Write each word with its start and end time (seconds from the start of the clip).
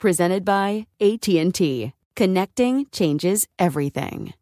Presented 0.00 0.46
by 0.46 0.86
AT&T. 0.98 1.92
Connecting 2.16 2.86
changes 2.90 3.46
everything. 3.58 4.32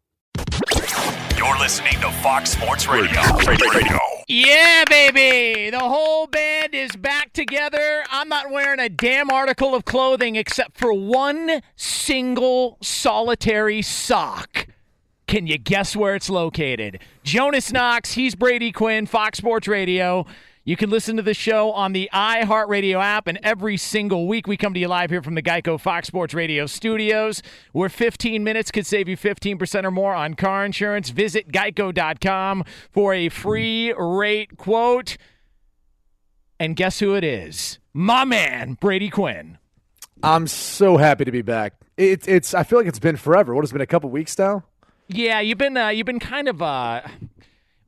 You're 1.37 1.59
listening 1.59 1.99
to 1.99 2.09
Fox 2.23 2.51
Sports 2.51 2.87
Radio. 2.87 3.19
Radio. 3.45 3.99
Yeah, 4.29 4.85
baby. 4.89 5.69
The 5.69 5.79
whole 5.79 6.27
band 6.27 6.73
is 6.73 6.95
back 6.95 7.33
together. 7.33 8.05
I'm 8.09 8.29
not 8.29 8.49
wearing 8.49 8.79
a 8.79 8.87
damn 8.87 9.29
article 9.29 9.75
of 9.75 9.83
clothing 9.83 10.37
except 10.37 10.77
for 10.77 10.93
one 10.93 11.61
single 11.75 12.77
solitary 12.81 13.81
sock. 13.81 14.65
Can 15.27 15.45
you 15.45 15.57
guess 15.57 15.93
where 15.93 16.15
it's 16.15 16.29
located? 16.29 16.99
Jonas 17.23 17.69
Knox, 17.73 18.13
he's 18.13 18.33
Brady 18.33 18.71
Quinn, 18.71 19.05
Fox 19.05 19.39
Sports 19.39 19.67
Radio. 19.67 20.25
You 20.69 20.77
can 20.77 20.91
listen 20.91 21.17
to 21.17 21.23
the 21.23 21.33
show 21.33 21.71
on 21.71 21.93
the 21.93 22.11
iHeartRadio 22.13 23.01
app, 23.01 23.25
and 23.25 23.39
every 23.41 23.75
single 23.75 24.27
week 24.27 24.45
we 24.45 24.55
come 24.55 24.75
to 24.75 24.79
you 24.79 24.87
live 24.87 25.09
here 25.09 25.23
from 25.23 25.33
the 25.33 25.41
Geico 25.41 25.79
Fox 25.79 26.05
Sports 26.05 26.35
Radio 26.35 26.67
studios, 26.67 27.41
where 27.71 27.89
15 27.89 28.43
minutes 28.43 28.69
could 28.69 28.85
save 28.85 29.09
you 29.09 29.17
15% 29.17 29.83
or 29.83 29.89
more 29.89 30.13
on 30.13 30.35
car 30.35 30.63
insurance. 30.63 31.09
Visit 31.09 31.51
geico.com 31.51 32.65
for 32.91 33.15
a 33.15 33.29
free 33.29 33.95
rate 33.97 34.57
quote. 34.57 35.17
And 36.59 36.75
guess 36.75 36.99
who 36.99 37.15
it 37.15 37.23
is? 37.23 37.79
My 37.91 38.23
man, 38.23 38.77
Brady 38.79 39.09
Quinn. 39.09 39.57
I'm 40.21 40.45
so 40.45 40.97
happy 40.97 41.25
to 41.25 41.31
be 41.31 41.41
back. 41.41 41.73
It's 41.97 42.27
it's. 42.27 42.53
I 42.53 42.61
feel 42.61 42.77
like 42.77 42.87
it's 42.87 42.99
been 42.99 43.17
forever. 43.17 43.55
What 43.55 43.63
has 43.63 43.71
been 43.71 43.81
a 43.81 43.87
couple 43.87 44.11
weeks 44.11 44.37
now? 44.37 44.65
Yeah, 45.07 45.39
you've 45.39 45.57
been 45.57 45.77
uh, 45.77 45.87
you've 45.87 46.05
been 46.05 46.19
kind 46.19 46.47
of 46.47 46.61
uh, 46.61 47.01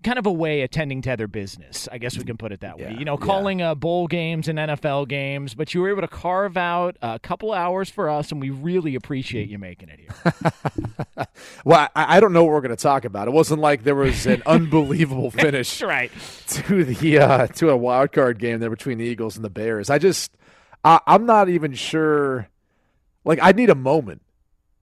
kind 0.04 0.20
of 0.20 0.26
away 0.26 0.62
attending 0.62 1.02
to 1.04 1.12
other 1.12 1.28
business. 1.28 1.88
I 1.92 1.98
guess 1.98 2.18
we 2.18 2.24
can 2.24 2.38
put 2.38 2.52
it 2.52 2.62
that 2.62 2.78
way. 2.78 2.92
Yeah, 2.92 3.00
you 3.00 3.06
know, 3.06 3.18
calling 3.18 3.60
yeah. 3.60 3.72
uh, 3.72 3.76
bowl 3.76 4.08
games 4.08 4.48
and 4.48 4.58
NFL 4.60 5.08
games, 5.08 5.54
but 5.54 5.74
you 5.74 5.82
were 5.82 5.90
able 5.90 6.02
to 6.02 6.08
carve 6.08 6.58
out 6.58 6.98
a 7.02 7.20
couple 7.20 7.54
hours 7.54 7.90
for 7.90 8.10
us, 8.10 8.32
and 8.32 8.42
we 8.42 8.50
really 8.50 8.96
appreciate 8.96 9.50
you 9.50 9.58
making 9.58 9.90
it 9.90 10.00
here. 10.00 11.26
well, 11.66 11.90
I, 11.96 12.18
I 12.18 12.20
don't 12.20 12.34
know 12.34 12.44
what 12.44 12.54
we're 12.54 12.62
going 12.62 12.76
to 12.76 12.82
talk 12.82 13.06
about. 13.06 13.28
It 13.28 13.32
wasn't 13.32 13.62
like 13.62 13.84
there 13.84 13.96
was 13.96 14.26
an 14.26 14.44
unbelievable 14.46 15.32
finish 15.32 15.82
right. 15.82 16.12
to 16.48 16.84
the 16.84 17.20
uh, 17.20 17.48
to 17.48 17.70
a 17.70 17.78
wild 17.78 18.12
card 18.12 18.40
game 18.40 18.60
there 18.60 18.70
between 18.70 18.98
the 18.98 19.06
Eagles 19.06 19.36
and 19.36 19.46
the 19.46 19.50
Bears. 19.50 19.90
I 19.90 19.98
just 19.98 20.32
I, 20.84 21.00
I'm 21.08 21.26
not 21.26 21.50
even 21.50 21.74
sure. 21.74 22.50
Like, 23.24 23.40
I 23.42 23.52
need 23.52 23.70
a 23.70 23.76
moment. 23.76 24.22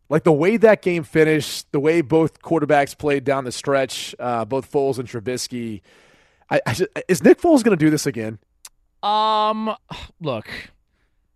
Like 0.10 0.24
the 0.24 0.34
way 0.34 0.58
that 0.58 0.82
game 0.82 1.04
finished, 1.04 1.72
the 1.72 1.80
way 1.80 2.02
both 2.02 2.42
quarterbacks 2.42 2.98
played 2.98 3.24
down 3.24 3.44
the 3.44 3.52
stretch, 3.52 4.16
uh, 4.20 4.44
both 4.44 4.72
Foles 4.72 4.98
and 4.98 5.08
Trubisky. 5.08 5.82
I, 6.50 6.60
I 6.66 6.74
just, 6.74 6.90
is 7.08 7.24
Nick 7.24 7.40
Foles 7.40 7.64
going 7.64 7.78
to 7.78 7.86
do 7.86 7.92
this 7.92 8.08
again? 8.08 8.40
Um, 9.04 9.76
look, 10.20 10.48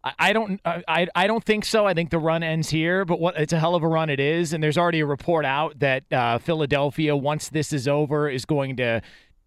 I, 0.04 0.14
I 0.18 0.34
don't, 0.34 0.60
I, 0.66 1.08
I 1.14 1.28
don't 1.28 1.44
think 1.44 1.66
so. 1.66 1.86
I 1.86 1.94
think 1.94 2.10
the 2.10 2.18
run 2.18 2.42
ends 2.42 2.70
here, 2.70 3.06
but 3.06 3.20
what 3.20 3.38
it's 3.38 3.54
a 3.54 3.60
hell 3.60 3.76
of 3.76 3.84
a 3.84 3.88
run 3.88 4.10
it 4.10 4.20
is, 4.20 4.54
and 4.54 4.64
there's 4.64 4.78
already 4.78 5.02
a 5.02 5.06
report 5.06 5.46
out 5.46 5.78
that 5.80 6.12
uh, 6.12 6.40
Philadelphia, 6.40 7.16
once 7.16 7.50
this 7.50 7.74
is 7.74 7.88
over, 7.88 8.28
is 8.28 8.44
going 8.44 8.78
to 8.78 9.02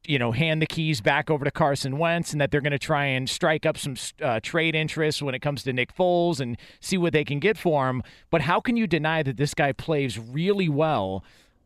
you 0.09 0.19
know, 0.19 0.33
hand 0.33 0.63
the 0.63 0.67
keys 0.67 1.01
back 1.01 1.31
over 1.31 1.45
to 1.45 1.51
Carson 1.51 1.99
Wentz 1.99 2.33
and 2.33 2.41
that 2.41 2.51
they're 2.51 2.61
going 2.61 2.73
to 2.73 2.79
try 2.79 3.05
and 3.05 3.29
strike 3.29 3.67
up 3.67 3.77
some 3.77 3.95
uh, 4.23 4.41
trade 4.43 4.75
interest 4.75 5.23
when 5.23 5.35
it 5.35 5.41
comes 5.41 5.63
to 5.65 5.73
Nick 5.73 5.95
Foles 5.95 6.41
and 6.41 6.57
see 6.81 6.97
what 6.97 7.13
they 7.13 7.25
can 7.25 7.39
get 7.39 7.59
for 7.59 7.89
him. 7.89 8.03
But 8.31 8.43
how 8.43 8.61
can 8.61 8.77
you 8.77 8.87
deny 8.87 9.23
that 9.23 9.37
this 9.37 9.55
guy 9.55 9.73
plays 9.73 10.19
really 10.19 10.69
well 10.69 11.25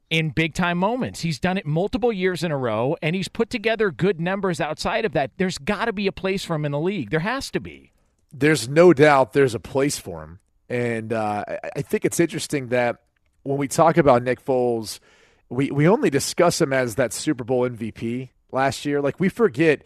in 0.09 0.31
big 0.31 0.55
time 0.55 0.79
moments? 0.79 1.21
He's 1.21 1.39
done 1.39 1.57
it 1.57 1.67
multiple 1.67 2.13
years 2.13 2.43
in 2.43 2.51
a 2.51 2.57
row 2.57 2.97
and 3.03 3.15
he's 3.15 3.29
put 3.29 3.51
together 3.51 3.91
good 3.91 4.21
numbers 4.21 4.61
outside 4.61 5.05
of 5.05 5.13
that. 5.13 5.33
There's 5.37 5.59
got 5.59 5.87
to 5.87 5.93
be 5.93 6.07
a 6.07 6.13
place 6.13 6.45
for 6.45 6.55
him 6.55 6.65
in 6.65 6.73
the 6.73 6.81
league. 6.81 7.11
There 7.11 7.21
has 7.21 7.51
to 7.53 7.61
be. 7.61 7.93
There's 8.33 8.69
no 8.69 8.93
doubt 8.93 9.33
there's 9.33 9.55
a 9.55 9.61
place 9.61 9.99
for 9.99 10.23
him. 10.23 10.39
And 10.69 11.13
uh, 11.13 11.45
I 11.77 11.83
think 11.83 12.05
it's 12.05 12.21
interesting 12.21 12.69
that 12.69 12.99
when 13.43 13.59
we 13.59 13.67
talk 13.67 13.97
about 13.97 14.23
Nick 14.23 14.45
Foles– 14.45 15.01
we 15.51 15.71
we 15.71 15.87
only 15.89 16.09
discuss 16.11 16.61
him 16.61 16.73
as 16.73 16.95
that 16.95 17.13
Super 17.13 17.45
Bowl 17.45 17.69
MVP 17.69 18.31
last 18.53 18.85
year. 18.85 19.01
Like 19.03 19.21
we 19.21 19.29
forget 19.29 19.83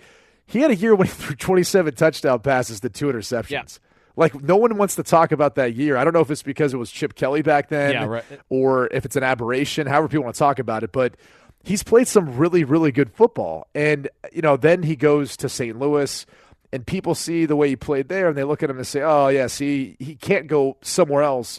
he 0.47 0.61
had 0.61 0.71
a 0.71 0.77
year 0.77 0.95
when 0.95 1.07
he 1.09 1.13
threw 1.15 1.35
27 1.35 1.95
touchdown 1.95 2.41
passes 2.41 2.81
to 2.81 2.91
two 2.91 3.07
interceptions. 3.07 3.51
Yeah. 3.51 3.65
Like 4.17 4.41
no 4.43 4.57
one 4.57 4.77
wants 4.77 4.95
to 4.97 5.03
talk 5.03 5.33
about 5.33 5.57
that 5.57 5.75
year. 5.75 5.97
I 5.97 6.05
don't 6.05 6.13
know 6.13 6.21
if 6.21 6.31
it's 6.31 6.43
because 6.43 6.73
it 6.73 6.77
was 6.77 6.91
Chip 6.91 7.15
Kelly 7.17 7.43
back 7.43 7.69
then, 7.69 7.93
Yeah, 7.93 8.05
right. 8.05 8.25
or 8.49 8.87
if 8.93 9.05
it's 9.05 9.17
an 9.17 9.25
aberration. 9.25 9.89
However, 9.89 10.07
people 10.09 10.25
want 10.25 10.37
to 10.37 10.39
talk 10.39 10.61
about 10.61 10.85
it, 10.85 10.93
but 10.93 11.17
he's 11.65 11.83
played 11.83 12.07
some 12.07 12.37
really, 12.37 12.63
really 12.63 12.93
good 12.93 13.11
football. 13.13 13.67
And 13.75 14.09
you 14.33 14.43
know, 14.43 14.57
then 14.57 14.85
he 14.85 14.95
goes 14.95 15.37
to 15.39 15.49
St. 15.49 15.77
Louis, 15.79 16.27
and 16.73 16.87
people 16.87 17.15
see 17.17 17.45
the 17.47 17.57
way 17.57 17.71
he 17.71 17.77
played 17.77 18.09
there, 18.09 18.29
and 18.29 18.37
they 18.39 18.45
look 18.45 18.63
at 18.63 18.71
him 18.71 18.77
and 18.77 18.87
say, 18.87 19.01
"Oh, 19.03 19.29
yeah, 19.29 19.47
see, 19.49 19.97
he 19.99 20.15
can't 20.15 20.47
go 20.47 20.77
somewhere 20.83 21.23
else 21.23 21.59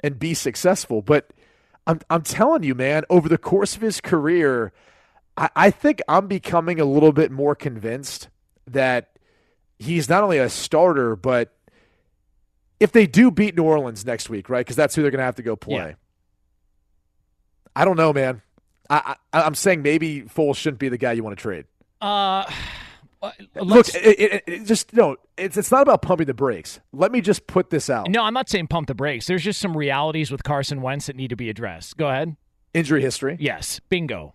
and 0.00 0.16
be 0.16 0.34
successful." 0.34 1.02
But 1.02 1.32
I'm 1.86 2.00
I'm 2.08 2.22
telling 2.22 2.62
you, 2.62 2.74
man, 2.74 3.04
over 3.10 3.28
the 3.28 3.38
course 3.38 3.76
of 3.76 3.82
his 3.82 4.00
career, 4.00 4.72
I, 5.36 5.50
I 5.56 5.70
think 5.70 6.00
I'm 6.08 6.26
becoming 6.26 6.80
a 6.80 6.84
little 6.84 7.12
bit 7.12 7.30
more 7.30 7.54
convinced 7.54 8.28
that 8.66 9.18
he's 9.78 10.08
not 10.08 10.22
only 10.22 10.38
a 10.38 10.48
starter, 10.48 11.16
but 11.16 11.52
if 12.78 12.92
they 12.92 13.06
do 13.06 13.30
beat 13.30 13.56
New 13.56 13.64
Orleans 13.64 14.04
next 14.04 14.30
week, 14.30 14.48
right? 14.48 14.60
Because 14.60 14.76
that's 14.76 14.94
who 14.94 15.02
they're 15.02 15.10
going 15.10 15.18
to 15.18 15.24
have 15.24 15.36
to 15.36 15.42
go 15.42 15.56
play. 15.56 15.74
Yeah. 15.74 15.94
I 17.74 17.84
don't 17.84 17.96
know, 17.96 18.12
man. 18.12 18.42
I, 18.88 19.16
I 19.32 19.42
I'm 19.42 19.54
saying 19.54 19.82
maybe 19.82 20.22
Foles 20.22 20.56
shouldn't 20.56 20.80
be 20.80 20.88
the 20.88 20.98
guy 20.98 21.12
you 21.12 21.22
want 21.22 21.36
to 21.36 21.42
trade. 21.42 21.66
Uh, 22.00 22.50
Look, 23.54 23.88
it, 23.94 24.20
it, 24.20 24.44
it 24.46 24.64
just 24.64 24.94
no. 24.94 25.16
It's 25.36 25.56
it's 25.56 25.70
not 25.70 25.82
about 25.82 26.00
pumping 26.00 26.26
the 26.26 26.34
brakes. 26.34 26.80
Let 26.92 27.12
me 27.12 27.20
just 27.20 27.46
put 27.46 27.68
this 27.70 27.90
out. 27.90 28.08
no, 28.08 28.22
I'm 28.22 28.32
not 28.32 28.48
saying 28.48 28.68
pump 28.68 28.88
the 28.88 28.94
brakes. 28.94 29.26
There's 29.26 29.42
just 29.42 29.60
some 29.60 29.76
realities 29.76 30.30
with 30.30 30.42
Carson 30.42 30.80
Wentz 30.80 31.06
that 31.06 31.16
need 31.16 31.28
to 31.28 31.36
be 31.36 31.50
addressed. 31.50 31.96
Go 31.96 32.08
ahead. 32.08 32.36
Injury 32.72 33.02
history. 33.02 33.36
Yes, 33.38 33.80
bingo. 33.88 34.34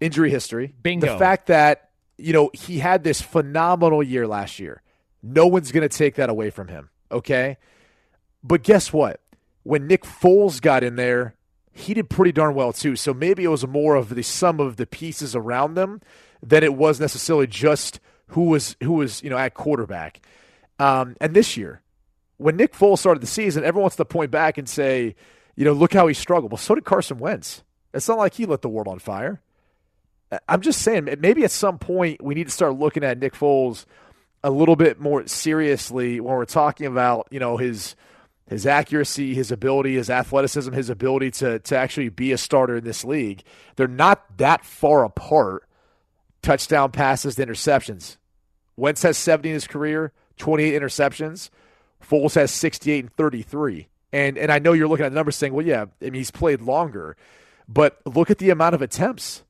Injury 0.00 0.30
history. 0.30 0.74
Bingo. 0.82 1.12
The 1.12 1.18
fact 1.18 1.46
that 1.46 1.90
you 2.22 2.32
know, 2.32 2.50
he 2.52 2.78
had 2.78 3.04
this 3.04 3.20
phenomenal 3.20 4.02
year 4.02 4.26
last 4.26 4.58
year. 4.58 4.82
No 5.22 5.46
one's 5.46 5.72
going 5.72 5.88
to 5.88 5.96
take 5.96 6.16
that 6.16 6.30
away 6.30 6.50
from 6.50 6.68
him, 6.68 6.90
okay? 7.10 7.58
But 8.42 8.62
guess 8.62 8.92
what? 8.92 9.20
When 9.62 9.86
Nick 9.86 10.02
Foles 10.02 10.60
got 10.60 10.82
in 10.82 10.96
there, 10.96 11.36
he 11.72 11.94
did 11.94 12.10
pretty 12.10 12.32
darn 12.32 12.54
well 12.54 12.72
too. 12.72 12.96
So 12.96 13.14
maybe 13.14 13.44
it 13.44 13.48
was 13.48 13.66
more 13.66 13.94
of 13.94 14.14
the 14.14 14.22
sum 14.22 14.60
of 14.60 14.76
the 14.76 14.86
pieces 14.86 15.36
around 15.36 15.74
them 15.74 16.00
than 16.42 16.64
it 16.64 16.74
was 16.74 17.00
necessarily 17.00 17.46
just 17.46 18.00
who 18.28 18.44
was 18.44 18.76
who 18.82 18.92
was 18.92 19.22
you 19.22 19.30
know 19.30 19.38
at 19.38 19.54
quarterback. 19.54 20.20
Um, 20.78 21.16
and 21.20 21.34
this 21.34 21.56
year, 21.56 21.82
when 22.38 22.56
Nick 22.56 22.72
Foles 22.72 22.98
started 22.98 23.22
the 23.22 23.26
season, 23.26 23.64
everyone 23.64 23.82
wants 23.82 23.96
to 23.96 24.04
point 24.04 24.30
back 24.30 24.58
and 24.58 24.68
say, 24.68 25.14
you 25.54 25.64
know, 25.64 25.72
look 25.72 25.92
how 25.92 26.06
he 26.06 26.14
struggled. 26.14 26.50
Well, 26.50 26.58
so 26.58 26.74
did 26.74 26.84
Carson 26.84 27.18
Wentz. 27.18 27.62
It's 27.94 28.08
not 28.08 28.18
like 28.18 28.34
he 28.34 28.46
lit 28.46 28.62
the 28.62 28.68
world 28.68 28.88
on 28.88 28.98
fire. 28.98 29.40
I'm 30.48 30.62
just 30.62 30.80
saying, 30.80 31.14
maybe 31.20 31.44
at 31.44 31.50
some 31.50 31.78
point 31.78 32.22
we 32.22 32.34
need 32.34 32.44
to 32.44 32.50
start 32.50 32.78
looking 32.78 33.04
at 33.04 33.18
Nick 33.18 33.34
Foles 33.34 33.84
a 34.42 34.50
little 34.50 34.76
bit 34.76 34.98
more 34.98 35.26
seriously 35.26 36.20
when 36.20 36.34
we're 36.34 36.46
talking 36.46 36.86
about, 36.86 37.28
you 37.30 37.38
know, 37.38 37.58
his 37.58 37.94
his 38.48 38.66
accuracy, 38.66 39.34
his 39.34 39.52
ability, 39.52 39.94
his 39.94 40.10
athleticism, 40.10 40.72
his 40.72 40.90
ability 40.90 41.30
to 41.32 41.58
to 41.60 41.76
actually 41.76 42.08
be 42.08 42.32
a 42.32 42.38
starter 42.38 42.76
in 42.76 42.84
this 42.84 43.04
league. 43.04 43.42
They're 43.76 43.86
not 43.86 44.38
that 44.38 44.64
far 44.64 45.04
apart. 45.04 45.64
Touchdown 46.42 46.90
passes 46.90 47.36
to 47.36 47.46
interceptions. 47.46 48.16
Wentz 48.76 49.02
has 49.02 49.16
70 49.16 49.50
in 49.50 49.54
his 49.54 49.66
career, 49.66 50.12
28 50.38 50.80
interceptions. 50.80 51.50
Foles 52.02 52.34
has 52.34 52.50
68 52.50 53.04
and 53.04 53.12
33. 53.12 53.88
And 54.12 54.36
and 54.36 54.52
I 54.52 54.58
know 54.58 54.72
you're 54.72 54.88
looking 54.88 55.06
at 55.06 55.10
the 55.10 55.14
numbers 55.14 55.36
saying, 55.36 55.54
well, 55.54 55.64
yeah, 55.64 55.86
I 56.00 56.04
mean 56.06 56.14
he's 56.14 56.30
played 56.30 56.60
longer, 56.60 57.16
but 57.68 58.00
look 58.04 58.30
at 58.30 58.38
the 58.38 58.50
amount 58.50 58.74
of 58.74 58.82
attempts. 58.82 59.42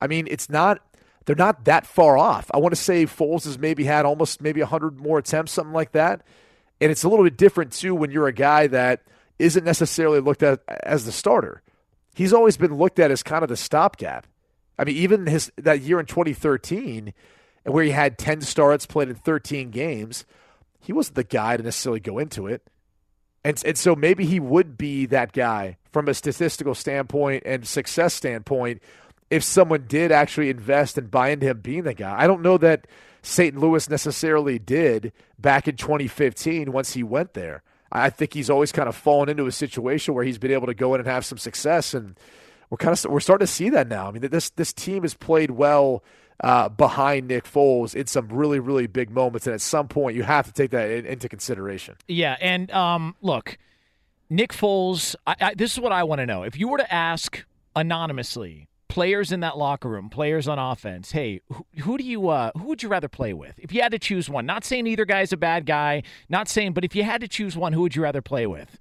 I 0.00 0.06
mean, 0.06 0.28
it's 0.30 0.48
not 0.48 0.80
they're 1.24 1.34
not 1.34 1.64
that 1.64 1.86
far 1.86 2.16
off. 2.18 2.50
I 2.52 2.58
want 2.58 2.74
to 2.74 2.80
say 2.80 3.06
Foles 3.06 3.44
has 3.44 3.58
maybe 3.58 3.84
had 3.84 4.04
almost 4.04 4.40
maybe 4.40 4.60
100 4.60 4.98
more 4.98 5.18
attempts, 5.18 5.52
something 5.52 5.72
like 5.72 5.92
that. 5.92 6.22
And 6.80 6.90
it's 6.90 7.02
a 7.02 7.08
little 7.08 7.24
bit 7.24 7.36
different 7.36 7.72
too 7.72 7.94
when 7.94 8.10
you're 8.10 8.28
a 8.28 8.32
guy 8.32 8.66
that 8.68 9.02
isn't 9.38 9.64
necessarily 9.64 10.20
looked 10.20 10.42
at 10.42 10.60
as 10.68 11.06
the 11.06 11.12
starter. 11.12 11.62
He's 12.14 12.32
always 12.32 12.56
been 12.56 12.74
looked 12.74 12.98
at 12.98 13.10
as 13.10 13.22
kind 13.22 13.42
of 13.42 13.48
the 13.48 13.56
stopgap. 13.56 14.26
I 14.78 14.84
mean, 14.84 14.96
even 14.96 15.26
his 15.26 15.52
that 15.56 15.80
year 15.80 16.00
in 16.00 16.06
2013, 16.06 17.12
where 17.64 17.84
he 17.84 17.90
had 17.90 18.18
10 18.18 18.42
starts, 18.42 18.86
played 18.86 19.08
in 19.08 19.14
13 19.14 19.70
games, 19.70 20.24
he 20.80 20.92
wasn't 20.92 21.16
the 21.16 21.24
guy 21.24 21.56
to 21.56 21.62
necessarily 21.62 22.00
go 22.00 22.18
into 22.18 22.46
it. 22.46 22.68
And, 23.44 23.60
and 23.64 23.76
so 23.76 23.94
maybe 23.94 24.24
he 24.24 24.40
would 24.40 24.78
be 24.78 25.06
that 25.06 25.32
guy 25.32 25.76
from 25.92 26.08
a 26.08 26.14
statistical 26.14 26.74
standpoint 26.74 27.42
and 27.46 27.66
success 27.66 28.14
standpoint 28.14 28.82
if 29.30 29.42
someone 29.42 29.84
did 29.86 30.12
actually 30.12 30.50
invest 30.50 30.96
and 30.98 31.10
buy 31.10 31.28
into 31.28 31.46
him 31.46 31.60
being 31.60 31.84
the 31.84 31.94
guy. 31.94 32.14
I 32.18 32.26
don't 32.26 32.42
know 32.42 32.58
that 32.58 32.86
St. 33.22 33.56
Louis 33.56 33.88
necessarily 33.88 34.58
did 34.58 35.12
back 35.38 35.66
in 35.66 35.76
2015 35.76 36.72
once 36.72 36.92
he 36.92 37.02
went 37.02 37.34
there. 37.34 37.62
I 37.90 38.10
think 38.10 38.34
he's 38.34 38.50
always 38.50 38.72
kind 38.72 38.88
of 38.88 38.96
fallen 38.96 39.28
into 39.28 39.46
a 39.46 39.52
situation 39.52 40.14
where 40.14 40.24
he's 40.24 40.38
been 40.38 40.50
able 40.50 40.66
to 40.66 40.74
go 40.74 40.94
in 40.94 41.00
and 41.00 41.08
have 41.08 41.24
some 41.24 41.38
success, 41.38 41.94
and 41.94 42.18
we're 42.70 42.78
kind 42.78 42.92
of 42.92 43.10
we're 43.10 43.20
starting 43.20 43.46
to 43.46 43.52
see 43.52 43.70
that 43.70 43.88
now. 43.88 44.08
I 44.08 44.10
mean, 44.10 44.22
this 44.22 44.50
this 44.50 44.72
team 44.72 45.02
has 45.02 45.14
played 45.14 45.50
well 45.50 46.02
uh, 46.40 46.68
behind 46.68 47.28
Nick 47.28 47.44
Foles 47.44 47.94
in 47.94 48.06
some 48.06 48.28
really 48.28 48.58
really 48.58 48.86
big 48.86 49.10
moments, 49.10 49.46
and 49.46 49.54
at 49.54 49.60
some 49.60 49.88
point 49.88 50.16
you 50.16 50.22
have 50.22 50.46
to 50.46 50.52
take 50.52 50.70
that 50.70 50.90
in, 50.90 51.06
into 51.06 51.28
consideration. 51.28 51.96
Yeah, 52.08 52.36
and 52.40 52.70
um, 52.70 53.16
look, 53.20 53.58
Nick 54.30 54.52
Foles. 54.52 55.14
I, 55.26 55.36
I, 55.40 55.54
this 55.54 55.72
is 55.72 55.80
what 55.80 55.92
I 55.92 56.04
want 56.04 56.20
to 56.20 56.26
know. 56.26 56.42
If 56.42 56.58
you 56.58 56.68
were 56.68 56.78
to 56.78 56.92
ask 56.92 57.44
anonymously 57.76 58.68
players 58.88 59.32
in 59.32 59.40
that 59.40 59.58
locker 59.58 59.88
room, 59.88 60.08
players 60.08 60.46
on 60.46 60.58
offense, 60.58 61.10
hey, 61.10 61.40
who, 61.50 61.66
who 61.80 61.98
do 61.98 62.04
you 62.04 62.28
uh, 62.28 62.50
who 62.56 62.64
would 62.64 62.82
you 62.82 62.88
rather 62.88 63.08
play 63.08 63.32
with? 63.32 63.54
If 63.58 63.72
you 63.72 63.82
had 63.82 63.92
to 63.92 63.98
choose 63.98 64.28
one, 64.28 64.46
not 64.46 64.64
saying 64.64 64.86
either 64.86 65.04
guy's 65.04 65.32
a 65.32 65.36
bad 65.36 65.66
guy, 65.66 66.02
not 66.28 66.48
saying, 66.48 66.72
but 66.72 66.84
if 66.84 66.94
you 66.94 67.04
had 67.04 67.20
to 67.20 67.28
choose 67.28 67.56
one, 67.56 67.72
who 67.72 67.82
would 67.82 67.96
you 67.96 68.02
rather 68.02 68.22
play 68.22 68.46
with? 68.46 68.78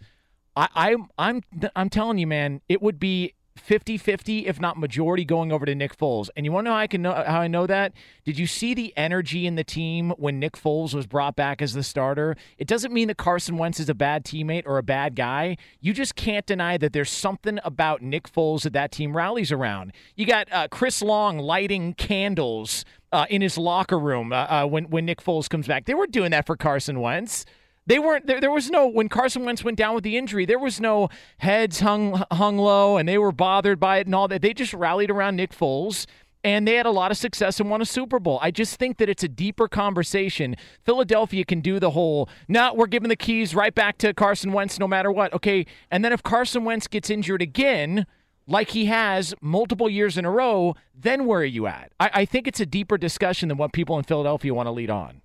I, 0.56 0.68
I'm 0.76 1.08
I'm 1.18 1.42
I'm 1.76 1.90
telling 1.90 2.18
you, 2.18 2.28
man, 2.28 2.62
it 2.70 2.82
would 2.82 3.00
be 3.00 3.34
50-50 3.56 4.46
if 4.46 4.60
not 4.60 4.78
majority 4.78 5.26
going 5.26 5.52
over 5.52 5.66
to 5.66 5.76
Nick 5.76 5.98
Foles. 5.98 6.30
And 6.36 6.46
you 6.46 6.52
want 6.52 6.66
to 6.66 6.70
know 6.70 6.76
how 6.76 6.82
I 6.82 6.88
can 6.88 7.02
know 7.02 7.14
how 7.14 7.42
I 7.42 7.48
know 7.48 7.68
that? 7.68 7.94
Did 8.26 8.38
you 8.38 8.48
see 8.48 8.74
the 8.74 8.94
energy 8.98 9.46
in 9.46 9.56
the 9.56 9.64
team 9.64 10.12
when 10.18 10.40
Nick 10.40 10.54
Foles 10.54 10.94
was 10.94 11.06
brought 11.06 11.36
back 11.36 11.62
as 11.62 11.74
the 11.74 11.84
starter? 11.84 12.36
It 12.58 12.68
doesn't 12.68 12.94
mean 12.94 13.08
that 13.10 13.18
Carson 13.18 13.58
Wentz 13.58 13.80
is 13.80 13.90
a 13.90 13.94
bad 13.94 14.26
teammate 14.26 14.64
or 14.66 14.78
a 14.78 14.84
bad 14.84 15.16
guy. 15.16 15.58
You 15.80 15.94
just 15.94 16.16
can't 16.16 16.46
deny 16.46 16.78
that 16.78 16.94
there's 16.94 17.12
something 17.12 17.60
about 17.64 18.02
Nick 18.02 18.32
Foles 18.32 18.64
that 18.64 18.74
that 18.74 18.92
team 18.92 19.16
rallies 19.16 19.52
around. 19.52 19.94
You 20.16 20.26
got 20.26 20.52
uh, 20.52 20.68
Chris 20.70 21.02
Long 21.02 21.38
lighting 21.38 21.94
candles 21.94 22.86
uh, 23.12 23.26
in 23.30 23.42
his 23.42 23.58
locker 23.58 24.00
room 24.00 24.34
uh, 24.34 24.48
uh 24.50 24.66
when 24.66 24.86
when 24.86 25.06
Nick 25.06 25.22
Foles 25.24 25.50
comes 25.50 25.68
back. 25.68 25.86
They 25.86 25.94
were 25.94 26.08
doing 26.08 26.32
that 26.32 26.46
for 26.46 26.56
Carson 26.56 27.00
Wentz. 27.00 27.46
They 27.86 28.00
weren't 28.00 28.28
there, 28.28 28.40
there 28.40 28.52
was 28.52 28.70
no 28.70 28.88
when 28.88 29.10
Carson 29.10 29.44
Wentz 29.44 29.64
went 29.64 29.78
down 29.78 29.94
with 29.94 30.04
the 30.04 30.18
injury, 30.18 30.46
there 30.46 30.60
was 30.60 30.80
no 30.80 31.10
heads 31.40 31.82
hung 31.82 32.24
hung 32.32 32.58
low 32.58 32.98
and 32.98 33.08
they 33.08 33.18
were 33.18 33.32
bothered 33.32 33.80
by 33.80 33.98
it 33.98 34.08
and 34.08 34.16
all 34.16 34.28
that. 34.30 34.42
They 34.42 34.54
just 34.54 34.74
rallied 34.74 35.12
around 35.12 35.36
Nick 35.36 35.52
Foles 35.52 36.06
and 36.44 36.68
they 36.68 36.76
had 36.76 36.86
a 36.86 36.92
lot 36.92 37.12
of 37.12 37.18
success 37.18 37.60
and 37.60 37.70
won 37.70 37.82
a 37.82 37.86
Super 37.86 38.20
Bowl. 38.20 38.40
I 38.42 38.52
just 38.52 38.76
think 38.76 38.98
that 38.98 39.10
it's 39.10 39.24
a 39.24 39.30
deeper 39.30 39.68
conversation. 39.68 40.56
Philadelphia 40.84 41.46
can 41.46 41.62
do 41.62 41.80
the 41.80 41.92
whole, 41.92 42.30
no, 42.48 42.70
nah, 42.70 42.74
we're 42.74 42.88
giving 42.88 43.10
the 43.10 43.16
keys 43.16 43.56
right 43.56 43.74
back 43.74 43.98
to 44.00 44.14
Carson 44.14 44.52
Wentz 44.52 44.80
no 44.80 44.88
matter 44.88 45.12
what. 45.12 45.34
Okay, 45.34 45.66
and 45.90 46.04
then 46.04 46.12
if 46.12 46.22
Carson 46.22 46.66
Wentz 46.66 46.88
gets 46.88 47.10
injured 47.10 47.42
again, 47.42 48.06
like 48.46 48.72
he 48.72 48.86
has 48.86 49.34
multiple 49.42 49.90
years 49.90 50.18
in 50.18 50.26
a 50.26 50.32
row, 50.32 50.76
then 50.94 51.26
where 51.26 51.42
are 51.42 51.46
you 51.46 51.66
at? 51.68 51.94
I, 52.00 52.12
I 52.14 52.26
think 52.26 52.48
it's 52.48 52.60
a 52.60 52.66
deeper 52.66 52.98
discussion 52.98 53.48
than 53.48 53.58
what 53.58 53.72
people 53.72 53.98
in 53.98 54.04
Philadelphia 54.04 54.54
want 54.54 54.68
to 54.68 54.72
lead 54.72 54.90
on. 54.90 55.22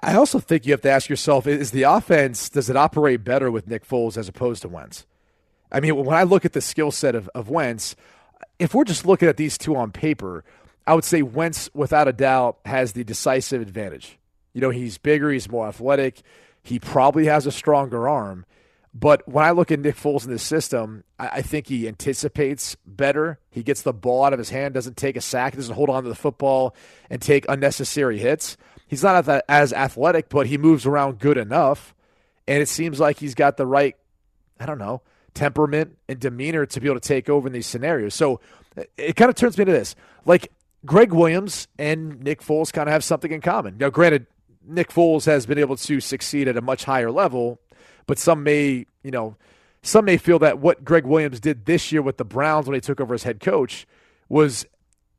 I 0.00 0.14
also 0.14 0.38
think 0.38 0.64
you 0.64 0.72
have 0.72 0.80
to 0.82 0.90
ask 0.90 1.08
yourself: 1.08 1.46
Is 1.46 1.70
the 1.72 1.82
offense 1.82 2.48
does 2.48 2.70
it 2.70 2.76
operate 2.76 3.24
better 3.24 3.50
with 3.50 3.66
Nick 3.66 3.86
Foles 3.86 4.16
as 4.16 4.28
opposed 4.28 4.62
to 4.62 4.68
Wentz? 4.68 5.06
I 5.70 5.80
mean, 5.80 5.96
when 5.96 6.16
I 6.16 6.22
look 6.22 6.44
at 6.44 6.52
the 6.52 6.60
skill 6.60 6.90
set 6.90 7.14
of, 7.14 7.28
of 7.34 7.48
Wentz, 7.48 7.96
if 8.58 8.74
we're 8.74 8.84
just 8.84 9.06
looking 9.06 9.28
at 9.28 9.36
these 9.36 9.56
two 9.56 9.74
on 9.74 9.90
paper, 9.90 10.44
I 10.86 10.94
would 10.94 11.04
say 11.04 11.22
Wentz, 11.22 11.70
without 11.74 12.08
a 12.08 12.12
doubt, 12.12 12.58
has 12.64 12.92
the 12.92 13.04
decisive 13.04 13.62
advantage. 13.62 14.18
You 14.52 14.60
know, 14.60 14.70
he's 14.70 14.98
bigger, 14.98 15.30
he's 15.30 15.50
more 15.50 15.66
athletic, 15.66 16.22
he 16.62 16.78
probably 16.78 17.26
has 17.26 17.46
a 17.46 17.52
stronger 17.52 18.08
arm. 18.08 18.44
But 18.94 19.26
when 19.26 19.44
I 19.44 19.52
look 19.52 19.70
at 19.72 19.80
Nick 19.80 19.96
Foles 19.96 20.24
in 20.26 20.30
this 20.30 20.42
system, 20.42 21.04
I, 21.18 21.28
I 21.28 21.42
think 21.42 21.68
he 21.68 21.88
anticipates 21.88 22.76
better. 22.86 23.38
He 23.50 23.62
gets 23.62 23.82
the 23.82 23.94
ball 23.94 24.24
out 24.24 24.34
of 24.34 24.38
his 24.38 24.50
hand, 24.50 24.74
doesn't 24.74 24.98
take 24.98 25.16
a 25.16 25.22
sack, 25.22 25.54
doesn't 25.54 25.74
hold 25.74 25.88
on 25.88 26.02
to 26.02 26.10
the 26.10 26.14
football 26.14 26.76
and 27.08 27.22
take 27.22 27.46
unnecessary 27.48 28.18
hits 28.18 28.58
he's 28.92 29.02
not 29.02 29.26
as 29.48 29.72
athletic, 29.72 30.28
but 30.28 30.46
he 30.46 30.58
moves 30.58 30.84
around 30.84 31.18
good 31.18 31.38
enough. 31.38 31.94
And 32.46 32.60
it 32.60 32.68
seems 32.68 33.00
like 33.00 33.18
he's 33.18 33.34
got 33.34 33.56
the 33.56 33.64
right, 33.64 33.96
I 34.60 34.66
don't 34.66 34.76
know, 34.76 35.00
temperament 35.32 35.96
and 36.10 36.20
demeanor 36.20 36.66
to 36.66 36.78
be 36.78 36.88
able 36.88 37.00
to 37.00 37.08
take 37.08 37.30
over 37.30 37.46
in 37.46 37.54
these 37.54 37.66
scenarios. 37.66 38.12
So 38.12 38.40
it 38.98 39.16
kind 39.16 39.30
of 39.30 39.34
turns 39.34 39.56
me 39.56 39.64
to 39.64 39.72
this. 39.72 39.94
Like 40.26 40.52
Gregg 40.84 41.14
Williams 41.14 41.68
and 41.78 42.22
Nick 42.22 42.42
Foles 42.42 42.70
kind 42.70 42.86
of 42.86 42.92
have 42.92 43.02
something 43.02 43.32
in 43.32 43.40
common. 43.40 43.78
Now, 43.78 43.88
granted, 43.88 44.26
Nick 44.62 44.90
Foles 44.90 45.24
has 45.24 45.46
been 45.46 45.58
able 45.58 45.76
to 45.76 45.98
succeed 45.98 46.46
at 46.46 46.58
a 46.58 46.60
much 46.60 46.84
higher 46.84 47.10
level, 47.10 47.60
but 48.06 48.18
some 48.18 48.42
may, 48.42 48.84
you 49.02 49.10
know, 49.10 49.36
some 49.82 50.04
may 50.04 50.18
feel 50.18 50.38
that 50.40 50.58
what 50.58 50.84
Gregg 50.84 51.06
Williams 51.06 51.40
did 51.40 51.64
this 51.64 51.92
year 51.92 52.02
with 52.02 52.18
the 52.18 52.26
Browns 52.26 52.66
when 52.66 52.74
he 52.74 52.82
took 52.82 53.00
over 53.00 53.14
as 53.14 53.22
head 53.22 53.40
coach 53.40 53.86
was 54.28 54.66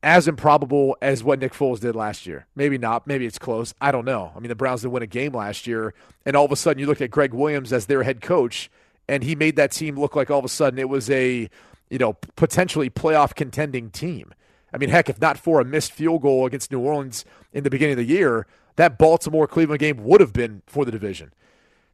as 0.04 0.28
improbable 0.28 0.96
as 1.00 1.24
what 1.24 1.40
Nick 1.40 1.54
Foles 1.54 1.80
did 1.80 1.96
last 1.96 2.26
year. 2.26 2.46
Maybe 2.54 2.76
not. 2.76 3.06
Maybe 3.06 3.24
it's 3.24 3.38
close. 3.38 3.74
I 3.80 3.90
don't 3.90 4.04
know. 4.04 4.32
I 4.36 4.38
mean, 4.38 4.50
the 4.50 4.54
Browns 4.54 4.82
didn't 4.82 4.92
win 4.92 5.02
a 5.02 5.06
game 5.06 5.32
last 5.32 5.66
year, 5.66 5.94
and 6.26 6.36
all 6.36 6.44
of 6.44 6.52
a 6.52 6.56
sudden 6.56 6.78
you 6.78 6.86
look 6.86 7.00
at 7.00 7.10
Gregg 7.10 7.32
Williams 7.32 7.72
as 7.72 7.86
their 7.86 8.02
head 8.02 8.20
coach, 8.20 8.70
and 9.08 9.24
he 9.24 9.34
made 9.34 9.56
that 9.56 9.72
team 9.72 9.98
look 9.98 10.14
like 10.14 10.30
all 10.30 10.38
of 10.38 10.44
a 10.44 10.48
sudden 10.48 10.78
it 10.78 10.88
was 10.88 11.10
a 11.10 11.48
you 11.88 11.98
know 11.98 12.12
potentially 12.36 12.90
playoff 12.90 13.34
contending 13.34 13.90
team. 13.90 14.34
I 14.72 14.76
mean, 14.76 14.90
heck, 14.90 15.08
if 15.08 15.20
not 15.20 15.38
for 15.38 15.60
a 15.60 15.64
missed 15.64 15.92
field 15.92 16.22
goal 16.22 16.46
against 16.46 16.70
New 16.70 16.80
Orleans 16.80 17.24
in 17.52 17.64
the 17.64 17.70
beginning 17.70 17.92
of 17.92 17.98
the 17.98 18.12
year, 18.12 18.46
that 18.76 18.98
Baltimore 18.98 19.46
Cleveland 19.46 19.80
game 19.80 20.04
would 20.04 20.20
have 20.20 20.32
been 20.32 20.62
for 20.66 20.84
the 20.84 20.92
division. 20.92 21.32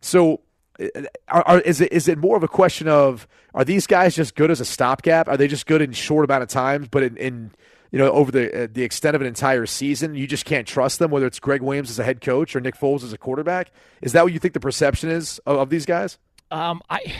So 0.00 0.40
are, 1.28 1.42
are, 1.46 1.60
is 1.60 1.80
it 1.80 1.92
is 1.92 2.08
it 2.08 2.18
more 2.18 2.36
of 2.36 2.42
a 2.42 2.48
question 2.48 2.88
of 2.88 3.28
are 3.54 3.64
these 3.64 3.86
guys 3.86 4.16
just 4.16 4.34
good 4.34 4.50
as 4.50 4.60
a 4.60 4.64
stopgap? 4.64 5.28
Are 5.28 5.36
they 5.36 5.46
just 5.48 5.66
good 5.66 5.82
in 5.82 5.92
short 5.92 6.24
amount 6.24 6.42
of 6.42 6.48
times, 6.48 6.88
but 6.88 7.02
in, 7.02 7.16
in 7.16 7.50
you 7.90 7.98
know, 7.98 8.10
over 8.10 8.30
the 8.30 8.64
uh, 8.64 8.68
the 8.70 8.82
extent 8.82 9.16
of 9.16 9.20
an 9.20 9.26
entire 9.26 9.66
season, 9.66 10.14
you 10.14 10.26
just 10.26 10.44
can't 10.44 10.66
trust 10.66 10.98
them. 10.98 11.10
Whether 11.10 11.26
it's 11.26 11.40
Gregg 11.40 11.62
Williams 11.62 11.90
as 11.90 11.98
a 11.98 12.04
head 12.04 12.20
coach 12.20 12.54
or 12.54 12.60
Nick 12.60 12.76
Foles 12.76 13.02
as 13.02 13.12
a 13.12 13.18
quarterback, 13.18 13.70
is 14.00 14.12
that 14.12 14.22
what 14.22 14.32
you 14.32 14.38
think 14.38 14.54
the 14.54 14.60
perception 14.60 15.10
is 15.10 15.38
of, 15.46 15.58
of 15.58 15.70
these 15.70 15.86
guys? 15.86 16.18
Um, 16.50 16.80
I 16.88 17.14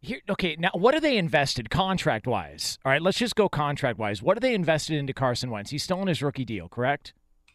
here. 0.00 0.20
Okay, 0.28 0.56
now 0.58 0.70
what 0.72 0.94
are 0.94 1.00
they 1.00 1.18
invested 1.18 1.68
contract 1.68 2.26
wise? 2.26 2.78
All 2.84 2.92
right, 2.92 3.02
let's 3.02 3.18
just 3.18 3.36
go 3.36 3.48
contract 3.48 3.98
wise. 3.98 4.22
What 4.22 4.36
are 4.36 4.40
they 4.40 4.54
invested 4.54 4.96
into 4.96 5.12
Carson 5.12 5.50
Wentz? 5.50 5.70
He's 5.70 5.82
still 5.82 6.00
in 6.00 6.08
his 6.08 6.22
rookie 6.22 6.44
deal, 6.44 6.68
correct? 6.68 7.12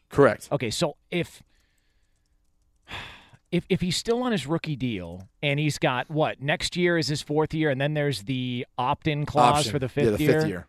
Correct. 0.10 0.48
Okay, 0.52 0.70
so 0.70 0.98
if 1.10 1.42
if 3.52 3.66
if 3.68 3.82
he's 3.82 3.98
still 3.98 4.22
on 4.22 4.32
his 4.32 4.46
rookie 4.46 4.76
deal 4.76 5.28
and 5.42 5.60
he's 5.60 5.80
got 5.80 6.10
what 6.12 6.40
next 6.42 6.76
year 6.76 6.98
is 7.00 7.08
his 7.08 7.24
fourth 7.24 7.54
year, 7.54 7.72
and 7.72 7.82
then 7.82 7.96
there's 7.96 8.24
the 8.24 8.68
opt-in 8.78 9.26
clause 9.26 9.60
Option. 9.60 9.72
for 9.72 9.80
the 9.80 9.90
fifth 9.90 10.06
yeah, 10.06 10.18
the 10.18 10.24
year. 10.24 10.42
Fifth 10.42 10.48
year 10.50 10.68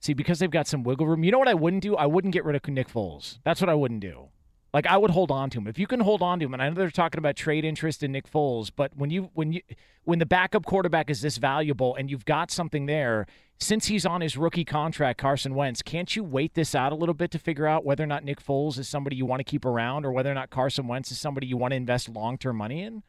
See, 0.00 0.14
because 0.14 0.38
they've 0.38 0.50
got 0.50 0.66
some 0.66 0.84
wiggle 0.84 1.06
room. 1.06 1.24
You 1.24 1.32
know 1.32 1.38
what 1.38 1.48
I 1.48 1.54
wouldn't 1.54 1.82
do? 1.82 1.96
I 1.96 2.06
wouldn't 2.06 2.32
get 2.32 2.44
rid 2.44 2.54
of 2.54 2.66
Nick 2.68 2.88
Foles. 2.88 3.38
That's 3.44 3.60
what 3.60 3.68
I 3.68 3.74
wouldn't 3.74 4.00
do. 4.00 4.28
Like 4.72 4.86
I 4.86 4.96
would 4.98 5.10
hold 5.10 5.30
on 5.30 5.48
to 5.50 5.58
him. 5.58 5.66
If 5.66 5.78
you 5.78 5.86
can 5.86 6.00
hold 6.00 6.22
on 6.22 6.38
to 6.40 6.44
him, 6.44 6.52
and 6.52 6.62
I 6.62 6.68
know 6.68 6.74
they're 6.74 6.90
talking 6.90 7.18
about 7.18 7.36
trade 7.36 7.64
interest 7.64 8.02
in 8.02 8.12
Nick 8.12 8.30
Foles, 8.30 8.70
but 8.74 8.94
when 8.94 9.10
you 9.10 9.30
when 9.32 9.52
you 9.52 9.62
when 10.04 10.18
the 10.18 10.26
backup 10.26 10.66
quarterback 10.66 11.08
is 11.08 11.22
this 11.22 11.38
valuable 11.38 11.96
and 11.96 12.10
you've 12.10 12.26
got 12.26 12.50
something 12.50 12.84
there, 12.84 13.26
since 13.58 13.86
he's 13.86 14.04
on 14.04 14.20
his 14.20 14.36
rookie 14.36 14.66
contract, 14.66 15.18
Carson 15.18 15.54
Wentz, 15.54 15.80
can't 15.80 16.14
you 16.14 16.22
wait 16.22 16.54
this 16.54 16.74
out 16.74 16.92
a 16.92 16.94
little 16.94 17.14
bit 17.14 17.30
to 17.30 17.38
figure 17.38 17.66
out 17.66 17.84
whether 17.84 18.04
or 18.04 18.06
not 18.06 18.24
Nick 18.24 18.44
Foles 18.44 18.78
is 18.78 18.88
somebody 18.88 19.16
you 19.16 19.24
want 19.24 19.40
to 19.40 19.44
keep 19.44 19.64
around 19.64 20.04
or 20.04 20.12
whether 20.12 20.30
or 20.30 20.34
not 20.34 20.50
Carson 20.50 20.86
Wentz 20.86 21.10
is 21.10 21.18
somebody 21.18 21.46
you 21.46 21.56
want 21.56 21.72
to 21.72 21.76
invest 21.76 22.08
long 22.08 22.36
term 22.36 22.56
money 22.56 22.82
in? 22.82 23.02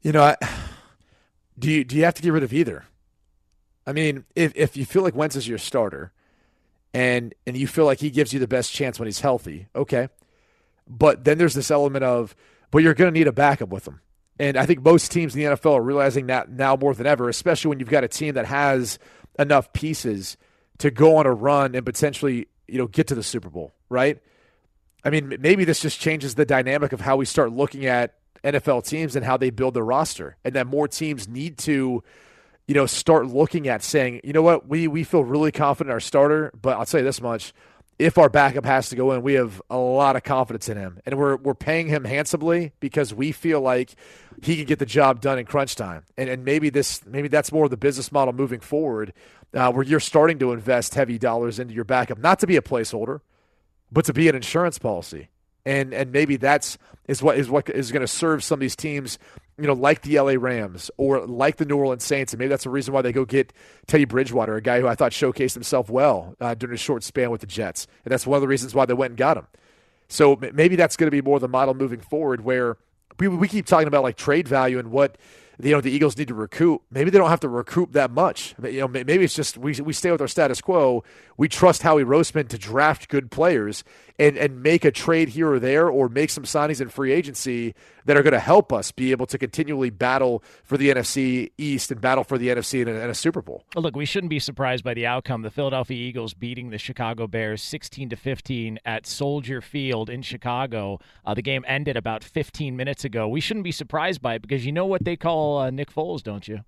You 0.00 0.12
know, 0.12 0.22
I, 0.22 0.36
do 1.58 1.70
you 1.70 1.84
do 1.84 1.96
you 1.96 2.04
have 2.04 2.14
to 2.14 2.22
get 2.22 2.32
rid 2.32 2.42
of 2.42 2.54
either? 2.54 2.86
I 3.86 3.92
mean, 3.92 4.24
if 4.34 4.52
if 4.56 4.76
you 4.76 4.84
feel 4.84 5.02
like 5.02 5.14
Wentz 5.14 5.36
is 5.36 5.46
your 5.46 5.58
starter, 5.58 6.12
and 6.92 7.34
and 7.46 7.56
you 7.56 7.66
feel 7.66 7.84
like 7.84 8.00
he 8.00 8.10
gives 8.10 8.32
you 8.32 8.40
the 8.40 8.48
best 8.48 8.72
chance 8.72 8.98
when 8.98 9.06
he's 9.06 9.20
healthy, 9.20 9.68
okay. 9.74 10.08
But 10.88 11.24
then 11.24 11.38
there's 11.38 11.54
this 11.54 11.70
element 11.70 12.04
of, 12.04 12.36
but 12.70 12.78
you're 12.78 12.94
going 12.94 13.12
to 13.12 13.18
need 13.18 13.26
a 13.26 13.32
backup 13.32 13.70
with 13.70 13.88
him. 13.88 14.00
And 14.38 14.56
I 14.56 14.66
think 14.66 14.84
most 14.84 15.10
teams 15.10 15.34
in 15.34 15.40
the 15.40 15.56
NFL 15.56 15.74
are 15.74 15.82
realizing 15.82 16.26
that 16.26 16.50
now 16.50 16.76
more 16.76 16.94
than 16.94 17.06
ever, 17.06 17.28
especially 17.28 17.70
when 17.70 17.80
you've 17.80 17.88
got 17.88 18.04
a 18.04 18.08
team 18.08 18.34
that 18.34 18.46
has 18.46 18.98
enough 19.38 19.72
pieces 19.72 20.36
to 20.78 20.90
go 20.90 21.16
on 21.16 21.26
a 21.26 21.32
run 21.32 21.74
and 21.74 21.84
potentially, 21.84 22.46
you 22.68 22.78
know, 22.78 22.86
get 22.86 23.06
to 23.08 23.14
the 23.14 23.22
Super 23.22 23.48
Bowl, 23.48 23.74
right? 23.88 24.18
I 25.04 25.10
mean, 25.10 25.36
maybe 25.40 25.64
this 25.64 25.80
just 25.80 26.00
changes 26.00 26.34
the 26.34 26.44
dynamic 26.44 26.92
of 26.92 27.00
how 27.00 27.16
we 27.16 27.24
start 27.24 27.52
looking 27.52 27.86
at 27.86 28.14
NFL 28.44 28.86
teams 28.86 29.16
and 29.16 29.24
how 29.24 29.36
they 29.36 29.50
build 29.50 29.74
their 29.74 29.84
roster, 29.84 30.36
and 30.44 30.54
that 30.54 30.66
more 30.66 30.86
teams 30.86 31.28
need 31.28 31.58
to, 31.58 32.02
you 32.66 32.74
know, 32.74 32.86
start 32.86 33.26
looking 33.26 33.68
at 33.68 33.82
saying, 33.82 34.20
you 34.24 34.32
know 34.32 34.42
what, 34.42 34.68
we 34.68 34.88
we 34.88 35.04
feel 35.04 35.24
really 35.24 35.52
confident 35.52 35.90
in 35.90 35.92
our 35.92 36.00
starter, 36.00 36.50
but 36.60 36.76
I'll 36.76 36.86
tell 36.86 37.00
you 37.00 37.06
this 37.06 37.20
much: 37.20 37.52
if 37.98 38.18
our 38.18 38.28
backup 38.28 38.64
has 38.66 38.88
to 38.90 38.96
go 38.96 39.12
in, 39.12 39.22
we 39.22 39.34
have 39.34 39.62
a 39.70 39.78
lot 39.78 40.16
of 40.16 40.22
confidence 40.22 40.68
in 40.68 40.76
him, 40.76 40.98
and 41.06 41.16
we're 41.16 41.36
we're 41.36 41.54
paying 41.54 41.86
him 41.88 42.04
handsomely 42.04 42.72
because 42.80 43.14
we 43.14 43.32
feel 43.32 43.60
like 43.60 43.94
he 44.42 44.56
can 44.56 44.66
get 44.66 44.78
the 44.78 44.86
job 44.86 45.20
done 45.20 45.38
in 45.38 45.46
crunch 45.46 45.76
time. 45.76 46.04
And 46.16 46.28
and 46.28 46.44
maybe 46.44 46.68
this 46.68 47.04
maybe 47.06 47.28
that's 47.28 47.52
more 47.52 47.64
of 47.64 47.70
the 47.70 47.76
business 47.76 48.12
model 48.12 48.34
moving 48.34 48.60
forward, 48.60 49.12
uh, 49.54 49.72
where 49.72 49.84
you're 49.84 50.00
starting 50.00 50.38
to 50.40 50.52
invest 50.52 50.94
heavy 50.94 51.18
dollars 51.18 51.58
into 51.58 51.72
your 51.72 51.84
backup, 51.84 52.18
not 52.18 52.38
to 52.40 52.46
be 52.46 52.56
a 52.56 52.62
placeholder, 52.62 53.20
but 53.90 54.04
to 54.06 54.12
be 54.12 54.28
an 54.28 54.34
insurance 54.34 54.78
policy. 54.78 55.28
And 55.64 55.94
and 55.94 56.12
maybe 56.12 56.36
that's 56.36 56.76
is 57.08 57.22
what 57.22 57.38
is 57.38 57.48
what 57.48 57.70
is 57.70 57.92
going 57.92 58.02
to 58.02 58.08
serve 58.08 58.44
some 58.44 58.56
of 58.56 58.60
these 58.60 58.76
teams 58.76 59.18
you 59.58 59.66
know, 59.66 59.72
like 59.72 60.02
the 60.02 60.20
LA 60.20 60.34
Rams 60.38 60.90
or 60.96 61.26
like 61.26 61.56
the 61.56 61.64
New 61.64 61.76
Orleans 61.76 62.04
Saints. 62.04 62.32
And 62.32 62.38
maybe 62.38 62.48
that's 62.48 62.64
the 62.64 62.70
reason 62.70 62.92
why 62.92 63.02
they 63.02 63.12
go 63.12 63.24
get 63.24 63.52
Teddy 63.86 64.04
Bridgewater, 64.04 64.56
a 64.56 64.62
guy 64.62 64.80
who 64.80 64.86
I 64.86 64.94
thought 64.94 65.12
showcased 65.12 65.54
himself 65.54 65.88
well 65.88 66.36
uh, 66.40 66.54
during 66.54 66.74
a 66.74 66.78
short 66.78 67.02
span 67.02 67.30
with 67.30 67.40
the 67.40 67.46
Jets. 67.46 67.86
And 68.04 68.12
that's 68.12 68.26
one 68.26 68.36
of 68.36 68.42
the 68.42 68.48
reasons 68.48 68.74
why 68.74 68.84
they 68.84 68.94
went 68.94 69.12
and 69.12 69.18
got 69.18 69.36
him. 69.36 69.46
So 70.08 70.38
maybe 70.52 70.76
that's 70.76 70.96
going 70.96 71.08
to 71.08 71.10
be 71.10 71.22
more 71.22 71.40
the 71.40 71.48
model 71.48 71.74
moving 71.74 72.00
forward 72.00 72.44
where 72.44 72.76
we, 73.18 73.28
we 73.28 73.48
keep 73.48 73.66
talking 73.66 73.88
about 73.88 74.02
like 74.02 74.16
trade 74.16 74.46
value 74.46 74.78
and 74.78 74.90
what 74.90 75.16
you 75.60 75.70
know 75.70 75.80
the 75.80 75.90
Eagles 75.90 76.16
need 76.18 76.28
to 76.28 76.34
recoup. 76.34 76.82
Maybe 76.90 77.10
they 77.10 77.18
don't 77.18 77.30
have 77.30 77.40
to 77.40 77.48
recoup 77.48 77.92
that 77.92 78.10
much. 78.10 78.54
You 78.62 78.80
know, 78.80 78.88
maybe 78.88 79.24
it's 79.24 79.34
just 79.34 79.56
we 79.56 79.72
we 79.80 79.92
stay 79.92 80.10
with 80.10 80.20
our 80.20 80.28
status 80.28 80.60
quo. 80.60 81.02
We 81.36 81.48
trust 81.48 81.82
Howie 81.82 82.04
Roseman 82.04 82.48
to 82.48 82.58
draft 82.58 83.08
good 83.08 83.30
players 83.30 83.82
and 84.18 84.36
and 84.36 84.62
make 84.62 84.84
a 84.84 84.90
trade 84.90 85.30
here 85.30 85.50
or 85.52 85.58
there, 85.58 85.88
or 85.88 86.08
make 86.08 86.30
some 86.30 86.44
signings 86.44 86.80
in 86.80 86.88
free 86.88 87.12
agency 87.12 87.74
that 88.04 88.16
are 88.16 88.22
going 88.22 88.32
to 88.32 88.38
help 88.40 88.72
us 88.72 88.92
be 88.92 89.10
able 89.10 89.26
to 89.26 89.38
continually 89.38 89.90
battle 89.90 90.42
for 90.62 90.76
the 90.76 90.90
NFC 90.90 91.50
East 91.58 91.90
and 91.90 92.00
battle 92.00 92.24
for 92.24 92.38
the 92.38 92.48
NFC 92.48 92.82
in 92.82 92.88
a, 92.88 92.92
in 92.92 93.10
a 93.10 93.14
Super 93.14 93.42
Bowl. 93.42 93.64
Well, 93.74 93.82
look, 93.82 93.96
we 93.96 94.04
shouldn't 94.04 94.30
be 94.30 94.38
surprised 94.38 94.84
by 94.84 94.94
the 94.94 95.06
outcome. 95.06 95.42
The 95.42 95.50
Philadelphia 95.50 95.96
Eagles 95.96 96.34
beating 96.34 96.70
the 96.70 96.78
Chicago 96.78 97.26
Bears 97.26 97.62
16 97.62 98.10
to 98.10 98.16
15 98.16 98.78
at 98.84 99.06
Soldier 99.06 99.60
Field 99.60 100.08
in 100.08 100.22
Chicago. 100.22 101.00
Uh, 101.24 101.34
the 101.34 101.42
game 101.42 101.64
ended 101.66 101.96
about 101.96 102.22
15 102.22 102.76
minutes 102.76 103.04
ago. 103.04 103.28
We 103.28 103.40
shouldn't 103.40 103.64
be 103.64 103.72
surprised 103.72 104.22
by 104.22 104.34
it 104.34 104.42
because 104.42 104.64
you 104.64 104.72
know 104.72 104.86
what 104.86 105.04
they 105.04 105.16
call 105.16 105.58
uh, 105.58 105.70
Nick 105.70 105.92
Foles, 105.92 106.22
don't 106.22 106.46
you? 106.46 106.60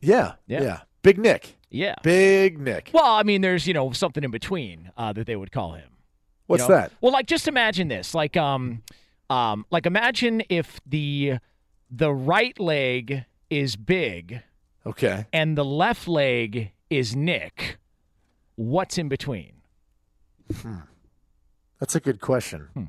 Yeah, 0.00 0.34
yeah, 0.46 0.62
yeah. 0.62 0.80
Big 1.02 1.18
Nick. 1.18 1.56
Yeah. 1.70 1.96
Big 2.02 2.58
Nick. 2.58 2.90
Well, 2.94 3.04
I 3.04 3.24
mean, 3.24 3.42
there's, 3.42 3.66
you 3.66 3.74
know, 3.74 3.92
something 3.92 4.24
in 4.24 4.30
between 4.30 4.90
uh, 4.96 5.12
that 5.12 5.26
they 5.26 5.36
would 5.36 5.52
call 5.52 5.72
him. 5.72 5.88
What's 6.46 6.62
you 6.64 6.68
know? 6.68 6.74
that? 6.76 6.92
Well, 7.00 7.12
like 7.12 7.26
just 7.26 7.48
imagine 7.48 7.88
this. 7.88 8.14
Like 8.14 8.36
um 8.36 8.82
um 9.30 9.64
like 9.70 9.86
imagine 9.86 10.42
if 10.48 10.80
the 10.86 11.38
the 11.90 12.12
right 12.12 12.58
leg 12.58 13.24
is 13.50 13.76
big 13.76 14.42
Okay. 14.86 15.26
and 15.32 15.56
the 15.56 15.64
left 15.64 16.08
leg 16.08 16.72
is 16.90 17.14
Nick. 17.16 17.78
What's 18.56 18.98
in 18.98 19.08
between? 19.08 19.52
That's 21.80 21.94
a 21.94 22.00
good 22.00 22.20
question. 22.20 22.68
Hmm. 22.74 22.84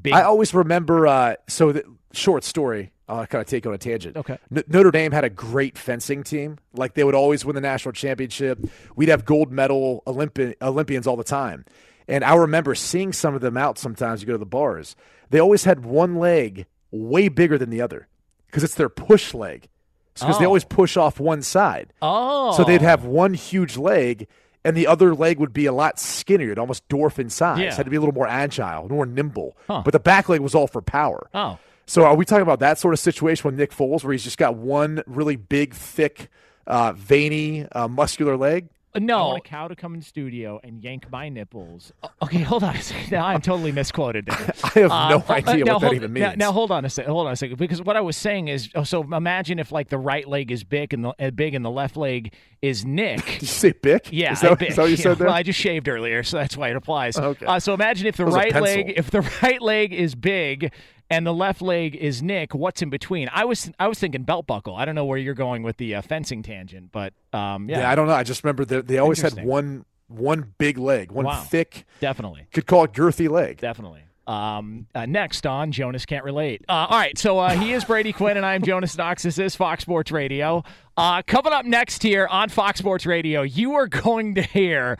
Big 0.00 0.12
I 0.12 0.22
always 0.22 0.52
remember. 0.52 1.06
Uh, 1.06 1.36
so, 1.48 1.72
the 1.72 1.84
short 2.12 2.44
story. 2.44 2.92
I'll 3.08 3.24
kind 3.26 3.40
of 3.40 3.46
take 3.46 3.64
on 3.66 3.72
a 3.72 3.78
tangent. 3.78 4.16
Okay. 4.16 4.36
N- 4.54 4.64
Notre 4.66 4.90
Dame 4.90 5.12
had 5.12 5.22
a 5.22 5.30
great 5.30 5.78
fencing 5.78 6.24
team. 6.24 6.58
Like 6.74 6.94
they 6.94 7.04
would 7.04 7.14
always 7.14 7.44
win 7.44 7.54
the 7.54 7.60
national 7.60 7.92
championship. 7.92 8.58
We'd 8.96 9.08
have 9.10 9.24
gold 9.24 9.52
medal 9.52 10.02
Olympi- 10.08 10.54
Olympians 10.60 11.06
all 11.06 11.16
the 11.16 11.22
time. 11.22 11.64
And 12.08 12.22
I 12.24 12.34
remember 12.36 12.74
seeing 12.74 13.12
some 13.12 13.34
of 13.34 13.40
them 13.40 13.56
out 13.56 13.78
sometimes. 13.78 14.20
You 14.20 14.26
go 14.26 14.32
to 14.34 14.38
the 14.38 14.46
bars. 14.46 14.94
They 15.30 15.40
always 15.40 15.64
had 15.64 15.84
one 15.84 16.16
leg 16.16 16.66
way 16.92 17.28
bigger 17.28 17.58
than 17.58 17.70
the 17.70 17.80
other 17.80 18.06
because 18.46 18.62
it's 18.64 18.74
their 18.76 18.88
push 18.88 19.34
leg. 19.34 19.68
Because 20.14 20.38
they 20.38 20.44
Oh. 20.44 20.48
always 20.48 20.64
push 20.64 20.96
off 20.96 21.20
one 21.20 21.42
side. 21.42 21.92
Oh. 22.00 22.52
So 22.56 22.64
they'd 22.64 22.80
have 22.80 23.04
one 23.04 23.34
huge 23.34 23.76
leg, 23.76 24.26
and 24.64 24.74
the 24.74 24.86
other 24.86 25.14
leg 25.14 25.38
would 25.38 25.52
be 25.52 25.66
a 25.66 25.72
lot 25.72 25.98
skinnier, 25.98 26.46
it'd 26.52 26.58
almost 26.58 26.88
dwarf 26.88 27.18
in 27.18 27.28
size. 27.28 27.58
Yeah. 27.58 27.74
Had 27.74 27.84
to 27.84 27.90
be 27.90 27.96
a 27.98 28.00
little 28.00 28.14
more 28.14 28.26
agile, 28.26 28.88
more 28.88 29.04
nimble. 29.04 29.56
Huh. 29.66 29.82
But 29.84 29.92
the 29.92 30.00
back 30.00 30.30
leg 30.30 30.40
was 30.40 30.54
all 30.54 30.68
for 30.68 30.80
power. 30.80 31.28
Oh. 31.34 31.58
So 31.84 32.04
are 32.04 32.14
we 32.14 32.24
talking 32.24 32.42
about 32.42 32.60
that 32.60 32.78
sort 32.78 32.94
of 32.94 32.98
situation 33.00 33.46
with 33.46 33.58
Nick 33.58 33.72
Foles, 33.72 34.04
where 34.04 34.12
he's 34.12 34.24
just 34.24 34.38
got 34.38 34.56
one 34.56 35.02
really 35.06 35.36
big, 35.36 35.74
thick, 35.74 36.30
uh, 36.66 36.92
veiny, 36.96 37.66
uh, 37.72 37.86
muscular 37.86 38.38
leg? 38.38 38.68
Uh, 38.96 39.00
No. 39.00 39.18
I 39.18 39.26
want 39.28 39.38
a 39.38 39.48
cow 39.48 39.68
to 39.68 39.76
come 39.76 39.94
in 39.94 40.02
studio 40.02 40.60
and 40.64 40.82
yank 40.82 41.10
my 41.10 41.28
nipples. 41.28 41.92
Okay, 42.22 42.40
hold 42.40 42.64
on 42.64 42.74
a 42.76 42.82
second. 42.82 43.12
Now 43.12 43.26
I'm 43.26 43.40
totally 43.40 43.72
misquoted. 43.72 44.26
There. 44.26 44.36
I 44.64 44.68
have 44.80 44.90
no 44.90 45.24
Uh, 45.28 45.32
idea 45.32 45.64
now 45.64 45.74
what 45.74 45.80
that 45.82 45.94
even 45.94 46.12
means. 46.12 46.36
Now, 46.36 46.52
hold 46.52 46.70
on 46.70 46.84
a 46.84 46.90
second. 46.90 47.12
Hold 47.12 47.26
on 47.26 47.32
a 47.32 47.36
second. 47.36 47.58
Because 47.58 47.82
what 47.82 47.96
I 47.96 48.00
was 48.00 48.16
saying 48.16 48.48
is, 48.48 48.70
oh, 48.74 48.84
so 48.84 49.02
imagine 49.02 49.58
if 49.58 49.72
like 49.72 49.88
the 49.88 49.98
right 49.98 50.26
leg 50.26 50.50
is 50.50 50.64
big 50.64 50.92
and 50.94 51.04
the 51.04 51.14
uh, 51.18 51.30
big 51.30 51.54
and 51.54 51.64
the 51.64 51.70
left 51.70 51.96
leg 51.96 52.32
is 52.62 52.84
Nick. 52.84 53.24
Did 53.26 53.42
you 53.42 53.46
say 53.48 53.72
big? 53.72 54.08
Yeah, 54.10 54.32
Is 54.32 54.40
that, 54.40 54.62
I 54.62 54.66
is 54.66 54.76
that 54.76 54.82
what 54.82 54.90
you 54.90 54.96
Yeah, 54.96 55.02
said 55.02 55.18
there? 55.18 55.26
Well, 55.28 55.36
I 55.36 55.42
just 55.42 55.58
shaved 55.60 55.88
earlier, 55.88 56.22
so 56.22 56.38
that's 56.38 56.56
why 56.56 56.70
it 56.70 56.76
applies. 56.76 57.16
Okay. 57.18 57.46
Uh, 57.46 57.60
so 57.60 57.74
imagine 57.74 58.06
if 58.06 58.16
the 58.16 58.24
That 58.24 58.26
was 58.26 58.34
a 58.34 58.38
right 58.38 58.62
leg, 58.62 58.92
if 58.96 59.10
the 59.10 59.20
right 59.42 59.60
leg 59.62 59.92
is 59.92 60.14
big 60.14 60.72
and 61.10 61.26
the 61.26 61.32
left 61.34 61.62
leg 61.62 61.94
is 61.94 62.22
Nick, 62.22 62.54
what's 62.54 62.82
in 62.82 62.90
between? 62.90 63.28
I 63.32 63.44
was 63.44 63.70
I 63.78 63.88
was 63.88 63.98
thinking 63.98 64.22
belt 64.24 64.46
buckle. 64.46 64.74
I 64.76 64.84
don't 64.84 64.94
know 64.94 65.04
where 65.04 65.18
you're 65.18 65.34
going 65.34 65.62
with 65.62 65.76
the 65.76 65.94
uh, 65.94 66.02
fencing 66.02 66.42
tangent, 66.42 66.90
but 66.92 67.12
um, 67.32 67.68
yeah, 67.68 67.80
yeah. 67.80 67.90
I 67.90 67.94
don't 67.94 68.06
know. 68.06 68.14
I 68.14 68.22
just 68.22 68.42
remember 68.44 68.64
that 68.66 68.86
they 68.86 68.98
always 68.98 69.20
had 69.20 69.42
one 69.44 69.84
one 70.08 70.54
big 70.58 70.78
leg, 70.78 71.10
one 71.10 71.24
Wow. 71.26 71.40
thick, 71.42 71.84
definitely. 72.00 72.46
could 72.52 72.66
call 72.66 72.84
it 72.84 72.92
girthy 72.92 73.28
leg. 73.28 73.58
Definitely. 73.58 74.02
Um, 74.26 74.86
uh, 74.92 75.06
next 75.06 75.46
on 75.46 75.70
Jonas 75.70 76.04
Can't 76.04 76.24
Relate. 76.24 76.64
Uh, 76.68 76.86
all 76.90 76.98
right, 76.98 77.16
so 77.16 77.38
uh, 77.38 77.50
he 77.50 77.72
is 77.72 77.84
Brady 77.84 78.12
Quinn, 78.12 78.36
and 78.36 78.44
I'm 78.44 78.62
Jonas 78.62 78.96
Knox. 78.98 79.22
This 79.22 79.38
is 79.38 79.54
Fox 79.54 79.82
Sports 79.82 80.10
Radio. 80.10 80.64
Uh, 80.96 81.22
coming 81.22 81.52
up 81.52 81.64
next 81.64 82.02
here 82.02 82.26
on 82.26 82.48
Fox 82.48 82.80
Sports 82.80 83.06
Radio, 83.06 83.42
you 83.42 83.74
are 83.74 83.86
going 83.86 84.34
to 84.34 84.42
hear 84.42 84.98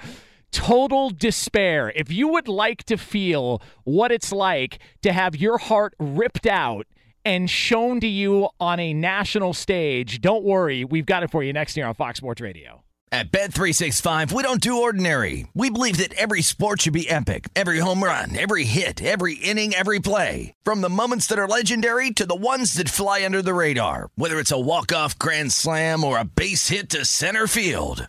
total 0.56 1.10
despair. 1.10 1.92
If 1.94 2.10
you 2.10 2.28
would 2.28 2.48
like 2.48 2.84
to 2.84 2.96
feel 2.96 3.60
what 3.84 4.10
it's 4.10 4.32
like 4.32 4.78
to 5.02 5.12
have 5.12 5.36
your 5.36 5.58
heart 5.58 5.94
ripped 5.98 6.46
out 6.46 6.86
and 7.26 7.50
shown 7.50 8.00
to 8.00 8.06
you 8.06 8.48
on 8.58 8.80
a 8.80 8.94
national 8.94 9.52
stage, 9.52 10.22
don't 10.22 10.44
worry, 10.44 10.82
we've 10.82 11.04
got 11.04 11.22
it 11.22 11.30
for 11.30 11.42
you 11.42 11.52
next 11.52 11.76
year 11.76 11.86
on 11.86 11.94
Fox 11.94 12.16
Sports 12.18 12.40
Radio. 12.40 12.82
At 13.12 13.30
Bet 13.30 13.52
365, 13.52 14.32
we 14.32 14.42
don't 14.42 14.60
do 14.60 14.82
ordinary. 14.82 15.46
We 15.54 15.70
believe 15.70 15.98
that 15.98 16.14
every 16.14 16.42
sport 16.42 16.80
should 16.80 16.94
be 16.94 17.08
epic. 17.08 17.48
Every 17.54 17.78
home 17.78 18.02
run, 18.02 18.36
every 18.36 18.64
hit, 18.64 19.02
every 19.02 19.34
inning, 19.34 19.74
every 19.74 20.00
play. 20.00 20.54
From 20.64 20.80
the 20.80 20.88
moments 20.88 21.26
that 21.28 21.38
are 21.38 21.46
legendary 21.46 22.10
to 22.12 22.26
the 22.26 22.34
ones 22.34 22.74
that 22.74 22.88
fly 22.88 23.24
under 23.24 23.42
the 23.42 23.54
radar. 23.54 24.08
Whether 24.16 24.40
it's 24.40 24.50
a 24.50 24.58
walk-off 24.58 25.18
grand 25.18 25.52
slam 25.52 26.02
or 26.02 26.18
a 26.18 26.24
base 26.24 26.68
hit 26.68 26.90
to 26.90 27.04
center 27.04 27.46
field. 27.46 28.08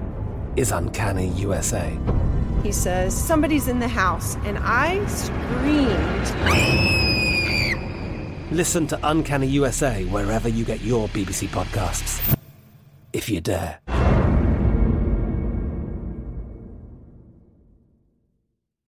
is 0.55 0.71
Uncanny 0.71 1.29
USA. 1.29 1.97
He 2.63 2.71
says, 2.71 3.15
Somebody's 3.15 3.67
in 3.67 3.79
the 3.79 3.87
house, 3.87 4.35
and 4.45 4.57
I 4.61 5.05
screamed. 5.07 6.31
Listen 8.51 8.85
to 8.87 8.99
Uncanny 9.03 9.47
USA 9.47 10.03
wherever 10.05 10.49
you 10.49 10.65
get 10.65 10.81
your 10.81 11.07
BBC 11.09 11.47
podcasts, 11.47 12.37
if 13.13 13.29
you 13.29 13.41
dare. 13.41 13.79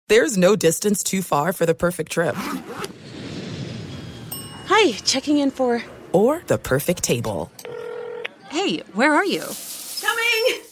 There's 0.09 0.37
no 0.37 0.57
distance 0.57 1.03
too 1.03 1.23
far 1.23 1.55
for 1.55 1.65
the 1.65 1.75
perfect 1.75 2.13
trip. 2.13 2.35
Hi, 4.67 4.93
checking 5.05 5.39
in 5.39 5.51
for. 5.51 5.83
Or 6.13 6.43
the 6.49 6.59
perfect 6.59 7.03
table. 7.03 7.51
Hey, 8.51 8.81
where 8.93 9.15
are 9.15 9.25
you? 9.25 9.45
Coming! 10.03 10.72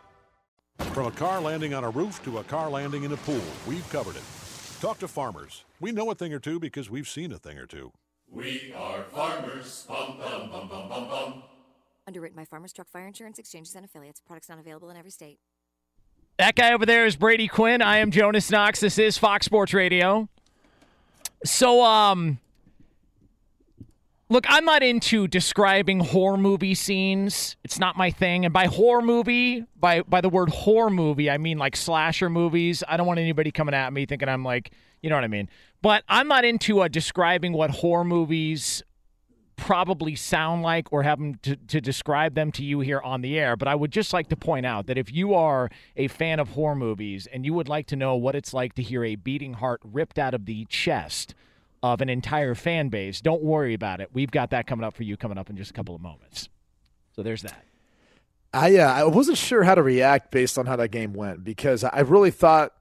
From 0.93 1.05
a 1.07 1.11
car 1.11 1.39
landing 1.39 1.73
on 1.73 1.83
a 1.83 1.89
roof 1.89 2.21
to 2.23 2.39
a 2.39 2.43
car 2.43 2.69
landing 2.69 3.03
in 3.03 3.13
a 3.13 3.17
pool, 3.17 3.41
we've 3.65 3.87
covered 3.89 4.15
it. 4.17 4.23
Talk 4.81 4.99
to 4.99 5.07
farmers. 5.07 5.63
We 5.79 5.91
know 5.91 6.11
a 6.11 6.15
thing 6.15 6.33
or 6.33 6.39
two 6.39 6.59
because 6.59 6.89
we've 6.89 7.07
seen 7.07 7.31
a 7.31 7.37
thing 7.37 7.57
or 7.57 7.65
two. 7.65 7.91
We 8.29 8.73
are 8.75 9.03
farmers. 9.03 9.85
Bum, 9.87 10.17
bum, 10.17 10.49
bum, 10.49 10.67
bum, 10.67 10.89
bum, 10.89 11.07
bum. 11.07 11.43
Underwritten 12.07 12.35
by 12.35 12.45
Farmers 12.45 12.73
Truck 12.73 12.89
Fire 12.89 13.07
Insurance 13.07 13.39
Exchanges 13.39 13.75
and 13.75 13.85
Affiliates. 13.85 14.19
Products 14.19 14.49
not 14.49 14.59
available 14.59 14.89
in 14.89 14.97
every 14.97 15.11
state. 15.11 15.39
That 16.37 16.55
guy 16.55 16.73
over 16.73 16.85
there 16.85 17.05
is 17.05 17.15
Brady 17.15 17.47
Quinn. 17.47 17.81
I 17.81 17.97
am 17.97 18.09
Jonas 18.11 18.49
Knox. 18.49 18.79
This 18.79 18.97
is 18.97 19.17
Fox 19.17 19.45
Sports 19.45 19.73
Radio. 19.73 20.27
So, 21.45 21.83
um, 21.83 22.39
look, 24.31 24.45
I'm 24.47 24.63
not 24.63 24.81
into 24.81 25.27
describing 25.27 25.99
horror 25.99 26.37
movie 26.37 26.73
scenes. 26.73 27.57
It's 27.63 27.77
not 27.77 27.97
my 27.97 28.09
thing. 28.09 28.45
And 28.45 28.53
by 28.53 28.65
horror 28.65 29.01
movie, 29.01 29.65
by 29.75 30.01
by 30.01 30.21
the 30.21 30.29
word 30.29 30.49
horror 30.49 30.89
movie, 30.89 31.29
I 31.29 31.37
mean 31.37 31.57
like 31.57 31.75
slasher 31.75 32.29
movies. 32.29 32.83
I 32.87 32.97
don't 32.97 33.05
want 33.05 33.19
anybody 33.19 33.51
coming 33.51 33.75
at 33.75 33.91
me 33.91 34.05
thinking 34.05 34.29
I'm 34.29 34.43
like, 34.43 34.71
you 35.01 35.09
know 35.09 35.17
what 35.17 35.25
I 35.25 35.27
mean. 35.27 35.49
But 35.81 36.03
I'm 36.07 36.27
not 36.27 36.45
into 36.45 36.79
uh, 36.79 36.87
describing 36.87 37.53
what 37.53 37.71
horror 37.71 38.05
movies 38.05 38.81
probably 39.57 40.15
sound 40.15 40.63
like 40.63 40.91
or 40.91 41.03
have 41.03 41.19
them 41.19 41.35
to, 41.43 41.55
to 41.55 41.79
describe 41.79 42.33
them 42.33 42.51
to 42.51 42.63
you 42.63 42.79
here 42.79 43.01
on 43.01 43.21
the 43.21 43.37
air. 43.37 43.55
But 43.55 43.67
I 43.67 43.75
would 43.75 43.91
just 43.91 44.11
like 44.11 44.27
to 44.29 44.35
point 44.35 44.65
out 44.65 44.87
that 44.87 44.97
if 44.97 45.13
you 45.13 45.35
are 45.35 45.69
a 45.95 46.07
fan 46.07 46.39
of 46.39 46.49
horror 46.49 46.75
movies 46.75 47.27
and 47.31 47.45
you 47.45 47.53
would 47.53 47.67
like 47.67 47.85
to 47.87 47.95
know 47.95 48.15
what 48.15 48.33
it's 48.33 48.55
like 48.55 48.73
to 48.75 48.81
hear 48.81 49.03
a 49.03 49.15
beating 49.15 49.53
heart 49.53 49.81
ripped 49.83 50.17
out 50.17 50.33
of 50.33 50.45
the 50.45 50.65
chest 50.65 51.35
of 51.83 52.01
an 52.01 52.09
entire 52.09 52.55
fan 52.55 52.89
base, 52.89 53.21
don't 53.21 53.41
worry 53.41 53.73
about 53.73 54.01
it. 54.01 54.09
We've 54.13 54.31
got 54.31 54.51
that 54.51 54.67
coming 54.67 54.83
up 54.83 54.95
for 54.95 55.03
you 55.03 55.17
coming 55.17 55.37
up 55.37 55.49
in 55.49 55.57
just 55.57 55.71
a 55.71 55.73
couple 55.73 55.95
of 55.95 56.01
moments. 56.01 56.49
So 57.15 57.23
there's 57.23 57.41
that. 57.41 57.65
I 58.53 58.77
uh, 58.77 58.93
I 58.93 59.03
wasn't 59.05 59.37
sure 59.37 59.63
how 59.63 59.75
to 59.75 59.83
react 59.83 60.31
based 60.31 60.57
on 60.57 60.65
how 60.65 60.75
that 60.75 60.89
game 60.89 61.13
went 61.13 61.43
because 61.43 61.83
I 61.83 61.99
really 62.01 62.31
thought 62.31 62.73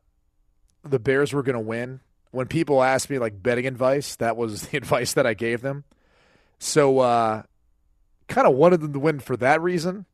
the 0.82 0.98
Bears 0.98 1.32
were 1.32 1.42
going 1.42 1.54
to 1.54 1.60
win. 1.60 2.00
When 2.32 2.46
people 2.46 2.82
asked 2.82 3.10
me 3.10 3.18
like 3.18 3.42
betting 3.42 3.66
advice, 3.66 4.16
that 4.16 4.36
was 4.36 4.62
the 4.68 4.76
advice 4.76 5.12
that 5.14 5.26
I 5.26 5.34
gave 5.34 5.62
them. 5.62 5.84
So, 6.58 6.98
uh, 6.98 7.42
kind 8.28 8.46
of 8.46 8.54
wanted 8.54 8.80
them 8.80 8.92
to 8.92 8.98
win 8.98 9.20
for 9.20 9.36
that 9.38 9.60
reason. 9.62 10.06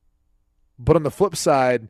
But 0.79 0.97
on 0.97 1.03
the 1.03 1.11
flip 1.11 1.35
side, 1.37 1.89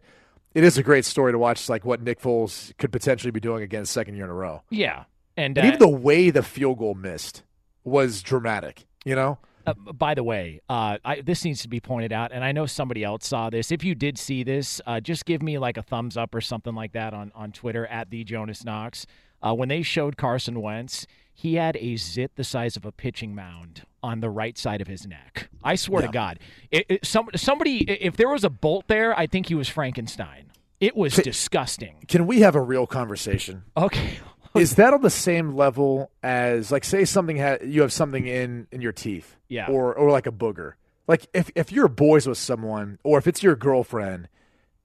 it 0.55 0.65
is 0.65 0.79
a 0.79 0.83
great 0.83 1.05
story 1.05 1.33
to 1.33 1.39
watch, 1.39 1.69
like 1.69 1.85
what 1.85 2.01
Nick 2.01 2.21
Foles 2.21 2.77
could 2.79 2.93
potentially 2.93 3.31
be 3.31 3.41
doing 3.41 3.63
again 3.63 3.85
second 3.85 4.15
year 4.15 4.25
in 4.25 4.31
a 4.31 4.35
row. 4.35 4.63
Yeah, 4.71 5.05
and, 5.37 5.59
uh, 5.59 5.63
even 5.65 5.79
the 5.79 5.89
way 5.89 6.31
the 6.31 6.43
field 6.43 6.79
goal 6.79 6.95
missed 6.95 7.43
was 7.85 8.23
dramatic. 8.23 8.87
You 9.05 9.15
know. 9.15 9.39
Uh, 9.67 9.73
by 9.75 10.15
the 10.15 10.23
way, 10.23 10.61
uh, 10.69 10.97
I, 11.05 11.21
this 11.23 11.45
needs 11.45 11.63
to 11.63 11.69
be 11.69 11.81
pointed 11.81 12.13
out, 12.13 12.31
and 12.33 12.45
I 12.45 12.53
know 12.53 12.67
somebody 12.67 13.03
else 13.03 13.27
saw 13.27 13.51
this. 13.51 13.73
If 13.73 13.83
you 13.83 13.97
did 13.97 14.17
see 14.17 14.45
this, 14.45 14.81
uh, 14.87 15.01
just 15.01 15.25
give 15.25 15.43
me 15.43 15.59
like 15.59 15.77
a 15.77 15.83
thumbs 15.83 16.17
up 16.17 16.35
or 16.37 16.41
something 16.41 16.75
like 16.75 16.93
that 16.93 17.13
on, 17.13 17.33
on 17.35 17.51
Twitter 17.51 17.85
at 17.89 18.11
the 18.11 18.23
Jonas 18.23 18.65
Knox. 18.65 19.07
Uh, 19.43 19.55
when 19.55 19.69
they 19.69 19.83
showed 19.83 20.17
Carson 20.17 20.63
Wentz, 20.63 21.05
he 21.35 21.55
had 21.57 21.77
a 21.79 21.97
zit 21.97 22.37
the 22.37 22.45
size 22.45 22.77
of 22.77 22.85
a 22.85 22.93
pitching 22.93 23.35
mound 23.35 23.83
on 24.05 24.21
the 24.21 24.31
right 24.31 24.57
side 24.57 24.81
of 24.81 24.87
his 24.87 25.05
neck. 25.05 25.49
I 25.65 25.75
swear 25.75 26.03
Yeah. 26.03 26.07
to 26.07 26.13
God, 26.13 26.39
it, 26.71 26.87
it, 26.89 27.05
some, 27.05 27.29
somebody, 27.35 27.79
if 27.91 28.17
there 28.17 28.29
was 28.29 28.45
a 28.45 28.51
bolt 28.51 28.85
there, 28.87 29.19
I 29.19 29.27
think 29.27 29.47
he 29.47 29.57
was 29.57 29.69
Frankenstein. 29.69 30.53
It 30.79 30.97
was 30.97 31.17
disgusting. 31.17 32.05
Can 32.07 32.27
we 32.29 32.41
have 32.43 32.55
a 32.55 32.61
real 32.61 32.87
conversation? 32.87 33.65
Okay. 33.77 34.19
Is 34.63 34.75
that 34.77 34.93
on 34.95 35.03
the 35.03 35.11
same 35.11 35.55
level 35.55 36.11
as 36.23 36.71
like 36.73 36.85
say 36.85 37.05
something 37.05 37.37
ha- 37.39 37.59
you 37.65 37.83
have 37.83 37.93
something 37.93 38.27
in 38.27 38.67
in 38.73 38.81
your 38.81 38.93
teeth, 38.93 39.37
Yeah. 39.49 39.67
or 39.69 39.95
or 39.95 40.11
like 40.11 40.27
a 40.27 40.33
booger? 40.33 40.73
Like 41.09 41.27
if 41.35 41.51
if 41.55 41.71
you're 41.73 41.89
boys 41.89 42.27
with 42.27 42.39
someone, 42.39 42.99
or 43.05 43.19
if 43.19 43.27
it's 43.27 43.43
your 43.43 43.55
girlfriend, 43.57 44.29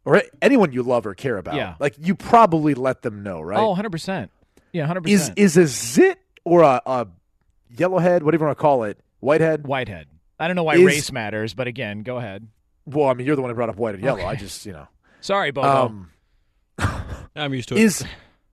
or 0.06 0.22
anyone 0.42 0.72
you 0.72 0.84
love 0.84 1.06
or 1.08 1.14
care 1.14 1.38
about, 1.38 1.56
Yeah. 1.56 1.76
like 1.80 1.96
you 2.00 2.16
probably 2.16 2.74
let 2.74 3.02
them 3.02 3.24
know, 3.24 3.42
right? 3.42 3.60
Oh, 3.60 3.70
100 3.70 3.90
percent. 3.92 4.32
Yeah, 4.72 4.86
hundred 4.86 5.04
percent. 5.04 5.38
is 5.38 5.56
is 5.56 5.58
a 5.58 5.68
zit 5.68 6.20
or 6.46 6.62
a, 6.62 6.82
a 6.86 7.08
yellowhead, 7.76 8.22
whatever 8.24 8.44
you 8.44 8.48
want 8.48 8.58
to 8.58 8.62
call 8.62 8.84
it, 8.84 9.00
whitehead? 9.20 9.68
Whitehead. 9.68 10.08
I 10.40 10.48
don't 10.48 10.56
know 10.56 10.64
why 10.64 10.76
Is- 10.76 10.86
race 10.86 11.12
matters, 11.12 11.54
but 11.54 11.68
again, 11.68 12.04
go 12.04 12.18
ahead. 12.18 12.48
Well, 12.86 13.08
I 13.10 13.14
mean, 13.14 13.28
you're 13.28 13.36
the 13.36 13.42
one 13.44 13.52
who 13.52 13.56
brought 13.56 13.70
up 13.70 13.76
white 13.78 13.94
and 13.96 14.04
yellow. 14.04 14.26
I 14.26 14.36
just 14.36 14.66
you 14.66 14.72
know. 14.74 14.88
Sorry, 15.22 15.52
Bobo. 15.52 15.68
Um, 15.68 16.10
I'm 17.36 17.54
used 17.54 17.70
to 17.70 17.76
it. 17.76 17.82
is, 17.82 18.04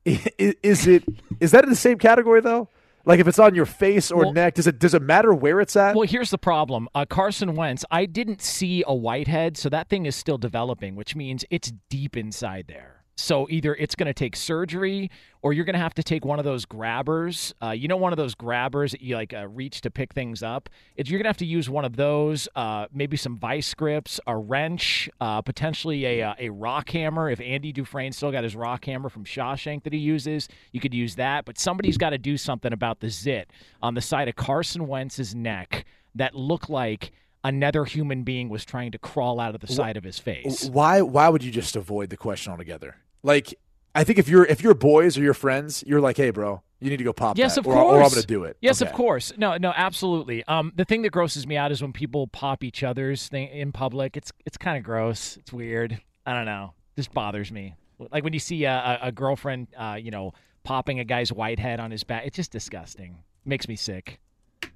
is 0.05 0.55
is 0.63 0.87
it 0.87 1.05
is 1.41 1.51
that 1.53 1.65
in 1.65 1.71
the 1.71 1.77
same 1.77 1.99
category 1.99 2.41
though? 2.41 2.69
Like 3.05 3.21
if 3.21 3.29
it's 3.29 3.39
on 3.39 3.55
your 3.55 3.65
face 3.65 4.11
or 4.11 4.19
Well- 4.25 4.33
neck, 4.33 4.55
does 4.55 4.67
it 4.67 4.79
does 4.79 4.95
it 4.95 5.03
matter 5.03 5.33
where 5.33 5.61
it's 5.61 5.77
at? 5.77 5.95
Well, 5.97 6.07
here's 6.07 6.31
the 6.31 6.39
problem. 6.39 6.89
Uh, 6.95 7.07
Carson 7.07 7.55
Wentz, 7.55 7.85
I 7.91 8.05
didn't 8.05 8.43
see 8.43 8.85
a 8.87 8.95
whitehead, 8.95 9.57
so 9.57 9.69
that 9.71 9.89
thing 9.89 10.05
is 10.07 10.15
still 10.15 10.39
developing, 10.39 10.95
which 10.95 11.17
means 11.17 11.45
it's 11.51 11.73
deep 11.89 12.17
inside 12.17 12.67
there. 12.69 12.98
So 13.19 13.49
either 13.51 13.75
it's 13.75 13.97
going 13.97 14.07
to 14.07 14.15
take 14.15 14.37
surgery, 14.37 15.11
or 15.43 15.53
you're 15.53 15.65
going 15.65 15.75
to 15.75 15.81
have 15.81 15.95
to 15.95 16.05
take 16.05 16.25
one 16.25 16.39
of 16.39 16.45
those 16.45 16.65
grabbers. 16.65 17.53
Uh, 17.61 17.71
you 17.71 17.89
know, 17.89 17.97
one 17.97 18.13
of 18.13 18.17
those 18.17 18.37
grabbers 18.37 18.93
that 18.93 19.01
you 19.01 19.17
like 19.17 19.35
uh, 19.35 19.49
reach 19.49 19.81
to 19.81 19.91
pick 19.91 20.15
things 20.15 20.43
up. 20.43 20.69
It's, 20.97 21.11
you're 21.11 21.19
going 21.19 21.25
to 21.25 21.31
have 21.31 21.37
to 21.39 21.47
use 21.47 21.69
one 21.69 21.85
of 21.85 21.97
those. 21.97 22.49
Uh, 22.55 22.87
maybe 22.93 23.17
some 23.17 23.37
vice 23.37 23.75
grips, 23.75 24.21
a 24.29 24.37
wrench, 24.37 25.11
uh, 25.21 25.43
potentially 25.43 26.07
a 26.07 26.23
uh, 26.23 26.35
a 26.39 26.51
rock 26.51 26.91
hammer. 26.91 27.29
If 27.29 27.41
Andy 27.41 27.73
Dufresne 27.73 28.13
still 28.13 28.31
got 28.31 28.45
his 28.45 28.55
rock 28.55 28.85
hammer 28.85 29.09
from 29.09 29.25
Shawshank 29.25 29.83
that 29.83 29.93
he 29.93 29.99
uses, 29.99 30.49
you 30.71 30.81
could 30.81 30.95
use 30.95 31.17
that. 31.17 31.45
But 31.45 31.59
somebody's 31.59 31.99
got 31.99 32.11
to 32.11 32.19
do 32.19 32.37
something 32.37 32.73
about 32.73 33.01
the 33.01 33.11
zit 33.11 33.51
on 33.83 33.95
the 33.95 34.01
side 34.01 34.29
of 34.29 34.37
Carson 34.37 34.87
Wentz's 34.87 35.35
neck 35.35 35.87
that 36.15 36.37
looked 36.37 36.71
like 36.71 37.11
another 37.43 37.85
human 37.85 38.23
being 38.23 38.49
was 38.49 38.65
trying 38.65 38.93
to 38.93 38.99
crawl 38.99 39.41
out 39.41 39.57
of 39.57 39.61
the 39.61 39.67
side 39.67 39.97
of 39.97 40.05
his 40.05 40.21
face. 40.21 40.67
Why 40.67 41.03
why 41.03 41.29
would 41.29 41.43
you 41.43 41.51
just 41.51 41.75
avoid 41.75 42.11
the 42.11 42.17
question 42.17 42.53
altogether? 42.53 42.97
Like 43.23 43.55
I 43.95 44.05
think 44.05 44.19
if 44.19 44.29
you're 44.29 44.45
if 44.45 44.63
you're 44.63 44.75
boys 44.75 45.19
or 45.19 45.23
your 45.23 45.35
friends, 45.35 45.83
you're 45.87 46.01
like, 46.01 46.17
hey, 46.17 46.31
bro, 46.31 46.63
you 46.81 46.91
need 46.91 46.99
to 46.99 47.05
go 47.05 47.13
pop 47.13 47.37
Yes, 47.39 47.55
that, 47.55 47.61
of 47.61 47.67
or, 47.67 47.73
course. 47.75 47.85
or 47.93 48.03
I'm 48.03 48.09
going 48.11 48.21
to 48.21 48.27
do 48.27 48.45
it. 48.45 48.57
Yes, 48.61 48.81
Okay. 48.81 48.91
of 48.91 48.97
course. 48.97 49.33
No, 49.37 49.57
no, 49.57 49.73
absolutely. 49.75 50.45
Um, 50.45 50.73
the 50.77 50.85
thing 50.85 51.03
that 51.03 51.11
grosses 51.11 51.47
me 51.47 51.57
out 51.57 51.73
is 51.73 51.83
when 51.83 51.93
people 51.93 52.27
pop 52.29 52.63
each 52.63 52.83
other's 52.83 53.29
thing 53.29 53.49
in 53.49 53.73
public. 53.73 54.17
It's 54.17 54.33
it's 54.47 54.57
kind 54.57 54.77
of 54.77 54.85
gross. 54.85 55.37
It's 55.37 55.53
weird. 55.53 56.01
I 56.27 56.35
don't 56.35 56.45
know. 56.47 56.75
This 56.97 57.09
bothers 57.09 57.51
me. 57.51 57.75
Like 58.13 58.23
when 58.23 58.33
you 58.33 58.39
see 58.39 58.65
a, 58.65 58.99
a, 59.03 59.09
a 59.09 59.13
girlfriend, 59.13 59.69
uh, 59.77 59.99
you 60.01 60.11
know, 60.13 60.33
popping 60.63 61.01
a 61.01 61.05
guy's 61.05 61.33
white 61.33 61.59
head 61.59 61.81
on 61.81 61.91
his 61.91 62.05
back. 62.05 62.25
It's 62.27 62.37
just 62.37 62.53
disgusting. 62.53 63.25
Makes 63.45 63.67
me 63.67 63.75
sick. 63.77 64.21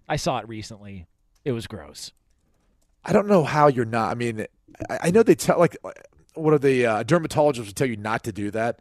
I 0.08 0.16
saw 0.16 0.38
it 0.38 0.48
recently. 0.48 1.06
It 1.44 1.52
was 1.52 1.66
gross. 1.66 2.12
I 3.04 3.12
don't 3.12 3.26
know 3.28 3.44
how 3.44 3.66
you're 3.68 3.84
not. 3.84 4.10
I 4.10 4.14
mean, 4.14 4.46
I, 4.88 4.98
I 5.04 5.10
know 5.10 5.22
they 5.22 5.34
tell 5.34 5.58
like 5.58 5.76
what 6.34 6.54
are 6.54 6.58
the 6.58 6.86
uh, 6.86 7.04
dermatologists 7.04 7.66
would 7.66 7.76
tell 7.76 7.88
you 7.88 7.96
not 7.96 8.24
to 8.24 8.32
do 8.32 8.50
that. 8.50 8.80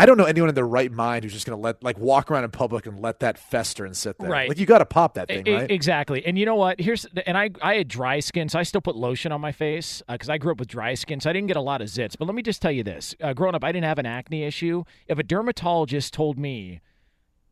I 0.00 0.06
don't 0.06 0.16
know 0.16 0.24
anyone 0.24 0.48
in 0.48 0.54
their 0.54 0.66
right 0.66 0.90
mind 0.90 1.24
who's 1.24 1.34
just 1.34 1.44
going 1.44 1.58
to 1.58 1.62
let 1.62 1.82
like 1.82 1.98
walk 1.98 2.30
around 2.30 2.44
in 2.44 2.50
public 2.50 2.86
and 2.86 3.00
let 3.00 3.20
that 3.20 3.38
fester 3.38 3.84
and 3.84 3.94
sit 3.94 4.18
there. 4.18 4.30
Right. 4.30 4.48
Like 4.48 4.58
you 4.58 4.64
got 4.64 4.78
to 4.78 4.86
pop 4.86 5.14
that 5.14 5.28
thing, 5.28 5.44
right? 5.44 5.70
Exactly. 5.70 6.24
And 6.24 6.38
you 6.38 6.46
know 6.46 6.54
what? 6.54 6.80
Here's 6.80 7.04
and 7.26 7.36
I 7.36 7.50
I 7.60 7.74
had 7.74 7.88
dry 7.88 8.20
skin, 8.20 8.48
so 8.48 8.58
I 8.58 8.62
still 8.62 8.80
put 8.80 8.96
lotion 8.96 9.30
on 9.30 9.42
my 9.42 9.52
face 9.52 10.02
because 10.08 10.30
I 10.30 10.38
grew 10.38 10.52
up 10.52 10.58
with 10.58 10.68
dry 10.68 10.94
skin, 10.94 11.20
so 11.20 11.28
I 11.28 11.34
didn't 11.34 11.48
get 11.48 11.58
a 11.58 11.60
lot 11.60 11.82
of 11.82 11.88
zits. 11.88 12.16
But 12.16 12.24
let 12.26 12.34
me 12.34 12.40
just 12.40 12.62
tell 12.62 12.72
you 12.72 12.82
this: 12.82 13.14
uh, 13.20 13.34
growing 13.34 13.54
up, 13.54 13.62
I 13.62 13.72
didn't 13.72 13.84
have 13.84 13.98
an 13.98 14.06
acne 14.06 14.44
issue. 14.44 14.84
If 15.06 15.18
a 15.18 15.22
dermatologist 15.22 16.14
told 16.14 16.38
me. 16.38 16.80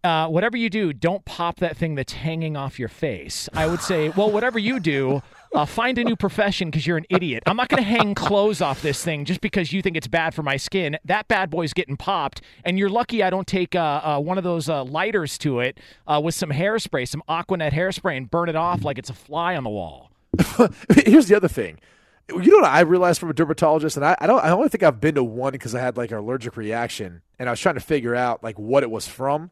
Uh, 0.04 0.28
whatever 0.28 0.56
you 0.56 0.70
do, 0.70 0.92
don't 0.92 1.24
pop 1.24 1.56
that 1.56 1.76
thing 1.76 1.96
that's 1.96 2.12
hanging 2.12 2.56
off 2.56 2.78
your 2.78 2.88
face. 2.88 3.48
I 3.52 3.66
would 3.66 3.80
say, 3.80 4.10
well, 4.10 4.30
whatever 4.30 4.56
you 4.56 4.78
do, 4.78 5.22
uh, 5.54 5.64
find 5.64 5.98
a 5.98 6.04
new 6.04 6.16
profession 6.16 6.70
because 6.70 6.86
you're 6.86 6.96
an 6.96 7.06
idiot. 7.10 7.42
I'm 7.46 7.56
not 7.56 7.68
going 7.68 7.82
to 7.82 7.88
hang 7.88 8.14
clothes 8.14 8.60
off 8.60 8.82
this 8.82 9.02
thing 9.02 9.24
just 9.24 9.40
because 9.40 9.72
you 9.72 9.82
think 9.82 9.96
it's 9.96 10.06
bad 10.06 10.34
for 10.34 10.42
my 10.42 10.56
skin. 10.56 10.98
That 11.04 11.28
bad 11.28 11.50
boy's 11.50 11.72
getting 11.72 11.96
popped, 11.96 12.40
and 12.64 12.78
you're 12.78 12.88
lucky 12.88 13.22
I 13.22 13.30
don't 13.30 13.46
take 13.46 13.74
uh, 13.74 14.00
uh, 14.02 14.20
one 14.20 14.38
of 14.38 14.44
those 14.44 14.68
uh, 14.68 14.84
lighters 14.84 15.38
to 15.38 15.60
it 15.60 15.78
uh, 16.06 16.20
with 16.22 16.34
some 16.34 16.50
hairspray, 16.50 17.08
some 17.08 17.22
Aquanet 17.28 17.72
hairspray, 17.72 18.16
and 18.16 18.30
burn 18.30 18.48
it 18.48 18.56
off 18.56 18.84
like 18.84 18.98
it's 18.98 19.10
a 19.10 19.14
fly 19.14 19.56
on 19.56 19.64
the 19.64 19.70
wall. 19.70 20.10
Here's 21.04 21.28
the 21.28 21.36
other 21.36 21.48
thing. 21.48 21.78
You 22.28 22.50
know 22.50 22.58
what 22.58 22.70
I 22.70 22.80
realized 22.80 23.20
from 23.20 23.30
a 23.30 23.34
dermatologist, 23.34 23.96
and 23.96 24.04
I, 24.04 24.14
I 24.20 24.26
don't. 24.26 24.44
I 24.44 24.50
only 24.50 24.68
think 24.68 24.82
I've 24.82 25.00
been 25.00 25.14
to 25.14 25.24
one 25.24 25.52
because 25.52 25.74
I 25.74 25.80
had 25.80 25.96
like 25.96 26.10
an 26.10 26.18
allergic 26.18 26.58
reaction, 26.58 27.22
and 27.38 27.48
I 27.48 27.52
was 27.52 27.60
trying 27.60 27.76
to 27.76 27.80
figure 27.80 28.14
out 28.14 28.44
like 28.44 28.58
what 28.58 28.82
it 28.82 28.90
was 28.90 29.06
from. 29.08 29.50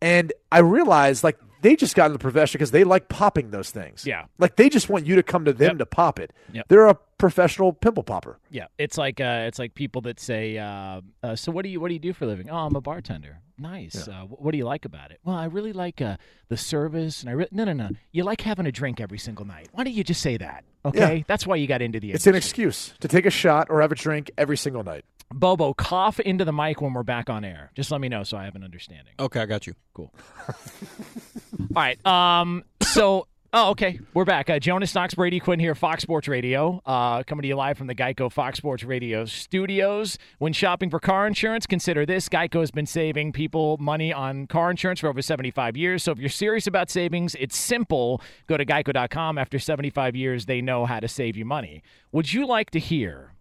And 0.00 0.32
I 0.52 0.60
realized 0.60 1.24
like 1.24 1.38
they 1.62 1.76
just 1.76 1.94
got 1.94 2.06
in 2.06 2.12
the 2.12 2.18
profession 2.18 2.58
because 2.58 2.70
they 2.70 2.84
like 2.84 3.08
popping 3.08 3.50
those 3.50 3.70
things. 3.70 4.06
Yeah. 4.06 4.24
like 4.38 4.56
they 4.56 4.68
just 4.68 4.88
want 4.88 5.06
you 5.06 5.16
to 5.16 5.22
come 5.22 5.44
to 5.44 5.52
them 5.52 5.78
to 5.78 5.86
pop 5.86 6.18
it. 6.18 6.32
Yep. 6.52 6.66
They're 6.68 6.86
a 6.86 6.94
professional 7.18 7.72
pimple 7.72 8.02
popper. 8.02 8.38
Yeah, 8.50 8.66
it's 8.78 8.96
like 8.96 9.20
uh, 9.20 9.44
it's 9.46 9.58
like 9.58 9.74
people 9.74 10.00
that 10.02 10.18
say, 10.20 10.56
uh, 10.58 11.00
uh, 11.22 11.36
"So 11.36 11.52
what 11.52 11.62
do 11.64 11.68
you 11.68 11.80
what 11.80 11.88
do 11.88 11.94
you 11.94 12.00
do 12.00 12.12
for 12.12 12.24
a 12.24 12.28
living?" 12.28 12.48
Oh, 12.50 12.56
I'm 12.56 12.74
a 12.76 12.80
bartender. 12.80 13.40
Nice. 13.58 14.08
Uh, 14.08 14.22
what 14.28 14.52
do 14.52 14.58
you 14.58 14.64
like 14.64 14.86
about 14.86 15.10
it? 15.10 15.20
Well, 15.22 15.36
I 15.36 15.44
really 15.44 15.74
like 15.74 16.00
uh, 16.00 16.16
the 16.48 16.56
service, 16.56 17.20
and 17.20 17.28
I 17.28 17.32
re- 17.34 17.48
no 17.52 17.64
no 17.64 17.74
no. 17.74 17.90
You 18.10 18.24
like 18.24 18.40
having 18.40 18.64
a 18.66 18.72
drink 18.72 19.00
every 19.00 19.18
single 19.18 19.44
night. 19.44 19.68
Why 19.72 19.84
don't 19.84 19.92
you 19.92 20.02
just 20.04 20.22
say 20.22 20.38
that? 20.38 20.64
Okay, 20.82 21.16
Yeah. 21.18 21.22
that's 21.26 21.46
why 21.46 21.56
you 21.56 21.66
got 21.66 21.82
into 21.82 22.00
the. 22.00 22.12
It's 22.12 22.26
an 22.26 22.34
excuse 22.34 22.94
to 23.00 23.08
take 23.08 23.26
a 23.26 23.30
shot 23.30 23.66
or 23.68 23.82
have 23.82 23.92
a 23.92 23.94
drink 23.96 24.30
every 24.38 24.56
single 24.56 24.82
night. 24.82 25.04
Bobo, 25.32 25.72
cough 25.74 26.18
into 26.20 26.44
the 26.44 26.52
mic 26.52 26.80
when 26.80 26.92
we're 26.92 27.02
back 27.02 27.30
on 27.30 27.44
air. 27.44 27.70
Just 27.74 27.90
let 27.90 28.00
me 28.00 28.08
know 28.08 28.24
so 28.24 28.36
I 28.36 28.44
have 28.44 28.56
an 28.56 28.64
understanding. 28.64 29.14
Okay, 29.18 29.40
I 29.40 29.46
got 29.46 29.66
you. 29.66 29.74
Cool. 29.94 30.12
All 30.48 31.66
right. 31.74 32.04
Um. 32.06 32.64
So. 32.82 33.26
Oh, 33.52 33.70
okay. 33.70 33.98
We're 34.14 34.24
back. 34.24 34.48
Uh, 34.48 34.60
Jonas 34.60 34.94
Knox, 34.94 35.14
Brady 35.14 35.40
Quinn 35.40 35.58
here, 35.58 35.74
Fox 35.74 36.04
Sports 36.04 36.28
Radio, 36.28 36.80
uh, 36.86 37.24
coming 37.24 37.42
to 37.42 37.48
you 37.48 37.56
live 37.56 37.76
from 37.76 37.88
the 37.88 37.96
Geico 37.96 38.30
Fox 38.30 38.58
Sports 38.58 38.84
Radio 38.84 39.24
studios. 39.24 40.18
When 40.38 40.52
shopping 40.52 40.88
for 40.88 41.00
car 41.00 41.26
insurance, 41.26 41.66
consider 41.66 42.06
this: 42.06 42.28
Geico 42.28 42.60
has 42.60 42.70
been 42.70 42.86
saving 42.86 43.32
people 43.32 43.76
money 43.78 44.12
on 44.12 44.46
car 44.46 44.70
insurance 44.70 45.00
for 45.00 45.08
over 45.08 45.20
75 45.20 45.76
years. 45.76 46.04
So 46.04 46.12
if 46.12 46.20
you're 46.20 46.28
serious 46.28 46.68
about 46.68 46.90
savings, 46.90 47.34
it's 47.40 47.56
simple. 47.56 48.22
Go 48.46 48.56
to 48.56 48.64
geico.com. 48.64 49.36
After 49.36 49.58
75 49.58 50.14
years, 50.14 50.46
they 50.46 50.60
know 50.60 50.86
how 50.86 51.00
to 51.00 51.08
save 51.08 51.36
you 51.36 51.44
money. 51.44 51.82
Would 52.12 52.32
you 52.32 52.46
like 52.46 52.70
to 52.70 52.78
hear? 52.78 53.32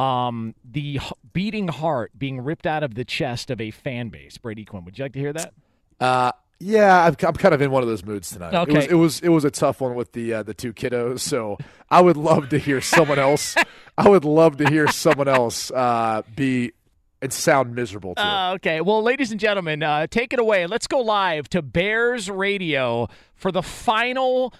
Um, 0.00 0.54
the 0.64 1.00
beating 1.32 1.68
heart 1.68 2.12
being 2.16 2.40
ripped 2.40 2.66
out 2.66 2.82
of 2.82 2.94
the 2.94 3.04
chest 3.04 3.50
of 3.50 3.60
a 3.60 3.70
fan 3.70 4.08
base. 4.08 4.38
Brady 4.38 4.64
Quinn, 4.64 4.84
would 4.84 4.98
you 4.98 5.04
like 5.04 5.12
to 5.12 5.18
hear 5.18 5.32
that? 5.32 5.52
Uh, 6.00 6.32
yeah, 6.58 7.04
I'm, 7.04 7.16
I'm 7.26 7.34
kind 7.34 7.54
of 7.54 7.60
in 7.60 7.70
one 7.70 7.82
of 7.82 7.88
those 7.88 8.04
moods 8.04 8.30
tonight. 8.30 8.54
Okay. 8.54 8.72
It 8.72 8.76
was 8.76 8.86
it 8.86 8.94
was, 8.94 9.20
it 9.20 9.28
was 9.28 9.44
a 9.44 9.50
tough 9.50 9.80
one 9.80 9.94
with 9.94 10.12
the 10.12 10.34
uh, 10.34 10.42
the 10.42 10.54
two 10.54 10.72
kiddos. 10.72 11.20
So 11.20 11.58
I 11.90 12.00
would 12.00 12.16
love 12.16 12.48
to 12.50 12.58
hear 12.58 12.80
someone 12.80 13.18
else. 13.18 13.56
I 13.98 14.08
would 14.08 14.24
love 14.24 14.56
to 14.58 14.68
hear 14.68 14.88
someone 14.88 15.28
else 15.28 15.70
uh, 15.70 16.22
be 16.34 16.72
and 17.22 17.32
sound 17.32 17.74
miserable 17.74 18.14
too. 18.14 18.22
Uh, 18.22 18.54
okay. 18.54 18.80
Well, 18.80 19.02
ladies 19.02 19.30
and 19.30 19.40
gentlemen, 19.40 19.82
uh, 19.82 20.06
take 20.06 20.32
it 20.32 20.38
away. 20.38 20.66
Let's 20.66 20.86
go 20.86 21.00
live 21.00 21.48
to 21.50 21.60
Bears 21.62 22.30
Radio 22.30 23.08
for 23.34 23.52
the 23.52 23.62
final. 23.62 24.54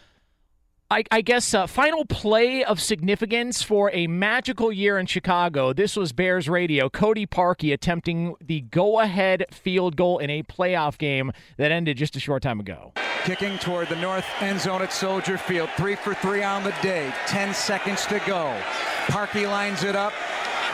I, 0.92 1.04
I 1.12 1.20
guess 1.20 1.54
uh, 1.54 1.68
final 1.68 2.04
play 2.04 2.64
of 2.64 2.80
significance 2.80 3.62
for 3.62 3.92
a 3.92 4.08
magical 4.08 4.72
year 4.72 4.98
in 4.98 5.06
Chicago. 5.06 5.72
This 5.72 5.94
was 5.94 6.10
Bears 6.10 6.48
Radio. 6.48 6.88
Cody 6.88 7.28
Parkey 7.28 7.72
attempting 7.72 8.34
the 8.40 8.62
go-ahead 8.62 9.46
field 9.52 9.94
goal 9.94 10.18
in 10.18 10.30
a 10.30 10.42
playoff 10.42 10.98
game 10.98 11.30
that 11.58 11.70
ended 11.70 11.96
just 11.96 12.16
a 12.16 12.20
short 12.20 12.42
time 12.42 12.58
ago. 12.58 12.92
Kicking 13.22 13.56
toward 13.58 13.88
the 13.88 14.00
north 14.00 14.24
end 14.40 14.60
zone 14.60 14.82
at 14.82 14.92
Soldier 14.92 15.38
Field. 15.38 15.70
Three 15.76 15.94
for 15.94 16.12
three 16.14 16.42
on 16.42 16.64
the 16.64 16.74
day. 16.82 17.14
Ten 17.28 17.54
seconds 17.54 18.04
to 18.06 18.20
go. 18.26 18.60
Parkey 19.06 19.48
lines 19.48 19.84
it 19.84 19.94
up. 19.94 20.12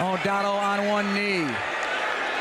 O'Donnell 0.00 0.52
on 0.52 0.86
one 0.88 1.14
knee. 1.14 1.46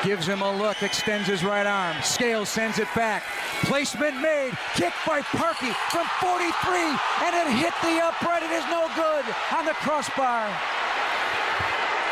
Gives 0.04 0.28
him 0.28 0.42
a 0.42 0.56
look, 0.56 0.84
extends 0.84 1.28
his 1.28 1.44
right 1.44 1.66
arm. 1.66 1.96
Scales 2.04 2.50
sends 2.50 2.80
it 2.80 2.88
back. 2.96 3.24
Placement 3.64 4.20
made. 4.22 4.54
Kick 4.76 4.94
by 5.06 5.22
Parkey 5.22 5.74
from 5.90 6.06
43. 6.20 6.78
And 7.24 7.36
it 7.36 7.48
hit 7.58 7.74
the 7.82 8.04
upright. 8.04 8.44
It 8.44 8.52
is 8.52 8.66
no 8.70 8.88
good 8.96 9.26
on 9.52 9.66
the 9.66 9.74
crossbar. 9.74 10.48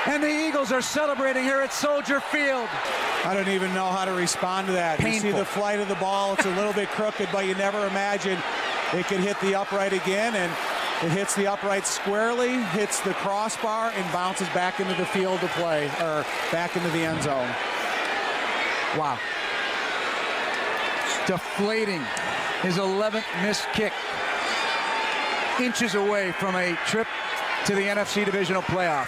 And 0.06 0.22
the 0.22 0.30
Eagles 0.30 0.72
are 0.72 0.82
celebrating 0.82 1.44
here 1.44 1.62
at 1.62 1.72
Soldier 1.72 2.20
Field. 2.20 2.68
I 3.26 3.34
don't 3.34 3.48
even 3.48 3.74
know 3.74 3.90
how 3.90 4.04
to 4.04 4.12
respond 4.12 4.68
to 4.68 4.74
that. 4.74 5.00
You 5.00 5.14
see 5.20 5.32
the 5.32 5.46
flight 5.46 5.80
of 5.80 5.88
the 5.88 5.96
ball, 5.96 6.34
it's 6.34 6.46
a 6.46 6.56
little 6.56 6.74
bit 6.74 6.90
crooked, 6.90 7.30
but 7.32 7.46
you 7.46 7.56
never 7.56 7.88
imagine 7.88 8.38
it 8.94 9.06
could 9.06 9.22
hit 9.22 9.40
the 9.40 9.56
upright 9.56 9.94
again. 9.94 10.36
And 10.36 10.52
it 11.02 11.12
hits 11.12 11.36
the 11.36 11.48
upright 11.48 11.86
squarely, 11.86 12.62
hits 12.66 13.00
the 13.02 13.14
crossbar, 13.16 13.92
and 13.96 14.14
bounces 14.14 14.48
back 14.50 14.80
into 14.80 14.94
the 14.94 15.06
field 15.06 15.40
to 15.42 15.48
play, 15.50 15.88
or 16.00 16.26
back 16.52 16.76
into 16.76 16.90
the 16.90 17.06
end 17.06 17.24
zone. 17.24 17.50
Wow. 18.98 19.18
Deflating 21.26 22.02
his 22.62 22.78
11th 22.78 23.26
missed 23.42 23.68
kick. 23.74 23.94
Inches 25.60 25.96
away 25.96 26.32
from 26.34 26.56
a 26.56 26.76
trip 26.86 27.08
to 27.66 27.76
the 27.76 27.82
NFC 27.82 28.26
divisional 28.26 28.62
playoff. 28.62 29.08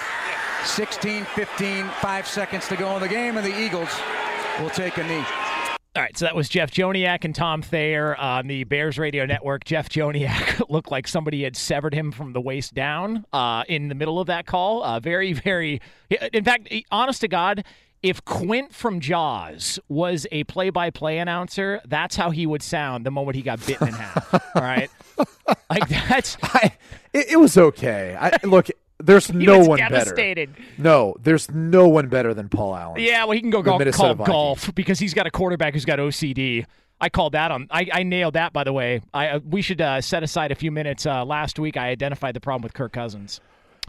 16 0.66 1.26
15, 1.26 1.86
five 2.02 2.28
seconds 2.28 2.68
to 2.68 2.76
go 2.76 2.96
in 2.96 3.02
the 3.02 3.08
game, 3.08 3.38
and 3.38 3.46
the 3.46 3.58
Eagles 3.58 3.90
will 4.60 4.70
take 4.70 4.98
a 4.98 5.04
knee. 5.04 5.24
All 5.96 6.02
right, 6.02 6.18
so 6.18 6.26
that 6.26 6.36
was 6.36 6.50
Jeff 6.50 6.72
Joniak 6.72 7.24
and 7.24 7.34
Tom 7.34 7.62
Thayer 7.62 8.18
on 8.18 8.48
the 8.48 8.66
Bears 8.66 9.00
Radio 9.00 9.26
Network. 9.26 9.64
Jeff 9.64 9.88
Joniak 9.88 10.62
looked 10.70 10.92
like 10.92 11.08
somebody 11.08 11.44
had 11.44 11.56
severed 11.56 11.94
him 11.94 12.12
from 12.12 12.34
the 12.34 12.42
waist 12.42 12.74
down 12.74 13.26
uh, 13.32 13.64
in 13.70 13.88
the 13.88 13.96
middle 13.96 14.20
of 14.20 14.28
that 14.28 14.46
call. 14.46 14.84
Uh, 14.84 15.00
very, 15.00 15.32
very. 15.32 15.80
In 16.34 16.44
fact, 16.44 16.68
honest 16.92 17.22
to 17.22 17.30
God, 17.30 17.64
if 18.04 18.26
Quint 18.26 18.74
from 18.74 19.00
Jaws 19.00 19.80
was 19.88 20.28
a 20.34 20.44
play-by-play 20.44 21.18
announcer, 21.18 21.80
that's 21.86 22.18
how 22.18 22.30
he 22.30 22.46
would 22.46 22.62
sound 22.62 23.06
the 23.06 23.12
moment 23.12 23.38
he 23.38 23.42
got 23.42 23.66
bitten 23.66 23.88
in 23.88 23.94
half. 23.94 24.34
All 24.54 24.62
right, 24.62 24.90
like 25.70 25.88
that's. 25.88 26.36
It, 27.14 27.28
it 27.30 27.40
was 27.40 27.58
okay. 27.58 28.18
I, 28.20 28.38
look, 28.44 28.68
there's 29.00 29.28
He 29.28 29.34
no 29.46 29.60
one 29.60 29.78
devastated. 29.80 30.54
better. 30.56 30.68
No, 30.78 31.16
there's 31.22 31.52
no 31.52 31.88
one 31.88 32.08
better 32.08 32.34
than 32.34 32.50
Paul 32.50 32.76
Allen. 32.76 33.02
Yeah, 33.02 33.26
well, 33.26 33.34
he 33.34 33.42
can 33.42 33.50
go 33.50 33.62
golf, 33.62 33.82
call 33.94 34.14
Vikings. 34.16 34.28
golf 34.28 34.76
because 34.76 35.00
he's 35.00 35.14
got 35.14 35.28
a 35.28 35.32
quarterback 35.32 35.74
who's 35.74 35.86
got 35.86 36.00
OCD. 36.00 36.66
I 37.02 37.10
called 37.10 37.34
that 37.34 37.52
on. 37.52 37.68
I, 37.72 37.88
I 37.92 38.04
nailed 38.04 38.36
that, 38.36 38.54
by 38.54 38.64
the 38.64 38.72
way. 38.72 39.02
I 39.14 39.28
uh, 39.30 39.40
we 39.46 39.62
should 39.62 39.82
uh, 39.82 40.00
set 40.02 40.24
aside 40.24 40.52
a 40.52 40.56
few 40.56 40.72
minutes. 40.72 41.06
Uh, 41.06 41.26
last 41.26 41.60
week, 41.60 41.76
I 41.76 41.90
identified 41.90 42.36
the 42.36 42.40
problem 42.40 42.64
with 42.64 42.74
Kirk 42.74 42.94
Cousins. 42.94 43.42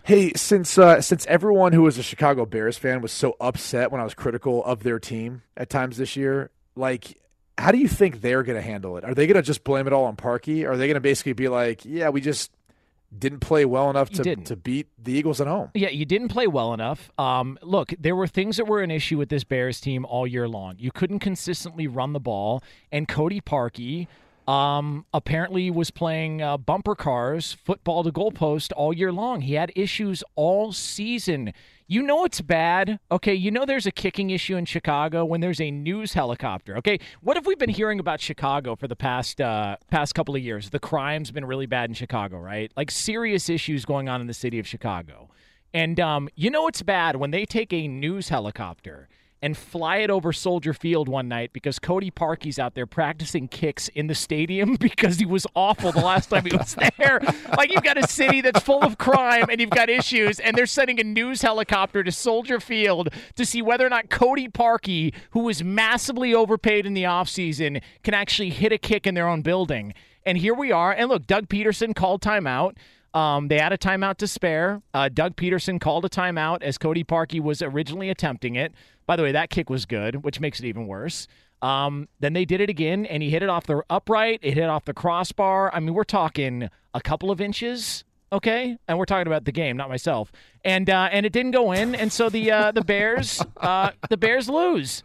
Hey, 0.02 0.32
since 0.34 0.76
uh, 0.76 1.00
since 1.00 1.24
everyone 1.26 1.72
who 1.72 1.82
was 1.82 1.98
a 1.98 2.02
Chicago 2.02 2.44
Bears 2.44 2.76
fan 2.76 3.00
was 3.00 3.12
so 3.12 3.36
upset 3.40 3.92
when 3.92 4.00
I 4.00 4.04
was 4.04 4.14
critical 4.14 4.64
of 4.64 4.82
their 4.82 4.98
team 4.98 5.42
at 5.56 5.70
times 5.70 5.96
this 5.98 6.16
year, 6.16 6.50
like, 6.74 7.16
how 7.56 7.70
do 7.70 7.78
you 7.78 7.88
think 7.88 8.20
they're 8.22 8.42
going 8.42 8.56
to 8.56 8.62
handle 8.62 8.96
it? 8.98 9.04
Are 9.04 9.14
they 9.14 9.26
going 9.28 9.36
to 9.36 9.42
just 9.42 9.62
blame 9.62 9.86
it 9.86 9.92
all 9.92 10.04
on 10.04 10.16
Parkey? 10.16 10.68
Are 10.68 10.76
they 10.76 10.86
going 10.88 10.94
to 10.96 11.00
basically 11.00 11.32
be 11.32 11.48
like, 11.48 11.84
yeah, 11.84 12.08
we 12.08 12.20
just 12.20 12.50
didn't 13.18 13.40
play 13.40 13.64
well 13.64 13.90
enough 13.90 14.11
You 14.11 14.16
to, 14.18 14.22
didn't. 14.22 14.44
to 14.46 14.57
beat 14.57 14.88
the 15.02 15.12
Eagles 15.12 15.40
at 15.40 15.46
home? 15.46 15.70
Yeah, 15.74 15.88
you 15.88 16.05
didn't 16.05 16.29
play 16.29 16.46
well 16.46 16.72
enough. 16.74 17.11
Um, 17.18 17.59
look, 17.62 17.92
there 17.98 18.14
were 18.16 18.26
things 18.26 18.57
that 18.59 18.66
were 18.66 18.83
an 18.83 18.90
issue 18.90 19.18
with 19.18 19.29
this 19.29 19.44
Bears 19.44 19.81
team 19.81 20.05
all 20.05 20.26
year 20.26 20.46
long. 20.48 20.76
You 20.79 20.90
couldn't 20.92 21.20
consistently 21.20 21.87
run 21.87 22.12
the 22.12 22.20
ball, 22.20 22.62
and 22.92 23.09
Cody 23.09 23.40
Parkey 23.40 24.07
um, 24.48 25.05
apparently 25.12 25.70
was 25.70 25.90
playing 25.90 26.40
uh, 26.40 26.57
bumper 26.57 26.94
cars, 26.94 27.52
football 27.64 28.05
to 28.05 28.12
goalpost 28.12 28.72
all 28.76 28.92
year 28.92 29.12
long. 29.12 29.40
He 29.40 29.55
had 29.55 29.72
issues 29.74 30.22
all 30.37 30.72
season. 30.72 31.52
You 31.88 32.03
know 32.03 32.25
it's 32.25 32.40
bad. 32.40 32.99
Okay, 33.12 33.35
you 33.35 33.53
know 33.53 33.64
there's 33.64 33.87
a 33.87 33.92
kicking 33.92 34.31
issue 34.31 34.57
in 34.57 34.64
Chicago 34.64 35.25
when 35.25 35.40
there's 35.40 35.61
a 35.61 35.70
news 35.70 36.14
helicopter. 36.14 36.77
Okay, 36.79 36.99
what 37.20 37.37
have 37.37 37.46
we 37.46 37.55
been 37.55 37.70
hearing 37.70 38.01
about 38.01 38.20
Chicago 38.20 38.75
for 38.75 38.88
the 38.88 38.96
past 38.96 39.40
uh, 39.40 39.77
past 39.88 40.12
couple 40.12 40.35
of 40.35 40.42
years? 40.42 40.70
The 40.70 40.81
crime's 40.81 41.31
been 41.31 41.44
really 41.44 41.66
bad 41.66 41.88
in 41.88 41.94
Chicago, 41.94 42.38
right? 42.38 42.72
Like 42.77 42.90
serious 42.90 43.49
issues 43.49 43.85
going 43.85 44.09
on 44.09 44.20
in 44.20 44.27
the 44.27 44.35
city 44.35 44.59
of 44.59 44.66
Chicago. 44.66 45.31
And 45.72 46.01
um, 46.01 46.29
you 46.35 46.51
know 46.51 46.66
it's 46.66 46.83
bad 46.83 47.16
when 47.16 47.31
they 47.31 47.44
take 47.44 47.72
a 47.72 47.87
news 47.87 48.31
helicopter 48.31 49.09
and 49.42 49.57
fly 49.57 49.99
it 49.99 50.11
over 50.11 50.33
Soldier 50.33 50.72
Field 50.72 51.09
one 51.09 51.29
night 51.29 51.53
because 51.53 51.79
Cody 51.79 52.11
Parkey's 52.11 52.59
out 52.59 52.75
there 52.75 52.87
practicing 52.87 53.49
kicks 53.49 53.88
in 53.88 54.07
the 54.07 54.14
stadium 54.14 54.77
because 54.81 55.18
he 55.18 55.27
was 55.27 55.46
awful 55.55 55.92
the 55.92 56.01
last 56.01 56.31
time 56.31 56.44
he 56.44 56.57
was 56.57 56.75
there. 56.99 57.20
like 57.57 57.72
you've 57.72 57.83
got 57.83 57.99
a 57.99 58.09
city 58.09 58.40
that's 58.40 58.61
full 58.61 58.83
of 58.83 58.99
crime 58.99 59.46
and 59.51 59.61
you've 59.61 59.70
got 59.70 59.88
issues, 59.90 60.40
and 60.40 60.57
they're 60.57 60.66
sending 60.66 60.99
a 61.01 61.05
news 61.05 61.42
helicopter 61.42 62.03
to 62.03 62.12
Soldier 62.12 62.61
Field 62.61 63.11
to 63.35 63.44
see 63.44 63.62
whether 63.62 63.87
or 63.87 63.90
not 63.90 64.11
Cody 64.11 64.49
Parkey, 64.49 65.14
who 65.31 65.40
was 65.40 65.62
massively 65.62 66.35
overpaid 66.35 66.87
in 66.87 66.94
the 66.94 67.05
offseason, 67.05 67.83
can 68.03 68.14
actually 68.14 68.51
hit 68.51 68.72
a 68.72 68.79
kick 68.79 69.07
in 69.07 69.14
their 69.14 69.29
own 69.29 69.42
building. 69.42 69.94
And 70.25 70.38
here 70.38 70.55
we 70.55 70.72
are. 70.72 70.92
And 70.92 71.09
look, 71.09 71.27
Doug 71.27 71.49
Pederson 71.49 71.94
called 71.94 72.20
timeout. 72.22 72.77
Um, 73.14 73.49
they 73.49 73.59
had 73.59 73.72
a 73.72 73.79
timeout 73.79 74.18
to 74.18 74.27
spare. 74.27 74.83
Uh, 74.92 75.09
Doug 75.09 75.37
Pederson 75.37 75.81
called 75.81 76.05
a 76.05 76.09
timeout 76.09 76.62
as 76.62 76.77
Cody 76.77 77.03
Parkey 77.03 77.40
was 77.40 77.62
originally 77.62 78.11
attempting 78.11 78.57
it. 78.57 78.75
By 79.06 79.16
the 79.16 79.22
way, 79.22 79.32
that 79.32 79.50
kick 79.50 79.70
was 79.70 79.86
good, 79.86 80.24
which 80.24 80.40
makes 80.40 80.60
it 80.60 80.66
even 80.66 80.86
worse. 80.86 81.28
Um, 81.62 82.08
then 82.20 82.32
they 82.32 82.44
did 82.44 82.60
it 82.60 82.68
again, 82.68 83.06
and 83.06 83.22
he 83.22 83.30
hit 83.30 83.42
it 83.42 83.48
off 83.48 83.66
the 83.66 83.82
upright. 83.88 84.40
It 84.42 84.54
hit 84.54 84.68
off 84.68 84.84
the 84.84 84.94
crossbar. 84.94 85.74
I 85.74 85.80
mean, 85.80 85.94
we're 85.94 86.04
talking 86.04 86.68
a 86.92 87.00
couple 87.00 87.30
of 87.30 87.40
inches, 87.40 88.04
okay? 88.32 88.76
And 88.86 88.98
we're 88.98 89.06
talking 89.06 89.26
about 89.26 89.44
the 89.44 89.52
game, 89.52 89.76
not 89.76 89.88
myself. 89.88 90.32
And 90.64 90.90
uh, 90.90 91.08
and 91.12 91.24
it 91.24 91.32
didn't 91.32 91.52
go 91.52 91.72
in, 91.72 91.94
and 91.94 92.12
so 92.12 92.28
the 92.28 92.50
uh, 92.50 92.72
the 92.72 92.82
Bears 92.82 93.42
uh, 93.58 93.92
the 94.08 94.16
Bears 94.16 94.48
lose. 94.48 95.02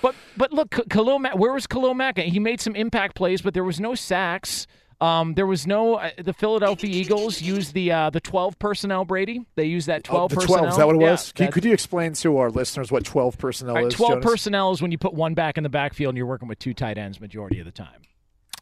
But 0.00 0.14
but 0.36 0.52
look, 0.52 0.88
Khalil 0.88 1.18
Mack, 1.18 1.36
where 1.36 1.52
was 1.52 1.66
Khalil 1.66 1.94
Mack? 1.94 2.18
He 2.18 2.38
made 2.38 2.60
some 2.60 2.74
impact 2.74 3.14
plays, 3.16 3.42
but 3.42 3.52
there 3.54 3.64
was 3.64 3.80
no 3.80 3.94
sacks. 3.94 4.66
Um, 5.00 5.34
there 5.34 5.46
was 5.46 5.66
no. 5.66 5.94
Uh, 5.94 6.10
the 6.22 6.32
Philadelphia 6.34 6.90
Eagles 6.90 7.40
used 7.40 7.72
the 7.72 7.90
uh, 7.92 8.10
the 8.10 8.20
twelve 8.20 8.58
personnel. 8.58 9.04
Brady, 9.04 9.46
they 9.56 9.64
used 9.64 9.86
that 9.88 10.04
twelve. 10.04 10.32
Oh, 10.32 10.34
the 10.34 10.40
personnel. 10.42 10.58
twelve. 10.58 10.72
Is 10.72 10.76
that 10.76 10.86
what 10.86 10.96
it 10.96 11.02
Yeah, 11.02 11.10
was? 11.12 11.32
Can- 11.32 11.46
that- 11.46 11.52
could 11.52 11.64
you 11.64 11.72
explain 11.72 12.12
to 12.12 12.36
our 12.36 12.50
listeners 12.50 12.92
what 12.92 13.04
twelve 13.04 13.38
personnel 13.38 13.76
right, 13.76 13.86
is? 13.86 13.94
twelve 13.94 14.12
Jonas? 14.14 14.24
personnel 14.26 14.72
is 14.72 14.82
when 14.82 14.92
you 14.92 14.98
put 14.98 15.14
one 15.14 15.32
back 15.34 15.56
in 15.56 15.62
the 15.62 15.70
backfield 15.70 16.10
and 16.10 16.16
you're 16.18 16.26
working 16.26 16.48
with 16.48 16.58
two 16.58 16.74
tight 16.74 16.98
ends 16.98 17.20
majority 17.20 17.58
of 17.60 17.64
the 17.64 17.72
time. 17.72 18.02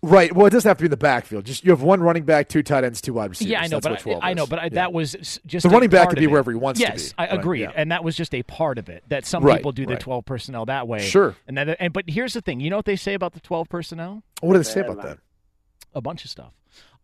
Right. 0.01 0.33
Well, 0.33 0.47
it 0.47 0.51
doesn't 0.51 0.69
have 0.69 0.77
to 0.79 0.83
be 0.83 0.87
in 0.87 0.91
the 0.93 0.97
backfield. 0.97 1.45
Just 1.45 1.65
you 1.65 1.73
have 1.73 1.83
one 1.83 2.01
running 2.01 2.23
back, 2.23 2.49
two 2.49 2.63
tight 2.63 2.85
ends, 2.85 3.01
two 3.01 3.15
wide 3.15 3.31
receivers. 3.31 3.51
yeah, 3.51 3.59
I 3.61 3.67
know, 3.67 3.81
That's 3.81 3.83
but 3.87 3.91
what 3.95 4.01
12 4.01 4.23
I, 4.23 4.31
I 4.31 4.35
know, 4.35 4.47
but 4.47 4.61
I, 4.61 4.63
Yeah. 4.65 4.69
that 4.75 4.93
was 4.93 5.41
just 5.45 5.65
The 5.65 5.71
running 5.71 5.91
back 5.91 6.11
could 6.11 6.19
be 6.19 6.25
it. 6.27 6.31
wherever 6.31 6.53
he 6.53 6.57
wants 6.57 6.79
to 6.79 6.87
yes, 6.87 7.09
be. 7.09 7.15
I 7.19 7.25
Right, 7.31 7.35
agree, 7.41 7.61
yeah. 7.63 7.73
and 7.75 7.91
that 7.91 8.05
was 8.05 8.15
just 8.15 8.33
a 8.33 8.45
part 8.45 8.79
of 8.79 8.89
it. 8.89 9.03
That 9.09 9.27
some 9.27 9.43
Right, 9.43 9.57
people 9.57 9.73
do 9.73 9.87
the 9.87 9.95
right. 9.95 10.01
twelve 10.01 10.25
personnel 10.25 10.67
that 10.67 10.87
way. 10.87 11.01
Sure. 11.01 11.35
and 11.49 11.59
then 11.59 11.71
and 11.71 11.93
but 11.93 12.05
here's 12.07 12.33
the 12.35 12.41
thing. 12.41 12.61
You 12.61 12.71
know 12.71 12.77
what 12.77 12.85
they 12.85 12.95
say 12.95 13.15
about 13.15 13.33
the 13.33 13.41
twelve 13.41 13.69
personnel? 13.69 14.23
What 14.41 14.53
do 14.53 14.59
they 14.61 14.71
say 14.71 14.83
about 14.83 15.03
that? 15.03 15.19
A 15.95 16.01
bunch 16.01 16.25
of 16.25 16.31
stuff. 16.31 16.53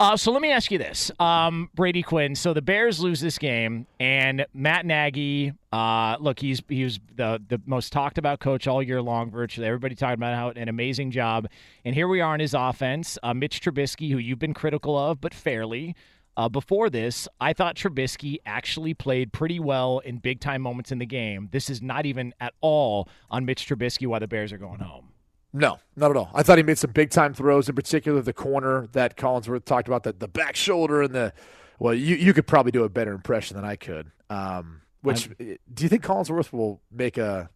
Uh, 0.00 0.16
so 0.16 0.32
let 0.32 0.42
me 0.42 0.50
ask 0.50 0.72
you 0.72 0.78
this, 0.78 1.10
um, 1.20 1.70
Brady 1.74 2.02
Quinn. 2.02 2.34
So 2.34 2.52
the 2.52 2.62
Bears 2.62 2.98
lose 2.98 3.20
this 3.20 3.38
game, 3.38 3.86
and 4.00 4.44
Matt 4.52 4.84
Nagy. 4.84 5.52
Uh, 5.72 6.16
look, 6.18 6.40
he's 6.40 6.60
he 6.68 6.82
was 6.82 6.98
the 7.14 7.40
the 7.48 7.60
most 7.64 7.92
talked 7.92 8.18
about 8.18 8.40
coach 8.40 8.66
all 8.66 8.82
year 8.82 9.00
long. 9.00 9.30
Virtually 9.30 9.66
everybody 9.66 9.94
talking 9.94 10.14
about 10.14 10.34
how 10.34 10.48
an 10.50 10.68
amazing 10.68 11.12
job. 11.12 11.46
And 11.84 11.94
here 11.94 12.08
we 12.08 12.20
are 12.20 12.34
in 12.34 12.40
his 12.40 12.54
offense. 12.54 13.18
Uh, 13.22 13.34
Mitch 13.34 13.60
Trubisky, 13.60 14.10
who 14.10 14.18
you've 14.18 14.40
been 14.40 14.54
critical 14.54 14.98
of, 14.98 15.20
but 15.20 15.32
fairly. 15.32 15.94
Uh, 16.36 16.48
before 16.48 16.90
this, 16.90 17.28
I 17.40 17.52
thought 17.52 17.76
Trubisky 17.76 18.38
actually 18.44 18.92
played 18.92 19.32
pretty 19.32 19.60
well 19.60 20.00
in 20.00 20.18
big 20.18 20.40
time 20.40 20.62
moments 20.62 20.90
in 20.90 20.98
the 20.98 21.06
game. 21.06 21.48
This 21.52 21.70
is 21.70 21.80
not 21.80 22.06
even 22.06 22.34
at 22.40 22.54
all 22.60 23.08
on 23.30 23.44
Mitch 23.44 23.68
Trubisky 23.68 24.08
why 24.08 24.18
the 24.18 24.26
Bears 24.26 24.52
are 24.52 24.58
going 24.58 24.80
home. 24.80 25.13
No, 25.56 25.78
not 25.94 26.10
at 26.10 26.16
all. 26.16 26.30
I 26.34 26.42
thought 26.42 26.58
he 26.58 26.64
made 26.64 26.78
some 26.78 26.90
big 26.90 27.10
time 27.10 27.32
throws, 27.32 27.68
in 27.68 27.76
particular 27.76 28.20
the 28.20 28.32
corner 28.32 28.88
that 28.92 29.16
Collinsworth 29.16 29.64
talked 29.64 29.86
about, 29.86 30.02
the, 30.02 30.12
the 30.12 30.28
back 30.28 30.56
shoulder 30.56 31.02
and 31.02 31.14
the. 31.14 31.32
Well, 31.78 31.94
you, 31.94 32.16
you 32.16 32.34
could 32.34 32.46
probably 32.46 32.72
do 32.72 32.82
a 32.82 32.88
better 32.88 33.12
impression 33.12 33.56
than 33.56 33.64
I 33.64 33.76
could. 33.76 34.10
Um, 34.28 34.80
which 35.02 35.28
do 35.38 35.56
you 35.84 35.88
think 35.88 36.02
Collinsworth 36.02 36.52
will 36.52 36.80
make 36.90 37.18
a 37.18 37.50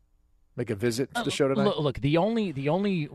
make 0.55 0.71
a 0.71 0.75
visit 0.77 1.13
to 1.15 1.23
the 1.25 1.31
show 1.31 1.49
tonight? 1.49 1.65
Look, 1.65 1.79
look, 1.79 2.01
the 2.01 2.17
only, 2.19 2.53
the 2.53 2.69
only, 2.69 3.09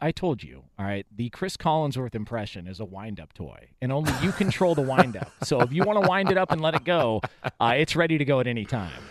I 0.00 0.12
told 0.12 0.42
you, 0.42 0.64
all 0.78 0.84
right. 0.84 1.06
The 1.14 1.30
Chris 1.30 1.56
Collinsworth 1.56 2.14
impression 2.14 2.66
is 2.66 2.78
a 2.78 2.84
wind-up 2.84 3.32
toy, 3.32 3.70
and 3.80 3.90
only 3.92 4.12
you 4.22 4.32
control 4.32 4.74
the 4.74 4.82
wind-up. 4.82 5.30
So 5.44 5.60
if 5.60 5.72
you 5.72 5.82
want 5.84 6.02
to 6.02 6.08
wind 6.08 6.30
it 6.30 6.36
up 6.36 6.52
and 6.52 6.60
let 6.60 6.74
it 6.74 6.84
go, 6.84 7.20
uh, 7.60 7.74
it's 7.76 7.96
ready 7.96 8.18
to 8.18 8.24
go 8.24 8.38
at 8.40 8.46
any 8.46 8.64
time. 8.64 9.02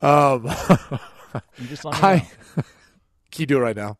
Um, 0.00 0.44
You 1.58 1.66
just 1.66 1.84
let 1.84 1.94
me 1.94 2.00
know. 2.02 2.08
I, 2.08 2.18
can 3.30 3.40
you 3.40 3.46
do 3.46 3.56
it 3.56 3.60
right 3.60 3.76
now? 3.76 3.96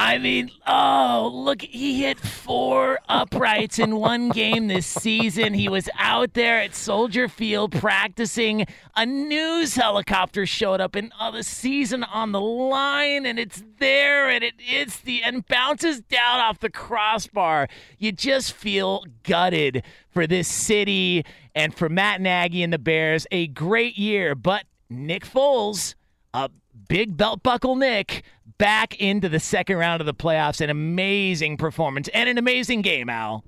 I 0.00 0.18
mean, 0.18 0.52
oh, 0.64 1.28
look, 1.34 1.60
he 1.60 2.02
hit 2.02 2.20
four 2.20 3.00
uprights 3.08 3.80
in 3.80 3.96
one 3.96 4.28
game 4.28 4.68
this 4.68 4.86
season. 4.86 5.54
He 5.54 5.68
was 5.68 5.88
out 5.98 6.34
there 6.34 6.60
at 6.60 6.72
Soldier 6.76 7.26
Field 7.26 7.72
practicing. 7.72 8.64
A 8.94 9.04
news 9.04 9.74
helicopter 9.74 10.46
showed 10.46 10.80
up, 10.80 10.94
and 10.94 11.12
oh, 11.20 11.32
the 11.32 11.42
season 11.42 12.04
on 12.04 12.30
the 12.30 12.40
line, 12.40 13.26
and 13.26 13.40
it's 13.40 13.64
there, 13.80 14.30
and 14.30 14.44
it 14.44 14.54
hits 14.58 15.00
the 15.00 15.20
and 15.24 15.44
bounces 15.48 16.00
down 16.00 16.38
off 16.38 16.60
the 16.60 16.70
crossbar. 16.70 17.66
You 17.98 18.12
just 18.12 18.52
feel 18.52 19.04
gutted 19.24 19.82
for 20.10 20.28
this 20.28 20.46
city 20.46 21.24
and 21.56 21.74
for 21.74 21.88
Matt 21.88 22.20
Nagy 22.20 22.62
and 22.62 22.72
the 22.72 22.78
Bears. 22.78 23.26
A 23.32 23.48
great 23.48 23.98
year, 23.98 24.36
but 24.36 24.62
Nick 24.88 25.24
Foles, 25.24 25.96
a 26.32 26.50
big 26.88 27.16
belt 27.16 27.42
buckle 27.42 27.74
Nick 27.74 28.22
back 28.58 29.00
into 29.00 29.28
the 29.28 29.40
second 29.40 29.76
round 29.76 30.00
of 30.00 30.06
the 30.06 30.14
playoffs. 30.14 30.60
An 30.60 30.70
amazing 30.70 31.56
performance 31.56 32.08
and 32.08 32.28
an 32.28 32.38
amazing 32.38 32.82
game, 32.82 33.08
Al. 33.08 33.44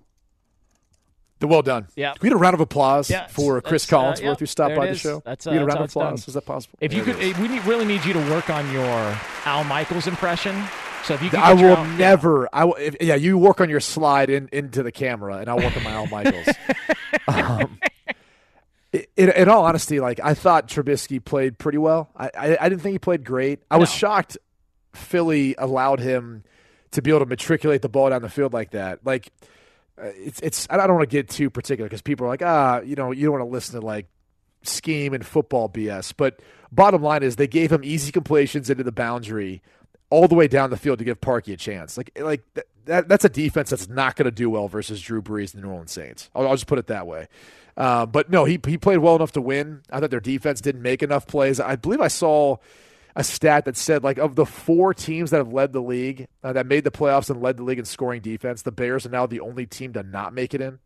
The 1.40 1.46
well 1.46 1.62
done. 1.62 1.88
Yeah. 1.96 2.12
Can 2.12 2.18
we 2.22 2.28
get 2.28 2.34
a 2.34 2.38
round 2.38 2.54
of 2.54 2.60
applause 2.60 3.08
Yeah, 3.08 3.26
for 3.26 3.60
Chris 3.62 3.90
uh, 3.90 3.96
Collinsworth 3.96 4.22
yeah, 4.22 4.34
who 4.34 4.46
stopped 4.46 4.76
by 4.76 4.88
the 4.88 4.94
show? 4.94 5.22
That's, 5.24 5.44
Can 5.44 5.54
we 5.54 5.58
uh, 5.58 5.60
get 5.60 5.64
a 5.64 5.66
round 5.66 5.80
of 5.80 5.84
that's 5.84 5.94
how 5.94 6.00
it's 6.00 6.22
applause. 6.22 6.28
Is 6.28 6.34
that 6.34 6.46
possible? 6.46 6.78
If 6.82 6.92
you 6.92 7.02
could, 7.02 7.16
we 7.16 7.48
need, 7.48 7.64
really 7.64 7.86
need 7.86 8.04
you 8.04 8.12
to 8.12 8.30
work 8.30 8.50
on 8.50 8.70
your 8.72 9.18
Al 9.46 9.64
Michaels 9.64 10.06
impression. 10.06 10.62
So 11.04 11.14
if 11.14 11.22
you 11.22 11.30
could 11.30 11.38
I 11.38 11.54
will 11.54 11.78
Al- 11.78 11.84
never. 11.96 12.48
I 12.52 12.64
will, 12.64 12.74
if, 12.74 12.94
yeah, 13.00 13.14
you 13.14 13.38
work 13.38 13.62
on 13.62 13.70
your 13.70 13.80
slide 13.80 14.28
in, 14.28 14.50
into 14.52 14.82
the 14.82 14.92
camera, 14.92 15.38
and 15.38 15.48
I'll 15.48 15.56
work 15.56 15.74
on 15.74 15.82
my 15.82 15.92
Al 15.92 16.06
Michaels. 16.08 16.48
um, 17.28 17.78
in, 18.92 19.30
in 19.30 19.48
all 19.48 19.64
honesty, 19.64 19.98
like 19.98 20.20
I 20.22 20.34
thought 20.34 20.68
Trubisky 20.68 21.24
played 21.24 21.58
pretty 21.58 21.78
well. 21.78 22.10
I, 22.14 22.30
I, 22.36 22.58
I 22.60 22.68
didn't 22.68 22.82
think 22.82 22.92
he 22.92 22.98
played 22.98 23.24
great. 23.24 23.60
I 23.70 23.78
was 23.78 23.90
shocked 23.90 24.36
Philly 24.92 25.54
allowed 25.58 26.00
him 26.00 26.44
to 26.92 27.02
be 27.02 27.10
able 27.10 27.20
to 27.20 27.26
matriculate 27.26 27.82
the 27.82 27.88
ball 27.88 28.10
down 28.10 28.22
the 28.22 28.28
field 28.28 28.52
like 28.52 28.70
that. 28.70 29.04
Like 29.04 29.32
uh, 30.00 30.10
it's 30.16 30.40
it's. 30.40 30.66
I 30.70 30.76
don't 30.76 30.96
want 30.96 31.08
to 31.08 31.16
get 31.16 31.28
too 31.28 31.50
particular 31.50 31.88
because 31.88 32.02
people 32.02 32.26
are 32.26 32.28
like, 32.28 32.42
ah, 32.42 32.80
you 32.80 32.96
know, 32.96 33.12
you 33.12 33.24
don't 33.24 33.38
want 33.38 33.44
to 33.44 33.52
listen 33.52 33.80
to 33.80 33.86
like 33.86 34.06
scheme 34.62 35.14
and 35.14 35.24
football 35.24 35.68
BS. 35.68 36.12
But 36.16 36.40
bottom 36.72 37.02
line 37.02 37.22
is 37.22 37.36
they 37.36 37.46
gave 37.46 37.70
him 37.72 37.82
easy 37.84 38.12
completions 38.12 38.70
into 38.70 38.84
the 38.84 38.92
boundary 38.92 39.62
all 40.10 40.26
the 40.26 40.34
way 40.34 40.48
down 40.48 40.70
the 40.70 40.76
field 40.76 40.98
to 40.98 41.04
give 41.04 41.20
Parkey 41.20 41.52
a 41.52 41.56
chance. 41.56 41.96
Like 41.96 42.10
like 42.20 42.42
th- 42.54 42.66
that 42.86 43.08
that's 43.08 43.24
a 43.24 43.28
defense 43.28 43.70
that's 43.70 43.88
not 43.88 44.16
going 44.16 44.24
to 44.24 44.30
do 44.30 44.50
well 44.50 44.68
versus 44.68 45.00
Drew 45.00 45.22
Brees 45.22 45.54
and 45.54 45.62
the 45.62 45.66
New 45.66 45.72
Orleans 45.72 45.92
Saints. 45.92 46.30
I'll, 46.34 46.48
I'll 46.48 46.54
just 46.54 46.66
put 46.66 46.78
it 46.78 46.88
that 46.88 47.06
way. 47.06 47.28
Uh, 47.76 48.04
but 48.06 48.30
no, 48.30 48.44
he 48.44 48.58
he 48.66 48.76
played 48.76 48.98
well 48.98 49.16
enough 49.16 49.32
to 49.32 49.40
win. 49.40 49.82
I 49.90 50.00
thought 50.00 50.10
their 50.10 50.20
defense 50.20 50.60
didn't 50.60 50.82
make 50.82 51.02
enough 51.02 51.26
plays. 51.26 51.60
I 51.60 51.76
believe 51.76 52.00
I 52.00 52.08
saw 52.08 52.56
a 53.16 53.24
stat 53.24 53.64
that 53.64 53.76
said 53.76 54.04
like 54.04 54.18
of 54.18 54.34
the 54.36 54.46
four 54.46 54.94
teams 54.94 55.30
that 55.30 55.38
have 55.38 55.52
led 55.52 55.72
the 55.72 55.82
league 55.82 56.26
uh, 56.44 56.52
that 56.52 56.66
made 56.66 56.84
the 56.84 56.90
playoffs 56.90 57.30
and 57.30 57.40
led 57.42 57.56
the 57.56 57.62
league 57.62 57.78
in 57.78 57.84
scoring 57.84 58.20
defense, 58.20 58.62
the 58.62 58.72
Bears 58.72 59.06
are 59.06 59.10
now 59.10 59.26
the 59.26 59.40
only 59.40 59.66
team 59.66 59.92
to 59.94 60.02
not 60.02 60.32
make 60.34 60.54
it 60.54 60.60
in. 60.60 60.78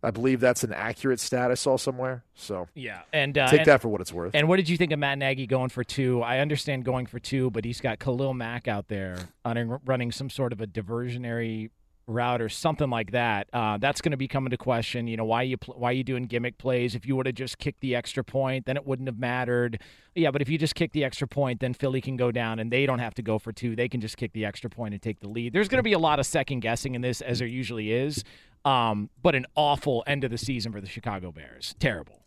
I 0.00 0.12
believe 0.12 0.38
that's 0.38 0.62
an 0.62 0.72
accurate 0.72 1.18
stat 1.18 1.50
I 1.50 1.54
saw 1.54 1.76
somewhere. 1.76 2.22
So 2.34 2.68
Yeah, 2.74 3.00
and 3.12 3.36
uh, 3.36 3.48
take 3.48 3.60
and- 3.60 3.66
that 3.66 3.82
for 3.82 3.88
what 3.88 4.00
it's 4.00 4.12
worth. 4.12 4.30
And 4.32 4.46
what 4.48 4.56
did 4.56 4.68
you 4.68 4.76
think 4.76 4.92
of 4.92 4.98
Matt 5.00 5.18
Nagy 5.18 5.46
going 5.48 5.70
for 5.70 5.82
two? 5.82 6.22
I 6.22 6.38
understand 6.38 6.84
going 6.84 7.06
for 7.06 7.18
two, 7.18 7.50
but 7.50 7.64
he's 7.64 7.80
got 7.80 7.98
Khalil 7.98 8.32
Mack 8.32 8.68
out 8.68 8.86
there 8.86 9.16
running, 9.44 9.76
running 9.84 10.12
some 10.12 10.30
sort 10.30 10.52
of 10.52 10.60
a 10.60 10.68
diversionary 10.68 11.70
route 12.08 12.40
or 12.40 12.48
something 12.48 12.90
like 12.90 13.12
that. 13.12 13.48
Uh, 13.52 13.78
that's 13.78 14.00
going 14.00 14.10
to 14.10 14.16
be 14.16 14.26
coming 14.26 14.50
to 14.50 14.56
question. 14.56 15.06
You 15.06 15.16
know, 15.16 15.24
why 15.24 15.42
you 15.42 15.56
pl- 15.56 15.74
why 15.76 15.92
you 15.92 16.02
doing 16.02 16.24
gimmick 16.24 16.58
plays? 16.58 16.94
If 16.94 17.06
you 17.06 17.14
would 17.16 17.26
have 17.26 17.34
just 17.34 17.58
kicked 17.58 17.80
the 17.80 17.94
extra 17.94 18.24
point, 18.24 18.66
then 18.66 18.76
it 18.76 18.86
wouldn't 18.86 19.08
have 19.08 19.18
mattered. 19.18 19.80
Yeah, 20.14 20.30
but 20.30 20.42
if 20.42 20.48
you 20.48 20.58
just 20.58 20.74
kick 20.74 20.92
the 20.92 21.04
extra 21.04 21.28
point, 21.28 21.60
then 21.60 21.74
Philly 21.74 22.00
can 22.00 22.16
go 22.16 22.32
down 22.32 22.58
and 22.58 22.72
they 22.72 22.86
don't 22.86 22.98
have 22.98 23.14
to 23.14 23.22
go 23.22 23.38
for 23.38 23.52
two. 23.52 23.76
They 23.76 23.88
can 23.88 24.00
just 24.00 24.16
kick 24.16 24.32
the 24.32 24.44
extra 24.44 24.70
point 24.70 24.94
and 24.94 25.02
take 25.02 25.20
the 25.20 25.28
lead. 25.28 25.52
There's 25.52 25.68
going 25.68 25.78
to 25.78 25.84
be 25.84 25.92
a 25.92 25.98
lot 25.98 26.18
of 26.18 26.26
second 26.26 26.60
guessing 26.60 26.94
in 26.94 27.02
this, 27.02 27.20
as 27.20 27.38
there 27.38 27.48
usually 27.48 27.92
is. 27.92 28.24
Um, 28.64 29.10
but 29.22 29.34
an 29.34 29.46
awful 29.54 30.02
end 30.06 30.24
of 30.24 30.30
the 30.30 30.38
season 30.38 30.72
for 30.72 30.80
the 30.80 30.88
Chicago 30.88 31.30
Bears. 31.30 31.74
Terrible. 31.78 32.24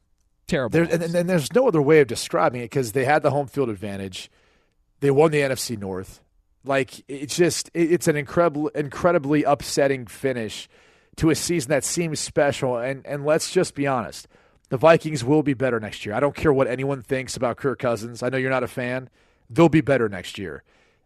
Terrible. 0.47 0.71
There, 0.71 0.83
and, 0.83 1.15
and, 1.15 1.29
there's 1.29 1.53
no 1.53 1.67
other 1.67 1.81
way 1.81 2.01
of 2.01 2.07
describing 2.07 2.61
it 2.61 2.65
because 2.65 2.93
they 2.93 3.05
had 3.05 3.21
the 3.23 3.31
home 3.31 3.47
field 3.47 3.69
advantage. 3.69 4.29
They 4.99 5.11
won 5.11 5.31
the 5.31 5.39
NFC 5.39 5.77
North. 5.77 6.21
Like 6.63 7.03
it's 7.07 7.35
just 7.35 7.71
it's 7.73 8.07
an 8.07 8.15
incredible, 8.15 8.67
incredibly 8.69 9.43
upsetting 9.43 10.05
finish 10.05 10.69
to 11.17 11.29
a 11.29 11.35
season 11.35 11.69
that 11.69 11.83
seems 11.83 12.19
special. 12.19 12.77
And 12.77 13.05
and 13.05 13.25
let's 13.25 13.51
just 13.51 13.73
be 13.75 13.87
honest, 13.87 14.27
the 14.69 14.77
Vikings 14.77 15.23
will 15.23 15.43
be 15.43 15.53
better 15.53 15.79
next 15.79 16.05
year. 16.05 16.13
I 16.15 16.19
don't 16.19 16.35
care 16.35 16.53
what 16.53 16.67
anyone 16.67 17.01
thinks 17.01 17.35
about 17.35 17.57
Kirk 17.57 17.79
Cousins. 17.79 18.21
I 18.21 18.29
know 18.29 18.37
you're 18.37 18.49
not 18.49 18.63
a 18.63 18.67
fan. 18.67 19.09
They'll 19.49 19.69
be 19.69 19.81
better 19.81 20.07
next 20.07 20.37
year. 20.37 20.63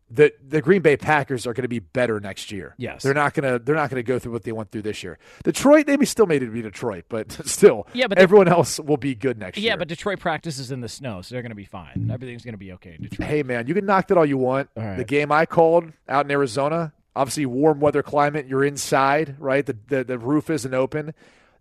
The 0.09 0.31
the 0.47 0.61
Green 0.61 0.81
Bay 0.81 0.95
Packers 0.97 1.47
are 1.47 1.53
going 1.53 1.63
to 1.63 1.67
be 1.67 1.79
better 1.79 2.19
next 2.19 2.51
year. 2.51 2.75
Yes. 2.77 3.01
they're 3.01 3.13
not 3.13 3.33
going 3.33 3.51
to 3.51 3.63
they're 3.63 3.75
not 3.75 3.89
going 3.89 3.97
to 3.99 4.03
go 4.07 4.19
through 4.19 4.33
what 4.33 4.43
they 4.43 4.51
went 4.51 4.71
through 4.71 4.83
this 4.83 5.01
year. 5.03 5.17
Detroit, 5.43 5.87
they 5.87 5.97
may 5.97 6.05
still 6.05 6.27
made 6.27 6.43
it 6.43 6.47
to 6.47 6.51
be 6.51 6.61
Detroit, 6.61 7.05
but 7.09 7.31
still, 7.47 7.87
Yeah, 7.93 8.07
but 8.07 8.17
everyone 8.19 8.47
else 8.47 8.79
will 8.79 8.97
be 8.97 9.15
good 9.15 9.39
next 9.39 9.57
Yeah, 9.57 9.61
year. 9.63 9.71
Yeah, 9.71 9.75
but 9.77 9.87
Detroit 9.87 10.19
practices 10.19 10.71
in 10.71 10.81
the 10.81 10.89
snow, 10.89 11.21
so 11.21 11.33
they're 11.33 11.41
going 11.41 11.49
to 11.49 11.55
be 11.55 11.65
fine. 11.65 11.95
Mm-hmm. 11.97 12.11
Everything's 12.11 12.43
going 12.43 12.53
to 12.53 12.59
be 12.59 12.71
okay. 12.73 12.95
in 12.99 13.01
Detroit. 13.07 13.27
Hey 13.27 13.41
man, 13.43 13.65
you 13.67 13.73
can 13.73 13.85
knock 13.85 14.07
that 14.09 14.17
all 14.17 14.25
you 14.25 14.37
want. 14.37 14.69
right. 14.75 14.97
The 14.97 15.03
game 15.05 15.31
I 15.31 15.45
called 15.47 15.91
out 16.07 16.25
in 16.25 16.31
Arizona, 16.31 16.93
obviously 17.15 17.45
warm 17.47 17.79
weather 17.79 18.03
climate. 18.03 18.45
You're 18.47 18.63
inside, 18.63 19.35
right? 19.39 19.65
The 19.65 19.75
the, 19.87 20.03
the 20.03 20.19
roof 20.19 20.49
isn't 20.51 20.73
open. 20.73 21.13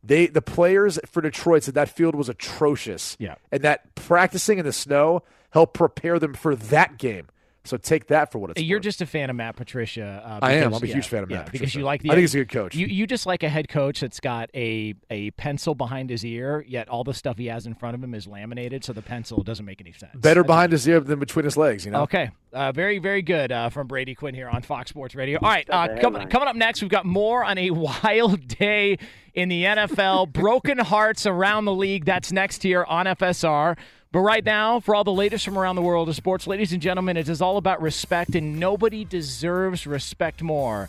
They 0.03 0.27
the 0.27 0.43
players 0.43 0.99
for 1.07 1.23
Detroit 1.23 1.63
said 1.63 1.73
that 1.75 1.89
field 1.89 2.15
was 2.15 2.29
atrocious. 2.29 3.17
Yeah. 3.19 3.37
and 3.51 3.63
that 3.63 3.95
practicing 3.95 4.59
in 4.59 4.67
the 4.67 4.73
snow 4.73 5.23
helped 5.51 5.73
prepare 5.75 6.19
them 6.19 6.35
for 6.35 6.55
that 6.55 6.99
game. 6.99 7.29
So 7.65 7.79
take 7.79 8.09
that 8.09 8.31
for 8.31 8.39
what 8.39 8.51
it's. 8.51 8.61
Worth. 8.61 8.67
You're 8.67 8.81
just 8.81 9.01
a 9.01 9.07
fan 9.07 9.31
of 9.31 9.37
Matt 9.37 9.57
Patricia. 9.57 10.23
Uh, 10.25 10.45
I 10.45 10.53
am. 10.55 10.75
I'm 10.75 10.83
a 10.83 10.87
yeah, 10.87 10.95
huge 10.95 11.09
fan 11.09 11.23
of 11.23 11.31
yeah, 11.31 11.39
Matt 11.39 11.47
because 11.47 11.61
Patricia. 11.61 11.79
you 11.79 11.85
like 11.85 12.03
the. 12.03 12.11
I 12.11 12.13
think 12.13 12.21
he's 12.21 12.35
a 12.35 12.39
good 12.39 12.51
coach. 12.51 12.75
You 12.75 12.87
you 12.87 13.07
just 13.07 13.25
like 13.25 13.43
a 13.43 13.49
head 13.49 13.69
coach 13.69 14.01
that's 14.01 14.21
got 14.21 14.51
a 14.55 14.95
a 15.09 15.31
pencil 15.33 15.75
behind 15.75 16.11
his 16.11 16.25
ear, 16.27 16.63
yet 16.69 16.89
all 16.91 17.05
the 17.05 17.15
stuff 17.15 17.39
he 17.39 17.47
has 17.47 17.67
in 17.67 17.75
front 17.75 17.95
of 17.95 18.05
him 18.05 18.15
is 18.15 18.27
laminated, 18.27 18.85
so 18.85 18.93
the 18.93 19.03
pencil 19.03 19.43
doesn't 19.43 19.65
make 19.65 19.81
any 19.81 19.93
sense. 19.93 20.15
better 20.15 20.45
behind 20.45 20.73
his 20.73 20.87
ear 20.87 21.01
than 21.01 21.19
between 21.19 21.47
his 21.47 21.57
legs. 21.57 21.87
You 21.87 21.93
know. 21.93 22.03
Okay, 22.03 22.31
uh, 22.53 22.71
very 22.73 22.99
very 22.99 23.23
good 23.23 23.51
uh, 23.51 23.71
from 23.71 23.87
Brady 23.87 24.15
Quinn 24.15 24.35
here 24.35 24.49
on 24.49 24.61
Fox 24.61 24.91
Sports 24.91 25.15
Radio. 25.15 25.39
All 25.43 25.49
right, 25.49 25.69
uh, 25.71 25.87
That's 25.87 26.01
coming 26.03 26.29
coming 26.29 26.49
up 26.49 26.57
next, 26.57 26.83
we've 26.83 26.91
got 26.91 27.07
more 27.07 27.45
on 27.45 27.57
a 27.57 27.71
wild 28.05 28.47
day 28.47 28.99
in 29.33 29.49
the 29.49 29.65
NFL, 29.65 30.33
broken 30.33 30.79
hearts 30.79 31.25
around 31.27 31.65
the 31.65 31.75
league. 31.75 32.05
That's 32.05 32.31
next 32.31 32.63
here 32.63 32.85
on 32.85 33.07
FSR. 33.07 33.77
But 34.15 34.21
right 34.21 34.45
now, 34.45 34.79
for 34.79 34.95
all 34.95 35.03
the 35.03 35.11
latest 35.11 35.45
from 35.45 35.59
around 35.59 35.75
the 35.75 35.83
world 35.83 36.09
of 36.09 36.15
sports, 36.15 36.47
ladies 36.47 36.73
and 36.73 36.81
gentlemen, 36.81 37.17
it 37.17 37.29
is 37.29 37.43
all 37.43 37.57
about 37.57 37.83
respect, 37.83 38.37
and 38.37 38.61
nobody 38.61 39.05
deserves 39.05 39.89
respect 39.89 40.41
more 40.41 40.89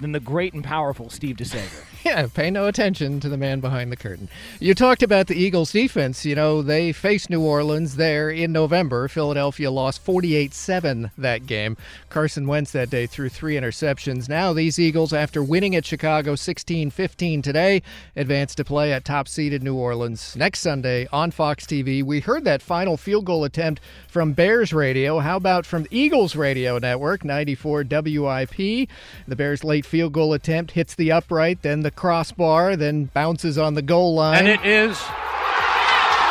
than 0.00 0.12
the 0.12 0.20
great 0.20 0.54
and 0.54 0.64
powerful 0.64 1.10
Steve 1.10 1.36
DeSager. 1.36 1.84
Yeah, 2.06 2.28
pay 2.32 2.52
no 2.52 2.68
attention 2.68 3.18
to 3.18 3.28
the 3.28 3.36
man 3.36 3.58
behind 3.58 3.90
the 3.90 3.96
curtain. 3.96 4.28
You 4.60 4.76
talked 4.76 5.02
about 5.02 5.26
the 5.26 5.34
Eagles 5.34 5.72
defense. 5.72 6.24
You 6.24 6.36
know, 6.36 6.62
they 6.62 6.92
faced 6.92 7.30
New 7.30 7.42
Orleans 7.42 7.96
there 7.96 8.30
in 8.30 8.52
November. 8.52 9.08
Philadelphia 9.08 9.72
lost 9.72 10.00
48 10.02 10.54
7 10.54 11.10
that 11.18 11.46
game. 11.46 11.76
Carson 12.08 12.46
Wentz 12.46 12.70
that 12.70 12.90
day 12.90 13.06
threw 13.06 13.28
three 13.28 13.56
interceptions. 13.56 14.28
Now, 14.28 14.52
these 14.52 14.78
Eagles, 14.78 15.12
after 15.12 15.42
winning 15.42 15.74
at 15.74 15.84
Chicago 15.84 16.36
16 16.36 16.90
15 16.90 17.42
today, 17.42 17.82
advance 18.14 18.54
to 18.54 18.64
play 18.64 18.92
at 18.92 19.04
top 19.04 19.26
seeded 19.26 19.64
New 19.64 19.74
Orleans 19.74 20.36
next 20.36 20.60
Sunday 20.60 21.08
on 21.12 21.32
Fox 21.32 21.66
TV. 21.66 22.04
We 22.04 22.20
heard 22.20 22.44
that 22.44 22.62
final 22.62 22.96
field 22.96 23.24
goal 23.24 23.42
attempt 23.42 23.80
from 24.06 24.32
Bears 24.32 24.72
Radio. 24.72 25.18
How 25.18 25.38
about 25.38 25.66
from 25.66 25.88
Eagles 25.90 26.36
Radio 26.36 26.78
Network, 26.78 27.24
94 27.24 27.84
WIP? 27.90 28.88
The 29.26 29.36
Bears' 29.36 29.64
late 29.64 29.85
field 29.86 30.12
goal 30.12 30.32
attempt 30.34 30.72
hits 30.72 30.94
the 30.94 31.12
upright, 31.12 31.62
then 31.62 31.80
the 31.80 31.90
crossbar, 31.90 32.76
then 32.76 33.06
bounces 33.14 33.56
on 33.56 33.74
the 33.74 33.82
goal 33.82 34.14
line. 34.14 34.38
And 34.38 34.48
it 34.48 34.64
is 34.64 35.00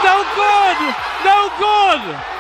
no 0.04 0.24
good! 0.36 0.96
No 1.26 1.50
good! 1.58 2.35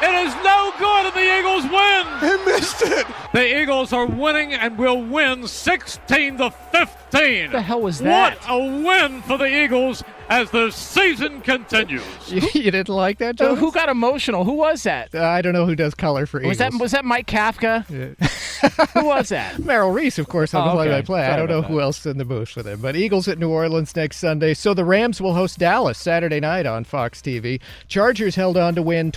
It 0.00 0.26
is 0.26 0.34
no 0.44 0.72
good, 0.78 1.06
and 1.06 1.14
the 1.14 1.38
Eagles 1.38 1.64
win! 1.64 2.06
He 2.20 2.44
missed 2.50 2.82
it! 2.82 3.06
The 3.32 3.60
Eagles 3.62 3.92
are 3.92 4.06
winning 4.06 4.52
and 4.54 4.78
will 4.78 5.02
win 5.02 5.46
16 5.46 6.38
to 6.38 6.50
15. 6.50 7.42
What 7.46 7.52
the 7.52 7.62
hell 7.62 7.80
was 7.82 7.98
that? 8.00 8.38
What 8.46 8.50
a 8.50 8.82
win 8.82 9.22
for 9.22 9.36
the 9.38 9.46
Eagles 9.46 10.04
as 10.28 10.50
the 10.50 10.70
season 10.70 11.40
continues. 11.40 12.02
you, 12.26 12.42
you 12.54 12.70
didn't 12.70 12.90
like 12.90 13.18
that, 13.18 13.38
So 13.38 13.48
Joe? 13.48 13.54
who 13.56 13.72
got 13.72 13.88
emotional? 13.88 14.44
Who 14.44 14.52
was 14.52 14.82
that? 14.82 15.14
Uh, 15.14 15.24
I 15.24 15.40
don't 15.42 15.54
know 15.54 15.64
who 15.66 15.74
does 15.74 15.94
color 15.94 16.26
for 16.26 16.40
Was 16.42 16.58
that 16.58 16.66
Eagles. 16.68 16.80
was 16.82 16.92
that 16.92 17.04
Mike 17.06 17.26
Kafka? 17.26 17.84
who 18.92 19.06
was 19.06 19.30
that? 19.30 19.58
Merrill 19.64 19.90
Reese, 19.90 20.18
of 20.18 20.28
course, 20.28 20.52
on 20.52 20.62
oh, 20.62 20.64
the 20.72 20.76
Oh, 20.76 20.80
okay. 20.80 20.88
play-by-play. 20.90 21.26
I 21.26 21.36
don't 21.36 21.48
know 21.48 21.58
about 21.60 21.70
who 21.70 21.80
else 21.80 22.00
is 22.00 22.06
in 22.06 22.18
the 22.18 22.24
booth 22.26 22.54
with 22.56 22.66
him. 22.66 22.80
But 22.80 22.94
Eagles 22.96 23.26
at 23.28 23.38
New 23.38 23.48
Orleans 23.50 23.94
next 23.96 24.18
Sunday. 24.18 24.52
So 24.54 24.74
the 24.74 24.84
Rams 24.84 25.20
will 25.20 25.34
host 25.34 25.58
Dallas 25.58 25.96
Saturday 25.98 26.40
night 26.40 26.66
on 26.66 26.84
Fox 26.84 27.22
TV. 27.22 27.60
Chargers 27.88 28.34
held 28.34 28.56
on 28.58 28.74
to 28.74 28.82
win 28.82 29.10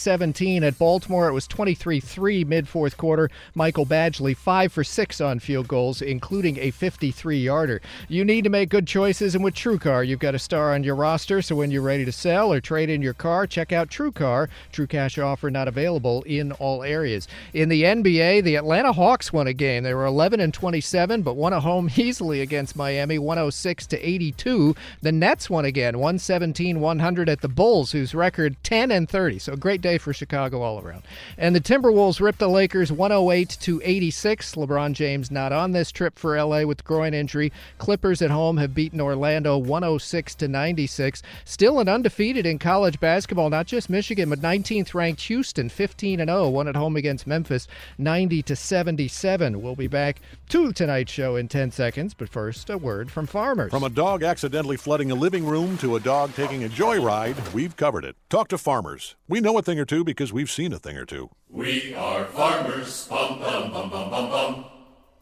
23-17 0.00 0.62
at 0.62 0.78
Baltimore. 0.78 1.28
It 1.28 1.32
was 1.32 1.46
23-3 1.48 2.46
mid-fourth 2.46 2.96
quarter. 2.96 3.30
Michael 3.54 3.86
Badgley, 3.86 4.36
5 4.36 4.72
for 4.72 4.84
6 4.84 5.20
on 5.20 5.38
field 5.38 5.68
goals, 5.68 6.00
including 6.00 6.58
a 6.58 6.72
53-yarder. 6.72 7.80
You 8.08 8.24
need 8.24 8.44
to 8.44 8.50
make 8.50 8.70
good 8.70 8.86
choices, 8.86 9.34
and 9.34 9.44
with 9.44 9.54
TrueCar, 9.54 10.06
you've 10.06 10.18
got 10.18 10.34
a 10.34 10.38
star 10.38 10.74
on 10.74 10.84
your 10.84 10.94
roster, 10.94 11.42
so 11.42 11.56
when 11.56 11.70
you're 11.70 11.82
ready 11.82 12.04
to 12.04 12.12
sell 12.12 12.52
or 12.52 12.60
trade 12.60 12.88
in 12.88 13.02
your 13.02 13.14
car, 13.14 13.46
check 13.46 13.72
out 13.72 13.88
TrueCar. 13.88 14.48
True 14.72 14.86
cash 14.86 15.18
offer 15.18 15.50
not 15.50 15.68
available 15.68 16.22
in 16.22 16.52
all 16.52 16.82
areas. 16.82 17.28
In 17.52 17.68
the 17.68 17.82
NBA, 17.82 18.42
the 18.42 18.56
Atlanta 18.56 18.92
Hawks 18.92 19.32
won 19.32 19.46
a 19.46 19.52
game. 19.52 19.82
They 19.82 19.94
were 19.94 20.06
11 20.06 20.40
and 20.40 20.54
27, 20.54 21.22
but 21.22 21.36
won 21.36 21.52
a 21.52 21.60
home 21.60 21.90
easily 21.96 22.40
against 22.40 22.76
Miami, 22.76 23.18
106 23.18 23.86
to 23.88 24.08
82. 24.08 24.74
The 25.02 25.12
Nets 25.12 25.50
won 25.50 25.64
again, 25.64 25.94
117-100 25.94 27.28
at 27.28 27.40
the 27.40 27.48
Bulls, 27.48 27.92
whose 27.92 28.14
record 28.14 28.56
10 28.62 28.90
and 28.90 29.08
30. 29.08 29.38
So 29.38 29.52
a 29.52 29.56
great 29.56 29.80
day 29.80 29.89
for 29.98 30.12
Chicago 30.12 30.62
all 30.62 30.80
around. 30.80 31.02
And 31.38 31.54
the 31.54 31.60
Timberwolves 31.60 32.20
ripped 32.20 32.38
the 32.38 32.48
Lakers 32.48 32.92
108 32.92 33.48
to 33.60 33.80
86. 33.84 34.54
LeBron 34.54 34.92
James 34.92 35.30
not 35.30 35.52
on 35.52 35.72
this 35.72 35.90
trip 35.90 36.18
for 36.18 36.40
LA 36.42 36.64
with 36.64 36.84
groin 36.84 37.14
injury. 37.14 37.52
Clippers 37.78 38.22
at 38.22 38.30
home 38.30 38.56
have 38.58 38.74
beaten 38.74 39.00
Orlando 39.00 39.56
106 39.58 40.34
to 40.36 40.48
96. 40.48 41.22
Still 41.44 41.80
an 41.80 41.88
undefeated 41.88 42.46
in 42.46 42.58
college 42.58 43.00
basketball, 43.00 43.50
not 43.50 43.66
just 43.66 43.90
Michigan, 43.90 44.30
but 44.30 44.40
19th 44.40 44.94
ranked 44.94 45.22
Houston 45.22 45.68
15 45.68 46.20
and 46.20 46.28
0, 46.28 46.48
won 46.48 46.68
at 46.68 46.76
home 46.76 46.96
against 46.96 47.26
Memphis 47.26 47.66
90 47.98 48.42
to 48.42 48.56
77. 48.56 49.60
We'll 49.60 49.76
be 49.76 49.86
back 49.86 50.20
to 50.50 50.72
tonight's 50.72 51.12
show 51.12 51.36
in 51.36 51.48
10 51.48 51.70
seconds, 51.70 52.14
but 52.14 52.28
first 52.28 52.70
a 52.70 52.78
word 52.78 53.10
from 53.10 53.26
farmers. 53.26 53.70
From 53.70 53.84
a 53.84 53.90
dog 53.90 54.22
accidentally 54.22 54.76
flooding 54.76 55.10
a 55.10 55.14
living 55.14 55.46
room 55.46 55.78
to 55.78 55.96
a 55.96 56.00
dog 56.00 56.34
taking 56.34 56.64
a 56.64 56.68
joyride, 56.68 57.52
we've 57.52 57.76
covered 57.76 58.04
it. 58.04 58.16
Talk 58.28 58.48
to 58.48 58.58
farmers. 58.58 59.16
We 59.28 59.40
know 59.40 59.58
a 59.58 59.62
thing 59.62 59.78
or 59.80 59.84
two 59.84 60.04
because 60.04 60.32
we've 60.32 60.50
seen 60.50 60.72
a 60.72 60.78
thing 60.78 60.96
or 60.96 61.04
two. 61.04 61.30
We 61.48 61.94
are 61.94 62.26
farmers. 62.26 63.08
Bum, 63.08 63.40
bum, 63.40 63.72
bum, 63.72 63.90
bum, 63.90 64.10
bum, 64.10 64.30
bum. 64.30 64.64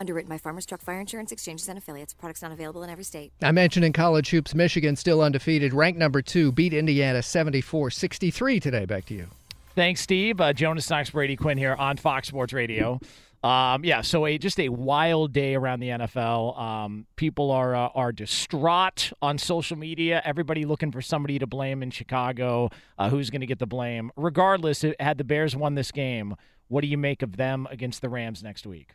Underwritten 0.01 0.29
by 0.29 0.38
Farmers 0.38 0.64
Truck 0.64 0.81
Fire 0.81 1.01
Insurance 1.01 1.33
Exchanges 1.33 1.68
and 1.68 1.77
Affiliates. 1.79 2.14
Products 2.14 2.42
not 2.42 2.53
available 2.53 2.83
in 2.85 2.90
every 2.90 3.03
state. 3.03 3.33
I 3.42 3.51
mentioned 3.51 3.85
in 3.85 3.92
college 3.92 4.31
hoops, 4.31 4.55
Michigan 4.55 4.94
still 4.94 5.21
undefeated, 5.23 5.73
ranked 5.73 5.99
number 5.99 6.23
two, 6.23 6.53
beat 6.53 6.73
Indiana 6.73 7.23
74 7.23 7.90
63 7.90 8.61
today. 8.61 8.85
Back 8.85 9.07
to 9.07 9.14
you. 9.14 9.27
Thanks, 9.75 10.01
Steve. 10.01 10.40
Uh, 10.40 10.53
Jonas 10.53 10.88
Knox, 10.90 11.11
Brady 11.11 11.37
Quinn 11.37 11.59
here 11.59 11.75
on 11.75 11.97
Fox 11.97 12.29
Sports 12.29 12.53
Radio. 12.53 13.01
Um, 13.42 13.85
yeah, 13.85 14.01
so 14.01 14.27
a 14.27 14.37
just 14.37 14.59
a 14.59 14.68
wild 14.68 15.33
day 15.33 15.55
around 15.55 15.81
the 15.81 15.88
NFL. 15.90 16.59
Um, 16.59 17.07
people 17.14 17.51
are 17.51 17.74
uh, 17.74 17.88
are 17.94 18.11
distraught 18.11 19.12
on 19.22 19.38
social 19.38 19.77
media. 19.77 20.20
Everybody 20.24 20.64
looking 20.64 20.90
for 20.90 21.01
somebody 21.01 21.38
to 21.38 21.46
blame 21.46 21.83
in 21.83 21.90
Chicago. 21.90 22.70
Uh, 22.98 23.11
who's 23.11 23.31
going 23.31 23.40
to 23.40 23.46
get 23.46 23.61
the 23.61 23.66
blame? 23.66 24.11
Regardless, 24.16 24.85
had 24.98 25.18
the 25.18 25.24
Bears 25.24 25.55
won 25.55 25.77
this 25.77 25.92
game, 25.92 26.35
what 26.66 26.81
do 26.81 26.88
you 26.88 26.98
make 26.98 27.22
of 27.22 27.37
them 27.37 27.68
against 27.70 28.03
the 28.03 28.09
Rams 28.09 28.42
next 28.42 28.66
week? 28.66 28.94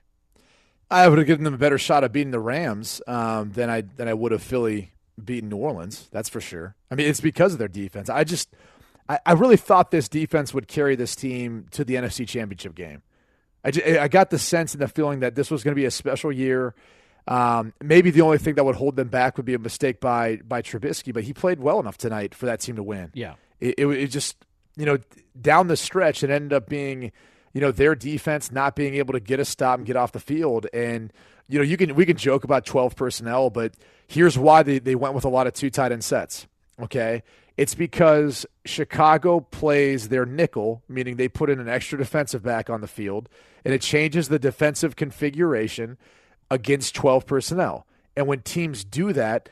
I 0.91 1.07
would 1.07 1.17
have 1.17 1.27
given 1.27 1.45
them 1.45 1.53
a 1.53 1.57
better 1.57 1.77
shot 1.77 2.03
at 2.03 2.11
beating 2.11 2.31
the 2.31 2.39
Rams 2.39 3.01
um, 3.07 3.51
than 3.53 3.69
I 3.69 3.81
than 3.81 4.09
I 4.09 4.13
would 4.13 4.33
have 4.33 4.43
Philly 4.43 4.91
beating 5.23 5.49
New 5.49 5.57
Orleans. 5.57 6.09
That's 6.11 6.27
for 6.27 6.41
sure. 6.41 6.75
I 6.91 6.95
mean, 6.95 7.07
it's 7.07 7.21
because 7.21 7.53
of 7.53 7.59
their 7.59 7.69
defense. 7.69 8.09
I 8.09 8.25
just 8.25 8.53
I, 9.07 9.19
I 9.25 9.31
really 9.33 9.57
thought 9.57 9.91
this 9.91 10.09
defense 10.09 10.53
would 10.53 10.67
carry 10.67 10.95
this 10.95 11.15
team 11.15 11.67
to 11.71 11.83
the 11.83 11.95
NFC 11.95 12.27
Championship 12.27 12.75
game. 12.75 13.03
I, 13.63 13.71
ju- 13.71 13.99
I 13.99 14.07
got 14.07 14.29
the 14.29 14.39
sense 14.39 14.73
and 14.73 14.81
the 14.81 14.87
feeling 14.87 15.21
that 15.21 15.35
this 15.35 15.49
was 15.49 15.63
going 15.63 15.73
to 15.73 15.79
be 15.79 15.85
a 15.85 15.91
special 15.91 16.31
year. 16.31 16.75
Um, 17.27 17.73
maybe 17.81 18.11
the 18.11 18.21
only 18.21 18.37
thing 18.37 18.55
that 18.55 18.65
would 18.65 18.75
hold 18.75 18.95
them 18.97 19.07
back 19.07 19.37
would 19.37 19.45
be 19.45 19.53
a 19.53 19.59
mistake 19.59 20.01
by 20.01 20.37
by 20.45 20.61
Trubisky, 20.61 21.13
but 21.13 21.23
he 21.23 21.33
played 21.33 21.59
well 21.59 21.79
enough 21.79 21.97
tonight 21.97 22.35
for 22.35 22.45
that 22.47 22.59
team 22.59 22.75
to 22.75 22.83
win. 22.83 23.11
Yeah. 23.13 23.35
It, 23.61 23.75
it, 23.77 23.87
it 23.87 24.07
just 24.07 24.35
you 24.75 24.85
know 24.85 24.97
down 25.39 25.67
the 25.67 25.77
stretch 25.77 26.23
it 26.23 26.29
ended 26.29 26.53
up 26.53 26.67
being 26.67 27.11
you 27.53 27.61
know 27.61 27.71
their 27.71 27.95
defense 27.95 28.51
not 28.51 28.75
being 28.75 28.95
able 28.95 29.13
to 29.13 29.19
get 29.19 29.39
a 29.39 29.45
stop 29.45 29.77
and 29.77 29.85
get 29.85 29.95
off 29.95 30.11
the 30.11 30.19
field 30.19 30.67
and 30.73 31.13
you 31.47 31.59
know 31.59 31.63
you 31.63 31.77
can 31.77 31.95
we 31.95 32.05
can 32.05 32.17
joke 32.17 32.43
about 32.43 32.65
12 32.65 32.95
personnel 32.95 33.49
but 33.49 33.73
here's 34.07 34.37
why 34.37 34.63
they, 34.63 34.79
they 34.79 34.95
went 34.95 35.13
with 35.13 35.25
a 35.25 35.29
lot 35.29 35.47
of 35.47 35.53
two 35.53 35.69
tight 35.69 35.91
end 35.91 36.03
sets 36.03 36.47
okay 36.79 37.23
it's 37.57 37.75
because 37.75 38.45
chicago 38.65 39.39
plays 39.39 40.09
their 40.09 40.25
nickel 40.25 40.81
meaning 40.87 41.17
they 41.17 41.27
put 41.27 41.49
in 41.49 41.59
an 41.59 41.69
extra 41.69 41.97
defensive 41.97 42.43
back 42.43 42.69
on 42.69 42.81
the 42.81 42.87
field 42.87 43.29
and 43.65 43.73
it 43.73 43.81
changes 43.81 44.29
the 44.29 44.39
defensive 44.39 44.95
configuration 44.95 45.97
against 46.49 46.95
12 46.95 47.25
personnel 47.25 47.85
and 48.15 48.27
when 48.27 48.41
teams 48.41 48.83
do 48.83 49.13
that 49.13 49.49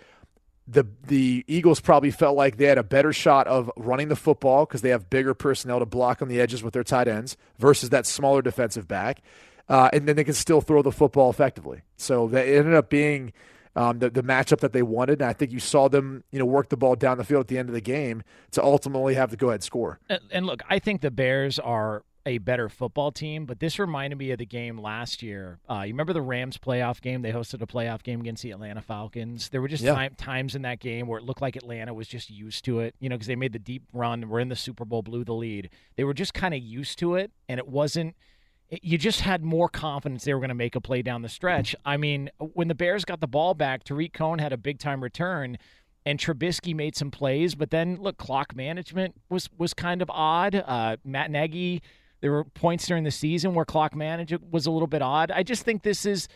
the 0.67 0.86
the 1.07 1.43
Eagles 1.47 1.79
probably 1.79 2.12
felt 2.12 2.38
like 2.38 2.57
they 2.57 2.65
had 2.65 2.77
a 2.77 2.84
better 2.84 3.12
shot 3.12 3.47
of 3.47 3.69
running 3.75 4.07
the 4.07 4.15
football 4.15 4.65
because 4.65 4.81
they 4.81 4.89
have 4.89 5.10
bigger 5.10 5.34
personnel 5.34 5.79
to 5.79 5.86
block 5.86 6.21
on 6.21 6.27
the 6.27 6.39
edges 6.39 6.63
with 6.63 6.73
their 6.73 6.84
tight 6.84 7.07
ends 7.07 7.36
versus 7.60 7.89
that 7.89 8.05
smaller 8.05 8.41
defensive 8.41 8.88
back, 8.88 9.21
uh, 9.67 9.89
and 9.91 10.07
then 10.07 10.15
they 10.15 10.23
can 10.23 10.34
still 10.34 10.62
throw 10.62 10.81
the 10.81 10.91
football 10.91 11.29
effectively. 11.29 11.81
So 11.97 12.27
that 12.29 12.47
ended 12.47 12.73
up 12.73 12.89
being 12.89 13.34
um, 13.75 13.99
the 13.99 14.10
the 14.10 14.23
matchup 14.23 14.60
that 14.60 14.73
they 14.73 14.81
wanted, 14.84 15.21
and 15.21 15.29
I 15.29 15.34
think 15.34 15.51
you 15.51 15.60
saw 15.60 15.88
them 15.88 16.23
you 16.31 16.39
know 16.39 16.45
work 16.45 16.69
the 16.69 16.77
ball 16.77 16.96
down 16.96 17.17
the 17.17 17.23
field 17.23 17.41
at 17.41 17.48
the 17.48 17.58
end 17.58 17.69
of 17.69 17.75
the 17.75 17.81
game 17.81 18.23
to 18.52 18.63
ultimately 18.63 19.15
have 19.15 19.29
the 19.31 19.37
go 19.37 19.50
ahead 19.50 19.63
score. 19.63 20.00
And, 20.31 20.46
look, 20.46 20.62
I 20.69 20.79
think 20.79 21.02
the 21.02 21.12
Bears 21.12 21.58
are 21.60 22.04
a 22.23 22.37
better 22.37 22.69
football 22.69 23.12
team, 23.12 23.48
but 23.48 23.60
this 23.60 23.79
reminded 23.79 24.15
me 24.19 24.29
of 24.29 24.37
the 24.37 24.46
game 24.46 24.77
last 24.77 25.23
year. 25.23 25.58
Uh, 25.67 25.81
you 25.81 25.91
remember 25.93 26.13
the 26.13 26.21
Rams 26.21 26.56
playoff 26.60 27.02
game? 27.02 27.23
They 27.23 27.31
hosted 27.31 27.63
a 27.63 27.65
playoff 27.65 28.04
game 28.04 28.21
against 28.21 28.43
the 28.43 28.52
Atlanta 28.52 28.81
Falcons. 28.83 29.50
There 29.50 29.60
were 29.60 29.67
just 29.67 29.81
Yeah. 29.83 29.96
time, 29.96 30.13
times 30.17 30.54
in 30.54 30.62
that 30.62 30.79
game 30.79 31.08
where 31.08 31.17
it 31.17 31.25
looked 31.25 31.41
like 31.41 31.56
Atlanta 31.56 31.96
was 31.96 32.08
just 32.08 32.29
used 32.29 32.63
to 32.65 32.79
it, 32.81 32.93
you 33.00 33.10
know, 33.10 33.15
because 33.15 33.25
they 33.25 33.35
made 33.35 33.54
the 33.54 33.60
deep 33.60 33.85
run, 33.91 34.29
were 34.29 34.39
in 34.39 34.50
the 34.50 34.56
Super 34.56 34.85
Bowl, 34.85 35.02
blew 35.02 35.23
the 35.23 35.33
lead. 35.33 35.71
They 35.96 36.04
were 36.04 36.13
just 36.13 36.35
kind 36.35 36.54
of 36.54 36.62
used 36.62 37.00
to 37.00 37.15
it, 37.15 37.31
and 37.50 37.58
it 37.58 37.67
wasn't. 37.67 38.15
You 38.82 38.98
just 38.98 39.22
had 39.22 39.44
more 39.44 39.67
confidence 39.67 40.24
they 40.24 40.34
were 40.34 40.40
going 40.40 40.50
to 40.50 40.56
make 40.56 40.76
a 40.76 40.82
play 40.82 41.02
down 41.02 41.22
the 41.22 41.30
stretch. 41.30 41.76
I 41.84 41.98
mean, 41.98 42.30
when 42.40 42.69
the 42.69 42.76
Bears 42.76 43.04
got 43.04 43.19
the 43.19 43.28
ball 43.28 43.54
back, 43.54 43.84
Tarik 43.84 44.13
Cohen 44.13 44.40
had 44.40 44.54
a 44.54 44.58
big 44.58 44.80
time 44.80 45.04
return 45.04 45.58
and 46.06 46.19
Trubisky 46.19 46.74
made 46.74 46.96
some 46.96 47.12
plays, 47.12 47.54
but 47.54 47.69
then 47.69 47.98
look, 48.02 48.17
clock 48.17 48.56
management 48.56 49.15
was 49.30 49.50
was 49.58 49.74
kind 49.74 50.02
of 50.02 50.10
odd. 50.10 50.56
Uh, 50.56 50.98
Matt 51.04 51.30
Nagy, 51.30 51.82
there 52.22 52.32
were 52.32 52.44
points 52.44 52.88
during 52.88 53.04
the 53.04 53.12
season 53.12 53.54
where 53.54 53.65
clock 53.65 53.96
management 53.96 54.52
was 54.52 54.65
a 54.65 54.72
little 54.72 54.88
bit 54.88 55.02
odd. 55.02 55.32
I 55.32 55.44
just 55.44 55.63
think 55.63 55.84
this 55.84 56.06
is 56.06 56.28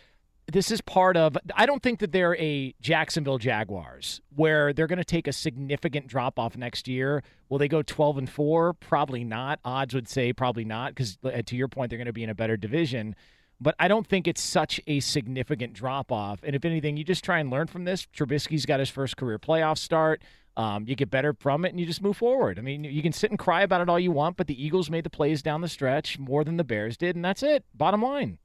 this 0.51 0.71
is 0.71 0.81
part 0.81 1.17
of. 1.17 1.37
I 1.55 1.65
don't 1.65 1.81
think 1.81 1.99
that 1.99 2.11
they're 2.11 2.35
a 2.37 2.73
Jacksonville 2.81 3.37
Jaguars 3.37 4.21
where 4.35 4.73
they're 4.73 4.87
going 4.87 4.97
to 4.97 5.03
take 5.03 5.27
a 5.27 5.33
significant 5.33 6.07
drop 6.07 6.37
off 6.37 6.55
next 6.55 6.87
year. 6.87 7.23
Will 7.49 7.57
they 7.57 7.67
go 7.67 7.81
twelve 7.81 8.17
and 8.17 8.29
four? 8.29 8.73
Probably 8.73 9.23
not. 9.23 9.59
Odds 9.65 9.93
would 9.93 10.07
say 10.07 10.33
probably 10.33 10.65
not 10.65 10.93
because 10.95 11.17
to 11.45 11.55
your 11.55 11.67
point, 11.67 11.89
they're 11.89 11.97
going 11.97 12.05
to 12.05 12.13
be 12.13 12.23
in 12.23 12.29
a 12.29 12.35
better 12.35 12.57
division 12.57 13.15
but 13.59 13.75
I 13.79 13.87
don't 13.87 14.05
think 14.05 14.27
it's 14.27 14.41
such 14.41 14.81
a 14.87 14.99
significant 14.99 15.73
drop 15.73 16.11
off. 16.11 16.39
And 16.43 16.55
if 16.55 16.65
anything, 16.65 16.97
you 16.97 17.03
just 17.03 17.23
try 17.23 17.39
and 17.39 17.49
learn 17.49 17.67
from 17.67 17.85
this. 17.85 18.05
Trubisky's 18.05 18.65
got 18.65 18.79
his 18.79 18.89
first 18.89 19.17
career 19.17 19.39
playoff 19.39 19.77
start. 19.77 20.21
Um, 20.57 20.85
you 20.87 20.95
get 20.95 21.09
better 21.09 21.33
from 21.33 21.65
it, 21.65 21.69
and 21.69 21.79
you 21.79 21.85
just 21.85 22.01
move 22.01 22.17
forward. 22.17 22.57
I 22.57 22.61
mean, 22.61 22.85
you 22.85 23.01
can 23.01 23.11
sit 23.11 23.29
and 23.29 23.37
cry 23.37 23.63
about 23.63 23.81
it 23.81 23.89
all 23.89 23.99
you 23.99 24.11
want, 24.11 24.37
but 24.37 24.47
the 24.47 24.63
Eagles 24.63 24.89
made 24.89 25.03
the 25.03 25.09
plays 25.09 25.41
down 25.41 25.61
the 25.61 25.67
stretch 25.67 26.17
more 26.17 26.43
than 26.43 26.55
the 26.57 26.63
Bears 26.63 26.95
did, 26.95 27.15
and 27.15 27.25
that's 27.25 27.43
it. 27.43 27.65
Bottom 27.73 28.01
line. 28.01 28.37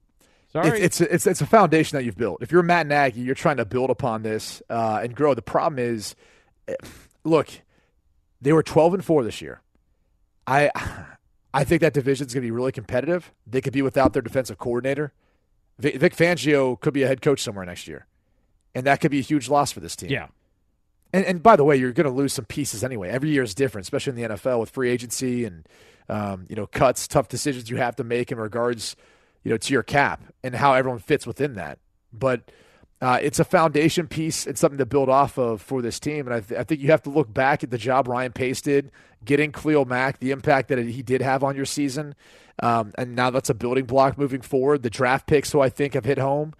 Sorry, 0.53 0.80
It's, 0.80 1.01
it's 1.01 1.12
it's 1.12 1.26
it's 1.26 1.40
a 1.40 1.46
foundation 1.46 1.96
that 1.96 2.05
you've 2.05 2.16
built. 2.16 2.42
If 2.42 2.51
you're 2.51 2.62
Matt 2.62 2.86
Nagy, 2.86 3.20
you're 3.20 3.36
trying 3.36 3.59
to 3.59 3.64
build 3.64 3.90
upon 3.90 4.22
this 4.22 4.62
uh, 4.68 5.01
and 5.03 5.14
grow. 5.14 5.34
The 5.34 5.42
problem 5.42 5.78
is, 5.78 6.16
eh, 6.66 6.74
look, 7.22 7.48
they 8.40 8.53
were 8.53 8.62
12 8.62 8.94
and 8.94 9.05
four 9.05 9.22
this 9.22 9.40
year. 9.40 9.61
I 10.46 10.70
I 11.55 11.64
think 11.64 11.82
that 11.82 11.94
division 11.94 12.26
is 12.26 12.34
going 12.34 12.42
to 12.42 12.46
be 12.46 12.51
really 12.51 12.72
competitive. 12.72 13.32
They 13.46 13.61
could 13.61 13.72
be 13.72 13.82
without 13.82 14.12
their 14.12 14.22
defensive 14.22 14.59
coordinator. 14.59 15.12
Vic, 15.78 15.96
Vic 15.96 16.16
Fangio 16.16 16.78
could 16.80 16.94
be 16.94 17.05
a 17.05 17.07
head 17.07 17.22
coach 17.22 17.40
somewhere 17.42 17.64
next 17.64 17.86
year, 17.86 18.07
and 18.74 18.86
that 18.86 19.01
could 19.01 19.11
be 19.11 19.20
a 19.20 19.22
huge 19.22 19.48
loss 19.48 19.70
for 19.70 19.80
this 19.80 19.94
team. 19.94 20.11
Yeah. 20.11 20.28
And, 21.12 21.24
and 21.24 21.42
by 21.42 21.57
the 21.57 21.64
way, 21.64 21.76
you're 21.76 21.92
going 21.92 22.07
to 22.07 22.12
lose 22.12 22.32
some 22.32 22.44
pieces 22.44 22.84
anyway. 22.84 23.09
Every 23.09 23.30
year 23.30 23.42
is 23.42 23.55
different, 23.55 23.84
especially 23.84 24.20
in 24.20 24.28
the 24.28 24.36
NFL 24.36 24.61
with 24.61 24.70
free 24.70 24.90
agency 24.90 25.44
and 25.44 25.66
um, 26.09 26.46
you 26.48 26.57
know 26.57 26.66
cuts, 26.66 27.07
tough 27.07 27.28
decisions 27.28 27.70
you 27.70 27.76
have 27.76 27.96
to 27.96 28.05
make 28.05 28.32
in 28.32 28.38
regards 28.38 28.96
you 29.45 29.51
know 29.51 29.57
to 29.57 29.72
your 29.72 29.82
cap 29.82 30.22
and 30.43 30.55
how 30.55 30.74
everyone 30.74 30.99
fits 31.01 31.26
within 31.26 31.55
that. 31.55 31.78
But 32.12 32.51
uh, 33.01 33.18
it's 33.22 33.38
a 33.38 33.45
foundation 33.45 34.07
piece. 34.09 34.47
and 34.47 34.59
something 34.59 34.78
to 34.78 34.84
build 34.86 35.09
off 35.09 35.38
of 35.38 35.62
for 35.62 35.80
this 35.80 35.99
team. 35.99 36.26
And 36.26 36.34
I, 36.34 36.41
th- 36.41 36.61
I 36.61 36.64
think 36.64 36.80
you 36.82 36.91
have 36.91 37.03
to 37.05 37.11
look 37.11 37.32
back 37.32 37.62
at 37.64 37.70
the 37.70 37.78
job 37.78 38.09
Ryan 38.09 38.32
Pace 38.32 38.61
did, 38.61 38.91
getting 39.24 39.53
Khalil 39.53 39.84
Mack, 39.86 40.18
the 40.18 40.30
impact 40.32 40.68
that 40.68 40.78
he 40.78 41.03
did 41.03 41.22
have 41.22 41.43
on 41.43 41.57
your 41.57 41.64
season. 41.64 42.14
Um, 42.62 42.93
and 42.99 43.16
now 43.16 43.30
that's 43.30 43.49
a 43.49 43.55
building 43.55 43.86
block 43.86 44.18
moving 44.18 44.43
forward. 44.43 44.82
The 44.82 44.91
draft 44.91 45.26
picks, 45.26 45.51
who 45.53 45.61
I 45.62 45.70
think 45.70 45.95
have 45.95 46.05
hit 46.05 46.18
home. 46.18 46.53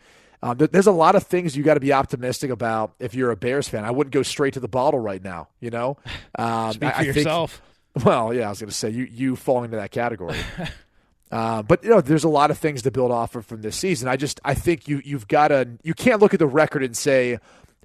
Um, 0.43 0.57
there- 0.57 0.69
there's 0.69 0.87
a 0.87 0.93
lot 0.93 1.15
of 1.15 1.25
things 1.25 1.55
you 1.59 1.63
got 1.63 1.75
to 1.75 1.81
be 1.81 1.93
optimistic 1.93 2.51
about 2.51 2.95
if 2.99 3.15
you're 3.15 3.31
a 3.31 3.37
Bears 3.37 3.69
fan. 3.69 3.85
I 3.85 3.91
wouldn't 3.91 4.15
go 4.15 4.23
straight 4.23 4.55
to 4.55 4.61
the 4.61 4.69
bottle 4.69 5.01
right 5.01 5.23
now. 5.23 5.49
You 5.61 5.69
know, 5.69 5.99
um, 6.39 6.73
Speak 6.73 6.89
for 6.91 6.97
I 7.01 7.05
think- 7.05 7.17
yourself. 7.17 7.61
well, 8.05 8.33
yeah, 8.33 8.47
I 8.47 8.49
was 8.49 8.61
going 8.61 8.71
to 8.71 8.75
say 8.75 8.89
you 8.89 9.05
you 9.05 9.37
fall 9.37 9.63
into 9.65 9.77
that 9.77 9.91
category. 9.91 10.39
Uh, 11.31 11.63
but 11.63 11.83
you 11.85 11.91
know, 11.91 12.01
there's 12.01 12.25
a 12.25 12.29
lot 12.29 12.51
of 12.51 12.59
things 12.59 12.83
to 12.83 12.91
build 12.91 13.13
off 13.13 13.37
of 13.37 13.47
from 13.47 13.63
this 13.63 13.77
season. 13.77 14.09
I 14.09 14.17
just 14.17 14.41
I 14.45 14.55
think 14.55 14.89
you 14.89 15.01
you've 15.05 15.29
got 15.29 15.49
to 15.49 15.69
you 15.83 15.95
can't 15.95 16.21
look 16.21 16.35
at 16.35 16.41
the 16.41 16.47
record 16.47 16.83
and 16.83 16.97
say, 16.97 17.39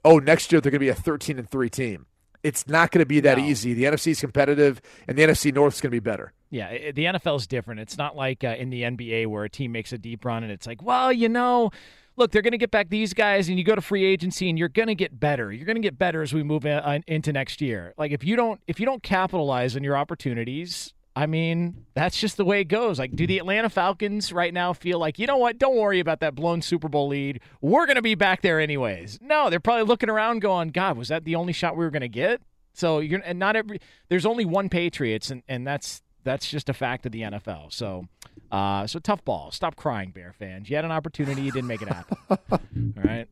oh, 0.03 0.19
next 0.19 0.51
year 0.51 0.61
they're 0.61 0.71
going 0.71 0.79
to 0.79 0.85
be 0.85 0.89
a 0.89 0.95
13 0.95 1.37
and 1.37 1.49
three 1.49 1.69
team. 1.69 2.07
It's 2.43 2.67
not 2.67 2.91
going 2.91 2.99
to 2.99 3.07
be 3.07 3.19
that 3.21 3.39
easy. 3.39 3.73
The 3.73 3.85
NFC 3.85 4.09
is 4.09 4.19
competitive, 4.19 4.79
and 5.07 5.17
the 5.17 5.23
NFC 5.23 5.51
North 5.51 5.73
is 5.75 5.81
going 5.81 5.89
to 5.89 5.95
be 5.95 5.99
better. 5.99 6.31
Yeah, 6.51 6.91
the 6.91 7.05
NFL 7.05 7.37
is 7.37 7.47
different. 7.47 7.79
It's 7.79 7.97
not 7.97 8.15
like 8.15 8.43
uh, 8.43 8.55
in 8.57 8.69
the 8.69 8.83
NBA 8.83 9.27
where 9.27 9.43
a 9.43 9.49
team 9.49 9.71
makes 9.71 9.91
a 9.93 9.97
deep 9.97 10.23
run 10.23 10.43
and 10.43 10.51
it's 10.51 10.67
like, 10.67 10.83
well, 10.83 11.11
you 11.11 11.27
know, 11.27 11.71
look, 12.17 12.31
they're 12.31 12.43
going 12.43 12.51
to 12.51 12.57
get 12.57 12.71
back 12.71 12.89
these 12.89 13.13
guys, 13.13 13.49
and 13.49 13.57
you 13.57 13.63
go 13.63 13.75
to 13.75 13.81
free 13.81 14.05
agency 14.05 14.49
and 14.49 14.57
you're 14.57 14.69
going 14.69 14.87
to 14.87 14.95
get 14.95 15.19
better. 15.19 15.51
You're 15.51 15.65
going 15.65 15.75
to 15.75 15.81
get 15.81 15.97
better 15.97 16.21
as 16.21 16.33
we 16.33 16.43
move 16.43 16.65
in, 16.65 16.77
uh, 16.77 16.99
into 17.07 17.33
next 17.33 17.61
year. 17.61 17.93
Like 17.97 18.11
if 18.11 18.23
you 18.23 18.35
don't 18.35 18.61
if 18.67 18.79
you 18.79 18.85
don't 18.85 19.03
capitalize 19.03 19.75
on 19.75 19.83
your 19.83 19.97
opportunities. 19.97 20.93
I 21.15 21.27
mean, 21.27 21.85
that's 21.93 22.19
just 22.19 22.35
the 22.35 22.43
way 22.43 22.59
it 22.59 22.65
goes. 22.65 22.99
Like, 22.99 23.15
do 23.15 23.25
the 23.25 23.37
Atlanta 23.37 23.69
Falcons 23.69 24.33
right 24.33 24.53
now 24.53 24.73
feel 24.73 24.99
like, 24.99 25.17
you 25.17 25.27
know 25.27 25.37
what? 25.37 25.57
Don't 25.57 25.77
worry 25.77 26.01
about 26.01 26.19
that 26.19 26.35
blown 26.35 26.61
Super 26.61 26.89
Bowl 26.89 27.07
lead. 27.07 27.39
We're 27.61 27.85
going 27.85 27.95
to 27.95 28.01
be 28.01 28.15
back 28.15 28.41
there 28.41 28.59
anyways. 28.59 29.19
No, 29.21 29.49
they're 29.49 29.61
probably 29.61 29.85
looking 29.85 30.09
around 30.09 30.39
going, 30.39 30.69
God, 30.69 30.97
was 30.97 31.07
that 31.07 31.23
the 31.23 31.35
only 31.35 31.53
shot 31.53 31.77
we 31.77 31.85
were 31.85 31.91
going 31.91 32.01
to 32.01 32.09
get? 32.09 32.41
So 32.75 32.99
you're 32.99 33.21
and 33.23 33.39
not 33.39 33.55
every 33.55 33.79
there's 34.09 34.25
only 34.25 34.45
one 34.45 34.69
Patriots 34.69 35.31
and, 35.31 35.41
and 35.47 35.65
that's 35.65 36.01
that's 36.23 36.49
just 36.49 36.69
a 36.69 36.73
fact 36.73 37.05
of 37.05 37.11
the 37.11 37.21
NFL. 37.21 37.71
So 37.71 38.07
uh 38.51 38.85
so 38.85 38.99
tough 38.99 39.23
ball. 39.23 39.51
Stop 39.51 39.75
crying, 39.75 40.11
Bear 40.11 40.33
fans. 40.37 40.69
You 40.69 40.75
had 40.75 40.85
an 40.85 40.91
opportunity, 40.91 41.41
you 41.41 41.51
didn't 41.51 41.67
make 41.67 41.81
it 41.81 41.87
happen. 41.87 42.17
All 42.51 42.59
right. 43.03 43.27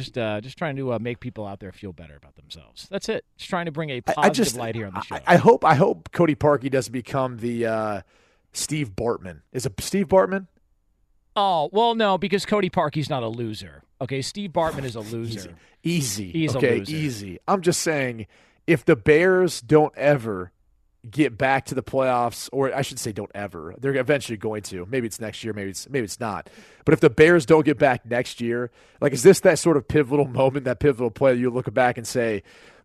Just 0.00 0.18
uh 0.18 0.40
just 0.40 0.56
trying 0.56 0.76
to 0.76 0.92
uh, 0.94 0.98
make 0.98 1.20
people 1.20 1.46
out 1.46 1.60
there 1.60 1.72
feel 1.72 1.92
better 1.92 2.16
about 2.16 2.36
themselves. 2.36 2.88
That's 2.90 3.08
it. 3.08 3.24
Just 3.36 3.50
trying 3.50 3.66
to 3.66 3.72
bring 3.72 3.90
a 3.90 4.00
positive 4.00 4.24
I 4.24 4.30
just 4.30 4.56
light 4.56 4.74
here 4.74 4.86
on 4.86 4.94
the 4.94 5.02
show. 5.02 5.16
I, 5.16 5.34
I 5.34 5.36
hope 5.36 5.64
I 5.64 5.74
hope 5.74 6.10
Cody 6.12 6.34
Parkey 6.34 6.70
doesn't 6.70 6.92
become 6.92 7.38
the 7.38 7.66
uh, 7.66 8.00
Steve 8.52 8.90
Bartman. 8.90 9.42
Is 9.52 9.66
it 9.66 9.74
Steve 9.80 10.08
Bartman? 10.08 10.46
oh, 11.36 11.68
well 11.72 11.94
no, 11.94 12.18
because 12.18 12.44
Cody 12.44 12.70
Parkey's 12.70 13.08
not 13.10 13.22
a 13.22 13.28
loser. 13.28 13.82
Okay, 14.00 14.22
Steve 14.22 14.50
Bartman 14.50 14.84
is 14.84 14.96
a 14.96 15.00
loser. 15.14 15.54
Easy. 15.82 16.30
He's 16.30 16.56
okay, 16.56 16.76
a 16.76 16.78
loser. 16.80 16.96
easy. 16.96 17.38
I'm 17.46 17.62
just 17.62 17.80
saying, 17.80 18.26
if 18.66 18.84
the 18.84 18.96
Bears 18.96 19.60
don't 19.60 19.96
ever 19.96 20.52
get 21.08 21.38
back 21.38 21.66
to 21.66 21.74
the 21.74 21.82
playoffs, 21.82 22.48
or 22.52 22.74
I 22.74 22.82
should 22.82 22.98
say, 22.98 23.12
don't 23.12 23.30
ever, 23.34 23.74
they're 23.78 23.94
eventually 23.94 24.36
going 24.36 24.62
to. 24.64 24.86
Maybe 24.86 25.06
it's 25.06 25.20
next 25.20 25.42
year. 25.44 25.52
Maybe 25.52 25.70
it's 25.70 25.88
maybe 25.88 26.04
it's 26.04 26.20
not. 26.20 26.50
But 26.84 26.94
if 26.94 27.00
the 27.00 27.10
Bears 27.10 27.46
don't 27.46 27.64
get 27.64 27.78
back 27.78 28.04
next 28.04 28.40
year, 28.40 28.70
like, 29.00 29.12
is 29.12 29.22
this 29.22 29.40
that 29.40 29.58
sort 29.58 29.76
of 29.76 29.88
pivotal 29.88 30.26
moment, 30.26 30.64
that 30.64 30.80
pivotal 30.80 31.10
play? 31.10 31.32
That 31.32 31.40
you 31.40 31.50
look 31.50 31.72
back 31.72 31.98
and 31.98 32.06
say. 32.06 32.42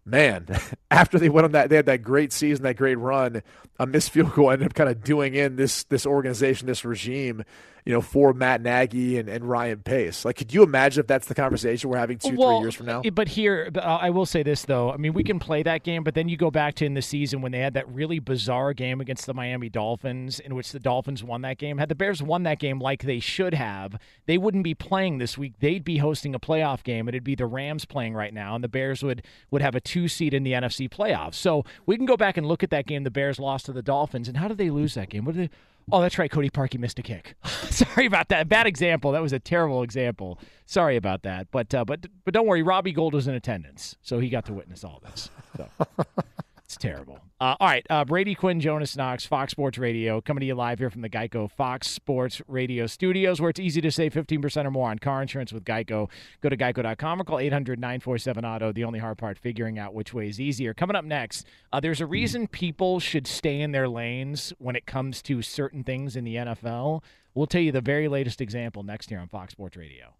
Man, 0.08 0.46
after 0.92 1.18
they 1.18 1.30
went 1.30 1.46
on 1.46 1.54
that, 1.54 1.72
they 1.72 1.78
had 1.78 1.88
that 1.88 2.04
great 2.04 2.32
season, 2.32 2.62
that 2.66 2.78
great 2.78 2.94
run. 2.94 3.42
A 3.80 3.88
missed 3.88 4.12
field 4.12 4.34
goal 4.36 4.52
ended 4.52 4.68
up 4.68 4.76
kind 4.76 4.88
of 4.88 5.04
doing 5.04 5.34
in 5.34 5.56
this 5.56 5.84
this 5.86 6.06
organization, 6.06 6.68
this 6.68 6.86
regime, 6.86 7.44
you 7.86 7.94
know, 7.94 8.02
for 8.02 8.34
Matt 8.34 8.62
Nagy 8.62 9.20
and, 9.20 9.30
and 9.30 9.48
Ryan 9.48 9.80
Pace. 9.80 10.26
Like, 10.26 10.38
could 10.38 10.52
you 10.52 10.64
imagine 10.64 11.02
if 11.02 11.08
that's 11.08 11.28
the 11.28 11.36
conversation 11.36 11.88
we're 11.88 11.98
having 11.98 12.18
two, 12.18 12.36
Well, 12.36 12.58
three 12.58 12.64
years 12.64 12.74
from 12.74 12.88
now? 12.88 13.02
Eh, 13.06 13.12
but 13.12 13.28
here, 13.28 13.70
I 13.76 13.80
uh, 13.80 13.98
I 14.06 14.10
will 14.10 14.26
say 14.26 14.42
this 14.42 14.66
though. 14.66 14.92
I 14.92 14.98
mean, 14.98 15.14
we 15.14 15.24
can 15.24 15.40
play 15.40 15.62
that 15.64 15.84
game, 15.84 16.04
but 16.04 16.16
then 16.16 16.28
you 16.28 16.36
go 16.36 16.50
back 16.50 16.74
to 16.76 16.86
in 16.86 16.96
the 16.96 17.02
season 17.02 17.42
when 17.42 17.52
they 17.52 17.60
had 17.60 17.76
that 17.76 17.88
really 17.88 18.18
bizarre 18.18 18.74
game 18.74 19.02
against 19.02 19.28
the 19.28 19.34
Miami 19.34 19.70
Dolphins, 19.70 20.40
in 20.40 20.56
which 20.56 20.72
the 20.72 20.80
Dolphins 20.80 21.24
won 21.24 21.42
that 21.42 21.58
game. 21.60 21.78
Had 21.78 21.90
the 21.90 21.96
Bears 21.96 22.24
won 22.24 22.44
that 22.44 22.60
game 22.60 22.80
like 22.80 23.04
they 23.04 23.20
should 23.20 23.54
have, 23.54 24.00
they 24.26 24.38
wouldn't 24.38 24.64
be 24.64 24.74
playing 24.74 25.20
this 25.20 25.38
week. 25.38 25.54
They'd 25.60 25.84
be 25.84 25.98
hosting 25.98 26.34
a 26.34 26.40
playoff 26.40 26.84
game. 26.84 27.08
It'd 27.08 27.24
be 27.24 27.36
the 27.36 27.46
Rams 27.46 27.86
playing 27.86 28.16
right 28.16 28.34
now, 28.34 28.56
and 28.56 28.64
the 28.64 28.68
Bears 28.68 29.04
would 29.04 29.24
would 29.52 29.62
have 29.62 29.76
a 29.76 29.82
two 29.82 30.08
seed 30.08 30.34
in 30.34 30.44
the 30.44 30.54
NFC 30.54 30.90
playoffs. 30.90 31.36
So 31.36 31.64
we 31.86 31.98
can 31.98 32.08
go 32.08 32.18
back 32.18 32.36
and 32.36 32.48
look 32.48 32.64
at 32.64 32.72
that 32.72 32.88
game. 32.88 33.04
The 33.04 33.12
Bears 33.12 33.38
lost 33.38 33.68
to 33.68 33.74
the 33.74 33.84
Dolphins, 33.84 34.28
and 34.28 34.38
how 34.38 34.48
did 34.48 34.58
they 34.58 34.72
lose 34.72 34.96
that 34.96 35.10
game? 35.10 35.24
What 35.24 35.36
did 35.36 35.52
they? 35.52 35.56
Oh, 35.92 36.02
that's 36.02 36.18
right. 36.18 36.32
Cody 36.32 36.50
Parkey 36.50 36.80
missed 36.80 36.98
a 36.98 37.04
kick. 37.04 37.36
Sorry 37.46 38.06
about 38.08 38.30
that. 38.30 38.50
Bad 38.50 38.66
example. 38.66 39.12
That 39.12 39.22
was 39.22 39.34
a 39.34 39.40
terrible 39.40 39.84
example. 39.84 40.40
Sorry 40.66 40.96
about 40.96 41.24
that. 41.24 41.48
But 41.52 41.74
uh, 41.76 41.86
but 41.86 42.08
but 42.24 42.34
don't 42.34 42.48
worry. 42.48 42.64
Robbie 42.64 42.92
Gold 42.92 43.14
was 43.14 43.28
in 43.28 43.36
attendance, 43.36 43.96
so 44.02 44.20
he 44.20 44.30
got 44.30 44.46
to 44.46 44.54
witness 44.54 44.84
all 44.84 45.02
this. 45.04 45.30
So 45.58 45.70
it's 46.76 46.82
terrible. 46.82 47.20
Uh, 47.40 47.56
all 47.60 47.68
right, 47.68 47.86
uh, 47.90 48.04
Brady 48.06 48.36
Quinn, 48.36 48.60
Jonas 48.60 48.96
Knox, 48.96 49.26
Fox 49.26 49.52
Sports 49.52 49.78
Radio, 49.78 50.22
coming 50.22 50.42
to 50.42 50.46
you 50.46 50.56
live 50.56 50.80
here 50.80 50.90
from 50.90 51.02
the 51.02 51.10
Geico 51.10 51.50
Fox 51.50 51.88
Sports 51.88 52.42
Radio 52.48 52.88
studios, 52.88 53.40
where 53.42 53.50
it's 53.50 53.60
easy 53.60 53.82
to 53.82 53.92
save 53.92 54.14
15% 54.14 54.66
or 54.66 54.72
more 54.72 54.90
on 54.90 55.00
car 55.00 55.22
insurance 55.22 55.54
with 55.54 55.64
Geico. 55.64 56.10
Go 56.42 56.50
to 56.50 56.58
geico.com 56.58 57.22
or 57.22 57.24
call 57.24 57.40
800 57.40 57.80
947 57.80 58.46
Auto. 58.46 58.72
The 58.72 58.84
only 58.84 59.00
hard 59.00 59.18
part, 59.18 59.38
figuring 59.38 59.80
out 59.80 59.94
which 59.94 60.14
way 60.14 60.28
is 60.28 60.40
easier. 60.40 60.74
Coming 60.74 60.96
up 60.96 61.06
next, 61.06 61.46
uh, 61.72 61.80
there's 61.80 62.02
a 62.02 62.06
reason 62.06 62.48
people 62.48 63.00
should 63.00 63.28
stay 63.28 63.62
in 63.62 63.72
their 63.72 63.88
lanes 63.88 64.54
when 64.58 64.76
it 64.76 64.86
comes 64.86 65.22
to 65.24 65.42
certain 65.42 65.84
things 65.84 66.16
in 66.16 66.24
the 66.24 66.36
NFL. 66.36 67.04
We'll 67.34 67.48
tell 67.48 67.62
you 67.62 67.72
the 67.72 67.82
very 67.82 68.08
latest 68.08 68.42
example 68.42 68.84
next 68.84 69.10
here 69.10 69.20
on 69.20 69.28
Fox 69.28 69.54
Sports 69.54 69.78
Radio. 69.78 70.14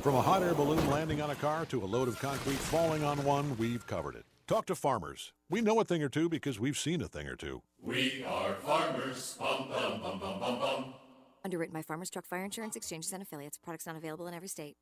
From 0.00 0.14
a 0.14 0.22
hot 0.22 0.42
air 0.42 0.54
balloon 0.54 0.88
landing 0.90 1.20
on 1.22 1.30
a 1.30 1.36
car 1.36 1.66
to 1.66 1.82
a 1.82 1.86
load 1.86 2.08
of 2.08 2.18
concrete 2.18 2.56
falling 2.56 3.04
on 3.04 3.22
one, 3.24 3.56
we've 3.56 3.86
covered 3.86 4.16
it. 4.16 4.24
Talk 4.46 4.66
to 4.66 4.74
farmers. 4.74 5.32
We 5.48 5.62
know 5.62 5.80
a 5.80 5.84
thing 5.84 6.02
or 6.02 6.10
two 6.10 6.28
because 6.28 6.60
we've 6.60 6.76
seen 6.76 7.00
a 7.00 7.08
thing 7.08 7.26
or 7.26 7.34
two. 7.34 7.62
We 7.80 8.24
are 8.28 8.52
farmers. 8.56 9.36
Bum, 9.38 9.68
bum, 9.70 10.02
bum, 10.02 10.18
bum, 10.20 10.38
bum, 10.38 10.58
bum. 10.58 10.94
Underwritten 11.44 11.72
by 11.72 11.80
Farmers 11.80 12.10
Truck 12.10 12.26
Fire 12.26 12.44
Insurance 12.44 12.76
Exchanges 12.76 13.12
and 13.14 13.22
Affiliates. 13.22 13.56
Products 13.56 13.86
not 13.86 13.96
available 13.96 14.26
in 14.26 14.34
every 14.34 14.48
state. 14.48 14.76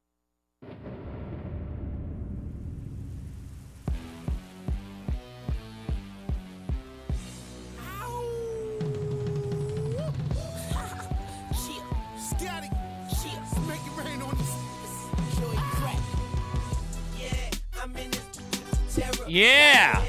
Yeah. 19.29 20.05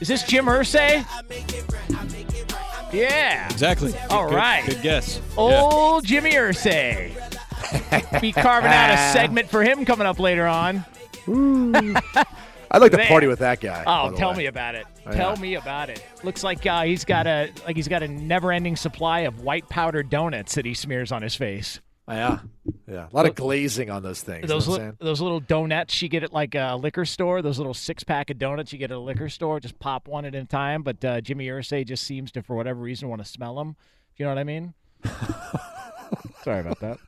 Is 0.00 0.08
this 0.08 0.22
Jim 0.24 0.46
Irsay? 0.46 1.04
Yeah. 2.92 3.50
Exactly. 3.50 3.94
All 4.10 4.28
good, 4.28 4.34
right. 4.36 4.64
Good 4.66 4.82
guess. 4.82 5.20
Old 5.36 6.04
Jimmy 6.04 6.32
Irsay. 6.32 7.12
Be 8.20 8.32
carving 8.32 8.70
out 8.70 8.90
a 8.90 8.96
segment 9.12 9.48
for 9.48 9.62
him 9.62 9.84
coming 9.84 10.06
up 10.06 10.18
later 10.18 10.46
on. 10.46 10.84
I'd 12.70 12.82
like 12.82 12.90
to 12.92 12.96
Man. 12.98 13.06
party 13.06 13.26
with 13.26 13.38
that 13.40 13.60
guy. 13.60 13.84
Oh, 13.86 14.14
tell 14.16 14.32
way. 14.32 14.38
me 14.38 14.46
about 14.46 14.74
it. 14.74 14.86
Oh, 15.06 15.12
Tell 15.12 15.34
yeah. 15.34 15.40
me 15.40 15.54
about 15.54 15.88
it. 15.88 16.04
Looks 16.24 16.42
like 16.42 16.66
uh, 16.66 16.82
he's 16.82 17.04
got 17.04 17.26
a 17.26 17.50
like 17.64 17.76
he's 17.76 17.86
got 17.88 18.02
a 18.02 18.08
never-ending 18.08 18.76
supply 18.76 19.20
of 19.20 19.40
white 19.40 19.68
powdered 19.68 20.10
donuts 20.10 20.56
that 20.56 20.64
he 20.64 20.74
smears 20.74 21.12
on 21.12 21.22
his 21.22 21.34
face. 21.36 21.80
Yeah, 22.08 22.38
yeah. 22.86 23.08
A 23.12 23.14
lot 23.16 23.26
of 23.26 23.34
glazing 23.34 23.90
on 23.90 24.02
those 24.02 24.20
things. 24.20 24.46
Those 24.46 24.66
you 24.66 24.72
know 24.72 24.76
li- 24.76 24.78
what 24.78 24.84
I'm 24.86 24.90
saying? 24.92 24.96
those 25.00 25.20
little 25.20 25.40
donuts 25.40 26.00
you 26.00 26.08
get 26.08 26.22
at 26.22 26.32
like 26.32 26.54
a 26.54 26.76
liquor 26.80 27.04
store. 27.04 27.42
Those 27.42 27.58
little 27.58 27.74
six 27.74 28.04
pack 28.04 28.30
of 28.30 28.38
donuts 28.38 28.72
you 28.72 28.78
get 28.78 28.92
at 28.92 28.96
a 28.96 29.00
liquor 29.00 29.28
store. 29.28 29.58
Just 29.58 29.78
pop 29.80 30.06
one 30.06 30.24
at 30.24 30.34
a 30.34 30.44
time. 30.44 30.82
But 30.82 31.04
uh, 31.04 31.20
Jimmy 31.20 31.48
Irsay 31.48 31.84
just 31.84 32.04
seems 32.04 32.30
to, 32.32 32.42
for 32.42 32.54
whatever 32.54 32.80
reason, 32.80 33.08
want 33.08 33.22
to 33.22 33.28
smell 33.28 33.56
them. 33.56 33.74
You 34.16 34.24
know 34.24 34.30
what 34.30 34.38
I 34.38 34.44
mean? 34.44 34.74
Sorry 36.44 36.60
about 36.60 36.78
that. 36.80 36.98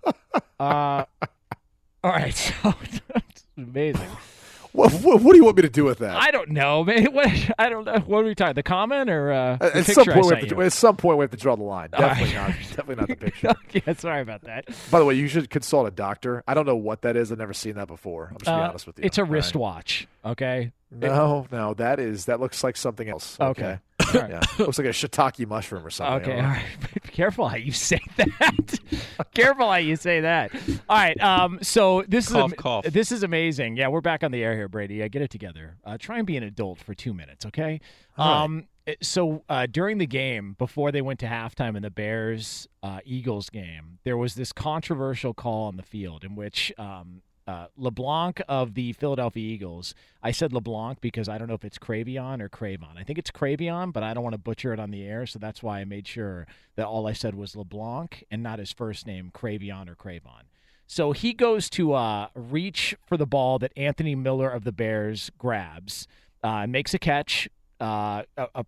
Uh, 0.59 1.05
all 2.03 2.11
right, 2.11 2.34
so 2.34 2.74
it's 3.14 3.44
amazing. 3.57 4.09
What, 4.72 4.92
what, 4.92 5.22
what 5.22 5.32
do 5.32 5.36
you 5.38 5.44
want 5.44 5.56
me 5.56 5.62
to 5.62 5.68
do 5.68 5.84
with 5.84 5.98
that? 5.98 6.16
I 6.16 6.30
don't 6.30 6.50
know, 6.50 6.84
man. 6.84 7.06
What, 7.18 7.28
I 7.58 7.68
don't 7.68 7.84
know. 7.84 7.98
What 8.00 8.20
are 8.20 8.24
we 8.24 8.34
talking? 8.34 8.54
The 8.54 8.62
comment 8.62 9.10
or 9.10 9.32
uh, 9.32 9.56
the 9.56 9.66
at, 9.66 9.72
picture 9.86 9.92
some 9.94 10.04
point, 10.06 10.26
we 10.26 10.36
have 10.36 10.48
to, 10.48 10.62
at 10.62 10.72
some 10.72 10.96
point, 10.96 11.18
we 11.18 11.22
have 11.22 11.30
to 11.30 11.36
draw 11.36 11.56
the 11.56 11.62
line. 11.62 11.88
Right. 11.92 12.00
Definitely 12.00 12.34
not. 12.34 12.48
Definitely 12.76 12.94
not 12.96 13.08
the 13.08 13.16
picture. 13.16 13.54
yeah, 13.86 13.92
sorry 13.94 14.20
about 14.22 14.42
that. 14.42 14.66
By 14.90 14.98
the 14.98 15.04
way, 15.04 15.14
you 15.14 15.26
should 15.26 15.50
consult 15.50 15.88
a 15.88 15.90
doctor. 15.90 16.44
I 16.46 16.54
don't 16.54 16.66
know 16.66 16.76
what 16.76 17.02
that 17.02 17.16
is. 17.16 17.32
I've 17.32 17.38
never 17.38 17.54
seen 17.54 17.74
that 17.74 17.88
before. 17.88 18.28
I'm 18.30 18.36
just 18.38 18.44
gonna 18.44 18.58
be 18.58 18.64
Uh, 18.64 18.68
honest 18.68 18.86
with 18.86 18.98
you. 18.98 19.04
It's 19.04 19.18
a 19.18 19.24
right. 19.24 19.32
wristwatch. 19.32 20.06
Okay. 20.24 20.72
No, 20.90 21.46
no, 21.52 21.74
that 21.74 21.98
is 21.98 22.26
that 22.26 22.40
looks 22.40 22.64
like 22.64 22.76
something 22.76 23.08
else. 23.08 23.38
Okay. 23.38 23.78
Okay. 24.08 24.26
yeah, 24.30 24.40
looks 24.58 24.78
like 24.78 24.86
a 24.86 24.90
shiitake 24.90 25.46
mushroom 25.46 25.84
or 25.86 25.90
something. 25.90 26.30
Okay, 26.30 26.40
all 26.40 26.46
right. 26.46 26.64
Careful 27.18 27.48
how 27.48 27.56
you 27.56 27.72
say 27.72 27.98
that. 28.16 28.78
careful 29.34 29.68
how 29.68 29.74
you 29.78 29.96
say 29.96 30.20
that. 30.20 30.54
All 30.88 30.96
right. 30.96 31.20
Um. 31.20 31.58
So 31.62 32.04
this 32.06 32.28
Cough, 32.28 32.52
is 32.52 32.56
cough. 32.56 32.84
this 32.84 33.10
is 33.10 33.24
amazing. 33.24 33.76
Yeah, 33.76 33.88
we're 33.88 34.00
back 34.00 34.22
on 34.22 34.30
the 34.30 34.44
air 34.44 34.54
here, 34.54 34.68
Brady. 34.68 35.02
Uh, 35.02 35.08
get 35.08 35.22
it 35.22 35.30
together. 35.30 35.78
Uh, 35.84 35.98
try 35.98 36.18
and 36.18 36.26
be 36.28 36.36
an 36.36 36.44
adult 36.44 36.78
for 36.78 36.94
two 36.94 37.12
minutes, 37.12 37.44
okay? 37.46 37.80
Right. 38.16 38.42
Um. 38.44 38.68
it- 38.86 39.04
So 39.04 39.42
uh, 39.48 39.66
during 39.66 39.98
the 39.98 40.06
game, 40.06 40.54
before 40.58 40.92
they 40.92 41.02
went 41.02 41.18
to 41.18 41.26
halftime 41.26 41.76
in 41.76 41.82
the 41.82 41.90
Bears 41.90 42.68
uh, 42.84 43.00
Eagles 43.04 43.50
game, 43.50 43.98
there 44.04 44.16
was 44.16 44.36
this 44.36 44.52
controversial 44.52 45.34
call 45.34 45.66
on 45.66 45.76
the 45.76 45.82
field 45.82 46.22
in 46.22 46.36
which 46.36 46.72
um, 46.78 47.22
uh, 47.49 47.66
LeBlanc 47.78 48.42
of 48.46 48.74
the 48.74 48.92
Philadelphia 48.92 49.42
Eagles. 49.42 49.94
I 50.22 50.32
said 50.32 50.53
LeBlanc 50.53 51.01
because 51.01 51.30
I 51.30 51.38
don't 51.38 51.49
know 51.49 51.55
if 51.55 51.64
it's 51.64 51.78
Cravion 51.78 52.42
or 52.42 52.51
Cravon. 52.51 52.99
I 52.99 53.05
think 53.05 53.18
it's 53.18 53.30
Cravion, 53.30 53.90
but 53.90 54.03
I 54.03 54.12
don't 54.12 54.22
want 54.22 54.34
to 54.34 54.38
butcher 54.38 54.74
it 54.74 54.78
on 54.78 54.90
the 54.90 55.03
air, 55.03 55.24
so 55.24 55.38
that's 55.38 55.62
why 55.62 55.80
I 55.80 55.86
made 55.86 56.07
sure 56.07 56.46
that 56.76 56.86
all 56.86 57.09
I 57.09 57.14
said 57.14 57.34
was 57.34 57.57
LeBlanc 57.57 58.26
and 58.30 58.42
not 58.42 58.59
his 58.59 58.70
first 58.70 59.07
name, 59.07 59.30
Cravion 59.34 59.88
or 59.88 59.96
Cravon. 59.96 60.44
So 60.86 61.12
he 61.12 61.32
goes 61.32 61.70
to 61.70 61.94
uh, 61.94 62.28
reach 62.34 62.94
for 63.07 63.16
the 63.16 63.26
ball 63.26 63.59
that 63.61 63.72
Anthony 63.78 64.14
Miller 64.14 64.51
of 64.51 64.64
the 64.64 64.72
Bears 64.72 65.30
grabs, 65.38 66.07
uh, 66.42 66.66
makes 66.66 66.92
a 66.92 66.99
catch, 66.99 67.49
uh, 67.80 68.24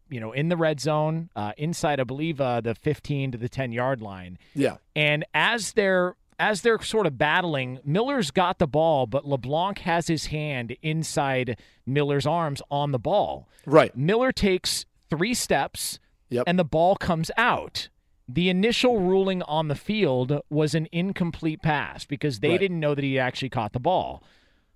you 0.08 0.20
know, 0.20 0.32
in 0.32 0.48
the 0.48 0.56
red 0.56 0.80
zone, 0.80 1.28
uh, 1.36 1.52
inside, 1.58 2.00
I 2.00 2.04
believe, 2.04 2.40
uh, 2.40 2.62
the 2.62 2.74
15 2.74 3.32
to 3.32 3.38
the 3.38 3.48
10 3.48 3.72
yard 3.72 4.00
line. 4.00 4.38
Yeah. 4.54 4.76
And 4.96 5.24
as 5.34 5.72
they're 5.72 6.16
as 6.40 6.62
they're 6.62 6.80
sort 6.80 7.06
of 7.06 7.16
battling, 7.18 7.78
Miller's 7.84 8.30
got 8.30 8.58
the 8.58 8.66
ball, 8.66 9.06
but 9.06 9.26
LeBlanc 9.26 9.78
has 9.80 10.08
his 10.08 10.26
hand 10.26 10.76
inside 10.82 11.58
Miller's 11.86 12.26
arms 12.26 12.62
on 12.70 12.90
the 12.92 12.98
ball. 12.98 13.48
Right. 13.66 13.94
Miller 13.96 14.32
takes 14.32 14.86
three 15.10 15.34
steps, 15.34 15.98
Yep. 16.30 16.44
and 16.46 16.58
the 16.58 16.64
ball 16.64 16.96
comes 16.96 17.30
out. 17.36 17.88
The 18.28 18.48
initial 18.48 19.00
ruling 19.00 19.42
on 19.42 19.68
the 19.68 19.74
field 19.74 20.40
was 20.48 20.74
an 20.74 20.88
incomplete 20.92 21.62
pass 21.62 22.04
because 22.06 22.40
they 22.40 22.50
Right. 22.50 22.60
didn't 22.60 22.80
know 22.80 22.94
that 22.94 23.04
he 23.04 23.18
actually 23.18 23.48
caught 23.50 23.72
the 23.72 23.80
ball. 23.80 24.22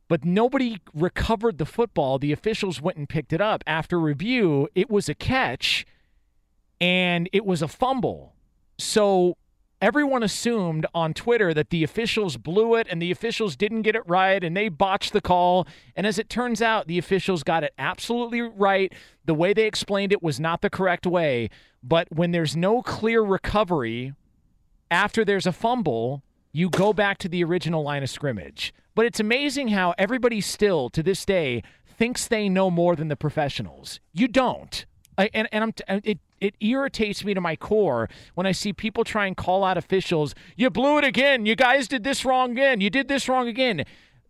But 0.09 0.25
nobody 0.25 0.79
recovered 0.93 1.59
the 1.59 1.65
football. 1.65 2.19
The 2.19 2.33
officials 2.33 2.83
went 2.83 2.99
and 2.99 3.09
picked 3.09 3.33
it 3.33 3.41
up. 3.41 3.65
After 3.67 3.99
review, 3.99 4.69
it 4.75 4.91
was 4.91 5.09
a 5.09 5.15
catch 5.15 5.87
and 6.81 7.29
it 7.33 7.47
was 7.47 7.63
a 7.63 7.69
fumble. 7.69 8.35
So 8.77 9.37
everyone 9.85 10.23
assumed 10.23 10.87
on 10.95 11.13
Twitter 11.13 11.53
that 11.53 11.69
the 11.69 11.85
officials 11.85 12.39
blew 12.39 12.75
it 12.75 12.87
and 12.89 13.03
the 13.03 13.11
officials 13.11 13.55
didn't 13.55 13.83
get 13.83 13.95
it 13.95 14.03
right 14.07 14.43
and 14.43 14.57
they 14.57 14.71
botched 14.71 15.13
the 15.13 15.21
call. 15.21 15.67
And 15.95 16.07
as 16.07 16.19
it 16.19 16.31
turns 16.31 16.63
out, 16.63 16.87
the 16.87 16.97
officials 16.97 17.43
got 17.43 17.63
it 17.63 17.75
absolutely 17.79 18.41
right. 18.41 18.91
The 19.27 19.35
way 19.35 19.53
they 19.53 19.67
explained 19.67 20.11
it 20.11 20.23
was 20.23 20.41
not 20.41 20.63
the 20.63 20.71
correct 20.71 21.07
way. 21.07 21.51
But 21.83 22.09
when 22.11 22.31
there's 22.31 22.57
no 22.57 22.81
clear 22.81 23.21
recovery 23.21 24.15
after 24.91 25.23
there's 25.23 25.47
a 25.47 25.53
fumble, 25.53 26.23
you 26.51 26.71
go 26.71 26.95
back 26.95 27.19
to 27.19 27.29
the 27.29 27.45
original 27.45 27.83
line 27.83 28.03
of 28.03 28.09
scrimmage. 28.09 28.73
But 28.95 29.05
it's 29.05 29.21
amazing 29.21 29.69
how 29.69 29.93
everybody 29.99 30.41
still, 30.41 30.89
to 30.91 31.03
this 31.03 31.27
day, 31.27 31.63
thinks 31.87 32.27
they 32.27 32.49
know 32.49 32.71
more 32.71 32.97
than 32.97 33.09
the 33.09 33.17
professionals. 33.17 34.01
You 34.15 34.29
don't. 34.29 34.87
I, 35.19 35.31
and 35.35 35.49
and 35.53 35.65
I'm 35.89 36.01
it 36.03 36.19
it 36.45 36.55
irritates 36.61 37.25
me 37.25 37.35
to 37.35 37.41
my 37.41 37.57
core 37.57 38.09
when 38.35 38.47
I 38.47 38.53
see 38.53 38.73
people 38.73 39.05
try 39.05 39.27
and 39.27 39.37
call 39.37 39.65
out 39.65 39.79
officials. 39.79 40.35
You 40.57 40.71
blew 40.71 40.99
it 40.99 41.05
again. 41.05 41.47
You 41.47 41.57
guys 41.57 41.89
did 41.89 42.05
this 42.05 42.25
wrong 42.25 42.53
again. 42.53 42.81
You 42.81 42.91
did 42.91 43.09
this 43.09 43.29
wrong 43.29 43.49
again. 43.49 43.85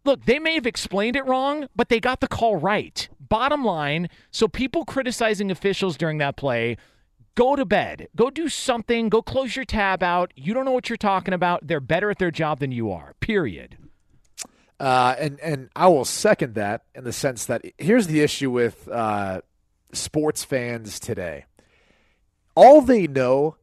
Look, 0.05 0.27
they 0.27 0.39
may 0.39 0.55
have 0.55 0.67
explained 0.67 1.17
it 1.17 1.27
wrong, 1.27 1.67
but 1.75 1.89
they 1.89 1.99
got 1.99 2.21
the 2.21 2.29
call 2.29 2.57
right. 2.57 3.09
Bottom 3.19 3.65
line, 3.65 4.09
so 4.31 4.47
people 4.47 4.85
criticizing 4.85 5.51
officials 5.51 5.97
during 5.97 6.19
that 6.19 6.37
play, 6.37 6.77
go 7.35 7.57
to 7.57 7.65
bed. 7.65 8.09
Go 8.15 8.31
do 8.31 8.49
something. 8.49 9.09
Go 9.09 9.23
close 9.23 9.57
your 9.57 9.65
tab 9.65 10.03
out. 10.03 10.33
You 10.37 10.55
don't 10.55 10.67
know 10.67 10.73
what 10.73 10.89
you're 10.91 10.97
talking 10.97 11.35
about. 11.35 11.67
They're 11.67 11.81
better 11.81 12.11
at 12.11 12.19
their 12.19 12.31
job 12.31 12.61
than 12.61 12.71
you 12.71 12.91
are. 12.93 13.15
Period. 13.21 13.79
Uh, 14.79 15.15
and 15.19 15.41
and 15.41 15.71
I 15.75 15.89
will 15.89 16.05
second 16.05 16.55
that 16.57 16.85
in 16.95 17.05
the 17.05 17.13
sense 17.13 17.47
that 17.47 17.63
here's 17.79 18.07
the 18.07 18.21
issue 18.21 18.51
with 18.51 18.89
uh, 18.89 19.41
sports 19.93 20.45
fans 20.45 21.01
today. 21.01 21.47
All 22.55 22.81
they 22.81 23.07
know 23.07 23.57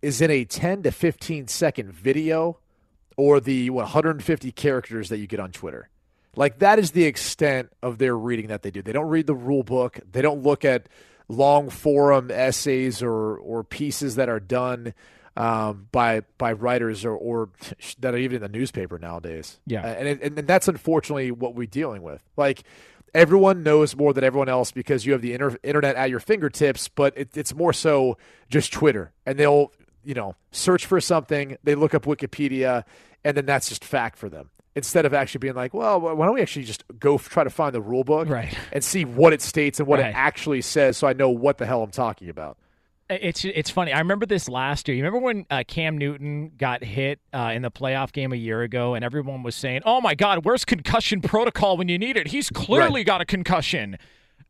is 0.00 0.20
in 0.20 0.30
a 0.30 0.44
10 0.44 0.84
to 0.84 0.90
15 0.90 1.48
second 1.48 1.92
video 1.92 2.58
or 3.16 3.40
the 3.40 3.70
150 3.70 4.52
characters 4.52 5.08
that 5.08 5.18
you 5.18 5.26
get 5.26 5.40
on 5.40 5.50
Twitter. 5.50 5.88
Like 6.36 6.60
that 6.60 6.78
is 6.78 6.92
the 6.92 7.04
extent 7.04 7.70
of 7.82 7.98
their 7.98 8.16
reading 8.16 8.46
that 8.48 8.62
they 8.62 8.70
do. 8.70 8.80
They 8.80 8.92
don't 8.92 9.08
read 9.08 9.26
the 9.26 9.34
rule 9.34 9.64
book. 9.64 9.98
They 10.10 10.22
don't 10.22 10.42
look 10.42 10.64
at 10.64 10.88
long 11.28 11.68
forum 11.68 12.30
essays 12.30 13.02
or 13.02 13.36
or 13.36 13.64
pieces 13.64 14.14
that 14.14 14.28
are 14.28 14.40
done 14.40 14.94
um, 15.36 15.88
by 15.92 16.22
by 16.38 16.52
writers 16.52 17.04
or, 17.04 17.14
or 17.14 17.50
that 18.00 18.14
are 18.14 18.18
even 18.18 18.36
in 18.36 18.42
the 18.42 18.56
newspaper 18.56 18.98
nowadays. 18.98 19.58
Yeah. 19.66 19.86
And, 19.86 20.08
it, 20.08 20.22
and 20.22 20.46
that's 20.46 20.68
unfortunately 20.68 21.30
what 21.32 21.54
we're 21.54 21.66
dealing 21.66 22.02
with. 22.02 22.22
Like 22.36 22.62
everyone 23.14 23.62
knows 23.62 23.96
more 23.96 24.12
than 24.12 24.24
everyone 24.24 24.48
else 24.48 24.70
because 24.72 25.04
you 25.06 25.12
have 25.12 25.22
the 25.22 25.32
inter- 25.34 25.58
internet 25.62 25.96
at 25.96 26.10
your 26.10 26.20
fingertips, 26.20 26.88
but 26.88 27.16
it, 27.16 27.36
it's 27.36 27.54
more 27.54 27.72
so 27.72 28.16
just 28.48 28.72
Twitter, 28.72 29.12
and 29.26 29.38
they'll 29.38 29.72
you 30.04 30.14
know 30.14 30.34
search 30.52 30.86
for 30.86 31.00
something, 31.00 31.56
they 31.64 31.74
look 31.74 31.94
up 31.94 32.04
Wikipedia, 32.04 32.84
and 33.24 33.36
then 33.36 33.46
that's 33.46 33.68
just 33.68 33.84
fact 33.84 34.18
for 34.18 34.28
them. 34.28 34.50
Instead 34.76 35.04
of 35.06 35.12
actually 35.12 35.40
being 35.40 35.54
like, 35.54 35.74
well, 35.74 36.00
why 36.00 36.24
don't 36.24 36.34
we 36.34 36.40
actually 36.40 36.64
just 36.64 36.84
go 37.00 37.16
f- 37.16 37.28
try 37.28 37.42
to 37.42 37.50
find 37.50 37.74
the 37.74 37.80
rule 37.80 38.04
book 38.04 38.28
Right. 38.28 38.56
and 38.72 38.84
see 38.84 39.04
what 39.04 39.32
it 39.32 39.42
states 39.42 39.80
and 39.80 39.88
what 39.88 39.98
Right. 39.98 40.10
it 40.10 40.14
actually 40.14 40.60
says, 40.62 40.96
so 40.96 41.08
I 41.08 41.14
know 41.14 41.30
what 41.30 41.58
the 41.58 41.66
hell 41.66 41.82
I'm 41.82 41.90
talking 41.90 42.28
about. 42.28 42.56
It's 43.10 43.44
it's 43.44 43.70
funny. 43.70 43.92
I 43.92 43.98
remember 44.00 44.26
this 44.26 44.48
last 44.50 44.86
year. 44.86 44.96
You 44.96 45.02
remember 45.02 45.24
when 45.24 45.46
uh, 45.50 45.64
Cam 45.66 45.96
Newton 45.96 46.52
got 46.58 46.84
hit 46.84 47.20
uh, 47.32 47.52
in 47.54 47.62
the 47.62 47.70
playoff 47.70 48.12
game 48.12 48.32
a 48.34 48.36
year 48.36 48.60
ago, 48.62 48.94
and 48.94 49.02
everyone 49.04 49.42
was 49.42 49.54
saying, 49.54 49.80
"Oh 49.86 50.00
my 50.02 50.14
God, 50.14 50.44
where's 50.44 50.64
concussion 50.66 51.22
protocol 51.22 51.78
when 51.78 51.88
you 51.88 51.98
need 51.98 52.18
it? 52.18 52.28
He's 52.28 52.50
clearly 52.50 53.00
Right. 53.00 53.06
got 53.06 53.20
a 53.22 53.24
concussion." 53.24 53.96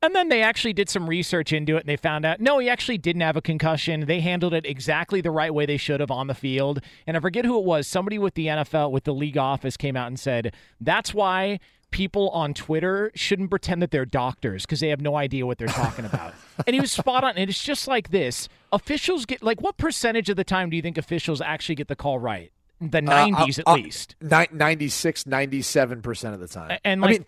And 0.00 0.14
then 0.14 0.28
they 0.28 0.42
actually 0.42 0.72
did 0.72 0.88
some 0.88 1.08
research 1.08 1.52
into 1.52 1.76
it, 1.76 1.80
and 1.80 1.88
they 1.88 1.96
found 1.96 2.24
out 2.24 2.40
no, 2.40 2.58
he 2.58 2.68
actually 2.68 2.98
didn't 2.98 3.22
have 3.22 3.36
a 3.36 3.42
concussion. 3.42 4.06
They 4.06 4.20
handled 4.20 4.54
it 4.54 4.66
exactly 4.66 5.20
the 5.20 5.30
right 5.30 5.52
way 5.54 5.64
they 5.64 5.76
should 5.76 6.00
have 6.00 6.10
on 6.10 6.26
the 6.26 6.34
field. 6.34 6.80
And 7.06 7.16
I 7.16 7.20
forget 7.20 7.44
who 7.44 7.58
it 7.58 7.64
was. 7.64 7.86
Somebody 7.86 8.18
with 8.18 8.34
the 8.34 8.46
NFL, 8.46 8.90
with 8.90 9.04
the 9.04 9.14
league 9.14 9.38
office, 9.38 9.76
came 9.76 9.96
out 9.96 10.08
and 10.08 10.18
said 10.18 10.52
that's 10.80 11.14
why 11.14 11.58
people 11.90 12.28
on 12.30 12.54
Twitter 12.54 13.10
shouldn't 13.14 13.50
pretend 13.50 13.82
that 13.82 13.90
they're 13.90 14.04
doctors 14.04 14.64
because 14.66 14.80
they 14.80 14.88
have 14.88 15.00
no 15.00 15.16
idea 15.16 15.46
what 15.46 15.58
they're 15.58 15.68
talking 15.68 16.04
about. 16.04 16.34
and 16.66 16.74
he 16.74 16.80
was 16.80 16.92
spot 16.92 17.24
on. 17.24 17.36
And 17.36 17.48
it's 17.48 17.62
just 17.62 17.88
like 17.88 18.10
this: 18.10 18.48
officials 18.72 19.26
get 19.26 19.42
like 19.42 19.60
what 19.60 19.76
percentage 19.76 20.28
of 20.28 20.36
the 20.36 20.44
time 20.44 20.70
do 20.70 20.76
you 20.76 20.82
think 20.82 20.98
officials 20.98 21.40
actually 21.40 21.74
get 21.76 21.88
the 21.88 21.96
call 21.96 22.18
right? 22.18 22.52
The 22.80 22.98
Uh, 22.98 23.00
nineties 23.00 23.58
uh, 23.58 23.62
at 23.62 23.68
uh, 23.68 23.74
least. 23.74 24.14
ni- 24.20 24.46
96, 24.52 25.24
97% 25.24 26.34
of 26.34 26.40
the 26.40 26.46
time. 26.48 26.78
And, 26.84 27.04
I 27.04 27.08
mean, 27.10 27.26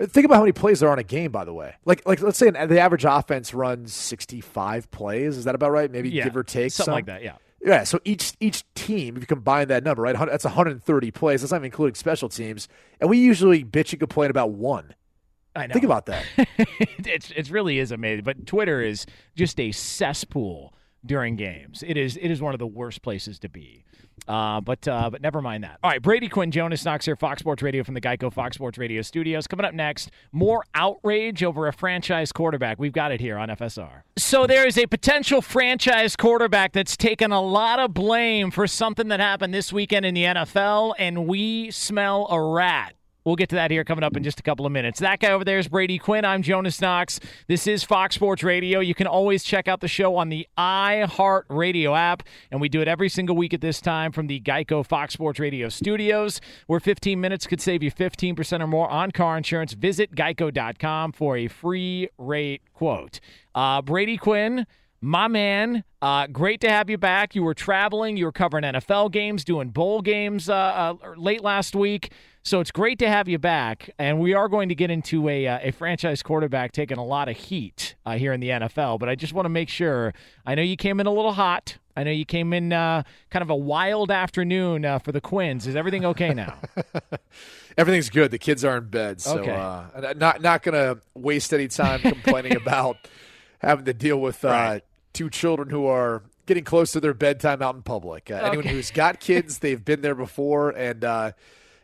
think 0.00 0.24
about 0.24 0.36
how 0.36 0.40
many 0.42 0.52
plays 0.52 0.80
there 0.80 0.88
are 0.88 0.92
on 0.92 0.98
a 0.98 1.02
game, 1.02 1.30
by 1.30 1.44
the 1.44 1.52
way. 1.52 1.74
Like, 1.84 2.06
like 2.06 2.22
let's 2.22 2.38
say 2.38 2.48
an, 2.48 2.68
the 2.68 2.80
average 2.80 3.04
offense 3.04 3.52
runs 3.52 3.92
65 3.92 4.90
plays. 4.90 5.36
Is 5.36 5.44
that 5.44 5.54
about 5.54 5.70
right? 5.72 5.90
Maybe 5.90 6.08
Yeah, 6.10 6.24
give 6.24 6.36
or 6.36 6.42
take 6.44 6.72
something 6.72 6.84
some? 6.86 6.94
like 6.94 7.06
that, 7.06 7.22
yeah. 7.22 7.36
Yeah, 7.66 7.82
so 7.82 7.98
each 8.04 8.34
each 8.38 8.62
team, 8.74 9.16
if 9.16 9.24
you 9.24 9.26
combine 9.26 9.66
that 9.68 9.82
number, 9.82 10.02
right, 10.02 10.16
that's 10.16 10.44
130 10.44 11.10
plays. 11.10 11.40
That's 11.40 11.50
not 11.50 11.58
even 11.58 11.66
including 11.66 11.96
special 11.96 12.28
teams. 12.28 12.68
And 13.00 13.10
we 13.10 13.18
usually 13.18 13.64
bitch 13.64 13.92
and 13.92 13.98
complain 13.98 14.30
about 14.30 14.52
one. 14.52 14.94
I 15.56 15.66
know. 15.66 15.72
Think 15.72 15.84
about 15.84 16.06
that. 16.06 16.24
it's 16.98 17.32
it 17.32 17.50
really 17.50 17.80
is 17.80 17.90
amazing. 17.90 18.22
But 18.22 18.46
Twitter 18.46 18.80
is 18.80 19.04
just 19.34 19.58
a 19.58 19.72
cesspool 19.72 20.74
during 21.04 21.34
games. 21.34 21.82
It 21.84 21.96
is 21.96 22.16
it 22.16 22.30
is 22.30 22.40
one 22.40 22.54
of 22.54 22.60
the 22.60 22.68
worst 22.68 23.02
places 23.02 23.40
to 23.40 23.48
be. 23.48 23.84
Uh, 24.26 24.60
but 24.60 24.86
uh, 24.88 25.10
but 25.10 25.20
never 25.20 25.40
mind 25.40 25.62
that. 25.62 25.78
All 25.82 25.90
right, 25.90 26.02
Brady 26.02 26.28
Quinn, 26.28 26.50
Jonas 26.50 26.84
Knox 26.84 27.04
here, 27.04 27.16
Fox 27.16 27.40
Sports 27.40 27.62
Radio 27.62 27.84
from 27.84 27.94
the 27.94 28.00
Geico 28.00 28.32
Fox 28.32 28.56
Sports 28.56 28.76
Radio 28.76 29.02
studios. 29.02 29.46
Coming 29.46 29.64
up 29.64 29.74
next, 29.74 30.10
more 30.32 30.64
outrage 30.74 31.44
over 31.44 31.68
a 31.68 31.72
franchise 31.72 32.32
quarterback. 32.32 32.78
We've 32.78 32.92
got 32.92 33.12
it 33.12 33.20
here 33.20 33.38
on 33.38 33.48
FSR. 33.48 34.02
So 34.18 34.46
there 34.46 34.66
is 34.66 34.78
a 34.78 34.86
potential 34.86 35.42
franchise 35.42 36.16
quarterback 36.16 36.72
that's 36.72 36.96
taken 36.96 37.30
a 37.30 37.40
lot 37.40 37.78
of 37.78 37.94
blame 37.94 38.50
for 38.50 38.66
something 38.66 39.08
that 39.08 39.20
happened 39.20 39.54
this 39.54 39.72
weekend 39.72 40.04
in 40.04 40.14
the 40.14 40.24
NFL, 40.24 40.94
and 40.98 41.28
we 41.28 41.70
smell 41.70 42.26
a 42.30 42.40
rat. 42.40 42.95
We'll 43.26 43.34
get 43.34 43.48
to 43.48 43.56
that 43.56 43.72
here 43.72 43.82
coming 43.82 44.04
up 44.04 44.16
in 44.16 44.22
just 44.22 44.38
a 44.38 44.42
couple 44.44 44.66
of 44.66 44.72
minutes. 44.72 45.00
That 45.00 45.18
guy 45.18 45.32
over 45.32 45.44
there 45.44 45.58
is 45.58 45.66
Brady 45.66 45.98
Quinn. 45.98 46.24
I'm 46.24 46.42
Jonas 46.42 46.80
Knox. 46.80 47.18
This 47.48 47.66
is 47.66 47.82
Fox 47.82 48.14
Sports 48.14 48.44
Radio. 48.44 48.78
You 48.78 48.94
can 48.94 49.08
always 49.08 49.42
check 49.42 49.66
out 49.66 49.80
the 49.80 49.88
show 49.88 50.14
on 50.14 50.28
the 50.28 50.46
iHeart 50.56 51.42
Radio 51.48 51.96
app, 51.96 52.22
and 52.52 52.60
we 52.60 52.68
do 52.68 52.80
it 52.80 52.86
every 52.86 53.08
single 53.08 53.34
week 53.34 53.52
at 53.52 53.60
this 53.60 53.80
time 53.80 54.12
from 54.12 54.28
the 54.28 54.40
Geico 54.40 54.86
Fox 54.86 55.12
Sports 55.12 55.40
Radio 55.40 55.68
studios, 55.68 56.40
where 56.68 56.78
15 56.78 57.20
minutes 57.20 57.48
could 57.48 57.60
save 57.60 57.82
you 57.82 57.90
15% 57.90 58.60
or 58.60 58.68
more 58.68 58.88
on 58.88 59.10
car 59.10 59.36
insurance. 59.36 59.72
Visit 59.72 60.14
geico.com 60.14 61.10
for 61.10 61.36
a 61.36 61.48
free 61.48 62.08
rate 62.18 62.62
quote. 62.74 63.18
Uh, 63.56 63.82
Brady 63.82 64.18
Quinn 64.18 64.68
my 65.06 65.28
man, 65.28 65.84
uh, 66.02 66.26
great 66.26 66.60
to 66.62 66.68
have 66.68 66.90
you 66.90 66.98
back. 66.98 67.36
You 67.36 67.44
were 67.44 67.54
traveling, 67.54 68.16
you 68.16 68.24
were 68.24 68.32
covering 68.32 68.64
NFL 68.64 69.12
games, 69.12 69.44
doing 69.44 69.68
bowl 69.68 70.02
games 70.02 70.50
uh, 70.50 70.54
uh, 70.54 70.94
late 71.16 71.42
last 71.42 71.76
week. 71.76 72.10
So 72.42 72.58
it's 72.60 72.72
great 72.72 72.98
to 72.98 73.08
have 73.08 73.28
you 73.28 73.38
back, 73.38 73.90
and 74.00 74.18
we 74.20 74.34
are 74.34 74.48
going 74.48 74.68
to 74.68 74.74
get 74.74 74.90
into 74.90 75.28
a, 75.28 75.46
uh, 75.46 75.58
a 75.62 75.70
franchise 75.72 76.22
quarterback 76.22 76.72
taking 76.72 76.96
a 76.98 77.04
lot 77.04 77.28
of 77.28 77.36
heat 77.36 77.94
uh, 78.04 78.16
here 78.18 78.32
in 78.32 78.40
the 78.40 78.48
NFL. 78.50 78.98
But 78.98 79.08
I 79.08 79.14
just 79.14 79.32
want 79.32 79.46
to 79.46 79.50
make 79.50 79.68
sure. 79.68 80.12
I 80.44 80.54
know 80.56 80.62
you 80.62 80.76
came 80.76 80.98
in 81.00 81.06
a 81.06 81.12
little 81.12 81.32
hot. 81.32 81.78
I 81.96 82.02
know 82.04 82.10
you 82.10 82.24
came 82.24 82.52
in 82.52 82.72
uh, 82.72 83.04
kind 83.30 83.42
of 83.42 83.50
a 83.50 83.56
wild 83.56 84.10
afternoon 84.10 84.84
uh, 84.84 84.98
for 84.98 85.12
the 85.12 85.20
Quins. 85.20 85.66
Is 85.68 85.74
everything 85.76 86.04
okay 86.04 86.34
now? 86.34 86.58
Everything's 87.78 88.10
good. 88.10 88.30
The 88.30 88.38
kids 88.38 88.64
are 88.64 88.78
in 88.78 88.88
bed, 88.88 89.20
so 89.20 89.38
Okay. 89.38 89.50
uh, 89.54 90.14
not 90.16 90.40
not 90.40 90.62
gonna 90.62 90.98
waste 91.14 91.52
any 91.52 91.68
time 91.68 92.00
complaining 92.00 92.54
about 92.56 92.96
having 93.60 93.84
to 93.86 93.94
deal 93.94 94.20
with 94.20 94.44
uh, 94.44 94.48
Right. 94.48 94.84
Two 95.16 95.30
children 95.30 95.70
who 95.70 95.86
are 95.86 96.22
getting 96.46 96.64
close 96.64 96.92
to 96.92 97.00
their 97.00 97.14
bedtime 97.14 97.60
out 97.62 97.74
in 97.74 97.82
public. 97.82 98.30
Uh, 98.30 98.34
Anyone 98.36 98.66
who's 98.66 98.90
got 98.90 99.18
kids, 99.20 99.58
they've 99.60 99.84
been 99.84 100.02
there 100.02 100.14
before, 100.14 100.70
and 100.70 101.02
uh, 101.04 101.32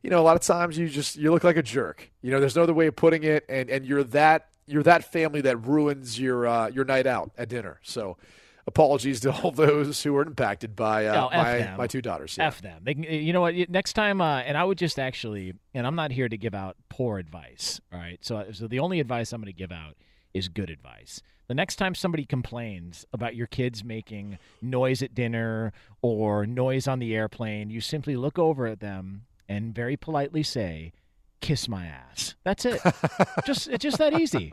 you 0.03 0.11
know 0.11 0.21
a 0.21 0.23
lot 0.23 0.37
of 0.37 0.43
times 0.43 0.79
you 0.79 0.89
just 0.89 1.17
you 1.17 1.31
look 1.33 1.45
like 1.45 1.57
a 1.57 1.63
jerk. 1.63 2.11
You 2.23 2.31
know, 2.31 2.41
there's 2.41 2.57
no 2.57 2.63
other 2.63 2.75
way 2.75 2.87
of 2.87 2.97
putting 2.97 3.25
it, 3.25 3.45
and 3.49 3.69
and 3.71 3.85
you're 3.87 4.05
that 4.05 4.49
you're 4.67 4.83
that 4.85 5.11
family 5.11 5.41
that 5.41 5.57
ruins 5.57 6.21
your 6.21 6.47
uh, 6.47 6.69
your 6.69 6.85
night 6.85 7.07
out 7.07 7.31
at 7.37 7.49
dinner. 7.49 7.81
So. 7.83 8.17
Apologies 8.65 9.19
to 9.23 9.33
all 9.33 9.51
those 9.67 10.05
who 10.05 10.13
were 10.13 10.23
impacted 10.23 10.77
by 10.77 11.07
uh, 11.07 11.27
Oh, 11.27 11.37
my 11.37 11.59
them. 11.59 11.77
my 11.79 11.89
two 11.89 12.01
daughters. 12.01 12.37
Yeah. 12.39 12.47
F 12.47 12.63
them. 12.63 12.83
They 12.85 12.95
you 12.95 13.33
know 13.33 13.41
what? 13.41 13.57
Next 13.69 13.95
time, 13.95 14.21
uh, 14.21 14.39
and 14.39 14.57
I 14.57 14.63
would 14.63 14.79
just 14.79 15.01
actually, 15.01 15.55
and 15.75 15.85
I'm 15.85 15.97
not 15.97 16.13
here 16.13 16.29
to 16.29 16.37
give 16.37 16.55
out 16.55 16.77
poor 16.89 17.19
advice. 17.19 17.81
All 17.93 17.99
right. 17.99 18.19
So, 18.21 18.47
so 18.53 18.69
the 18.69 18.79
only 18.79 19.01
advice 19.01 19.33
I'm 19.33 19.41
going 19.41 19.53
to 19.53 19.59
give 19.59 19.73
out 19.73 19.97
is 20.33 20.47
good 20.47 20.71
advice. 20.71 21.21
The 21.53 21.57
next 21.57 21.77
time 21.77 21.95
somebody 21.95 22.25
complains 22.25 23.05
about 23.13 23.37
your 23.37 23.47
kids 23.47 23.85
making 23.85 24.39
noise 24.63 25.03
at 25.03 25.15
dinner 25.15 25.75
or 26.01 26.47
noise 26.47 26.89
on 26.89 26.99
the 26.99 27.15
airplane, 27.15 27.69
you 27.69 27.83
simply 27.83 28.17
look 28.17 28.39
over 28.39 28.67
at 28.67 28.81
them 28.81 29.27
and 29.51 29.75
very 29.75 29.99
politely 29.99 30.43
say, 30.43 30.95
"Kiss 31.43 31.69
my 31.69 31.85
ass." 31.85 32.37
That's 32.43 32.65
it. 32.65 32.81
just 33.45 33.69
it's 33.69 33.83
just 33.83 33.99
that 33.99 34.19
easy. 34.19 34.51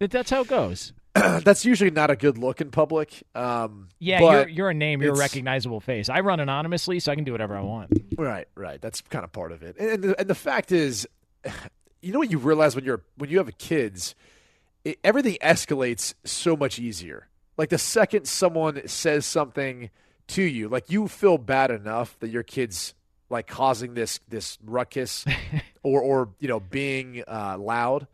That's 0.00 0.28
how 0.28 0.40
it 0.40 0.48
goes. 0.48 0.92
That's 1.14 1.64
usually 1.64 1.92
not 1.92 2.10
a 2.10 2.16
good 2.16 2.36
look 2.36 2.60
in 2.60 2.72
public. 2.72 3.22
Um, 3.36 3.86
Yeah, 4.00 4.18
but 4.18 4.32
you're, 4.32 4.48
you're 4.48 4.70
a 4.70 4.74
name. 4.74 5.00
You're 5.02 5.14
a 5.14 5.18
recognizable 5.18 5.78
face. 5.78 6.08
I 6.08 6.18
run 6.18 6.40
anonymously, 6.40 6.98
so 6.98 7.12
I 7.12 7.14
can 7.14 7.22
do 7.22 7.30
whatever 7.30 7.56
I 7.56 7.60
want. 7.60 7.92
Right, 8.18 8.48
right. 8.56 8.82
That's 8.82 9.02
kind 9.02 9.22
of 9.22 9.30
part 9.30 9.52
of 9.52 9.62
it. 9.62 9.76
And 9.78 10.02
the, 10.02 10.18
and 10.18 10.28
the 10.28 10.34
fact 10.34 10.72
is, 10.72 11.06
you 12.02 12.12
know 12.12 12.18
what 12.18 12.32
you 12.32 12.38
realize 12.38 12.74
when 12.74 12.84
you're 12.84 13.04
when 13.18 13.30
you 13.30 13.38
have 13.38 13.56
kids, 13.58 14.16
it, 14.84 14.98
everything 15.04 15.36
escalates 15.42 16.14
so 16.24 16.56
much 16.56 16.78
easier. 16.78 17.28
Like 17.56 17.68
the 17.68 17.78
second 17.78 18.26
someone 18.26 18.86
says 18.88 19.26
something 19.26 19.90
to 20.28 20.42
you, 20.42 20.68
like 20.68 20.90
you 20.90 21.08
feel 21.08 21.38
bad 21.38 21.70
enough 21.70 22.18
that 22.20 22.28
your 22.30 22.42
kids 22.42 22.94
like 23.28 23.46
causing 23.46 23.94
this 23.94 24.20
this 24.28 24.58
ruckus 24.64 25.24
or 25.82 26.00
or 26.00 26.28
you 26.38 26.48
know 26.48 26.60
being 26.60 27.22
uh, 27.26 27.56
loud. 27.58 28.06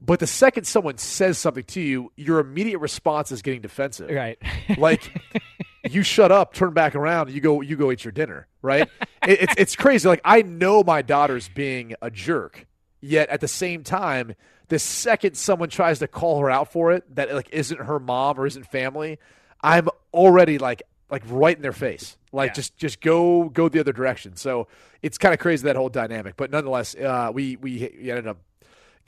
But 0.00 0.20
the 0.20 0.26
second 0.28 0.64
someone 0.64 0.96
says 0.98 1.38
something 1.38 1.64
to 1.64 1.80
you, 1.80 2.12
your 2.16 2.38
immediate 2.38 2.78
response 2.78 3.32
is 3.32 3.42
getting 3.42 3.60
defensive. 3.60 4.10
Right. 4.10 4.38
Like 4.76 5.12
you 5.90 6.02
shut 6.04 6.30
up, 6.30 6.54
turn 6.54 6.72
back 6.72 6.94
around, 6.94 7.30
you 7.30 7.40
go 7.40 7.60
you 7.60 7.76
go 7.76 7.90
eat 7.90 8.04
your 8.04 8.12
dinner, 8.12 8.46
right? 8.62 8.88
it, 9.26 9.42
it's 9.42 9.54
it's 9.58 9.76
crazy. 9.76 10.08
Like 10.08 10.20
I 10.24 10.42
know 10.42 10.82
my 10.82 11.02
daughter's 11.02 11.48
being 11.48 11.94
a 12.00 12.10
jerk, 12.10 12.66
yet 13.00 13.28
at 13.28 13.40
the 13.40 13.48
same 13.48 13.82
time, 13.82 14.34
the 14.68 14.78
second 14.78 15.36
someone 15.36 15.68
tries 15.70 15.98
to 16.00 16.08
call 16.08 16.40
her 16.40 16.50
out 16.50 16.72
for 16.72 16.92
it, 16.92 17.14
that 17.16 17.32
like 17.34 17.48
isn't 17.52 17.78
her 17.80 17.98
mom 17.98 18.38
or 18.38 18.46
isn't 18.46 18.66
family, 18.66 19.18
I'm 19.62 19.88
already 20.12 20.58
like 20.58 20.82
like 21.10 21.22
right 21.26 21.56
in 21.56 21.62
their 21.62 21.72
face. 21.72 22.16
Like 22.32 22.50
Yeah. 22.50 22.54
just 22.54 22.76
just 22.76 23.00
go 23.00 23.48
go 23.48 23.68
the 23.68 23.80
other 23.80 23.92
direction. 23.92 24.36
So 24.36 24.68
it's 25.02 25.16
kind 25.18 25.32
of 25.32 25.40
crazy 25.40 25.64
that 25.64 25.76
whole 25.76 25.88
dynamic. 25.88 26.36
But 26.36 26.50
nonetheless, 26.50 26.94
uh, 26.94 27.30
we 27.32 27.56
we 27.56 27.82
ended 28.00 28.26
up 28.26 28.38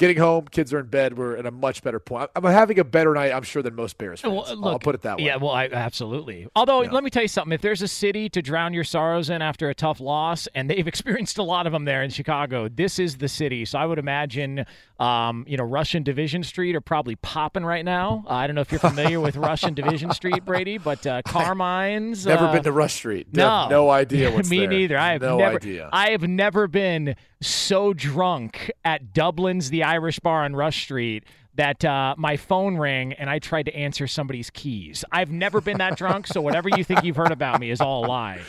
getting 0.01 0.17
home. 0.17 0.47
Kids 0.49 0.73
are 0.73 0.81
in 0.81 0.87
bed. 0.87 1.17
We're 1.17 1.37
at 1.37 1.45
a 1.45 1.51
much 1.51 1.83
better 1.83 2.01
point. 2.01 2.31
I'm 2.35 2.43
having 2.43 2.79
a 2.79 2.85
better 2.85 3.13
night, 3.15 3.33
I'm 3.33 3.43
sure, 3.43 3.63
than 3.63 3.77
most 3.77 3.99
Bears 3.99 4.23
fans. 4.23 4.33
Well, 4.33 4.69
I'll 4.69 4.79
put 4.79 4.95
it 4.95 5.03
that 5.03 5.19
way. 5.19 5.25
Yeah, 5.25 5.37
well, 5.37 5.51
I, 5.51 5.67
absolutely. 5.67 6.49
Although, 6.57 6.81
let 6.81 7.05
me 7.05 7.11
tell 7.11 7.23
you 7.23 7.29
something. 7.29 7.53
If 7.53 7.61
there's 7.61 7.83
a 7.83 7.89
city 7.89 8.29
to 8.31 8.41
drown 8.41 8.73
your 8.73 8.83
sorrows 8.83 9.29
in 9.29 9.43
after 9.43 9.69
a 9.69 9.75
tough 9.75 10.01
loss, 10.01 10.49
and 10.55 10.69
they've 10.69 10.89
experienced 10.89 11.39
a 11.39 11.43
lot 11.43 11.67
of 11.67 11.73
them 11.73 11.85
there 11.85 12.03
in 12.03 12.11
Chicago, 12.11 12.69
this 12.69 12.99
is 12.99 13.19
the 13.19 13.29
city. 13.29 13.65
So 13.67 13.79
I 13.79 13.85
would 13.85 13.99
imagine, 13.99 14.65
um, 14.99 15.45
you 15.47 15.59
know, 15.59 15.65
Rush 15.65 15.95
and 15.95 16.05
Division 16.05 16.43
Street 16.43 16.75
are 16.75 16.81
probably 16.81 17.17
popping 17.17 17.65
right 17.65 17.85
now. 17.85 18.25
Uh, 18.27 18.33
I 18.33 18.47
don't 18.47 18.57
know 18.57 18.63
if 18.63 18.73
you're 18.73 18.81
familiar 18.81 19.21
with 19.21 19.37
Rush 19.37 19.65
and 19.65 19.77
Division 19.77 20.13
Street, 20.13 20.45
Brady, 20.47 20.79
but 20.79 21.07
uh, 21.07 21.21
Carmine's. 21.27 22.25
Never 22.25 22.47
uh, 22.47 22.53
been 22.53 22.63
to 22.63 22.73
Rush 22.73 22.95
Street. 22.95 23.29
No, 23.35 23.69
no 23.69 23.91
idea 23.91 24.31
what's 24.35 24.49
Me 24.49 24.61
there. 24.61 24.69
neither. 24.69 24.99
I 24.99 25.13
have 25.13 25.23
no 25.23 25.37
never. 25.37 25.57
idea. 25.57 25.91
I 25.93 26.11
have 26.11 26.23
never 26.23 26.67
been 26.67 27.17
so 27.43 27.93
drunk 27.93 28.71
at 28.85 29.13
Dublin's 29.13 29.71
The 29.71 29.83
Irish 29.91 30.21
Bar 30.21 30.45
on 30.45 30.55
Rush 30.55 30.83
Street 30.83 31.25
that 31.55 31.85
uh, 31.85 32.15
my 32.17 32.37
phone 32.37 32.77
rang 32.77 33.13
and 33.15 33.29
I 33.29 33.41
tried 33.41 33.65
to 33.65 33.75
answer 33.75 34.07
somebody's 34.07 34.49
keys. 34.51 35.05
I've 35.11 35.31
never 35.33 35.61
been 35.61 35.79
that 35.79 35.97
drunk, 35.97 36.29
so 36.29 36.41
whatever 36.41 36.69
you 36.69 36.85
think 36.85 37.03
you've 37.03 37.17
heard 37.17 37.33
about 37.33 37.59
me 37.61 37.71
is 37.73 37.81
all 37.81 38.05
a 38.05 38.07
lie. 38.07 38.41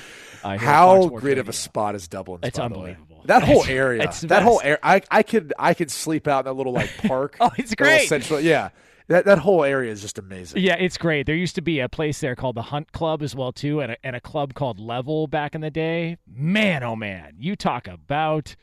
uh, 0.43 0.49
here 0.51 0.53
at 0.53 0.59
Fox 0.59 0.63
How 0.63 1.07
great 1.09 1.37
of 1.39 1.49
a 1.49 1.53
spot 1.53 1.95
is 1.95 2.07
Dublin? 2.07 2.41
It's 2.43 2.59
by 2.59 2.67
the 2.67 2.73
way? 2.79 2.89
unbelievable. 2.91 3.23
That 3.25 3.43
whole 3.43 3.65
area, 3.65 4.11
that 4.23 4.43
whole 4.43 4.61
area, 4.63 4.79
I, 4.83 5.01
I 5.09 5.23
could 5.23 5.51
I 5.57 5.73
could 5.73 5.89
sleep 5.91 6.27
out 6.27 6.39
in 6.39 6.45
that 6.45 6.53
little 6.53 6.73
like 6.73 6.89
park. 7.07 7.37
Oh, 7.41 7.49
it's 7.57 7.73
great. 7.75 8.07
Central, 8.07 8.39
yeah, 8.39 8.69
that 9.07 9.25
that 9.25 9.39
whole 9.39 9.63
area 9.63 9.91
is 9.91 10.01
just 10.01 10.17
amazing. 10.19 10.61
Yeah, 10.61 10.75
it's 10.75 10.97
great. 10.97 11.25
There 11.25 11.35
used 11.35 11.55
to 11.55 11.61
be 11.61 11.79
a 11.79 11.89
place 11.89 12.19
there 12.19 12.35
called 12.35 12.55
the 12.55 12.61
Hunt 12.63 12.91
Club 12.91 13.21
as 13.23 13.35
well 13.35 13.51
too, 13.51 13.79
and 13.79 13.93
a, 13.93 13.97
and 14.03 14.15
a 14.15 14.21
club 14.21 14.53
called 14.53 14.79
Level 14.79 15.25
back 15.27 15.53
in 15.55 15.61
the 15.61 15.71
day. 15.71 16.17
Man, 16.27 16.83
oh 16.83 16.95
man, 16.95 17.33
you 17.39 17.55
talk 17.55 17.87
about 17.87 18.55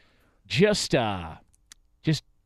just 0.46 0.94
uh, 0.94 1.34
just 1.36 1.47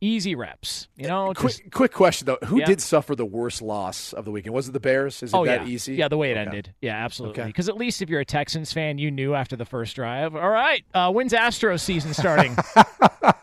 easy 0.03 0.35
reps. 0.35 0.89
You 0.97 1.09
know, 1.09 1.33
Quick, 1.35 1.53
just- 1.57 1.71
quick 1.71 1.93
question 1.93 2.27
though: 2.27 2.39
Who 2.47 2.59
Yeah. 2.59 2.67
did 2.67 2.83
suffer 2.83 3.15
the 3.17 3.25
worst 3.25 3.63
loss 3.63 4.13
of 4.13 4.27
the 4.27 4.31
weekend? 4.31 4.55
Was 4.55 4.69
it 4.69 4.73
the 4.73 4.81
Bears? 4.81 5.23
Is 5.23 5.33
it 5.33 5.37
oh 5.37 5.47
that 5.47 5.63
yeah, 5.67 5.73
easy? 5.73 5.95
yeah. 5.95 6.09
The 6.09 6.19
way 6.19 6.31
it 6.31 6.35
Okay. 6.37 6.41
ended, 6.43 6.75
yeah, 6.83 7.03
absolutely. 7.05 7.41
Okay. 7.41 7.49
Because 7.49 7.69
at 7.71 7.77
least 7.79 8.03
if 8.03 8.11
you're 8.11 8.21
a 8.21 8.25
Texans 8.25 8.73
fan, 8.73 8.99
you 8.99 9.11
knew 9.11 9.35
after 9.35 9.57
the 9.57 9.65
first 9.65 9.97
drive. 9.97 10.35
All 10.37 10.51
right, 10.51 10.85
uh, 10.93 11.11
when's 11.11 11.33
Astros 11.33 11.81
season 11.81 12.13
starting? 12.13 12.55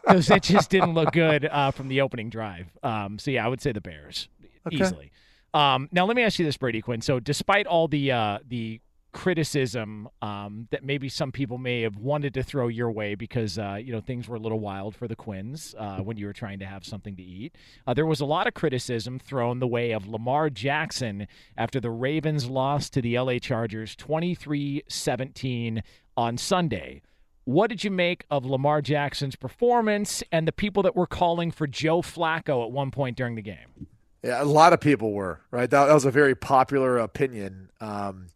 Because 0.10 0.30
it 0.32 0.42
just 0.42 0.72
didn't 0.72 0.96
look 0.96 1.12
good 1.14 1.46
uh, 1.46 1.70
from 1.70 1.88
the 1.88 2.02
opening 2.02 2.30
drive. 2.32 2.66
Um, 2.82 3.20
so 3.20 3.30
yeah, 3.30 3.46
I 3.46 3.48
would 3.48 3.62
say 3.62 3.72
the 3.74 3.80
Bears 3.82 4.28
Okay. 4.66 4.78
easily. 4.78 5.12
Um, 5.54 5.88
now 5.92 6.06
let 6.08 6.16
me 6.16 6.24
ask 6.24 6.40
you 6.40 6.46
this, 6.46 6.58
Brady 6.58 6.82
Quinn. 6.82 7.02
So 7.02 7.20
despite 7.20 7.68
all 7.68 7.88
the 7.88 8.12
uh, 8.12 8.40
the 8.48 8.82
criticism 9.12 10.08
um, 10.22 10.68
that 10.72 10.84
maybe 10.84 11.10
some 11.10 11.32
people 11.32 11.58
may 11.58 11.82
have 11.82 11.98
wanted 11.98 12.34
to 12.36 12.44
throw 12.44 12.68
your 12.68 12.92
way 12.92 13.16
because 13.16 13.58
uh, 13.58 13.80
you 13.82 13.92
know 13.92 14.02
things 14.02 14.28
were 14.28 14.36
a 14.36 14.40
little 14.40 14.60
wild 14.60 14.96
for 14.96 15.08
the 15.08 15.16
Quins 15.16 15.74
uh, 15.78 15.98
when 16.00 16.18
you 16.18 16.26
were 16.26 16.34
trying 16.34 16.60
to 16.60 16.66
have 16.66 16.86
something 16.86 17.16
to 17.16 17.24
eat. 17.24 17.56
Uh, 17.88 17.94
there 17.94 18.06
was 18.06 18.20
a 18.20 18.26
lot 18.26 18.48
of 18.48 18.54
criticism 18.54 19.20
thrown 19.20 19.60
the 19.60 19.68
way 19.68 19.92
of 19.92 20.08
Lamar 20.08 20.50
Jackson 20.50 21.28
after 21.58 21.80
the 21.80 21.90
Ravens 21.90 22.48
lost 22.48 22.94
to 22.94 23.02
the 23.02 23.18
LA 23.20 23.40
Chargers 23.40 23.96
23-17 23.96 25.82
on 26.16 26.38
Sunday. 26.38 27.02
What 27.46 27.72
did 27.72 27.84
you 27.84 27.90
make 27.90 28.26
of 28.30 28.46
Lamar 28.46 28.82
Jackson's 28.82 29.36
performance 29.36 30.22
and 30.32 30.48
the 30.48 30.52
people 30.52 30.84
that 30.84 30.96
were 30.96 31.08
calling 31.08 31.50
for 31.50 31.66
Joe 31.66 32.04
Flacco 32.04 32.64
at 32.64 32.72
one 32.72 32.92
point 32.92 33.18
during 33.18 33.34
the 33.34 33.42
game? 33.42 33.88
Yeah, 34.24 34.44
a 34.44 34.46
lot 34.46 34.74
of 34.74 34.82
people 34.82 35.14
were 35.14 35.40
right. 35.50 35.70
That, 35.70 35.86
that 35.86 35.94
was 35.94 36.06
a 36.06 36.12
very 36.12 36.36
popular 36.36 36.98
opinion. 36.98 37.72
Um, 37.80 38.28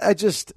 I 0.00 0.14
just, 0.14 0.52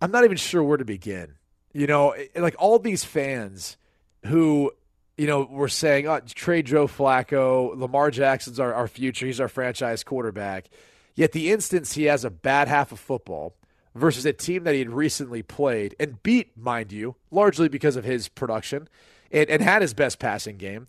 I'm 0.00 0.10
not 0.10 0.24
even 0.24 0.36
sure 0.36 0.62
where 0.62 0.76
to 0.76 0.84
begin. 0.84 1.34
You 1.72 1.86
know, 1.86 2.14
like 2.34 2.56
all 2.58 2.78
these 2.78 3.04
fans 3.04 3.76
who 4.24 4.72
you 5.16 5.26
know, 5.26 5.48
we're 5.50 5.68
saying, 5.68 6.06
oh, 6.06 6.20
trade 6.20 6.66
Joe 6.66 6.86
Flacco. 6.86 7.76
Lamar 7.76 8.10
Jackson's 8.10 8.60
our, 8.60 8.74
our 8.74 8.88
future. 8.88 9.26
He's 9.26 9.40
our 9.40 9.48
franchise 9.48 10.04
quarterback. 10.04 10.68
Yet 11.14 11.32
the 11.32 11.50
instance 11.50 11.94
he 11.94 12.04
has 12.04 12.24
a 12.24 12.30
bad 12.30 12.68
half 12.68 12.92
of 12.92 12.98
football 12.98 13.54
versus 13.94 14.26
a 14.26 14.32
team 14.34 14.64
that 14.64 14.74
he 14.74 14.80
had 14.80 14.90
recently 14.90 15.42
played 15.42 15.96
and 15.98 16.22
beat, 16.22 16.56
mind 16.56 16.92
you, 16.92 17.16
largely 17.30 17.68
because 17.68 17.96
of 17.96 18.04
his 18.04 18.28
production 18.28 18.88
and, 19.32 19.48
and 19.48 19.62
had 19.62 19.80
his 19.80 19.94
best 19.94 20.18
passing 20.18 20.58
game. 20.58 20.86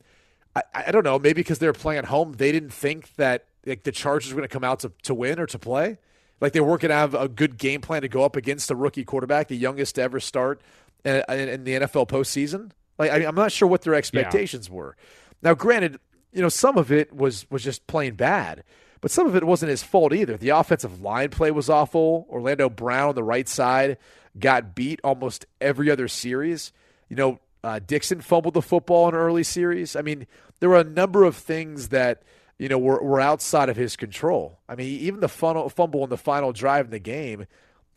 I, 0.54 0.64
I 0.88 0.92
don't 0.92 1.06
know, 1.06 1.18
maybe 1.18 1.36
because 1.36 1.60
they 1.60 1.68
were 1.68 1.74
playing 1.74 2.00
at 2.00 2.06
home, 2.06 2.34
they 2.34 2.52
didn't 2.52 2.74
think 2.74 3.16
that 3.16 3.46
like 3.66 3.84
the 3.84 3.94
Chargers 3.94 4.34
were 4.34 4.38
going 4.38 4.50
to 4.50 4.54
come 4.54 4.66
out 4.66 4.82
to, 4.82 4.92
to 5.04 5.14
win 5.14 5.40
or 5.40 5.46
to 5.46 5.60
play. 5.60 5.98
Like 6.40 6.54
they 6.54 6.62
weren't 6.62 6.82
going 6.82 6.90
to 6.90 6.96
have 6.96 7.16
a 7.16 7.28
good 7.28 7.58
game 7.58 7.82
plan 7.82 8.04
to 8.04 8.08
go 8.08 8.24
up 8.24 8.36
against 8.36 8.70
a 8.70 8.76
rookie 8.76 9.04
quarterback, 9.04 9.48
the 9.48 9.58
youngest 9.58 9.96
to 9.96 10.02
ever 10.02 10.20
start 10.20 10.62
in, 11.04 11.24
in 11.30 11.64
the 11.64 11.74
NFL 11.74 12.08
postseason. 12.08 12.72
Like 12.98 13.12
I, 13.12 13.24
am 13.24 13.36
not 13.36 13.52
sure 13.52 13.68
what 13.68 13.82
their 13.82 13.96
expectations 13.96 14.68
yeah. 14.68 14.76
were. 14.76 14.98
Now, 15.42 15.54
granted, 15.54 16.00
you 16.32 16.42
know 16.42 16.50
some 16.50 16.78
of 16.78 16.92
it 16.92 17.14
was 17.14 17.50
was 17.50 17.64
just 17.64 17.88
plain 17.88 18.16
bad, 18.16 18.64
but 19.02 19.12
some 19.12 19.28
of 19.28 19.36
it 19.36 19.44
wasn't 19.44 19.70
his 19.70 19.84
fault 19.84 20.14
either. 20.14 20.38
The 20.38 20.50
offensive 20.50 21.02
line 21.02 21.30
play 21.30 21.52
was 21.52 21.70
awful. 21.70 22.28
Orlando 22.30 22.70
Brown 22.70 23.10
on 23.10 23.16
the 23.16 23.24
right 23.24 23.48
side 23.48 23.98
got 24.38 24.76
beat 24.76 25.00
almost 25.04 25.46
every 25.62 25.90
other 25.90 26.08
series. 26.08 26.72
You 27.10 27.16
know, 27.16 27.40
uh, 27.64 27.80
Dixon 27.80 28.22
fumbled 28.22 28.54
the 28.54 28.62
football 28.62 29.08
in 29.10 29.16
an 29.16 29.20
early 29.20 29.44
series. 29.44 29.96
I 29.96 30.02
mean, 30.02 30.28
there 30.60 30.70
were 30.70 30.80
a 30.80 30.84
number 30.84 31.24
of 31.24 31.36
things 31.36 31.90
that 31.90 32.24
you 32.60 32.70
know 32.70 32.78
were, 32.78 33.02
were 33.02 33.20
outside 33.20 33.70
of 33.70 33.76
his 33.76 33.96
control. 33.96 34.60
I 34.68 34.76
mean, 34.76 34.88
even 34.88 35.20
the 35.20 35.30
funnel, 35.30 35.70
fumble 35.70 36.04
in 36.04 36.10
the 36.10 36.18
final 36.18 36.52
drive 36.52 36.86
in 36.86 36.92
the 36.92 37.00
game 37.00 37.48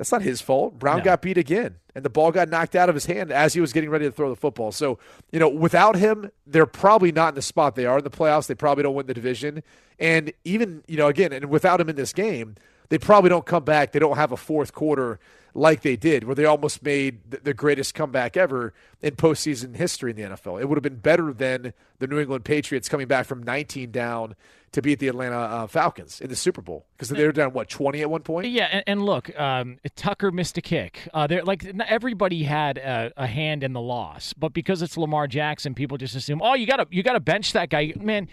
that's 0.01 0.13
not 0.13 0.23
his 0.23 0.41
fault. 0.41 0.79
Brown 0.79 1.01
no. 1.01 1.05
got 1.05 1.21
beat 1.21 1.37
again, 1.37 1.77
and 1.95 2.03
the 2.03 2.09
ball 2.09 2.33
got 2.33 2.49
knocked 2.49 2.75
out 2.75 2.89
of 2.89 2.95
his 2.95 3.05
hand 3.05 3.31
as 3.31 3.53
he 3.53 3.61
was 3.61 3.71
getting 3.71 3.91
ready 3.91 4.07
to 4.07 4.11
throw 4.11 4.31
the 4.31 4.35
football. 4.35 4.73
So, 4.73 4.99
you 5.31 5.39
know, 5.39 5.47
without 5.47 5.95
him, 5.95 6.31
they're 6.47 6.65
probably 6.65 7.13
not 7.13 7.29
in 7.29 7.35
the 7.35 7.43
spot 7.43 7.75
they 7.75 7.85
are 7.85 7.99
in 7.99 8.05
the 8.05 8.09
playoffs. 8.09 8.47
They 8.47 8.55
probably 8.55 8.83
don't 8.83 8.95
win 8.95 9.05
the 9.05 9.13
division. 9.13 9.63
And 9.99 10.33
even, 10.43 10.85
you 10.89 10.97
know, 10.97 11.09
again, 11.09 11.35
and 11.35 11.51
without 11.51 11.83
him 11.83 11.91
in 11.91 11.97
this 11.97 12.15
game, 12.15 12.55
they 12.89 12.97
probably 12.97 13.29
don't 13.29 13.45
come 13.45 13.63
back. 13.63 13.93
They 13.93 13.99
don't 13.99 14.17
have 14.17 14.33
a 14.33 14.39
fourth 14.39 14.73
quarter 14.73 15.21
like 15.55 15.83
they 15.83 15.97
did, 15.97 16.25
where 16.25 16.35
they 16.35 16.45
almost 16.45 16.83
made 16.83 17.31
the 17.31 17.55
greatest 17.55 17.95
comeback 17.95 18.37
ever 18.37 18.73
in 19.03 19.17
postseason 19.17 19.77
history 19.77 20.11
in 20.11 20.17
the 20.17 20.23
NFL. 20.23 20.61
It 20.61 20.69
would 20.69 20.77
have 20.77 20.83
been 20.83 20.97
better 20.97 21.33
than 21.33 21.73
the 21.99 22.07
New 22.07 22.19
England 22.19 22.45
Patriots 22.45 22.89
coming 22.89 23.07
back 23.07 23.27
from 23.27 23.43
19 23.43 23.91
down 23.91 24.35
to 24.73 24.81
beat 24.81 25.01
the 25.01 25.09
Atlanta 25.09 25.37
uh, 25.37 25.67
Falcons 25.67 26.21
in 26.21 26.29
the 26.29 26.37
Super 26.37 26.63
Bowl 26.63 26.87
because 26.93 27.09
they 27.09 27.25
were 27.25 27.33
down 27.33 27.53
what 27.53 27.69
20 27.69 28.01
at 28.03 28.11
one 28.11 28.23
point. 28.23 28.47
Yeah, 28.49 28.69
and, 28.71 28.85
and 28.87 29.03
look, 29.05 29.37
um, 29.39 29.79
Tucker 29.97 30.31
missed 30.31 30.57
a 30.59 30.63
kick. 30.63 31.09
Uh, 31.13 31.27
they're 31.27 31.45
like 31.45 31.65
everybody 31.87 32.45
had 32.45 32.79
a, 32.79 33.13
a, 33.17 33.27
hand 33.27 33.65
in 33.65 33.73
the 33.73 33.81
loss, 33.81 34.33
but 34.33 34.53
because 34.53 34.83
it's 34.83 34.97
Lamar 34.97 35.27
Jackson, 35.27 35.75
people 35.75 35.99
just 35.99 36.15
assume, 36.15 36.41
oh, 36.43 36.55
you 36.55 36.67
got 36.67 36.77
to 36.77 36.87
you 36.91 37.03
got 37.03 37.15
to 37.15 37.21
bench 37.21 37.53
that 37.53 37.69
guy, 37.69 37.93
man. 38.01 38.29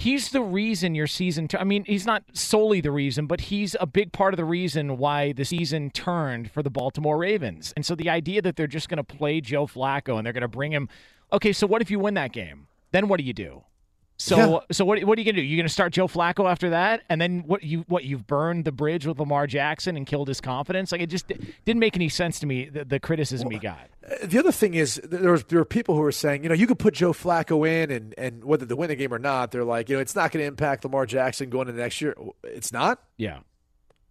He's 0.00 0.30
the 0.30 0.40
reason 0.40 0.94
your 0.94 1.06
season. 1.06 1.46
T- 1.46 1.58
I 1.58 1.64
mean, 1.64 1.84
he's 1.84 2.06
not 2.06 2.24
solely 2.32 2.80
the 2.80 2.90
reason, 2.90 3.26
but 3.26 3.38
he's 3.42 3.76
a 3.78 3.86
big 3.86 4.12
part 4.12 4.32
of 4.32 4.38
the 4.38 4.46
reason 4.46 4.96
why 4.96 5.32
the 5.32 5.44
season 5.44 5.90
turned 5.90 6.50
for 6.50 6.62
the 6.62 6.70
Baltimore 6.70 7.18
Ravens. 7.18 7.74
And 7.76 7.84
so 7.84 7.94
the 7.94 8.08
idea 8.08 8.40
that 8.40 8.56
they're 8.56 8.66
just 8.66 8.88
going 8.88 8.96
to 8.96 9.04
play 9.04 9.42
Joe 9.42 9.66
Flacco 9.66 10.16
and 10.16 10.24
they're 10.24 10.32
going 10.32 10.40
to 10.40 10.48
bring 10.48 10.72
him. 10.72 10.88
Okay, 11.34 11.52
so 11.52 11.66
what 11.66 11.82
if 11.82 11.90
you 11.90 11.98
win 11.98 12.14
that 12.14 12.32
game? 12.32 12.66
Then 12.92 13.08
what 13.08 13.18
do 13.18 13.24
you 13.24 13.34
do? 13.34 13.64
So 14.20 14.36
yeah. 14.36 14.58
so 14.70 14.84
what 14.84 15.02
what 15.04 15.16
are 15.16 15.22
you 15.22 15.32
gonna 15.32 15.40
do? 15.40 15.42
You're 15.42 15.56
gonna 15.56 15.70
start 15.70 15.94
Joe 15.94 16.06
Flacco 16.06 16.48
after 16.48 16.68
that, 16.70 17.00
and 17.08 17.18
then 17.18 17.42
what 17.46 17.62
you 17.62 17.86
what 17.88 18.04
you've 18.04 18.26
burned 18.26 18.66
the 18.66 18.70
bridge 18.70 19.06
with 19.06 19.18
Lamar 19.18 19.46
Jackson 19.46 19.96
and 19.96 20.06
killed 20.06 20.28
his 20.28 20.42
confidence? 20.42 20.92
Like 20.92 21.00
it 21.00 21.06
just 21.06 21.26
didn't 21.26 21.80
make 21.80 21.96
any 21.96 22.10
sense 22.10 22.38
to 22.40 22.46
me. 22.46 22.66
The, 22.66 22.84
the 22.84 23.00
criticism 23.00 23.48
well, 23.48 23.58
he 23.58 23.58
got. 23.58 23.88
Uh, 24.06 24.26
the 24.26 24.38
other 24.38 24.52
thing 24.52 24.74
is 24.74 24.96
there 25.02 25.32
was 25.32 25.44
there 25.44 25.58
were 25.58 25.64
people 25.64 25.94
who 25.94 26.02
were 26.02 26.12
saying 26.12 26.42
you 26.42 26.50
know 26.50 26.54
you 26.54 26.66
could 26.66 26.78
put 26.78 26.92
Joe 26.92 27.14
Flacco 27.14 27.66
in 27.66 27.90
and 27.90 28.14
and 28.18 28.44
whether 28.44 28.66
they 28.66 28.74
win 28.74 28.88
the 28.88 28.94
game 28.94 29.14
or 29.14 29.18
not, 29.18 29.52
they're 29.52 29.64
like 29.64 29.88
you 29.88 29.96
know 29.96 30.02
it's 30.02 30.14
not 30.14 30.32
going 30.32 30.42
to 30.42 30.46
impact 30.46 30.84
Lamar 30.84 31.06
Jackson 31.06 31.48
going 31.48 31.68
into 31.68 31.80
next 31.80 32.02
year. 32.02 32.14
It's 32.44 32.74
not. 32.74 33.02
Yeah. 33.16 33.38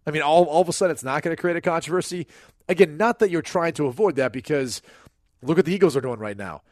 I 0.08 0.10
mean, 0.10 0.22
all 0.22 0.42
all 0.46 0.60
of 0.60 0.68
a 0.68 0.72
sudden 0.72 0.92
it's 0.92 1.04
not 1.04 1.22
going 1.22 1.36
to 1.36 1.40
create 1.40 1.56
a 1.56 1.60
controversy. 1.60 2.26
Again, 2.68 2.96
not 2.96 3.20
that 3.20 3.30
you're 3.30 3.42
trying 3.42 3.74
to 3.74 3.86
avoid 3.86 4.16
that 4.16 4.32
because 4.32 4.82
look 5.40 5.56
what 5.56 5.66
the 5.66 5.72
Eagles 5.72 5.96
are 5.96 6.00
doing 6.00 6.18
right 6.18 6.36
now 6.36 6.62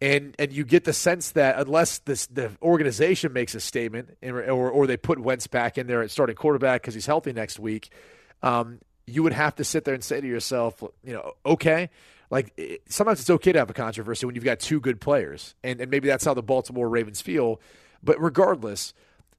and 0.00 0.34
and 0.38 0.52
you 0.52 0.64
get 0.64 0.84
the 0.84 0.92
sense 0.92 1.32
that 1.32 1.58
unless 1.58 1.98
this 2.00 2.26
the 2.26 2.50
organization 2.62 3.32
makes 3.32 3.54
a 3.54 3.60
statement 3.60 4.16
or 4.22 4.70
or 4.70 4.86
they 4.86 4.96
put 4.96 5.18
Wentz 5.18 5.46
back 5.46 5.78
in 5.78 5.86
there 5.86 6.02
at 6.02 6.10
starting 6.10 6.36
quarterback 6.36 6.82
because 6.82 6.94
he's 6.94 7.06
healthy 7.06 7.32
next 7.32 7.58
week, 7.58 7.90
um, 8.42 8.78
you 9.06 9.22
would 9.22 9.32
have 9.32 9.56
to 9.56 9.64
sit 9.64 9.84
there 9.84 9.94
and 9.94 10.04
say 10.04 10.20
to 10.20 10.26
yourself, 10.26 10.82
you 11.02 11.14
know, 11.14 11.32
okay. 11.44 11.90
Like 12.30 12.52
it, 12.56 12.82
sometimes 12.88 13.20
it's 13.20 13.30
okay 13.30 13.52
to 13.52 13.58
have 13.58 13.70
a 13.70 13.74
controversy 13.74 14.26
when 14.26 14.34
you've 14.34 14.44
got 14.44 14.60
two 14.60 14.80
good 14.80 15.00
players, 15.00 15.54
and, 15.64 15.80
and 15.80 15.90
maybe 15.90 16.08
that's 16.08 16.26
how 16.26 16.34
the 16.34 16.42
Baltimore 16.42 16.88
Ravens 16.88 17.22
feel. 17.22 17.58
But 18.02 18.22
regardless, 18.22 18.92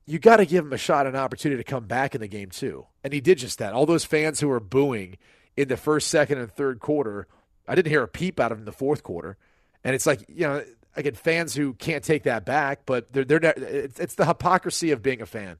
you 0.08 0.18
got 0.18 0.38
to 0.38 0.46
give 0.46 0.66
him 0.66 0.74
a 0.74 0.78
shot, 0.78 1.06
an 1.06 1.16
opportunity 1.16 1.64
to 1.64 1.70
come 1.70 1.86
back 1.86 2.16
in 2.16 2.22
the 2.22 2.28
game 2.28 2.50
too, 2.50 2.88
and 3.04 3.14
he 3.14 3.22
did 3.22 3.38
just 3.38 3.60
that. 3.60 3.74
All 3.74 3.86
those 3.86 4.06
fans 4.06 4.40
who 4.40 4.48
were 4.48 4.60
booing 4.60 5.18
in 5.56 5.68
the 5.68 5.78
first, 5.78 6.08
second, 6.08 6.40
and 6.40 6.52
third 6.52 6.80
quarter, 6.80 7.28
I 7.68 7.76
didn't 7.76 7.92
hear 7.92 8.02
a 8.02 8.08
peep 8.08 8.40
out 8.40 8.52
of 8.52 8.58
him 8.58 8.64
in 8.64 8.66
the 8.66 8.72
fourth 8.72 9.04
quarter. 9.04 9.38
And 9.84 9.96
it's 9.96 10.06
like, 10.06 10.26
you 10.28 10.48
know, 10.48 10.64
again, 10.96 11.14
fans 11.14 11.56
who 11.56 11.74
can't 11.74 12.04
take 12.04 12.24
that 12.24 12.46
back, 12.46 12.82
but 12.86 13.12
they're, 13.14 13.24
they're 13.24 13.54
it's, 13.58 14.00
it's 14.00 14.16
the 14.16 14.26
hypocrisy 14.26 14.92
of 14.92 15.02
being 15.02 15.22
a 15.22 15.26
fan. 15.26 15.58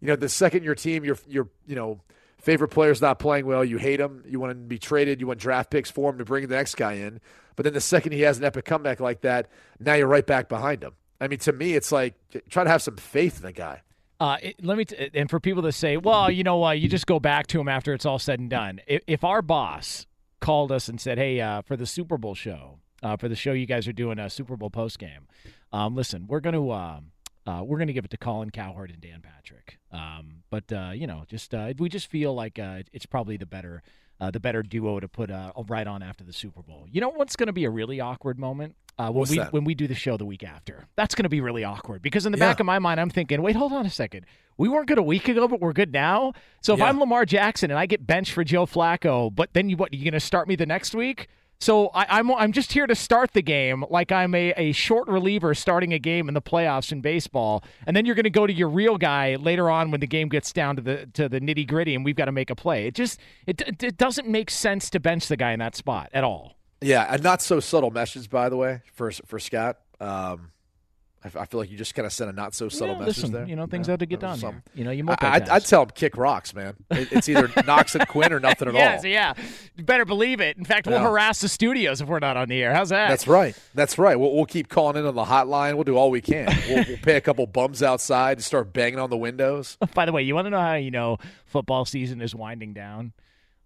You 0.00 0.08
know, 0.08 0.16
the 0.16 0.28
second 0.28 0.64
your 0.64 0.74
team, 0.74 1.04
your, 1.04 1.16
your, 1.26 1.48
you 1.66 1.76
know, 1.76 2.00
favorite 2.38 2.68
player's 2.68 3.00
not 3.00 3.18
playing 3.18 3.46
well, 3.46 3.64
you 3.64 3.78
hate 3.78 4.00
him, 4.00 4.24
you 4.26 4.40
want 4.40 4.52
him 4.52 4.62
to 4.62 4.68
be 4.68 4.78
traded, 4.78 5.20
you 5.20 5.26
want 5.28 5.38
draft 5.38 5.70
picks 5.70 5.90
for 5.90 6.10
him 6.10 6.18
to 6.18 6.24
bring 6.24 6.46
the 6.48 6.56
next 6.56 6.74
guy 6.74 6.94
in. 6.94 7.20
But 7.54 7.64
then 7.64 7.72
the 7.72 7.80
second 7.80 8.12
he 8.12 8.22
has 8.22 8.38
an 8.38 8.44
epic 8.44 8.64
comeback 8.64 9.00
like 9.00 9.20
that, 9.20 9.48
now 9.78 9.94
you're 9.94 10.08
right 10.08 10.26
back 10.26 10.48
behind 10.48 10.82
him. 10.82 10.92
I 11.20 11.28
mean, 11.28 11.38
to 11.40 11.52
me, 11.52 11.74
it's 11.74 11.92
like 11.92 12.14
try 12.50 12.64
to 12.64 12.70
have 12.70 12.82
some 12.82 12.96
faith 12.96 13.36
in 13.36 13.42
the 13.46 13.52
guy. 13.52 13.82
Uh, 14.18 14.38
it, 14.42 14.64
let 14.64 14.76
me 14.76 14.84
t- 14.84 15.10
and 15.14 15.30
for 15.30 15.40
people 15.40 15.62
to 15.62 15.72
say, 15.72 15.96
well, 15.96 16.30
you 16.30 16.44
know, 16.44 16.64
uh, 16.64 16.70
you 16.72 16.88
just 16.88 17.06
go 17.06 17.20
back 17.20 17.46
to 17.48 17.60
him 17.60 17.68
after 17.68 17.92
it's 17.92 18.06
all 18.06 18.18
said 18.18 18.40
and 18.40 18.50
done. 18.50 18.80
If, 18.86 19.02
if 19.06 19.24
our 19.24 19.42
boss 19.42 20.06
called 20.40 20.70
us 20.72 20.88
and 20.88 21.00
said, 21.00 21.18
"Hey, 21.18 21.40
uh, 21.40 21.62
for 21.62 21.76
the 21.76 21.86
Super 21.86 22.18
Bowl 22.18 22.34
show, 22.34 22.78
uh, 23.02 23.16
for 23.16 23.28
the 23.28 23.36
show 23.36 23.52
you 23.52 23.66
guys 23.66 23.88
are 23.88 23.92
doing 23.92 24.18
a 24.18 24.30
Super 24.30 24.56
Bowl 24.56 24.70
post 24.70 24.98
game. 24.98 25.26
Um, 25.72 25.94
listen, 25.94 26.26
we're 26.26 26.40
going 26.40 26.54
to 26.54 26.70
uh, 26.70 27.00
uh, 27.46 27.62
we're 27.64 27.78
going 27.78 27.88
to 27.88 27.92
give 27.92 28.04
it 28.04 28.10
to 28.12 28.16
Colin 28.16 28.50
Cowherd 28.50 28.90
and 28.90 29.00
Dan 29.00 29.20
Patrick. 29.20 29.78
Um, 29.90 30.42
but 30.50 30.72
uh, 30.72 30.92
you 30.94 31.06
know, 31.06 31.24
just 31.28 31.54
uh, 31.54 31.72
we 31.78 31.88
just 31.88 32.08
feel 32.08 32.34
like 32.34 32.58
uh, 32.58 32.82
it's 32.92 33.06
probably 33.06 33.36
the 33.36 33.46
better 33.46 33.82
the 34.32 34.38
better 34.38 34.62
duo 34.62 35.00
to 35.00 35.08
put 35.08 35.32
right 35.68 35.86
on 35.88 36.00
after 36.00 36.22
the 36.22 36.32
Super 36.32 36.62
Bowl. 36.62 36.86
You 36.88 37.00
know 37.00 37.08
what's 37.08 37.34
going 37.34 37.48
to 37.48 37.52
be 37.52 37.64
a 37.64 37.70
really 37.70 38.00
awkward 38.00 38.38
moment 38.38 38.76
when 38.96 39.14
What's 39.14 39.32
we 39.32 39.38
that? 39.38 39.52
when 39.52 39.64
we 39.64 39.74
do 39.74 39.88
the 39.88 39.96
show 39.96 40.16
the 40.16 40.24
week 40.24 40.44
after. 40.44 40.86
That's 40.94 41.16
going 41.16 41.24
to 41.24 41.28
be 41.28 41.40
really 41.40 41.64
awkward 41.64 42.02
because 42.02 42.24
in 42.24 42.30
the 42.30 42.38
yeah. 42.38 42.50
back 42.50 42.60
of 42.60 42.66
my 42.66 42.78
mind, 42.78 43.00
I'm 43.00 43.10
thinking, 43.10 43.42
wait, 43.42 43.56
hold 43.56 43.72
on 43.72 43.84
a 43.84 43.90
second. 43.90 44.26
We 44.58 44.68
weren't 44.68 44.86
good 44.86 44.98
a 44.98 45.02
week 45.02 45.28
ago, 45.28 45.48
but 45.48 45.60
we're 45.60 45.72
good 45.72 45.92
now. 45.92 46.34
So 46.60 46.72
if 46.74 46.78
yeah. 46.78 46.84
I'm 46.84 47.00
Lamar 47.00 47.24
Jackson 47.24 47.72
and 47.72 47.80
I 47.80 47.86
get 47.86 48.06
benched 48.06 48.30
for 48.30 48.44
Joe 48.44 48.64
Flacco, 48.64 49.34
but 49.34 49.54
then 49.54 49.68
you 49.68 49.76
what? 49.76 49.92
Are 49.92 49.96
you 49.96 50.04
going 50.04 50.12
to 50.12 50.20
start 50.20 50.46
me 50.46 50.54
the 50.54 50.66
next 50.66 50.94
week? 50.94 51.26
So 51.62 51.90
I, 51.94 52.18
am 52.18 52.28
I'm, 52.32 52.36
I'm 52.38 52.52
just 52.52 52.72
here 52.72 52.88
to 52.88 52.94
start 52.96 53.34
the 53.34 53.40
game 53.40 53.84
like 53.88 54.10
I'm 54.10 54.34
a, 54.34 54.52
a 54.56 54.72
short 54.72 55.06
reliever 55.06 55.54
starting 55.54 55.92
a 55.92 55.98
game 56.00 56.26
in 56.26 56.34
the 56.34 56.42
playoffs 56.42 56.90
in 56.90 57.02
baseball, 57.02 57.62
and 57.86 57.96
then 57.96 58.04
you're 58.04 58.16
going 58.16 58.24
to 58.24 58.30
go 58.30 58.48
to 58.48 58.52
your 58.52 58.68
real 58.68 58.98
guy 58.98 59.36
later 59.36 59.70
on 59.70 59.92
when 59.92 60.00
the 60.00 60.08
game 60.08 60.28
gets 60.28 60.52
down 60.52 60.74
to 60.74 60.82
the 60.82 61.06
to 61.14 61.28
the 61.28 61.40
nitty 61.40 61.68
gritty 61.68 61.94
and 61.94 62.04
we've 62.04 62.16
got 62.16 62.24
to 62.24 62.32
make 62.32 62.50
a 62.50 62.56
play. 62.56 62.88
It 62.88 62.96
just 62.96 63.20
it, 63.46 63.62
it 63.80 63.96
doesn't 63.96 64.26
make 64.26 64.50
sense 64.50 64.90
to 64.90 64.98
bench 64.98 65.28
the 65.28 65.36
guy 65.36 65.52
in 65.52 65.60
that 65.60 65.76
spot 65.76 66.10
at 66.12 66.24
all. 66.24 66.56
Yeah, 66.80 67.06
and 67.08 67.22
not 67.22 67.40
so 67.40 67.60
subtle 67.60 67.92
message 67.92 68.28
by 68.28 68.48
the 68.48 68.56
way 68.56 68.82
for 68.92 69.12
for 69.12 69.38
Scott. 69.38 69.78
Um, 70.00 70.50
I, 71.24 71.46
feel 71.46 71.60
like 71.60 71.70
you 71.70 71.78
just 71.78 71.94
kind 71.94 72.04
of 72.04 72.12
sent 72.12 72.30
a 72.30 72.32
not 72.32 72.54
so 72.54 72.68
subtle 72.68 72.94
yeah, 72.94 73.00
message 73.00 73.16
listen, 73.18 73.32
there. 73.32 73.46
You 73.46 73.54
know, 73.54 73.66
things 73.66 73.86
yeah, 73.86 73.92
have 73.92 74.00
to 74.00 74.06
get 74.06 74.20
done. 74.20 74.62
You 74.74 74.84
know, 74.84 74.90
you 74.90 75.04
I, 75.08 75.16
I'd, 75.20 75.48
I'd, 75.48 75.64
tell 75.64 75.82
him 75.82 75.90
kick 75.94 76.16
rocks, 76.16 76.54
man. 76.54 76.74
It, 76.90 77.10
it's 77.10 77.28
either 77.28 77.50
Knox 77.66 77.94
and 77.94 78.06
Quinn 78.06 78.32
or 78.32 78.40
nothing 78.40 78.68
at 78.68 78.74
yes, 78.74 79.04
all. 79.04 79.10
Yeah, 79.10 79.34
you 79.76 79.84
better 79.84 80.04
believe 80.04 80.40
it. 80.40 80.56
In 80.56 80.64
fact, 80.64 80.86
we'll 80.86 80.96
yeah. 80.96 81.04
harass 81.04 81.40
the 81.40 81.48
studios 81.48 82.00
if 82.00 82.08
we're 82.08 82.18
not 82.18 82.36
on 82.36 82.48
the 82.48 82.62
air. 82.62 82.74
How's 82.74 82.90
that? 82.90 83.08
That's 83.08 83.26
right. 83.26 83.56
That's 83.74 83.98
right. 83.98 84.18
We'll, 84.18 84.34
we'll 84.34 84.46
keep 84.46 84.68
calling 84.68 84.96
in 84.96 85.06
on 85.06 85.14
the 85.14 85.24
hotline. 85.24 85.74
We'll 85.74 85.84
do 85.84 85.96
all 85.96 86.10
we 86.10 86.20
can. 86.20 86.46
we'll, 86.68 86.84
we'll 86.86 86.98
pay 86.98 87.16
a 87.16 87.20
couple 87.20 87.46
bums 87.46 87.82
outside 87.82 88.38
and 88.38 88.44
start 88.44 88.72
banging 88.72 88.98
on 88.98 89.10
the 89.10 89.16
windows. 89.16 89.78
By 89.94 90.06
the 90.06 90.12
way, 90.12 90.22
you 90.22 90.34
want 90.34 90.46
to 90.46 90.50
know 90.50 90.60
how 90.60 90.74
you 90.74 90.90
know 90.90 91.18
football 91.46 91.84
season 91.84 92.20
is 92.20 92.34
winding 92.34 92.74
down? 92.74 93.12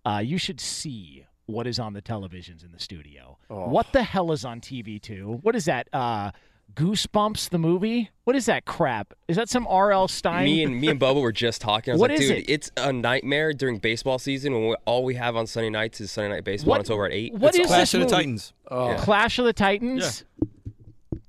Uh, 0.04 0.22
you 0.24 0.38
should 0.38 0.60
see 0.60 1.26
what 1.46 1.66
is 1.66 1.78
on 1.78 1.94
the 1.94 2.02
televisions 2.02 2.64
in 2.64 2.72
the 2.72 2.80
studio. 2.80 3.38
Oh. 3.50 3.68
What 3.68 3.92
the 3.92 4.02
hell 4.02 4.32
is 4.32 4.44
on 4.44 4.60
TV 4.60 5.00
two? 5.00 5.38
What 5.42 5.56
is 5.56 5.64
that? 5.64 5.88
Uh, 5.92 6.32
Goosebumps 6.74 7.48
the 7.50 7.58
movie? 7.58 8.10
What 8.24 8.36
is 8.36 8.46
that 8.46 8.64
crap? 8.64 9.14
Is 9.28 9.36
that 9.36 9.48
some 9.48 9.66
R.L. 9.66 10.08
Stine? 10.08 10.44
Me 10.44 10.62
and 10.62 10.78
me 10.80 10.88
and 10.88 11.00
Bubba 11.00 11.22
were 11.22 11.32
just 11.32 11.60
talking. 11.60 11.92
I 11.92 11.94
was 11.94 12.00
what 12.00 12.10
like, 12.10 12.20
is 12.20 12.28
dude, 12.28 12.38
it? 12.38 12.50
it's 12.50 12.70
a 12.76 12.92
nightmare 12.92 13.52
during 13.52 13.78
baseball 13.78 14.18
season 14.18 14.52
when 14.52 14.68
we, 14.68 14.76
all 14.84 15.04
we 15.04 15.14
have 15.14 15.36
on 15.36 15.46
Sunday 15.46 15.70
nights 15.70 16.00
is 16.00 16.10
Sunday 16.10 16.34
night 16.34 16.44
baseball. 16.44 16.70
What- 16.72 16.76
and 16.76 16.84
it's 16.84 16.90
over 16.90 17.06
at 17.06 17.12
eight. 17.12 17.32
What 17.34 17.54
is 17.54 17.66
Clash 17.66 17.78
this 17.80 17.94
of 17.94 18.00
the 18.00 18.04
movie? 18.06 18.16
Titans. 18.16 18.52
Oh. 18.70 18.96
Clash 18.98 19.38
of 19.38 19.44
the 19.44 19.52
Titans. 19.52 20.24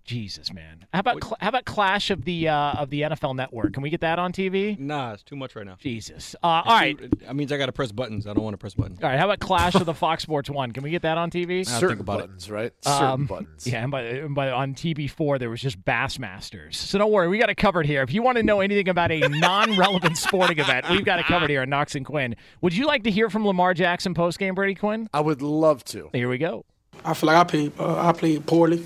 Jesus, 0.08 0.52
man. 0.54 0.86
How 0.94 1.02
about 1.02 1.24
cl- 1.24 1.38
how 1.40 1.50
about 1.50 1.66
Clash 1.66 2.10
of 2.10 2.24
the 2.26 2.48
uh, 2.48 2.72
of 2.74 2.90
the 2.90 3.02
NFL 3.02 3.36
Network? 3.36 3.74
Can 3.74 3.84
we 3.84 3.90
get 3.92 4.02
that 4.02 4.18
on 4.18 4.32
TV? 4.32 4.80
Nah, 4.80 5.12
it's 5.14 5.22
too 5.22 5.36
much 5.36 5.56
right 5.56 5.66
now. 5.66 5.76
Jesus. 5.80 6.34
Uh, 6.42 6.48
all 6.48 6.64
right. 6.66 6.98
That 7.22 7.36
means 7.36 7.52
I 7.52 7.58
got 7.58 7.66
to 7.68 7.72
press 7.74 7.92
buttons. 7.92 8.26
I 8.26 8.34
don't 8.34 8.44
want 8.44 8.54
to 8.54 8.58
press 8.58 8.74
buttons. 8.74 9.00
All 9.04 9.10
right. 9.10 9.20
How 9.20 9.26
about 9.26 9.40
Clash 9.40 9.76
of 9.76 9.86
the 9.86 9.94
Fox 9.94 10.24
Sports 10.24 10.50
One? 10.50 10.72
Can 10.72 10.82
we 10.82 10.90
get 10.90 11.02
that 11.04 11.18
on 11.18 11.30
TV? 11.30 11.68
Certain 11.68 12.04
buttons, 12.04 12.50
right? 12.50 12.72
Certain 12.82 13.04
Um, 13.06 13.26
buttons. 13.26 13.68
Yeah, 13.68 13.84
and 13.84 13.92
by, 13.92 14.02
and 14.02 14.34
by 14.34 14.50
on 14.50 14.74
TB4 14.74 15.38
there 15.40 15.50
was 15.50 15.62
just 15.62 15.84
Bassmasters. 15.84 16.76
So 16.76 16.98
don't 16.98 17.12
worry, 17.12 17.28
we 17.28 17.38
got 17.38 17.50
it 17.50 17.56
covered 17.58 17.86
here. 17.86 18.02
If 18.02 18.14
you 18.14 18.24
want 18.24 18.38
to 18.38 18.44
know 18.44 18.62
anything 18.62 18.90
about 18.90 19.12
a 19.12 19.20
non-relevant 19.28 20.18
sporting 20.26 20.58
event, 20.60 20.90
we've 20.90 21.06
got 21.06 21.20
it 21.20 21.26
covered 21.26 21.50
here 21.50 21.62
on 21.62 21.70
Knox 21.70 21.96
and 21.96 22.06
Quinn. 22.06 22.36
Would 22.62 22.76
you 22.76 22.86
like 22.88 23.04
to 23.04 23.12
hear 23.12 23.30
from 23.30 23.46
Lamar 23.46 23.74
Jackson 23.74 24.14
post 24.14 24.40
game, 24.40 24.56
Brady 24.56 24.76
Quinn? 24.76 25.10
I 25.14 25.20
would 25.20 25.42
love 25.42 25.84
to. 25.86 26.10
Here 26.14 26.30
we 26.30 26.38
go. 26.38 26.66
I 27.06 27.14
feel 27.14 27.28
like 27.28 27.38
I 27.38 27.44
played, 27.44 27.72
uh, 27.80 28.08
I 28.08 28.12
played 28.14 28.46
poorly. 28.48 28.84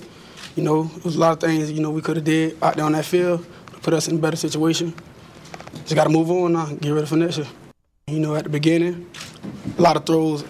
You 0.56 0.62
know, 0.62 0.84
there 0.84 1.02
was 1.04 1.16
a 1.16 1.18
lot 1.18 1.32
of 1.32 1.40
things 1.40 1.70
you 1.70 1.80
know 1.80 1.90
we 1.90 2.02
could 2.02 2.16
have 2.16 2.24
did 2.24 2.62
out 2.62 2.76
there 2.76 2.84
on 2.84 2.92
that 2.92 3.06
field 3.06 3.44
to 3.72 3.78
put 3.80 3.94
us 3.94 4.08
in 4.08 4.16
a 4.16 4.18
better 4.18 4.36
situation. 4.36 4.94
Just 5.74 5.94
got 5.94 6.04
to 6.04 6.10
move 6.10 6.30
on 6.30 6.52
now, 6.52 6.66
get 6.66 6.90
ready 6.90 7.06
for 7.06 7.16
next 7.16 7.38
year. 7.38 7.46
You 8.06 8.20
know, 8.20 8.34
at 8.34 8.44
the 8.44 8.50
beginning, 8.50 9.08
a 9.78 9.80
lot 9.80 9.96
of 9.96 10.04
throws, 10.04 10.44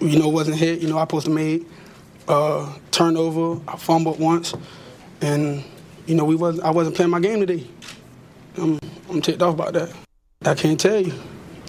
you 0.00 0.18
know, 0.18 0.28
wasn't 0.28 0.56
hit. 0.56 0.80
You 0.80 0.88
know, 0.88 0.98
I 0.98 1.02
supposed 1.02 1.26
to 1.26 1.30
made 1.32 1.66
uh, 2.26 2.72
turnover. 2.90 3.60
I 3.68 3.76
fumbled 3.76 4.18
once, 4.18 4.54
and 5.20 5.62
you 6.06 6.16
know, 6.16 6.24
we 6.24 6.34
wasn't. 6.34 6.64
I 6.66 6.70
wasn't 6.70 6.96
playing 6.96 7.10
my 7.10 7.20
game 7.20 7.40
today. 7.40 7.66
I'm, 8.56 8.78
I'm 9.08 9.20
ticked 9.22 9.42
off 9.42 9.54
about 9.54 9.74
that. 9.74 9.92
I 10.44 10.54
can't 10.54 10.78
tell 10.78 11.00
you. 11.00 11.12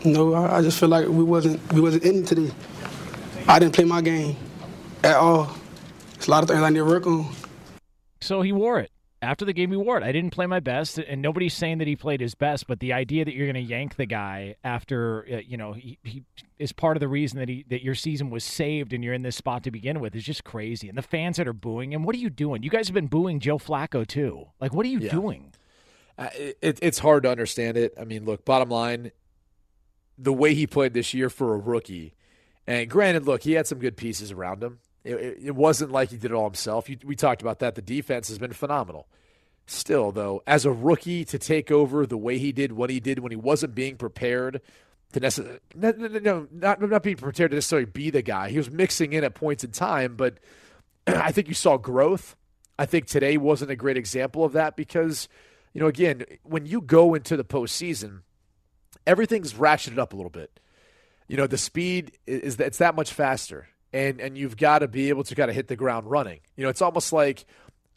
You 0.03 0.11
know, 0.11 0.33
I, 0.33 0.57
I 0.57 0.61
just 0.61 0.79
feel 0.79 0.89
like 0.89 1.07
we 1.07 1.23
wasn't 1.23 1.61
we 1.71 1.81
wasn't 1.81 2.03
in 2.03 2.23
it 2.23 2.27
today. 2.27 2.51
I 3.47 3.59
didn't 3.59 3.75
play 3.75 3.85
my 3.85 4.01
game 4.01 4.35
at 5.03 5.15
all. 5.17 5.55
There's 6.13 6.27
a 6.27 6.31
lot 6.31 6.43
of 6.43 6.49
things 6.49 6.61
I 6.61 6.69
need 6.69 6.79
to 6.79 6.85
work 6.85 7.05
on. 7.05 7.31
So 8.25 8.41
he 8.41 8.51
wore 8.51 8.79
it. 8.79 8.91
After 9.21 9.45
the 9.45 9.53
game, 9.53 9.71
he 9.71 9.77
wore 9.77 9.97
it. 9.97 10.03
I 10.03 10.11
didn't 10.11 10.31
play 10.31 10.45
my 10.45 10.59
best, 10.59 10.99
and 10.99 11.21
nobody's 11.21 11.53
saying 11.53 11.79
that 11.79 11.87
he 11.87 11.95
played 11.95 12.21
his 12.21 12.35
best. 12.35 12.67
But 12.67 12.79
the 12.79 12.93
idea 12.93 13.25
that 13.25 13.33
you're 13.33 13.45
going 13.51 13.55
to 13.65 13.71
yank 13.71 13.95
the 13.95 14.05
guy 14.05 14.55
after, 14.63 15.25
uh, 15.31 15.37
you 15.37 15.57
know, 15.57 15.73
he, 15.73 15.97
he 16.03 16.23
is 16.59 16.71
part 16.73 16.95
of 16.97 17.01
the 17.01 17.07
reason 17.07 17.39
that 17.39 17.49
he 17.49 17.65
that 17.69 17.81
your 17.83 17.95
season 17.95 18.29
was 18.29 18.43
saved 18.43 18.93
and 18.93 19.03
you're 19.03 19.13
in 19.13 19.23
this 19.23 19.35
spot 19.35 19.63
to 19.63 19.71
begin 19.71 19.99
with 19.99 20.15
is 20.15 20.23
just 20.23 20.43
crazy. 20.43 20.89
And 20.89 20.97
the 20.97 21.01
fans 21.01 21.37
that 21.37 21.47
are 21.47 21.53
booing 21.53 21.93
him, 21.93 22.03
what 22.03 22.13
are 22.15 22.19
you 22.19 22.29
doing? 22.29 22.61
You 22.61 22.69
guys 22.69 22.87
have 22.87 22.93
been 22.93 23.07
booing 23.07 23.39
Joe 23.39 23.57
Flacco 23.57 24.05
too. 24.05 24.45
Like, 24.59 24.73
what 24.73 24.85
are 24.85 24.89
you 24.89 24.99
Yeah. 24.99 25.11
doing? 25.11 25.53
Uh, 26.17 26.29
it, 26.35 26.77
it's 26.81 26.99
hard 26.99 27.23
to 27.23 27.29
understand 27.31 27.77
it. 27.77 27.93
I 27.99 28.03
mean, 28.05 28.25
look, 28.25 28.45
bottom 28.45 28.69
line, 28.69 29.11
the 30.17 30.33
way 30.33 30.53
he 30.53 30.67
played 30.67 30.93
this 30.93 31.13
year 31.13 31.29
for 31.29 31.53
a 31.55 31.57
rookie, 31.57 32.13
and 32.67 32.89
granted, 32.89 33.25
look, 33.25 33.43
he 33.43 33.53
had 33.53 33.65
some 33.65 33.79
good 33.79 33.97
pieces 33.97 34.31
around 34.31 34.63
him. 34.63 34.79
It, 35.05 35.37
it, 35.43 35.55
wasn't 35.55 35.91
like 35.91 36.09
he 36.09 36.17
did 36.17 36.31
it 36.31 36.33
all 36.33 36.45
himself. 36.45 36.89
You, 36.89 36.97
we 37.05 37.15
talked 37.15 37.43
about 37.43 37.59
that. 37.59 37.75
The 37.75 37.81
defense 37.81 38.27
has 38.29 38.39
been 38.39 38.53
phenomenal. 38.53 39.07
Still, 39.67 40.11
though, 40.11 40.41
as 40.47 40.65
a 40.65 40.71
rookie 40.71 41.23
to 41.25 41.37
take 41.37 41.69
over 41.69 42.07
the 42.07 42.17
way 42.17 42.39
he 42.39 42.51
did 42.51 42.71
what 42.71 42.89
he 42.89 42.99
did 42.99 43.19
when 43.19 43.31
he 43.31 43.35
wasn't 43.35 43.75
being 43.75 43.97
prepared 43.97 44.61
to 45.13 45.19
necessarily, 45.19 45.59
no, 45.75 45.91
no, 45.91 46.07
no, 46.07 46.47
not, 46.51 46.81
not 46.81 47.03
being 47.03 47.17
prepared 47.17 47.51
to 47.51 47.57
necessarily 47.57 47.85
be 47.85 48.09
the 48.09 48.23
guy. 48.23 48.49
He 48.49 48.57
was 48.57 48.71
mixing 48.71 49.13
in 49.13 49.23
at 49.23 49.35
points 49.35 49.63
in 49.63 49.71
time, 49.71 50.15
but 50.15 50.39
I 51.07 51.31
think 51.31 51.47
you 51.47 51.53
saw 51.53 51.77
growth. 51.77 52.35
I 52.77 52.85
think 52.85 53.05
today 53.05 53.37
wasn't 53.37 53.71
a 53.71 53.75
great 53.75 53.97
example 53.97 54.43
of 54.43 54.53
that 54.53 54.75
because, 54.75 55.29
you 55.73 55.81
know, 55.81 55.87
again, 55.87 56.25
when 56.43 56.65
you 56.65 56.81
go 56.81 57.13
into 57.13 57.37
the 57.37 57.45
postseason, 57.45 58.21
everything's 59.05 59.53
ratcheted 59.53 59.99
up 59.99 60.13
a 60.13 60.15
little 60.15 60.31
bit. 60.31 60.59
You 61.27 61.37
know, 61.37 61.47
the 61.47 61.57
speed 61.57 62.17
is 62.27 62.59
it's 62.59 62.79
that 62.79 62.95
much 62.95 63.13
faster, 63.13 63.67
and 63.95 64.19
and 64.19 64.37
you've 64.37 64.57
got 64.57 64.79
to 64.79 64.87
be 64.87 65.09
able 65.09 65.23
to 65.23 65.33
kind 65.35 65.49
of 65.49 65.55
hit 65.55 65.69
the 65.69 65.75
ground 65.75 66.11
running. 66.11 66.41
You 66.57 66.63
know, 66.63 66.69
it's 66.69 66.81
almost 66.81 67.13
like 67.13 67.45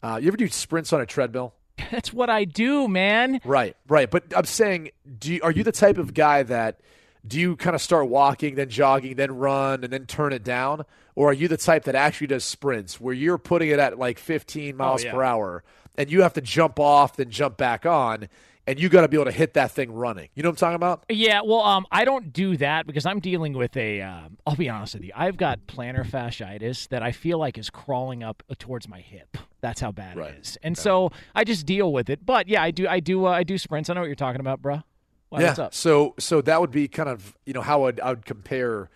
uh, 0.01 0.17
you 0.21 0.29
ever 0.29 0.37
do 0.37 0.47
sprints 0.47 0.93
on 0.93 1.01
a 1.01 1.05
treadmill. 1.05 1.53
That's 1.91 2.13
what 2.13 2.29
I 2.29 2.45
do, 2.45 2.87
man. 2.87 3.41
Right, 3.43 3.75
right. 3.87 4.09
But 4.09 4.23
I'm 4.35 4.45
saying, 4.45 4.91
do 5.19 5.33
you, 5.33 5.41
are 5.43 5.51
you 5.51 5.63
the 5.63 5.73
type 5.73 5.97
of 5.97 6.13
guy 6.13 6.43
that 6.43 6.79
do 7.27 7.39
you 7.39 7.57
kind 7.57 7.75
of 7.75 7.81
start 7.81 8.07
walking, 8.07 8.55
then 8.55 8.69
jogging, 8.69 9.15
then 9.15 9.35
run, 9.35 9.83
and 9.83 9.91
then 9.91 10.05
turn 10.05 10.31
it 10.31 10.43
down, 10.43 10.85
or 11.15 11.29
are 11.29 11.33
you 11.33 11.49
the 11.49 11.57
type 11.57 11.83
that 11.83 11.95
actually 11.95 12.27
does 12.27 12.45
sprints 12.45 12.99
where 12.99 13.13
you're 13.13 13.37
putting 13.37 13.69
it 13.69 13.79
at 13.79 13.99
like 13.99 14.19
15 14.19 14.77
miles 14.77 15.03
yeah. 15.03 15.11
per 15.11 15.21
hour, 15.21 15.63
and 15.97 16.09
you 16.09 16.21
have 16.21 16.33
to 16.33 16.41
jump 16.41 16.79
off, 16.79 17.17
then 17.17 17.29
jump 17.29 17.57
back 17.57 17.85
on, 17.85 18.29
and 18.69 18.79
you 18.79 18.87
got 18.87 19.01
to 19.01 19.07
be 19.07 19.17
able 19.17 19.25
to 19.25 19.31
hit 19.31 19.55
that 19.55 19.71
thing 19.71 19.91
running? 19.91 20.29
You 20.35 20.43
know 20.43 20.49
what 20.49 20.53
I'm 20.53 20.57
talking 20.57 20.75
about? 20.75 21.03
Yeah, 21.09 21.41
well, 21.43 21.61
um, 21.61 21.87
I 21.91 22.05
don't 22.05 22.31
do 22.31 22.55
that 22.57 22.85
because 22.85 23.03
I'm 23.03 23.19
dealing 23.19 23.53
with 23.53 23.75
a. 23.75 24.01
Um, 24.01 24.37
I'll 24.45 24.55
be 24.55 24.69
honest 24.69 24.93
with 24.93 25.03
you. 25.03 25.11
I've 25.15 25.37
got 25.37 25.65
plantar 25.65 26.05
fasciitis 26.05 26.87
that 26.89 27.01
I 27.01 27.11
feel 27.11 27.39
like 27.39 27.57
is 27.57 27.71
crawling 27.71 28.21
up 28.21 28.43
uh, 28.47 28.53
towards 28.59 28.87
my 28.87 28.99
hip. 28.99 29.37
That's 29.61 29.81
how 29.81 29.91
bad 29.91 30.17
it 30.19 30.35
is, 30.39 30.57
and 30.61 30.77
so 30.77 31.11
I 31.33 31.43
just 31.43 31.65
deal 31.65 31.91
with 31.91 32.11
it. 32.11 32.23
But 32.23 32.47
yeah, 32.47 32.61
I 32.61 32.69
do. 32.69 32.87
I 32.87 32.99
do. 32.99 33.25
Uh, 33.25 33.31
I 33.31 33.43
do 33.43 33.57
sprints. 33.57 33.89
I 33.89 33.95
know 33.95 34.01
what 34.01 34.05
you're 34.05 34.15
talking 34.15 34.39
about, 34.39 34.61
bro. 34.61 34.83
Why, 35.29 35.41
yeah. 35.41 35.47
What's 35.47 35.59
up? 35.59 35.73
So 35.73 36.13
so 36.19 36.39
that 36.41 36.61
would 36.61 36.71
be 36.71 36.87
kind 36.87 37.09
of 37.09 37.35
you 37.47 37.53
know 37.53 37.61
how 37.61 37.85
I'd, 37.85 37.99
I 37.99 38.11
would 38.11 38.25
compare, 38.25 38.91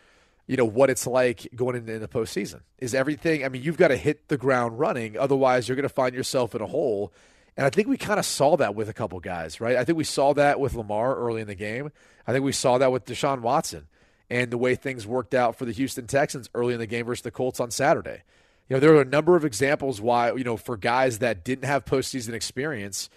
you 0.45 0.55
know 0.55 0.65
what 0.65 0.91
it's 0.91 1.07
like 1.07 1.47
going 1.55 1.75
into 1.75 1.97
the 1.97 2.07
postseason. 2.07 2.61
Is 2.77 2.93
everything? 2.93 3.43
I 3.43 3.49
mean, 3.49 3.63
you've 3.63 3.77
got 3.77 3.87
to 3.87 3.97
hit 3.97 4.27
the 4.27 4.37
ground 4.37 4.79
running, 4.79 5.17
otherwise 5.17 5.67
you're 5.67 5.75
going 5.75 5.81
to 5.83 5.89
find 5.89 6.13
yourself 6.13 6.53
in 6.53 6.61
a 6.61 6.67
hole. 6.67 7.11
And 7.55 7.65
I 7.65 7.69
think 7.69 7.87
we 7.87 7.97
kind 7.97 8.19
of 8.19 8.25
saw 8.25 8.57
that 8.57 8.75
with 8.75 8.89
a 8.89 8.93
couple 8.93 9.19
guys, 9.19 9.61
right? 9.61 9.75
I 9.75 9.83
think 9.83 9.97
we 9.97 10.03
saw 10.03 10.33
that 10.33 10.59
with 10.59 10.73
Lamar 10.73 11.15
early 11.15 11.41
in 11.41 11.47
the 11.47 11.55
game. 11.55 11.91
I 12.25 12.31
think 12.31 12.43
we 12.43 12.51
saw 12.51 12.77
that 12.79 12.91
with 12.91 13.05
Deshaun 13.05 13.41
Watson 13.41 13.87
and 14.29 14.49
the 14.49 14.57
way 14.57 14.75
things 14.75 15.05
worked 15.05 15.35
out 15.35 15.55
for 15.55 15.65
the 15.65 15.71
Houston 15.71 16.07
Texans 16.07 16.49
early 16.55 16.73
in 16.73 16.79
the 16.79 16.87
game 16.87 17.05
versus 17.05 17.21
the 17.21 17.31
Colts 17.31 17.59
on 17.59 17.69
Saturday. 17.69 18.23
You 18.69 18.75
know, 18.75 18.79
there 18.79 18.95
are 18.95 19.01
a 19.01 19.05
number 19.05 19.35
of 19.35 19.45
examples 19.45 20.01
why, 20.01 20.33
you 20.33 20.43
know, 20.43 20.57
for 20.57 20.77
guys 20.77 21.19
that 21.19 21.43
didn't 21.43 21.65
have 21.65 21.85
postseason 21.85 22.33
experience, 22.33 23.09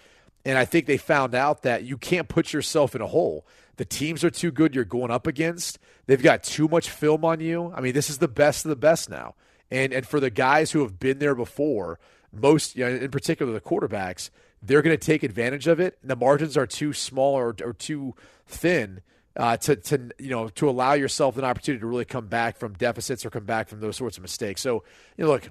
and 0.45 0.57
I 0.57 0.65
think 0.65 0.85
they 0.85 0.97
found 0.97 1.33
out 1.33 1.63
that 1.63 1.83
you 1.83 1.97
can't 1.97 2.27
put 2.27 2.53
yourself 2.53 2.95
in 2.95 3.01
a 3.01 3.07
hole. 3.07 3.45
The 3.77 3.85
teams 3.85 4.23
are 4.23 4.29
too 4.29 4.51
good 4.51 4.75
you're 4.75 4.85
going 4.85 5.11
up 5.11 5.27
against. 5.27 5.79
They've 6.05 6.21
got 6.21 6.43
too 6.43 6.67
much 6.67 6.89
film 6.89 7.25
on 7.25 7.39
you. 7.39 7.71
I 7.75 7.81
mean, 7.81 7.93
this 7.93 8.09
is 8.09 8.17
the 8.17 8.27
best 8.27 8.65
of 8.65 8.69
the 8.69 8.75
best 8.75 9.09
now. 9.09 9.35
And 9.69 9.91
and 9.91 10.05
for 10.05 10.19
the 10.19 10.29
guys 10.29 10.71
who 10.71 10.81
have 10.81 10.99
been 10.99 11.19
there 11.19 11.35
before, 11.35 11.99
most, 12.31 12.75
you 12.75 12.85
know, 12.85 12.95
in 12.95 13.11
particular 13.11 13.51
the 13.51 13.61
quarterbacks, 13.61 14.29
they're 14.61 14.81
going 14.81 14.97
to 14.97 15.05
take 15.05 15.23
advantage 15.23 15.67
of 15.67 15.79
it. 15.79 15.97
The 16.03 16.15
margins 16.15 16.57
are 16.57 16.67
too 16.67 16.93
small 16.93 17.35
or, 17.35 17.55
or 17.63 17.73
too 17.73 18.15
thin 18.47 19.01
uh, 19.37 19.55
to, 19.57 19.75
to 19.75 20.09
you 20.17 20.29
know 20.29 20.49
to 20.49 20.69
allow 20.69 20.93
yourself 20.93 21.37
an 21.37 21.45
opportunity 21.45 21.79
to 21.79 21.85
really 21.85 22.05
come 22.05 22.27
back 22.27 22.57
from 22.57 22.73
deficits 22.73 23.25
or 23.25 23.29
come 23.29 23.45
back 23.45 23.67
from 23.67 23.79
those 23.79 23.95
sorts 23.95 24.17
of 24.17 24.23
mistakes. 24.23 24.61
So 24.61 24.83
you 25.15 25.25
know, 25.25 25.31
look, 25.31 25.49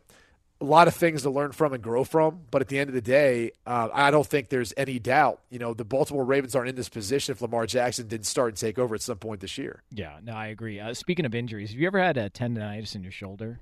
a 0.60 0.64
lot 0.64 0.88
of 0.88 0.94
things 0.94 1.22
to 1.22 1.30
learn 1.30 1.52
from 1.52 1.72
and 1.72 1.82
grow 1.82 2.02
from. 2.02 2.40
But 2.50 2.62
at 2.62 2.68
the 2.68 2.78
end 2.78 2.88
of 2.88 2.94
the 2.94 3.00
day, 3.00 3.52
uh, 3.66 3.88
I 3.92 4.10
don't 4.10 4.26
think 4.26 4.48
there's 4.48 4.72
any 4.76 4.98
doubt. 4.98 5.40
You 5.50 5.58
know, 5.58 5.74
the 5.74 5.84
Baltimore 5.84 6.24
Ravens 6.24 6.54
aren't 6.56 6.68
in 6.68 6.74
this 6.74 6.88
position 6.88 7.32
if 7.32 7.40
Lamar 7.40 7.66
Jackson 7.66 8.08
didn't 8.08 8.26
start 8.26 8.50
and 8.50 8.56
take 8.56 8.78
over 8.78 8.94
at 8.94 9.02
some 9.02 9.18
point 9.18 9.40
this 9.40 9.56
year. 9.56 9.82
Yeah, 9.92 10.18
no, 10.22 10.32
I 10.32 10.48
agree. 10.48 10.80
Uh, 10.80 10.94
speaking 10.94 11.24
of 11.24 11.34
injuries, 11.34 11.70
have 11.70 11.78
you 11.78 11.86
ever 11.86 12.00
had 12.00 12.16
a 12.16 12.30
tendonitis 12.30 12.94
in 12.94 13.02
your 13.02 13.12
shoulder? 13.12 13.60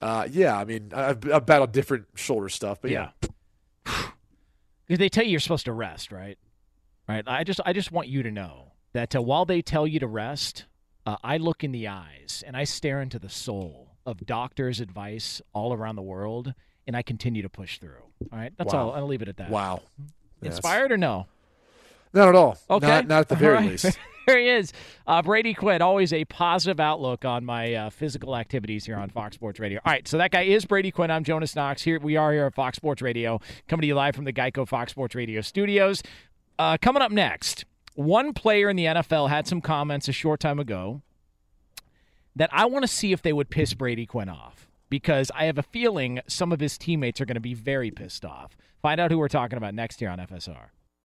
Uh, 0.00 0.26
yeah, 0.30 0.56
I 0.56 0.64
mean, 0.64 0.92
I've, 0.94 1.18
I've 1.30 1.46
battled 1.46 1.72
different 1.72 2.06
shoulder 2.14 2.48
stuff, 2.48 2.80
but 2.80 2.90
yeah. 2.90 3.10
Because 3.84 4.08
they 4.98 5.08
tell 5.08 5.24
you 5.24 5.30
you're 5.30 5.40
supposed 5.40 5.64
to 5.66 5.72
rest, 5.72 6.12
right? 6.12 6.38
Right. 7.08 7.24
I 7.26 7.44
just 7.44 7.60
I 7.64 7.72
just 7.72 7.92
want 7.92 8.08
you 8.08 8.22
to 8.24 8.30
know 8.30 8.72
that 8.92 9.14
uh, 9.14 9.22
while 9.22 9.44
they 9.44 9.62
tell 9.62 9.86
you 9.86 10.00
to 10.00 10.06
rest, 10.08 10.64
uh, 11.06 11.16
I 11.22 11.36
look 11.36 11.62
in 11.62 11.70
the 11.72 11.86
eyes 11.88 12.42
and 12.46 12.56
I 12.56 12.64
stare 12.64 13.00
into 13.00 13.18
the 13.18 13.28
soul 13.28 13.92
of 14.04 14.26
doctors' 14.26 14.80
advice 14.80 15.40
all 15.52 15.72
around 15.72 15.96
the 15.96 16.02
world, 16.02 16.52
and 16.86 16.96
I 16.96 17.02
continue 17.02 17.42
to 17.42 17.48
push 17.48 17.78
through. 17.78 18.02
All 18.32 18.38
right. 18.38 18.52
That's 18.56 18.72
Wow. 18.74 18.88
all. 18.88 18.94
I'll 18.94 19.06
leave 19.06 19.22
it 19.22 19.28
at 19.28 19.36
that. 19.36 19.50
Wow. 19.50 19.82
Yeah, 20.42 20.50
Inspired 20.50 20.92
or 20.92 20.96
no? 20.96 21.26
Not 22.12 22.28
at 22.28 22.34
all. 22.34 22.58
Okay. 22.68 22.86
Not, 22.86 23.06
not 23.06 23.20
at 23.20 23.28
the 23.28 23.36
very 23.36 23.54
right. 23.54 23.70
least. 23.70 23.98
there 24.26 24.38
he 24.38 24.48
is. 24.48 24.72
Uh, 25.06 25.22
Brady 25.22 25.54
Quinn, 25.54 25.80
always 25.82 26.12
a 26.12 26.24
positive 26.26 26.80
outlook 26.80 27.24
on 27.24 27.44
my 27.44 27.72
uh, 27.74 27.90
physical 27.90 28.36
activities 28.36 28.84
here 28.84 28.96
on 28.96 29.08
Fox 29.08 29.36
Sports 29.36 29.60
Radio. 29.60 29.80
All 29.84 29.92
right, 29.92 30.06
so 30.06 30.18
that 30.18 30.30
guy 30.30 30.42
is 30.42 30.64
Brady 30.64 30.90
Quinn. 30.90 31.10
I'm 31.10 31.24
Jonas 31.24 31.54
Knox. 31.54 31.82
Here 31.82 31.98
we 32.00 32.16
are 32.16 32.32
here 32.32 32.46
at 32.46 32.54
Fox 32.54 32.76
Sports 32.76 33.02
Radio, 33.02 33.40
coming 33.68 33.82
to 33.82 33.86
you 33.86 33.94
live 33.94 34.14
from 34.14 34.24
the 34.24 34.32
Geico 34.32 34.66
Fox 34.66 34.90
Sports 34.90 35.14
Radio 35.14 35.40
studios. 35.40 36.02
Uh, 36.58 36.76
coming 36.80 37.02
up 37.02 37.12
next, 37.12 37.64
one 37.94 38.32
player 38.32 38.68
in 38.68 38.76
the 38.76 38.84
NFL 38.84 39.28
had 39.28 39.46
some 39.46 39.60
comments 39.60 40.08
a 40.08 40.12
short 40.12 40.40
time 40.40 40.58
ago 40.58 41.02
that 42.34 42.50
I 42.52 42.66
want 42.66 42.82
to 42.82 42.88
see 42.88 43.12
if 43.12 43.22
they 43.22 43.32
would 43.32 43.48
piss 43.48 43.74
Brady 43.74 44.06
Quinn 44.06 44.28
off 44.28 44.68
because 44.90 45.30
I 45.34 45.44
have 45.44 45.58
a 45.58 45.62
feeling 45.62 46.20
some 46.26 46.52
of 46.52 46.60
his 46.60 46.78
teammates 46.78 47.20
are 47.20 47.24
going 47.26 47.34
to 47.34 47.40
be 47.40 47.54
very 47.54 47.90
pissed 47.90 48.24
off. 48.24 48.56
Find 48.82 49.00
out 49.00 49.10
who 49.10 49.18
we're 49.18 49.28
talking 49.28 49.56
about 49.56 49.74
next 49.74 50.00
here 50.00 50.10
on 50.10 50.18
FSR. 50.18 50.68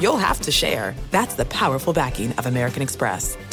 you'll 0.00 0.16
have 0.16 0.40
to 0.40 0.50
share. 0.50 0.94
That's 1.10 1.34
the 1.34 1.44
powerful 1.46 1.92
backing 1.92 2.32
of 2.32 2.46
American 2.46 2.82
Express. 2.82 3.36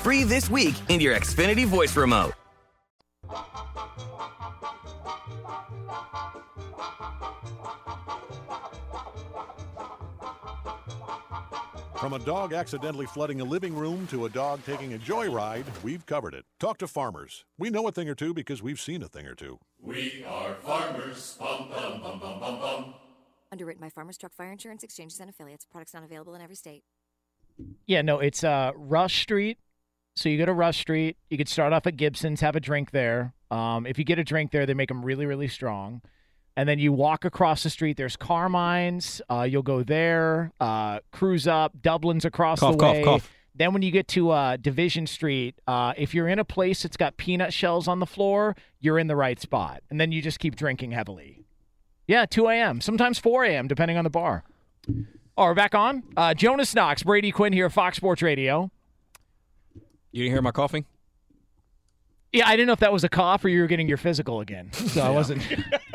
free 0.00 0.24
this 0.24 0.50
week 0.50 0.74
in 0.88 1.00
your 1.00 1.14
Xfinity 1.14 1.66
voice 1.66 1.96
remote. 1.96 2.32
From 12.00 12.14
a 12.14 12.18
dog 12.20 12.54
accidentally 12.54 13.04
flooding 13.04 13.42
a 13.42 13.44
living 13.44 13.76
room 13.76 14.06
to 14.06 14.24
a 14.24 14.30
dog 14.30 14.64
taking 14.64 14.94
a 14.94 14.98
joyride, 14.98 15.66
we've 15.82 16.06
covered 16.06 16.32
it. 16.32 16.46
Talk 16.58 16.78
to 16.78 16.88
farmers. 16.88 17.44
We 17.58 17.68
know 17.68 17.86
a 17.88 17.92
thing 17.92 18.08
or 18.08 18.14
two 18.14 18.32
because 18.32 18.62
we've 18.62 18.80
seen 18.80 19.02
a 19.02 19.06
thing 19.08 19.26
or 19.26 19.34
two. 19.34 19.58
We 19.78 20.24
are 20.26 20.54
farmers. 20.54 21.36
Bum, 21.38 21.68
bum, 21.68 22.00
bum, 22.00 22.18
bum, 22.18 22.40
bum, 22.40 22.58
bum. 22.58 22.94
Underwritten 23.52 23.82
by 23.82 23.90
Farmers 23.90 24.16
Truck 24.16 24.32
Fire 24.32 24.50
Insurance 24.50 24.82
Exchanges 24.82 25.20
and 25.20 25.28
Affiliates. 25.28 25.66
Products 25.66 25.92
not 25.92 26.02
available 26.02 26.34
in 26.34 26.40
every 26.40 26.56
state. 26.56 26.84
Yeah, 27.86 28.00
no, 28.00 28.18
it's 28.18 28.42
uh, 28.44 28.72
Rush 28.74 29.20
Street. 29.20 29.58
So 30.20 30.28
you 30.28 30.36
go 30.36 30.44
to 30.44 30.52
Rush 30.52 30.78
Street. 30.78 31.16
You 31.30 31.38
could 31.38 31.48
start 31.48 31.72
off 31.72 31.86
at 31.86 31.96
Gibson's, 31.96 32.42
have 32.42 32.54
a 32.54 32.60
drink 32.60 32.90
there. 32.90 33.32
Um, 33.50 33.86
if 33.86 33.98
you 33.98 34.04
get 34.04 34.18
a 34.18 34.22
drink 34.22 34.50
there, 34.50 34.66
they 34.66 34.74
make 34.74 34.88
them 34.88 35.02
really, 35.02 35.24
really 35.24 35.48
strong. 35.48 36.02
And 36.58 36.68
then 36.68 36.78
you 36.78 36.92
walk 36.92 37.24
across 37.24 37.62
the 37.62 37.70
street. 37.70 37.96
There's 37.96 38.16
Carmine's. 38.18 39.22
Uh, 39.30 39.46
you'll 39.48 39.62
go 39.62 39.82
there, 39.82 40.52
uh, 40.60 40.98
cruise 41.10 41.48
up. 41.48 41.80
Dublin's 41.80 42.26
across 42.26 42.60
Cough, 42.60 42.72
the 42.72 42.78
cough, 42.78 42.96
way. 42.96 43.02
cough. 43.02 43.30
Then 43.54 43.72
when 43.72 43.80
you 43.80 43.90
get 43.90 44.08
to 44.08 44.28
uh, 44.28 44.58
Division 44.58 45.06
Street, 45.06 45.54
uh, 45.66 45.94
if 45.96 46.14
you're 46.14 46.28
in 46.28 46.38
a 46.38 46.44
place 46.44 46.82
that's 46.82 46.98
got 46.98 47.16
peanut 47.16 47.54
shells 47.54 47.88
on 47.88 47.98
the 47.98 48.04
floor, 48.06 48.54
you're 48.78 48.98
in 48.98 49.06
the 49.06 49.16
right 49.16 49.40
spot. 49.40 49.82
And 49.88 49.98
then 49.98 50.12
you 50.12 50.20
just 50.20 50.38
keep 50.38 50.54
drinking 50.54 50.90
heavily. 50.90 51.46
Yeah, 52.06 52.26
2 52.26 52.46
a.m., 52.48 52.82
sometimes 52.82 53.18
4 53.18 53.44
a.m., 53.46 53.68
depending 53.68 53.96
on 53.96 54.04
the 54.04 54.10
bar. 54.10 54.44
All 55.38 55.46
right, 55.46 55.50
we're 55.50 55.54
back 55.54 55.74
on. 55.74 56.02
Uh, 56.14 56.34
Jonas 56.34 56.74
Knox, 56.74 57.04
Brady 57.04 57.30
Quinn 57.30 57.54
here, 57.54 57.70
Fox 57.70 57.96
Sports 57.96 58.20
Radio. 58.20 58.70
You 60.12 60.24
didn't 60.24 60.34
hear 60.34 60.42
my 60.42 60.50
coughing? 60.50 60.86
Yeah, 62.32 62.46
I 62.46 62.52
didn't 62.52 62.68
know 62.68 62.72
if 62.72 62.80
that 62.80 62.92
was 62.92 63.04
a 63.04 63.08
cough 63.08 63.44
or 63.44 63.48
you 63.48 63.60
were 63.60 63.66
getting 63.66 63.88
your 63.88 63.96
physical 63.96 64.40
again. 64.40 64.72
So 64.72 65.02
I 65.02 65.10
wasn't 65.10 65.42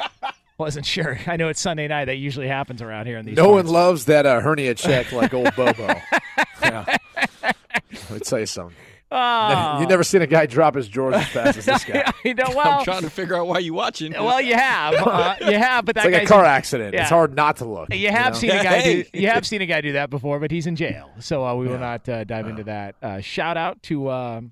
wasn't 0.58 0.86
sure. 0.86 1.20
I 1.28 1.38
know 1.38 1.48
it's 1.48 1.62
Sunday 1.62 1.88
night. 1.88 2.06
That 2.06 2.18
usually 2.18 2.48
happens 2.48 2.82
around 2.82 3.08
here 3.08 3.18
in 3.18 3.26
these. 3.26 3.38
No 3.38 3.50
one 3.50 3.68
loves 3.68 4.06
that 4.06 4.26
uh, 4.26 4.42
hernia 4.42 4.76
check 4.76 5.12
like 5.12 5.34
old 5.34 5.56
Bobo. 5.56 5.88
yeah. 6.62 6.98
Let 7.44 8.12
me 8.12 8.20
tell 8.20 8.40
you 8.40 8.46
something. 8.46 8.76
Oh. 9.18 9.80
You've 9.80 9.90
never 9.90 10.04
seen 10.04 10.22
a 10.22 10.28
guy 10.28 10.46
drop 10.46 10.76
his 10.76 10.90
drawers 10.90 11.16
as 11.16 11.28
fast 11.30 11.58
as 11.58 11.66
this 11.66 11.84
guy. 11.86 12.12
you 12.26 12.34
know, 12.34 12.44
well, 12.50 12.80
I'm 12.80 12.84
trying 12.84 13.04
to 13.04 13.10
figure 13.10 13.36
out 13.36 13.48
why 13.48 13.60
you 13.60 13.74
watching. 13.74 14.12
well, 14.12 14.42
you 14.42 14.56
have, 14.56 14.94
uh, 15.08 15.36
you 15.42 15.58
have, 15.58 15.86
but 15.86 15.96
that 15.96 16.06
It's 16.08 16.14
like 16.14 16.24
a 16.24 16.26
car 16.26 16.44
in- 16.44 16.50
accident. 16.52 16.94
Yeah. 16.94 17.02
It's 17.02 17.10
hard 17.10 17.36
not 17.36 17.58
to 17.58 17.66
look. 17.66 17.94
You 17.94 18.10
have 18.10 18.34
know? 18.34 18.40
seen 18.40 18.50
a 18.52 18.64
guy 18.64 18.82
do. 18.84 19.06
You 19.14 19.28
have 19.30 19.46
seen 19.48 19.62
a 19.62 19.66
guy 19.66 19.82
do 19.82 19.94
that 19.94 20.10
before, 20.10 20.40
but 20.40 20.52
he's 20.52 20.68
in 20.68 20.76
jail, 20.76 21.10
so 21.20 21.46
uh, 21.46 21.56
we 21.56 21.68
will 21.68 21.80
not 21.80 22.08
uh, 22.10 22.24
dive 22.26 22.48
into 22.48 22.64
that. 22.66 22.96
Uh, 23.02 23.22
shout 23.22 23.56
out 23.58 23.82
to 23.84 24.10
um 24.10 24.52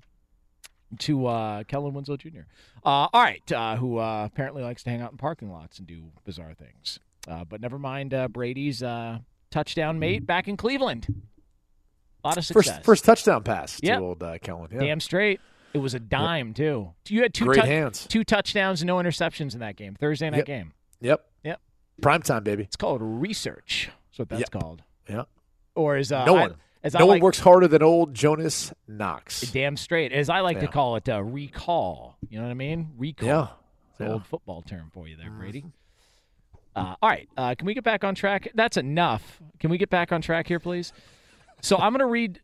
to 1.00 1.26
uh, 1.26 1.64
Kellen 1.64 1.92
Winslow 1.92 2.16
Jr. 2.16 2.40
Uh, 2.84 3.08
all 3.12 3.22
right, 3.22 3.50
uh, 3.52 3.76
who 3.76 3.98
uh, 3.98 4.24
apparently 4.26 4.62
likes 4.62 4.82
to 4.84 4.90
hang 4.90 5.00
out 5.00 5.10
in 5.10 5.18
parking 5.18 5.50
lots 5.50 5.78
and 5.78 5.86
do 5.86 6.02
bizarre 6.24 6.54
things. 6.54 6.98
Uh, 7.26 7.44
but 7.44 7.60
never 7.60 7.78
mind 7.78 8.12
uh, 8.14 8.28
Brady's 8.28 8.82
uh, 8.82 9.18
touchdown 9.50 9.98
mate 9.98 10.26
back 10.26 10.46
in 10.48 10.56
Cleveland. 10.56 11.06
A 12.24 12.28
lot 12.28 12.38
of 12.38 12.44
success. 12.44 12.76
First, 12.76 12.84
first 12.84 13.04
touchdown 13.04 13.42
pass 13.42 13.78
Yep. 13.82 13.98
to 13.98 14.04
old 14.04 14.22
uh, 14.22 14.38
Kellen. 14.38 14.68
Yeah. 14.72 14.80
Damn 14.80 15.00
straight. 15.00 15.40
It 15.74 15.78
was 15.78 15.92
a 15.94 16.00
dime 16.00 16.54
too. 16.54 16.92
You 17.08 17.22
had 17.22 17.34
two 17.34 17.44
Great 17.46 17.60
tou- 17.60 17.66
hands. 17.66 18.06
two 18.06 18.24
touchdowns, 18.24 18.80
and 18.80 18.86
no 18.86 18.96
interceptions 18.96 19.54
in 19.54 19.60
that 19.60 19.76
game. 19.76 19.94
Thursday 19.94 20.30
night 20.30 20.38
Yep. 20.38 20.46
game. 20.46 20.72
Yep. 21.00 21.26
Yep. 21.44 21.60
Prime 22.00 22.22
time, 22.22 22.44
baby. 22.44 22.62
It's 22.62 22.76
called 22.76 23.00
research. 23.02 23.90
That's 24.10 24.18
what 24.20 24.28
that's 24.28 24.40
Yep. 24.40 24.50
called. 24.52 24.82
Yeah. 25.08 25.24
Or 25.74 25.96
is 25.96 26.12
uh, 26.12 26.24
no 26.24 26.36
I- 26.36 26.40
one. 26.40 26.54
as 26.84 26.94
no 26.94 27.00
I 27.00 27.02
one 27.02 27.08
like- 27.16 27.22
works 27.22 27.40
harder 27.40 27.66
than 27.68 27.82
old 27.82 28.14
Jonas 28.14 28.72
Knox. 28.88 29.40
Damn 29.52 29.76
straight. 29.76 30.12
As 30.12 30.28
I 30.30 30.40
like 30.40 30.60
to 30.60 30.68
call 30.68 30.96
it, 30.96 31.08
uh, 31.08 31.22
recall. 31.22 32.16
You 32.30 32.38
know 32.38 32.44
what 32.44 32.50
I 32.50 32.54
mean? 32.54 32.92
Recall. 32.96 33.26
Yeah. 33.28 33.46
It's 33.90 34.00
an 34.00 34.06
Yeah. 34.06 34.12
Old 34.14 34.26
football 34.26 34.62
term 34.62 34.90
for 34.94 35.08
you 35.08 35.16
there, 35.16 35.30
Brady. 35.30 35.64
Uh, 36.76 36.94
all 37.02 37.08
right. 37.08 37.28
Uh, 37.36 37.54
can 37.56 37.66
we 37.66 37.74
get 37.74 37.84
back 37.84 38.02
on 38.04 38.14
track? 38.14 38.48
That's 38.54 38.76
enough. 38.76 39.40
Can 39.60 39.70
we 39.70 39.78
get 39.78 39.90
back 39.90 40.10
on 40.12 40.20
track 40.22 40.46
here, 40.48 40.58
please? 40.58 40.92
So 41.64 41.78
I'm 41.78 41.96
to 41.96 42.06
read. 42.06 42.40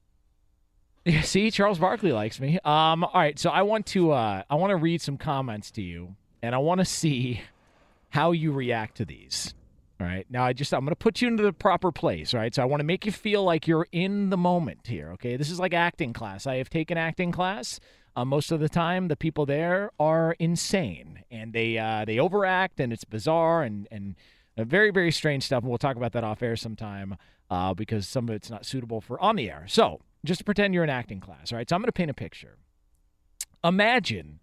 See, 1.25 1.51
Charles 1.51 1.79
Barkley 1.79 2.11
likes 2.11 2.41
me. 2.41 2.59
Um, 2.65 3.05
all 3.05 3.11
right, 3.15 3.39
so 3.39 3.51
I 3.51 3.61
want 3.63 3.85
to 3.89 4.13
uh, 4.13 4.45
I 4.49 4.55
want 4.55 4.71
to 4.71 4.77
read 4.77 5.03
some 5.03 5.19
comments 5.19 5.71
to 5.73 5.83
you, 5.83 6.17
and 6.43 6.55
I 6.55 6.59
want 6.59 6.79
to 6.79 6.87
see 6.87 7.43
how 8.09 8.33
you 8.33 8.51
react 8.51 8.97
to 8.97 9.05
these. 9.05 9.55
All 10.01 10.07
right, 10.07 10.25
now 10.31 10.45
I 10.45 10.55
just 10.55 10.73
I'm 10.73 10.87
to 10.87 10.97
put 10.97 11.21
you 11.21 11.29
into 11.29 11.43
the 11.43 11.53
proper 11.53 11.93
place. 11.93 12.33
Right, 12.33 12.55
so 12.55 12.63
I 12.63 12.65
want 12.65 12.81
to 12.81 12.85
make 12.85 13.05
you 13.05 13.13
feel 13.13 13.45
like 13.45 13.67
you're 13.69 13.87
in 13.93 14.31
the 14.31 14.39
moment 14.39 14.87
here. 14.87 15.11
Okay, 15.13 15.37
this 15.37 15.51
is 15.51 15.61
like 15.61 15.75
acting 15.75 16.15
class. 16.15 16.47
I 16.47 16.57
have 16.57 16.71
taken 16.71 16.97
acting 16.97 17.31
class. 17.31 17.79
Uh, 18.17 18.25
most 18.25 18.51
of 18.51 18.59
the 18.59 18.71
time, 18.71 19.09
the 19.09 19.17
people 19.17 19.45
there 19.45 19.91
are 20.01 20.35
insane, 20.39 21.25
and 21.31 21.53
they 21.53 21.77
uh, 21.77 22.07
they 22.07 22.19
overact, 22.19 22.81
and 22.81 22.91
it's 22.91 23.05
bizarre 23.05 23.65
and 23.65 23.87
and 23.91 24.17
very 24.57 24.91
very 24.91 25.13
strange 25.13 25.45
stuff. 25.45 25.63
And 25.63 25.69
we'll 25.69 25.79
talk 25.79 25.97
about 25.97 26.13
that 26.13 26.25
off 26.25 26.43
air 26.43 26.57
sometime 26.57 27.17
uh, 27.51 27.75
because 27.75 28.07
some 28.07 28.29
of 28.29 28.35
it's 28.35 28.51
not 28.51 28.65
suitable 28.65 29.01
for 29.01 29.21
on 29.21 29.37
the 29.37 29.51
air. 29.51 29.65
So 29.69 30.01
just 30.25 30.45
pretend 30.45 30.75
you're 30.75 30.85
in 30.85 30.91
acting 30.91 31.21
class. 31.21 31.53
All 31.53 31.59
right, 31.59 31.69
so 31.69 31.77
I'm 31.77 31.83
going 31.83 31.89
to 31.89 31.93
paint 31.93 32.11
a 32.11 32.15
picture. 32.15 32.59
Imagine 33.65 34.41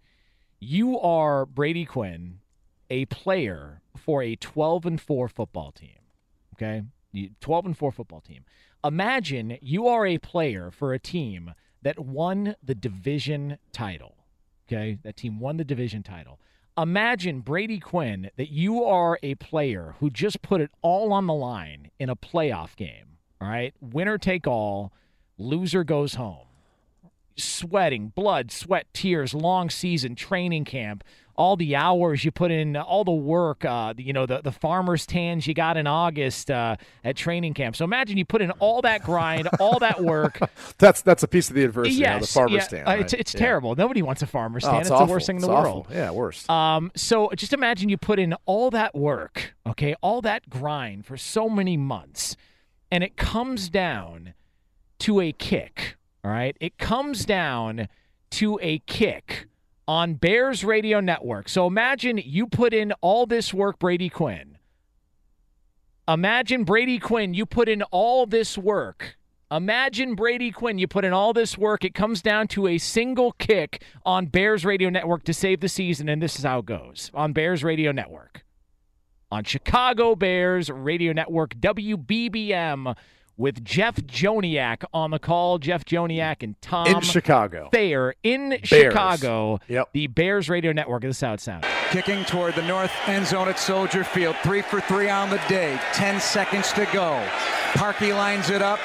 you 0.60 0.98
are 0.98 1.46
Brady 1.46 1.84
Quinn, 1.84 2.40
a 2.90 3.04
player 3.06 3.82
for 3.96 4.22
a 4.22 4.36
12 4.36 4.86
and 4.86 5.00
4 5.00 5.28
football 5.28 5.72
team. 5.72 5.98
Okay? 6.54 6.82
12 7.40 7.66
and 7.66 7.78
4 7.78 7.92
football 7.92 8.20
team. 8.20 8.44
Imagine 8.84 9.58
you 9.60 9.86
are 9.88 10.06
a 10.06 10.18
player 10.18 10.70
for 10.70 10.92
a 10.92 10.98
team 10.98 11.54
that 11.82 11.98
won 11.98 12.54
the 12.62 12.74
division 12.74 13.58
title. 13.72 14.16
Okay, 14.68 14.98
that 15.02 15.16
team 15.16 15.40
won 15.40 15.56
the 15.56 15.64
division 15.64 16.02
title. 16.02 16.38
Imagine 16.80 17.40
Brady 17.40 17.80
Quinn 17.80 18.30
that 18.36 18.50
you 18.50 18.84
are 18.84 19.18
a 19.20 19.34
player 19.34 19.96
who 19.98 20.10
just 20.10 20.42
put 20.42 20.60
it 20.60 20.70
all 20.80 21.12
on 21.12 21.26
the 21.26 21.34
line 21.34 21.90
in 21.98 22.08
a 22.08 22.14
playoff 22.14 22.76
game. 22.76 23.16
All 23.40 23.48
right, 23.48 23.74
winner 23.80 24.16
take 24.16 24.46
all, 24.46 24.92
loser 25.38 25.82
goes 25.82 26.14
home. 26.14 26.46
Sweating, 27.36 28.12
blood, 28.14 28.52
sweat, 28.52 28.86
tears, 28.92 29.34
long 29.34 29.70
season, 29.70 30.14
training 30.14 30.66
camp, 30.66 31.02
all 31.38 31.56
the 31.56 31.76
hours 31.76 32.24
you 32.24 32.30
put 32.32 32.50
in, 32.50 32.76
all 32.76 33.04
the 33.04 33.12
work, 33.12 33.64
uh, 33.64 33.94
you 33.96 34.12
know, 34.12 34.26
the, 34.26 34.40
the 34.42 34.50
farmer's 34.52 35.06
tans 35.06 35.46
you 35.46 35.54
got 35.54 35.76
in 35.76 35.86
August 35.86 36.50
uh, 36.50 36.76
at 37.04 37.16
training 37.16 37.54
camp. 37.54 37.76
So 37.76 37.84
imagine 37.84 38.18
you 38.18 38.24
put 38.24 38.42
in 38.42 38.50
all 38.52 38.82
that 38.82 39.04
grind, 39.04 39.48
all 39.60 39.78
that 39.78 40.02
work. 40.02 40.40
that's 40.78 41.00
that's 41.00 41.22
a 41.22 41.28
piece 41.28 41.48
of 41.48 41.54
the 41.54 41.62
adversity. 41.64 41.94
yes, 41.96 42.00
you 42.08 42.14
know, 42.14 42.20
the 42.20 42.26
farmer's 42.26 42.52
yeah, 42.54 42.62
stand. 42.64 42.88
uh, 42.88 42.90
right? 42.90 43.00
it's 43.00 43.12
it's 43.14 43.34
Yeah. 43.34 43.38
terrible. 43.40 43.76
Nobody 43.76 44.02
wants 44.02 44.20
a 44.20 44.26
farmer's 44.26 44.64
Oh, 44.64 44.68
stand. 44.68 44.80
it's 44.80 44.88
it's 44.88 44.92
awful. 44.92 45.06
the 45.06 45.12
worst 45.12 45.26
thing 45.26 45.36
in 45.36 45.42
It's 45.42 45.46
the 45.46 45.52
awful. 45.54 45.72
world. 45.72 45.86
Yeah, 45.92 46.10
worst. 46.10 46.50
Um, 46.50 46.90
so 46.96 47.30
just 47.36 47.52
imagine 47.52 47.88
you 47.88 47.96
put 47.96 48.18
in 48.18 48.34
all 48.44 48.70
that 48.72 48.94
work, 48.96 49.54
okay, 49.66 49.94
all 50.02 50.20
that 50.22 50.50
grind 50.50 51.06
for 51.06 51.16
so 51.16 51.48
many 51.48 51.76
months, 51.76 52.36
and 52.90 53.04
it 53.04 53.16
comes 53.16 53.68
down 53.70 54.34
to 54.98 55.20
a 55.20 55.30
kick. 55.32 55.96
All 56.24 56.32
right, 56.32 56.56
it 56.60 56.78
comes 56.78 57.24
down 57.24 57.88
to 58.30 58.58
a 58.60 58.80
kick 58.80 59.46
on 59.88 60.14
Bears 60.14 60.62
Radio 60.64 61.00
Network. 61.00 61.48
So 61.48 61.66
imagine 61.66 62.20
you 62.22 62.46
put 62.46 62.74
in 62.74 62.92
all 63.00 63.24
this 63.24 63.54
work, 63.54 63.78
Brady 63.78 64.10
Quinn. 64.10 64.58
Imagine 66.06 66.64
Brady 66.64 66.98
Quinn, 66.98 67.32
you 67.32 67.46
put 67.46 67.68
in 67.70 67.82
all 67.84 68.26
this 68.26 68.58
work. 68.58 69.16
Imagine 69.50 70.14
Brady 70.14 70.50
Quinn, 70.50 70.78
you 70.78 70.86
put 70.86 71.06
in 71.06 71.14
all 71.14 71.32
this 71.32 71.56
work. 71.56 71.84
It 71.84 71.94
comes 71.94 72.20
down 72.20 72.48
to 72.48 72.66
a 72.66 72.76
single 72.76 73.32
kick 73.32 73.82
on 74.04 74.26
Bears 74.26 74.62
Radio 74.66 74.90
Network 74.90 75.24
to 75.24 75.32
save 75.32 75.60
the 75.60 75.68
season, 75.70 76.08
and 76.10 76.22
this 76.22 76.38
is 76.38 76.44
how 76.44 76.58
it 76.58 76.66
goes 76.66 77.10
on 77.14 77.32
Bears 77.32 77.64
Radio 77.64 77.90
Network. 77.90 78.44
On 79.30 79.42
Chicago 79.42 80.14
Bears 80.14 80.70
Radio 80.70 81.14
Network, 81.14 81.54
WBBM, 81.54 82.94
with 83.38 83.64
Jeff 83.64 83.96
Joniak 83.96 84.84
on 84.92 85.12
the 85.12 85.18
call. 85.18 85.58
Jeff 85.58 85.84
Joniak 85.84 86.42
and 86.42 86.60
Tom 86.60 86.88
In 86.88 87.00
Chicago. 87.00 87.68
Thayer 87.72 88.14
in 88.22 88.50
Bears. 88.50 88.68
Chicago. 88.68 89.60
Yep. 89.68 89.88
The 89.94 90.08
Bears 90.08 90.50
Radio 90.50 90.72
Network. 90.72 91.02
This 91.02 91.16
is 91.16 91.20
how 91.22 91.32
it 91.32 91.40
sounds. 91.40 91.64
Kicking 91.90 92.24
toward 92.24 92.54
the 92.56 92.66
north 92.66 92.92
end 93.06 93.26
zone 93.26 93.48
at 93.48 93.58
Soldier 93.58 94.04
Field. 94.04 94.36
Three 94.42 94.60
for 94.60 94.80
three 94.82 95.08
on 95.08 95.30
the 95.30 95.40
day. 95.48 95.80
Ten 95.94 96.20
seconds 96.20 96.72
to 96.72 96.86
go. 96.92 97.24
Parkey 97.72 98.14
lines 98.14 98.50
it 98.50 98.60
up. 98.60 98.80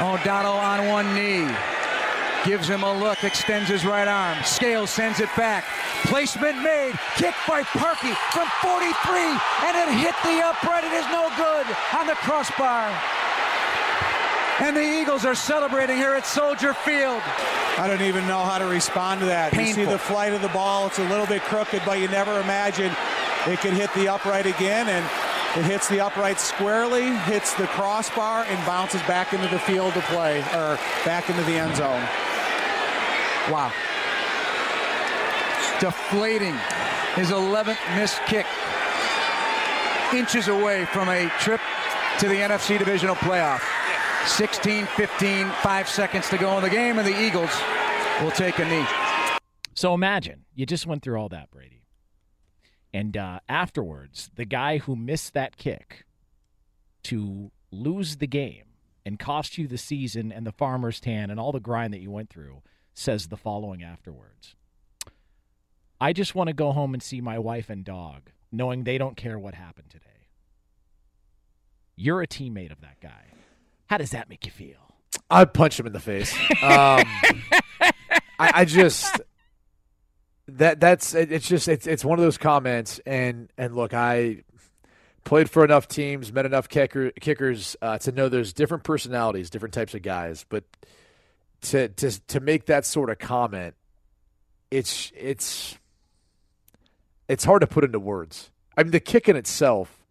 O'Donnell 0.00 0.52
on 0.52 0.86
one 0.86 1.14
knee. 1.14 1.52
Gives 2.44 2.68
him 2.68 2.84
a 2.84 2.98
look, 2.98 3.24
extends 3.24 3.68
his 3.68 3.84
right 3.84 4.06
arm. 4.06 4.38
Scales 4.44 4.90
sends 4.90 5.18
it 5.18 5.28
back. 5.36 5.64
Placement 6.04 6.62
made. 6.62 6.94
Kick 7.16 7.34
by 7.48 7.62
Parkey 7.62 8.14
from 8.30 8.46
43, 8.62 9.18
and 9.66 9.76
it 9.76 9.92
hit 9.98 10.14
the 10.22 10.40
upright. 10.46 10.84
It 10.84 10.92
is 10.92 11.04
no 11.10 11.28
good 11.36 11.66
on 11.98 12.06
the 12.06 12.14
crossbar. 12.14 12.94
And 14.60 14.76
the 14.76 14.82
Eagles 14.82 15.24
are 15.24 15.36
celebrating 15.36 15.96
here 15.96 16.14
at 16.14 16.26
Soldier 16.26 16.74
Field. 16.74 17.22
I 17.78 17.86
don't 17.86 18.02
even 18.02 18.26
know 18.26 18.42
how 18.42 18.58
to 18.58 18.66
respond 18.66 19.20
to 19.20 19.26
that. 19.26 19.54
You 19.54 19.72
see 19.72 19.84
the 19.84 19.98
flight 19.98 20.32
of 20.32 20.42
the 20.42 20.48
ball. 20.48 20.88
It's 20.88 20.98
a 20.98 21.08
little 21.08 21.26
bit 21.26 21.42
crooked, 21.42 21.82
but 21.86 22.00
you 22.00 22.08
never 22.08 22.40
imagine 22.40 22.92
it 23.46 23.60
could 23.60 23.72
hit 23.72 23.92
the 23.94 24.08
upright 24.08 24.46
again. 24.46 24.88
And 24.88 25.04
it 25.56 25.64
hits 25.64 25.88
the 25.88 26.00
upright 26.00 26.40
squarely, 26.40 27.14
hits 27.18 27.54
the 27.54 27.68
crossbar, 27.68 28.44
and 28.44 28.66
bounces 28.66 29.00
back 29.02 29.32
into 29.32 29.46
the 29.46 29.60
field 29.60 29.94
to 29.94 30.00
play, 30.02 30.40
or 30.52 30.76
back 31.04 31.30
into 31.30 31.42
the 31.44 31.54
end 31.54 31.76
zone. 31.76 32.02
Wow. 33.48 33.72
Deflating 35.78 36.58
his 37.14 37.30
11th 37.30 37.78
missed 37.96 38.20
kick. 38.26 38.46
Inches 40.12 40.48
away 40.48 40.84
from 40.86 41.08
a 41.08 41.28
trip 41.38 41.60
to 42.18 42.28
the 42.28 42.34
NFC 42.34 42.76
divisional 42.76 43.14
playoff. 43.14 43.62
16 44.28 44.86
15, 44.86 45.50
five 45.62 45.88
seconds 45.88 46.28
to 46.28 46.38
go 46.38 46.56
in 46.58 46.62
the 46.62 46.70
game, 46.70 46.98
and 46.98 47.06
the 47.06 47.20
Eagles 47.20 47.50
will 48.22 48.30
take 48.30 48.58
a 48.58 48.64
knee. 48.68 48.86
So 49.74 49.94
imagine 49.94 50.44
you 50.54 50.66
just 50.66 50.86
went 50.86 51.02
through 51.02 51.18
all 51.18 51.28
that, 51.30 51.50
Brady. 51.50 51.82
And 52.92 53.16
uh, 53.16 53.40
afterwards, 53.48 54.30
the 54.34 54.44
guy 54.44 54.78
who 54.78 54.96
missed 54.96 55.34
that 55.34 55.56
kick 55.56 56.04
to 57.04 57.50
lose 57.70 58.16
the 58.16 58.26
game 58.26 58.64
and 59.04 59.18
cost 59.18 59.56
you 59.58 59.66
the 59.66 59.78
season 59.78 60.32
and 60.32 60.46
the 60.46 60.52
farmer's 60.52 61.00
tan 61.00 61.30
and 61.30 61.38
all 61.38 61.52
the 61.52 61.60
grind 61.60 61.92
that 61.94 62.00
you 62.00 62.10
went 62.10 62.30
through 62.30 62.62
says 62.94 63.28
the 63.28 63.36
following 63.36 63.82
afterwards 63.82 64.56
I 66.00 66.12
just 66.12 66.34
want 66.34 66.48
to 66.48 66.54
go 66.54 66.72
home 66.72 66.94
and 66.94 67.02
see 67.02 67.20
my 67.20 67.38
wife 67.38 67.68
and 67.70 67.84
dog, 67.84 68.30
knowing 68.52 68.84
they 68.84 68.98
don't 68.98 69.16
care 69.16 69.38
what 69.38 69.54
happened 69.54 69.90
today. 69.90 70.28
You're 71.96 72.22
a 72.22 72.26
teammate 72.26 72.70
of 72.70 72.80
that 72.82 73.00
guy. 73.00 73.32
How 73.88 73.96
does 73.98 74.10
that 74.10 74.28
make 74.28 74.44
you 74.46 74.52
feel? 74.52 74.76
I'd 75.30 75.52
punch 75.52 75.78
him 75.80 75.86
in 75.86 75.92
the 75.92 76.00
face. 76.00 76.32
Um, 76.62 77.02
I, 78.40 78.50
I 78.60 78.64
just 78.64 79.20
that 80.48 80.80
that's 80.80 81.14
it- 81.14 81.32
it's 81.32 81.46
just 81.48 81.68
it's 81.68 81.86
it's 81.86 82.04
one 82.04 82.18
of 82.18 82.24
those 82.24 82.38
comments 82.38 83.00
and 83.06 83.50
and 83.58 83.74
look 83.76 83.92
I 83.92 84.44
played 85.24 85.50
for 85.50 85.64
enough 85.64 85.88
teams 85.88 86.32
met 86.32 86.46
enough 86.46 86.68
kicker, 86.68 87.10
kickers 87.20 87.76
uh, 87.82 87.98
to 87.98 88.12
know 88.12 88.28
there's 88.30 88.52
different 88.54 88.84
personalities 88.84 89.50
different 89.50 89.74
types 89.74 89.94
of 89.94 90.00
guys 90.00 90.46
but 90.48 90.64
to 91.62 91.88
to 91.88 92.10
to 92.28 92.40
make 92.40 92.66
that 92.66 92.86
sort 92.86 93.10
of 93.10 93.18
comment 93.18 93.74
it's 94.70 95.12
it's 95.14 95.76
it's 97.28 97.44
hard 97.44 97.60
to 97.60 97.66
put 97.66 97.84
into 97.84 98.00
words 98.00 98.50
I 98.76 98.84
mean 98.84 98.92
the 98.92 99.00
kick 99.00 99.28
in 99.28 99.36
itself 99.36 100.02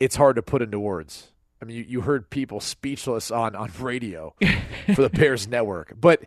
it's 0.00 0.16
hard 0.16 0.36
to 0.36 0.42
put 0.42 0.60
into 0.60 0.78
words 0.80 1.30
I 1.60 1.64
mean, 1.64 1.76
you, 1.76 1.84
you 1.88 2.00
heard 2.02 2.28
people 2.28 2.60
speechless 2.60 3.30
on, 3.30 3.54
on 3.56 3.70
radio 3.80 4.34
for 4.94 5.02
the 5.02 5.10
Bears 5.10 5.48
network, 5.48 5.94
but 5.98 6.22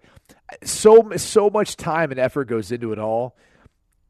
so 0.64 1.12
so 1.18 1.50
much 1.50 1.78
time 1.78 2.12
and 2.12 2.20
effort 2.20 2.46
goes 2.46 2.72
into 2.72 2.92
it 2.92 3.00
all. 3.00 3.36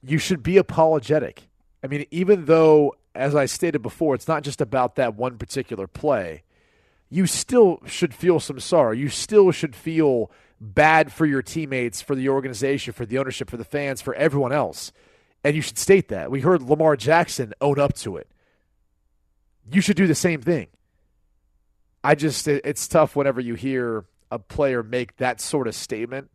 You 0.01 0.17
should 0.17 0.41
be 0.41 0.57
apologetic. 0.57 1.49
I 1.83 1.87
mean, 1.87 2.05
even 2.11 2.45
though, 2.45 2.95
as 3.13 3.35
I 3.35 3.45
stated 3.45 3.81
before, 3.81 4.15
it's 4.15 4.27
not 4.27 4.43
just 4.43 4.61
about 4.61 4.95
that 4.95 5.15
one 5.15 5.37
particular 5.37 5.87
play. 5.87 6.43
You 7.09 7.25
still 7.25 7.81
should 7.85 8.13
feel 8.13 8.39
some 8.39 8.59
sorrow. 8.59 8.91
You 8.91 9.09
still 9.09 9.51
should 9.51 9.75
feel 9.75 10.31
bad 10.61 11.11
for 11.11 11.25
your 11.25 11.41
teammates, 11.41 12.01
for 12.01 12.15
the 12.15 12.29
organization, 12.29 12.93
for 12.93 13.05
the 13.05 13.17
ownership, 13.17 13.49
for 13.49 13.57
the 13.57 13.63
fans, 13.63 14.01
for 14.01 14.13
everyone 14.15 14.51
else. 14.51 14.91
And 15.43 15.55
you 15.55 15.61
should 15.61 15.77
state 15.77 16.09
that. 16.09 16.31
We 16.31 16.41
heard 16.41 16.61
Lamar 16.61 16.95
Jackson 16.95 17.53
own 17.61 17.79
up 17.79 17.93
to 17.97 18.17
it. 18.17 18.27
You 19.71 19.81
should 19.81 19.95
do 19.95 20.07
the 20.07 20.15
same 20.15 20.41
thing. 20.41 20.67
I 22.03 22.15
just 22.15 22.47
it, 22.47 22.61
it's 22.65 22.87
tough 22.87 23.15
whenever 23.15 23.41
you 23.41 23.55
hear 23.55 24.05
a 24.31 24.39
player 24.39 24.83
make 24.83 25.17
that 25.17 25.41
sort 25.41 25.67
of 25.67 25.75
statement 25.75 26.29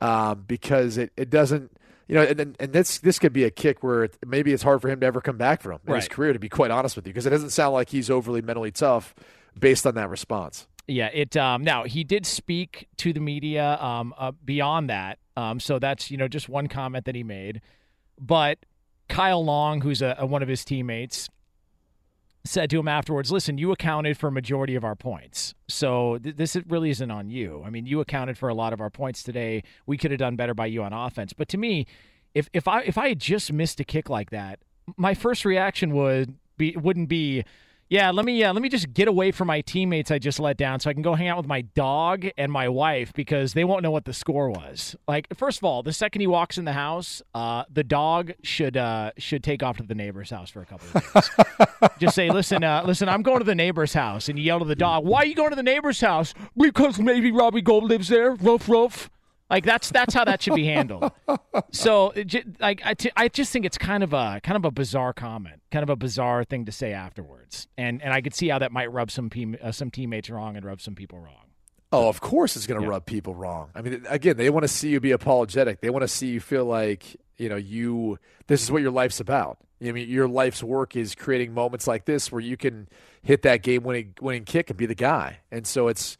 um, 0.00 0.44
because 0.46 0.96
it, 0.98 1.12
it 1.16 1.30
doesn't 1.30 1.70
you 2.08 2.14
know 2.14 2.22
and 2.22 2.56
and- 2.58 2.72
this 2.72 2.98
this 2.98 3.18
could 3.18 3.32
be 3.32 3.44
a 3.44 3.50
kick 3.50 3.82
where 3.82 4.04
it, 4.04 4.16
maybe 4.26 4.52
it's 4.52 4.62
hard 4.62 4.80
for 4.80 4.88
him 4.88 5.00
to 5.00 5.06
ever 5.06 5.20
come 5.20 5.36
back 5.36 5.60
from 5.62 5.78
in 5.86 5.94
his 5.94 6.08
career 6.08 6.32
to 6.32 6.38
be 6.38 6.48
quite 6.48 6.70
honest 6.70 6.96
with 6.96 7.06
you 7.06 7.12
because 7.12 7.26
it 7.26 7.30
doesn't 7.30 7.50
sound 7.50 7.74
like 7.74 7.90
he's 7.90 8.10
overly 8.10 8.42
mentally 8.42 8.70
tough 8.70 9.14
based 9.58 9.86
on 9.86 9.94
that 9.94 10.08
response. 10.10 10.66
Yeah, 10.86 11.08
it. 11.14 11.34
Um, 11.36 11.64
now 11.64 11.84
he 11.84 12.04
did 12.04 12.26
speak 12.26 12.88
to 12.98 13.12
the 13.14 13.20
media. 13.20 13.78
Um, 13.80 14.12
uh, 14.18 14.32
beyond 14.32 14.90
that, 14.90 15.18
um, 15.36 15.58
so 15.58 15.78
that's 15.78 16.10
you 16.10 16.18
know 16.18 16.28
just 16.28 16.46
one 16.48 16.66
comment 16.66 17.06
that 17.06 17.14
he 17.14 17.22
made. 17.22 17.62
But 18.20 18.58
Kyle 19.08 19.42
Long, 19.42 19.80
who's 19.80 20.02
a, 20.02 20.14
a 20.18 20.26
one 20.26 20.42
of 20.42 20.48
his 20.48 20.62
teammates, 20.62 21.30
said 22.44 22.70
to 22.70 22.78
him 22.78 22.88
afterwards, 22.88 23.32
"Listen, 23.32 23.58
you 23.58 23.72
accounted 23.72 24.18
for 24.18 24.28
a 24.28 24.32
majority 24.32 24.74
of 24.74 24.84
our 24.84 24.94
points, 24.94 25.54
so 25.68 26.18
th- 26.18 26.36
this 26.36 26.54
it 26.54 26.64
really 26.68 26.90
isn't 26.90 27.10
on 27.10 27.30
you. 27.30 27.62
I 27.64 27.70
mean, 27.70 27.86
you 27.86 28.00
accounted 28.00 28.36
for 28.36 28.48
a 28.48 28.54
lot 28.54 28.72
of 28.72 28.80
our 28.80 28.90
points 28.90 29.22
today. 29.22 29.62
We 29.86 29.96
could 29.96 30.10
have 30.10 30.18
done 30.18 30.36
better 30.36 30.54
by 30.54 30.66
you 30.66 30.82
on 30.82 30.92
offense. 30.92 31.32
But 31.32 31.48
to 31.48 31.58
me, 31.58 31.86
if 32.34 32.48
if 32.52 32.68
I 32.68 32.82
if 32.82 32.98
I 32.98 33.08
had 33.08 33.18
just 33.18 33.52
missed 33.52 33.80
a 33.80 33.84
kick 33.84 34.10
like 34.10 34.30
that, 34.30 34.58
my 34.96 35.14
first 35.14 35.44
reaction 35.44 35.94
would 35.94 36.36
be 36.56 36.76
wouldn't 36.76 37.08
be." 37.08 37.44
Yeah, 37.94 38.10
let 38.10 38.24
me 38.24 38.42
uh, 38.42 38.52
let 38.52 38.60
me 38.60 38.68
just 38.68 38.92
get 38.92 39.06
away 39.06 39.30
from 39.30 39.46
my 39.46 39.60
teammates 39.60 40.10
I 40.10 40.18
just 40.18 40.40
let 40.40 40.56
down 40.56 40.80
so 40.80 40.90
I 40.90 40.94
can 40.94 41.02
go 41.02 41.14
hang 41.14 41.28
out 41.28 41.36
with 41.36 41.46
my 41.46 41.60
dog 41.60 42.26
and 42.36 42.50
my 42.50 42.68
wife 42.68 43.12
because 43.12 43.52
they 43.52 43.62
won't 43.62 43.84
know 43.84 43.92
what 43.92 44.04
the 44.04 44.12
score 44.12 44.50
was. 44.50 44.96
Like 45.06 45.28
first 45.36 45.58
of 45.58 45.64
all, 45.64 45.84
the 45.84 45.92
second 45.92 46.20
he 46.20 46.26
walks 46.26 46.58
in 46.58 46.64
the 46.64 46.72
house, 46.72 47.22
uh, 47.36 47.62
the 47.72 47.84
dog 47.84 48.32
should 48.42 48.76
uh, 48.76 49.12
should 49.16 49.44
take 49.44 49.62
off 49.62 49.76
to 49.76 49.84
the 49.84 49.94
neighbor's 49.94 50.30
house 50.30 50.50
for 50.50 50.60
a 50.60 50.66
couple 50.66 50.88
of 50.92 51.12
days. 51.12 51.90
just 52.00 52.16
say, 52.16 52.30
"Listen, 52.30 52.64
uh, 52.64 52.82
listen, 52.84 53.08
I'm 53.08 53.22
going 53.22 53.38
to 53.38 53.44
the 53.44 53.54
neighbor's 53.54 53.94
house." 53.94 54.28
And 54.28 54.40
you 54.40 54.44
yell 54.44 54.58
to 54.58 54.64
the 54.64 54.74
dog, 54.74 55.04
"Why 55.04 55.18
are 55.18 55.26
you 55.26 55.36
going 55.36 55.50
to 55.50 55.56
the 55.56 55.62
neighbor's 55.62 56.00
house?" 56.00 56.34
Because 56.56 56.98
maybe 56.98 57.30
Robbie 57.30 57.62
Gold 57.62 57.84
lives 57.84 58.08
there. 58.08 58.34
Ruff 58.34 58.68
ruff. 58.68 59.08
Like 59.54 59.64
that's 59.64 59.88
that's 59.90 60.12
how 60.12 60.24
that 60.24 60.42
should 60.42 60.56
be 60.56 60.64
handled. 60.64 61.12
So, 61.70 62.12
like 62.58 62.82
I, 62.84 62.94
t- 62.94 63.12
I 63.16 63.28
just 63.28 63.52
think 63.52 63.64
it's 63.64 63.78
kind 63.78 64.02
of 64.02 64.12
a 64.12 64.40
kind 64.42 64.56
of 64.56 64.64
a 64.64 64.72
bizarre 64.72 65.12
comment, 65.12 65.60
kind 65.70 65.84
of 65.84 65.90
a 65.90 65.94
bizarre 65.94 66.42
thing 66.42 66.64
to 66.64 66.72
say 66.72 66.92
afterwards, 66.92 67.68
and 67.78 68.02
and 68.02 68.12
I 68.12 68.20
could 68.20 68.34
see 68.34 68.48
how 68.48 68.58
that 68.58 68.72
might 68.72 68.90
rub 68.90 69.12
some 69.12 69.30
pe- 69.30 69.56
uh, 69.62 69.70
some 69.70 69.92
teammates 69.92 70.28
wrong 70.28 70.56
and 70.56 70.64
rub 70.64 70.80
some 70.80 70.96
people 70.96 71.20
wrong. 71.20 71.52
Oh, 71.92 72.08
of 72.08 72.20
course 72.20 72.56
it's 72.56 72.66
going 72.66 72.82
to 72.82 72.88
rub 72.88 73.06
people 73.06 73.36
wrong. 73.36 73.70
I 73.76 73.82
mean, 73.82 74.04
again, 74.08 74.36
they 74.36 74.50
want 74.50 74.64
to 74.64 74.68
see 74.68 74.88
you 74.88 74.98
be 74.98 75.12
apologetic. 75.12 75.80
They 75.80 75.90
want 75.90 76.02
to 76.02 76.08
see 76.08 76.26
you 76.26 76.40
feel 76.40 76.64
like, 76.64 77.16
you 77.36 77.48
know, 77.48 77.54
you 77.54 78.18
this 78.48 78.60
is 78.60 78.72
what 78.72 78.82
your 78.82 78.90
life's 78.90 79.20
about. 79.20 79.58
I 79.80 79.92
mean, 79.92 80.08
your 80.08 80.26
life's 80.26 80.64
work 80.64 80.96
is 80.96 81.14
creating 81.14 81.54
moments 81.54 81.86
like 81.86 82.06
this 82.06 82.32
where 82.32 82.40
you 82.40 82.56
can 82.56 82.88
hit 83.22 83.42
that 83.42 83.62
game 83.62 83.84
winning 83.84 84.14
winning 84.20 84.44
kick 84.44 84.70
and 84.70 84.76
be 84.76 84.86
the 84.86 84.96
guy. 84.96 85.38
And 85.52 85.64
so 85.64 85.86
it's 85.86 86.18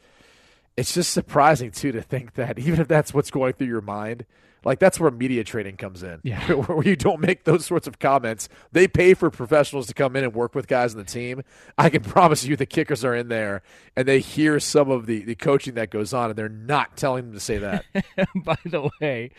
it's 0.76 0.94
just 0.94 1.12
surprising 1.12 1.70
too 1.70 1.92
to 1.92 2.02
think 2.02 2.34
that 2.34 2.58
even 2.58 2.80
if 2.80 2.88
that's 2.88 3.14
what's 3.14 3.30
going 3.30 3.52
through 3.54 3.68
your 3.68 3.80
mind, 3.80 4.24
like 4.64 4.78
that's 4.78 4.98
where 4.98 5.10
media 5.10 5.44
training 5.44 5.76
comes 5.76 6.02
in. 6.02 6.20
Yeah. 6.22 6.52
where 6.52 6.84
you 6.84 6.96
don't 6.96 7.20
make 7.20 7.44
those 7.44 7.66
sorts 7.66 7.86
of 7.86 7.98
comments. 7.98 8.48
They 8.72 8.88
pay 8.88 9.14
for 9.14 9.30
professionals 9.30 9.86
to 9.88 9.94
come 9.94 10.16
in 10.16 10.24
and 10.24 10.34
work 10.34 10.54
with 10.54 10.66
guys 10.66 10.94
on 10.94 10.98
the 10.98 11.04
team. 11.04 11.42
I 11.76 11.90
can 11.90 12.02
promise 12.02 12.44
you 12.44 12.56
the 12.56 12.66
kickers 12.66 13.04
are 13.04 13.14
in 13.14 13.28
there 13.28 13.62
and 13.96 14.08
they 14.08 14.20
hear 14.20 14.58
some 14.58 14.90
of 14.90 15.06
the, 15.06 15.22
the 15.24 15.34
coaching 15.34 15.74
that 15.74 15.90
goes 15.90 16.12
on 16.12 16.30
and 16.30 16.36
they're 16.38 16.48
not 16.48 16.96
telling 16.96 17.26
them 17.26 17.34
to 17.34 17.40
say 17.40 17.58
that. 17.58 17.84
By 18.34 18.56
the 18.64 18.90
way, 19.00 19.30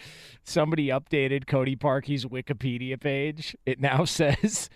somebody 0.43 0.87
updated 0.87 1.47
Cody 1.47 1.75
Parkey's 1.75 2.25
Wikipedia 2.25 2.99
page. 2.99 3.55
It 3.65 3.79
now 3.79 4.05
says 4.05 4.69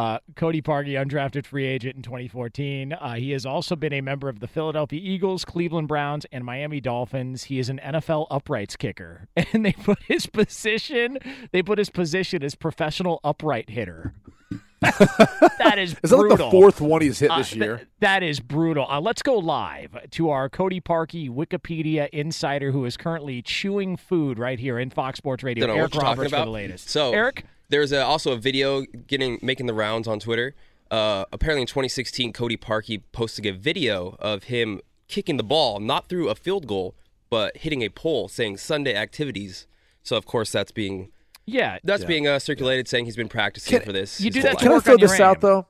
uh, 0.00 0.18
Cody 0.36 0.62
Parkey, 0.62 0.92
undrafted 0.92 1.44
free 1.44 1.66
agent 1.66 1.96
in 1.96 2.02
2014. 2.02 2.92
Uh, 2.92 3.14
he 3.14 3.32
has 3.32 3.44
also 3.44 3.76
been 3.76 3.92
a 3.92 4.00
member 4.00 4.28
of 4.28 4.40
the 4.40 4.46
Philadelphia 4.48 5.00
Eagles, 5.02 5.44
Cleveland 5.44 5.88
Browns, 5.88 6.24
and 6.32 6.44
Miami 6.44 6.80
Dolphins. 6.80 7.44
He 7.44 7.58
is 7.58 7.68
an 7.68 7.80
NFL 7.84 8.26
uprights 8.30 8.76
kicker, 8.76 9.28
and 9.52 9.64
they 9.66 9.72
put 9.72 9.98
his 10.08 10.26
position. 10.26 11.18
They 11.52 11.62
put 11.62 11.78
his 11.78 11.90
position 11.90 12.42
as 12.42 12.54
professional 12.54 13.20
upright 13.24 13.68
hitter. 13.70 14.14
that 14.80 15.74
is 15.78 15.94
Is 16.02 16.10
that 16.10 16.16
like 16.16 16.28
the 16.30 16.36
brutal. 16.36 16.50
fourth 16.50 16.80
one 16.80 17.02
he's 17.02 17.18
hit 17.18 17.30
Uh, 17.30 17.38
this 17.38 17.50
th- 17.50 17.60
year? 17.62 17.82
that 18.00 18.22
is 18.22 18.40
brutal. 18.40 18.86
Uh, 18.88 19.00
let's 19.00 19.22
go 19.22 19.36
live 19.36 19.90
to 20.12 20.30
our 20.30 20.48
Cody 20.48 20.80
Parkey 20.80 21.28
Wikipedia 21.28 22.08
insider 22.10 22.72
who 22.72 22.84
is 22.86 22.96
currently 22.96 23.42
chewing 23.42 23.96
food 23.98 24.38
right 24.38 24.58
here 24.58 24.78
in 24.78 24.88
Fox 24.88 25.18
Sports 25.18 25.44
Radio. 25.44 25.66
Eric 25.66 25.78
what 25.82 25.94
you're 25.94 26.02
Roberts 26.02 26.30
for 26.30 26.44
the 26.44 26.50
latest. 26.50 26.88
So 26.88 27.12
Eric, 27.12 27.44
there's 27.70 27.92
a, 27.92 28.04
also 28.04 28.32
a 28.32 28.36
video 28.36 28.82
getting 29.06 29.38
making 29.42 29.66
the 29.66 29.74
rounds 29.74 30.06
on 30.06 30.20
Twitter. 30.20 30.54
Uh, 30.90 31.24
apparently, 31.32 31.62
in 31.62 31.66
2016, 31.68 32.32
Cody 32.32 32.56
Parkey 32.56 33.02
posted 33.12 33.46
a 33.46 33.52
video 33.52 34.16
of 34.18 34.44
him 34.44 34.80
kicking 35.08 35.36
the 35.36 35.44
ball, 35.44 35.80
not 35.80 36.08
through 36.08 36.28
a 36.28 36.34
field 36.34 36.66
goal, 36.66 36.94
but 37.30 37.56
hitting 37.56 37.82
a 37.82 37.88
pole, 37.88 38.28
saying 38.28 38.56
Sunday 38.58 38.94
activities. 38.94 39.66
So 40.02 40.16
of 40.16 40.26
course 40.26 40.50
that's 40.52 40.72
being 40.72 41.10
yeah, 41.46 41.78
that's 41.84 42.02
Yeah. 42.02 42.08
being 42.08 42.26
uh, 42.28 42.38
circulated, 42.38 42.88
saying 42.88 43.04
he's 43.06 43.16
been 43.16 43.28
practicing 43.28 43.78
Can- 43.78 43.86
for 43.86 43.92
this. 43.92 44.20
you 44.20 44.30
do 44.30 44.42
that 44.42 44.58
Can 44.58 44.68
I 44.68 44.72
work 44.72 44.84
throw 44.84 44.94
on 44.94 44.98
your 44.98 45.08
this 45.08 45.20
out 45.20 45.40
though? 45.40 45.66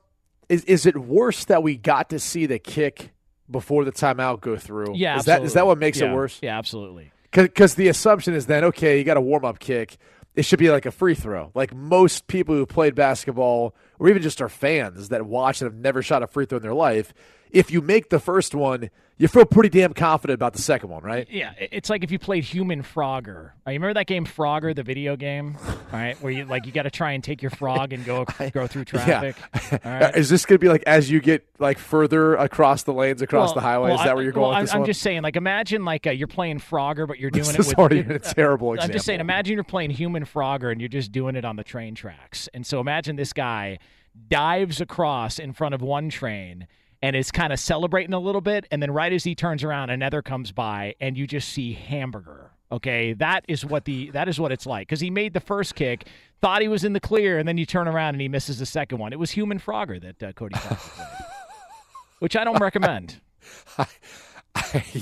Is 0.49 0.63
is 0.65 0.85
it 0.85 0.97
worse 0.97 1.45
that 1.45 1.63
we 1.63 1.77
got 1.77 2.09
to 2.09 2.19
see 2.19 2.45
the 2.45 2.59
kick 2.59 3.11
before 3.49 3.83
the 3.85 3.91
timeout 3.91 4.41
go 4.41 4.57
through? 4.57 4.95
yeah, 4.95 5.17
is 5.17 5.25
that 5.25 5.43
is 5.43 5.53
that 5.53 5.65
what 5.67 5.77
makes 5.77 5.99
Yeah. 5.99 6.11
it 6.11 6.15
worse? 6.15 6.39
Yeah, 6.41 6.57
absolutely. 6.57 7.11
Because 7.31 7.75
the 7.75 7.87
assumption 7.87 8.33
is 8.33 8.47
then 8.47 8.63
okay, 8.65 8.97
you 8.97 9.03
got 9.03 9.17
a 9.17 9.21
warm 9.21 9.45
up 9.45 9.59
kick. 9.59 9.97
It 10.35 10.45
should 10.45 10.59
be 10.59 10.71
like 10.71 10.85
a 10.85 10.91
free 10.91 11.15
throw. 11.15 11.51
Like 11.53 11.73
most 11.75 12.27
people 12.27 12.55
who 12.55 12.65
played 12.65 12.95
basketball, 12.95 13.75
or 14.01 14.09
even 14.09 14.23
just 14.23 14.41
our 14.41 14.49
fans 14.49 15.09
that 15.09 15.23
watch 15.27 15.61
and 15.61 15.71
have 15.71 15.79
never 15.79 16.01
shot 16.01 16.23
a 16.23 16.27
free 16.27 16.47
throw 16.47 16.55
in 16.57 16.63
their 16.63 16.73
life, 16.73 17.13
if 17.51 17.69
you 17.69 17.81
make 17.81 18.09
the 18.09 18.19
first 18.19 18.55
one, 18.55 18.89
you 19.17 19.27
feel 19.27 19.45
pretty 19.45 19.69
damn 19.69 19.93
confident 19.93 20.33
about 20.35 20.53
the 20.53 20.61
second 20.61 20.89
one, 20.89 21.03
right? 21.03 21.27
Yeah, 21.29 21.53
it's 21.59 21.91
like 21.91 22.03
if 22.03 22.09
you 22.09 22.17
played 22.17 22.43
Human 22.45 22.81
Frogger. 22.81 23.51
Uh, 23.67 23.71
you 23.71 23.73
remember 23.73 23.93
that 23.93 24.07
game 24.07 24.25
Frogger, 24.25 24.75
the 24.75 24.81
video 24.81 25.15
game? 25.15 25.55
All 25.67 25.75
right, 25.99 26.19
where 26.23 26.31
you 26.31 26.45
like 26.45 26.65
you 26.65 26.71
got 26.71 26.83
to 26.83 26.89
try 26.89 27.11
and 27.11 27.23
take 27.23 27.43
your 27.43 27.51
frog 27.51 27.93
and 27.93 28.03
go 28.03 28.25
go 28.53 28.65
through 28.65 28.85
traffic. 28.85 29.35
All 29.85 29.91
right. 29.91 30.15
Is 30.15 30.29
this 30.29 30.45
going 30.47 30.55
to 30.57 30.59
be 30.59 30.69
like 30.69 30.81
as 30.87 31.11
you 31.11 31.19
get 31.19 31.45
like 31.59 31.77
further 31.77 32.35
across 32.35 32.81
the 32.81 32.93
lanes 32.93 33.21
across 33.21 33.49
Well- 33.49 33.55
the 33.55 33.61
highway? 33.61 33.89
well, 33.91 33.99
is 33.99 34.05
that 34.05 34.15
where 34.15 34.23
you're 34.23 34.33
well, 34.33 34.45
going 34.45 34.55
I'm, 34.57 34.63
this 34.63 34.73
I'm 34.73 34.79
one? 34.79 34.87
just 34.87 35.01
saying, 35.03 35.21
like, 35.21 35.35
imagine 35.35 35.85
like 35.85 36.07
uh, 36.07 36.11
you're 36.11 36.27
playing 36.27 36.59
Frogger, 36.59 37.07
but 37.07 37.19
you're 37.19 37.29
doing 37.31 37.45
This 37.45 37.53
it 37.55 37.59
is 37.59 37.67
with. 37.67 37.77
already 37.77 37.99
a 37.99 38.17
terrible 38.17 38.73
example. 38.73 38.91
I'm 38.91 38.93
just 38.93 39.05
saying, 39.05 39.19
imagine 39.19 39.53
you're 39.53 39.63
playing 39.63 39.91
Human 39.91 40.25
Frogger 40.25 40.71
and 40.71 40.81
you're 40.81 40.87
just 40.87 41.11
doing 41.11 41.35
it 41.35 41.45
on 41.45 41.57
the 41.57 41.63
train 41.63 41.93
tracks. 41.93 42.49
And 42.55 42.65
so 42.65 42.79
imagine 42.79 43.17
this 43.17 43.33
guy 43.33 43.77
dives 44.27 44.81
across 44.81 45.39
in 45.39 45.53
front 45.53 45.73
of 45.75 45.81
one 45.81 46.09
train 46.09 46.67
and 47.01 47.15
is 47.15 47.31
kind 47.31 47.51
of 47.51 47.59
celebrating 47.59 48.13
a 48.13 48.19
little 48.19 48.41
bit, 48.41 48.67
and 48.71 48.81
then 48.81 48.91
right 48.91 49.11
as 49.11 49.23
he 49.23 49.33
turns 49.33 49.63
around, 49.63 49.89
another 49.89 50.21
comes 50.21 50.51
by, 50.51 50.93
and 51.01 51.17
you 51.17 51.25
just 51.25 51.49
see 51.49 51.73
hamburger. 51.73 52.51
Okay, 52.71 53.13
that 53.13 53.43
is 53.49 53.65
what 53.65 53.83
the 53.85 54.11
that 54.11 54.29
is 54.29 54.39
what 54.39 54.51
it's 54.51 54.65
like 54.65 54.87
because 54.87 55.01
he 55.01 55.09
made 55.09 55.33
the 55.33 55.39
first 55.41 55.75
kick, 55.75 56.07
thought 56.39 56.61
he 56.61 56.67
was 56.69 56.83
in 56.85 56.93
the 56.93 56.99
clear, 57.01 57.37
and 57.37 57.45
then 57.47 57.57
you 57.57 57.65
turn 57.65 57.87
around 57.87 58.15
and 58.15 58.21
he 58.21 58.29
misses 58.29 58.59
the 58.59 58.65
second 58.65 58.97
one. 58.99 59.11
It 59.11 59.19
was 59.19 59.31
Human 59.31 59.59
Frogger 59.59 60.01
that 60.01 60.23
uh, 60.23 60.31
Cody 60.33 60.55
played, 60.57 60.79
which 62.19 62.35
I 62.37 62.43
don't 62.45 62.59
recommend. 62.61 63.19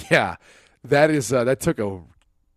yeah, 0.10 0.36
that 0.84 1.10
is 1.12 1.32
uh, 1.34 1.44
that 1.44 1.60
took 1.60 1.80
a 1.80 2.02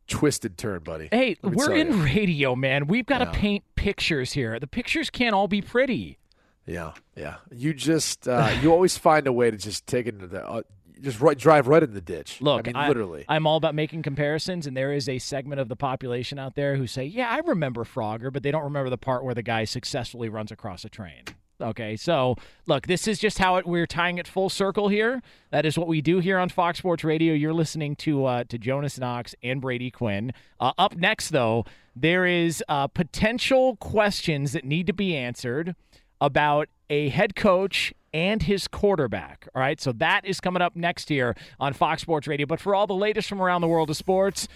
twisted 0.08 0.56
turn, 0.58 0.80
buddy. 0.82 1.08
Hey, 1.10 1.36
we're 1.42 1.72
in 1.74 1.88
you. 1.92 2.04
radio, 2.04 2.54
man. 2.56 2.86
We've 2.86 3.06
got 3.06 3.18
to 3.18 3.24
Yeah. 3.26 3.32
paint 3.32 3.64
pictures 3.76 4.32
here. 4.32 4.58
The 4.60 4.66
pictures 4.66 5.10
can't 5.10 5.34
all 5.34 5.48
be 5.48 5.60
pretty. 5.62 6.18
Yeah, 6.66 6.92
yeah. 7.16 7.36
You 7.50 7.74
just 7.74 8.28
uh, 8.28 8.54
you 8.60 8.72
always 8.72 8.96
find 8.96 9.26
a 9.26 9.32
way 9.32 9.50
to 9.50 9.56
just 9.56 9.86
take 9.86 10.06
it 10.06 10.14
into 10.14 10.28
the 10.28 10.46
uh, 10.46 10.62
just 11.00 11.20
right, 11.20 11.36
drive 11.36 11.66
right 11.66 11.82
in 11.82 11.92
the 11.94 12.00
ditch. 12.00 12.40
Look, 12.40 12.68
I 12.68 12.72
mean, 12.72 12.88
literally. 12.88 13.24
I'm 13.28 13.46
all 13.46 13.56
about 13.56 13.74
making 13.74 14.02
comparisons, 14.02 14.66
and 14.66 14.76
there 14.76 14.92
is 14.92 15.08
a 15.08 15.18
segment 15.18 15.60
of 15.60 15.68
the 15.68 15.76
population 15.76 16.38
out 16.38 16.54
there 16.54 16.76
who 16.76 16.86
say, 16.86 17.04
"Yeah, 17.04 17.28
I 17.28 17.38
remember 17.38 17.84
Frogger," 17.84 18.32
but 18.32 18.42
they 18.42 18.50
don't 18.50 18.64
remember 18.64 18.90
the 18.90 18.98
part 18.98 19.24
where 19.24 19.34
the 19.34 19.42
guy 19.42 19.64
successfully 19.64 20.28
runs 20.28 20.52
across 20.52 20.84
a 20.84 20.88
train. 20.88 21.24
Okay, 21.60 21.96
so 21.96 22.36
look, 22.66 22.86
this 22.86 23.06
is 23.06 23.18
just 23.18 23.38
how 23.38 23.56
it, 23.56 23.66
we're 23.66 23.86
tying 23.86 24.18
it 24.18 24.26
full 24.26 24.48
circle 24.48 24.88
here. 24.88 25.22
That 25.50 25.64
is 25.64 25.78
what 25.78 25.86
we 25.86 26.00
do 26.00 26.18
here 26.18 26.38
on 26.38 26.48
Fox 26.48 26.78
Sports 26.78 27.04
Radio. 27.04 27.34
You're 27.34 27.54
listening 27.54 27.96
to 27.96 28.24
uh, 28.24 28.44
to 28.44 28.58
Jonas 28.58 28.98
Knox 28.98 29.34
and 29.42 29.60
Brady 29.60 29.90
Quinn. 29.90 30.32
Uh, 30.60 30.72
up 30.78 30.96
next, 30.96 31.30
though, 31.30 31.64
there 31.94 32.26
is 32.26 32.62
uh, 32.68 32.86
potential 32.86 33.76
questions 33.76 34.52
that 34.52 34.64
need 34.64 34.86
to 34.86 34.92
be 34.92 35.16
answered 35.16 35.74
about 36.22 36.68
a 36.88 37.08
head 37.08 37.34
coach 37.34 37.92
and 38.14 38.44
his 38.44 38.68
quarterback. 38.68 39.48
All 39.54 39.60
right, 39.60 39.80
so 39.80 39.90
that 39.92 40.24
is 40.24 40.40
coming 40.40 40.62
up 40.62 40.76
next 40.76 41.08
here 41.08 41.34
on 41.58 41.72
Fox 41.72 42.00
Sports 42.00 42.28
Radio. 42.28 42.46
But 42.46 42.60
for 42.60 42.76
all 42.76 42.86
the 42.86 42.94
latest 42.94 43.28
from 43.28 43.42
around 43.42 43.60
the 43.60 43.66
world 43.66 43.90
of 43.90 43.96
sports, 43.96 44.46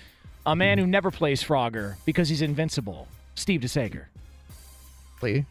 a 0.47 0.55
man 0.55 0.79
who 0.79 0.87
never 0.87 1.11
plays 1.11 1.43
Frogger 1.43 1.97
because 2.07 2.29
he's 2.29 2.41
invincible, 2.41 3.09
Steve 3.35 3.63
DeSager. 3.63 4.05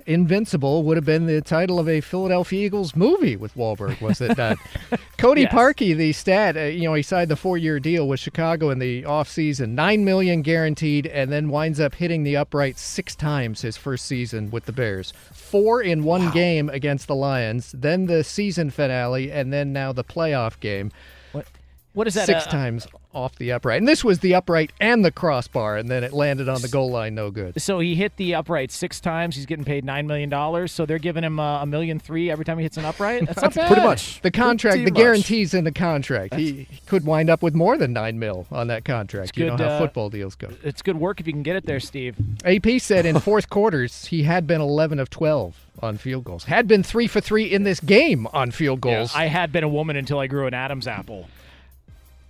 Invincible 0.05 0.83
would 0.83 0.97
have 0.97 1.05
been 1.05 1.25
the 1.25 1.41
title 1.41 1.79
of 1.79 1.89
a 1.89 2.01
Philadelphia 2.01 2.65
Eagles 2.65 2.95
movie 2.95 3.35
with 3.35 3.55
Wahlberg, 3.55 3.99
was 4.01 4.21
it 4.21 4.37
not? 4.37 4.57
Cody 5.17 5.41
Yes. 5.41 5.53
Parkey, 5.53 5.95
the 5.95 6.13
stat, 6.13 6.55
uh, 6.55 6.61
you 6.61 6.83
know, 6.83 6.93
he 6.93 7.01
signed 7.01 7.29
the 7.29 7.35
four-year 7.35 7.79
deal 7.79 8.07
with 8.07 8.19
Chicago 8.19 8.69
in 8.69 8.79
the 8.79 9.03
offseason, 9.03 9.69
nine 9.69 10.05
million 10.05 10.41
guaranteed, 10.41 11.07
and 11.07 11.31
then 11.31 11.49
winds 11.49 11.79
up 11.79 11.95
hitting 11.95 12.23
the 12.23 12.37
upright 12.37 12.77
six 12.77 13.15
times 13.15 13.61
his 13.61 13.77
first 13.77 14.05
season 14.05 14.51
with 14.51 14.65
the 14.65 14.71
Bears. 14.71 15.13
Four 15.33 15.81
in 15.81 16.03
one 16.03 16.31
game 16.31 16.69
against 16.69 17.07
the 17.07 17.15
Lions, 17.15 17.73
then 17.77 18.05
the 18.05 18.23
season 18.23 18.69
finale, 18.69 19.31
and 19.31 19.51
then 19.51 19.73
now 19.73 19.91
the 19.91 20.03
playoff 20.03 20.59
game. 20.59 20.91
What? 21.31 21.47
What 21.93 22.07
is 22.07 22.13
that? 22.15 22.25
Six 22.25 22.45
uh, 22.47 22.51
times 22.51 22.87
off 23.15 23.35
the 23.35 23.51
upright, 23.51 23.79
and 23.79 23.87
this 23.87 24.03
was 24.03 24.19
the 24.19 24.35
upright 24.35 24.71
and 24.79 25.03
the 25.03 25.11
crossbar, 25.11 25.77
and 25.77 25.89
then 25.89 26.03
it 26.03 26.13
landed 26.13 26.49
on 26.49 26.61
the 26.61 26.67
goal 26.67 26.91
line, 26.91 27.15
no 27.15 27.31
good. 27.31 27.59
So 27.61 27.79
he 27.79 27.95
hit 27.95 28.17
the 28.17 28.35
upright 28.35 28.71
six 28.71 28.99
times. 28.99 29.35
He's 29.35 29.45
getting 29.45 29.65
paid 29.65 29.85
nine 29.85 30.05
million 30.05 30.29
dollars. 30.29 30.71
So 30.71 30.85
they're 30.85 30.99
giving 30.99 31.23
him 31.23 31.39
uh, 31.39 31.61
a 31.61 31.65
million 31.65 31.99
three 31.99 32.29
every 32.29 32.45
time 32.45 32.57
he 32.57 32.63
hits 32.63 32.77
an 32.77 32.85
upright. 32.85 33.25
That's 33.25 33.41
not 33.41 33.53
bad. 33.55 33.67
Pretty 33.67 33.81
much. 33.81 34.21
The 34.21 34.31
contract, 34.31 34.75
Pretty 34.75 34.85
the 34.85 34.91
much. 34.91 34.97
guarantees 35.01 35.53
in 35.53 35.63
the 35.63 35.71
contract. 35.71 36.35
He, 36.35 36.67
he 36.69 36.81
could 36.85 37.05
wind 37.05 37.29
up 37.29 37.41
with 37.41 37.55
more 37.55 37.77
than 37.77 37.93
nine 37.93 38.19
mil 38.19 38.45
on 38.51 38.67
that 38.67 38.85
contract. 38.85 39.29
It's 39.29 39.37
you 39.37 39.45
know 39.45 39.57
good, 39.57 39.67
how 39.67 39.73
uh, 39.75 39.79
football 39.79 40.09
deals 40.09 40.35
go. 40.35 40.49
It's 40.63 40.81
good 40.81 40.97
work 40.97 41.19
if 41.19 41.27
you 41.27 41.33
can 41.33 41.43
get 41.43 41.55
it 41.55 41.65
there, 41.65 41.79
Steve. 41.79 42.15
AP 42.43 42.79
said 42.79 43.05
in 43.05 43.19
fourth 43.25 43.49
quarters 43.49 44.05
he 44.05 44.23
had 44.23 44.45
been 44.45 44.61
11 44.61 44.99
of 44.99 45.09
12 45.09 45.55
on 45.81 45.97
field 45.97 46.23
goals. 46.23 46.45
Had 46.45 46.67
been 46.67 46.83
three 46.83 47.07
for 47.07 47.21
three 47.21 47.45
in 47.45 47.63
this 47.63 47.79
game 47.79 48.27
on 48.27 48.51
field 48.51 48.81
goals. 48.81 49.13
I 49.15 49.25
had 49.25 49.51
been 49.51 49.63
a 49.63 49.69
woman 49.69 49.95
until 49.95 50.19
I 50.19 50.27
grew 50.27 50.47
an 50.47 50.53
Adam's 50.53 50.87
apple. 50.87 51.27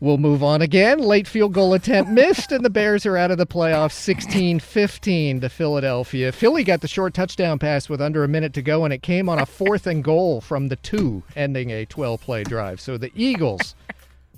We'll 0.02 0.18
move 0.18 0.44
on 0.44 0.62
again. 0.62 1.00
Late 1.00 1.26
field 1.26 1.54
goal 1.54 1.74
attempt 1.74 2.12
missed, 2.12 2.52
and 2.52 2.66
the 2.66 2.70
Bears 2.70 3.06
are 3.06 3.16
out 3.16 3.32
of 3.32 3.38
the 3.38 3.48
playoffs 3.48 3.94
16 3.94 4.60
15 4.60 5.40
to 5.40 5.50
Philadelphia. 5.50 6.34
Philly 6.34 6.66
got 6.66 6.82
the 6.82 6.88
short 6.88 7.14
touchdown 7.14 7.60
pass 7.60 7.88
with 7.88 8.02
under 8.02 8.24
a 8.24 8.28
minute 8.28 8.54
to 8.54 8.62
go, 8.62 8.84
and 8.84 8.94
it 8.94 9.02
came 9.02 9.30
on 9.30 9.40
a 9.40 9.46
fourth 9.46 9.88
and 9.88 10.04
goal 10.04 10.42
from 10.42 10.68
the 10.68 10.76
two, 10.76 11.24
ending 11.38 11.70
a 11.70 11.86
12 11.86 12.20
play 12.20 12.44
drive. 12.44 12.82
So 12.82 12.98
the 12.98 13.12
Eagles 13.16 13.74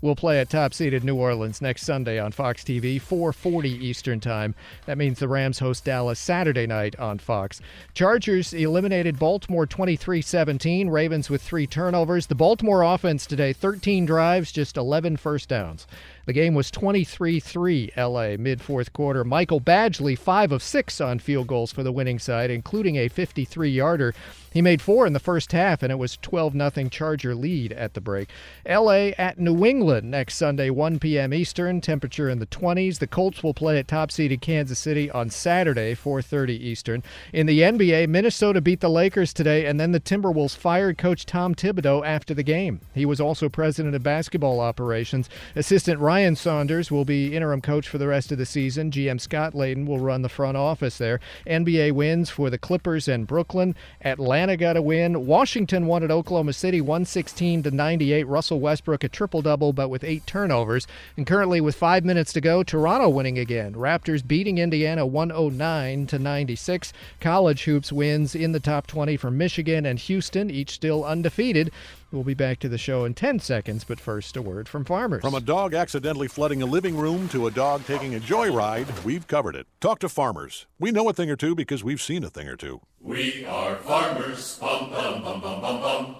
will 0.01 0.15
play 0.15 0.39
at 0.39 0.49
top 0.49 0.73
seeded 0.73 1.03
New 1.03 1.15
Orleans 1.15 1.61
next 1.61 1.83
Sunday 1.83 2.19
on 2.19 2.31
Fox 2.31 2.63
TV, 2.63 2.99
4:40 2.99 3.69
Eastern 3.69 4.19
Time. 4.19 4.55
That 4.85 4.97
means 4.97 5.19
the 5.19 5.27
Rams 5.27 5.59
host 5.59 5.85
Dallas 5.85 6.19
Saturday 6.19 6.67
night 6.67 6.97
on 6.99 7.19
Fox. 7.19 7.61
Chargers 7.93 8.53
eliminated 8.53 9.19
Baltimore 9.19 9.65
23-17, 9.65 10.89
Ravens 10.89 11.29
with 11.29 11.41
3 11.41 11.67
turnovers. 11.67 12.27
The 12.27 12.35
Baltimore 12.35 12.83
offense 12.83 13.25
today 13.25 13.53
13 13.53 14.05
drives, 14.05 14.51
just 14.51 14.77
11 14.77 15.17
first 15.17 15.49
downs. 15.49 15.87
The 16.25 16.33
game 16.33 16.53
was 16.53 16.69
23 16.69 17.39
3 17.39 17.91
LA 17.95 18.35
mid 18.37 18.61
fourth 18.61 18.91
quarter. 18.91 19.23
Michael 19.23 19.61
Badgley, 19.61 20.17
5 20.17 20.51
of 20.51 20.61
6 20.61 20.99
on 20.99 21.19
field 21.19 21.47
goals 21.47 21.71
for 21.71 21.83
the 21.83 21.91
winning 21.91 22.19
side, 22.19 22.51
including 22.51 22.97
a 22.97 23.07
53 23.07 23.69
yarder. 23.69 24.13
He 24.51 24.61
made 24.61 24.81
four 24.81 25.05
in 25.05 25.13
the 25.13 25.19
first 25.19 25.51
half, 25.51 25.83
and 25.83 25.91
it 25.91 25.99
was 25.99 26.17
12 26.17 26.53
0 26.53 26.89
Charger 26.89 27.35
lead 27.35 27.73
at 27.73 27.93
the 27.93 28.01
break. 28.01 28.29
LA 28.67 29.11
at 29.17 29.37
New 29.37 29.65
England 29.65 30.09
next 30.09 30.35
Sunday, 30.35 30.69
1 30.69 30.99
p.m. 30.99 31.33
Eastern. 31.33 31.81
Temperature 31.81 32.29
in 32.29 32.39
the 32.39 32.47
20s. 32.47 32.99
The 32.99 33.07
Colts 33.07 33.43
will 33.43 33.53
play 33.53 33.77
at 33.77 33.87
top-seeded 33.87 34.41
Kansas 34.41 34.79
City 34.79 35.11
on 35.11 35.29
Saturday, 35.29 35.93
4:30 35.93 36.49
Eastern. 36.49 37.03
In 37.33 37.45
the 37.45 37.59
NBA, 37.61 38.07
Minnesota 38.07 38.61
beat 38.61 38.79
the 38.79 38.89
Lakers 38.89 39.33
today, 39.33 39.65
and 39.65 39.79
then 39.79 39.91
the 39.91 39.99
Timberwolves 39.99 40.55
fired 40.55 40.97
coach 40.97 41.25
Tom 41.25 41.53
Thibodeau 41.53 42.05
after 42.05 42.33
the 42.33 42.43
game. 42.43 42.79
He 42.95 43.05
was 43.05 43.19
also 43.19 43.49
president 43.49 43.95
of 43.95 44.03
basketball 44.03 44.59
operations. 44.59 45.29
Assistant 45.55 45.99
Ryan 45.99 46.35
Saunders 46.35 46.89
will 46.89 47.05
be 47.05 47.35
interim 47.35 47.61
coach 47.61 47.87
for 47.87 47.97
the 47.97 48.07
rest 48.07 48.31
of 48.31 48.37
the 48.37 48.45
season. 48.45 48.91
GM 48.91 49.19
Scott 49.19 49.53
Layden 49.53 49.85
will 49.85 49.99
run 49.99 50.21
the 50.21 50.29
front 50.29 50.57
office 50.57 50.97
there. 50.97 51.19
NBA 51.45 51.91
wins 51.91 52.29
for 52.29 52.49
the 52.49 52.57
Clippers 52.57 53.07
and 53.07 53.27
Brooklyn. 53.27 53.75
Atlanta 54.03 54.36
got 54.45 54.77
a 54.77 54.81
win. 54.81 55.25
Washington 55.25 55.87
won 55.87 56.03
at 56.03 56.11
Oklahoma 56.11 56.53
City 56.53 56.79
116 56.79 57.63
to 57.63 57.71
98. 57.71 58.27
Russell 58.27 58.59
Westbrook 58.59 59.03
a 59.03 59.09
triple 59.09 59.41
double, 59.41 59.73
but 59.73 59.89
with 59.89 60.03
eight 60.03 60.27
turnovers. 60.27 60.85
And 61.15 61.25
currently, 61.25 61.59
with 61.59 61.75
five 61.75 62.05
minutes 62.05 62.31
to 62.33 62.41
go, 62.41 62.61
Toronto 62.61 63.09
winning 63.09 63.39
again. 63.39 63.73
Raptors 63.73 64.25
beating 64.25 64.59
Indiana 64.59 65.05
109 65.05 66.07
to 66.07 66.19
96. 66.19 66.93
College 67.19 67.63
hoops 67.63 67.91
wins 67.91 68.35
in 68.35 68.51
the 68.51 68.59
top 68.59 68.85
20 68.85 69.17
for 69.17 69.31
Michigan 69.31 69.85
and 69.85 69.97
Houston, 69.97 70.51
each 70.51 70.69
still 70.71 71.03
undefeated. 71.03 71.71
We'll 72.11 72.23
be 72.23 72.33
back 72.33 72.59
to 72.59 72.69
the 72.69 72.77
show 72.77 73.03
in 73.03 73.15
10 73.15 73.39
seconds, 73.39 73.83
but 73.83 73.99
first, 73.99 74.37
a 74.37 74.41
word 74.41 74.69
from 74.69 74.85
farmers. 74.85 75.21
From 75.21 75.35
a 75.35 75.41
dog 75.41 75.73
accidentally 75.73 76.29
flooding 76.29 76.61
a 76.61 76.65
living 76.65 76.95
room 76.95 77.27
to 77.29 77.47
a 77.47 77.51
dog 77.51 77.85
taking 77.85 78.15
a 78.15 78.19
joyride, 78.19 79.03
we've 79.03 79.27
covered 79.27 79.57
it. 79.57 79.67
Talk 79.81 79.99
to 79.99 80.09
farmers. 80.09 80.67
We 80.79 80.91
know 80.91 81.09
a 81.09 81.13
thing 81.13 81.29
or 81.29 81.35
two 81.35 81.53
because 81.53 81.83
we've 81.83 82.01
seen 82.01 82.23
a 82.23 82.29
thing 82.29 82.47
or 82.47 82.55
two. 82.55 82.79
We 83.01 83.45
are 83.45 83.75
farmers. 83.75 84.57
Bum, 84.57 84.89
bum, 84.89 85.21
bum, 85.21 85.41
bum, 85.41 85.61
bum, 85.61 85.81
bum. 85.81 86.15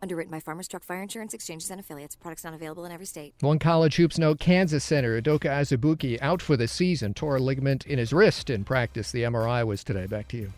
Underwritten 0.00 0.30
by 0.30 0.40
Farmers 0.40 0.68
Truck 0.68 0.84
Fire 0.84 1.02
Insurance 1.02 1.34
Exchanges 1.34 1.70
and 1.70 1.80
Affiliates. 1.80 2.16
Products 2.16 2.44
not 2.44 2.54
available 2.54 2.86
in 2.86 2.92
every 2.92 3.06
state. 3.06 3.34
One 3.40 3.58
college 3.58 3.96
hoops 3.96 4.18
note 4.18 4.38
Kansas 4.38 4.84
center 4.84 5.20
Udoka 5.20 5.50
Azubuike 5.50 6.18
out 6.22 6.40
for 6.40 6.56
the 6.56 6.68
season, 6.68 7.12
tore 7.12 7.36
a 7.36 7.40
ligament 7.40 7.86
in 7.86 7.98
his 7.98 8.12
wrist 8.12 8.48
in 8.48 8.64
practice. 8.64 9.10
The 9.10 9.24
MRI 9.24 9.66
was 9.66 9.84
today. 9.84 10.06
Back 10.06 10.28
to 10.28 10.38
you. 10.38 10.52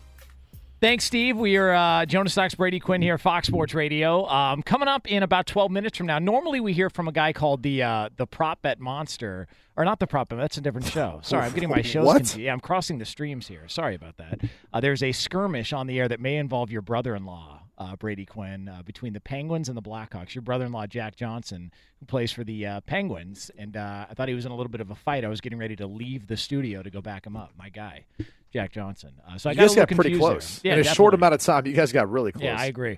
Thanks, 0.81 1.03
Steve. 1.03 1.35
We 1.35 1.57
are 1.57 1.73
uh, 1.73 2.05
Jonas 2.05 2.37
Knox, 2.37 2.55
Brady 2.55 2.79
Quinn 2.79 3.01
here, 3.01 3.17
Fox 3.17 3.47
Sports 3.47 3.73
Radio. 3.73 4.25
Um, 4.27 4.63
coming 4.63 4.87
up 4.87 5.11
in 5.11 5.23
about 5.23 5.45
12 5.45 5.71
minutes 5.71 5.97
from 5.97 6.07
now. 6.07 6.19
Normally, 6.19 6.61
we 6.61 6.71
hear 6.71 6.89
from 6.89 7.09
a 7.09 7.11
guy 7.11 7.33
called 7.33 7.63
the 7.63 7.83
uh, 7.83 8.09
the 8.15 8.25
Prop 8.25 8.61
Bet 8.61 8.79
Monster, 8.79 9.49
or 9.75 9.83
not 9.83 9.99
the 9.99 10.07
Prop 10.07 10.29
Bet. 10.29 10.39
That's 10.39 10.55
a 10.57 10.61
different 10.61 10.87
show. 10.87 11.19
Sorry, 11.21 11.43
I'm 11.45 11.51
getting 11.51 11.67
my 11.69 11.81
shows 11.81 12.05
What? 12.05 12.17
confused. 12.19 12.37
Yeah, 12.37 12.53
I'm 12.53 12.61
crossing 12.61 12.97
the 12.97 13.03
streams 13.05 13.45
here. 13.45 13.67
Sorry 13.67 13.93
about 13.93 14.15
that. 14.17 14.39
Uh, 14.71 14.79
there's 14.79 15.03
a 15.03 15.11
skirmish 15.11 15.73
on 15.73 15.85
the 15.85 15.99
air 15.99 16.07
that 16.07 16.21
may 16.21 16.37
involve 16.37 16.71
your 16.71 16.81
brother-in-law, 16.81 17.59
uh, 17.77 17.95
Brady 17.97 18.25
Quinn, 18.25 18.69
uh, 18.69 18.81
between 18.81 19.11
the 19.11 19.19
Penguins 19.19 19.67
and 19.67 19.75
the 19.77 19.81
Blackhawks. 19.81 20.33
Your 20.33 20.43
brother-in-law, 20.43 20.87
Jack 20.87 21.17
Johnson, 21.17 21.73
who 21.99 22.05
plays 22.05 22.31
for 22.31 22.45
the 22.45 22.65
uh, 22.65 22.79
Penguins, 22.81 23.51
and 23.57 23.75
uh, 23.75 24.05
I 24.09 24.13
thought 24.13 24.29
he 24.29 24.33
was 24.33 24.45
in 24.45 24.53
a 24.53 24.55
little 24.55 24.71
bit 24.71 24.79
of 24.79 24.91
a 24.91 24.95
fight. 24.95 25.25
I 25.25 25.27
was 25.27 25.41
getting 25.41 25.59
ready 25.59 25.75
to 25.75 25.87
leave 25.87 26.27
the 26.27 26.37
studio 26.37 26.81
to 26.83 26.89
go 26.89 27.01
back 27.01 27.27
him 27.27 27.35
up. 27.35 27.51
My 27.57 27.67
guy. 27.67 28.05
Jack 28.51 28.71
Johnson. 28.71 29.11
Uh, 29.27 29.37
so 29.37 29.49
I 29.49 29.53
you 29.53 29.57
got 29.57 29.67
guys 29.67 29.75
got 29.75 29.89
pretty 29.89 30.09
there. 30.11 30.19
close. 30.19 30.61
Yeah, 30.63 30.73
In 30.73 30.79
a 30.79 30.83
definitely. 30.83 30.95
short 30.95 31.13
amount 31.13 31.33
of 31.35 31.41
time, 31.41 31.67
you 31.67 31.73
guys 31.73 31.91
got 31.91 32.09
really 32.09 32.31
close. 32.31 32.43
Yeah, 32.43 32.59
I 32.59 32.65
agree. 32.65 32.97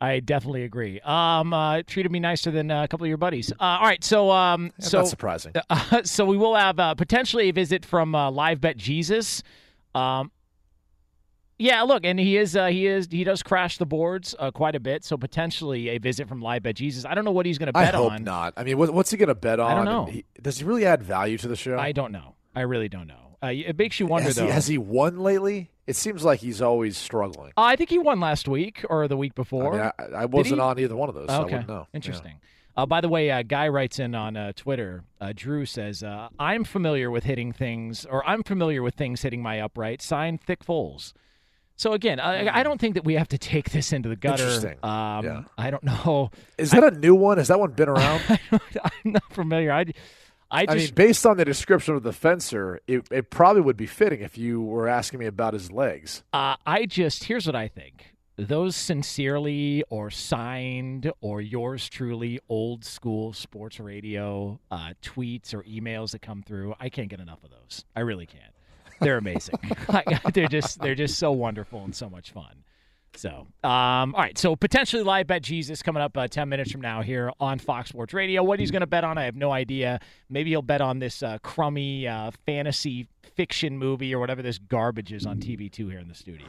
I 0.00 0.20
definitely 0.20 0.62
agree. 0.62 1.00
Um, 1.00 1.52
uh, 1.52 1.82
treated 1.84 2.12
me 2.12 2.20
nicer 2.20 2.50
than 2.52 2.70
uh, 2.70 2.84
a 2.84 2.88
couple 2.88 3.04
of 3.04 3.08
your 3.08 3.16
buddies. 3.18 3.50
Uh, 3.52 3.54
all 3.64 3.82
right, 3.82 4.02
so 4.04 4.30
um, 4.30 4.70
Yeah, 4.78 4.84
so 4.86 5.04
surprising. 5.04 5.52
Uh, 5.68 6.02
so 6.04 6.24
we 6.24 6.36
will 6.36 6.54
have 6.54 6.78
uh, 6.78 6.94
potentially 6.94 7.48
a 7.48 7.52
visit 7.52 7.84
from 7.84 8.14
uh, 8.14 8.30
Live 8.30 8.60
Bet 8.60 8.76
Jesus. 8.76 9.42
Um, 9.96 10.30
yeah, 11.60 11.82
look, 11.82 12.04
and 12.04 12.20
he 12.20 12.36
is 12.36 12.54
uh, 12.54 12.66
he 12.66 12.86
is 12.86 13.08
he 13.10 13.24
does 13.24 13.42
crash 13.42 13.78
the 13.78 13.86
boards 13.86 14.32
uh, 14.38 14.52
quite 14.52 14.76
a 14.76 14.80
bit. 14.80 15.04
So 15.04 15.16
potentially 15.16 15.88
a 15.88 15.98
visit 15.98 16.28
from 16.28 16.40
Live 16.40 16.62
Bet 16.62 16.76
Jesus. 16.76 17.04
I 17.04 17.14
don't 17.14 17.24
know 17.24 17.32
what 17.32 17.46
he's 17.46 17.58
going 17.58 17.66
to 17.66 17.72
bet 17.72 17.94
on. 17.96 18.00
I 18.00 18.02
hope 18.04 18.12
on. 18.12 18.22
not. 18.24 18.54
I 18.56 18.62
mean, 18.62 18.78
what, 18.78 18.94
what's 18.94 19.10
he 19.10 19.16
going 19.16 19.28
to 19.28 19.34
bet 19.34 19.58
on? 19.58 19.68
I 19.68 19.74
don't 19.74 19.84
know. 19.84 20.04
he- 20.04 20.24
does 20.40 20.58
he 20.58 20.64
really 20.64 20.86
add 20.86 21.02
value 21.02 21.36
to 21.38 21.48
the 21.48 21.56
show? 21.56 21.76
I 21.76 21.90
don't 21.90 22.12
know. 22.12 22.36
I 22.54 22.60
really 22.60 22.88
don't 22.88 23.08
know. 23.08 23.27
Uh, 23.42 23.48
it 23.48 23.78
makes 23.78 24.00
you 24.00 24.06
wonder 24.06 24.28
has 24.28 24.36
though. 24.36 24.46
He, 24.46 24.50
has 24.50 24.66
he 24.66 24.78
won 24.78 25.18
lately? 25.18 25.70
It 25.86 25.96
seems 25.96 26.24
like 26.24 26.40
he's 26.40 26.60
always 26.60 26.98
struggling. 26.98 27.52
Uh, 27.56 27.62
I 27.62 27.76
think 27.76 27.90
he 27.90 27.98
won 27.98 28.20
last 28.20 28.48
week 28.48 28.84
or 28.90 29.08
the 29.08 29.16
week 29.16 29.34
before. 29.34 29.74
I, 29.74 29.82
mean, 29.82 29.92
I, 30.16 30.22
I 30.22 30.24
wasn't 30.26 30.60
on 30.60 30.78
either 30.78 30.96
one 30.96 31.08
of 31.08 31.14
those, 31.14 31.28
so 31.28 31.34
I 31.34 31.36
okay. 31.38 31.44
wouldn't 31.44 31.68
know. 31.68 31.86
Yeah. 31.92 31.96
Interesting. 31.96 32.34
Uh, 32.76 32.86
by 32.86 33.00
the 33.00 33.08
way, 33.08 33.30
a 33.30 33.42
guy 33.42 33.68
writes 33.68 33.98
in 33.98 34.14
on 34.14 34.36
uh, 34.36 34.52
Twitter. 34.54 35.02
Uh, 35.20 35.32
Drew 35.34 35.66
says, 35.66 36.02
uh, 36.02 36.28
"I'm 36.38 36.62
familiar 36.64 37.10
with 37.10 37.24
hitting 37.24 37.52
things, 37.52 38.04
or 38.04 38.24
I'm 38.28 38.42
familiar 38.42 38.82
with 38.82 38.94
things 38.94 39.22
hitting 39.22 39.42
my 39.42 39.60
upright." 39.60 40.02
Sign 40.02 40.38
Thick 40.38 40.64
Foles. 40.64 41.12
So 41.78 41.92
again, 41.92 42.18
I, 42.18 42.58
I 42.58 42.62
don't 42.64 42.80
think 42.80 42.94
that 42.94 43.04
we 43.04 43.14
have 43.14 43.28
to 43.28 43.38
take 43.38 43.70
this 43.70 43.92
into 43.92 44.08
the 44.08 44.16
gutter. 44.16 44.42
Interesting. 44.42 44.78
Um, 44.82 45.24
Yeah. 45.24 45.42
I 45.56 45.70
don't 45.70 45.84
know. 45.84 46.30
Is 46.58 46.72
that 46.72 46.82
a 46.82 46.90
new 46.90 47.14
one? 47.14 47.38
Has 47.38 47.48
that 47.48 47.60
one 47.60 47.70
been 47.70 47.88
around? 47.88 48.20
I'm 48.52 49.12
not 49.12 49.32
familiar. 49.32 49.70
I, 49.70 49.86
I 50.50 50.64
I, 50.68 50.74
mean, 50.74 50.94
based 50.94 51.26
on 51.26 51.36
the 51.36 51.44
description 51.44 51.94
of 51.94 52.02
the 52.02 52.12
fencer, 52.12 52.80
it, 52.86 53.06
it 53.10 53.30
probably 53.30 53.60
would 53.60 53.76
be 53.76 53.86
fitting 53.86 54.20
if 54.20 54.38
you 54.38 54.62
were 54.62 54.88
asking 54.88 55.20
me 55.20 55.26
about 55.26 55.52
his 55.52 55.70
legs. 55.70 56.22
Uh, 56.32 56.56
I 56.66 56.86
just 56.86 57.24
here's 57.24 57.46
what 57.46 57.56
I 57.56 57.68
think. 57.68 58.14
Those 58.36 58.76
sincerely 58.76 59.82
or 59.90 60.10
signed 60.10 61.10
or 61.20 61.40
yours 61.40 61.88
truly 61.88 62.38
old 62.48 62.84
school 62.84 63.32
sports 63.32 63.80
radio 63.80 64.60
uh, 64.70 64.92
tweets 65.02 65.52
or 65.52 65.64
emails 65.64 66.12
that 66.12 66.22
come 66.22 66.42
through, 66.42 66.74
I 66.78 66.88
can't 66.88 67.08
get 67.08 67.18
enough 67.18 67.42
of 67.42 67.50
those. 67.50 67.84
I 67.96 68.00
really 68.00 68.26
can't. 68.26 68.54
They're 69.00 69.18
amazing. 69.18 69.56
they're 70.32 70.48
just 70.48 70.80
they're 70.80 70.94
just 70.94 71.18
so 71.18 71.32
wonderful 71.32 71.84
and 71.84 71.94
so 71.94 72.08
much 72.08 72.30
fun. 72.30 72.64
So, 73.18 73.48
um, 73.64 74.14
all 74.14 74.20
right. 74.22 74.38
So 74.38 74.54
potentially 74.54 75.02
live 75.02 75.26
bet 75.26 75.42
Jesus 75.42 75.82
coming 75.82 76.00
up 76.00 76.16
uh, 76.16 76.28
ten 76.28 76.48
minutes 76.48 76.70
from 76.70 76.80
now 76.80 77.02
here 77.02 77.32
on 77.40 77.58
Fox 77.58 77.88
Sports 77.88 78.14
Radio. 78.14 78.44
What 78.44 78.60
he's 78.60 78.70
going 78.70 78.82
to 78.82 78.86
bet 78.86 79.02
on, 79.02 79.18
I 79.18 79.24
have 79.24 79.34
no 79.34 79.50
idea. 79.50 79.98
Maybe 80.30 80.50
he'll 80.50 80.62
bet 80.62 80.80
on 80.80 81.00
this 81.00 81.20
uh, 81.22 81.38
crummy 81.42 82.06
uh, 82.06 82.30
fantasy 82.46 83.08
fiction 83.34 83.76
movie 83.76 84.14
or 84.14 84.20
whatever 84.20 84.40
this 84.40 84.58
garbage 84.58 85.12
is 85.12 85.26
on 85.26 85.40
TV 85.40 85.70
two 85.70 85.88
here 85.88 85.98
in 85.98 86.06
the 86.06 86.14
studio. 86.14 86.46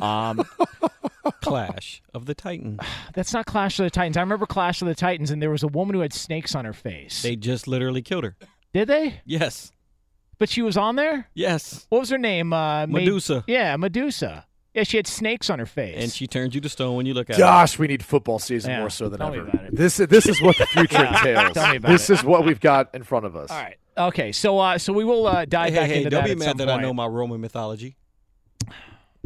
Um, 0.00 0.44
Clash 1.42 2.02
of 2.14 2.26
the 2.26 2.34
Titans. 2.34 2.78
that's 3.14 3.32
not 3.32 3.46
Clash 3.46 3.80
of 3.80 3.84
the 3.84 3.90
Titans. 3.90 4.16
I 4.16 4.20
remember 4.20 4.46
Clash 4.46 4.82
of 4.82 4.86
the 4.88 4.94
Titans, 4.94 5.32
and 5.32 5.42
there 5.42 5.50
was 5.50 5.64
a 5.64 5.68
woman 5.68 5.94
who 5.94 6.00
had 6.02 6.12
snakes 6.12 6.54
on 6.54 6.64
her 6.64 6.72
face. 6.72 7.22
They 7.22 7.34
just 7.34 7.66
literally 7.66 8.02
killed 8.02 8.22
her. 8.24 8.36
Did 8.72 8.86
they? 8.86 9.20
Yes. 9.24 9.72
But 10.38 10.48
she 10.48 10.62
was 10.62 10.76
on 10.76 10.94
there. 10.96 11.28
Yes. 11.34 11.86
What 11.88 11.98
was 11.98 12.10
her 12.10 12.18
name? 12.18 12.52
Uh, 12.52 12.86
Medusa. 12.86 13.44
yeah, 13.48 13.76
Medusa. 13.76 14.46
Yeah, 14.74 14.84
she 14.84 14.96
had 14.98 15.06
snakes 15.06 15.50
on 15.50 15.58
her 15.58 15.66
face. 15.66 15.96
And 15.98 16.12
she 16.12 16.26
turns 16.28 16.54
you 16.54 16.60
to 16.60 16.68
stone 16.68 16.94
when 16.96 17.04
you 17.04 17.12
look 17.14 17.28
at 17.28 17.36
her. 17.36 17.40
Gosh, 17.40 17.78
we 17.78 17.88
need 17.88 18.04
football 18.04 18.38
season 18.38 18.70
Yeah, 18.70 18.78
more 18.80 18.90
so 18.90 19.08
than 19.08 19.18
tell 19.18 19.30
me 19.30 19.38
ever. 19.38 19.48
about 19.48 19.64
it. 19.64 19.74
This 19.74 19.96
this 19.96 20.26
is 20.26 20.40
what 20.40 20.56
the 20.58 20.66
future 20.66 20.96
Yeah, 21.02 21.18
entails. 21.18 21.54
tell 21.54 21.70
me 21.70 21.76
about 21.78 21.88
this 21.90 22.08
it. 22.08 22.14
is 22.14 22.24
what 22.24 22.44
we've 22.44 22.60
got 22.60 22.94
in 22.94 23.02
front 23.02 23.26
of 23.26 23.34
us. 23.34 23.50
All 23.50 23.60
right. 23.60 23.76
Okay. 23.98 24.30
So, 24.32 24.58
uh, 24.60 24.78
so 24.78 24.92
we 24.92 25.04
will 25.04 25.26
uh, 25.26 25.44
dive 25.44 25.70
Hey, 25.72 25.80
back 25.80 25.86
hey, 25.88 25.92
hey, 25.94 25.98
into 25.98 26.10
don't 26.10 26.20
that 26.20 26.26
be 26.26 26.30
at 26.32 26.38
mad 26.38 26.44
some 26.50 26.56
that 26.58 26.66
point. 26.68 26.78
I 26.78 26.82
know 26.82 26.94
my 26.94 27.06
Roman 27.06 27.40
mythology. 27.40 27.96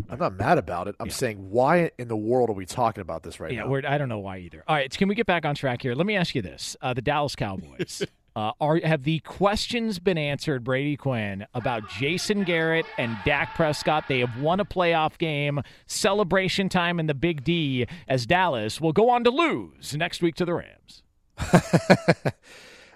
I'm 0.08 0.18
not 0.18 0.34
mad 0.36 0.58
about 0.58 0.88
it. 0.88 0.96
I'm 0.98 1.10
saying 1.10 1.50
why 1.50 1.90
in 1.98 2.08
the 2.08 2.16
world 2.16 2.50
are 2.50 2.54
we 2.54 2.66
talking 2.66 3.00
about 3.02 3.22
this 3.22 3.38
right 3.38 3.52
yeah, 3.52 3.60
now? 3.60 3.68
we're, 3.68 3.82
I 3.86 3.96
don't 3.96 4.08
know 4.08 4.18
why 4.18 4.38
either. 4.38 4.64
All 4.66 4.74
right, 4.74 4.90
can 4.90 5.06
we 5.08 5.14
get 5.14 5.26
back 5.26 5.44
on 5.44 5.54
track 5.54 5.82
here? 5.82 5.94
Let 5.94 6.06
me 6.06 6.16
ask 6.16 6.34
you 6.34 6.42
this: 6.42 6.76
uh, 6.80 6.94
the 6.94 7.02
Dallas 7.02 7.36
Cowboys. 7.36 8.02
Uh, 8.36 8.52
are 8.61 8.81
have 8.82 9.05
the 9.05 9.20
questions 9.20 9.98
been 9.98 10.19
answered, 10.19 10.65
Brady 10.65 10.97
Quinn, 10.97 11.47
about 11.55 11.89
Jason 11.89 12.43
Garrett 12.43 12.86
and 12.98 13.16
Dak 13.24 13.55
Prescott? 13.55 14.06
They 14.09 14.20
have 14.20 14.40
won 14.40 14.59
a 14.59 14.65
playoff 14.65 15.19
game, 15.19 15.62
celebration 15.86 16.69
time 16.69 16.98
in 16.98 17.06
the 17.06 17.15
Big 17.15 17.44
D, 17.44 17.86
as 18.09 18.27
Dallas 18.27 18.81
will 18.81 18.93
go 18.93 19.09
on 19.11 19.23
to 19.24 19.31
lose 19.31 19.97
next 19.97 20.20
week 20.20 20.35
to 20.36 20.44
the 20.44 20.55
Rams. 20.55 21.02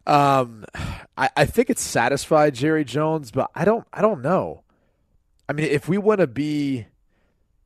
Um, 0.08 0.64
I, 1.18 1.28
I 1.36 1.44
think 1.44 1.68
it's 1.68 1.82
satisfied 1.82 2.54
Jerry 2.54 2.82
Jones, 2.82 3.30
but 3.30 3.50
I 3.54 3.66
don't. 3.66 3.86
I 3.92 4.00
don't 4.00 4.22
know. 4.22 4.62
I 5.48 5.52
mean, 5.52 5.66
if 5.66 5.86
we 5.86 5.98
want 5.98 6.20
to 6.20 6.26
be 6.26 6.86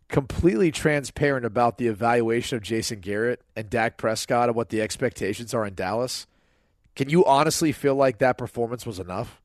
completely 0.08 0.72
transparent 0.72 1.46
about 1.46 1.78
the 1.78 1.86
evaluation 1.86 2.56
of 2.56 2.62
Jason 2.62 2.98
Garrett 2.98 3.40
and 3.56 3.70
Dak 3.70 3.96
Prescott 3.96 4.48
and 4.48 4.56
what 4.56 4.70
the 4.70 4.82
expectations 4.82 5.54
are 5.54 5.64
in 5.64 5.74
Dallas, 5.74 6.26
can 6.94 7.08
you 7.08 7.24
honestly 7.24 7.72
feel 7.72 7.94
like 7.94 8.18
that 8.18 8.38
performance 8.38 8.84
was 8.84 8.98
enough? 8.98 9.40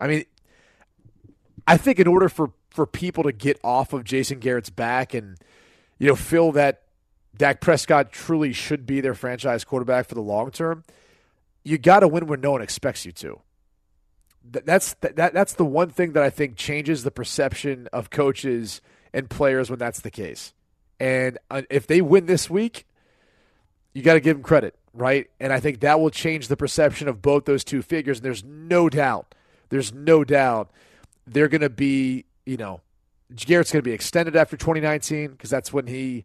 I 0.00 0.06
mean, 0.06 0.24
I 1.66 1.76
think 1.76 1.98
in 1.98 2.06
order 2.06 2.28
for 2.28 2.52
for 2.70 2.86
people 2.86 3.24
to 3.24 3.32
get 3.32 3.58
off 3.64 3.92
of 3.92 4.04
Jason 4.04 4.38
Garrett's 4.38 4.70
back 4.70 5.12
and 5.12 5.36
you 5.98 6.06
know 6.06 6.16
feel 6.16 6.52
that 6.52 6.82
Dak 7.36 7.60
Prescott 7.60 8.12
truly 8.12 8.52
should 8.52 8.86
be 8.86 9.00
their 9.00 9.14
franchise 9.14 9.64
quarterback 9.64 10.08
for 10.08 10.14
the 10.14 10.22
long 10.22 10.50
term, 10.50 10.84
you 11.64 11.78
got 11.78 12.00
to 12.00 12.08
win 12.08 12.26
when 12.26 12.40
no 12.40 12.52
one 12.52 12.62
expects 12.62 13.04
you 13.04 13.12
to. 13.12 13.40
Th- 14.52 14.64
That's 14.64 14.94
that, 14.94 15.32
that's 15.34 15.54
the 15.54 15.64
one 15.64 15.90
thing 15.90 16.12
that 16.12 16.22
I 16.22 16.30
think 16.30 16.56
changes 16.56 17.02
the 17.02 17.10
perception 17.10 17.88
of 17.92 18.10
coaches 18.10 18.80
and 19.12 19.28
players 19.28 19.70
when 19.70 19.78
that's 19.78 20.00
the 20.00 20.10
case. 20.10 20.54
And 20.98 21.38
uh, 21.50 21.62
if 21.70 21.86
they 21.86 22.00
win 22.00 22.26
this 22.26 22.48
week, 22.50 22.86
you 23.92 24.02
got 24.02 24.14
to 24.14 24.20
give 24.20 24.36
him 24.36 24.42
credit, 24.42 24.76
right? 24.94 25.28
And 25.40 25.52
I 25.52 25.60
think 25.60 25.80
that 25.80 26.00
will 26.00 26.10
change 26.10 26.48
the 26.48 26.56
perception 26.56 27.08
of 27.08 27.22
both 27.22 27.44
those 27.44 27.64
two 27.64 27.82
figures. 27.82 28.18
And 28.18 28.24
there's 28.24 28.44
no 28.44 28.88
doubt, 28.88 29.34
there's 29.68 29.92
no 29.92 30.24
doubt 30.24 30.70
they're 31.26 31.48
going 31.48 31.60
to 31.60 31.70
be, 31.70 32.24
you 32.46 32.56
know, 32.56 32.80
Garrett's 33.34 33.72
going 33.72 33.82
to 33.82 33.88
be 33.88 33.92
extended 33.92 34.36
after 34.36 34.56
2019 34.56 35.32
because 35.32 35.50
that's 35.50 35.72
when 35.72 35.86
he, 35.86 36.24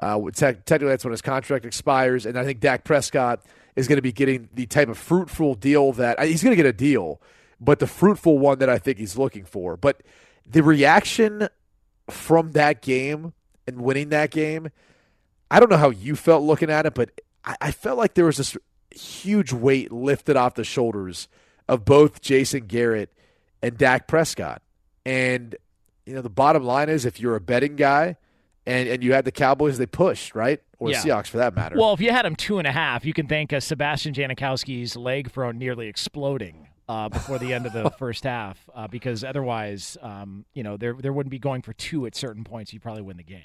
uh, 0.00 0.18
te- 0.26 0.54
technically, 0.64 0.88
that's 0.88 1.04
when 1.04 1.12
his 1.12 1.22
contract 1.22 1.64
expires. 1.64 2.26
And 2.26 2.38
I 2.38 2.44
think 2.44 2.60
Dak 2.60 2.84
Prescott 2.84 3.44
is 3.76 3.86
going 3.88 3.96
to 3.96 4.02
be 4.02 4.12
getting 4.12 4.48
the 4.54 4.66
type 4.66 4.88
of 4.88 4.96
fruitful 4.96 5.54
deal 5.54 5.92
that 5.92 6.22
he's 6.24 6.42
going 6.42 6.52
to 6.52 6.56
get 6.56 6.66
a 6.66 6.72
deal, 6.72 7.20
but 7.60 7.78
the 7.78 7.86
fruitful 7.86 8.38
one 8.38 8.58
that 8.58 8.70
I 8.70 8.78
think 8.78 8.98
he's 8.98 9.18
looking 9.18 9.44
for. 9.44 9.76
But 9.76 10.02
the 10.48 10.62
reaction 10.62 11.48
from 12.08 12.52
that 12.52 12.80
game 12.80 13.34
and 13.66 13.82
winning 13.82 14.08
that 14.10 14.30
game, 14.30 14.70
I 15.50 15.60
don't 15.60 15.70
know 15.70 15.76
how 15.76 15.90
you 15.90 16.16
felt 16.16 16.42
looking 16.42 16.70
at 16.70 16.86
it, 16.86 16.94
but 16.94 17.10
I, 17.44 17.56
I 17.60 17.70
felt 17.70 17.98
like 17.98 18.14
there 18.14 18.24
was 18.24 18.36
this 18.36 18.56
huge 18.90 19.52
weight 19.52 19.92
lifted 19.92 20.36
off 20.36 20.54
the 20.54 20.64
shoulders 20.64 21.28
of 21.68 21.84
both 21.84 22.20
Jason 22.20 22.66
Garrett 22.66 23.12
and 23.62 23.76
Dak 23.76 24.06
Prescott. 24.08 24.62
And, 25.04 25.54
you 26.04 26.14
know, 26.14 26.22
the 26.22 26.30
bottom 26.30 26.64
line 26.64 26.88
is 26.88 27.04
if 27.04 27.20
you're 27.20 27.36
a 27.36 27.40
betting 27.40 27.76
guy 27.76 28.16
and, 28.64 28.88
and 28.88 29.02
you 29.02 29.12
had 29.12 29.24
the 29.24 29.32
Cowboys, 29.32 29.78
they 29.78 29.86
pushed, 29.86 30.34
right? 30.34 30.60
Or 30.78 30.90
Yeah. 30.90 31.02
Seahawks 31.02 31.28
for 31.28 31.38
that 31.38 31.54
matter. 31.54 31.76
Well, 31.78 31.92
if 31.94 32.00
you 32.00 32.10
had 32.10 32.24
them 32.24 32.36
two 32.36 32.58
and 32.58 32.66
a 32.66 32.72
half, 32.72 33.04
you 33.04 33.12
can 33.12 33.26
thank 33.26 33.52
uh, 33.52 33.60
Sebastian 33.60 34.14
Janikowski's 34.14 34.96
leg 34.96 35.30
for 35.30 35.52
nearly 35.52 35.88
exploding 35.88 36.68
uh, 36.88 37.08
before 37.08 37.38
the 37.38 37.52
end 37.52 37.66
of 37.66 37.72
the 37.72 37.90
first 37.98 38.24
half, 38.24 38.68
uh, 38.74 38.86
because 38.86 39.24
otherwise, 39.24 39.96
um, 40.02 40.44
you 40.54 40.62
know, 40.62 40.76
there 40.76 40.94
there 40.94 41.12
wouldn't 41.12 41.30
be 41.30 41.38
going 41.38 41.62
for 41.62 41.72
two 41.72 42.06
at 42.06 42.14
certain 42.14 42.44
points. 42.44 42.72
You 42.72 42.78
probably 42.80 43.02
win 43.02 43.16
the 43.16 43.22
game. 43.24 43.40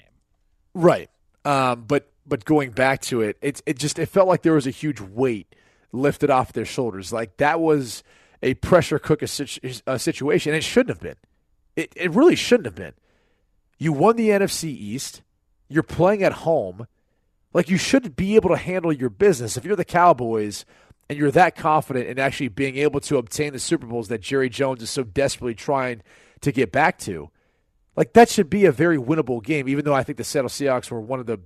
Right. 0.74 1.10
Um, 1.44 1.84
but 1.86 2.08
but 2.26 2.44
going 2.44 2.70
back 2.70 3.00
to 3.02 3.20
it, 3.20 3.36
it's 3.42 3.62
it 3.66 3.78
just 3.78 3.98
it 3.98 4.06
felt 4.06 4.28
like 4.28 4.42
there 4.42 4.54
was 4.54 4.66
a 4.66 4.70
huge 4.70 5.00
weight 5.00 5.54
lifted 5.92 6.30
off 6.30 6.52
their 6.52 6.64
shoulders. 6.64 7.12
Like 7.12 7.36
that 7.38 7.60
was 7.60 8.02
a 8.42 8.54
pressure 8.54 8.98
cooker 8.98 9.26
situ- 9.26 9.80
a 9.86 9.98
situation. 9.98 10.54
It 10.54 10.64
shouldn't 10.64 10.90
have 10.90 11.00
been. 11.00 11.16
It 11.76 11.92
it 11.96 12.10
really 12.12 12.36
shouldn't 12.36 12.66
have 12.66 12.74
been. 12.74 12.94
You 13.78 13.92
won 13.92 14.16
the 14.16 14.28
NFC 14.28 14.64
East. 14.64 15.22
You're 15.68 15.82
playing 15.82 16.22
at 16.22 16.32
home. 16.32 16.86
Like 17.52 17.68
you 17.68 17.76
should 17.76 18.16
be 18.16 18.36
able 18.36 18.50
to 18.50 18.56
handle 18.56 18.92
your 18.92 19.10
business. 19.10 19.56
If 19.56 19.64
you're 19.64 19.76
the 19.76 19.84
Cowboys 19.84 20.64
and 21.08 21.18
you're 21.18 21.30
that 21.32 21.56
confident 21.56 22.06
in 22.06 22.18
actually 22.18 22.48
being 22.48 22.76
able 22.76 23.00
to 23.00 23.18
obtain 23.18 23.52
the 23.52 23.58
Super 23.58 23.86
Bowls 23.86 24.08
that 24.08 24.20
Jerry 24.20 24.48
Jones 24.48 24.82
is 24.82 24.90
so 24.90 25.02
desperately 25.02 25.54
trying 25.54 26.02
to 26.40 26.52
get 26.52 26.72
back 26.72 26.98
to, 27.00 27.30
like 27.96 28.12
that 28.14 28.28
should 28.28 28.48
be 28.50 28.64
a 28.64 28.72
very 28.72 28.98
winnable 28.98 29.42
game. 29.42 29.68
Even 29.68 29.84
though 29.84 29.94
I 29.94 30.02
think 30.02 30.18
the 30.18 30.24
Seattle 30.24 30.48
Seahawks 30.50 30.90
were 30.90 31.00
one 31.00 31.20
of 31.20 31.26
the 31.26 31.40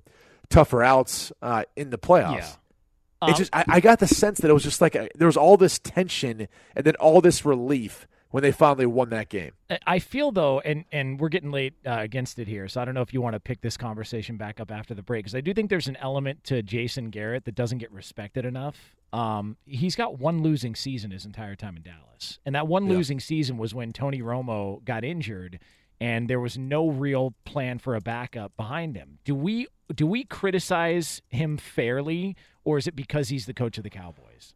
tougher 0.49 0.83
outs 0.83 1.33
uh, 1.43 1.65
in 1.75 1.91
the 1.91 1.99
playoffs. 1.99 2.37
Yeah. 2.39 3.29
it 3.29 3.31
Um, 3.33 3.35
just 3.35 3.55
I, 3.55 3.65
I 3.69 3.81
got 3.81 3.99
the 3.99 4.07
sense 4.07 4.39
that 4.39 4.49
it 4.51 4.55
was 4.55 4.63
just 4.63 4.81
like 4.81 4.95
a, 4.95 5.09
there 5.17 5.27
was 5.27 5.37
all 5.37 5.57
this 5.57 5.79
tension 5.79 6.47
and 6.77 6.85
then 6.85 6.95
all 6.97 7.21
this 7.21 7.45
relief 7.45 8.07
when 8.31 8.43
they 8.43 8.53
finally 8.53 8.87
won 8.87 9.09
that 9.11 9.29
game. 9.29 9.53
I- 9.71 9.79
I 9.87 9.99
feel 9.99 10.31
though, 10.33 10.61
and 10.61 10.85
and 10.93 11.19
we're 11.19 11.31
getting 11.31 11.51
late 11.51 11.75
uh, 11.87 11.97
against 12.01 12.39
it 12.39 12.47
here, 12.47 12.69
so 12.69 12.81
I 12.81 12.85
don't 12.85 12.95
know 12.95 13.01
if 13.01 13.15
you 13.15 13.21
want 13.23 13.35
to 13.35 13.41
pick 13.41 13.61
this 13.63 13.77
conversation 13.77 14.37
back 14.37 14.61
up 14.61 14.71
after 14.71 14.95
the 14.95 15.03
break 15.03 15.25
because 15.25 15.35
I 15.35 15.41
do 15.41 15.55
think 15.55 15.71
there's 15.71 15.89
an 15.89 15.97
element 15.97 16.45
to 16.45 16.63
Jason 16.63 17.11
Garrett 17.11 17.45
that 17.47 17.55
doesn't 17.55 17.79
get 17.79 17.91
respected 17.91 18.45
enough. 18.45 18.95
Um, 19.13 19.57
he's 19.65 19.97
got 19.97 20.19
one 20.19 20.43
losing 20.43 20.75
season 20.75 21.11
his 21.13 21.25
entire 21.25 21.55
time 21.57 21.77
in 21.77 21.83
Dallas, 21.83 22.39
and 22.45 22.55
that 22.55 22.67
one 22.69 22.85
Yeah. 22.87 22.93
losing 22.97 23.19
season 23.21 23.57
was 23.59 23.75
when 23.75 23.93
Tony 23.93 24.21
Romo 24.21 24.85
got 24.85 25.03
injured, 25.05 25.59
and 26.01 26.29
there 26.29 26.41
was 26.41 26.57
no 26.59 26.89
real 26.89 27.35
plan 27.45 27.79
for 27.79 27.95
a 27.95 28.01
backup 28.01 28.57
behind 28.57 28.97
him. 28.97 29.19
Do 29.25 29.35
we 29.35 29.67
do 29.95 30.07
we 30.07 30.25
criticize 30.25 31.23
him 31.29 31.57
fairly, 31.57 32.37
or 32.65 32.79
is 32.79 32.87
it 32.87 32.97
because 32.97 33.29
he's 33.29 33.47
the 33.47 33.55
coach 33.55 33.79
of 33.79 33.85
the 33.85 33.91
Cowboys? 33.91 34.53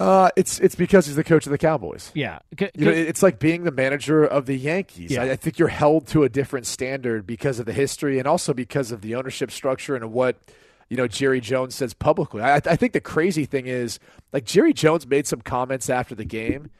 Uh, 0.00 0.30
it's 0.36 0.60
it's 0.60 0.76
because 0.76 1.06
he's 1.06 1.16
the 1.16 1.24
coach 1.24 1.44
of 1.46 1.50
the 1.50 1.58
Cowboys. 1.58 2.12
Yeah, 2.14 2.38
C- 2.56 2.70
You 2.74 2.84
know, 2.84 2.92
it's 2.92 3.20
like 3.20 3.40
being 3.40 3.64
the 3.64 3.72
manager 3.72 4.24
of 4.24 4.46
the 4.46 4.54
Yankees. 4.56 5.10
Yeah. 5.10 5.22
I, 5.24 5.30
I 5.32 5.36
think 5.36 5.58
you're 5.58 5.66
held 5.66 6.06
to 6.08 6.22
a 6.22 6.28
different 6.28 6.66
standard 6.66 7.26
because 7.26 7.58
of 7.58 7.66
the 7.66 7.72
history 7.72 8.20
and 8.20 8.28
also 8.28 8.54
because 8.54 8.92
of 8.92 9.00
the 9.00 9.16
ownership 9.16 9.50
structure 9.50 9.96
and 9.96 10.12
what 10.12 10.36
you 10.88 10.96
know 10.96 11.08
Jerry 11.08 11.40
Jones 11.40 11.74
says 11.74 11.94
publicly. 11.94 12.42
I, 12.42 12.56
I 12.56 12.76
think 12.76 12.92
the 12.92 13.00
crazy 13.00 13.44
thing 13.44 13.66
is 13.66 13.98
like 14.32 14.44
Jerry 14.44 14.72
Jones 14.72 15.04
made 15.04 15.26
some 15.26 15.40
comments 15.40 15.90
after 15.90 16.14
the 16.14 16.24
game, 16.24 16.70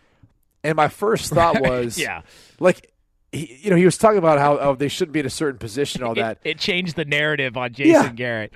and 0.63 0.77
my 0.77 0.87
first 0.87 1.33
thought 1.33 1.61
was, 1.61 1.99
Yeah. 1.99 2.23
like. 2.61 2.93
He, 3.33 3.59
you 3.63 3.71
know, 3.71 3.77
he 3.77 3.85
was 3.85 3.99
talking 3.99 4.19
about 4.19 4.39
how 4.39 4.59
oh, 4.59 4.75
they 4.75 4.89
shouldn't 4.89 5.13
be 5.13 5.21
in 5.21 5.27
a 5.27 5.31
certain 5.31 5.59
position, 5.59 6.03
all 6.03 6.15
that. 6.15 6.39
it 6.45 6.59
changed 6.59 6.97
the 6.97 7.05
narrative 7.05 7.57
on 7.57 7.73
Jason 7.73 7.93
Yeah. 7.93 8.13
Garrett. 8.13 8.53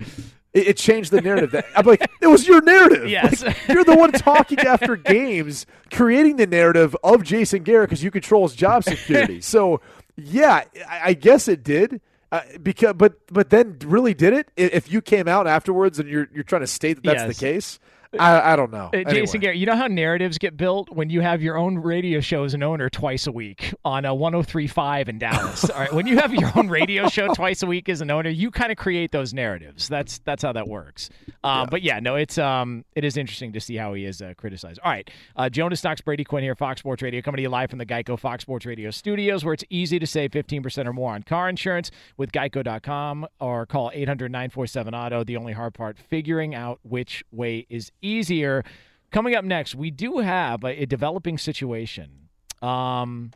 It, 0.54 0.68
it 0.68 0.76
changed 0.76 1.10
the 1.10 1.20
narrative. 1.20 1.50
That, 1.52 1.66
I'm 1.76 1.84
like, 1.86 2.08
it 2.20 2.26
was 2.26 2.46
your 2.46 2.62
narrative. 2.62 3.08
Yes. 3.08 3.42
Like, 3.42 3.56
you're 3.68 3.84
the 3.84 3.96
one 3.96 4.12
talking 4.12 4.58
after 4.60 4.96
games, 4.96 5.66
creating 5.90 6.36
the 6.36 6.46
narrative 6.46 6.96
of 7.04 7.22
Jason 7.22 7.62
Garrett 7.62 7.90
because 7.90 8.02
you 8.02 8.10
control 8.10 8.46
his 8.48 8.54
job 8.56 8.84
security. 8.84 9.40
so, 9.42 9.80
yeah, 10.16 10.64
I, 10.88 11.00
I 11.04 11.12
guess 11.14 11.48
it 11.48 11.62
did. 11.62 12.00
Uh, 12.30 12.40
because, 12.62 12.94
but, 12.94 13.14
but 13.30 13.50
then 13.50 13.76
really 13.84 14.14
did 14.14 14.32
it? 14.32 14.48
If 14.56 14.90
you 14.90 15.02
came 15.02 15.28
out 15.28 15.46
afterwards 15.46 15.98
and 15.98 16.08
you're 16.08 16.28
you're 16.32 16.44
trying 16.44 16.62
to 16.62 16.66
state 16.66 16.94
that 16.94 17.02
that's 17.02 17.22
Yes. 17.24 17.36
the 17.38 17.44
case, 17.46 17.78
I, 18.18 18.52
I 18.52 18.56
don't 18.56 18.70
know. 18.70 18.86
Uh, 18.93 19.02
Anyway. 19.02 19.12
Jason 19.20 19.40
Garrett, 19.40 19.56
you 19.59 19.66
know 19.66 19.74
how 19.76 19.86
narratives 19.86 20.39
get 20.39 20.56
built 20.56 20.90
when 20.90 21.09
you 21.10 21.20
have 21.22 21.43
your 21.43 21.56
own 21.56 21.78
radio 21.78 22.20
show 22.20 22.44
as 22.44 22.55
an 22.55 22.62
owner 22.62 22.89
twice 22.90 23.26
a 23.26 23.32
week 23.32 23.74
on 23.84 24.05
a 24.05 24.14
1035 24.14 25.09
in 25.09 25.18
Dallas. 25.18 25.68
All 25.70 25.80
right, 25.80 25.93
when 25.93 26.06
you 26.06 26.18
have 26.18 26.32
your 26.34 26.51
own 26.56 26.68
radio 26.68 27.09
show 27.09 27.28
twice 27.34 27.62
a 27.62 27.66
week 27.66 27.89
as 27.89 28.01
an 28.01 28.10
owner, 28.10 28.28
you 28.30 28.51
kind 28.51 28.70
of 28.70 28.76
create 28.78 29.10
those 29.12 29.32
narratives. 29.34 29.89
That's 29.89 30.18
that's 30.20 30.43
how 30.43 30.52
that 30.52 30.68
works. 30.68 31.10
Um, 31.43 31.68
But 31.70 31.82
yeah, 31.82 32.01
no, 32.01 32.16
it's 32.16 32.39
um 32.39 32.84
it 32.94 33.05
is 33.05 33.16
interesting 33.16 33.52
to 33.55 33.60
see 33.60 33.76
how 33.76 33.94
he 33.94 34.05
is 34.05 34.20
uh, 34.22 34.34
criticized. 34.36 34.78
All 34.84 34.93
right, 34.93 35.10
uh, 35.36 35.48
Jonas 35.48 35.82
Knox, 35.82 36.01
Brady 36.01 36.24
Quinn 36.24 36.43
here, 36.44 36.55
Fox 36.55 36.80
Sports 36.80 37.02
Radio, 37.02 37.22
coming 37.22 37.39
to 37.39 37.43
you 37.43 37.48
live 37.48 37.70
from 37.70 37.78
the 37.78 37.86
Geico 37.86 38.18
Fox 38.18 38.43
Sports 38.43 38.66
Radio 38.66 38.90
studios, 38.90 39.44
where 39.44 39.55
it's 39.55 39.64
easy 39.70 39.98
to 39.98 40.06
save 40.06 40.30
15% 40.32 40.86
or 40.86 40.93
more 40.93 41.14
on 41.14 41.22
car 41.22 41.48
insurance 41.48 41.90
with 42.16 42.30
Geico.com 42.32 43.26
or 43.40 43.66
call 43.66 43.90
800-947-AUTO. 43.94 45.26
The 45.26 45.36
only 45.36 45.52
hard 45.52 45.74
part, 45.74 45.98
figuring 45.98 46.55
out 46.55 46.78
which 46.82 47.24
way 47.32 47.66
is 47.68 47.90
easier. 48.02 48.64
Coming 49.10 49.34
up 49.34 49.44
next, 49.44 49.74
we 49.74 49.90
do 49.90 50.18
have 50.18 50.64
a, 50.64 50.82
a 50.82 50.86
developing 50.86 51.38
situation. 51.38 52.28
Um, 52.60 53.32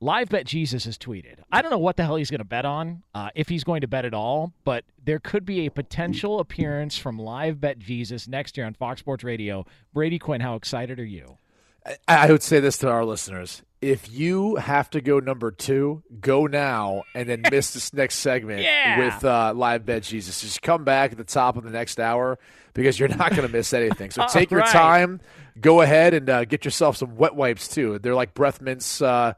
Live 0.00 0.28
Bet 0.28 0.44
Jesus 0.44 0.84
has 0.84 0.98
tweeted. 0.98 1.36
I 1.50 1.62
don't 1.62 1.70
know 1.70 1.78
what 1.78 1.96
the 1.96 2.04
hell 2.04 2.16
he's 2.16 2.30
going 2.30 2.40
to 2.40 2.44
bet 2.44 2.66
on, 2.66 3.02
uh, 3.14 3.30
if 3.34 3.48
he's 3.48 3.64
going 3.64 3.80
to 3.80 3.88
bet 3.88 4.04
at 4.04 4.12
all, 4.12 4.52
but 4.64 4.84
there 5.02 5.18
could 5.18 5.46
be 5.46 5.64
a 5.64 5.70
potential 5.70 6.40
appearance 6.40 6.98
from 6.98 7.18
Live 7.18 7.60
Bet 7.60 7.78
Jesus 7.78 8.28
next 8.28 8.56
year 8.56 8.66
on 8.66 8.74
Fox 8.74 9.00
Sports 9.00 9.24
Radio. 9.24 9.64
Brady 9.94 10.18
Quinn, 10.18 10.42
how 10.42 10.56
excited 10.56 11.00
are 11.00 11.04
you? 11.04 11.38
I 11.86 11.96
I 12.06 12.30
would 12.30 12.42
say 12.42 12.60
this 12.60 12.76
to 12.78 12.90
our 12.90 13.04
listeners. 13.04 13.62
If 13.84 14.10
you 14.10 14.56
have 14.56 14.88
to 14.90 15.00
go 15.02 15.18
number 15.20 15.50
two, 15.50 16.02
go 16.20 16.46
now 16.46 17.04
and 17.14 17.28
then 17.28 17.42
miss 17.50 17.74
this 17.74 17.92
next 17.92 18.16
segment 18.16 18.62
Yeah. 18.62 18.98
with 18.98 19.24
uh, 19.24 19.52
Live 19.54 19.84
Bet 19.84 20.02
Jesus. 20.04 20.40
Just 20.40 20.62
come 20.62 20.84
back 20.84 21.12
at 21.12 21.18
the 21.18 21.24
top 21.24 21.56
of 21.56 21.64
the 21.64 21.70
next 21.70 22.00
hour 22.00 22.38
because 22.72 22.98
you're 22.98 23.10
not 23.10 23.30
going 23.30 23.42
to 23.46 23.48
miss 23.48 23.72
anything. 23.74 24.10
So 24.10 24.24
take 24.30 24.50
your 24.50 24.60
right. 24.60 24.70
time. 24.72 25.20
Go 25.60 25.82
ahead 25.82 26.14
and 26.14 26.28
uh, 26.30 26.44
get 26.46 26.64
yourself 26.64 26.96
some 26.96 27.16
wet 27.16 27.34
wipes, 27.34 27.68
too. 27.68 27.98
They're 27.98 28.14
like 28.14 28.32
breath 28.32 28.60
mints, 28.62 29.02
uh, 29.02 29.34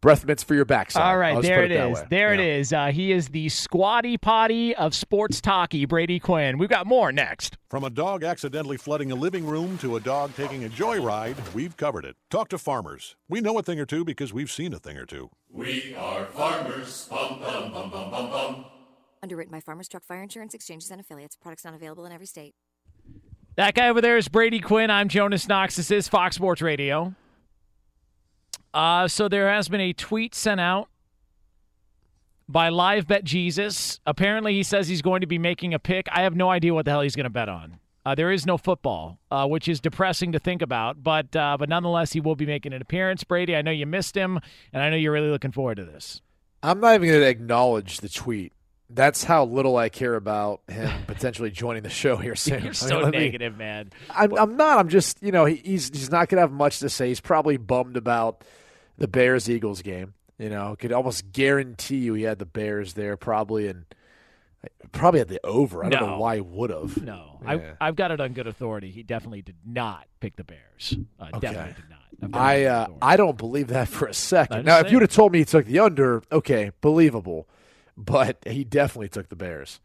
breath 0.00 0.24
mints 0.24 0.42
for 0.42 0.54
your 0.54 0.64
backside. 0.64 1.02
All 1.02 1.18
right, 1.18 1.40
there 1.42 1.62
put 1.62 1.70
it 1.70 1.74
that 1.74 1.90
is. 1.90 1.94
way. 1.98 2.06
There 2.10 2.34
it 2.34 2.40
is. 2.40 2.72
Uh, 2.72 2.86
he 2.86 3.12
is 3.12 3.28
the 3.28 3.48
squatty 3.48 4.16
potty 4.16 4.74
of 4.74 4.94
sports 4.94 5.40
talkie, 5.40 5.84
Brady 5.84 6.18
Quinn. 6.18 6.58
We've 6.58 6.68
got 6.68 6.86
more 6.86 7.12
next. 7.12 7.56
From 7.68 7.84
a 7.84 7.90
dog 7.90 8.24
accidentally 8.24 8.76
flooding 8.76 9.12
a 9.12 9.14
living 9.14 9.46
room 9.46 9.78
to 9.78 9.96
a 9.96 10.00
dog 10.00 10.34
taking 10.36 10.64
a 10.64 10.68
joyride, 10.68 11.36
we've 11.54 11.76
covered 11.76 12.04
it. 12.04 12.16
Talk 12.30 12.48
to 12.48 12.58
farmers. 12.58 13.16
We 13.28 13.40
know 13.40 13.58
a 13.58 13.62
thing 13.62 13.78
or 13.78 13.86
two 13.86 14.04
because 14.04 14.32
we've 14.32 14.50
seen 14.50 14.72
a 14.72 14.78
thing 14.78 14.96
or 14.96 15.06
two. 15.06 15.30
We 15.50 15.94
are 15.96 16.26
farmers. 16.26 17.06
Bum, 17.10 17.40
bum, 17.40 17.72
bum, 17.72 17.90
bum, 17.90 18.10
bum, 18.10 18.30
bum. 18.30 18.64
Underwritten 19.22 19.52
by 19.52 19.60
Farmers 19.60 19.86
Truck 19.86 20.02
Fire 20.04 20.22
Insurance 20.22 20.54
Exchanges 20.54 20.90
and 20.90 21.00
Affiliates. 21.00 21.36
Products 21.36 21.64
not 21.64 21.74
available 21.74 22.06
in 22.06 22.12
every 22.12 22.26
state. 22.26 22.54
That 23.56 23.74
guy 23.74 23.88
over 23.88 24.00
there 24.00 24.16
is 24.16 24.28
Brady 24.28 24.60
Quinn. 24.60 24.90
I'm 24.90 25.08
Jonas 25.08 25.46
Knox. 25.46 25.76
This 25.76 25.90
is 25.90 26.08
Fox 26.08 26.36
Sports 26.36 26.62
Radio. 26.62 27.14
Uh, 28.72 29.08
so 29.08 29.28
there 29.28 29.50
has 29.50 29.68
been 29.68 29.80
a 29.80 29.92
tweet 29.92 30.34
sent 30.34 30.60
out 30.60 30.88
by 32.48 32.68
Live 32.68 33.06
Bet 33.06 33.24
Jesus. 33.24 34.00
Apparently, 34.06 34.54
he 34.54 34.62
says 34.62 34.88
he's 34.88 35.02
going 35.02 35.20
to 35.20 35.26
be 35.26 35.38
making 35.38 35.74
a 35.74 35.78
pick. 35.78 36.06
I 36.12 36.22
have 36.22 36.34
no 36.36 36.50
idea 36.50 36.74
what 36.74 36.84
the 36.84 36.90
hell 36.90 37.00
he's 37.00 37.16
going 37.16 37.24
to 37.24 37.30
bet 37.30 37.48
on. 37.48 37.78
Uh, 38.04 38.14
there 38.14 38.32
is 38.32 38.46
no 38.46 38.56
football, 38.56 39.18
uh, 39.30 39.46
which 39.46 39.68
is 39.68 39.78
depressing 39.78 40.32
to 40.32 40.38
think 40.38 40.62
about, 40.62 41.02
but 41.02 41.36
uh, 41.36 41.56
but 41.58 41.68
nonetheless, 41.68 42.12
he 42.12 42.20
will 42.20 42.34
be 42.34 42.46
making 42.46 42.72
an 42.72 42.80
appearance. 42.80 43.22
Brady, 43.24 43.54
I 43.54 43.60
know 43.62 43.70
you 43.70 43.84
missed 43.84 44.16
him, 44.16 44.40
and 44.72 44.82
I 44.82 44.88
know 44.88 44.96
you're 44.96 45.12
really 45.12 45.28
looking 45.28 45.52
forward 45.52 45.76
to 45.76 45.84
this. 45.84 46.22
I'm 46.62 46.80
not 46.80 46.94
even 46.94 47.08
going 47.08 47.20
to 47.20 47.28
acknowledge 47.28 47.98
the 47.98 48.08
tweet. 48.08 48.52
That's 48.88 49.22
how 49.22 49.44
little 49.44 49.76
I 49.76 49.88
care 49.90 50.14
about 50.16 50.62
him 50.68 50.90
potentially 51.06 51.50
joining 51.50 51.82
the 51.82 51.90
show 51.90 52.16
here 52.16 52.34
soon. 52.34 52.54
I 52.54 52.56
You're 52.58 52.64
mean, 52.68 52.74
so 52.74 53.00
let 53.00 53.12
me- 53.12 53.18
negative, 53.18 53.56
man. 53.56 53.90
I'm, 54.08 54.36
I'm 54.36 54.56
not. 54.56 54.78
I'm 54.78 54.88
just, 54.88 55.22
you 55.22 55.30
know, 55.30 55.44
he, 55.44 55.56
he's 55.56 55.90
he's 55.90 56.10
not 56.10 56.28
going 56.28 56.38
to 56.38 56.42
have 56.42 56.52
much 56.52 56.78
to 56.80 56.88
say. 56.88 57.08
He's 57.08 57.20
probably 57.20 57.58
bummed 57.58 57.96
about 57.98 58.44
the 59.00 59.08
Bears 59.08 59.50
Eagles 59.50 59.82
game. 59.82 60.14
You 60.38 60.48
know, 60.48 60.76
could 60.78 60.92
almost 60.92 61.32
guarantee 61.32 61.96
you 61.98 62.14
he 62.14 62.22
had 62.22 62.38
the 62.38 62.46
Bears 62.46 62.94
there 62.94 63.16
probably, 63.16 63.66
and 63.66 63.84
Probably 64.92 65.20
at 65.20 65.28
the 65.28 65.40
over. 65.44 65.82
I 65.84 65.88
don't 65.88 66.00
No. 66.02 66.06
know 66.08 66.18
why 66.18 66.34
he 66.36 66.40
would 66.42 66.68
have. 66.70 67.02
No, 67.02 67.38
Yeah. 67.42 67.72
I, 67.80 67.88
I've 67.88 67.96
got 67.96 68.10
it 68.10 68.20
on 68.20 68.34
good 68.34 68.46
authority. 68.46 68.90
He 68.90 69.02
definitely 69.02 69.40
did 69.40 69.56
not 69.64 70.06
pick 70.20 70.36
the 70.36 70.44
Bears. 70.44 70.96
Uh, 71.18 71.28
Okay. 71.34 71.40
Definitely 71.52 71.72
did 71.80 71.90
not. 71.90 71.98
I've 72.22 72.30
got 72.30 72.38
it 72.38 72.42
I 72.42 72.64
uh. 72.66 72.86
I 73.00 73.16
don't 73.16 73.38
believe 73.38 73.68
that 73.68 73.88
for 73.88 74.04
a 74.04 74.08
I'm 74.08 74.12
second. 74.14 74.66
Now, 74.66 74.78
if 74.80 74.92
you'd 74.92 75.00
have 75.00 75.10
told 75.12 75.32
me 75.32 75.38
he 75.38 75.44
took 75.46 75.64
the 75.64 75.78
under, 75.78 76.22
okay, 76.30 76.72
believable. 76.82 77.48
But 77.96 78.38
he 78.46 78.64
definitely 78.64 79.08
took 79.08 79.28
the 79.30 79.36
Bears. 79.36 79.80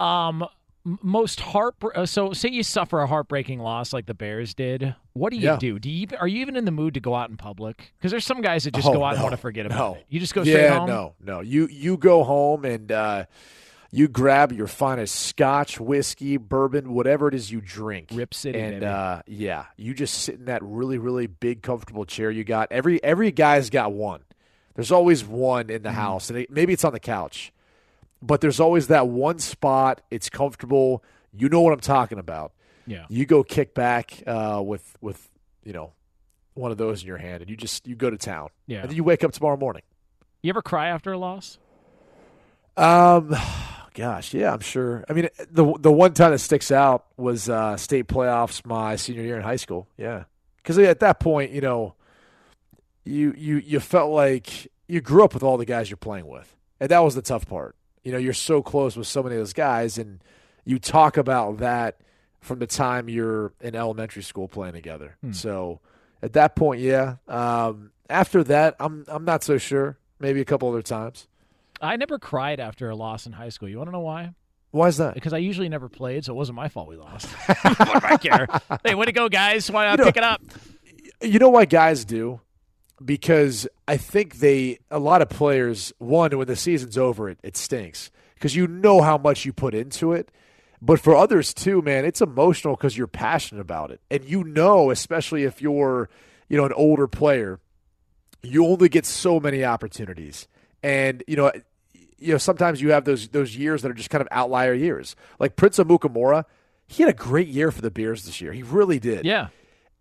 Um, 0.00 0.42
m- 0.42 0.48
most 0.84 1.40
heart. 1.40 1.74
Uh, 1.94 2.06
so, 2.06 2.32
say 2.32 2.48
you 2.48 2.62
suffer 2.62 3.00
a 3.00 3.06
heartbreaking 3.06 3.58
loss 3.60 3.92
like 3.92 4.06
the 4.06 4.14
Bears 4.14 4.54
did. 4.54 4.94
What 5.12 5.30
do 5.30 5.36
you 5.36 5.44
Yeah. 5.44 5.56
do? 5.56 5.78
Do 5.78 5.90
you 5.90 6.06
are 6.18 6.26
you 6.28 6.40
even 6.40 6.56
in 6.56 6.64
the 6.64 6.70
mood 6.70 6.94
to 6.94 7.00
go 7.00 7.14
out 7.14 7.30
in 7.30 7.36
public? 7.36 7.92
Because 7.98 8.10
there's 8.10 8.24
some 8.26 8.40
guys 8.40 8.64
that 8.64 8.74
just 8.74 8.88
Oh, 8.88 8.92
go 8.94 9.04
out 9.04 9.14
and 9.14 9.22
want 9.22 9.32
to 9.32 9.36
forget 9.36 9.66
about 9.66 9.78
no. 9.78 9.94
it. 9.96 10.06
You 10.08 10.20
just 10.20 10.34
go 10.34 10.42
yeah, 10.42 10.78
home. 10.78 10.88
No, 10.88 11.14
no. 11.22 11.40
You 11.40 11.66
you 11.68 11.96
go 11.96 12.24
home 12.24 12.64
and 12.64 12.90
uh, 12.90 13.24
you 13.92 14.06
grab 14.08 14.52
your 14.52 14.66
finest 14.68 15.14
Scotch, 15.16 15.80
whiskey, 15.80 16.36
bourbon, 16.36 16.94
whatever 16.94 17.28
it 17.28 17.34
is 17.34 17.50
you 17.50 17.60
drink. 17.60 18.08
Rip 18.12 18.32
City, 18.32 18.58
and 18.58 18.82
uh, 18.84 19.22
yeah, 19.26 19.66
you 19.76 19.92
just 19.94 20.14
sit 20.22 20.36
in 20.36 20.44
that 20.46 20.62
really 20.62 20.96
really 20.98 21.26
big 21.26 21.60
comfortable 21.62 22.04
chair 22.04 22.30
you 22.30 22.44
got. 22.44 22.68
Every 22.70 23.02
every 23.04 23.32
guy's 23.32 23.68
got 23.68 23.92
one. 23.92 24.20
There's 24.76 24.92
always 24.92 25.24
one 25.24 25.68
in 25.68 25.76
Mm-hmm. 25.78 25.82
the 25.82 25.92
house, 25.92 26.30
and 26.30 26.38
it, 26.38 26.50
maybe 26.50 26.72
it's 26.72 26.84
on 26.84 26.92
the 26.92 27.00
couch, 27.00 27.52
but 28.22 28.40
there's 28.40 28.60
always 28.60 28.88
that 28.88 29.08
one 29.08 29.38
spot. 29.38 30.00
It's 30.10 30.28
comfortable. 30.28 31.02
You 31.32 31.48
know 31.48 31.60
what 31.60 31.72
I'm 31.72 31.80
talking 31.80 32.18
about. 32.18 32.52
Yeah. 32.86 33.06
You 33.08 33.26
go 33.26 33.42
kick 33.42 33.74
back 33.74 34.22
uh, 34.26 34.62
with 34.64 34.96
with 35.00 35.28
you 35.64 35.72
know 35.72 35.92
one 36.54 36.70
of 36.70 36.78
those 36.78 37.02
in 37.02 37.08
your 37.08 37.18
hand, 37.18 37.42
and 37.42 37.50
you 37.50 37.56
just 37.56 37.86
you 37.86 37.94
go 37.94 38.10
to 38.10 38.16
town. 38.16 38.48
Yeah. 38.66 38.80
And 38.80 38.90
then 38.90 38.96
you 38.96 39.04
wake 39.04 39.24
up 39.24 39.32
tomorrow 39.32 39.56
morning. 39.56 39.82
You 40.42 40.50
ever 40.50 40.62
cry 40.62 40.88
after 40.88 41.12
a 41.12 41.18
loss? 41.18 41.58
Um, 42.76 43.36
gosh, 43.94 44.34
yeah, 44.34 44.52
I'm 44.52 44.60
sure. 44.60 45.04
I 45.08 45.12
mean, 45.12 45.28
the 45.50 45.72
the 45.78 45.92
one 45.92 46.14
time 46.14 46.32
that 46.32 46.38
sticks 46.38 46.70
out 46.70 47.06
was 47.16 47.48
uh, 47.48 47.76
state 47.76 48.08
playoffs 48.08 48.64
my 48.64 48.96
senior 48.96 49.22
year 49.22 49.36
in 49.36 49.42
high 49.42 49.56
school. 49.56 49.88
Yeah, 49.96 50.24
because 50.56 50.78
at 50.78 51.00
that 51.00 51.20
point, 51.20 51.52
you 51.52 51.60
know, 51.60 51.94
you 53.04 53.34
you 53.36 53.56
you 53.58 53.80
felt 53.80 54.10
like 54.10 54.70
you 54.88 55.00
grew 55.00 55.24
up 55.24 55.34
with 55.34 55.42
all 55.42 55.56
the 55.56 55.64
guys 55.64 55.90
you're 55.90 55.96
playing 55.96 56.26
with, 56.26 56.56
and 56.80 56.90
that 56.90 57.00
was 57.00 57.14
the 57.14 57.22
tough 57.22 57.46
part. 57.46 57.76
You 58.02 58.12
know, 58.12 58.18
you're 58.18 58.32
so 58.32 58.62
close 58.62 58.96
with 58.96 59.06
so 59.06 59.22
many 59.22 59.34
of 59.36 59.40
those 59.40 59.52
guys, 59.52 59.98
and 59.98 60.22
you 60.64 60.78
talk 60.78 61.16
about 61.16 61.58
that 61.58 61.98
from 62.40 62.58
the 62.58 62.66
time 62.66 63.08
you're 63.08 63.52
in 63.60 63.74
elementary 63.76 64.22
school 64.22 64.48
playing 64.48 64.72
together. 64.74 65.16
Hmm. 65.20 65.32
So 65.32 65.80
at 66.22 66.32
that 66.34 66.56
point, 66.56 66.80
yeah. 66.80 67.16
Um, 67.28 67.90
after 68.08 68.42
that, 68.44 68.76
I'm 68.80 69.04
I'm 69.08 69.24
not 69.24 69.44
so 69.44 69.58
sure. 69.58 69.98
Maybe 70.18 70.40
a 70.40 70.44
couple 70.44 70.68
other 70.68 70.82
times. 70.82 71.26
I 71.80 71.96
never 71.96 72.18
cried 72.18 72.60
after 72.60 72.90
a 72.90 72.96
loss 72.96 73.26
in 73.26 73.32
high 73.32 73.48
school. 73.48 73.68
You 73.68 73.78
want 73.78 73.88
to 73.88 73.92
know 73.92 74.00
why? 74.00 74.34
Why 74.70 74.88
is 74.88 74.98
that? 74.98 75.14
Because 75.14 75.32
I 75.32 75.38
usually 75.38 75.68
never 75.68 75.88
played, 75.88 76.24
so 76.24 76.32
it 76.32 76.36
wasn't 76.36 76.56
my 76.56 76.68
fault 76.68 76.88
we 76.88 76.96
lost. 76.96 77.26
what 77.62 77.78
do 77.78 78.06
I 78.06 78.16
care? 78.16 78.46
Hey, 78.84 78.94
way 78.94 79.06
to 79.06 79.12
go, 79.12 79.28
guys! 79.28 79.70
Why 79.70 79.84
not 79.86 79.92
You 79.92 79.96
know- 80.04 80.04
pick 80.04 80.16
it 80.16 80.22
up? 80.24 80.42
You 81.22 81.38
know 81.38 81.50
why 81.50 81.64
guys 81.66 82.04
do? 82.06 82.40
Because 83.02 83.66
I 83.88 83.96
think 83.96 84.36
they 84.40 84.78
a 84.90 84.98
lot 84.98 85.22
of 85.22 85.28
players 85.28 85.92
one 85.98 86.36
when 86.36 86.46
the 86.46 86.56
season's 86.56 86.98
over 86.98 87.30
it 87.30 87.38
it 87.42 87.56
stinks 87.56 88.10
because 88.34 88.54
you 88.54 88.66
know 88.66 89.00
how 89.00 89.16
much 89.18 89.44
you 89.44 89.52
put 89.52 89.74
into 89.74 90.12
it. 90.12 90.30
But 90.82 91.00
for 91.00 91.14
others 91.14 91.52
too, 91.52 91.82
man, 91.82 92.04
it's 92.04 92.20
emotional 92.20 92.74
because 92.74 92.96
you're 92.96 93.06
passionate 93.06 93.60
about 93.60 93.90
it, 93.90 94.00
and 94.10 94.24
you 94.24 94.44
know, 94.44 94.90
especially 94.90 95.44
if 95.44 95.60
you're 95.60 96.08
you 96.48 96.56
know 96.56 96.64
an 96.64 96.72
older 96.72 97.06
player, 97.06 97.60
you 98.42 98.66
only 98.66 98.88
get 98.88 99.06
so 99.06 99.40
many 99.40 99.64
opportunities, 99.64 100.48
and 100.82 101.22
you 101.26 101.36
know. 101.36 101.52
You 102.22 102.32
know, 102.32 102.38
sometimes 102.38 102.82
you 102.82 102.92
have 102.92 103.06
those 103.06 103.28
those 103.28 103.56
years 103.56 103.80
that 103.80 103.90
are 103.90 103.94
just 103.94 104.10
kind 104.10 104.20
of 104.20 104.28
outlier 104.30 104.74
years. 104.74 105.16
Like 105.38 105.56
Prince 105.56 105.78
Amukamara, 105.78 106.44
he 106.86 107.02
had 107.02 107.08
a 107.08 107.16
great 107.16 107.48
year 107.48 107.70
for 107.70 107.80
the 107.80 107.90
Bears 107.90 108.24
this 108.24 108.42
year. 108.42 108.52
He 108.52 108.62
really 108.62 108.98
did. 108.98 109.24
Yeah. 109.24 109.48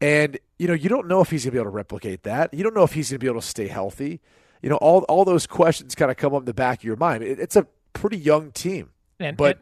And 0.01 0.37
you 0.57 0.67
know, 0.67 0.73
you 0.73 0.89
don't 0.89 1.07
know 1.07 1.21
if 1.21 1.29
he's 1.29 1.43
going 1.43 1.51
to 1.51 1.55
be 1.55 1.59
able 1.59 1.71
to 1.71 1.75
replicate 1.75 2.23
that. 2.23 2.53
You 2.53 2.63
don't 2.63 2.73
know 2.75 2.83
if 2.83 2.93
he's 2.93 3.09
going 3.09 3.19
to 3.19 3.23
be 3.23 3.29
able 3.29 3.41
to 3.41 3.47
stay 3.47 3.67
healthy. 3.67 4.21
You 4.61 4.69
know, 4.69 4.77
all 4.77 5.01
all 5.03 5.25
those 5.25 5.47
questions 5.47 5.95
kind 5.95 6.09
of 6.11 6.17
come 6.17 6.33
up 6.33 6.41
in 6.41 6.45
the 6.45 6.53
back 6.53 6.79
of 6.79 6.83
your 6.83 6.95
mind. 6.97 7.23
It, 7.23 7.39
it's 7.39 7.55
a 7.55 7.67
pretty 7.93 8.17
young 8.17 8.51
team, 8.51 8.91
And- 9.19 9.35
but 9.37 9.59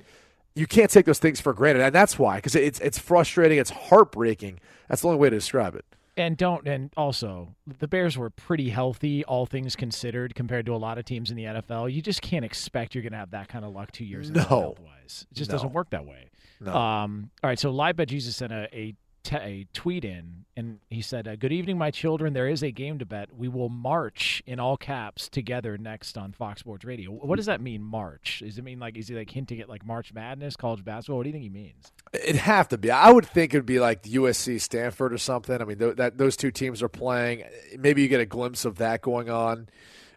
you 0.56 0.66
can't 0.68 0.90
take 0.90 1.06
those 1.06 1.20
things 1.20 1.40
for 1.40 1.54
granted, 1.54 1.84
and 1.84 1.94
that's 1.94 2.18
why 2.18 2.38
because 2.38 2.56
it's 2.56 2.80
it's 2.80 2.98
frustrating, 2.98 3.58
it's 3.60 3.70
heartbreaking. 3.70 4.60
That's 4.90 5.02
the 5.02 5.08
only 5.10 5.20
way 5.20 5.30
to 5.30 5.36
describe 5.36 5.76
it. 5.76 5.86
And 6.16 6.36
don't 6.36 6.68
and 6.68 6.90
also 6.98 7.56
the 7.80 7.88
Bears 7.88 8.18
were 8.18 8.32
pretty 8.32 8.70
healthy, 8.70 9.24
all 9.26 9.46
things 9.46 9.76
considered, 9.76 10.34
compared 10.34 10.66
to 10.66 10.74
a 10.74 10.78
lot 10.78 10.98
of 10.98 11.06
teams 11.06 11.30
in 11.30 11.38
the 11.38 11.44
NFL. 11.44 11.94
You 11.94 12.02
just 12.02 12.24
can't 12.24 12.44
expect 12.44 12.96
you're 12.96 13.04
going 13.04 13.12
to 13.12 13.20
have 13.20 13.32
that 13.32 13.50
kind 13.50 13.64
of 13.64 13.72
luck 13.74 13.92
two 13.92 14.04
years 14.06 14.30
in 14.32 14.36
a 14.38 14.40
row 14.42 14.48
No. 14.50 14.76
It 15.06 15.26
just 15.34 15.52
No. 15.52 15.56
doesn't 15.58 15.74
work 15.74 15.92
that 15.92 16.06
way. 16.08 16.30
No. 16.60 16.74
Um, 16.76 17.30
all 17.44 17.50
right, 17.52 17.60
so 17.60 17.70
Live 17.70 17.98
Bet 17.98 18.08
Jesus 18.08 18.36
sent 18.36 18.52
a 18.52 18.68
a, 18.76 18.96
te- 19.28 19.36
a 19.36 19.68
tweet 19.74 20.06
in, 20.06 20.46
and 20.56 20.80
he 20.90 21.02
said, 21.02 21.28
uh, 21.28 21.36
"Good 21.36 21.52
evening, 21.52 21.78
my 21.78 21.92
children. 21.92 22.34
There 22.34 22.48
is 22.48 22.64
a 22.64 22.72
game 22.72 22.98
to 23.00 23.06
bet. 23.06 23.36
We 23.36 23.50
will 23.50 23.68
march 23.68 24.42
in 24.48 24.60
all 24.60 24.78
caps 24.78 25.28
together 25.28 25.78
next 25.78 26.18
on 26.18 26.32
Fox 26.32 26.62
Sports 26.62 26.86
Radio. 26.86 27.12
What 27.12 27.36
does 27.36 27.48
that 27.48 27.60
mean? 27.60 27.84
March? 27.84 28.40
Does 28.44 28.58
it 28.58 28.64
mean 28.64 28.80
like 28.80 28.98
is 28.98 29.10
he 29.10 29.16
like 29.16 29.30
hinting 29.30 29.60
at 29.60 29.68
like 29.68 29.86
March 29.86 30.14
Madness, 30.14 30.56
college 30.56 30.84
basketball? 30.84 31.18
What 31.18 31.24
do 31.24 31.30
you 31.30 31.34
think 31.34 31.44
he 31.44 31.50
means? 31.50 31.92
It'd 32.14 32.38
have 32.38 32.70
to 32.70 32.78
be. 32.78 32.90
I 32.90 33.12
would 33.12 33.26
think 33.26 33.54
it'd 33.54 33.66
be 33.66 33.80
like 33.80 34.04
USC, 34.04 34.62
Stanford, 34.62 35.14
or 35.14 35.18
something. 35.18 35.62
I 35.62 35.66
mean, 35.66 35.78
th- 35.78 35.98
that 35.98 36.18
those 36.18 36.38
two 36.38 36.52
teams 36.52 36.82
are 36.82 36.90
playing. 36.90 37.44
Maybe 37.78 38.02
you 38.02 38.08
get 38.08 38.22
a 38.22 38.26
glimpse 38.26 38.64
of 38.64 38.78
that 38.78 39.02
going 39.02 39.30
on. 39.30 39.68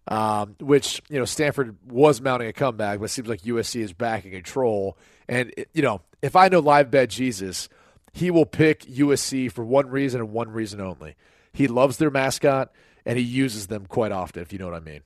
Um, 0.08 0.56
which 0.60 1.02
you 1.10 1.18
know, 1.18 1.24
Stanford 1.24 1.76
was 1.86 2.20
mounting 2.20 2.48
a 2.48 2.52
comeback, 2.52 3.00
but 3.00 3.10
seems 3.10 3.28
like 3.28 3.42
USC 3.42 3.80
is 3.80 3.92
back 3.92 4.24
in 4.24 4.30
control. 4.30 4.96
And 5.28 5.52
you 5.74 5.82
know, 5.82 6.00
if 6.22 6.36
I 6.36 6.48
know 6.48 6.60
live 6.60 6.90
bet 6.90 7.10
Jesus, 7.10 7.68
he 8.12 8.30
will 8.30 8.46
pick 8.46 8.80
USC 8.82 9.50
for 9.50 9.64
one 9.64 9.88
reason 9.88 10.20
and 10.20 10.32
one 10.32 10.50
reason 10.50 10.80
only. 10.80 11.16
He 11.52 11.68
loves 11.68 11.96
their 11.96 12.10
mascot, 12.10 12.72
and 13.04 13.18
he 13.18 13.24
uses 13.24 13.66
them 13.66 13.86
quite 13.86 14.12
often. 14.12 14.42
If 14.42 14.52
you 14.52 14.58
know 14.58 14.66
what 14.66 14.74
I 14.74 14.80
mean. 14.80 15.00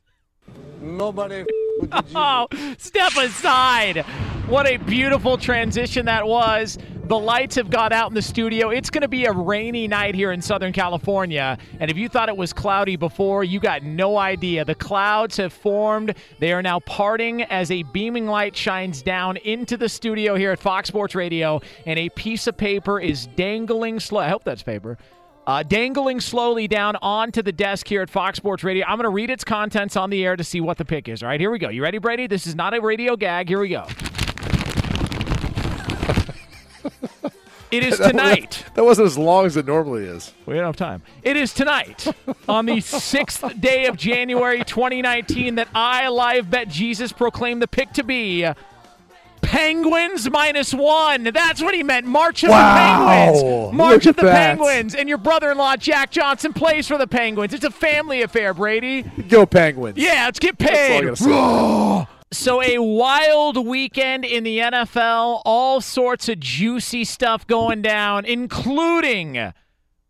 Nobody. 0.81 1.45
Oh, 2.15 2.47
step 2.79 3.17
aside. 3.17 4.05
What 4.47 4.67
a 4.67 4.77
beautiful 4.77 5.39
transition 5.39 6.07
that 6.07 6.27
was. 6.27 6.79
The 7.07 7.19
lights 7.19 7.57
have 7.57 7.69
gone 7.69 7.93
out 7.93 8.11
in 8.11 8.15
the 8.15 8.23
studio. 8.23 8.71
It's 8.71 8.89
going 8.89 9.03
to 9.03 9.09
be 9.09 9.27
a 9.27 9.33
rainy 9.33 9.87
night 9.87 10.15
here 10.15 10.33
in 10.33 10.41
Southern 10.41 10.73
California. 10.73 11.59
And 11.79 11.91
if 11.91 11.99
you 11.99 12.09
thought 12.09 12.31
it 12.31 12.37
was 12.37 12.55
cloudy 12.55 12.97
before, 12.97 13.45
you 13.45 13.61
got 13.61 13.83
no 13.83 14.17
idea. 14.17 14.65
The 14.65 14.75
clouds 14.75 15.37
have 15.37 15.53
formed. 15.53 16.15
They 16.39 16.53
are 16.53 16.63
now 16.63 16.81
parting 16.81 17.43
as 17.43 17.71
a 17.71 17.83
beaming 17.83 18.27
light 18.27 18.57
shines 18.57 19.03
down 19.03 19.37
into 19.39 19.77
the 19.77 19.89
studio 19.89 20.35
here 20.35 20.51
at 20.51 20.59
Fox 20.59 20.89
Sports 20.89 21.15
Radio. 21.15 21.61
And 21.85 21.99
a 21.99 22.09
piece 22.09 22.47
of 22.47 22.57
paper 22.57 22.99
is 22.99 23.27
dangling 23.37 24.01
slow. 24.01 24.21
I 24.21 24.29
hope 24.29 24.45
that's 24.45 24.63
paper. 24.63 24.97
Uh, 25.47 25.63
dangling 25.63 26.21
slowly 26.21 26.67
down 26.67 26.97
onto 27.03 27.43
the 27.43 27.53
desk 27.53 27.87
here 27.87 28.01
at 28.01 28.09
Fox 28.09 28.39
Sports 28.39 28.65
Radio. 28.65 28.87
I'm 28.87 28.97
going 28.97 29.05
to 29.05 29.11
read 29.11 29.29
its 29.29 29.45
contents 29.45 29.95
on 29.95 30.09
the 30.09 30.25
air 30.25 30.37
to 30.37 30.45
see 30.45 30.61
what 30.61 30.79
the 30.79 30.85
pick 30.85 31.09
is. 31.09 31.23
All 31.23 31.29
right, 31.29 31.39
here 31.39 31.51
we 31.51 31.59
go. 31.59 31.69
You 31.69 31.83
ready, 31.83 31.99
Brady? 31.99 32.27
This 32.27 32.47
is 32.47 32.55
not 32.55 32.75
a 32.75 32.81
radio 32.81 33.15
gag. 33.15 33.49
Here 33.49 33.61
we 33.61 33.69
go. 33.69 33.87
It 37.75 37.83
is 37.83 37.99
tonight. 37.99 38.65
That 38.75 38.85
wasn't 38.85 39.07
as 39.07 39.19
long 39.19 39.47
as 39.47 39.57
it 39.57 39.67
normally 39.67 40.05
is. 40.05 40.33
We 40.47 40.55
don't 40.55 40.65
have 40.65 40.77
time. 40.77 41.03
It 41.25 41.37
is 41.37 41.53
tonight, 41.53 42.07
on 42.49 42.67
the 42.67 42.81
sixth 42.81 43.61
day 43.61 43.87
of 43.87 43.97
January 43.97 44.63
2019, 44.63 45.57
that 45.57 45.67
I, 45.75 46.07
Live 46.07 46.51
Bet 46.51 46.69
Jesus, 46.69 47.13
proclaimed 47.13 47.61
the 47.61 47.67
pick 47.67 47.91
to 47.95 48.05
be 48.05 48.49
Penguins 49.59 50.29
minus 50.31 50.75
one. 50.75 51.25
That's 51.25 51.63
what 51.63 51.75
he 51.75 51.83
meant. 51.85 52.07
March 52.07 52.43
of 52.43 52.51
Wow. 52.51 52.75
the 52.75 53.41
Penguins. 53.41 53.73
March 53.73 53.93
Look 54.07 54.07
of 54.07 54.17
the 54.17 54.23
that. 54.23 54.59
Penguins. 54.59 54.95
And 54.97 55.09
your 55.09 55.19
brother 55.19 55.53
in 55.53 55.59
law, 55.59 55.77
Jack 55.77 56.11
Johnson, 56.11 56.53
plays 56.53 56.89
for 56.89 56.99
the 56.99 57.07
Penguins. 57.07 57.55
It's 57.55 57.65
a 57.65 57.71
family 57.71 58.23
affair, 58.23 58.53
Brady. 58.53 59.03
Go 59.29 59.47
Penguins. 59.47 59.97
Yeah, 59.97 60.25
let's 60.25 60.41
get 60.41 60.59
That's 60.59 61.23
all 61.31 61.37
I 61.37 62.01
paid. 62.03 62.09
So, 62.33 62.61
a 62.61 62.79
wild 62.79 63.65
weekend 63.65 64.25
in 64.25 64.43
the 64.43 64.59
NFL, 64.59 65.41
all 65.45 65.81
sorts 65.81 66.29
of 66.29 66.41
juicy 66.41 67.05
stuff 67.05 67.47
going 67.47 67.81
down, 67.81 68.25
including 68.25 69.53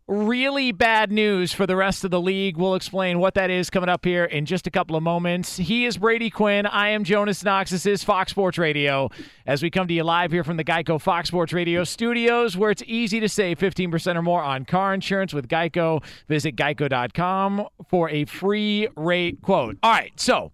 really 0.07 0.71
bad 0.71 1.11
news 1.11 1.51
for 1.51 1.65
the 1.65 1.75
rest 1.75 2.03
of 2.03 2.11
the 2.11 2.21
league. 2.21 2.57
We'll 2.57 2.75
explain 2.75 3.17
what 3.17 3.33
that 3.33 3.49
is 3.49 3.71
coming 3.71 3.89
up 3.89 4.05
here 4.05 4.25
in 4.25 4.45
just 4.45 4.67
a 4.67 4.71
couple 4.71 4.95
of 4.95 5.01
moments. 5.01 5.57
He 5.57 5.85
is 5.85 5.97
Brady 5.97 6.29
Quinn. 6.29 6.67
I 6.67 6.89
am 6.89 7.03
Jonas 7.03 7.43
Knox. 7.43 7.71
This 7.71 7.87
is 7.87 8.03
Fox 8.03 8.31
Sports 8.31 8.59
Radio. 8.59 9.09
As 9.47 9.63
we 9.63 9.71
come 9.71 9.87
to 9.87 9.93
you 9.93 10.03
live 10.03 10.31
here 10.31 10.43
from 10.43 10.57
the 10.57 10.63
Geico 10.63 11.01
Fox 11.01 11.29
Sports 11.29 11.53
Radio 11.53 11.83
studios, 11.83 12.55
where 12.55 12.69
it's 12.69 12.83
easy 12.85 13.19
to 13.19 13.27
save 13.27 13.57
15% 13.57 14.15
or 14.15 14.21
more 14.21 14.43
on 14.43 14.65
car 14.65 14.93
insurance 14.93 15.33
with 15.33 15.47
Geico. 15.47 16.03
Visit 16.27 16.55
geico.com 16.55 17.67
for 17.89 18.09
a 18.11 18.25
free 18.25 18.87
rate 18.95 19.41
quote. 19.41 19.77
All 19.81 19.91
right, 19.91 20.17
so. 20.19 20.51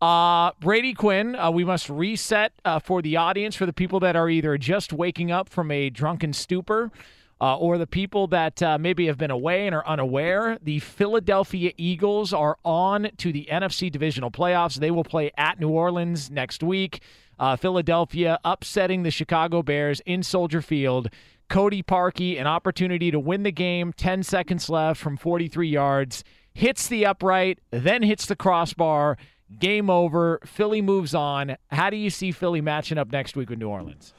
Uh, 0.00 0.52
Brady 0.60 0.94
Quinn, 0.94 1.34
uh, 1.34 1.50
we 1.50 1.64
must 1.64 1.90
reset 1.90 2.52
uh, 2.64 2.78
for 2.78 3.02
the 3.02 3.16
audience, 3.16 3.56
for 3.56 3.66
the 3.66 3.72
people 3.72 3.98
that 3.98 4.14
are 4.14 4.30
either 4.30 4.56
just 4.56 4.92
waking 4.92 5.32
up 5.32 5.48
from 5.48 5.72
a 5.72 5.90
drunken 5.90 6.32
stupor 6.32 6.92
uh, 7.40 7.56
or 7.56 7.78
the 7.78 7.86
people 7.86 8.26
that 8.28 8.62
uh, 8.62 8.78
maybe 8.78 9.06
have 9.06 9.18
been 9.18 9.30
away 9.30 9.66
and 9.66 9.74
are 9.74 9.86
unaware. 9.86 10.58
The 10.62 10.80
Philadelphia 10.80 11.72
Eagles 11.76 12.32
are 12.32 12.58
on 12.64 13.10
to 13.18 13.32
the 13.32 13.48
NFC 13.50 13.90
divisional 13.90 14.30
playoffs. 14.30 14.76
They 14.76 14.90
will 14.90 15.04
play 15.04 15.30
at 15.36 15.60
New 15.60 15.70
Orleans 15.70 16.30
next 16.30 16.62
week. 16.62 17.02
Uh, 17.38 17.56
Philadelphia 17.56 18.38
upsetting 18.44 19.04
the 19.04 19.10
Chicago 19.10 19.62
Bears 19.62 20.00
in 20.04 20.22
Soldier 20.22 20.60
Field. 20.60 21.08
Cody 21.48 21.82
Parkey, 21.82 22.38
an 22.38 22.46
opportunity 22.46 23.10
to 23.10 23.18
win 23.18 23.42
the 23.42 23.52
game, 23.52 23.92
10 23.92 24.22
seconds 24.22 24.68
left 24.68 25.00
from 25.00 25.16
43 25.16 25.68
yards, 25.68 26.24
hits 26.52 26.88
the 26.88 27.06
upright, 27.06 27.60
then 27.70 28.02
hits 28.02 28.26
the 28.26 28.36
crossbar. 28.36 29.16
Game 29.58 29.88
over. 29.88 30.40
Philly 30.44 30.82
moves 30.82 31.14
on. 31.14 31.56
How 31.70 31.88
do 31.88 31.96
you 31.96 32.10
see 32.10 32.32
Philly 32.32 32.60
matching 32.60 32.98
up 32.98 33.10
next 33.10 33.34
week 33.34 33.48
with 33.48 33.58
New 33.58 33.68
Orleans? 33.68 34.12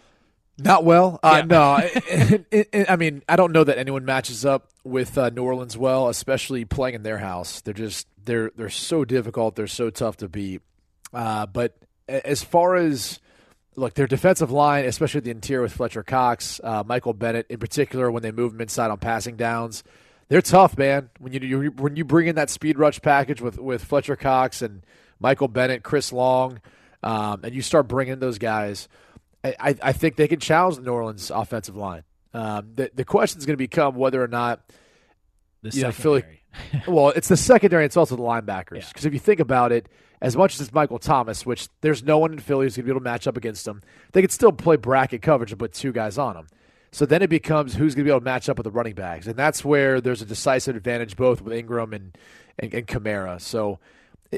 Not 0.59 0.83
well. 0.83 1.19
Uh, 1.23 1.43
No, 1.47 1.77
it- 1.77 2.45
it- 2.51 2.69
it- 2.71 2.89
I 2.91 2.95
mean, 2.95 3.23
I 3.29 3.35
don't 3.35 3.51
know 3.51 3.63
that 3.63 3.77
anyone 3.77 4.05
matches 4.05 4.45
up 4.45 4.69
with 4.83 5.17
uh, 5.17 5.29
New 5.29 5.43
Orleans 5.43 5.77
well, 5.77 6.09
especially 6.09 6.65
playing 6.65 6.95
in 6.95 7.03
their 7.03 7.17
house. 7.19 7.61
They're 7.61 7.73
just 7.73 8.07
they're 8.25 8.51
they're 8.55 8.69
so 8.69 9.05
difficult. 9.05 9.55
They're 9.55 9.67
so 9.67 9.89
tough 9.89 10.17
to 10.17 10.27
beat. 10.29 10.61
Uh, 11.13 11.45
but 11.45 11.75
as 12.07 12.43
far 12.43 12.75
as 12.75 13.19
look, 13.75 13.93
their 13.93 14.07
defensive 14.07 14.51
line, 14.51 14.85
especially 14.85 15.21
the 15.21 15.31
interior 15.31 15.61
with 15.61 15.71
Fletcher 15.73 16.03
Cox, 16.03 16.59
uh, 16.63 16.83
Michael 16.85 17.13
Bennett 17.13 17.45
in 17.49 17.59
particular, 17.59 18.11
when 18.11 18.21
they 18.23 18.31
move 18.31 18.51
them 18.51 18.61
inside 18.61 18.91
on 18.91 18.97
passing 18.97 19.35
downs, 19.37 19.83
they're 20.27 20.41
tough, 20.41 20.77
man. 20.77 21.09
When 21.19 21.31
you, 21.33 21.39
you 21.39 21.71
when 21.71 21.95
you 21.95 22.03
bring 22.03 22.27
in 22.27 22.35
that 22.35 22.49
speed 22.49 22.77
rush 22.77 23.01
package 23.01 23.41
with 23.41 23.57
with 23.57 23.83
Fletcher 23.83 24.15
Cox 24.17 24.61
and 24.61 24.83
Michael 25.19 25.47
Bennett, 25.47 25.83
Chris 25.83 26.11
Long, 26.13 26.59
um, 27.01 27.39
and 27.43 27.53
you 27.55 27.61
start 27.61 27.87
bringing 27.87 28.19
those 28.19 28.37
guys. 28.37 28.87
I, 29.43 29.75
I 29.81 29.93
think 29.93 30.15
they 30.15 30.27
can 30.27 30.39
challenge 30.39 30.75
the 30.75 30.81
New 30.81 30.91
Orleans 30.91 31.31
offensive 31.31 31.75
line. 31.75 32.03
Um, 32.33 32.71
the 32.75 32.91
the 32.93 33.05
question 33.05 33.39
is 33.39 33.45
going 33.45 33.55
to 33.55 33.57
become 33.57 33.95
whether 33.95 34.21
or 34.23 34.27
not 34.27 34.61
The 35.61 35.69
you 35.69 35.83
know, 35.83 35.91
Philly. 35.91 36.23
well, 36.87 37.09
it's 37.09 37.27
the 37.27 37.37
secondary. 37.37 37.85
It's 37.85 37.97
also 37.97 38.15
the 38.15 38.23
linebackers. 38.23 38.89
Because 38.89 39.05
if 39.05 39.13
you 39.13 39.19
think 39.19 39.39
about 39.39 39.71
it, 39.71 39.87
as 40.21 40.35
much 40.35 40.55
as 40.55 40.61
it's 40.61 40.73
Michael 40.73 40.99
Thomas, 40.99 41.45
which 41.45 41.69
there's 41.81 42.03
no 42.03 42.17
one 42.17 42.33
in 42.33 42.39
Philly 42.39 42.65
who's 42.65 42.75
going 42.75 42.83
to 42.83 42.87
be 42.87 42.91
able 42.91 42.99
to 42.99 43.03
match 43.03 43.27
up 43.27 43.37
against 43.37 43.67
him, 43.67 43.81
they 44.11 44.21
could 44.21 44.31
still 44.31 44.51
play 44.51 44.75
bracket 44.75 45.21
coverage 45.21 45.51
and 45.51 45.59
put 45.59 45.73
two 45.73 45.91
guys 45.91 46.17
on 46.17 46.35
him. 46.35 46.47
So 46.91 47.05
then 47.05 47.21
it 47.21 47.29
becomes 47.29 47.75
who's 47.75 47.93
going 47.93 48.03
to 48.03 48.09
be 48.09 48.11
able 48.11 48.21
to 48.21 48.25
match 48.25 48.49
up 48.49 48.57
with 48.57 48.65
the 48.65 48.71
running 48.71 48.95
backs, 48.95 49.27
and 49.27 49.35
that's 49.35 49.63
where 49.63 50.01
there's 50.01 50.23
a 50.23 50.25
decisive 50.25 50.75
advantage 50.75 51.15
both 51.15 51.41
with 51.41 51.53
Ingram 51.53 51.93
and 51.93 52.17
and, 52.57 52.73
and 52.73 52.87
Kamara. 52.87 53.39
So 53.39 53.79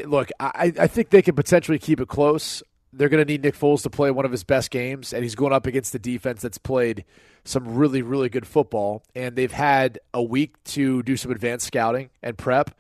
look, 0.06 0.30
I, 0.40 0.74
I 0.80 0.88
think 0.88 1.10
they 1.10 1.22
can 1.22 1.36
potentially 1.36 1.80
keep 1.80 2.00
it 2.00 2.08
close. 2.08 2.62
They're 2.94 3.10
going 3.10 3.26
to 3.26 3.32
need 3.32 3.44
Nick 3.44 3.56
Foles 3.56 3.84
to 3.84 3.90
play 3.90 4.12
one 4.12 4.26
of 4.26 4.32
his 4.32 4.44
best 4.44 4.70
games, 4.70 5.14
and 5.14 5.24
he's 5.24 5.36
going 5.36 5.54
up 5.54 5.66
against 5.66 5.94
the 5.94 6.00
defense 6.00 6.42
that's 6.42 6.58
played 6.58 7.06
some 7.46 7.76
really, 7.76 8.02
really 8.02 8.30
good 8.30 8.46
football. 8.46 9.04
And 9.16 9.36
they've 9.36 9.52
had 9.52 10.00
a 10.14 10.22
week 10.22 10.62
to 10.66 11.02
do 11.04 11.16
some 11.16 11.32
advanced 11.32 11.68
scouting 11.68 12.10
and 12.22 12.38
prep, 12.38 12.72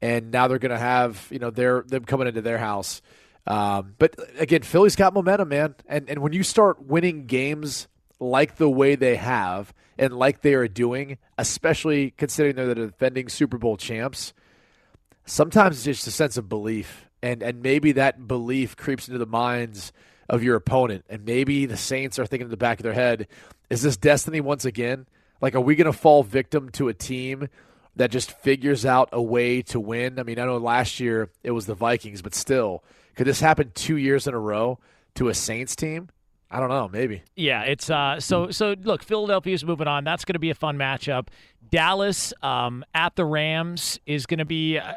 and 0.00 0.30
now 0.30 0.48
they're 0.48 0.58
going 0.58 0.70
to 0.70 0.78
have 0.78 1.26
you 1.30 1.38
know 1.38 1.50
they're 1.50 1.82
them 1.82 2.04
coming 2.04 2.28
into 2.28 2.42
their 2.42 2.58
house. 2.58 3.02
Um, 3.46 3.94
but 3.98 4.16
again, 4.38 4.62
Philly's 4.62 4.96
got 4.96 5.14
momentum, 5.14 5.48
man, 5.48 5.74
and 5.86 6.08
and 6.08 6.20
when 6.20 6.32
you 6.32 6.42
start 6.42 6.84
winning 6.84 7.26
games 7.26 7.88
like 8.18 8.56
the 8.56 8.70
way 8.70 8.94
they 8.94 9.16
have 9.16 9.74
and 9.98 10.12
like 10.12 10.42
they 10.42 10.54
are 10.54 10.68
doing, 10.68 11.18
especially 11.38 12.12
considering 12.12 12.56
they're 12.56 12.66
the 12.66 12.74
defending 12.74 13.28
Super 13.28 13.58
Bowl 13.58 13.76
champs, 13.76 14.32
sometimes 15.24 15.76
it's 15.76 15.84
just 15.84 16.06
a 16.06 16.10
sense 16.10 16.36
of 16.36 16.48
belief 16.48 17.05
and 17.26 17.42
and 17.42 17.62
maybe 17.62 17.92
that 17.92 18.26
belief 18.28 18.76
creeps 18.76 19.08
into 19.08 19.18
the 19.18 19.26
minds 19.26 19.92
of 20.28 20.42
your 20.42 20.56
opponent 20.56 21.04
and 21.08 21.24
maybe 21.24 21.66
the 21.66 21.76
saints 21.76 22.18
are 22.18 22.26
thinking 22.26 22.46
in 22.46 22.50
the 22.50 22.56
back 22.56 22.78
of 22.78 22.84
their 22.84 22.92
head 22.92 23.28
is 23.70 23.82
this 23.82 23.96
destiny 23.96 24.40
once 24.40 24.64
again 24.64 25.06
like 25.40 25.54
are 25.54 25.60
we 25.60 25.74
going 25.74 25.90
to 25.90 25.96
fall 25.96 26.22
victim 26.22 26.68
to 26.70 26.88
a 26.88 26.94
team 26.94 27.48
that 27.96 28.10
just 28.10 28.30
figures 28.40 28.84
out 28.84 29.08
a 29.12 29.22
way 29.22 29.62
to 29.62 29.78
win 29.80 30.18
i 30.18 30.22
mean 30.22 30.38
i 30.38 30.44
know 30.44 30.56
last 30.56 31.00
year 31.00 31.30
it 31.42 31.50
was 31.50 31.66
the 31.66 31.74
vikings 31.74 32.22
but 32.22 32.34
still 32.34 32.82
could 33.14 33.26
this 33.26 33.40
happen 33.40 33.70
two 33.74 33.96
years 33.96 34.26
in 34.26 34.34
a 34.34 34.38
row 34.38 34.78
to 35.14 35.28
a 35.28 35.34
saints 35.34 35.74
team 35.76 36.08
i 36.50 36.58
don't 36.60 36.68
know 36.68 36.88
maybe 36.88 37.22
Yeah, 37.36 37.62
it's 37.62 37.88
uh 37.90 38.20
so 38.20 38.50
so 38.50 38.74
look, 38.82 39.02
Philadelphia's 39.02 39.64
moving 39.64 39.88
on. 39.88 40.04
That's 40.04 40.24
going 40.24 40.34
to 40.34 40.38
be 40.38 40.50
a 40.50 40.54
fun 40.54 40.76
matchup. 40.76 41.28
Dallas 41.70 42.32
um 42.42 42.84
at 42.94 43.16
the 43.16 43.24
Rams 43.24 43.98
is 44.06 44.26
going 44.26 44.38
to 44.38 44.44
be 44.44 44.78
uh, 44.78 44.92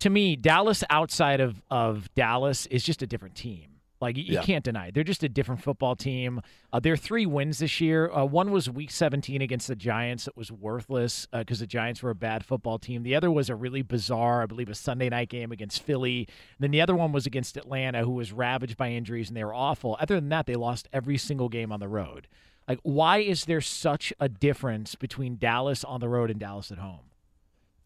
to 0.00 0.10
me 0.10 0.36
Dallas 0.36 0.84
outside 0.90 1.40
of 1.40 1.62
of 1.70 2.12
Dallas 2.14 2.66
is 2.66 2.84
just 2.84 3.02
a 3.02 3.06
different 3.06 3.34
team. 3.34 3.64
Like 4.00 4.16
you, 4.16 4.22
Yeah. 4.34 4.42
can't 4.44 4.64
deny 4.64 4.86
it. 4.88 4.94
they're 4.94 5.02
just 5.02 5.24
a 5.24 5.28
different 5.28 5.60
football 5.60 5.96
team. 5.96 6.40
Uh, 6.72 6.78
their 6.78 6.96
three 6.96 7.26
wins 7.26 7.58
this 7.58 7.80
year. 7.80 8.08
Uh, 8.12 8.24
one 8.24 8.52
was 8.52 8.70
Week 8.70 8.92
17 8.92 9.42
against 9.42 9.66
the 9.66 9.74
Giants. 9.74 10.28
It 10.28 10.36
was 10.36 10.52
worthless 10.52 11.26
because 11.32 11.58
the 11.58 11.66
Giants 11.66 12.00
were 12.00 12.10
a 12.10 12.14
bad 12.14 12.44
football 12.44 12.78
team. 12.78 13.02
The 13.02 13.16
other 13.16 13.28
was 13.28 13.50
a 13.50 13.56
really 13.56 13.82
bizarre, 13.82 14.40
I 14.42 14.46
believe, 14.46 14.68
a 14.68 14.74
Sunday 14.76 15.08
night 15.08 15.30
game 15.30 15.50
against 15.50 15.82
Philly. 15.82 16.28
then 16.60 16.70
the 16.70 16.80
other 16.80 16.94
one 16.94 17.10
was 17.10 17.26
against 17.26 17.56
Atlanta, 17.56 18.04
who 18.04 18.12
was 18.12 18.32
ravaged 18.32 18.76
by 18.76 18.90
injuries 18.92 19.26
and 19.28 19.36
they 19.36 19.42
were 19.42 19.52
awful. 19.54 19.96
Other 19.98 20.14
than 20.14 20.28
that, 20.28 20.46
they 20.46 20.54
lost 20.54 20.88
every 20.92 21.18
single 21.18 21.48
game 21.48 21.72
on 21.72 21.80
the 21.80 21.88
road. 21.88 22.28
Like, 22.68 22.78
why 22.84 23.18
is 23.18 23.46
there 23.46 23.60
such 23.60 24.12
a 24.20 24.28
difference 24.28 24.94
between 24.94 25.38
Dallas 25.38 25.82
on 25.82 25.98
the 25.98 26.08
road 26.08 26.30
and 26.30 26.38
Dallas 26.38 26.70
at 26.70 26.78
home? 26.78 27.00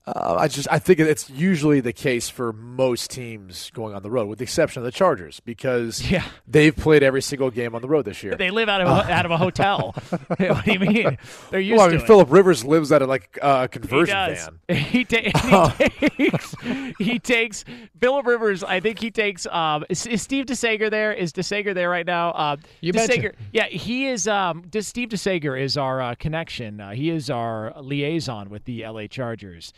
Uh, 0.05 0.35
I 0.37 0.49
just 0.49 0.67
I 0.69 0.81
think 0.81 0.99
it's 0.99 1.31
usually 1.31 1.79
the 1.81 1.93
case 1.93 2.29
for 2.29 2.53
most 2.53 3.09
teams 3.11 3.71
going 3.71 3.95
on 3.95 4.03
the 4.03 4.11
road, 4.11 4.27
with 4.27 4.39
the 4.41 4.43
exception 4.43 4.81
of 4.81 4.85
the 4.85 4.91
Chargers, 4.91 5.39
because 5.41 6.03
Yeah. 6.11 6.25
they've 6.49 6.75
played 6.75 7.05
every 7.05 7.23
single 7.23 7.51
game 7.53 7.75
on 7.77 7.83
the 7.83 7.89
road 7.89 8.05
this 8.05 8.21
year. 8.23 8.35
They 8.35 8.51
live 8.51 8.69
out 8.69 8.81
of 8.81 8.89
a, 8.89 9.13
out 9.13 9.25
of 9.25 9.31
a 9.31 9.37
hotel. 9.37 9.95
what 10.37 10.65
do 10.65 10.73
you 10.73 10.81
mean? 10.81 11.19
They're 11.51 11.61
used 11.61 11.79
well, 11.79 11.87
I 11.87 11.91
to 11.91 11.95
mean, 11.97 12.05
it. 12.05 12.07
Philip 12.09 12.33
Rivers 12.33 12.65
lives 12.65 12.91
out 12.91 13.01
of 13.03 13.09
like 13.09 13.39
uh, 13.41 13.47
a 13.47 13.63
He 13.63 13.69
conversion 13.69 14.17
does. 14.17 14.49
van. 14.69 14.77
He, 14.77 15.05
ta- 15.05 15.71
he 16.17 16.31
takes. 16.31 16.55
He 16.99 17.19
takes. 17.21 17.65
Philip 18.01 18.27
Rivers. 18.27 18.65
I 18.65 18.81
think 18.81 18.99
he 18.99 19.13
takes. 19.13 19.47
Um, 19.47 19.85
is, 19.89 20.05
is 20.07 20.21
Steve 20.21 20.47
DeSager 20.47 20.91
there? 20.91 21.13
Is 21.13 21.33
DeSager 21.33 21.75
there 21.75 21.89
right 21.89 22.07
now? 22.07 22.31
Uh, 22.31 22.57
You 22.81 22.93
DeSager, 22.93 23.33
betcha. 23.33 23.35
Yeah, 23.53 23.67
he 23.67 24.09
is. 24.09 24.27
Um, 24.27 24.63
does 24.69 24.89
Steve 24.89 25.11
DeSager 25.11 25.61
is 25.61 25.77
our 25.77 26.01
uh, 26.03 26.15
connection. 26.17 26.81
Uh, 26.81 26.91
he 26.91 27.11
is 27.11 27.31
our 27.31 27.73
liaison 27.81 28.51
with 28.51 28.65
the 28.65 28.85
LA 28.85 29.07
Chargers. 29.07 29.73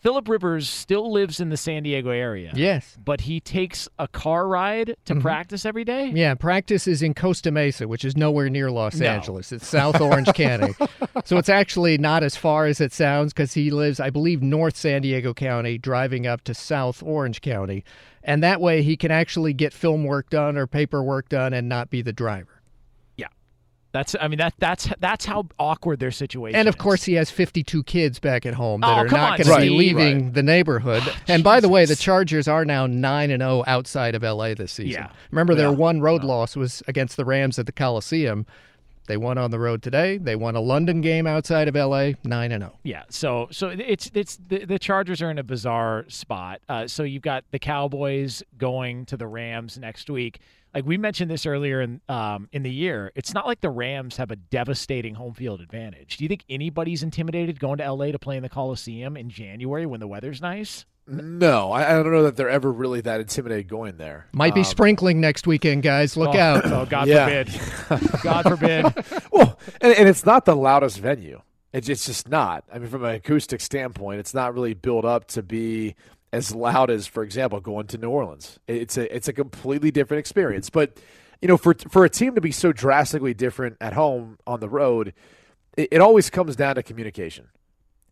Philip 0.00 0.28
Rivers 0.28 0.68
still 0.68 1.10
lives 1.12 1.40
in 1.40 1.48
the 1.48 1.56
San 1.56 1.82
Diego 1.82 2.10
area. 2.10 2.52
Yes. 2.54 2.96
but 3.04 3.22
he 3.22 3.40
takes 3.40 3.88
a 3.98 4.06
car 4.08 4.46
ride 4.46 4.96
to 5.06 5.14
Mhm. 5.16 5.20
practice 5.22 5.66
every 5.66 5.84
day. 5.84 6.10
Yeah, 6.14 6.34
practice 6.34 6.86
is 6.86 7.02
in 7.02 7.14
Costa 7.14 7.50
Mesa, 7.50 7.88
which 7.88 8.04
is 8.04 8.16
nowhere 8.16 8.48
near 8.48 8.70
Los 8.70 8.96
No. 9.00 9.06
Angeles. 9.06 9.50
It's 9.52 9.66
South 9.66 10.00
Orange 10.00 10.32
County. 10.34 10.74
So 11.24 11.36
it's 11.36 11.48
actually 11.48 11.98
not 11.98 12.22
as 12.22 12.36
far 12.36 12.66
as 12.66 12.80
it 12.80 12.92
sounds 12.92 13.32
because 13.34 13.52
he 13.54 13.70
lives, 13.70 13.98
I 14.00 14.08
believe, 14.08 14.40
North 14.42 14.76
San 14.76 15.02
Diego 15.02 15.34
County, 15.34 15.76
driving 15.76 16.26
up 16.26 16.42
to 16.44 16.54
South 16.54 17.02
Orange 17.02 17.40
County. 17.42 17.84
And 18.22 18.42
that 18.42 18.60
way 18.60 18.82
he 18.82 18.96
can 18.96 19.10
actually 19.10 19.52
get 19.52 19.72
film 19.74 20.04
work 20.04 20.30
done 20.30 20.56
or 20.56 20.66
paperwork 20.66 21.28
done 21.28 21.52
and 21.52 21.68
not 21.68 21.90
be 21.90 22.00
the 22.02 22.12
driver. 22.12 22.57
That's. 23.92 24.14
I 24.20 24.28
mean 24.28 24.38
that. 24.38 24.54
That's 24.58 24.88
that's 25.00 25.24
how 25.24 25.48
awkward 25.58 25.98
their 25.98 26.10
situation. 26.10 26.58
And 26.58 26.68
of 26.68 26.74
is. 26.74 26.80
course, 26.80 27.04
he 27.04 27.14
has 27.14 27.30
52 27.30 27.82
kids 27.84 28.18
back 28.18 28.44
at 28.44 28.54
home 28.54 28.82
that 28.82 28.88
Oh, 28.88 28.92
are 28.92 29.08
not 29.08 29.40
on, 29.40 29.46
going 29.46 29.60
to 29.60 29.66
be 29.66 29.70
leaving 29.70 30.24
Right. 30.24 30.34
the 30.34 30.42
neighborhood. 30.42 31.02
Oh, 31.06 31.16
and 31.26 31.42
by 31.42 31.60
the 31.60 31.68
way, 31.70 31.86
the 31.86 31.96
Chargers 31.96 32.46
are 32.48 32.64
now 32.64 32.86
9 32.86 33.30
and 33.30 33.40
0 33.40 33.64
outside 33.66 34.14
of 34.14 34.22
LA 34.22 34.52
this 34.54 34.72
season. 34.72 35.02
Yeah. 35.02 35.10
Remember, 35.30 35.54
their 35.54 35.72
one 35.72 36.00
road 36.00 36.22
loss 36.22 36.54
was 36.56 36.82
against 36.86 37.16
the 37.16 37.24
Rams 37.24 37.58
at 37.58 37.66
the 37.66 37.72
Coliseum. 37.72 38.44
They 39.08 39.16
won 39.16 39.38
on 39.38 39.50
the 39.50 39.58
road 39.58 39.82
today. 39.82 40.18
They 40.18 40.36
won 40.36 40.54
a 40.54 40.60
London 40.60 41.00
game 41.00 41.26
outside 41.26 41.66
of 41.66 41.74
LA, 41.74 42.12
9 42.24 42.52
and 42.52 42.62
oh. 42.62 42.66
0. 42.66 42.78
Yeah, 42.84 43.02
so 43.08 43.48
so 43.50 43.68
it's 43.68 44.10
it's 44.14 44.38
the, 44.48 44.66
the 44.66 44.78
Chargers 44.78 45.22
are 45.22 45.30
in 45.30 45.38
a 45.38 45.42
bizarre 45.42 46.04
spot. 46.08 46.60
Uh, 46.68 46.86
so 46.86 47.02
you've 47.02 47.22
got 47.22 47.44
the 47.50 47.58
Cowboys 47.58 48.42
going 48.58 49.06
to 49.06 49.16
the 49.16 49.26
Rams 49.26 49.78
next 49.78 50.10
week. 50.10 50.40
Like 50.74 50.84
we 50.84 50.98
mentioned 50.98 51.30
this 51.30 51.46
earlier 51.46 51.80
in 51.80 52.02
um, 52.10 52.48
in 52.52 52.62
the 52.62 52.70
year, 52.70 53.10
it's 53.14 53.32
not 53.32 53.46
like 53.46 53.62
the 53.62 53.70
Rams 53.70 54.18
have 54.18 54.30
a 54.30 54.36
devastating 54.36 55.14
home 55.14 55.32
field 55.32 55.62
advantage. 55.62 56.18
Do 56.18 56.24
you 56.24 56.28
think 56.28 56.44
anybody's 56.50 57.02
intimidated 57.02 57.58
going 57.58 57.78
to 57.78 57.90
LA 57.90 58.12
to 58.12 58.18
play 58.18 58.36
in 58.36 58.42
the 58.42 58.50
Coliseum 58.50 59.16
in 59.16 59.30
January 59.30 59.86
when 59.86 60.00
the 60.00 60.06
weather's 60.06 60.42
nice? 60.42 60.84
No, 61.10 61.72
I, 61.72 61.90
I 61.98 62.02
don't 62.02 62.12
know 62.12 62.24
that 62.24 62.36
they're 62.36 62.50
ever 62.50 62.70
really 62.70 63.00
that 63.00 63.20
intimidated 63.20 63.66
going 63.68 63.96
there. 63.96 64.26
Might 64.32 64.54
be 64.54 64.60
Um, 64.60 64.64
sprinkling 64.64 65.20
next 65.20 65.46
weekend, 65.46 65.82
guys. 65.82 66.16
Look 66.16 66.34
Oh, 66.34 66.38
out. 66.38 66.66
oh, 66.66 66.86
God 66.86 67.08
Yeah. 67.08 67.44
forbid. 67.44 68.12
God 68.22 68.42
forbid. 68.44 68.84
well, 69.32 69.58
and, 69.80 69.94
and 69.94 70.08
it's 70.08 70.26
not 70.26 70.44
the 70.44 70.54
loudest 70.54 70.98
venue. 71.00 71.40
It's, 71.72 71.88
it's 71.88 72.04
just 72.06 72.28
not. 72.28 72.64
I 72.72 72.78
mean, 72.78 72.88
from 72.90 73.04
an 73.04 73.14
acoustic 73.14 73.60
standpoint, 73.60 74.20
it's 74.20 74.34
not 74.34 74.52
really 74.54 74.74
built 74.74 75.04
up 75.06 75.26
to 75.28 75.42
be 75.42 75.94
as 76.32 76.54
loud 76.54 76.90
as, 76.90 77.06
for 77.06 77.22
example, 77.22 77.58
going 77.60 77.86
to 77.88 77.98
New 77.98 78.10
Orleans. 78.10 78.58
It's 78.68 78.96
a 78.98 79.14
it's 79.14 79.28
a 79.28 79.32
completely 79.32 79.90
different 79.90 80.18
experience. 80.20 80.68
But 80.70 80.98
you 81.40 81.48
know, 81.48 81.56
for 81.56 81.74
for 81.90 82.04
a 82.04 82.10
team 82.10 82.34
to 82.34 82.40
be 82.42 82.52
so 82.52 82.72
drastically 82.72 83.32
different 83.32 83.76
at 83.80 83.92
home 83.94 84.38
on 84.46 84.60
the 84.60 84.68
road, 84.68 85.14
it, 85.76 85.88
it 85.92 86.00
always 86.02 86.28
comes 86.30 86.54
down 86.56 86.74
to 86.74 86.82
communication. 86.82 87.48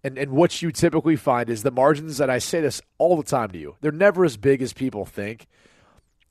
And 0.06 0.18
and 0.18 0.30
what 0.30 0.62
you 0.62 0.70
typically 0.70 1.16
find 1.16 1.50
is 1.50 1.64
the 1.64 1.72
margins. 1.72 2.18
that 2.18 2.30
I 2.30 2.38
say 2.38 2.60
this 2.60 2.80
all 2.98 3.16
the 3.16 3.24
time 3.24 3.50
to 3.50 3.58
you. 3.58 3.74
They're 3.80 3.90
never 3.90 4.24
as 4.24 4.36
big 4.36 4.62
as 4.62 4.72
people 4.72 5.04
think. 5.04 5.46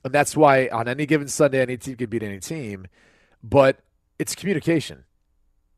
And 0.06 0.14
that's 0.14 0.38
why 0.38 0.68
on 0.68 0.88
any 0.88 1.06
given 1.06 1.28
Sunday, 1.28 1.62
any 1.62 1.76
team 1.76 1.98
can 1.98 2.10
beat 2.10 2.24
any 2.24 2.40
team. 2.40 2.88
But 3.44 3.80
it's 4.18 4.34
communication. 4.34 5.04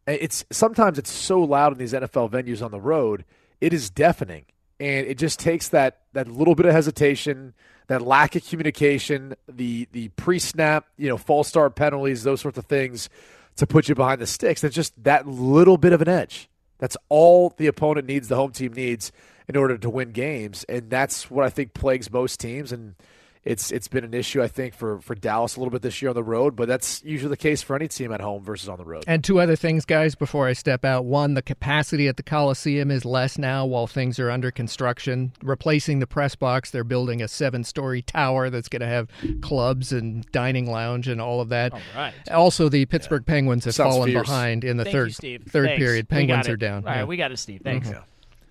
It's 0.05 0.45
sometimes 0.51 0.99
it's 0.99 1.11
so 1.11 1.39
loud 1.41 1.73
in 1.73 1.79
these 1.79 1.93
NFL 1.93 2.29
venues 2.29 2.63
on 2.63 2.71
the 2.71 2.79
road, 2.79 3.25
it 3.59 3.73
is 3.73 3.89
deafening. 3.89 4.45
and 4.79 5.07
it 5.07 5.17
just 5.17 5.39
takes 5.39 5.69
that 5.69 6.01
that 6.13 6.27
little 6.27 6.55
bit 6.55 6.65
of 6.65 6.73
hesitation, 6.73 7.53
that 7.87 8.01
lack 8.01 8.35
of 8.35 8.47
communication, 8.47 9.35
the 9.47 9.87
the 9.91 10.09
pre-snap, 10.09 10.85
you 10.97 11.09
know, 11.09 11.17
false 11.17 11.47
start 11.47 11.75
penalties, 11.75 12.23
those 12.23 12.41
sorts 12.41 12.57
of 12.57 12.65
things 12.65 13.09
to 13.55 13.65
put 13.65 13.89
you 13.89 13.95
behind 13.95 14.21
the 14.21 14.27
sticks. 14.27 14.61
That's 14.61 14.75
just 14.75 15.03
that 15.03 15.27
little 15.27 15.77
bit 15.77 15.93
of 15.93 16.01
an 16.01 16.07
edge. 16.07 16.47
That's 16.79 16.97
all 17.09 17.53
the 17.57 17.67
opponent 17.67 18.07
needs, 18.07 18.27
the 18.27 18.35
home 18.35 18.51
team 18.51 18.73
needs 18.73 19.11
in 19.47 19.55
order 19.55 19.77
to 19.77 19.89
win 19.89 20.11
games, 20.11 20.65
and 20.67 20.89
that's 20.89 21.31
what 21.31 21.45
I 21.45 21.49
think 21.49 21.73
plagues 21.73 22.11
most 22.11 22.39
teams. 22.39 22.71
And 22.71 22.95
it's 23.47 23.71
it's 23.71 23.87
been 23.87 24.03
an 24.03 24.13
issue 24.13 24.41
I 24.43 24.47
think 24.47 24.73
for 24.73 24.99
for 25.01 25.15
Dallas 25.15 25.55
a 25.55 25.59
little 25.59 25.71
bit 25.71 25.81
this 25.81 26.01
year 26.01 26.09
on 26.09 26.15
the 26.15 26.23
road, 26.23 26.55
but 26.55 26.67
that's 26.67 27.01
usually 27.03 27.29
the 27.29 27.37
case 27.37 27.61
for 27.61 27.75
any 27.75 27.87
team 27.87 28.11
at 28.11 28.21
home 28.21 28.43
versus 28.43 28.67
on 28.69 28.77
the 28.77 28.85
road. 28.85 29.03
And 29.07 29.23
two 29.23 29.39
other 29.39 29.55
things, 29.55 29.85
guys, 29.85 30.15
before 30.15 30.47
I 30.47 30.53
step 30.53 30.83
out. 30.85 31.05
One, 31.05 31.33
the 31.33 31.41
capacity 31.41 32.07
at 32.07 32.17
the 32.17 32.23
Coliseum 32.23 32.91
is 32.91 33.05
less 33.05 33.37
now 33.37 33.65
while 33.65 33.87
things 33.87 34.19
are 34.19 34.29
under 34.29 34.51
construction. 34.51 35.31
Replacing 35.41 35.99
the 35.99 36.07
press 36.07 36.35
box, 36.35 36.71
they're 36.71 36.83
building 36.83 37.21
a 37.21 37.27
seven-story 37.27 38.01
tower 38.01 38.49
that's 38.49 38.69
going 38.69 38.81
to 38.81 38.87
have 38.87 39.09
clubs 39.41 39.91
and 39.91 40.25
dining 40.31 40.69
lounge 40.69 41.07
and 41.07 41.21
all 41.21 41.41
of 41.41 41.49
that. 41.49 41.73
All 41.73 41.79
right. 41.95 42.13
Also, 42.31 42.69
the 42.69 42.85
Pittsburgh 42.85 43.25
Penguins 43.25 43.65
have 43.65 43.75
Sounds 43.75 43.95
fallen 43.95 44.09
fierce. 44.11 44.27
behind 44.27 44.63
in 44.63 44.77
the 44.77 44.83
Thank 44.83 44.93
third 44.93 45.07
you, 45.07 45.13
Steve. 45.13 45.43
third 45.49 45.67
Thanks. 45.67 45.79
period. 45.79 46.09
Penguins 46.09 46.47
are 46.49 46.57
down. 46.57 46.83
All 46.83 46.89
right, 46.91 46.97
Yeah. 46.99 47.03
we 47.05 47.17
got 47.17 47.31
it, 47.31 47.37
Steve. 47.37 47.61
Mm-hmm. 47.63 47.83
Thanks. 47.89 47.99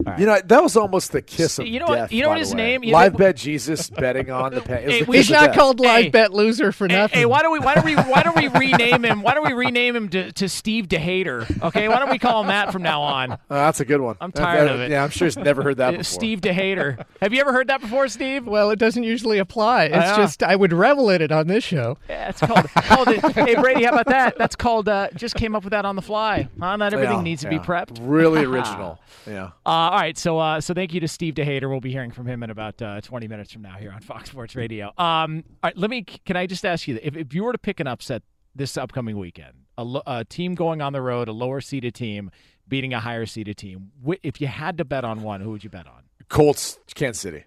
Mhm. 0.04 0.18
You 0.18 0.26
know 0.26 0.38
that 0.44 0.62
was 0.62 0.76
almost 0.76 1.12
the 1.12 1.22
kiss 1.22 1.58
of 1.58 1.66
You 1.66 1.80
know 1.80 1.86
what- 1.86 1.94
death. 1.96 2.12
you 2.12 2.20
know 2.22 2.26
by 2.28 2.32
what 2.32 2.34
the 2.34 2.40
his 2.40 2.50
way. 2.54 2.56
name- 2.62 2.84
you 2.84 2.92
Live 2.92 3.12
know- 3.14 3.18
bet 3.18 3.36
Jesus 3.36 3.88
betting 3.88 4.30
on 4.30 4.54
the 4.54 4.60
pen. 4.62 4.88
Hey, 4.90 5.04
He's 5.04 5.30
not 5.30 5.54
called 5.54 5.80
live 5.80 6.12
bet 6.12 6.32
loser 6.34 6.70
for 6.70 6.86
Hey, 6.86 6.94
nothing. 6.96 7.18
hey, 7.20 7.24
why 7.26 7.40
don't 7.42 7.52
we 7.52 7.60
why 7.60 7.74
don't 7.74 7.84
we 7.84 7.94
why 7.94 8.22
don't 8.22 8.36
we 8.36 8.48
rename 8.60 9.04
him? 9.04 9.22
Why 9.22 9.32
don't 9.34 9.46
we 9.46 9.54
rename 9.54 9.96
him 9.96 10.08
to, 10.10 10.32
to 10.32 10.48
Steve 10.50 10.86
DeHater? 10.88 11.62
Okay, 11.62 11.88
why 11.88 11.98
don't 11.98 12.10
we 12.10 12.18
call 12.18 12.42
him 12.42 12.48
that 12.48 12.72
from 12.72 12.82
now 12.82 13.00
on? 13.02 13.38
Oh, 13.48 13.54
that's 13.54 13.80
a 13.80 13.84
good 13.84 14.00
one. 14.00 14.16
I'm 14.20 14.32
tired 14.32 14.68
that- 14.68 14.74
of 14.74 14.80
it. 14.80 14.90
Yeah, 14.90 15.02
I'm 15.04 15.10
sure 15.10 15.26
he's 15.26 15.36
never 15.38 15.62
heard 15.62 15.78
that 15.78 15.92
before. 15.92 16.04
Steve 16.04 16.40
DeHater. 16.40 17.02
Have 17.22 17.32
you 17.32 17.40
ever 17.40 17.52
heard 17.52 17.68
that 17.68 17.80
before, 17.80 18.08
Steve? 18.08 18.46
Well, 18.46 18.70
it 18.70 18.78
doesn't 18.78 19.02
usually 19.04 19.38
apply. 19.38 19.84
It's 19.84 19.94
Yeah. 19.96 20.16
just 20.16 20.42
I 20.42 20.56
would 20.56 20.72
revel 20.72 21.08
in 21.10 21.22
it 21.22 21.32
on 21.32 21.46
this 21.46 21.64
show. 21.64 21.96
Yeah, 22.08 22.28
it's 22.28 22.40
called. 22.40 22.66
called 22.74 23.08
it, 23.08 23.20
hey, 23.32 23.54
Brady, 23.54 23.84
how 23.84 23.92
about 23.92 24.06
that? 24.06 24.36
That's 24.36 24.56
called. 24.56 24.88
Uh, 24.88 25.08
just 25.14 25.36
came 25.36 25.54
up 25.56 25.64
with 25.64 25.70
that 25.70 25.84
on 25.84 25.96
the 25.96 26.02
fly. 26.02 26.48
Huh? 26.60 26.76
Not 26.76 26.92
everything 26.92 27.16
Yeah, 27.18 27.22
needs 27.22 27.42
to 27.42 27.48
be 27.48 27.58
prepped. 27.58 27.98
Really 28.02 28.44
original. 28.44 28.98
Yeah. 29.26 29.50
Uh, 29.64 29.85
all 29.90 29.98
right, 29.98 30.16
so 30.16 30.38
uh, 30.38 30.60
so 30.60 30.74
thank 30.74 30.94
you 30.94 31.00
to 31.00 31.08
Steve 31.08 31.34
DeHater. 31.34 31.68
We'll 31.68 31.80
be 31.80 31.90
hearing 31.92 32.10
from 32.10 32.26
him 32.26 32.42
in 32.42 32.50
about 32.50 32.80
uh, 32.80 33.00
20 33.00 33.28
minutes 33.28 33.52
from 33.52 33.62
now 33.62 33.76
here 33.76 33.92
on 33.92 34.00
Fox 34.02 34.30
Sports 34.30 34.54
Radio. 34.56 34.86
Um, 34.98 35.44
all 35.62 35.68
right, 35.68 35.76
let 35.76 35.90
me. 35.90 36.02
Can 36.02 36.36
I 36.36 36.46
just 36.46 36.64
ask 36.64 36.86
you 36.88 36.98
if 37.02 37.16
if 37.16 37.34
you 37.34 37.44
were 37.44 37.52
to 37.52 37.58
pick 37.58 37.80
an 37.80 37.86
upset 37.86 38.22
this 38.54 38.76
upcoming 38.76 39.18
weekend, 39.18 39.52
a, 39.76 39.84
lo- 39.84 40.02
a 40.06 40.24
team 40.24 40.54
going 40.54 40.80
on 40.80 40.92
the 40.92 41.02
road, 41.02 41.28
a 41.28 41.32
lower 41.32 41.60
seeded 41.60 41.94
team 41.94 42.30
beating 42.68 42.92
a 42.94 43.00
higher 43.00 43.26
seeded 43.26 43.56
team, 43.56 43.90
wh- 44.06 44.14
if 44.22 44.40
you 44.40 44.46
had 44.46 44.78
to 44.78 44.84
bet 44.84 45.04
on 45.04 45.22
one, 45.22 45.40
who 45.40 45.50
would 45.50 45.62
you 45.62 45.70
bet 45.70 45.86
on? 45.86 46.02
Colts, 46.28 46.78
Kansas 46.94 47.20
City. 47.20 47.44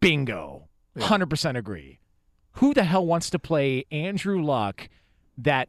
Bingo. 0.00 0.68
100% 0.98 1.56
agree. 1.56 1.98
Who 2.56 2.72
the 2.74 2.84
hell 2.84 3.04
wants 3.04 3.28
to 3.30 3.38
play 3.38 3.84
Andrew 3.90 4.42
Luck, 4.42 4.88
that 5.38 5.68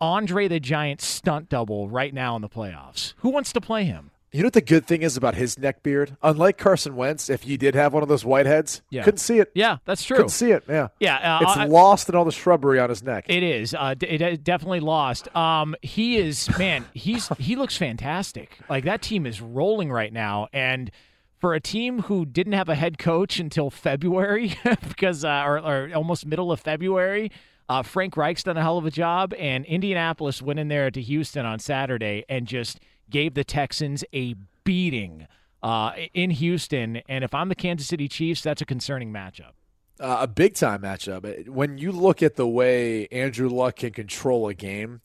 Andre 0.00 0.46
the 0.48 0.60
Giant 0.60 1.00
stunt 1.00 1.48
double 1.48 1.88
right 1.88 2.12
now 2.12 2.36
in 2.36 2.42
the 2.42 2.48
playoffs? 2.48 3.14
Who 3.18 3.30
wants 3.30 3.52
to 3.54 3.60
play 3.60 3.84
him? 3.84 4.10
You 4.30 4.40
know 4.42 4.46
what 4.48 4.52
the 4.52 4.60
good 4.60 4.86
thing 4.86 5.02
is 5.02 5.16
about 5.16 5.36
his 5.36 5.58
neck 5.58 5.82
beard? 5.82 6.16
Unlike 6.22 6.58
Carson 6.58 6.96
Wentz, 6.96 7.30
if 7.30 7.46
you 7.46 7.56
did 7.56 7.74
have 7.74 7.94
one 7.94 8.02
of 8.02 8.08
those 8.10 8.24
whiteheads, 8.24 8.82
Yeah. 8.90 9.02
couldn't 9.02 9.18
see 9.18 9.38
it. 9.38 9.50
Yeah, 9.54 9.78
that's 9.86 10.04
true. 10.04 10.16
Couldn't 10.16 10.30
see 10.30 10.50
it. 10.52 10.64
Yeah. 10.68 10.88
Yeah, 11.00 11.38
uh, 11.38 11.40
it's 11.42 11.56
I- 11.56 11.64
lost 11.64 12.08
in 12.10 12.14
all 12.14 12.24
the 12.26 12.32
shrubbery 12.32 12.78
on 12.78 12.90
his 12.90 13.02
neck. 13.02 13.24
It 13.28 13.42
is. 13.42 13.74
Uh, 13.74 13.94
it 14.00 14.44
definitely 14.44 14.80
lost. 14.80 15.34
Um, 15.34 15.74
he 15.82 16.18
is 16.18 16.48
man. 16.58 16.84
He's 16.92 17.28
he 17.38 17.56
looks 17.56 17.76
fantastic. 17.76 18.58
Like 18.68 18.84
that 18.84 19.00
team 19.02 19.24
is 19.26 19.40
rolling 19.40 19.90
right 19.90 20.12
now, 20.12 20.48
and 20.52 20.90
for 21.38 21.54
a 21.54 21.60
team 21.60 22.02
who 22.02 22.26
didn't 22.26 22.52
have 22.54 22.68
a 22.68 22.74
head 22.74 22.98
coach 22.98 23.38
until 23.38 23.70
February, 23.70 24.54
because 24.88 25.24
uh, 25.24 25.42
or, 25.46 25.58
or 25.58 25.90
almost 25.94 26.26
middle 26.26 26.52
of 26.52 26.60
February, 26.60 27.30
uh, 27.68 27.82
Frank 27.82 28.16
Reich's 28.16 28.42
done 28.42 28.56
a 28.58 28.62
hell 28.62 28.76
of 28.76 28.84
a 28.84 28.90
job, 28.90 29.32
and 29.38 29.64
Indianapolis 29.64 30.42
went 30.42 30.58
in 30.58 30.68
there 30.68 30.90
to 30.90 31.00
Houston 31.00 31.46
on 31.46 31.58
Saturday 31.60 32.24
and 32.28 32.46
just 32.46 32.78
gave 33.10 33.34
the 33.34 33.44
Texans 33.44 34.04
a 34.12 34.34
beating 34.64 35.26
uh, 35.62 35.92
in 36.14 36.30
Houston. 36.30 36.96
And 37.08 37.24
if 37.24 37.34
I'm 37.34 37.48
the 37.48 37.54
Kansas 37.54 37.88
City 37.88 38.08
Chiefs, 38.08 38.42
that's 38.42 38.62
a 38.62 38.66
concerning 38.66 39.12
matchup. 39.12 39.52
uh, 40.00 40.18
a 40.20 40.26
big 40.26 40.54
time 40.54 40.82
matchup. 40.82 41.48
When 41.48 41.78
you 41.78 41.92
look 41.92 42.22
at 42.22 42.36
the 42.36 42.46
way 42.46 43.06
Andrew 43.08 43.48
Luck 43.48 43.76
can 43.76 43.92
control 43.92 44.48
a 44.48 44.54
game, 44.54 45.00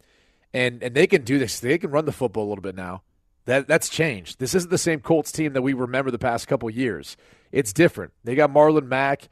and 0.53 0.83
and 0.83 0.93
they 0.95 1.07
can 1.07 1.23
do 1.23 1.39
this, 1.39 1.59
they 1.59 1.77
can 1.77 1.89
run 1.91 2.05
the 2.05 2.11
football 2.11 2.47
a 2.47 2.49
little 2.49 2.61
bit 2.61 2.75
now. 2.75 3.01
That 3.45 3.67
that's 3.67 3.89
changed. 3.89 4.39
This 4.39 4.53
isn't 4.55 4.69
the 4.69 4.77
same 4.77 4.99
Colts 4.99 5.31
team 5.31 5.53
that 5.53 5.61
we 5.63 5.73
remember 5.73 6.11
the 6.11 6.19
past 6.19 6.47
couple 6.47 6.69
years. 6.69 7.17
It's 7.51 7.73
different. 7.73 8.13
They 8.23 8.35
got 8.35 8.51
Marlon 8.53 8.87
Mack. 8.87 9.29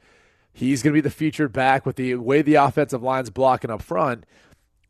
He's 0.52 0.82
going 0.82 0.92
to 0.92 0.96
be 0.96 1.00
the 1.00 1.10
featured 1.10 1.52
back 1.52 1.86
with 1.86 1.96
the 1.96 2.16
way 2.16 2.42
the 2.42 2.56
offensive 2.56 3.02
line's 3.02 3.30
blocking 3.30 3.70
up 3.70 3.80
front. 3.82 4.24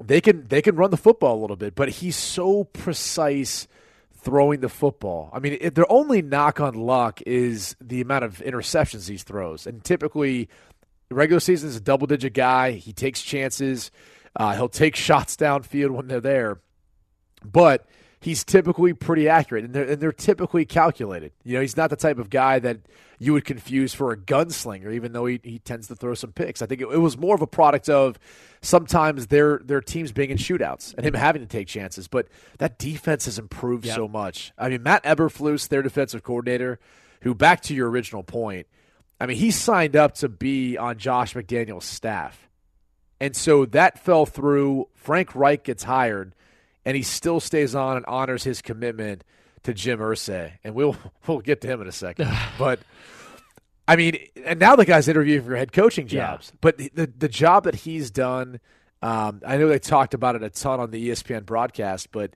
They 0.02 0.20
can 0.20 0.46
they 0.48 0.62
can 0.62 0.76
run 0.76 0.90
the 0.90 0.96
football 0.96 1.38
a 1.38 1.40
little 1.40 1.56
bit, 1.56 1.74
but 1.74 1.88
he's 1.88 2.16
so 2.16 2.64
precise 2.64 3.68
throwing 4.14 4.60
the 4.60 4.68
football. 4.68 5.30
I 5.32 5.38
mean, 5.38 5.58
their 5.74 5.90
only 5.90 6.22
knock 6.22 6.60
on 6.60 6.74
Luck 6.74 7.20
is 7.26 7.76
the 7.80 8.00
amount 8.00 8.24
of 8.24 8.38
interceptions 8.38 9.08
he 9.08 9.16
throws, 9.16 9.66
and 9.66 9.82
typically 9.84 10.48
regular 11.10 11.40
season 11.40 11.68
is 11.68 11.76
a 11.76 11.80
double 11.80 12.06
digit 12.06 12.34
guy. 12.34 12.72
He 12.72 12.92
takes 12.92 13.22
chances. 13.22 13.90
Uh, 14.34 14.54
he'll 14.54 14.68
take 14.68 14.96
shots 15.08 15.36
downfield 15.36 15.90
when 15.90 16.08
they're 16.08 16.20
there, 16.20 16.60
but 17.44 17.86
he's 18.22 18.44
typically 18.44 18.94
pretty 18.94 19.28
accurate, 19.28 19.64
and 19.64 19.74
they're, 19.74 19.84
and 19.84 20.00
they're 20.00 20.12
typically 20.12 20.64
calculated. 20.64 21.32
You 21.44 21.54
know, 21.54 21.60
he's 21.60 21.76
not 21.76 21.90
the 21.90 21.96
type 21.96 22.18
of 22.18 22.30
guy 22.30 22.58
that 22.60 22.78
you 23.18 23.32
would 23.34 23.44
confuse 23.44 23.92
for 23.94 24.10
a 24.12 24.16
gunslinger, 24.16 24.92
even 24.92 25.12
though 25.12 25.26
he, 25.26 25.38
he 25.44 25.58
tends 25.58 25.88
to 25.88 25.94
throw 25.94 26.14
some 26.14 26.32
picks. 26.32 26.62
I 26.62 26.66
think 26.66 26.80
it, 26.80 26.88
it 26.88 26.98
was 26.98 27.16
more 27.18 27.34
of 27.34 27.42
a 27.42 27.46
product 27.46 27.88
of 27.88 28.18
sometimes 28.62 29.26
their 29.28 29.58
their 29.64 29.80
teams 29.80 30.12
being 30.12 30.30
in 30.30 30.38
shootouts 30.38 30.94
and 30.96 31.04
him 31.04 31.14
having 31.14 31.42
to 31.42 31.46
take 31.48 31.66
chances. 31.68 32.08
But 32.08 32.28
that 32.58 32.78
defense 32.78 33.26
has 33.26 33.38
improved 33.38 33.84
Yep. 33.84 33.96
so 33.96 34.08
much. 34.08 34.52
I 34.58 34.68
mean, 34.68 34.82
Matt 34.82 35.04
Eberflus, 35.04 35.68
their 35.68 35.82
defensive 35.82 36.22
coordinator, 36.22 36.78
who 37.22 37.34
back 37.34 37.60
to 37.62 37.74
your 37.74 37.90
original 37.90 38.22
point, 38.22 38.66
I 39.20 39.26
mean, 39.26 39.36
he 39.36 39.50
signed 39.52 39.94
up 39.96 40.14
to 40.16 40.28
be 40.28 40.76
on 40.76 40.98
Josh 40.98 41.34
McDaniel's 41.34 41.84
staff. 41.84 42.48
And 43.20 43.36
so 43.36 43.66
that 43.66 44.00
fell 44.00 44.26
through. 44.26 44.88
Frank 44.94 45.34
Reich 45.36 45.62
gets 45.62 45.84
hired, 45.84 46.34
and 46.84 46.96
he 46.96 47.02
still 47.02 47.40
stays 47.40 47.74
on 47.74 47.96
and 47.96 48.06
honors 48.06 48.44
his 48.44 48.62
commitment 48.62 49.24
to 49.64 49.72
Jim 49.74 49.98
Irsay. 50.00 50.52
And 50.64 50.74
we'll 50.74 50.96
we'll 51.26 51.40
get 51.40 51.60
to 51.62 51.68
him 51.68 51.80
in 51.80 51.86
a 51.88 51.92
second. 51.92 52.28
but 52.58 52.80
I 53.86 53.96
mean, 53.96 54.16
and 54.44 54.58
now 54.60 54.76
the 54.76 54.84
guy's 54.84 55.08
interviewing 55.08 55.44
for 55.44 55.56
head 55.56 55.72
coaching 55.72 56.08
Yeah. 56.08 56.32
jobs. 56.32 56.52
But 56.60 56.78
the, 56.78 57.12
the 57.18 57.28
job 57.28 57.64
that 57.64 57.74
he's 57.74 58.10
done, 58.10 58.60
um, 59.02 59.40
I 59.46 59.56
know 59.56 59.68
they 59.68 59.78
talked 59.78 60.14
about 60.14 60.36
it 60.36 60.42
a 60.42 60.50
ton 60.50 60.80
on 60.80 60.90
the 60.90 61.08
ESPN 61.10 61.44
broadcast, 61.44 62.12
but 62.12 62.34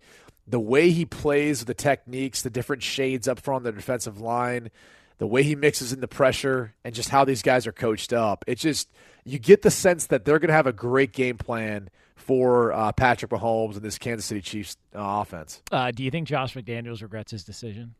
the 0.48 0.60
way 0.60 0.90
he 0.90 1.04
plays, 1.04 1.64
the 1.64 1.74
techniques, 1.74 2.42
the 2.42 2.50
different 2.50 2.82
shades 2.82 3.26
up 3.28 3.40
front 3.40 3.58
on 3.58 3.62
the 3.64 3.72
defensive 3.72 4.20
line, 4.20 4.70
the 5.18 5.26
way 5.26 5.42
he 5.42 5.54
mixes 5.56 5.92
in 5.92 6.00
the 6.00 6.08
pressure, 6.08 6.74
and 6.84 6.94
just 6.94 7.08
how 7.08 7.24
these 7.24 7.42
guys 7.42 7.66
are 7.66 7.72
coached 7.72 8.12
up, 8.12 8.44
it 8.46 8.56
just 8.58 8.88
you 9.24 9.38
get 9.38 9.62
the 9.62 9.70
sense 9.70 10.06
that 10.06 10.24
they're 10.24 10.38
going 10.38 10.48
to 10.48 10.54
have 10.54 10.66
a 10.66 10.72
great 10.72 11.12
game 11.12 11.36
plan 11.38 11.88
for 12.26 12.72
uh, 12.72 12.90
Patrick 12.92 13.30
Mahomes 13.30 13.74
and 13.74 13.82
this 13.82 13.98
Kansas 13.98 14.26
City 14.26 14.40
Chiefs 14.40 14.76
uh, 14.94 14.98
offense. 15.00 15.62
Uh, 15.70 15.92
do 15.92 16.02
you 16.02 16.10
think 16.10 16.26
Josh 16.26 16.54
McDaniels 16.54 17.00
regrets 17.00 17.30
his 17.30 17.44
decision? 17.44 17.94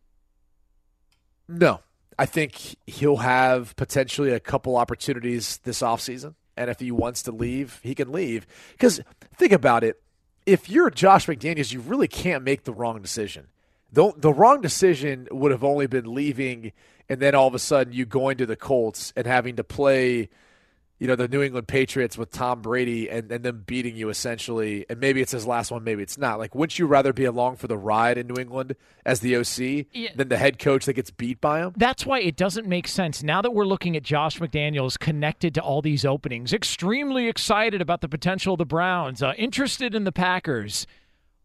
No. 1.48 1.80
I 2.18 2.26
think 2.26 2.76
he'll 2.86 3.18
have 3.18 3.76
potentially 3.76 4.32
a 4.32 4.40
couple 4.40 4.76
opportunities 4.76 5.58
this 5.58 5.80
offseason. 5.80 6.34
And 6.56 6.70
if 6.70 6.80
he 6.80 6.90
wants 6.90 7.22
to 7.22 7.32
leave, 7.32 7.78
he 7.82 7.94
can 7.94 8.10
leave. 8.10 8.46
Because 8.72 9.00
think 9.36 9.52
about 9.52 9.84
it. 9.84 10.02
If 10.44 10.68
you're 10.68 10.90
Josh 10.90 11.26
McDaniels, 11.26 11.72
you 11.72 11.80
really 11.80 12.08
can't 12.08 12.42
make 12.42 12.64
the 12.64 12.72
wrong 12.72 13.00
decision. 13.00 13.48
The, 13.92 14.12
the 14.16 14.32
wrong 14.32 14.60
decision 14.60 15.28
would 15.30 15.52
have 15.52 15.62
only 15.62 15.86
been 15.86 16.12
leaving 16.12 16.72
and 17.08 17.20
then 17.20 17.34
all 17.34 17.46
of 17.46 17.54
a 17.54 17.58
sudden 17.58 17.92
you 17.92 18.04
going 18.04 18.38
to 18.38 18.46
the 18.46 18.56
Colts 18.56 19.12
and 19.14 19.26
having 19.26 19.56
to 19.56 19.64
play, 19.64 20.28
you 20.98 21.06
know, 21.06 21.14
the 21.14 21.28
New 21.28 21.42
England 21.42 21.68
Patriots 21.68 22.16
with 22.16 22.30
Tom 22.30 22.62
Brady 22.62 23.10
and, 23.10 23.30
and 23.30 23.44
them 23.44 23.64
beating 23.66 23.96
you 23.96 24.08
essentially. 24.08 24.86
And 24.88 24.98
maybe 24.98 25.20
it's 25.20 25.32
his 25.32 25.46
last 25.46 25.70
one, 25.70 25.84
maybe 25.84 26.02
it's 26.02 26.16
not. 26.16 26.38
Like, 26.38 26.54
wouldn't 26.54 26.78
you 26.78 26.86
rather 26.86 27.12
be 27.12 27.24
along 27.24 27.56
for 27.56 27.66
the 27.66 27.76
ride 27.76 28.16
in 28.16 28.26
New 28.26 28.36
England 28.40 28.76
as 29.04 29.20
the 29.20 29.36
OC 29.36 29.86
Yeah. 29.92 30.10
than 30.14 30.28
the 30.28 30.38
head 30.38 30.58
coach 30.58 30.86
that 30.86 30.94
gets 30.94 31.10
beat 31.10 31.40
by 31.40 31.60
him? 31.60 31.74
That's 31.76 32.06
why 32.06 32.20
it 32.20 32.34
doesn't 32.36 32.66
make 32.66 32.88
sense. 32.88 33.22
Now 33.22 33.42
that 33.42 33.50
we're 33.52 33.66
looking 33.66 33.94
at 33.96 34.02
Josh 34.04 34.38
McDaniels 34.38 34.98
connected 34.98 35.54
to 35.54 35.60
all 35.60 35.82
these 35.82 36.04
openings, 36.06 36.52
extremely 36.54 37.28
excited 37.28 37.82
about 37.82 38.00
the 38.00 38.08
potential 38.08 38.54
of 38.54 38.58
the 38.58 38.64
Browns, 38.64 39.22
uh, 39.22 39.32
interested 39.36 39.94
in 39.94 40.04
the 40.04 40.12
Packers. 40.12 40.86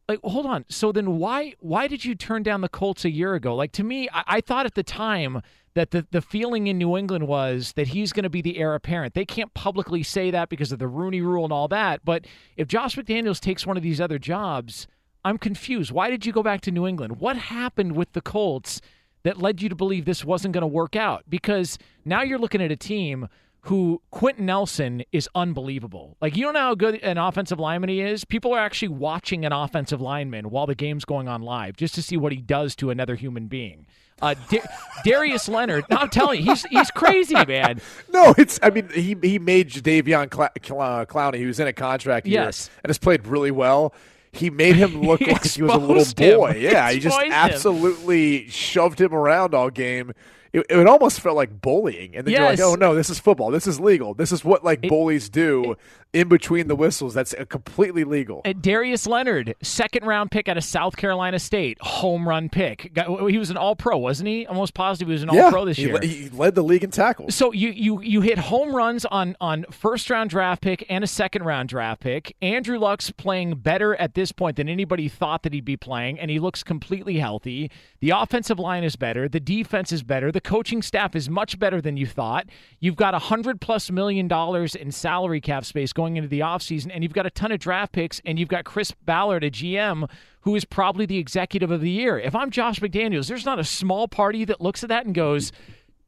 Like, 0.07 0.19
hold 0.23 0.45
on. 0.45 0.65
So 0.67 0.91
then 0.91 1.17
why 1.19 1.53
why 1.59 1.87
did 1.87 2.03
you 2.03 2.15
turn 2.15 2.43
down 2.43 2.61
the 2.61 2.67
Colts 2.69 3.05
a 3.05 3.09
year 3.09 3.33
ago? 3.33 3.55
Like 3.55 3.71
to 3.73 3.83
me, 3.83 4.09
I, 4.13 4.23
I 4.27 4.41
thought 4.41 4.65
at 4.65 4.75
the 4.75 4.83
time 4.83 5.41
that 5.73 5.91
the, 5.91 6.05
the 6.11 6.21
feeling 6.21 6.67
in 6.67 6.77
New 6.77 6.97
England 6.97 7.27
was 7.27 7.73
that 7.73 7.89
he's 7.89 8.11
going 8.11 8.23
to 8.23 8.29
be 8.29 8.41
the 8.41 8.57
heir 8.57 8.75
apparent. 8.75 9.13
They 9.13 9.25
can't 9.25 9.53
publicly 9.53 10.03
say 10.03 10.31
that 10.31 10.49
because 10.49 10.71
of 10.71 10.79
the 10.79 10.87
Rooney 10.87 11.21
rule 11.21 11.43
and 11.43 11.53
all 11.53 11.67
that. 11.69 12.03
But 12.03 12.25
if 12.57 12.67
Josh 12.67 12.95
McDaniels 12.95 13.39
takes 13.39 13.65
one 13.65 13.77
of 13.77 13.83
these 13.83 14.01
other 14.01 14.19
jobs, 14.19 14.87
I'm 15.23 15.37
confused. 15.37 15.91
Why 15.91 16.09
did 16.09 16.25
you 16.25 16.33
go 16.33 16.43
back 16.43 16.61
to 16.61 16.71
New 16.71 16.87
England? 16.87 17.19
What 17.19 17.37
happened 17.37 17.95
with 17.95 18.11
the 18.13 18.21
Colts 18.21 18.81
that 19.23 19.37
led 19.37 19.61
you 19.61 19.69
to 19.69 19.75
believe 19.75 20.05
this 20.05 20.25
wasn't 20.25 20.53
going 20.53 20.61
to 20.61 20.67
work 20.67 20.95
out? 20.95 21.23
Because 21.29 21.77
now 22.03 22.21
you're 22.21 22.39
looking 22.39 22.61
at 22.61 22.71
a 22.71 22.75
team 22.75 23.29
who 23.65 24.01
Quenton 24.09 24.45
Nelson 24.47 25.03
is 25.11 25.29
unbelievable. 25.35 26.17
Like 26.19 26.35
you 26.35 26.43
don't 26.43 26.53
know 26.53 26.59
how 26.61 26.75
good 26.75 26.95
an 26.95 27.17
offensive 27.17 27.59
lineman 27.59 27.89
he 27.89 28.01
is. 28.01 28.25
People 28.25 28.53
are 28.53 28.59
actually 28.59 28.87
watching 28.89 29.45
an 29.45 29.53
offensive 29.53 30.01
lineman 30.01 30.49
while 30.49 30.65
the 30.65 30.75
game's 30.75 31.05
going 31.05 31.27
on 31.27 31.41
live 31.41 31.75
just 31.77 31.93
to 31.95 32.01
see 32.01 32.17
what 32.17 32.31
he 32.31 32.39
does 32.41 32.75
to 32.77 32.89
another 32.89 33.15
human 33.15 33.47
being. 33.47 33.85
Uh, 34.21 34.35
Da- 34.49 34.61
Darius 35.05 35.47
Leonard, 35.47 35.85
no, 35.89 35.97
I'm 35.97 36.09
telling 36.09 36.39
you, 36.39 36.45
he's 36.45 36.63
he's 36.65 36.91
crazy, 36.91 37.33
man. 37.47 37.81
No, 38.11 38.33
it's. 38.37 38.59
I 38.63 38.69
mean, 38.71 38.89
he 38.93 39.15
he 39.21 39.39
made 39.39 39.69
Jadeveon 39.69 40.33
Cl- 40.33 40.49
Cl- 40.63 40.81
uh, 40.81 41.05
Clowney, 41.05 41.39
who's 41.39 41.59
in 41.59 41.67
a 41.67 41.73
contract 41.73 42.27
year, 42.27 42.43
Yes. 42.43 42.69
and 42.83 42.89
has 42.89 42.97
played 42.99 43.25
really 43.27 43.51
well. 43.51 43.93
He 44.31 44.49
made 44.49 44.75
him 44.75 45.01
look 45.07 45.19
He 45.21 45.31
like 45.31 45.43
he 45.45 45.61
was 45.61 45.73
a 45.73 45.77
little 45.77 45.97
exposed 45.97 46.19
him. 46.19 46.37
boy. 46.39 46.51
Yeah, 46.59 46.89
he 46.91 46.99
just 46.99 47.19
him. 47.21 47.31
absolutely 47.31 48.47
shoved 48.47 48.99
him 49.01 49.13
around 49.13 49.53
all 49.53 49.69
game. 49.69 50.13
It, 50.53 50.65
it 50.69 50.85
almost 50.87 51.21
felt 51.21 51.37
like 51.37 51.61
bullying, 51.61 52.15
and 52.15 52.27
then 52.27 52.33
Yes. 52.33 52.59
you're 52.59 52.67
like, 52.67 52.75
"Oh 52.75 52.75
no, 52.79 52.93
this 52.93 53.09
is 53.09 53.19
football. 53.19 53.51
This 53.51 53.67
is 53.67 53.79
legal. 53.79 54.13
This 54.13 54.31
is 54.33 54.43
what 54.43 54.63
like 54.65 54.81
bullies 54.81 55.29
do 55.29 55.77
in 56.13 56.27
between 56.27 56.67
the 56.67 56.75
whistles. 56.75 57.13
That's 57.13 57.33
completely 57.49 58.03
legal." 58.03 58.41
Uh, 58.45 58.53
Darius 58.53 59.07
Leonard, 59.07 59.55
second 59.61 60.05
round 60.05 60.31
pick 60.31 60.47
out 60.49 60.57
of 60.57 60.63
South 60.63 60.97
Carolina 60.97 61.39
State, 61.39 61.77
home 61.81 62.27
run 62.27 62.49
pick. 62.49 62.91
He 63.29 63.37
was 63.37 63.49
an 63.49 63.57
All 63.57 63.75
Pro, 63.75 63.97
wasn't 63.97 64.27
he? 64.27 64.45
Almost 64.45 64.73
positive 64.73 65.07
he 65.07 65.13
was 65.13 65.23
an 65.23 65.29
All 65.29 65.35
yeah, 65.35 65.49
Pro 65.49 65.65
this 65.65 65.77
year. 65.77 65.99
he 66.01 66.29
led 66.29 66.55
the 66.55 66.63
league 66.63 66.83
in 66.83 66.91
tackles. 66.91 67.35
So 67.35 67.51
you 67.51 67.69
you 67.69 68.01
you 68.01 68.21
hit 68.21 68.37
home 68.37 68.75
runs 68.75 69.05
on 69.05 69.35
on 69.39 69.65
first 69.71 70.09
round 70.09 70.29
draft 70.29 70.61
pick 70.61 70.85
and 70.89 71.03
a 71.03 71.07
second 71.07 71.43
round 71.43 71.69
draft 71.69 72.01
pick. 72.01 72.35
Andrew 72.41 72.77
Luck's 72.77 73.11
playing 73.11 73.55
better 73.55 73.95
at 73.95 74.13
this 74.13 74.31
point 74.31 74.57
than 74.57 74.67
anybody 74.67 75.07
thought 75.07 75.43
that 75.43 75.53
he'd 75.53 75.65
be 75.65 75.77
playing, 75.77 76.19
and 76.19 76.29
he 76.31 76.39
looks 76.39 76.63
completely 76.63 77.19
healthy. 77.19 77.71
The 77.99 78.09
offensive 78.09 78.59
line 78.59 78.83
is 78.83 78.95
better, 78.95 79.29
the 79.29 79.39
defense 79.39 79.91
is 79.91 80.03
better, 80.03 80.31
the 80.31 80.41
coaching 80.41 80.81
staff 80.81 81.15
is 81.15 81.29
much 81.29 81.59
better 81.59 81.79
than 81.81 81.97
you 81.97 82.05
thought. 82.07 82.47
You've 82.79 82.95
got 82.95 83.13
a 83.13 83.19
hundred 83.19 83.61
plus 83.61 83.91
million 83.91 84.27
dollars 84.27 84.75
in 84.75 84.91
salary 84.91 85.39
cap 85.39 85.65
space 85.65 85.93
going 85.93 86.00
into 86.05 86.27
the 86.27 86.39
offseason, 86.39 86.91
and 86.93 87.03
you've 87.03 87.13
got 87.13 87.25
a 87.25 87.29
ton 87.29 87.51
of 87.51 87.59
draft 87.59 87.91
picks, 87.91 88.21
and 88.25 88.37
you've 88.39 88.49
got 88.49 88.65
Chris 88.65 88.91
Ballard, 88.91 89.43
a 89.43 89.51
GM, 89.51 90.09
who 90.41 90.55
is 90.55 90.65
probably 90.65 91.05
the 91.05 91.17
executive 91.17 91.71
of 91.71 91.81
the 91.81 91.89
year. 91.89 92.19
If 92.19 92.35
I'm 92.35 92.51
Josh 92.51 92.79
McDaniels, 92.79 93.27
there's 93.27 93.45
not 93.45 93.59
a 93.59 93.63
small 93.63 94.07
party 94.07 94.45
that 94.45 94.61
looks 94.61 94.83
at 94.83 94.89
that 94.89 95.05
and 95.05 95.15
goes, 95.15 95.51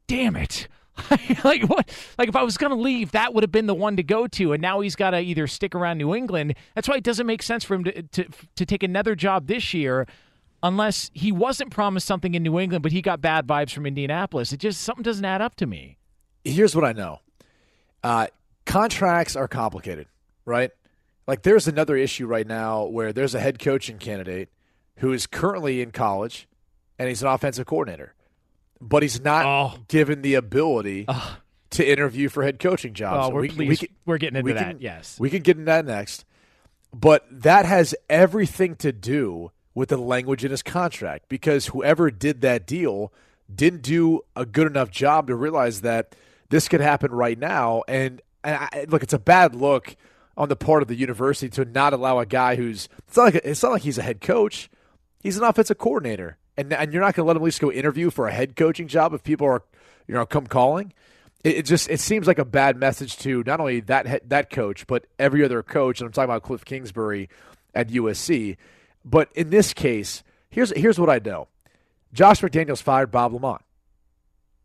damn 0.06 0.36
it. 0.36 0.68
like 1.42 1.64
what 1.64 1.90
like 2.18 2.28
if 2.28 2.36
I 2.36 2.44
was 2.44 2.56
gonna 2.56 2.76
leave, 2.76 3.10
that 3.12 3.34
would 3.34 3.42
have 3.42 3.50
been 3.50 3.66
the 3.66 3.74
one 3.74 3.96
to 3.96 4.04
go 4.04 4.28
to, 4.28 4.52
and 4.52 4.62
now 4.62 4.78
he's 4.78 4.94
gotta 4.94 5.20
either 5.20 5.48
stick 5.48 5.74
around 5.74 5.98
New 5.98 6.14
England. 6.14 6.54
That's 6.76 6.88
why 6.88 6.94
it 6.94 7.02
doesn't 7.02 7.26
make 7.26 7.42
sense 7.42 7.64
for 7.64 7.74
him 7.74 7.84
to 7.84 8.02
to, 8.02 8.26
to 8.54 8.64
take 8.64 8.84
another 8.84 9.16
job 9.16 9.48
this 9.48 9.74
year 9.74 10.06
unless 10.62 11.10
he 11.12 11.32
wasn't 11.32 11.70
promised 11.70 12.06
something 12.06 12.34
in 12.34 12.42
New 12.42 12.58
England, 12.58 12.82
but 12.82 12.92
he 12.92 13.02
got 13.02 13.20
bad 13.20 13.46
vibes 13.46 13.72
from 13.72 13.86
Indianapolis. 13.86 14.52
It 14.52 14.58
just 14.58 14.82
something 14.82 15.02
doesn't 15.02 15.24
add 15.24 15.42
up 15.42 15.56
to 15.56 15.66
me. 15.66 15.98
here's 16.44 16.76
what 16.76 16.84
I 16.84 16.92
know. 16.92 17.20
Uh, 18.02 18.28
contracts 18.66 19.36
are 19.36 19.48
complicated, 19.48 20.06
right? 20.44 20.70
Like 21.26 21.42
there's 21.42 21.66
another 21.68 21.96
issue 21.96 22.26
right 22.26 22.46
now 22.46 22.84
where 22.84 23.12
there's 23.12 23.34
a 23.34 23.40
head 23.40 23.58
coaching 23.58 23.98
candidate 23.98 24.50
who 24.98 25.12
is 25.12 25.26
currently 25.26 25.80
in 25.80 25.90
college 25.90 26.46
and 26.98 27.08
he's 27.08 27.22
an 27.22 27.28
offensive 27.28 27.66
coordinator, 27.66 28.14
but 28.80 29.02
he's 29.02 29.20
not 29.22 29.46
Oh. 29.46 29.78
given 29.88 30.22
the 30.22 30.34
ability 30.34 31.06
to 31.70 31.90
interview 31.90 32.28
for 32.28 32.42
head 32.44 32.58
coaching 32.60 32.94
jobs. 32.94 33.28
Oh, 33.28 33.34
we're 33.34 33.40
We- 33.42 33.68
we 33.68 33.76
can- 33.76 33.88
we're 34.06 34.18
getting 34.18 34.36
into 34.36 34.44
we 34.46 34.52
that, 34.52 34.68
can- 34.72 34.80
yes. 34.80 35.18
we 35.18 35.30
can 35.30 35.42
get 35.42 35.56
into 35.56 35.66
that 35.66 35.84
next. 35.86 36.24
But 36.92 37.26
that 37.30 37.64
has 37.66 37.94
everything 38.08 38.76
to 38.76 38.92
do 38.92 39.50
with 39.74 39.88
the 39.88 39.96
language 39.96 40.44
in 40.44 40.52
his 40.52 40.62
contract 40.62 41.28
because 41.28 41.66
whoever 41.66 42.10
did 42.10 42.40
that 42.42 42.66
deal 42.66 43.12
didn't 43.52 43.82
do 43.82 44.20
a 44.36 44.46
good 44.46 44.68
enough 44.68 44.90
job 44.90 45.26
to 45.26 45.34
realize 45.34 45.80
that 45.80 46.14
this 46.50 46.68
could 46.68 46.80
happen 46.80 47.10
right 47.10 47.36
now. 47.38 47.82
And, 47.88 48.22
and 48.44 48.56
I, 48.56 48.86
look, 48.88 49.02
it's 49.02 49.12
a 49.12 49.18
bad 49.18 49.54
look 49.54 49.96
on 50.36 50.48
the 50.48 50.56
part 50.56 50.82
of 50.82 50.88
the 50.88 50.94
university 50.94 51.48
to 51.48 51.64
not 51.64 51.92
allow 51.92 52.18
a 52.18 52.26
guy 52.26 52.56
who's 52.56 52.88
it's 53.08 53.16
not 53.16 53.24
like 53.24 53.34
it's 53.36 53.62
not 53.62 53.72
like 53.72 53.82
he's 53.82 53.98
a 53.98 54.02
head 54.02 54.20
coach. 54.20 54.70
He's 55.20 55.38
an 55.38 55.44
offensive 55.44 55.78
coordinator, 55.78 56.36
and 56.56 56.72
and 56.72 56.92
you're 56.92 57.02
not 57.02 57.14
going 57.14 57.24
to 57.24 57.28
let 57.28 57.36
him 57.36 57.42
at 57.42 57.44
least 57.44 57.60
go 57.60 57.72
interview 57.72 58.10
for 58.10 58.28
a 58.28 58.32
head 58.32 58.56
coaching 58.56 58.88
job 58.88 59.14
if 59.14 59.22
people 59.22 59.46
are 59.46 59.62
you 60.06 60.14
know 60.14 60.26
come 60.26 60.46
calling. 60.46 60.92
It, 61.42 61.56
it 61.56 61.66
just 61.66 61.88
it 61.88 62.00
seems 62.00 62.26
like 62.26 62.38
a 62.38 62.44
bad 62.44 62.76
message 62.76 63.16
to 63.18 63.42
not 63.46 63.60
only 63.60 63.80
that 63.80 64.28
that 64.28 64.50
coach 64.50 64.86
but 64.86 65.06
every 65.18 65.44
other 65.44 65.62
coach. 65.62 66.00
And 66.00 66.06
I'm 66.06 66.12
talking 66.12 66.30
about 66.30 66.42
Kliff 66.42 66.64
Kingsbury 66.64 67.28
at 67.74 67.88
USC. 67.88 68.56
But 69.04 69.30
in 69.34 69.50
this 69.50 69.72
case, 69.72 70.22
here's 70.50 70.72
here's 70.76 70.98
what 70.98 71.10
I 71.10 71.20
know: 71.24 71.48
Josh 72.12 72.40
McDaniels 72.40 72.82
fired 72.82 73.10
Bob 73.10 73.32
LaMonte, 73.32 73.60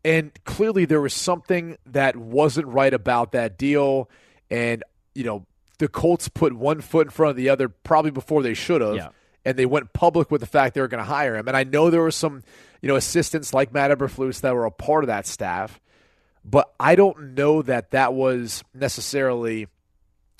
and 0.04 0.32
clearly 0.44 0.84
there 0.84 1.00
was 1.00 1.14
something 1.14 1.76
that 1.86 2.16
wasn't 2.16 2.66
right 2.68 2.92
about 2.92 3.32
that 3.32 3.58
deal. 3.58 4.08
And 4.50 4.82
you 5.14 5.24
know 5.24 5.46
the 5.78 5.88
Colts 5.88 6.28
put 6.28 6.52
one 6.52 6.80
foot 6.80 7.06
in 7.06 7.10
front 7.10 7.30
of 7.30 7.36
the 7.36 7.48
other 7.48 7.68
probably 7.68 8.10
before 8.10 8.42
they 8.42 8.54
should 8.54 8.80
have 8.82 8.96
Yeah. 8.96 9.08
and 9.46 9.56
they 9.56 9.64
went 9.66 9.92
public 9.94 10.30
with 10.30 10.40
the 10.42 10.46
fact 10.46 10.74
they 10.74 10.80
were 10.82 10.88
going 10.88 11.02
to 11.02 11.10
hire 11.10 11.36
him. 11.36 11.48
And 11.48 11.56
I 11.56 11.64
know 11.64 11.88
there 11.88 12.02
were 12.02 12.10
some, 12.10 12.42
you 12.82 12.88
know, 12.88 12.96
assistants 12.96 13.54
like 13.54 13.72
Matt 13.72 13.90
Eberflus 13.90 14.42
that 14.42 14.54
were 14.54 14.66
a 14.66 14.70
part 14.70 15.04
of 15.04 15.08
that 15.08 15.26
staff, 15.26 15.80
but 16.44 16.74
I 16.78 16.96
don't 16.96 17.34
know 17.34 17.62
that 17.62 17.92
that 17.92 18.12
was 18.12 18.62
necessarily 18.74 19.68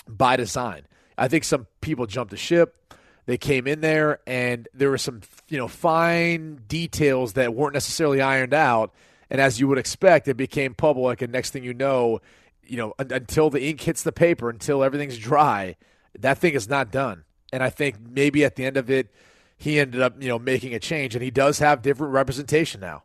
by 0.06 0.36
design. 0.36 0.82
I 1.16 1.28
think 1.28 1.44
some 1.44 1.66
people 1.80 2.06
jumped 2.06 2.30
the 2.32 2.36
ship. 2.36 2.94
They 3.26 3.38
came 3.38 3.66
in 3.66 3.80
there, 3.80 4.20
and 4.26 4.66
there 4.74 4.90
were 4.90 4.98
some, 4.98 5.20
you 5.48 5.56
know, 5.58 5.68
fine 5.68 6.60
details 6.68 7.34
that 7.34 7.54
weren't 7.54 7.74
necessarily 7.74 8.20
ironed 8.20 8.54
out. 8.54 8.92
And 9.30 9.40
as 9.40 9.60
you 9.60 9.68
would 9.68 9.78
expect, 9.78 10.28
it 10.28 10.36
became 10.36 10.74
public. 10.74 11.22
And 11.22 11.32
next 11.32 11.50
thing 11.50 11.64
you 11.64 11.74
know, 11.74 12.20
you 12.66 12.76
know, 12.76 12.94
un- 12.98 13.12
until 13.12 13.50
the 13.50 13.62
ink 13.62 13.80
hits 13.80 14.02
the 14.02 14.12
paper, 14.12 14.50
until 14.50 14.82
everything's 14.82 15.18
dry, 15.18 15.76
that 16.18 16.38
thing 16.38 16.54
is 16.54 16.68
not 16.68 16.90
done. 16.90 17.24
And 17.52 17.62
I 17.62 17.70
think 17.70 17.96
maybe 18.00 18.44
at 18.44 18.56
the 18.56 18.64
end 18.64 18.76
of 18.76 18.90
it, 18.90 19.12
he 19.56 19.78
ended 19.78 20.00
up, 20.00 20.20
you 20.22 20.28
know, 20.28 20.38
making 20.38 20.74
a 20.74 20.78
change, 20.78 21.14
and 21.14 21.22
he 21.22 21.30
does 21.30 21.58
have 21.58 21.82
different 21.82 22.12
representation 22.14 22.80
now. 22.80 23.02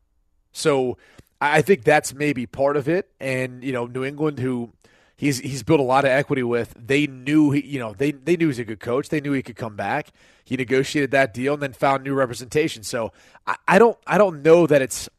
So 0.51 0.97
I 1.41 1.57
I 1.57 1.61
think 1.61 1.83
that's 1.83 2.13
maybe 2.13 2.45
part 2.45 2.77
of 2.77 2.87
it. 2.87 3.09
And 3.19 3.63
you 3.63 3.73
know, 3.73 3.85
New 3.85 4.03
England, 4.03 4.39
who 4.39 4.71
he's 5.17 5.39
he's 5.39 5.63
built 5.63 5.79
a 5.79 5.83
lot 5.83 6.05
of 6.05 6.11
equity 6.11 6.43
with, 6.43 6.73
they 6.77 7.07
knew 7.07 7.51
he, 7.51 7.65
you 7.65 7.79
know, 7.79 7.93
they 7.93 8.11
they 8.11 8.37
knew 8.37 8.47
he's 8.47 8.59
a 8.59 8.63
good 8.63 8.79
coach. 8.79 9.09
They 9.09 9.19
knew 9.19 9.33
he 9.33 9.43
could 9.43 9.57
come 9.57 9.75
back. 9.75 10.09
He 10.45 10.55
negotiated 10.55 11.11
that 11.11 11.33
deal 11.33 11.53
and 11.53 11.61
then 11.63 11.73
found 11.73 12.03
new 12.03 12.13
representation. 12.13 12.83
So 12.83 13.11
I, 13.45 13.55
I 13.67 13.79
don't 13.79 13.97
I 14.07 14.17
don't 14.17 14.41
know 14.41 14.65
that 14.67 14.81
it's 14.81 15.09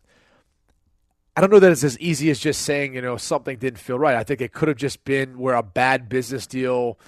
I 1.36 1.42
don't 1.42 1.50
know 1.50 1.58
that 1.58 1.70
it's 1.70 1.84
as 1.84 1.98
easy 1.98 2.30
as 2.30 2.38
just 2.38 2.62
saying, 2.62 2.94
you 2.94 3.02
know, 3.02 3.18
something 3.18 3.58
didn't 3.58 3.78
feel 3.78 3.98
right. 3.98 4.16
I 4.16 4.24
think 4.24 4.40
it 4.40 4.52
could 4.52 4.68
have 4.68 4.78
just 4.78 5.04
been 5.04 5.38
where 5.38 5.54
a 5.54 5.62
bad 5.62 6.08
business 6.08 6.46
deal 6.46 6.98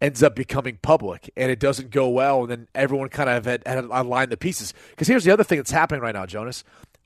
ends 0.00 0.24
up 0.24 0.34
becoming 0.34 0.78
public 0.82 1.30
and 1.36 1.52
it 1.52 1.60
doesn't 1.60 1.90
go 1.90 2.08
well, 2.08 2.42
and 2.42 2.50
then 2.50 2.68
everyone 2.74 3.08
kind 3.08 3.30
of 3.30 3.44
had, 3.44 3.62
had 3.64 3.84
aligned 3.84 4.32
the 4.32 4.36
pieces. 4.36 4.74
Because 4.90 5.06
here's 5.06 5.24
the 5.24 5.30
other 5.30 5.44
thing 5.44 5.58
that's 5.58 5.70
happening 5.70 6.02
right 6.02 6.14
now, 6.14 6.26
Jonas. 6.26 6.64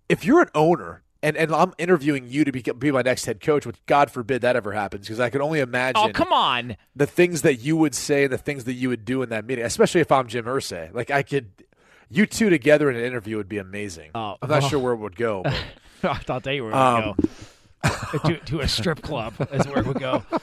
If 0.08 0.24
you're 0.24 0.40
an 0.40 0.48
owner 0.54 1.02
and, 1.22 1.36
and 1.36 1.54
I'm 1.54 1.74
interviewing 1.76 2.26
you 2.26 2.44
to 2.44 2.52
be, 2.52 2.62
be 2.62 2.90
my 2.90 3.02
next 3.02 3.26
head 3.26 3.40
coach, 3.40 3.66
which 3.66 3.76
God 3.84 4.10
forbid 4.10 4.40
that 4.40 4.56
ever 4.56 4.72
happens, 4.72 5.06
because 5.06 5.20
I 5.20 5.28
can 5.28 5.42
only 5.42 5.60
imagine. 5.60 6.02
Oh, 6.02 6.08
come 6.12 6.32
on. 6.32 6.78
The 6.96 7.06
things 7.06 7.42
that 7.42 7.56
you 7.56 7.76
would 7.76 7.94
say, 7.94 8.24
and 8.24 8.32
the 8.32 8.38
things 8.38 8.64
that 8.64 8.72
you 8.72 8.88
would 8.88 9.04
do 9.04 9.22
in 9.22 9.28
that 9.28 9.44
meeting, 9.44 9.66
especially 9.66 10.00
if 10.00 10.10
I'm 10.10 10.28
Jim 10.28 10.46
Irsay. 10.46 10.94
Like 10.94 11.10
I 11.10 11.22
could, 11.22 11.50
you 12.08 12.24
two 12.24 12.48
together 12.48 12.90
in 12.90 12.96
an 12.96 13.04
interview 13.04 13.36
would 13.36 13.50
be 13.50 13.58
amazing. 13.58 14.12
Oh, 14.14 14.36
I'm 14.40 14.48
not 14.48 14.64
oh. 14.64 14.68
sure 14.68 14.78
where 14.78 14.94
it 14.94 14.98
would 14.98 15.16
go. 15.16 15.42
But. 15.42 15.54
I 16.08 16.18
thought 16.18 16.42
they 16.42 16.60
were 16.60 16.72
Um, 16.74 17.02
going 17.02 17.14
to 17.14 18.18
go 18.22 18.28
to, 18.28 18.38
to 18.38 18.60
a 18.60 18.68
strip 18.68 19.02
club. 19.02 19.34
Is 19.52 19.66
where 19.66 19.78
it 19.78 19.86
would 19.86 20.00
go. 20.00 20.24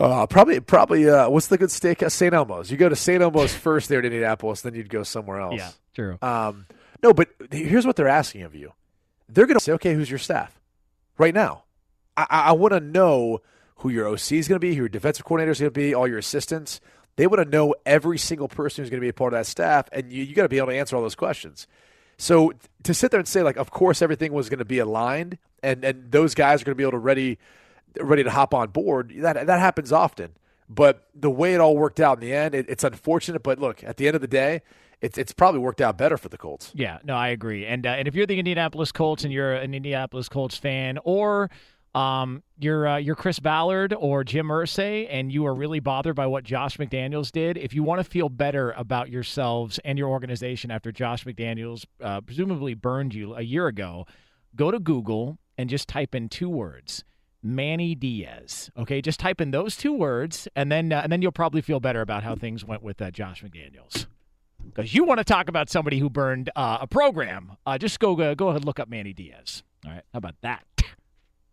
Uh, 0.00 0.26
probably, 0.26 0.58
probably. 0.58 1.08
Uh, 1.08 1.28
what's 1.28 1.46
the 1.46 1.56
good 1.56 1.70
steak? 1.70 2.02
Uh, 2.02 2.08
St. 2.08 2.34
Elmo's. 2.34 2.68
You 2.68 2.76
go 2.76 2.88
to 2.88 2.96
St. 2.96 3.22
Elmo's 3.22 3.54
first 3.54 3.88
there 3.88 4.00
in 4.00 4.04
Indianapolis, 4.04 4.62
then 4.62 4.74
you'd 4.74 4.88
go 4.88 5.04
somewhere 5.04 5.38
else. 5.40 5.54
Yeah, 5.56 5.70
true. 5.94 6.18
Um, 6.20 6.66
no, 7.00 7.14
but 7.14 7.28
here's 7.52 7.86
what 7.86 7.94
they're 7.94 8.08
asking 8.08 8.42
of 8.42 8.56
you. 8.56 8.72
They're 9.28 9.46
going 9.46 9.56
to 9.56 9.62
say, 9.62 9.70
"Okay, 9.74 9.94
who's 9.94 10.10
your 10.10 10.18
staff?" 10.18 10.60
Right 11.16 11.32
now, 11.32 11.62
I, 12.16 12.26
I 12.30 12.52
want 12.52 12.72
to 12.74 12.80
know 12.80 13.40
who 13.76 13.88
your 13.88 14.08
OC 14.08 14.32
is 14.32 14.48
going 14.48 14.56
to 14.56 14.58
be, 14.58 14.70
who 14.74 14.82
your 14.82 14.88
defensive 14.88 15.24
coordinator 15.26 15.52
is 15.52 15.60
going 15.60 15.72
to 15.72 15.78
be, 15.78 15.94
all 15.94 16.08
your 16.08 16.18
assistants. 16.18 16.80
They 17.14 17.28
want 17.28 17.44
to 17.44 17.48
know 17.48 17.76
every 17.86 18.18
single 18.18 18.48
person 18.48 18.82
who's 18.82 18.90
going 18.90 18.98
to 19.00 19.04
be 19.04 19.10
a 19.10 19.12
part 19.12 19.32
of 19.32 19.38
that 19.38 19.46
staff, 19.46 19.88
and 19.92 20.12
you, 20.12 20.24
you 20.24 20.34
got 20.34 20.42
to 20.42 20.48
be 20.48 20.58
able 20.58 20.68
to 20.68 20.76
answer 20.76 20.96
all 20.96 21.02
those 21.02 21.14
questions. 21.14 21.68
So 22.16 22.52
to 22.82 22.94
sit 22.94 23.10
there 23.10 23.20
and 23.20 23.28
say 23.28 23.42
like, 23.42 23.56
of 23.56 23.70
course 23.70 24.02
everything 24.02 24.32
was 24.32 24.48
going 24.48 24.58
to 24.58 24.64
be 24.64 24.78
aligned, 24.78 25.38
and 25.62 25.84
and 25.84 26.10
those 26.10 26.34
guys 26.34 26.62
are 26.62 26.64
going 26.64 26.74
to 26.74 26.78
be 26.78 26.84
able 26.84 26.92
to 26.92 26.98
ready 26.98 27.38
ready 28.00 28.24
to 28.24 28.30
hop 28.30 28.54
on 28.54 28.70
board. 28.70 29.12
That 29.18 29.46
that 29.46 29.60
happens 29.60 29.92
often, 29.92 30.32
but 30.68 31.08
the 31.14 31.30
way 31.30 31.54
it 31.54 31.60
all 31.60 31.76
worked 31.76 32.00
out 32.00 32.18
in 32.18 32.28
the 32.28 32.34
end, 32.34 32.54
it, 32.54 32.66
it's 32.68 32.84
unfortunate. 32.84 33.42
But 33.42 33.58
look, 33.58 33.82
at 33.84 33.96
the 33.96 34.06
end 34.06 34.14
of 34.14 34.20
the 34.20 34.28
day, 34.28 34.62
it's 35.00 35.18
it's 35.18 35.32
probably 35.32 35.60
worked 35.60 35.80
out 35.80 35.98
better 35.98 36.16
for 36.16 36.28
the 36.28 36.38
Colts. 36.38 36.72
Yeah, 36.74 36.98
no, 37.04 37.14
I 37.14 37.28
agree. 37.28 37.66
And 37.66 37.86
uh, 37.86 37.90
and 37.90 38.08
if 38.08 38.14
you're 38.14 38.26
the 38.26 38.38
Indianapolis 38.38 38.92
Colts 38.92 39.24
and 39.24 39.32
you're 39.32 39.54
an 39.54 39.74
Indianapolis 39.74 40.28
Colts 40.28 40.56
fan, 40.56 40.98
or 41.04 41.50
um, 41.94 42.42
you're 42.58 42.86
uh, 42.86 42.96
you're 42.96 43.14
Chris 43.14 43.38
Ballard 43.38 43.94
or 43.96 44.24
Jim 44.24 44.48
Irsay, 44.48 45.06
and 45.10 45.32
you 45.32 45.46
are 45.46 45.54
really 45.54 45.80
bothered 45.80 46.16
by 46.16 46.26
what 46.26 46.44
Josh 46.44 46.76
McDaniels 46.76 47.30
did. 47.30 47.56
If 47.56 47.72
you 47.74 47.82
want 47.82 48.00
to 48.00 48.04
feel 48.04 48.28
better 48.28 48.72
about 48.72 49.10
yourselves 49.10 49.78
and 49.84 49.98
your 49.98 50.08
organization 50.08 50.70
after 50.70 50.90
Josh 50.90 51.24
McDaniels 51.24 51.86
uh, 52.00 52.20
presumably 52.20 52.74
burned 52.74 53.14
you 53.14 53.34
a 53.34 53.42
year 53.42 53.68
ago, 53.68 54.06
go 54.56 54.70
to 54.70 54.80
Google 54.80 55.38
and 55.56 55.70
just 55.70 55.88
type 55.88 56.14
in 56.14 56.28
two 56.28 56.48
words. 56.48 57.04
Manny 57.42 57.94
Diaz. 57.94 58.70
Okay, 58.76 59.02
just 59.02 59.20
type 59.20 59.40
in 59.40 59.50
those 59.50 59.76
two 59.76 59.92
words, 59.92 60.48
and 60.56 60.72
then 60.72 60.92
uh, 60.92 61.02
and 61.02 61.12
then 61.12 61.22
you'll 61.22 61.30
probably 61.32 61.60
feel 61.60 61.78
better 61.78 62.00
about 62.00 62.24
how 62.24 62.34
things 62.34 62.64
went 62.64 62.82
with 62.82 63.00
uh, 63.00 63.10
Josh 63.10 63.44
McDaniels. 63.44 64.06
Because 64.64 64.94
you 64.94 65.04
want 65.04 65.18
to 65.18 65.24
talk 65.24 65.48
about 65.48 65.68
somebody 65.68 65.98
who 65.98 66.08
burned 66.08 66.50
uh, 66.56 66.78
a 66.80 66.86
program, 66.86 67.52
uh, 67.66 67.78
just 67.78 68.00
go 68.00 68.16
go 68.34 68.48
ahead 68.48 68.56
and 68.56 68.64
look 68.64 68.80
up 68.80 68.88
Manny 68.88 69.12
Diaz. 69.12 69.62
All 69.84 69.92
right, 69.92 70.02
how 70.12 70.18
about 70.18 70.36
that? 70.40 70.64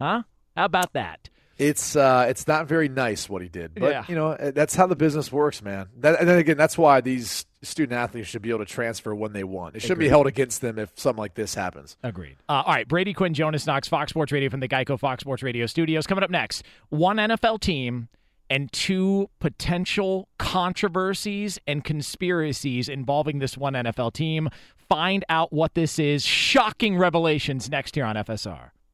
Huh? 0.01 0.23
How 0.57 0.65
about 0.65 0.93
that? 0.93 1.29
It's 1.57 1.95
uh, 1.95 2.25
it's 2.27 2.47
not 2.47 2.65
very 2.65 2.89
nice 2.89 3.29
what 3.29 3.43
he 3.43 3.47
did, 3.47 3.75
but 3.75 3.91
Yeah. 3.91 4.05
you 4.07 4.15
know 4.15 4.29
uh, 4.29 4.49
that's 4.49 4.73
how 4.75 4.87
the 4.87 4.95
business 4.95 5.31
works, 5.31 5.61
man. 5.61 5.89
That, 5.99 6.19
and 6.19 6.27
then 6.27 6.39
again, 6.39 6.57
that's 6.57 6.75
why 6.75 7.01
these 7.01 7.45
student 7.61 7.93
athletes 7.99 8.27
should 8.29 8.41
be 8.41 8.49
able 8.49 8.59
to 8.59 8.65
transfer 8.65 9.13
when 9.13 9.33
they 9.33 9.43
want. 9.43 9.75
It 9.75 9.81
shouldn't 9.83 9.99
be 9.99 10.07
held 10.07 10.25
against 10.25 10.61
them 10.61 10.79
if 10.79 10.91
something 10.95 11.19
like 11.19 11.35
this 11.35 11.53
happens. 11.53 11.97
Agreed. 12.01 12.37
Uh, 12.49 12.63
all 12.65 12.73
right, 12.73 12.87
Brady 12.87 13.13
Quinn, 13.13 13.35
Jonas 13.35 13.67
Knox, 13.67 13.87
Fox 13.87 14.09
Sports 14.09 14.31
Radio 14.31 14.49
from 14.49 14.59
the 14.59 14.67
Geico 14.67 14.99
Fox 14.99 15.21
Sports 15.21 15.43
Radio 15.43 15.67
studios. 15.67 16.07
Coming 16.07 16.23
up 16.23 16.31
next, 16.31 16.63
one 16.89 17.17
NFL 17.17 17.59
team 17.59 18.07
and 18.49 18.71
two 18.71 19.29
potential 19.39 20.27
controversies 20.39 21.59
and 21.67 21.83
conspiracies 21.83 22.89
involving 22.89 23.37
this 23.39 23.55
one 23.57 23.73
NFL 23.73 24.13
team. 24.13 24.49
Find 24.89 25.23
out 25.29 25.53
what 25.53 25.75
this 25.75 25.99
is. 25.99 26.25
Shocking 26.25 26.97
revelations 26.97 27.69
next 27.69 27.93
here 27.95 28.05
on 28.05 28.15
FSR. 28.15 28.71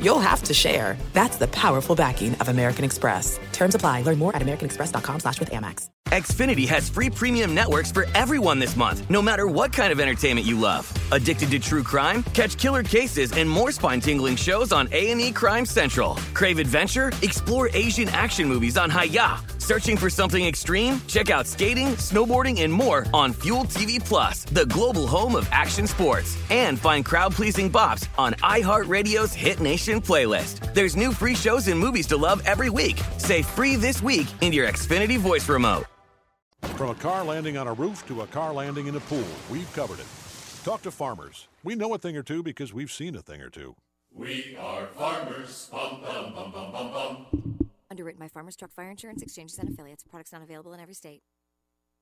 you'll 0.00 0.18
have 0.18 0.42
to 0.44 0.54
share. 0.54 0.96
That's 1.12 1.36
the 1.36 1.48
powerful 1.48 1.94
backing 1.94 2.34
of 2.36 2.48
American 2.48 2.84
Express. 2.84 3.38
Terms 3.52 3.74
apply. 3.74 4.02
Learn 4.02 4.18
more 4.18 4.34
at 4.34 4.42
americanexpress.com 4.42 5.20
slash 5.20 5.40
with 5.40 5.50
Amex. 5.50 5.88
Xfinity 6.10 6.68
has 6.68 6.88
free 6.88 7.10
premium 7.10 7.52
networks 7.52 7.90
for 7.90 8.06
everyone 8.14 8.60
this 8.60 8.76
month, 8.76 9.08
no 9.10 9.20
matter 9.20 9.48
what 9.48 9.72
kind 9.72 9.90
of 9.92 9.98
entertainment 9.98 10.46
you 10.46 10.56
love. 10.56 10.90
Addicted 11.10 11.50
to 11.50 11.58
true 11.58 11.82
crime? 11.82 12.22
Catch 12.32 12.58
killer 12.58 12.84
cases 12.84 13.32
and 13.32 13.50
more 13.50 13.72
spine-tingling 13.72 14.36
shows 14.36 14.72
on 14.72 14.88
A&E 14.92 15.32
Crime 15.32 15.66
Central. 15.66 16.14
Crave 16.32 16.60
adventure? 16.60 17.10
Explore 17.22 17.70
Asian 17.72 18.08
action 18.10 18.46
movies 18.48 18.78
on 18.78 18.88
Hi-YAH. 18.88 19.42
Searching 19.58 19.96
for 19.96 20.08
something 20.08 20.46
extreme? 20.46 21.00
Check 21.08 21.28
out 21.28 21.44
skating, 21.44 21.88
snowboarding, 21.96 22.62
and 22.62 22.72
more 22.72 23.04
on 23.12 23.32
Fuel 23.42 23.64
TV 23.64 23.98
Plus, 23.98 24.44
the 24.44 24.66
global 24.66 25.08
home 25.08 25.34
of 25.34 25.48
action 25.50 25.88
sports. 25.88 26.38
And 26.50 26.78
find 26.78 27.04
crowd-pleasing 27.04 27.72
bops 27.72 28.06
on 28.16 28.34
iHeartRadio's 28.34 29.34
Hit 29.34 29.58
Nation 29.58 29.85
playlist. 29.94 30.74
There's 30.74 30.96
new 30.96 31.12
free 31.12 31.34
shows 31.34 31.68
and 31.68 31.78
movies 31.78 32.06
to 32.08 32.16
love 32.16 32.42
every 32.44 32.70
week. 32.70 33.00
Say 33.18 33.42
free 33.42 33.76
this 33.76 34.02
week 34.02 34.26
in 34.40 34.52
your 34.52 34.68
Xfinity 34.68 35.18
voice 35.18 35.48
remote. 35.48 35.84
From 36.74 36.90
a 36.90 36.94
car 36.94 37.24
landing 37.24 37.56
on 37.56 37.66
a 37.66 37.72
roof 37.72 38.06
to 38.06 38.22
a 38.22 38.26
car 38.26 38.52
landing 38.52 38.86
in 38.86 38.96
a 38.96 39.00
pool, 39.00 39.26
we've 39.48 39.72
covered 39.72 39.98
it. 39.98 40.06
Talk 40.64 40.82
to 40.82 40.90
farmers. 40.90 41.48
We 41.64 41.74
know 41.74 41.94
a 41.94 41.98
thing 41.98 42.16
or 42.16 42.22
two 42.22 42.42
because 42.42 42.74
we've 42.74 42.90
seen 42.90 43.14
a 43.14 43.22
thing 43.22 43.40
or 43.40 43.48
two. 43.48 43.76
We 44.12 44.56
are 44.60 44.86
farmers. 44.88 45.68
Bum, 45.70 46.02
bum, 46.02 46.34
bum, 46.34 46.52
bum, 46.52 46.72
bum, 46.72 46.92
bum. 46.92 47.68
Underwritten 47.90 48.18
by 48.18 48.28
Farmers 48.28 48.56
Truck 48.56 48.72
Fire 48.72 48.90
Insurance 48.90 49.22
Exchanges 49.22 49.58
and 49.58 49.68
Affiliates. 49.68 50.02
Products 50.02 50.32
not 50.32 50.42
available 50.42 50.74
in 50.74 50.80
every 50.80 50.94
state. 50.94 51.22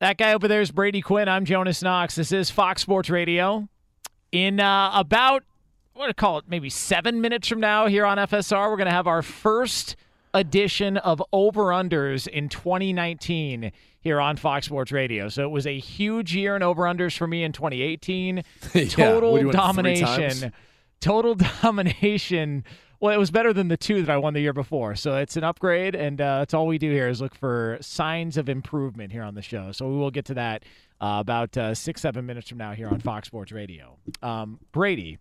That 0.00 0.16
guy 0.16 0.32
over 0.32 0.48
there 0.48 0.60
is 0.60 0.70
Brady 0.70 1.02
Quinn. 1.02 1.28
I'm 1.28 1.44
Jonas 1.44 1.82
Knox. 1.82 2.14
This 2.14 2.32
is 2.32 2.50
Fox 2.50 2.82
Sports 2.82 3.10
Radio. 3.10 3.68
In 4.32 4.58
uh, 4.58 4.90
about, 4.94 5.44
I 5.94 5.98
want 6.00 6.10
to 6.10 6.14
call 6.14 6.38
it 6.38 6.44
maybe 6.48 6.70
seven 6.70 7.20
minutes 7.20 7.46
from 7.46 7.60
now 7.60 7.86
here 7.86 8.04
on 8.04 8.18
FSR, 8.18 8.68
we're 8.68 8.76
going 8.76 8.88
to 8.88 8.92
have 8.92 9.06
our 9.06 9.22
first 9.22 9.94
edition 10.32 10.96
of 10.96 11.22
Over 11.32 11.66
Unders 11.66 12.26
in 12.26 12.48
2019 12.48 13.70
here 14.00 14.20
on 14.20 14.36
Fox 14.36 14.66
Sports 14.66 14.90
Radio. 14.90 15.28
So 15.28 15.44
it 15.44 15.50
was 15.50 15.68
a 15.68 15.78
huge 15.78 16.34
year 16.34 16.56
in 16.56 16.64
Over 16.64 16.82
Unders 16.82 17.16
for 17.16 17.28
me 17.28 17.44
in 17.44 17.52
2018. 17.52 18.42
Yeah, 18.74 18.86
Total 18.86 19.30
what, 19.30 19.40
you 19.40 19.46
went 19.46 19.56
three 19.56 19.66
domination. 20.00 20.52
Total 21.00 21.34
domination. 21.62 22.64
Well, 22.98 23.14
it 23.14 23.18
was 23.18 23.30
better 23.30 23.52
than 23.52 23.68
the 23.68 23.76
two 23.76 24.02
that 24.02 24.10
I 24.10 24.16
won 24.16 24.34
the 24.34 24.40
year 24.40 24.52
before. 24.52 24.96
So 24.96 25.16
it's 25.18 25.36
an 25.36 25.44
upgrade, 25.44 25.94
and 25.94 26.20
uh, 26.20 26.38
that's 26.38 26.54
all 26.54 26.66
we 26.66 26.78
do 26.78 26.90
here 26.90 27.06
is 27.06 27.20
look 27.20 27.36
for 27.36 27.78
signs 27.80 28.36
of 28.36 28.48
improvement 28.48 29.12
here 29.12 29.22
on 29.22 29.36
the 29.36 29.42
show. 29.42 29.70
So 29.70 29.88
we 29.88 29.96
will 29.96 30.10
get 30.10 30.24
to 30.24 30.34
that 30.34 30.64
uh, 31.00 31.18
about 31.20 31.56
uh, 31.56 31.74
six, 31.74 32.00
seven 32.00 32.26
minutes 32.26 32.48
from 32.48 32.58
now 32.58 32.72
here 32.72 32.88
on 32.88 32.98
Fox 32.98 33.28
Sports 33.28 33.52
Radio. 33.52 33.96
Um, 34.22 34.58
Brady, 34.72 35.18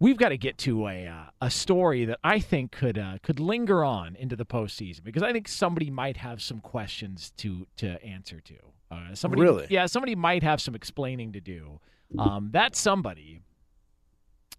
we've 0.00 0.16
got 0.16 0.30
to 0.30 0.38
get 0.38 0.58
to 0.58 0.88
a 0.88 1.06
uh, 1.06 1.24
a 1.40 1.50
story 1.50 2.04
that 2.06 2.18
I 2.24 2.40
think 2.40 2.72
could 2.72 2.98
uh, 2.98 3.18
could 3.22 3.38
linger 3.38 3.84
on 3.84 4.16
into 4.16 4.34
the 4.34 4.46
postseason 4.46 5.04
because 5.04 5.22
I 5.22 5.32
think 5.32 5.46
somebody 5.46 5.90
might 5.90 6.16
have 6.16 6.42
some 6.42 6.58
questions 6.60 7.32
to 7.36 7.66
to 7.76 8.02
answer 8.04 8.40
to. 8.40 8.54
Uh, 8.90 9.14
somebody, 9.14 9.42
Really? 9.42 9.66
Yeah, 9.70 9.86
somebody 9.86 10.16
might 10.16 10.42
have 10.42 10.60
some 10.60 10.74
explaining 10.74 11.32
to 11.34 11.40
do. 11.40 11.78
Um, 12.18 12.50
that 12.52 12.74
somebody 12.74 13.42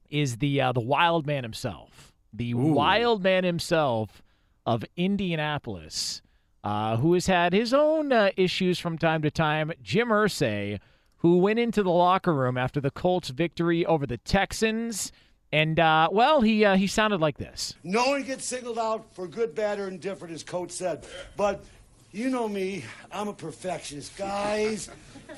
is 0.09 0.38
the 0.38 0.61
uh, 0.61 0.72
the 0.72 0.80
wild 0.80 1.27
man 1.27 1.43
himself, 1.43 2.13
the 2.31 2.53
wild 2.53 3.22
man 3.23 3.43
himself 3.43 4.22
of 4.65 4.85
Indianapolis, 4.95 6.22
uh, 6.63 6.95
who 6.97 7.13
has 7.13 7.27
had 7.27 7.51
his 7.51 7.73
own 7.73 8.13
uh, 8.13 8.30
issues 8.38 8.80
from 8.80 8.97
time 8.97 9.22
to 9.23 9.31
time. 9.31 9.73
Jim 9.81 10.09
Irsay, 10.09 10.80
who 11.18 11.39
went 11.39 11.59
into 11.59 11.84
the 11.84 11.91
locker 11.91 12.34
room 12.34 12.57
after 12.57 12.80
the 12.80 12.91
Colts' 12.91 13.30
victory 13.30 13.85
over 13.85 14.05
the 14.05 14.18
Texans, 14.18 15.11
and 15.52 15.80
uh, 15.80 16.10
well, 16.11 16.41
he 16.41 16.65
uh, 16.65 16.76
he 16.76 16.88
sounded 16.88 17.19
like 17.22 17.38
this. 17.38 17.73
No 17.84 18.07
one 18.10 18.23
gets 18.23 18.45
singled 18.45 18.80
out 18.80 19.14
for 19.14 19.28
good, 19.28 19.53
bad, 19.56 19.80
or 19.80 19.88
indifferent, 19.88 20.34
as 20.34 20.44
Coach 20.44 20.72
said. 20.72 21.06
But 21.36 21.64
you 22.11 22.30
know 22.30 22.48
me, 22.48 22.84
I'm 23.11 23.28
a 23.28 23.34
perfectionist. 23.34 24.18
Guys, 24.18 24.90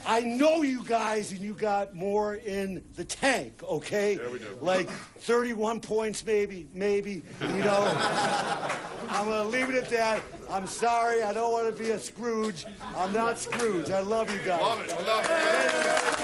I 0.05 0.21
know 0.21 0.63
you 0.63 0.83
guys, 0.83 1.31
and 1.31 1.39
you 1.39 1.53
got 1.53 1.93
more 1.93 2.35
in 2.35 2.83
the 2.95 3.05
tank, 3.05 3.61
okay? 3.63 4.15
Yeah, 4.15 4.29
we 4.31 4.39
do. 4.39 4.57
Like 4.59 4.89
31 4.89 5.81
points, 5.81 6.25
maybe, 6.25 6.67
maybe, 6.73 7.21
you 7.41 7.63
know. 7.63 7.93
I'm 9.09 9.25
going 9.25 9.43
to 9.43 9.49
leave 9.49 9.69
it 9.69 9.75
at 9.75 9.89
that. 9.91 10.21
I'm 10.49 10.65
sorry, 10.65 11.21
I 11.21 11.31
don't 11.33 11.51
want 11.51 11.75
to 11.75 11.83
be 11.83 11.91
a 11.91 11.99
Scrooge. 11.99 12.65
I'm 12.95 13.13
not 13.13 13.37
Scrooge. 13.37 13.91
I 13.91 13.99
love 13.99 14.31
you 14.31 14.39
guys. 14.39 14.61
Love 14.61 14.81
it. 14.81 14.93
I 14.93 15.01
love 15.03 16.19
it. 16.19 16.22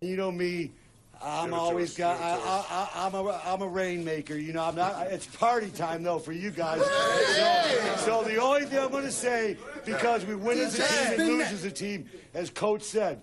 You 0.00 0.16
know 0.16 0.30
me, 0.30 0.72
I'm 1.22 1.54
always 1.54 1.96
got. 1.96 2.20
I, 2.20 2.34
I, 2.34 2.64
I, 2.70 3.06
I'm 3.06 3.14
a 3.14 3.40
I'm 3.44 3.62
a 3.62 3.68
rainmaker. 3.68 4.36
You 4.36 4.52
know, 4.52 4.64
I'm 4.64 4.74
not. 4.74 5.06
It's 5.06 5.26
party 5.26 5.70
time 5.70 6.02
though 6.02 6.18
for 6.18 6.32
you 6.32 6.50
guys. 6.50 6.80
So, 6.80 8.22
so 8.22 8.24
the 8.24 8.36
only 8.36 8.66
thing 8.66 8.78
I'm 8.78 8.90
going 8.90 9.04
to 9.04 9.12
say, 9.12 9.56
because 9.84 10.26
we 10.26 10.34
win 10.34 10.58
as 10.58 10.78
a 10.78 10.82
team 10.82 11.20
and 11.20 11.28
lose 11.28 11.52
as 11.52 11.64
a 11.64 11.70
team, 11.70 12.10
as 12.34 12.50
coach 12.50 12.82
said, 12.82 13.22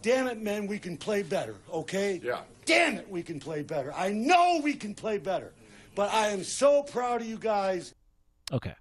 damn 0.00 0.26
it, 0.26 0.40
men, 0.40 0.66
we 0.66 0.78
can 0.78 0.96
play 0.96 1.22
better. 1.22 1.56
Okay? 1.70 2.20
Yeah. 2.24 2.40
Damn 2.64 2.96
it, 2.96 3.10
we 3.10 3.22
can 3.22 3.40
play 3.40 3.62
better. 3.62 3.92
I 3.94 4.10
know 4.10 4.60
we 4.62 4.74
can 4.74 4.94
play 4.94 5.18
better, 5.18 5.52
but 5.94 6.12
I 6.12 6.28
am 6.28 6.44
so 6.44 6.82
proud 6.82 7.20
of 7.20 7.26
you 7.26 7.38
guys. 7.38 7.94
Okay. 8.52 8.74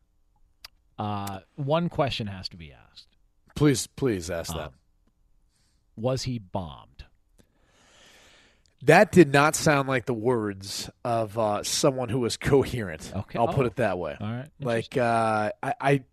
Uh, 0.98 1.40
one 1.56 1.90
question 1.90 2.28
has 2.28 2.50
to 2.50 2.58
be 2.58 2.74
asked. 2.74 3.08
Please, 3.56 3.88
please 3.88 4.32
ask 4.32 4.54
that. 4.54 4.72
Was 5.96 6.24
he 6.24 6.40
bombed? 6.40 7.06
That 8.84 9.12
did 9.12 9.34
not 9.34 9.56
sound 9.56 9.88
like 9.88 10.06
the 10.06 10.14
words 10.14 10.90
of 11.04 11.38
uh, 11.38 11.64
someone 11.64 12.10
who 12.10 12.20
was 12.20 12.38
coherent. 12.38 13.12
Okay. 13.16 13.40
I'll 13.40 13.48
put 13.48 13.64
Oh. 13.64 13.68
it 13.68 13.76
that 13.78 13.98
way. 13.98 14.16
All 14.20 14.28
right. 14.32 14.50
Like 14.60 14.96
uh, 14.98 15.52
I, 15.64 15.74
I, 15.82 16.04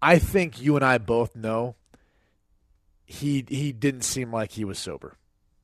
I 0.00 0.18
think 0.18 0.60
you 0.60 0.76
and 0.76 0.84
I 0.84 0.98
both 0.98 1.36
know 1.36 1.76
he 3.04 3.44
he 3.48 3.72
didn't 3.72 4.02
seem 4.02 4.32
like 4.32 4.52
he 4.52 4.64
was 4.64 4.78
sober. 4.78 5.16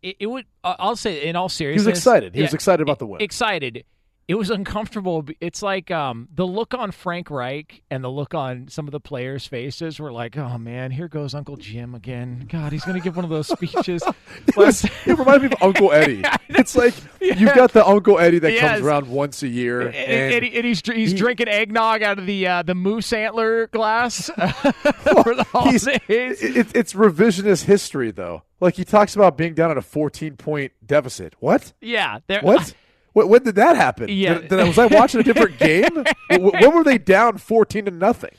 It, 0.03 0.17
it 0.21 0.27
would. 0.27 0.45
I'll 0.63 0.97
say 0.97 1.23
in 1.27 1.35
all 1.37 1.49
seriousness, 1.49 1.85
He 1.85 1.91
was 1.91 1.99
excited. 1.99 2.35
He 2.35 2.43
was 2.43 2.55
excited 2.55 2.83
about 2.83 2.99
the 2.99 3.07
win. 3.07 3.21
Excited. 3.23 3.85
It 4.29 4.37
was 4.37 4.51
uncomfortable. 4.51 5.25
It's 5.41 5.63
like 5.63 5.91
um, 5.91 6.29
the 6.33 6.47
look 6.47 6.75
on 6.75 6.91
Frank 6.93 7.29
Reich 7.31 7.83
and 7.91 8.03
the 8.05 8.09
look 8.09 8.35
on 8.35 8.69
some 8.69 8.87
of 8.87 8.93
the 8.93 9.01
players' 9.01 9.47
faces 9.47 9.99
were 9.99 10.13
like, 10.13 10.39
"Oh 10.39 10.59
man, 10.59 10.91
here 10.93 11.09
goes 11.09 11.35
Uncle 11.35 11.57
Jim 11.57 11.95
again. 11.95 12.47
God, 12.49 12.73
he's 12.73 12.85
going 12.85 12.97
to 12.97 13.03
give 13.03 13.17
one 13.17 13.25
of 13.25 13.31
those 13.31 13.49
speeches." 13.49 14.03
It, 14.49 14.57
was, 14.57 14.85
it 14.85 15.19
reminded 15.19 15.51
me 15.51 15.57
of 15.57 15.63
Uncle 15.63 15.93
Eddie. 15.93 16.23
It's 16.49 16.75
like 16.75 16.95
you've 17.21 17.55
got 17.55 17.73
the 17.73 17.87
Uncle 17.87 18.19
Eddie 18.19 18.39
that 18.41 18.53
Yes. 18.53 18.61
comes 18.73 18.83
around 18.87 19.07
once 19.09 19.43
a 19.43 19.49
year, 19.49 19.83
and, 19.83 19.95
and 19.95 20.45
and 20.45 20.65
he's 20.65 20.81
he's 20.85 21.15
drinking 21.15 21.49
eggnog 21.49 22.03
out 22.03 22.19
of 22.19 22.27
the 22.27 22.47
uh, 22.47 22.63
the 22.63 22.75
moose 22.75 23.13
antler 23.13 23.67
glass 23.69 24.27
for 24.27 24.35
the 24.37 25.47
He's- 25.65 25.85
holidays. 25.85 26.43
it, 26.43 26.75
it's 26.75 26.93
revisionist 26.95 27.65
history, 27.65 28.11
though. 28.11 28.43
Like 28.61 28.75
he 28.77 28.85
talks 28.85 29.15
about 29.17 29.37
being 29.37 29.55
down 29.55 29.71
at 29.71 29.77
a 29.77 29.83
14 29.83 30.37
point 30.37 30.73
deficit. 30.85 31.35
What? 31.41 31.73
Yeah, 31.81 32.19
What? 32.43 32.75
When, 33.13 33.29
when 33.29 33.43
did 33.43 33.55
that 33.57 33.77
happen? 33.77 34.09
Yeah. 34.09 34.35
Did, 34.35 34.49
did 34.49 34.61
I- 34.61 34.65
was 34.65 34.79
I 34.79 34.87
watching 34.87 35.21
a 35.21 35.25
different 35.25 35.59
game? 35.59 36.05
When 36.31 36.75
were 36.75 36.85
they 36.85 36.99
down 36.99 37.39
14 37.39 37.87
to 37.87 37.91
nothing? 37.91 38.31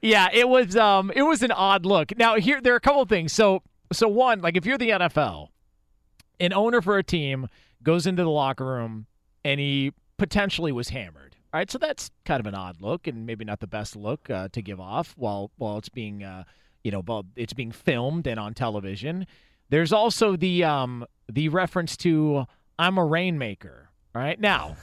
Yeah, 0.00 0.28
it 0.32 0.48
was 0.48 0.76
um 0.76 1.10
it 1.16 1.22
was 1.22 1.42
an 1.42 1.50
odd 1.50 1.84
look. 1.84 2.16
Now 2.16 2.36
here 2.36 2.60
there 2.60 2.72
are 2.72 2.76
a 2.76 2.80
couple 2.80 3.02
of 3.02 3.08
things. 3.08 3.32
So 3.32 3.62
so 3.92 4.06
one, 4.06 4.40
like 4.40 4.56
if 4.56 4.64
you're 4.64 4.78
the 4.78 4.90
NFL, 4.90 5.48
an 6.40 6.52
owner 6.52 6.80
for 6.80 6.98
a 6.98 7.02
team 7.02 7.48
goes 7.82 8.06
into 8.06 8.22
the 8.22 8.30
locker 8.30 8.64
room 8.64 9.06
and 9.44 9.58
he 9.58 9.92
potentially 10.16 10.70
was 10.72 10.90
hammered. 10.90 11.36
All 11.52 11.58
right, 11.58 11.70
so 11.70 11.78
that's 11.78 12.10
kind 12.24 12.38
of 12.40 12.46
an 12.46 12.54
odd 12.54 12.80
look 12.82 13.06
and 13.06 13.24
maybe 13.26 13.44
not 13.44 13.60
the 13.60 13.66
best 13.66 13.96
look 13.96 14.28
uh, 14.30 14.48
to 14.52 14.60
give 14.62 14.78
off 14.78 15.14
while 15.16 15.50
while 15.56 15.78
it's 15.78 15.88
being 15.88 16.22
uh, 16.22 16.44
you 16.84 16.90
know 16.92 17.00
while 17.02 17.24
it's 17.34 17.52
being 17.54 17.72
filmed 17.72 18.26
and 18.28 18.38
on 18.38 18.54
television. 18.54 19.26
There's 19.70 19.92
also 19.92 20.36
the 20.36 20.62
um 20.62 21.06
the 21.28 21.48
reference 21.48 21.96
to 21.98 22.44
I'm 22.78 22.98
a 22.98 23.04
rainmaker. 23.04 23.87
All 24.18 24.24
right, 24.24 24.40
now 24.40 24.74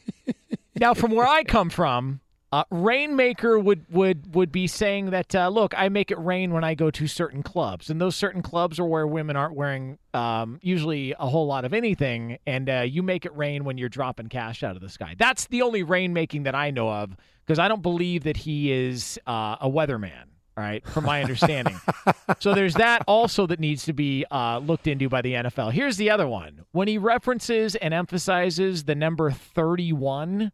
now, 0.80 0.92
from 0.92 1.12
where 1.12 1.24
I 1.24 1.44
come 1.44 1.70
from, 1.70 2.18
uh, 2.50 2.64
Rainmaker 2.68 3.60
would 3.60 3.84
would 3.92 4.34
would 4.34 4.50
be 4.50 4.66
saying 4.66 5.10
that 5.10 5.36
uh, 5.36 5.46
look, 5.50 5.72
I 5.76 5.88
make 5.88 6.10
it 6.10 6.18
rain 6.18 6.52
when 6.52 6.64
I 6.64 6.74
go 6.74 6.90
to 6.90 7.06
certain 7.06 7.44
clubs, 7.44 7.90
and 7.90 8.00
those 8.00 8.16
certain 8.16 8.42
clubs 8.42 8.80
are 8.80 8.84
where 8.84 9.06
women 9.06 9.36
aren't 9.36 9.54
wearing 9.54 9.98
um, 10.14 10.58
usually 10.62 11.14
a 11.16 11.28
whole 11.28 11.46
lot 11.46 11.64
of 11.64 11.72
anything, 11.72 12.38
and 12.44 12.68
uh, 12.68 12.80
you 12.80 13.04
make 13.04 13.24
it 13.24 13.36
rain 13.36 13.62
when 13.62 13.78
you're 13.78 13.88
dropping 13.88 14.26
cash 14.26 14.64
out 14.64 14.74
of 14.74 14.82
the 14.82 14.88
sky. 14.88 15.14
That's 15.16 15.46
the 15.46 15.62
only 15.62 15.84
rainmaking 15.84 16.42
that 16.42 16.56
I 16.56 16.72
know 16.72 16.90
of 16.90 17.16
because 17.46 17.60
I 17.60 17.68
don't 17.68 17.82
believe 17.82 18.24
that 18.24 18.38
he 18.38 18.72
is 18.72 19.16
uh, 19.28 19.58
a 19.60 19.70
weatherman. 19.70 20.24
All 20.58 20.64
right, 20.64 20.86
from 20.86 21.04
my 21.04 21.20
understanding. 21.22 21.78
so 22.38 22.54
there's 22.54 22.74
that 22.74 23.02
also 23.06 23.46
that 23.46 23.60
needs 23.60 23.84
to 23.84 23.92
be 23.92 24.24
uh, 24.30 24.56
looked 24.58 24.86
into 24.86 25.08
by 25.08 25.20
the 25.20 25.34
NFL. 25.34 25.72
Here's 25.72 25.98
the 25.98 26.08
other 26.10 26.26
one. 26.26 26.64
When 26.72 26.88
he 26.88 26.96
references 26.96 27.74
and 27.76 27.92
emphasizes 27.92 28.84
the 28.84 28.94
number 28.94 29.30
31, 29.30 30.52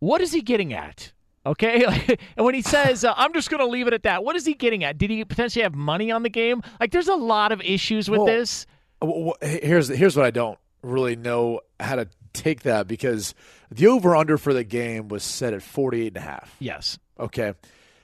what 0.00 0.20
is 0.20 0.32
he 0.32 0.42
getting 0.42 0.72
at? 0.72 1.12
Okay, 1.46 1.84
and 2.36 2.44
when 2.44 2.54
he 2.54 2.62
says, 2.62 3.04
uh, 3.04 3.14
"I'm 3.16 3.32
just 3.32 3.48
going 3.48 3.60
to 3.60 3.66
leave 3.66 3.86
it 3.86 3.92
at 3.94 4.02
that," 4.02 4.24
what 4.24 4.34
is 4.36 4.44
he 4.44 4.54
getting 4.54 4.82
at? 4.84 4.98
Did 4.98 5.10
he 5.10 5.24
potentially 5.24 5.62
have 5.62 5.74
money 5.74 6.10
on 6.10 6.22
the 6.24 6.28
game? 6.28 6.62
Like, 6.80 6.90
there's 6.90 7.08
a 7.08 7.14
lot 7.14 7.52
of 7.52 7.60
issues 7.62 8.10
with 8.10 8.18
Well, 8.18 8.26
this. 8.26 8.66
w- 9.00 9.30
w- 9.32 9.58
Here's 9.60 9.86
here's 9.88 10.16
what 10.16 10.26
I 10.26 10.30
don't 10.30 10.58
really 10.82 11.14
know 11.16 11.60
how 11.80 11.94
to 11.96 12.08
take 12.32 12.62
that 12.62 12.86
because 12.88 13.34
the 13.70 13.86
over 13.86 14.14
under 14.16 14.36
for 14.36 14.52
the 14.52 14.64
game 14.64 15.08
was 15.08 15.22
set 15.22 15.54
at 15.54 15.62
48 15.62 16.08
and 16.08 16.16
a 16.16 16.20
half. 16.20 16.54
Yes. 16.58 16.98
Okay. 17.18 17.54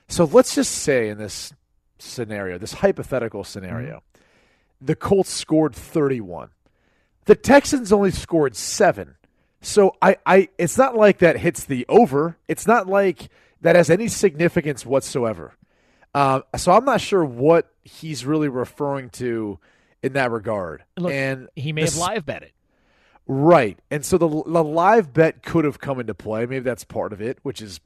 So 0.07 0.25
let's 0.25 0.55
just 0.55 0.71
say 0.71 1.09
in 1.09 1.17
this 1.17 1.53
scenario, 1.97 2.57
this 2.57 2.73
hypothetical 2.73 3.43
scenario, 3.43 4.03
the 4.79 4.95
Colts 4.95 5.31
scored 5.31 5.75
31. 5.75 6.49
The 7.25 7.35
Texans 7.35 7.91
only 7.91 8.11
scored 8.11 8.55
7. 8.55 9.15
So 9.61 9.95
I, 10.01 10.17
I 10.25 10.49
it's 10.59 10.77
not 10.77 10.95
like 10.95 11.19
that 11.19 11.37
hits 11.37 11.63
the 11.63 11.85
over. 11.89 12.37
It's 12.47 12.67
not 12.67 12.87
like 12.87 13.29
that 13.61 13.75
has 13.75 13.89
any 13.89 14.07
significance 14.07 14.85
whatsoever. 14.85 15.55
Uh, 16.13 16.41
so 16.55 16.71
I'm 16.71 16.85
not 16.85 17.01
sure 17.01 17.25
what 17.25 17.71
he's 17.83 18.25
really 18.25 18.47
referring 18.47 19.09
to 19.11 19.59
in 20.03 20.13
that 20.13 20.29
regard. 20.29 20.83
Look, 20.97 21.11
and 21.11 21.49
he 21.55 21.73
may 21.73 21.81
this- 21.81 21.95
have 21.97 22.07
live 22.07 22.25
bet 22.25 22.43
it. 22.43 22.51
Right. 23.27 23.79
And 23.89 24.05
so 24.05 24.19
the, 24.19 24.27
the 24.27 24.63
live 24.63 25.11
bet 25.11 25.41
could 25.41 25.65
have 25.65 25.79
come 25.79 25.99
into 25.99 26.13
play. 26.13 26.45
Maybe 26.45 26.59
that's 26.59 26.83
part 26.83 27.11
of 27.11 27.21
it, 27.21 27.39
which 27.41 27.59
is 27.59 27.79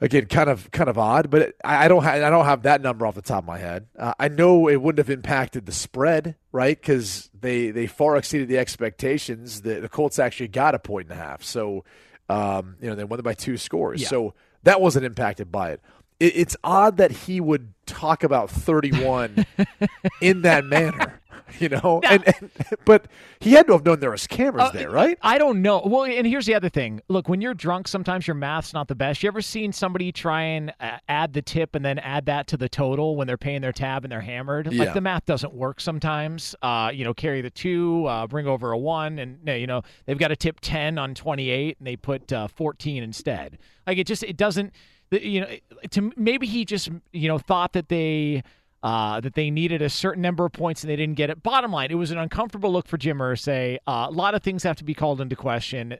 again 0.00 0.26
kind 0.26 0.48
of 0.50 0.70
kind 0.70 0.88
of 0.88 0.98
odd. 0.98 1.30
But 1.30 1.42
it, 1.42 1.56
I 1.64 1.84
I 1.84 1.88
don't 1.88 2.02
ha- 2.02 2.12
I 2.12 2.30
don't 2.30 2.44
have 2.44 2.62
that 2.62 2.80
number 2.80 3.06
off 3.06 3.14
the 3.14 3.22
top 3.22 3.44
of 3.44 3.46
my 3.46 3.58
head. 3.58 3.86
Uh, 3.98 4.14
I 4.18 4.28
know 4.28 4.68
it 4.68 4.80
wouldn't 4.80 4.98
have 4.98 5.10
impacted 5.10 5.66
the 5.66 5.72
spread, 5.72 6.36
right? 6.52 6.80
Because 6.80 7.30
they 7.38 7.70
they 7.70 7.86
far 7.86 8.16
exceeded 8.16 8.48
the 8.48 8.58
expectations. 8.58 9.62
The, 9.62 9.80
the 9.80 9.88
Colts 9.88 10.18
actually 10.18 10.48
got 10.48 10.74
a 10.74 10.78
point 10.78 11.10
and 11.10 11.18
a 11.18 11.22
half, 11.22 11.42
so 11.42 11.84
um, 12.28 12.76
you 12.80 12.88
know 12.88 12.94
they 12.94 13.04
won 13.04 13.20
by 13.22 13.34
two 13.34 13.56
scores. 13.56 14.02
Yeah. 14.02 14.08
So 14.08 14.34
that 14.64 14.80
wasn't 14.80 15.04
impacted 15.04 15.52
by 15.52 15.72
it. 15.72 15.80
it. 16.20 16.36
It's 16.36 16.56
odd 16.64 16.96
that 16.98 17.10
he 17.10 17.40
would 17.40 17.74
talk 17.86 18.24
about 18.24 18.50
31 18.50 19.46
in 20.20 20.42
that 20.42 20.64
manner. 20.64 21.20
You 21.60 21.68
know, 21.68 22.00
and, 22.08 22.26
and 22.26 22.50
but 22.84 23.06
he 23.38 23.52
had 23.52 23.66
to 23.66 23.74
have 23.74 23.84
known 23.84 24.00
there 24.00 24.10
was 24.10 24.26
cameras 24.26 24.70
Uh, 24.70 24.72
there, 24.72 24.90
right? 24.90 25.18
I 25.22 25.38
don't 25.38 25.62
know. 25.62 25.82
Well, 25.84 26.04
and 26.04 26.26
here's 26.26 26.46
the 26.46 26.54
other 26.54 26.68
thing. 26.68 27.00
Look, 27.08 27.28
when 27.28 27.40
you're 27.40 27.54
drunk, 27.54 27.86
sometimes 27.86 28.26
your 28.26 28.34
math's 28.34 28.72
not 28.72 28.88
the 28.88 28.94
best. 28.94 29.22
You 29.22 29.28
ever 29.28 29.42
seen 29.42 29.72
somebody 29.72 30.10
try 30.10 30.42
and 30.42 30.72
uh, 30.80 30.98
add 31.08 31.32
the 31.32 31.42
tip 31.42 31.74
and 31.74 31.84
then 31.84 31.98
add 32.00 32.26
that 32.26 32.46
to 32.48 32.56
the 32.56 32.68
total 32.68 33.14
when 33.14 33.26
they're 33.26 33.36
paying 33.36 33.60
their 33.60 33.72
tab 33.72 34.04
and 34.04 34.10
they're 34.10 34.20
hammered? 34.22 34.72
Yeah. 34.72 34.84
Like 34.84 34.94
the 34.94 35.00
math 35.00 35.26
doesn't 35.26 35.54
work 35.54 35.80
sometimes. 35.80 36.56
Uh, 36.62 36.90
you 36.92 37.04
know, 37.04 37.14
carry 37.14 37.40
the 37.40 37.50
two, 37.50 38.06
uh, 38.06 38.26
bring 38.26 38.46
over 38.46 38.72
a 38.72 38.78
one, 38.78 39.18
and 39.18 39.38
you 39.46 39.66
know 39.66 39.82
they've 40.06 40.18
got 40.18 40.32
a 40.32 40.36
tip 40.36 40.60
ten 40.60 40.98
on 40.98 41.14
twenty 41.14 41.50
eight, 41.50 41.76
and 41.78 41.86
they 41.86 41.96
put 41.96 42.32
uh, 42.32 42.48
fourteen 42.48 43.02
instead. 43.02 43.58
Like 43.86 43.98
it 43.98 44.06
just 44.06 44.22
it 44.24 44.36
doesn't. 44.36 44.72
You 45.10 45.42
know, 45.42 45.48
to 45.90 46.12
maybe 46.16 46.46
he 46.46 46.64
just 46.64 46.88
you 47.12 47.28
know 47.28 47.38
thought 47.38 47.74
that 47.74 47.88
they. 47.90 48.42
Uh, 48.84 49.18
that 49.18 49.32
they 49.32 49.50
needed 49.50 49.80
a 49.80 49.88
certain 49.88 50.20
number 50.20 50.44
of 50.44 50.52
points 50.52 50.82
and 50.82 50.90
they 50.90 50.96
didn't 50.96 51.14
get 51.14 51.30
it. 51.30 51.42
Bottom 51.42 51.72
line, 51.72 51.90
it 51.90 51.94
was 51.94 52.10
an 52.10 52.18
uncomfortable 52.18 52.70
look 52.70 52.86
for 52.86 52.98
Jim 52.98 53.16
Irsay. 53.16 53.78
Uh, 53.86 54.08
a 54.08 54.12
lot 54.12 54.34
of 54.34 54.42
things 54.42 54.62
have 54.62 54.76
to 54.76 54.84
be 54.84 54.92
called 54.92 55.22
into 55.22 55.34
question. 55.34 55.96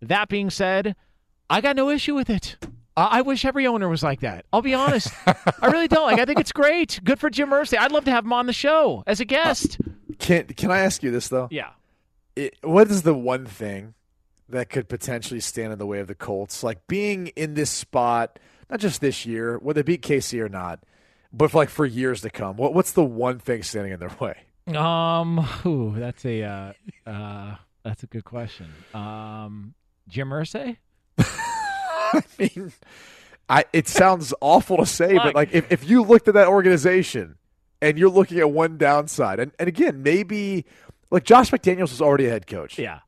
That 0.00 0.28
being 0.28 0.48
said, 0.48 0.94
I 1.50 1.60
got 1.60 1.74
no 1.74 1.90
issue 1.90 2.14
with 2.14 2.30
it. 2.30 2.56
I 2.96 3.18
I 3.18 3.22
wish 3.22 3.44
every 3.44 3.66
owner 3.66 3.88
was 3.88 4.04
like 4.04 4.20
that. 4.20 4.44
I'll 4.52 4.62
be 4.62 4.72
honest. 4.72 5.12
I 5.26 5.66
really 5.66 5.88
don't. 5.88 6.06
Like, 6.06 6.20
I 6.20 6.24
think 6.24 6.38
it's 6.38 6.52
great. 6.52 7.00
Good 7.02 7.18
for 7.18 7.28
Jim 7.28 7.50
Irsay. 7.50 7.76
I'd 7.76 7.90
love 7.90 8.04
to 8.04 8.12
have 8.12 8.24
him 8.24 8.32
on 8.32 8.46
the 8.46 8.52
show 8.52 9.02
as 9.08 9.18
a 9.18 9.24
guest. 9.24 9.78
Can 10.20 10.44
Can 10.46 10.70
I 10.70 10.78
ask 10.78 11.02
you 11.02 11.10
this 11.10 11.26
though? 11.26 11.48
Yeah. 11.50 11.70
It, 12.36 12.56
what 12.62 12.88
is 12.88 13.02
the 13.02 13.14
one 13.14 13.46
thing 13.46 13.94
that 14.48 14.70
could 14.70 14.88
potentially 14.88 15.40
stand 15.40 15.72
in 15.72 15.78
the 15.80 15.86
way 15.86 15.98
of 15.98 16.06
the 16.06 16.14
Colts, 16.14 16.62
like 16.62 16.86
being 16.86 17.28
in 17.28 17.54
this 17.54 17.70
spot, 17.70 18.38
not 18.70 18.78
just 18.78 19.00
this 19.00 19.26
year, 19.26 19.58
whether 19.58 19.82
they 19.82 19.96
beat 19.96 20.02
KC 20.02 20.40
or 20.40 20.48
not, 20.48 20.84
but 21.32 21.50
for 21.50 21.58
like 21.58 21.68
for 21.68 21.86
years 21.86 22.22
to 22.22 22.30
come? 22.30 22.56
What 22.56 22.74
What's 22.74 22.92
the 22.92 23.04
one 23.04 23.38
thing 23.38 23.62
standing 23.62 23.92
in 23.92 24.00
their 24.00 24.14
way? 24.20 24.36
Um, 24.76 25.46
ooh, 25.64 25.94
that's 25.96 26.24
a 26.24 26.42
uh, 26.42 26.72
uh, 27.06 27.56
that's 27.84 28.02
a 28.02 28.06
good 28.06 28.24
question. 28.24 28.66
Um, 28.94 29.74
Jim 30.08 30.28
Irsay. 30.30 30.76
I 31.18 32.22
mean, 32.38 32.72
I 33.48 33.64
it 33.72 33.88
sounds 33.88 34.34
awful 34.40 34.78
to 34.78 34.86
say, 34.86 35.14
Look. 35.14 35.24
but 35.24 35.34
like 35.34 35.52
if, 35.52 35.70
if 35.70 35.88
you 35.88 36.02
looked 36.02 36.28
at 36.28 36.34
that 36.34 36.48
organization 36.48 37.36
and 37.80 37.98
you're 37.98 38.10
looking 38.10 38.38
at 38.38 38.50
one 38.50 38.76
downside, 38.76 39.40
and, 39.40 39.52
and 39.58 39.68
again, 39.68 40.02
maybe 40.02 40.64
like 41.10 41.24
Josh 41.24 41.50
McDaniels 41.50 41.90
was 41.90 42.02
already 42.02 42.26
a 42.26 42.30
head 42.30 42.46
coach. 42.46 42.78
Yeah. 42.78 43.00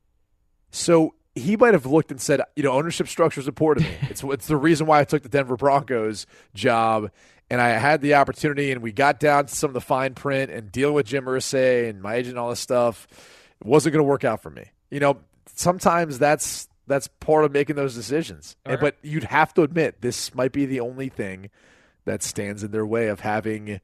So 0.71 1.15
he 1.35 1.57
might 1.57 1.75
have 1.75 1.87
looked 1.87 2.11
and 2.11 2.21
said, 2.21 2.41
you 2.57 2.63
know, 2.63 2.73
ownership 2.73 3.09
structure 3.09 3.41
is 3.41 3.49
important 3.49 3.87
to 3.87 3.93
me. 3.93 3.99
it's 4.11 4.23
it's 4.23 4.47
the 4.47 4.57
reason 4.57 4.87
why 4.87 5.01
I 5.01 5.05
took 5.05 5.23
the 5.23 5.29
Denver 5.29 5.57
Broncos 5.57 6.27
job, 6.55 7.11
and 7.51 7.61
I 7.61 7.71
had 7.71 8.01
the 8.01 8.15
opportunity, 8.15 8.71
and 8.73 8.81
we 8.81 8.93
got 8.93 9.19
down 9.21 9.47
to 9.47 9.55
some 9.55 9.69
of 9.71 9.75
the 9.75 9.81
fine 9.81 10.15
print 10.15 10.51
and 10.51 10.71
dealing 10.71 10.95
with 10.95 11.07
Jim 11.07 11.25
Irsay 11.25 11.89
and 11.91 12.01
my 12.01 12.15
agent, 12.15 12.31
and 12.31 12.39
all 12.39 12.51
this 12.51 12.61
stuff. 12.61 13.07
It 13.61 13.67
wasn't 13.67 13.93
going 13.93 14.05
to 14.05 14.09
work 14.09 14.25
out 14.25 14.43
for 14.43 14.51
me. 14.51 14.65
You 14.91 15.01
know, 15.01 15.19
sometimes 15.55 16.19
that's 16.19 16.69
that's 16.87 17.09
part 17.21 17.45
of 17.45 17.53
making 17.53 17.77
those 17.77 17.95
decisions. 17.95 18.57
And- 18.65 18.73
right. 18.75 18.81
but 18.81 18.97
you'd 19.03 19.25
have 19.25 19.53
to 19.55 19.63
admit 19.63 20.01
this 20.01 20.35
might 20.35 20.53
be 20.53 20.67
the 20.67 20.81
only 20.81 21.09
thing 21.09 21.51
that 22.05 22.23
stands 22.23 22.65
in 22.65 22.71
their 22.71 22.87
way 22.87 23.09
of 23.09 23.21
having 23.21 23.81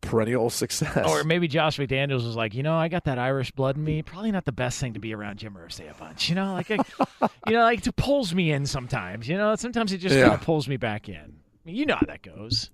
perennial 0.00 0.50
success. 0.50 1.06
Or 1.08 1.22
maybe 1.24 1.46
Josh 1.46 1.78
McDaniels 1.78 2.24
was 2.24 2.34
like, 2.34 2.54
you 2.54 2.62
know, 2.62 2.74
I 2.76 2.88
got 2.88 3.04
that 3.04 3.18
Irish 3.18 3.50
blood 3.52 3.76
in 3.76 3.84
me. 3.84 4.02
Probably 4.02 4.32
not 4.32 4.44
the 4.44 4.52
best 4.52 4.80
thing 4.80 4.94
to 4.94 4.98
be 5.00 5.14
around 5.14 5.38
Jim 5.38 5.54
Irsay 5.54 5.90
a 5.90 5.94
bunch. 5.94 6.28
You 6.28 6.34
know, 6.34 6.52
like, 6.54 6.70
I, 6.70 6.76
you 7.46 7.52
know, 7.54 7.62
like 7.62 7.86
it 7.86 7.96
pulls 7.96 8.34
me 8.34 8.50
in 8.50 8.66
sometimes. 8.66 9.28
You 9.28 9.36
know, 9.36 9.54
sometimes 9.56 9.92
it 9.92 9.98
just 9.98 10.16
Yeah. 10.16 10.22
kind 10.28 10.34
of 10.34 10.40
pulls 10.42 10.66
me 10.68 10.76
back 10.78 11.08
in. 11.08 11.36
I 11.68 11.70
mean, 11.70 11.76
you 11.76 11.84
know 11.84 11.96
how 11.96 12.06
that 12.06 12.22
goes. 12.22 12.70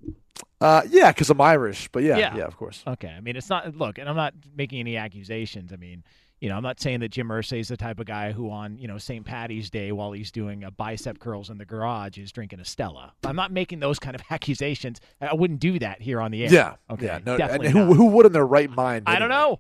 Uh, 0.60 0.82
yeah, 0.88 1.10
because 1.10 1.28
I'm 1.28 1.40
Irish, 1.40 1.88
but 1.90 2.04
yeah, 2.04 2.16
yeah, 2.16 2.36
Yeah. 2.36 2.44
of 2.44 2.56
course. 2.56 2.84
Okay. 2.86 3.08
I 3.08 3.20
mean, 3.20 3.34
it's 3.34 3.50
not. 3.50 3.76
Look, 3.76 3.98
and 3.98 4.08
I'm 4.08 4.14
not 4.14 4.34
making 4.56 4.78
any 4.78 4.96
accusations. 4.96 5.72
I 5.72 5.76
mean, 5.76 6.04
you 6.40 6.48
know, 6.48 6.56
I'm 6.56 6.62
not 6.62 6.78
saying 6.80 7.00
that 7.00 7.08
Jim 7.08 7.26
Irsay 7.28 7.58
is 7.58 7.66
the 7.66 7.76
type 7.76 7.98
of 7.98 8.06
guy 8.06 8.30
who, 8.30 8.50
on 8.50 8.78
you 8.78 8.86
know 8.86 8.98
St. 8.98 9.24
Patty's 9.24 9.68
Day, 9.68 9.90
while 9.90 10.12
he's 10.12 10.30
doing 10.30 10.62
a 10.62 10.70
bicep 10.70 11.18
curls 11.18 11.50
in 11.50 11.58
the 11.58 11.64
garage, 11.64 12.18
is 12.18 12.30
drinking 12.30 12.60
a 12.60 12.64
Stella. 12.64 13.12
I'm 13.24 13.34
not 13.34 13.50
making 13.50 13.80
those 13.80 13.98
kind 13.98 14.14
of 14.14 14.22
accusations. 14.30 15.00
I 15.20 15.34
wouldn't 15.34 15.58
do 15.58 15.80
that 15.80 16.00
here 16.00 16.20
on 16.20 16.30
the 16.30 16.44
air. 16.44 16.52
Yeah, 16.52 16.74
Okay. 16.88 17.06
yeah. 17.06 17.18
No, 17.26 17.34
and 17.34 17.64
who 17.64 17.94
who 17.94 18.06
would 18.06 18.26
in 18.26 18.32
their 18.32 18.46
right 18.46 18.70
mind? 18.70 19.04
I 19.08 19.18
don't 19.18 19.28
know. 19.30 19.58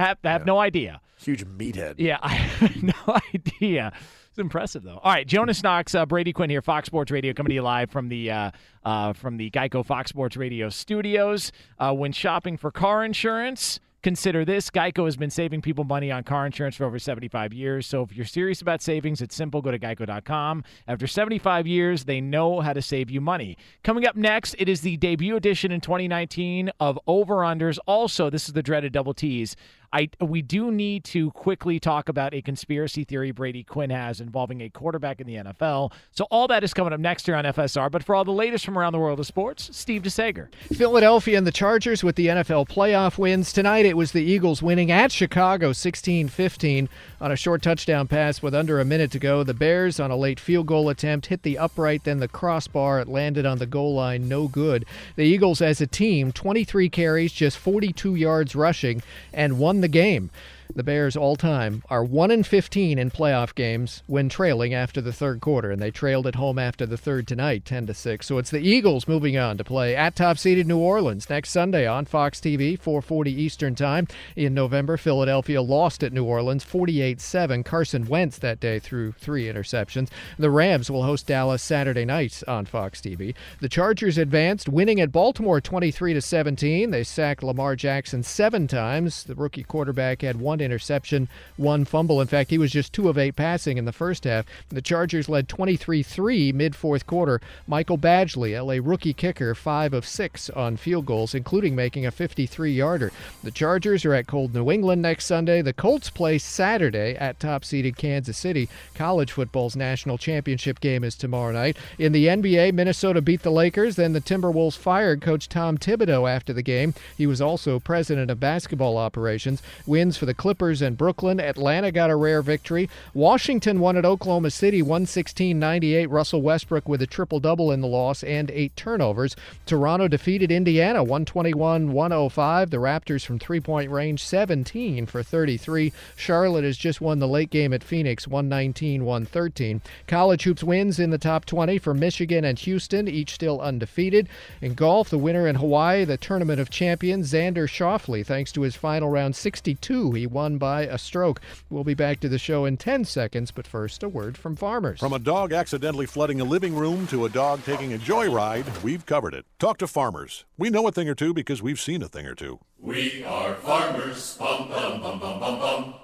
Have, 0.00 0.18
I 0.24 0.30
have 0.30 0.44
no 0.44 0.58
idea. 0.58 1.00
Huge 1.20 1.44
meathead. 1.46 1.94
Yeah, 1.98 2.18
I 2.22 2.30
have 2.34 2.82
no 2.82 2.92
idea. 3.34 3.92
It's 4.32 4.38
impressive 4.38 4.82
though. 4.82 4.98
All 5.04 5.12
right, 5.12 5.26
Jonas 5.26 5.62
Knox, 5.62 5.94
uh, 5.94 6.06
Brady 6.06 6.32
Quinn 6.32 6.48
here, 6.48 6.62
Fox 6.62 6.86
Sports 6.86 7.10
Radio, 7.10 7.34
coming 7.34 7.50
to 7.50 7.54
you 7.54 7.60
live 7.60 7.90
from 7.90 8.08
the 8.08 8.30
uh, 8.30 8.50
uh, 8.82 9.12
from 9.12 9.36
the 9.36 9.50
Geico 9.50 9.84
Fox 9.84 10.08
Sports 10.08 10.38
Radio 10.38 10.70
studios. 10.70 11.52
Uh, 11.78 11.92
when 11.92 12.12
shopping 12.12 12.56
for 12.56 12.70
car 12.70 13.04
insurance, 13.04 13.78
consider 14.02 14.42
this: 14.42 14.70
Geico 14.70 15.04
has 15.04 15.18
been 15.18 15.28
saving 15.28 15.60
people 15.60 15.84
money 15.84 16.10
on 16.10 16.24
car 16.24 16.46
insurance 16.46 16.76
for 16.76 16.86
over 16.86 16.98
75 16.98 17.52
years. 17.52 17.86
So 17.86 18.00
if 18.00 18.16
you're 18.16 18.24
serious 18.24 18.62
about 18.62 18.80
savings, 18.80 19.20
it's 19.20 19.34
simple. 19.34 19.60
Go 19.60 19.70
to 19.70 19.78
geico.com. 19.78 20.64
After 20.88 21.06
75 21.06 21.66
years, 21.66 22.04
they 22.04 22.22
know 22.22 22.60
how 22.60 22.72
to 22.72 22.80
save 22.80 23.10
you 23.10 23.20
money. 23.20 23.58
Coming 23.84 24.06
up 24.06 24.16
next, 24.16 24.56
it 24.58 24.66
is 24.66 24.80
the 24.80 24.96
debut 24.96 25.36
edition 25.36 25.70
in 25.72 25.82
2019 25.82 26.70
of 26.80 26.98
Over 27.06 27.40
Unders. 27.40 27.78
Also, 27.86 28.30
this 28.30 28.46
is 28.48 28.54
the 28.54 28.62
dreaded 28.62 28.94
double 28.94 29.12
T's. 29.12 29.56
I 29.92 30.08
we 30.20 30.42
do 30.42 30.70
need 30.70 31.04
to 31.04 31.30
quickly 31.32 31.78
talk 31.78 32.08
about 32.08 32.32
a 32.32 32.40
conspiracy 32.40 33.04
theory 33.04 33.30
Brady 33.30 33.62
Quinn 33.62 33.90
has 33.90 34.20
involving 34.20 34.62
a 34.62 34.70
quarterback 34.70 35.20
in 35.20 35.26
the 35.26 35.36
NFL. 35.36 35.92
So 36.12 36.26
all 36.30 36.48
that 36.48 36.64
is 36.64 36.72
coming 36.72 36.92
up 36.92 37.00
next 37.00 37.26
here 37.26 37.34
on 37.34 37.44
FSR. 37.44 37.90
But 37.90 38.02
for 38.02 38.14
all 38.14 38.24
the 38.24 38.32
latest 38.32 38.64
from 38.64 38.78
around 38.78 38.92
the 38.92 38.98
world 38.98 39.20
of 39.20 39.26
sports, 39.26 39.70
Steve 39.76 40.02
DeSager. 40.02 40.48
Philadelphia 40.72 41.36
and 41.36 41.46
the 41.46 41.52
Chargers 41.52 42.02
with 42.02 42.16
the 42.16 42.28
NFL 42.28 42.68
playoff 42.68 43.18
wins. 43.18 43.52
Tonight 43.52 43.84
it 43.84 43.96
was 43.96 44.12
the 44.12 44.22
Eagles 44.22 44.62
winning 44.62 44.90
at 44.90 45.12
Chicago 45.12 45.72
16 45.72 46.28
15 46.28 46.88
on 47.20 47.30
a 47.30 47.36
short 47.36 47.62
touchdown 47.62 48.08
pass 48.08 48.40
with 48.40 48.54
under 48.54 48.80
a 48.80 48.84
minute 48.84 49.10
to 49.10 49.18
go. 49.18 49.44
The 49.44 49.54
Bears, 49.54 50.00
on 50.00 50.10
a 50.10 50.16
late 50.16 50.40
field 50.40 50.66
goal 50.66 50.88
attempt, 50.88 51.26
hit 51.26 51.42
the 51.42 51.58
upright, 51.58 52.04
then 52.04 52.18
the 52.18 52.28
crossbar. 52.28 53.00
It 53.00 53.08
landed 53.08 53.44
on 53.44 53.58
the 53.58 53.66
goal 53.66 53.94
line, 53.94 54.28
no 54.28 54.48
good. 54.48 54.86
The 55.16 55.24
Eagles, 55.24 55.60
as 55.60 55.80
a 55.80 55.86
team, 55.86 56.32
23 56.32 56.88
carries, 56.88 57.32
just 57.32 57.58
42 57.58 58.14
yards 58.14 58.56
rushing, 58.56 59.02
and 59.32 59.58
won 59.58 59.81
the 59.82 59.88
game. 59.88 60.30
The 60.74 60.82
Bears 60.82 61.18
all 61.18 61.36
time 61.36 61.82
are 61.90 62.02
1 62.02 62.30
and 62.30 62.46
15 62.46 62.98
in 62.98 63.10
playoff 63.10 63.54
games 63.54 64.02
when 64.06 64.30
trailing 64.30 64.72
after 64.72 65.02
the 65.02 65.12
third 65.12 65.42
quarter 65.42 65.70
and 65.70 65.82
they 65.82 65.90
trailed 65.90 66.26
at 66.26 66.36
home 66.36 66.58
after 66.58 66.86
the 66.86 66.96
third 66.96 67.28
tonight 67.28 67.66
10 67.66 67.88
to 67.88 67.94
6. 67.94 68.26
So 68.26 68.38
it's 68.38 68.50
the 68.50 68.66
Eagles 68.66 69.06
moving 69.06 69.36
on 69.36 69.58
to 69.58 69.64
play 69.64 69.94
at 69.94 70.16
top 70.16 70.38
seeded 70.38 70.66
New 70.66 70.78
Orleans 70.78 71.28
next 71.28 71.50
Sunday 71.50 71.86
on 71.86 72.06
Fox 72.06 72.40
TV 72.40 72.78
4:40 72.78 73.26
Eastern 73.26 73.74
Time. 73.74 74.08
In 74.34 74.54
November, 74.54 74.96
Philadelphia 74.96 75.60
lost 75.60 76.02
at 76.02 76.12
New 76.14 76.24
Orleans 76.24 76.64
48-7. 76.64 77.64
Carson 77.64 78.06
Wentz 78.06 78.38
that 78.38 78.58
day 78.58 78.78
threw 78.78 79.12
3 79.12 79.44
interceptions. 79.44 80.08
The 80.38 80.50
Rams 80.50 80.90
will 80.90 81.02
host 81.02 81.26
Dallas 81.26 81.62
Saturday 81.62 82.06
night 82.06 82.42
on 82.48 82.64
Fox 82.64 83.02
TV. 83.02 83.34
The 83.60 83.68
Chargers 83.68 84.16
advanced 84.16 84.70
winning 84.70 85.02
at 85.02 85.12
Baltimore 85.12 85.60
23 85.60 86.14
to 86.14 86.22
17. 86.22 86.90
They 86.90 87.04
sacked 87.04 87.42
Lamar 87.42 87.76
Jackson 87.76 88.22
7 88.22 88.66
times. 88.66 89.24
The 89.24 89.34
rookie 89.34 89.64
quarterback 89.64 90.22
had 90.22 90.40
one 90.40 90.61
interception, 90.62 91.28
one 91.56 91.84
fumble. 91.84 92.20
In 92.20 92.26
fact, 92.28 92.50
he 92.50 92.58
was 92.58 92.70
just 92.70 92.92
2 92.92 93.08
of 93.08 93.18
8 93.18 93.36
passing 93.36 93.76
in 93.76 93.84
the 93.84 93.92
first 93.92 94.24
half. 94.24 94.46
The 94.68 94.80
Chargers 94.80 95.28
led 95.28 95.48
23-3 95.48 96.54
mid-fourth 96.54 97.06
quarter. 97.06 97.40
Michael 97.66 97.98
Badgley, 97.98 98.54
LA 98.54 98.80
rookie 98.82 99.12
kicker, 99.12 99.54
5 99.54 99.92
of 99.92 100.06
6 100.06 100.50
on 100.50 100.76
field 100.76 101.06
goals, 101.06 101.34
including 101.34 101.74
making 101.74 102.06
a 102.06 102.12
53-yarder. 102.12 103.12
The 103.42 103.50
Chargers 103.50 104.04
are 104.04 104.14
at 104.14 104.26
cold 104.26 104.54
New 104.54 104.70
England 104.70 105.02
next 105.02 105.26
Sunday. 105.26 105.62
The 105.62 105.72
Colts 105.72 106.10
play 106.10 106.38
Saturday 106.38 107.16
at 107.16 107.40
top-seeded 107.40 107.96
Kansas 107.96 108.36
City. 108.36 108.68
College 108.94 109.32
football's 109.32 109.74
national 109.74 110.18
championship 110.18 110.78
game 110.80 111.02
is 111.02 111.16
tomorrow 111.16 111.52
night. 111.52 111.76
In 111.98 112.12
the 112.12 112.26
NBA, 112.26 112.72
Minnesota 112.72 113.20
beat 113.20 113.42
the 113.42 113.50
Lakers. 113.50 113.96
Then 113.96 114.12
the 114.12 114.20
Timberwolves 114.20 114.76
fired 114.76 115.20
coach 115.20 115.48
Tom 115.48 115.76
Thibodeau 115.76 116.30
after 116.30 116.52
the 116.52 116.62
game. 116.62 116.94
He 117.16 117.26
was 117.26 117.40
also 117.40 117.80
president 117.80 118.30
of 118.30 118.38
basketball 118.38 118.96
operations. 118.96 119.62
Wins 119.86 120.16
for 120.16 120.26
the 120.26 120.34
Clippers 120.34 120.51
and 120.60 120.98
Brooklyn. 120.98 121.40
Atlanta 121.40 121.90
got 121.90 122.10
a 122.10 122.16
rare 122.16 122.42
victory. 122.42 122.90
Washington 123.14 123.80
won 123.80 123.96
at 123.96 124.04
Oklahoma 124.04 124.50
City 124.50 124.82
116-98. 124.82 126.06
Russell 126.10 126.42
Westbrook 126.42 126.88
with 126.88 127.00
a 127.00 127.06
triple-double 127.06 127.72
in 127.72 127.80
the 127.80 127.86
loss 127.86 128.22
and 128.22 128.50
eight 128.50 128.76
turnovers. 128.76 129.34
Toronto 129.64 130.08
defeated 130.08 130.52
Indiana 130.52 131.02
121-105. 131.04 132.70
The 132.70 132.76
Raptors 132.76 133.24
from 133.24 133.38
three-point 133.38 133.90
range 133.90 134.22
17 134.22 135.06
for 135.06 135.22
33. 135.22 135.92
Charlotte 136.16 136.64
has 136.64 136.76
just 136.76 137.00
won 137.00 137.18
the 137.18 137.28
late 137.28 137.50
game 137.50 137.72
at 137.72 137.82
Phoenix 137.82 138.26
119-113. 138.26 139.80
College 140.06 140.44
hoops 140.44 140.62
wins 140.62 140.98
in 140.98 141.10
the 141.10 141.18
top 141.18 141.44
20 141.46 141.78
for 141.78 141.94
Michigan 141.94 142.44
and 142.44 142.58
Houston, 142.58 143.08
each 143.08 143.32
still 143.34 143.60
undefeated. 143.60 144.28
In 144.60 144.74
golf, 144.74 145.08
the 145.08 145.18
winner 145.18 145.46
in 145.48 145.56
Hawaii, 145.56 146.04
the 146.04 146.16
Tournament 146.16 146.60
of 146.60 146.70
Champions, 146.70 147.32
Xander 147.32 147.68
Schauffele, 147.68 148.24
thanks 148.24 148.52
to 148.52 148.62
his 148.62 148.76
final 148.76 149.08
round 149.08 149.36
62, 149.36 150.12
he 150.12 150.26
won 150.32 150.58
by 150.58 150.82
a 150.82 150.98
stroke. 150.98 151.40
We'll 151.70 151.84
be 151.84 151.94
back 151.94 152.20
to 152.20 152.28
the 152.28 152.38
show 152.38 152.64
in 152.64 152.76
10 152.76 153.04
seconds, 153.04 153.50
but 153.50 153.66
first, 153.66 154.02
a 154.02 154.08
word 154.08 154.36
from 154.36 154.56
farmers. 154.56 155.00
From 155.00 155.12
a 155.12 155.18
dog 155.18 155.52
accidentally 155.52 156.06
flooding 156.06 156.40
a 156.40 156.44
living 156.44 156.74
room 156.74 157.06
to 157.08 157.24
a 157.24 157.28
dog 157.28 157.62
taking 157.64 157.92
a 157.92 157.98
joyride, 157.98 158.82
we've 158.82 159.06
covered 159.06 159.34
it. 159.34 159.44
Talk 159.58 159.78
to 159.78 159.86
farmers. 159.86 160.44
We 160.58 160.70
know 160.70 160.86
a 160.88 160.92
thing 160.92 161.08
or 161.08 161.14
two 161.14 161.32
because 161.32 161.62
we've 161.62 161.80
seen 161.80 162.02
a 162.02 162.08
thing 162.08 162.26
or 162.26 162.34
two. 162.34 162.58
We 162.78 163.24
are 163.24 163.54
farmers. 163.54 164.36
Bum, 164.38 164.68
bum, 164.68 165.00
bum, 165.00 165.20
bum, 165.20 165.40
bum, 165.40 165.58
bum. 165.58 165.94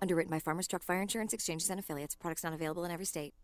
Underwritten 0.00 0.30
by 0.30 0.40
Farmers 0.40 0.66
Truck 0.66 0.82
Fire 0.82 1.00
Insurance 1.00 1.32
Exchanges 1.32 1.70
and 1.70 1.78
Affiliates. 1.78 2.14
Products 2.14 2.42
not 2.42 2.52
available 2.52 2.84
in 2.84 2.90
every 2.90 3.04
state. 3.04 3.34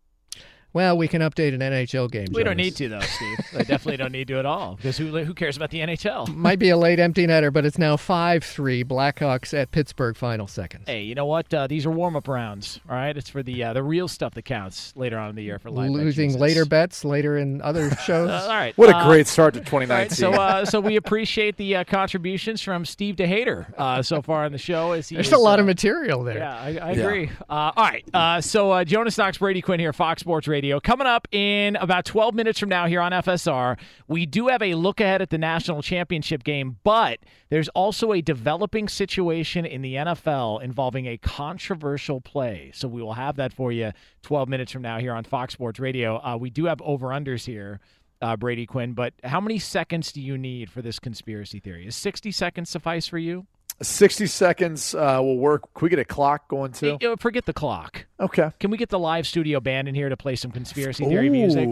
Well, 0.73 0.97
we 0.99 1.09
can 1.09 1.23
update 1.23 1.55
an 1.55 1.61
NHL 1.61 2.11
game. 2.11 2.27
We 2.33 2.45
don't 2.45 2.57
need 2.57 2.77
to 2.77 2.89
though, 2.89 3.01
Steve. 3.01 3.39
I 3.55 3.59
definitely 3.65 3.97
don't 3.97 4.13
need 4.13 4.29
to 4.29 4.39
at 4.39 4.47
all 4.47 4.77
because 4.77 4.99
who 4.99 5.17
who 5.25 5.35
cares 5.35 5.57
about 5.57 5.71
the 5.71 5.79
NHL? 5.81 6.29
Might 6.35 6.59
be 6.59 6.69
a 6.69 6.77
late 6.77 6.99
empty 7.01 7.27
netter, 7.27 7.53
but 7.53 7.65
it's 7.65 7.79
now 7.79 7.97
5 7.97 8.45
3 8.45 8.85
Blackhawks 8.85 9.55
at 9.57 9.71
Pittsburgh 9.71 10.17
final 10.17 10.47
seconds. 10.47 10.85
Hey, 10.87 11.03
you 11.03 11.15
know 11.15 11.25
what? 11.27 11.53
Uh, 11.53 11.67
these 11.67 11.87
are 11.87 11.91
warm 11.91 12.17
up 12.17 12.29
rounds. 12.29 12.81
All 12.89 12.95
right, 12.95 13.17
it's 13.17 13.31
for 13.31 13.43
the 13.43 13.65
uh, 13.65 13.73
the 13.73 13.83
real 13.83 14.09
stuff 14.09 14.35
that 14.35 14.45
counts 14.45 14.93
later 14.95 15.19
on 15.19 15.31
in 15.31 15.37
the 15.37 15.43
year 15.43 15.59
for 15.59 15.71
live. 15.71 15.91
Losing 15.91 16.29
Jesus. 16.29 16.41
later 16.41 16.65
bets 16.67 17.05
later 17.05 17.39
in 17.39 17.63
other 17.63 17.91
shows. 18.05 18.29
Uh, 18.29 18.43
all 18.43 18.49
right. 18.49 18.77
What 18.77 18.91
a 18.91 18.97
uh, 18.97 19.09
great 19.09 19.27
start 19.27 19.55
to 19.55 19.61
all 19.73 19.79
right, 19.79 20.11
2019. 20.11 20.17
so, 20.17 20.33
uh, 20.33 20.65
so 20.67 20.81
we 20.81 20.97
appreciate 20.97 21.57
the 21.57 21.77
uh, 21.77 21.85
contributions 21.85 22.61
from 22.63 22.85
Steve 22.85 23.17
DeHater 23.17 23.73
uh, 23.79 24.03
so 24.03 24.21
far 24.21 24.45
in 24.45 24.53
the 24.53 24.59
show. 24.59 24.93
As 24.93 25.09
he 25.09 25.17
There's 25.17 25.29
is, 25.29 25.33
a 25.33 25.39
lot 25.39 25.59
uh, 25.59 25.63
of 25.63 25.67
material 25.67 26.25
there. 26.25 26.39
Yeah, 26.39 26.55
I, 26.55 26.67
I 26.67 26.71
Yeah. 26.71 26.91
agree. 26.93 27.31
Uh, 27.49 27.73
all 27.75 27.85
right. 27.85 28.05
Uh, 28.13 28.41
so 28.43 28.71
uh, 28.71 28.85
Jonas 28.85 29.17
Knox, 29.17 29.39
Brady 29.39 29.63
Quinn 29.63 29.81
here, 29.81 29.93
Fox 29.95 30.21
Sports 30.21 30.47
Radio. 30.47 30.58
Coming 30.83 31.07
up 31.07 31.29
in 31.31 31.77
about 31.77 32.05
12 32.05 32.35
minutes 32.35 32.59
from 32.59 32.69
now 32.69 32.87
here 32.87 33.01
on 33.01 33.13
FSR, 33.13 33.79
we 34.09 34.27
do 34.27 34.49
have 34.49 34.61
a 34.61 34.75
look 34.75 35.01
ahead 35.01 35.23
at 35.23 35.31
the 35.31 35.39
national 35.39 35.83
championship 35.83 36.43
game, 36.43 36.79
but 36.83 37.21
there's 37.49 37.69
also 37.71 38.13
a 38.13 38.21
developing 38.21 38.89
situation 38.89 39.65
in 39.65 39.83
the 39.83 39.95
NFL 39.95 40.61
involving 40.61 41.07
a 41.07 41.17
controversial 41.17 42.21
play. 42.21 42.73
So 42.75 42.89
we 42.89 43.01
will 43.01 43.15
have 43.15 43.37
that 43.37 43.53
for 43.53 43.71
you 43.71 43.93
12 44.23 44.49
minutes 44.49 44.73
from 44.73 44.83
now 44.83 44.99
here 44.99 45.15
on 45.15 45.23
Fox 45.23 45.53
Sports 45.53 45.79
Radio. 45.79 46.17
Uh, 46.17 46.37
we 46.37 46.51
do 46.51 46.65
have 46.65 46.83
over 46.83 47.09
unders 47.09 47.47
here. 47.47 47.81
Uh, 48.21 48.37
Brady 48.37 48.67
Quinn, 48.67 48.95
but 48.95 49.15
how 49.23 49.41
many 49.41 49.61
seconds 49.61 50.11
do 50.11 50.21
you 50.21 50.37
need 50.37 50.73
for 50.73 50.83
this 50.83 50.99
conspiracy 50.99 51.61
theory? 51.61 51.87
Is 51.87 51.95
60 51.95 52.33
seconds 52.33 52.69
suffice 52.69 53.07
for 53.07 53.17
you? 53.17 53.47
60 53.81 54.27
seconds 54.27 54.95
uh, 54.95 55.19
will 55.21 55.39
work. 55.39 55.73
Can 55.75 55.87
we 55.87 55.91
get 55.91 55.99
a 55.99 56.05
clock 56.05 56.49
going 56.49 56.73
too? 56.73 56.99
Hey, 57.01 57.15
forget 57.19 57.47
the 57.47 57.53
clock. 57.53 58.07
Okay. 58.19 58.51
Can 58.59 58.71
we 58.71 58.77
get 58.77 58.89
the 58.89 58.99
live 58.99 59.27
studio 59.27 59.61
band 59.61 59.89
in 59.89 59.95
here 59.95 60.09
to 60.09 60.17
play 60.17 60.35
some 60.35 60.51
conspiracy 60.51 61.05
theory 61.05 61.31
music? 61.31 61.69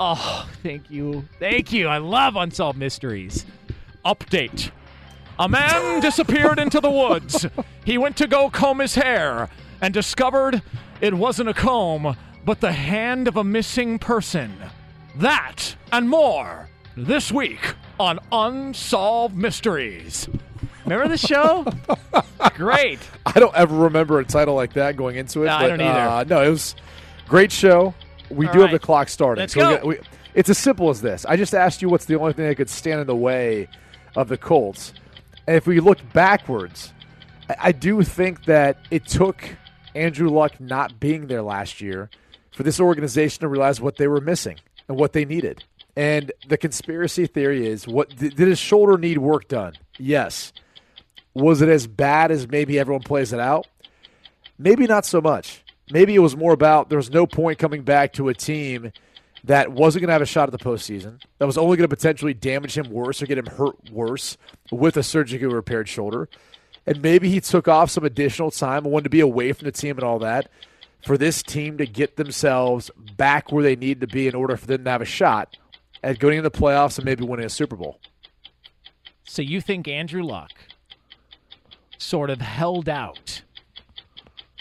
Oh, 0.00 0.48
thank 0.62 0.90
you. 0.90 1.24
Thank 1.38 1.72
you. 1.72 1.86
I 1.86 1.98
love 1.98 2.34
Unsolved 2.36 2.78
Mysteries. 2.78 3.46
Update. 4.04 4.72
A 5.38 5.48
man 5.48 6.00
disappeared 6.00 6.58
into 6.58 6.80
the 6.80 6.90
woods. 6.90 7.46
He 7.84 7.98
went 7.98 8.16
to 8.16 8.26
go 8.26 8.50
comb 8.50 8.80
his 8.80 8.96
hair 8.96 9.48
and 9.80 9.94
discovered 9.94 10.60
it 11.00 11.14
wasn't 11.14 11.48
a 11.48 11.54
comb, 11.54 12.16
but 12.44 12.60
the 12.60 12.72
hand 12.72 13.28
of 13.28 13.36
a 13.36 13.44
missing 13.44 13.98
person. 13.98 14.52
That 15.16 15.76
and 15.92 16.08
more 16.08 16.68
this 16.96 17.30
week 17.30 17.74
on 18.02 18.18
Unsolved 18.32 19.36
Mysteries. 19.36 20.28
Remember 20.84 21.06
the 21.06 21.16
show? 21.16 21.64
Great. 22.54 22.98
I 23.24 23.38
don't 23.38 23.54
ever 23.54 23.76
remember 23.76 24.18
a 24.18 24.24
title 24.24 24.56
like 24.56 24.72
that 24.72 24.96
going 24.96 25.14
into 25.14 25.42
it. 25.42 25.46
No, 25.46 25.52
I 25.52 25.68
don't 25.68 25.80
either. 25.80 26.00
Uh, 26.00 26.24
no, 26.24 26.42
it 26.42 26.48
was 26.48 26.74
great 27.28 27.52
show. 27.52 27.94
We 28.28 28.48
All 28.48 28.52
do 28.52 28.60
have 28.62 28.72
the 28.72 28.80
clock 28.80 29.08
starting. 29.08 29.42
Let's 29.42 29.54
so 29.54 29.60
we 29.60 29.64
go. 29.64 29.76
got- 29.76 29.86
we- 29.86 29.98
it's 30.34 30.50
as 30.50 30.58
simple 30.58 30.90
as 30.90 31.00
this. 31.00 31.24
I 31.26 31.36
just 31.36 31.54
asked 31.54 31.80
you 31.80 31.88
what's 31.90 32.06
the 32.06 32.18
only 32.18 32.32
thing 32.32 32.48
that 32.48 32.56
could 32.56 32.70
stand 32.70 33.00
in 33.00 33.06
the 33.06 33.14
way 33.14 33.68
of 34.16 34.28
the 34.28 34.36
Colts. 34.36 34.92
And 35.46 35.56
if 35.56 35.66
we 35.68 35.78
look 35.78 35.98
backwards, 36.12 36.92
I, 37.48 37.56
I 37.60 37.72
do 37.72 38.02
think 38.02 38.46
that 38.46 38.78
it 38.90 39.06
took 39.06 39.44
Andrew 39.94 40.28
Luck 40.28 40.58
not 40.60 40.98
being 40.98 41.28
there 41.28 41.42
last 41.42 41.80
year 41.80 42.10
for 42.50 42.64
this 42.64 42.80
organization 42.80 43.42
to 43.42 43.48
realize 43.48 43.80
what 43.80 43.96
they 43.96 44.08
were 44.08 44.20
missing 44.20 44.56
and 44.88 44.96
what 44.96 45.12
they 45.12 45.24
needed. 45.24 45.62
And 45.96 46.32
the 46.48 46.56
conspiracy 46.56 47.26
theory 47.26 47.66
is 47.66 47.86
what 47.86 48.16
did 48.16 48.38
his 48.38 48.58
shoulder 48.58 48.96
need 48.96 49.18
work 49.18 49.48
done? 49.48 49.74
Yes. 49.98 50.52
Was 51.34 51.60
it 51.60 51.68
as 51.68 51.86
bad 51.86 52.30
as 52.30 52.48
maybe 52.48 52.78
everyone 52.78 53.02
plays 53.02 53.32
it 53.32 53.40
out? 53.40 53.66
Maybe 54.58 54.86
not 54.86 55.04
so 55.04 55.20
much. 55.20 55.62
Maybe 55.90 56.14
it 56.14 56.20
was 56.20 56.36
more 56.36 56.52
about 56.52 56.88
there 56.88 56.98
was 56.98 57.10
no 57.10 57.26
point 57.26 57.58
coming 57.58 57.82
back 57.82 58.14
to 58.14 58.28
a 58.28 58.34
team 58.34 58.92
that 59.44 59.72
wasn't 59.72 60.00
going 60.00 60.08
to 60.08 60.12
have 60.12 60.22
a 60.22 60.26
shot 60.26 60.52
at 60.52 60.58
the 60.58 60.64
postseason, 60.64 61.20
that 61.38 61.46
was 61.46 61.58
only 61.58 61.76
going 61.76 61.88
to 61.88 61.94
potentially 61.94 62.32
damage 62.32 62.78
him 62.78 62.88
worse 62.90 63.20
or 63.20 63.26
get 63.26 63.38
him 63.38 63.46
hurt 63.46 63.90
worse 63.90 64.36
with 64.70 64.96
a 64.96 65.02
surgically 65.02 65.48
repaired 65.48 65.88
shoulder. 65.88 66.28
And 66.86 67.02
maybe 67.02 67.28
he 67.28 67.40
took 67.40 67.66
off 67.66 67.90
some 67.90 68.04
additional 68.04 68.50
time 68.50 68.84
and 68.84 68.92
wanted 68.92 69.04
to 69.04 69.10
be 69.10 69.20
away 69.20 69.52
from 69.52 69.66
the 69.66 69.72
team 69.72 69.96
and 69.96 70.04
all 70.04 70.20
that 70.20 70.48
for 71.04 71.18
this 71.18 71.42
team 71.42 71.78
to 71.78 71.86
get 71.86 72.16
themselves 72.16 72.90
back 73.16 73.50
where 73.50 73.62
they 73.62 73.76
need 73.76 74.00
to 74.00 74.06
be 74.06 74.28
in 74.28 74.34
order 74.34 74.56
for 74.56 74.66
them 74.66 74.84
to 74.84 74.90
have 74.90 75.02
a 75.02 75.06
shot 75.06 75.56
at 76.02 76.18
going 76.18 76.38
into 76.38 76.48
the 76.48 76.56
playoffs 76.56 76.98
and 76.98 77.04
maybe 77.04 77.24
winning 77.24 77.46
a 77.46 77.50
Super 77.50 77.76
Bowl. 77.76 78.00
So 79.24 79.42
you 79.42 79.60
think 79.60 79.88
Andrew 79.88 80.22
Luck 80.22 80.50
sort 81.98 82.30
of 82.30 82.40
held 82.40 82.88
out 82.88 83.42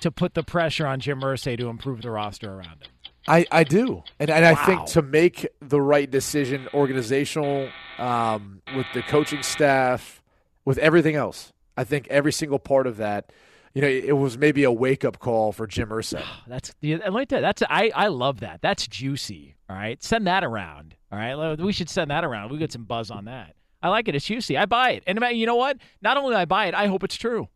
to 0.01 0.11
put 0.11 0.33
the 0.33 0.43
pressure 0.43 0.85
on 0.85 0.99
Jim 0.99 1.21
Irsay 1.21 1.57
to 1.57 1.67
improve 1.67 2.01
the 2.01 2.11
roster 2.11 2.51
around 2.51 2.81
him? 2.81 2.89
I, 3.27 3.45
I 3.51 3.63
do. 3.63 4.03
And, 4.19 4.29
and 4.29 4.45
I 4.45 4.55
think 4.65 4.85
to 4.87 5.01
make 5.01 5.47
the 5.61 5.81
right 5.81 6.09
decision, 6.09 6.67
organizational, 6.73 7.69
um, 7.99 8.61
with 8.75 8.87
the 8.93 9.03
coaching 9.03 9.43
staff, 9.43 10.23
with 10.65 10.77
everything 10.79 11.15
else, 11.15 11.53
I 11.77 11.83
think 11.83 12.07
every 12.09 12.31
single 12.31 12.59
part 12.59 12.87
of 12.87 12.97
that, 12.97 13.31
you 13.73 13.81
know, 13.81 13.87
it 13.87 14.17
was 14.17 14.37
maybe 14.37 14.63
a 14.63 14.71
wake 14.71 15.05
up 15.05 15.19
call 15.19 15.51
for 15.51 15.67
Jim 15.67 15.89
Irsay. 15.89 16.23
That's 16.47 16.73
I 16.83 17.09
like 17.09 17.29
that. 17.29 17.41
That's 17.41 17.63
I 17.63 17.91
I 17.95 18.07
love 18.07 18.39
that. 18.41 18.61
That's 18.61 18.87
juicy. 18.87 19.55
All 19.69 19.75
right, 19.75 20.01
send 20.03 20.27
that 20.27 20.43
around. 20.43 20.95
All 21.11 21.19
right, 21.19 21.55
we 21.59 21.71
should 21.73 21.89
send 21.89 22.11
that 22.11 22.23
around. 22.23 22.51
We 22.51 22.57
get 22.57 22.71
some 22.71 22.83
buzz 22.83 23.11
on 23.11 23.25
that. 23.25 23.55
I 23.83 23.89
like 23.89 24.07
it. 24.07 24.15
It's 24.15 24.25
juicy. 24.25 24.57
I 24.57 24.65
buy 24.65 24.91
it. 24.91 25.03
And 25.07 25.19
you 25.35 25.45
know 25.45 25.55
what? 25.55 25.77
Not 26.01 26.17
only 26.17 26.33
do 26.33 26.37
I 26.37 26.45
buy 26.45 26.67
it, 26.67 26.75
I 26.75 26.87
hope 26.87 27.03
it's 27.03 27.15
true. 27.15 27.49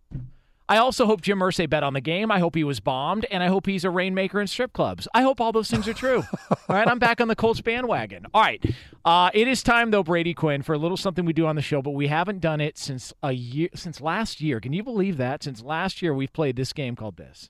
I 0.67 0.77
also 0.77 1.05
hope 1.05 1.21
Jim 1.21 1.39
Irsay 1.39 1.69
bet 1.69 1.83
on 1.83 1.93
the 1.93 2.01
game. 2.01 2.31
I 2.31 2.39
hope 2.39 2.55
he 2.55 2.63
was 2.63 2.79
bombed, 2.79 3.25
and 3.29 3.43
I 3.43 3.47
hope 3.47 3.67
he's 3.67 3.83
a 3.83 3.89
rainmaker 3.91 4.41
in 4.41 4.47
strip 4.47 4.73
clubs. 4.73 5.07
I 5.13 5.21
hope 5.21 5.39
all 5.39 5.51
those 5.51 5.69
things 5.69 5.87
are 5.87 5.93
true. 5.93 6.23
all 6.49 6.75
right, 6.75 6.87
I'm 6.87 6.97
back 6.97 7.21
on 7.21 7.27
the 7.27 7.35
Colts 7.35 7.61
bandwagon. 7.61 8.25
All 8.33 8.41
right, 8.41 8.63
uh, 9.03 9.29
it 9.33 9.47
is 9.47 9.61
time 9.61 9.91
though, 9.91 10.01
Brady 10.01 10.33
Quinn, 10.33 10.63
for 10.63 10.73
a 10.73 10.77
little 10.77 10.97
something 10.97 11.23
we 11.23 11.33
do 11.33 11.45
on 11.45 11.55
the 11.55 11.61
show, 11.61 11.83
but 11.83 11.91
we 11.91 12.07
haven't 12.07 12.39
done 12.39 12.61
it 12.61 12.79
since 12.79 13.13
a 13.21 13.31
year, 13.31 13.69
since 13.75 14.01
last 14.01 14.41
year. 14.41 14.59
Can 14.59 14.73
you 14.73 14.83
believe 14.83 15.17
that? 15.17 15.43
Since 15.43 15.61
last 15.61 16.01
year, 16.01 16.15
we've 16.15 16.33
played 16.33 16.55
this 16.55 16.73
game 16.73 16.95
called 16.95 17.17
this. 17.17 17.49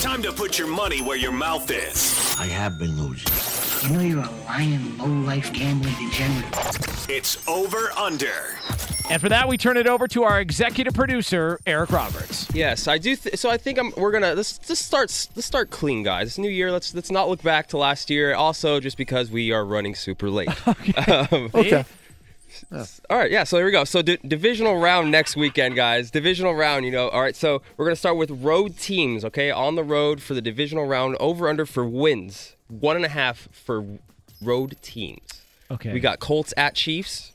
Time 0.00 0.22
to 0.22 0.32
put 0.32 0.58
your 0.58 0.68
money 0.68 1.02
where 1.02 1.16
your 1.18 1.32
mouth 1.32 1.70
is. 1.70 2.34
I 2.38 2.46
have 2.46 2.78
been 2.78 2.96
losing. 3.00 3.90
You 3.90 3.96
know 3.96 4.02
you're 4.02 4.24
a 4.24 4.30
lying, 4.46 4.96
low-life 4.96 5.52
gambling 5.52 5.94
degenerate. 5.96 6.54
It's 7.10 7.46
over 7.46 7.90
under. 7.92 8.58
And 9.10 9.20
for 9.20 9.28
that, 9.28 9.46
we 9.48 9.58
turn 9.58 9.76
it 9.76 9.86
over 9.86 10.08
to 10.08 10.24
our 10.24 10.40
executive 10.40 10.94
producer, 10.94 11.60
Eric 11.66 11.92
Roberts. 11.92 12.48
Yes, 12.54 12.88
I 12.88 12.98
do. 12.98 13.14
Th- 13.14 13.36
so 13.38 13.50
I 13.50 13.58
think 13.58 13.78
I'm. 13.78 13.92
We're 13.96 14.10
gonna 14.12 14.34
let's 14.34 14.56
just 14.58 14.86
start. 14.86 15.10
Let's 15.36 15.44
start 15.46 15.70
clean, 15.70 16.02
guys. 16.02 16.28
It's 16.28 16.38
new 16.38 16.48
year. 16.50 16.72
Let's 16.72 16.94
let's 16.94 17.10
not 17.10 17.28
look 17.28 17.42
back 17.42 17.68
to 17.68 17.76
last 17.78 18.08
year. 18.08 18.34
Also, 18.34 18.80
just 18.80 18.96
because 18.96 19.30
we 19.30 19.52
are 19.52 19.64
running 19.64 19.94
super 19.94 20.30
late. 20.30 20.48
Um, 21.06 21.50
Okay. 21.54 21.84
All 23.10 23.18
right, 23.18 23.30
yeah. 23.32 23.42
So 23.44 23.56
here 23.56 23.66
we 23.66 23.72
go. 23.72 23.82
So 23.84 24.00
di- 24.00 24.16
divisional 24.26 24.78
round 24.78 25.10
next 25.10 25.36
weekend, 25.36 25.74
guys. 25.74 26.10
Divisional 26.10 26.54
round. 26.54 26.84
You 26.84 26.92
know. 26.92 27.08
All 27.10 27.20
right. 27.20 27.36
So 27.36 27.62
we're 27.76 27.84
gonna 27.84 27.96
start 27.96 28.16
with 28.16 28.30
road 28.30 28.78
teams. 28.78 29.24
Okay, 29.24 29.50
on 29.50 29.74
the 29.74 29.84
road 29.84 30.22
for 30.22 30.34
the 30.34 30.40
divisional 30.42 30.86
round. 30.86 31.16
Over 31.20 31.48
under 31.48 31.66
for 31.66 31.84
wins. 31.84 32.56
One 32.68 32.96
and 32.96 33.04
a 33.04 33.08
half 33.10 33.48
for 33.52 33.84
road 34.40 34.76
teams. 34.82 35.42
Okay. 35.70 35.92
We 35.92 36.00
got 36.00 36.20
Colts 36.20 36.54
at 36.56 36.74
Chiefs, 36.74 37.32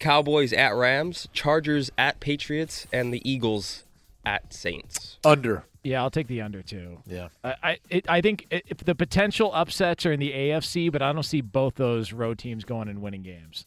Cowboys 0.00 0.52
at 0.52 0.74
Rams, 0.74 1.28
Chargers 1.32 1.90
at 1.96 2.18
Patriots, 2.18 2.86
and 2.92 3.14
the 3.14 3.30
Eagles 3.30 3.84
at 4.24 4.52
Saints. 4.52 5.18
Under. 5.24 5.64
Yeah, 5.82 6.02
I'll 6.02 6.10
take 6.10 6.26
the 6.26 6.40
under 6.42 6.62
too. 6.62 6.98
Yeah. 7.06 7.28
I 7.44 7.54
I, 7.62 7.78
it, 7.88 8.10
I 8.10 8.20
think 8.20 8.46
i 8.50 8.62
if 8.66 8.78
the 8.78 8.94
potential 8.94 9.50
upsets 9.54 10.04
are 10.04 10.12
in 10.12 10.20
the 10.20 10.32
AFC, 10.32 10.90
but 10.90 11.00
I 11.00 11.12
don't 11.12 11.22
see 11.22 11.40
both 11.40 11.76
those 11.76 12.12
road 12.12 12.38
teams 12.38 12.64
going 12.64 12.88
and 12.88 13.00
winning 13.00 13.22
games. 13.22 13.66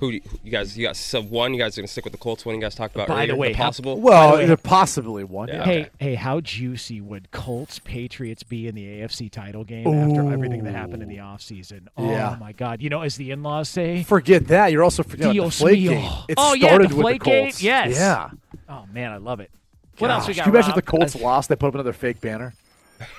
Who 0.00 0.10
do 0.12 0.16
you, 0.16 0.22
you 0.42 0.50
guys? 0.50 0.76
You 0.78 0.86
got 0.86 0.96
sub 0.96 1.30
one. 1.30 1.52
You 1.52 1.60
guys 1.60 1.76
are 1.76 1.82
gonna 1.82 1.88
stick 1.88 2.04
with 2.04 2.12
the 2.12 2.18
Colts 2.18 2.44
one. 2.46 2.54
You 2.54 2.60
guys 2.60 2.74
talked 2.74 2.94
about 2.94 3.06
By 3.06 3.26
the 3.26 3.32
earlier, 3.32 3.36
way, 3.36 3.52
how- 3.52 3.64
possible. 3.66 4.00
Well, 4.00 4.32
the 4.32 4.36
way- 4.38 4.46
there 4.46 4.56
possibly 4.56 5.24
one. 5.24 5.48
Yeah. 5.48 5.64
Hey, 5.64 5.88
hey, 5.98 6.14
how 6.14 6.40
juicy 6.40 7.00
would 7.02 7.30
Colts 7.30 7.78
Patriots 7.80 8.42
be 8.42 8.66
in 8.66 8.74
the 8.74 8.84
AFC 9.02 9.30
title 9.30 9.62
game 9.62 9.86
after 9.86 10.32
everything 10.32 10.64
that 10.64 10.74
happened 10.74 11.02
in 11.02 11.08
the 11.08 11.18
offseason? 11.18 11.88
Oh 11.98 12.10
Yeah. 12.10 12.36
my 12.40 12.52
God! 12.52 12.80
You 12.82 12.88
know, 12.88 13.02
as 13.02 13.16
the 13.16 13.30
in-laws 13.30 13.68
say, 13.68 14.02
Forget 14.02 14.48
that. 14.48 14.72
You're 14.72 14.82
also 14.84 15.02
forgetting 15.02 15.26
about 15.26 15.32
Dios 15.34 15.58
the 15.58 15.64
Flake 15.64 15.80
game. 15.88 16.12
It 16.28 16.34
oh 16.38 16.54
yeah, 16.54 16.66
started 16.68 16.90
the 16.90 16.96
with 16.96 17.04
Flake 17.04 17.24
the 17.24 17.30
Colts. 17.30 17.58
Gate. 17.58 17.64
Yes. 17.66 17.96
Yeah. 17.96 18.30
Oh 18.68 18.86
man, 18.92 19.12
I 19.12 19.18
love 19.18 19.40
it. 19.40 19.50
What 19.98 20.10
else 20.10 20.26
we 20.26 20.32
got? 20.34 20.44
Can 20.44 20.52
you 20.54 20.58
imagine 20.58 20.70
if 20.78 20.82
the 20.84 20.92
Rob? 20.92 21.00
Colts 21.00 21.14
lost? 21.16 21.48
They 21.50 21.56
put 21.56 21.66
up 21.68 21.74
another 21.74 21.92
fake 21.92 22.22
banner. 22.22 22.54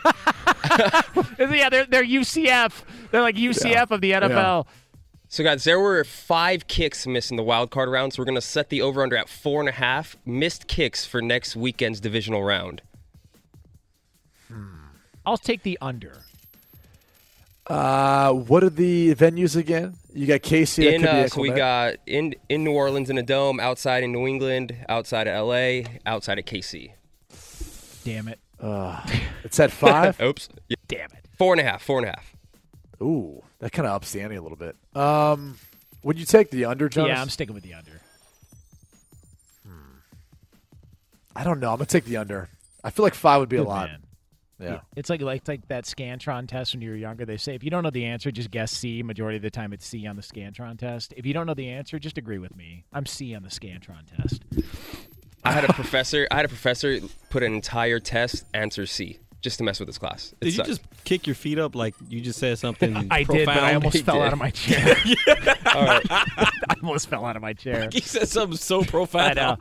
yeah, 1.39 1.69
they're 1.69 1.85
they're 1.85 2.03
UCF. 2.03 2.83
They're 3.11 3.21
like 3.21 3.35
UCF 3.35 3.91
of 3.91 4.01
the 4.01 4.11
NFL. 4.11 4.65
So 5.31 5.45
guys, 5.45 5.63
there 5.63 5.79
were 5.79 6.03
five 6.03 6.67
kicks 6.67 7.07
missed 7.07 7.31
in 7.31 7.37
the 7.37 7.43
wild 7.43 7.71
card 7.71 7.87
round. 7.87 8.11
So 8.11 8.21
we're 8.21 8.25
gonna 8.25 8.41
set 8.41 8.67
the 8.67 8.81
over 8.81 9.01
under 9.01 9.15
at 9.15 9.29
four 9.29 9.61
and 9.61 9.69
a 9.69 9.71
half 9.71 10.17
missed 10.25 10.67
kicks 10.67 11.05
for 11.05 11.21
next 11.21 11.55
weekend's 11.55 12.01
divisional 12.01 12.43
round. 12.43 12.81
I'll 15.25 15.37
take 15.37 15.63
the 15.63 15.77
under. 15.79 16.17
Uh, 17.65 18.33
what 18.33 18.61
are 18.61 18.69
the 18.69 19.15
venues 19.15 19.55
again? 19.55 19.95
You 20.13 20.27
got 20.27 20.41
Casey. 20.41 20.83
That 20.83 20.95
In 20.95 21.01
could 21.01 21.11
be 21.11 21.19
uh, 21.21 21.27
so 21.29 21.41
we 21.41 21.51
got 21.51 21.95
in 22.05 22.35
in 22.49 22.65
New 22.65 22.73
Orleans 22.73 23.09
in 23.09 23.17
a 23.17 23.23
dome, 23.23 23.61
outside 23.61 24.03
in 24.03 24.11
New 24.11 24.27
England, 24.27 24.75
outside 24.89 25.29
of 25.29 25.47
LA, 25.47 25.83
outside 26.05 26.39
of 26.39 26.45
KC. 26.45 26.91
Damn 28.03 28.27
it. 28.27 28.39
Uh, 28.59 29.01
it's 29.45 29.61
at 29.61 29.71
five. 29.71 30.19
Oops. 30.21 30.49
Yeah. 30.67 30.75
Damn 30.89 31.11
it. 31.11 31.25
Four 31.37 31.53
and 31.53 31.61
a 31.61 31.63
half. 31.63 31.81
Four 31.81 31.99
and 31.99 32.07
a 32.07 32.09
half. 32.09 32.35
Ooh, 33.01 33.41
that 33.61 33.71
kind 33.71 33.88
of 33.88 33.93
ups 33.93 34.11
the 34.11 34.21
ante 34.21 34.35
a 34.35 34.41
little 34.41 34.57
bit. 34.57 34.75
Um, 34.95 35.57
would 36.03 36.19
you 36.19 36.25
take 36.25 36.49
the 36.51 36.65
under, 36.65 36.89
Jonas? 36.89 37.09
Yeah, 37.09 37.21
I'm 37.21 37.29
sticking 37.29 37.53
with 37.53 37.63
the 37.63 37.73
under. 37.73 38.01
I 41.33 41.43
don't 41.43 41.59
know. 41.61 41.71
I'm 41.71 41.77
gonna 41.77 41.85
take 41.85 42.03
the 42.05 42.17
under. 42.17 42.49
I 42.83 42.89
feel 42.89 43.03
like 43.03 43.13
five 43.15 43.39
would 43.39 43.47
be 43.49 43.55
a 43.55 43.63
lot. 43.63 43.89
man. 43.89 44.03
Yeah. 44.59 44.79
It's 44.95 45.09
like 45.09 45.21
like 45.21 45.47
like 45.47 45.67
that 45.69 45.85
Scantron 45.85 46.47
test 46.47 46.73
when 46.73 46.81
you 46.81 46.89
were 46.91 46.95
younger. 46.95 47.25
They 47.25 47.38
say 47.38 47.55
if 47.55 47.63
you 47.63 47.71
don't 47.71 47.83
know 47.83 47.89
the 47.89 48.05
answer, 48.05 48.31
just 48.31 48.51
guess 48.51 48.71
C. 48.71 49.01
Majority 49.01 49.38
of 49.38 49.41
the 49.41 49.49
time, 49.49 49.73
it's 49.73 49.85
C 49.85 50.05
on 50.05 50.15
the 50.17 50.21
Scantron 50.21 50.77
test. 50.77 51.13
If 51.17 51.25
you 51.25 51.33
don't 51.33 51.47
know 51.47 51.53
the 51.53 51.69
answer, 51.69 51.97
just 51.99 52.17
agree 52.17 52.38
with 52.38 52.55
me. 52.55 52.83
I'm 52.93 53.05
C 53.05 53.33
on 53.33 53.43
the 53.43 53.49
Scantron 53.49 54.05
test. 54.17 54.43
I 55.43 55.51
had 55.53 55.63
a 55.63 55.73
professor. 55.73 56.27
I 56.29 56.35
had 56.35 56.45
a 56.45 56.49
professor 56.49 56.99
put 57.29 57.41
an 57.43 57.53
entire 57.55 57.99
test 57.99 58.45
answer 58.53 58.85
C 58.85 59.19
just 59.41 59.57
to 59.57 59.63
mess 59.63 59.80
with 59.80 59.88
this 59.88 59.97
class. 59.97 60.34
It 60.41 60.45
Did 60.45 60.57
you 60.57 60.63
just 60.63 60.81
kick 61.03 61.26
your 61.27 61.35
feet 61.35 61.57
up 61.59 61.76
like 61.76 61.95
you 62.09 62.22
just 62.22 62.39
said 62.39 62.57
something? 62.59 62.95
I 63.11 63.23
did, 63.23 63.45
but 63.45 63.57
I 63.57 63.73
almost 63.73 63.95
He 63.97 64.03
fell 64.03 64.15
did. 64.15 64.26
out 64.27 64.34
of 64.34 64.39
my 64.39 64.51
chair. 64.51 64.95
All 65.73 65.84
right. 65.85 66.05
I 66.09 66.76
almost 66.81 67.09
fell 67.09 67.26
out 67.26 67.35
of 67.35 67.41
my 67.41 67.53
chair. 67.53 67.89
He 67.91 68.01
said 68.01 68.27
something 68.27 68.57
so 68.57 68.81
I 68.81 68.85
profound. 68.85 69.35
know. 69.35 69.57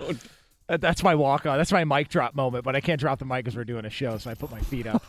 That's 0.69 1.02
my 1.02 1.16
walk 1.16 1.47
on. 1.47 1.59
That's 1.59 1.73
my 1.73 1.85
mic 1.85 2.09
drop 2.11 2.36
moment, 2.36 2.65
but 2.65 2.77
I 2.77 2.81
can't 2.81 3.01
drop 3.01 3.19
the 3.19 3.24
mic 3.24 3.44
because 3.44 3.57
we're 3.57 3.65
doing 3.65 3.85
a 3.85 3.90
show, 3.90 4.19
so 4.19 4.31
I 4.31 4.35
put 4.35 4.52
my 4.52 4.61
feet 4.61 4.86
up. 4.86 5.02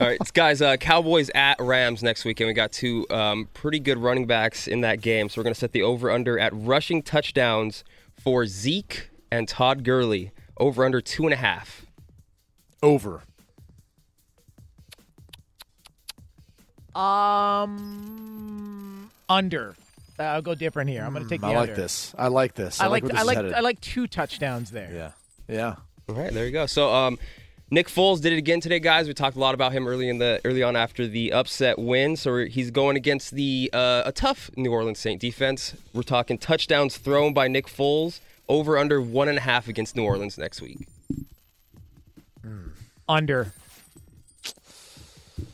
All 0.00 0.06
right, 0.06 0.18
guys. 0.32 0.62
Uh, 0.62 0.76
Cowboys 0.76 1.28
at 1.34 1.58
Rams 1.58 2.04
next 2.04 2.24
weekend. 2.24 2.46
We 2.46 2.54
got 2.54 2.70
two 2.70 3.04
um, 3.10 3.48
pretty 3.52 3.80
good 3.80 3.98
running 3.98 4.26
backs 4.26 4.68
in 4.68 4.82
that 4.82 5.00
game, 5.00 5.28
so 5.28 5.40
we're 5.40 5.44
going 5.44 5.54
to 5.54 5.58
set 5.58 5.72
the 5.72 5.82
over 5.82 6.08
under 6.12 6.38
at 6.38 6.52
rushing 6.54 7.02
touchdowns 7.02 7.82
for 8.16 8.46
Zeke 8.46 9.10
and 9.32 9.48
Todd 9.48 9.82
Gurley. 9.82 10.30
Over 10.56 10.84
under 10.84 11.00
two 11.00 11.24
and 11.24 11.32
a 11.32 11.36
half. 11.36 11.84
Over. 12.80 13.22
Um, 16.98 19.10
under. 19.28 19.76
Uh, 20.18 20.22
I'll 20.24 20.42
go 20.42 20.54
different 20.54 20.90
here. 20.90 21.04
I'm 21.04 21.12
going 21.12 21.22
to 21.24 21.28
take 21.28 21.40
the 21.40 21.46
Hmm, 21.46 21.52
I 21.52 21.56
like 21.60 21.70
under. 21.70 21.80
this. 21.82 22.14
I 22.18 22.26
like 22.28 22.54
this. 22.54 22.80
I, 22.80 22.86
I, 22.86 22.88
like 22.88 23.04
this 23.04 23.16
I 23.16 23.22
like 23.22 23.36
headed. 23.36 23.52
I 23.54 23.60
like 23.60 23.80
two 23.80 24.06
touchdowns 24.08 24.70
there. 24.70 24.90
Yeah. 24.92 25.10
Yeah. 25.54 25.74
All 26.08 26.14
right, 26.14 26.32
there 26.32 26.46
you 26.46 26.52
go. 26.52 26.66
So, 26.66 26.92
um, 26.92 27.18
Nick 27.70 27.88
Foles 27.88 28.22
did 28.22 28.32
it 28.32 28.38
again 28.38 28.60
today, 28.60 28.80
guys. 28.80 29.06
We 29.06 29.12
talked 29.14 29.36
a 29.36 29.40
lot 29.40 29.54
about 29.54 29.72
him 29.72 29.86
early 29.86 30.08
in 30.08 30.16
the 30.18 30.40
early 30.44 30.62
on 30.62 30.74
after 30.74 31.06
the 31.06 31.32
upset 31.34 31.78
win. 31.78 32.16
So 32.16 32.46
he's 32.46 32.70
going 32.70 32.96
against 32.96 33.32
the 33.32 33.68
uh, 33.74 34.04
a 34.06 34.12
tough 34.12 34.50
New 34.56 34.72
Orleans 34.72 34.98
Saint 34.98 35.20
defense. 35.20 35.74
We're 35.92 36.02
talking 36.02 36.38
touchdowns 36.38 36.96
thrown 36.96 37.34
by 37.34 37.46
Nick 37.46 37.66
Foles, 37.66 38.20
Over 38.48 38.78
under 38.78 39.02
one 39.02 39.28
and 39.28 39.36
a 39.36 39.42
half 39.42 39.68
against 39.68 39.96
New 39.96 40.04
Orleans 40.04 40.38
next 40.38 40.62
week. 40.62 40.88
Under. 43.06 43.52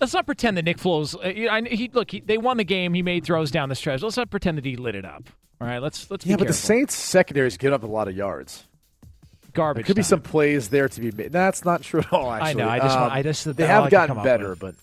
Let's 0.00 0.12
not 0.14 0.26
pretend 0.26 0.56
that 0.56 0.64
Nick 0.64 0.78
Foles. 0.78 1.14
Uh, 1.14 1.50
I- 1.50 1.62
he 1.74 1.88
look. 1.92 2.10
He, 2.10 2.20
they 2.20 2.38
won 2.38 2.56
the 2.56 2.64
game. 2.64 2.94
He 2.94 3.02
made 3.02 3.24
throws 3.24 3.50
down 3.50 3.68
the 3.68 3.74
stretch. 3.74 4.02
Let's 4.02 4.16
not 4.16 4.30
pretend 4.30 4.58
that 4.58 4.64
he 4.64 4.76
lit 4.76 4.94
it 4.94 5.04
up. 5.04 5.24
All 5.60 5.66
right. 5.68 5.78
Let's 5.78 6.10
let's 6.10 6.24
be 6.24 6.30
Yeah, 6.30 6.36
but 6.36 6.40
the 6.40 6.52
careful. 6.52 6.66
Saints 6.66 6.94
secondary's 6.94 7.56
given 7.56 7.74
up 7.74 7.82
a 7.82 7.86
lot 7.86 8.08
of 8.08 8.16
yards. 8.16 8.64
Garbage. 9.52 9.82
There 9.82 9.86
could 9.86 9.96
be 9.96 10.02
some 10.02 10.20
plays 10.20 10.68
there 10.70 10.88
to 10.88 11.00
be 11.00 11.10
made. 11.12 11.30
That's 11.32 11.64
not 11.64 11.82
true 11.82 12.00
at 12.00 12.12
all. 12.12 12.28
I 12.28 12.40
Actually, 12.40 12.62
know, 12.64 12.68
I 12.68 12.78
just 12.80 12.96
Um, 12.96 13.00
want- 13.02 13.12
I 13.14 13.22
just- 13.22 13.56
they 13.56 13.64
all 13.70 13.70
I 13.70 13.82
have 13.82 13.90
gotten 13.90 14.22
better, 14.22 14.50
with. 14.50 14.58
but 14.58 14.74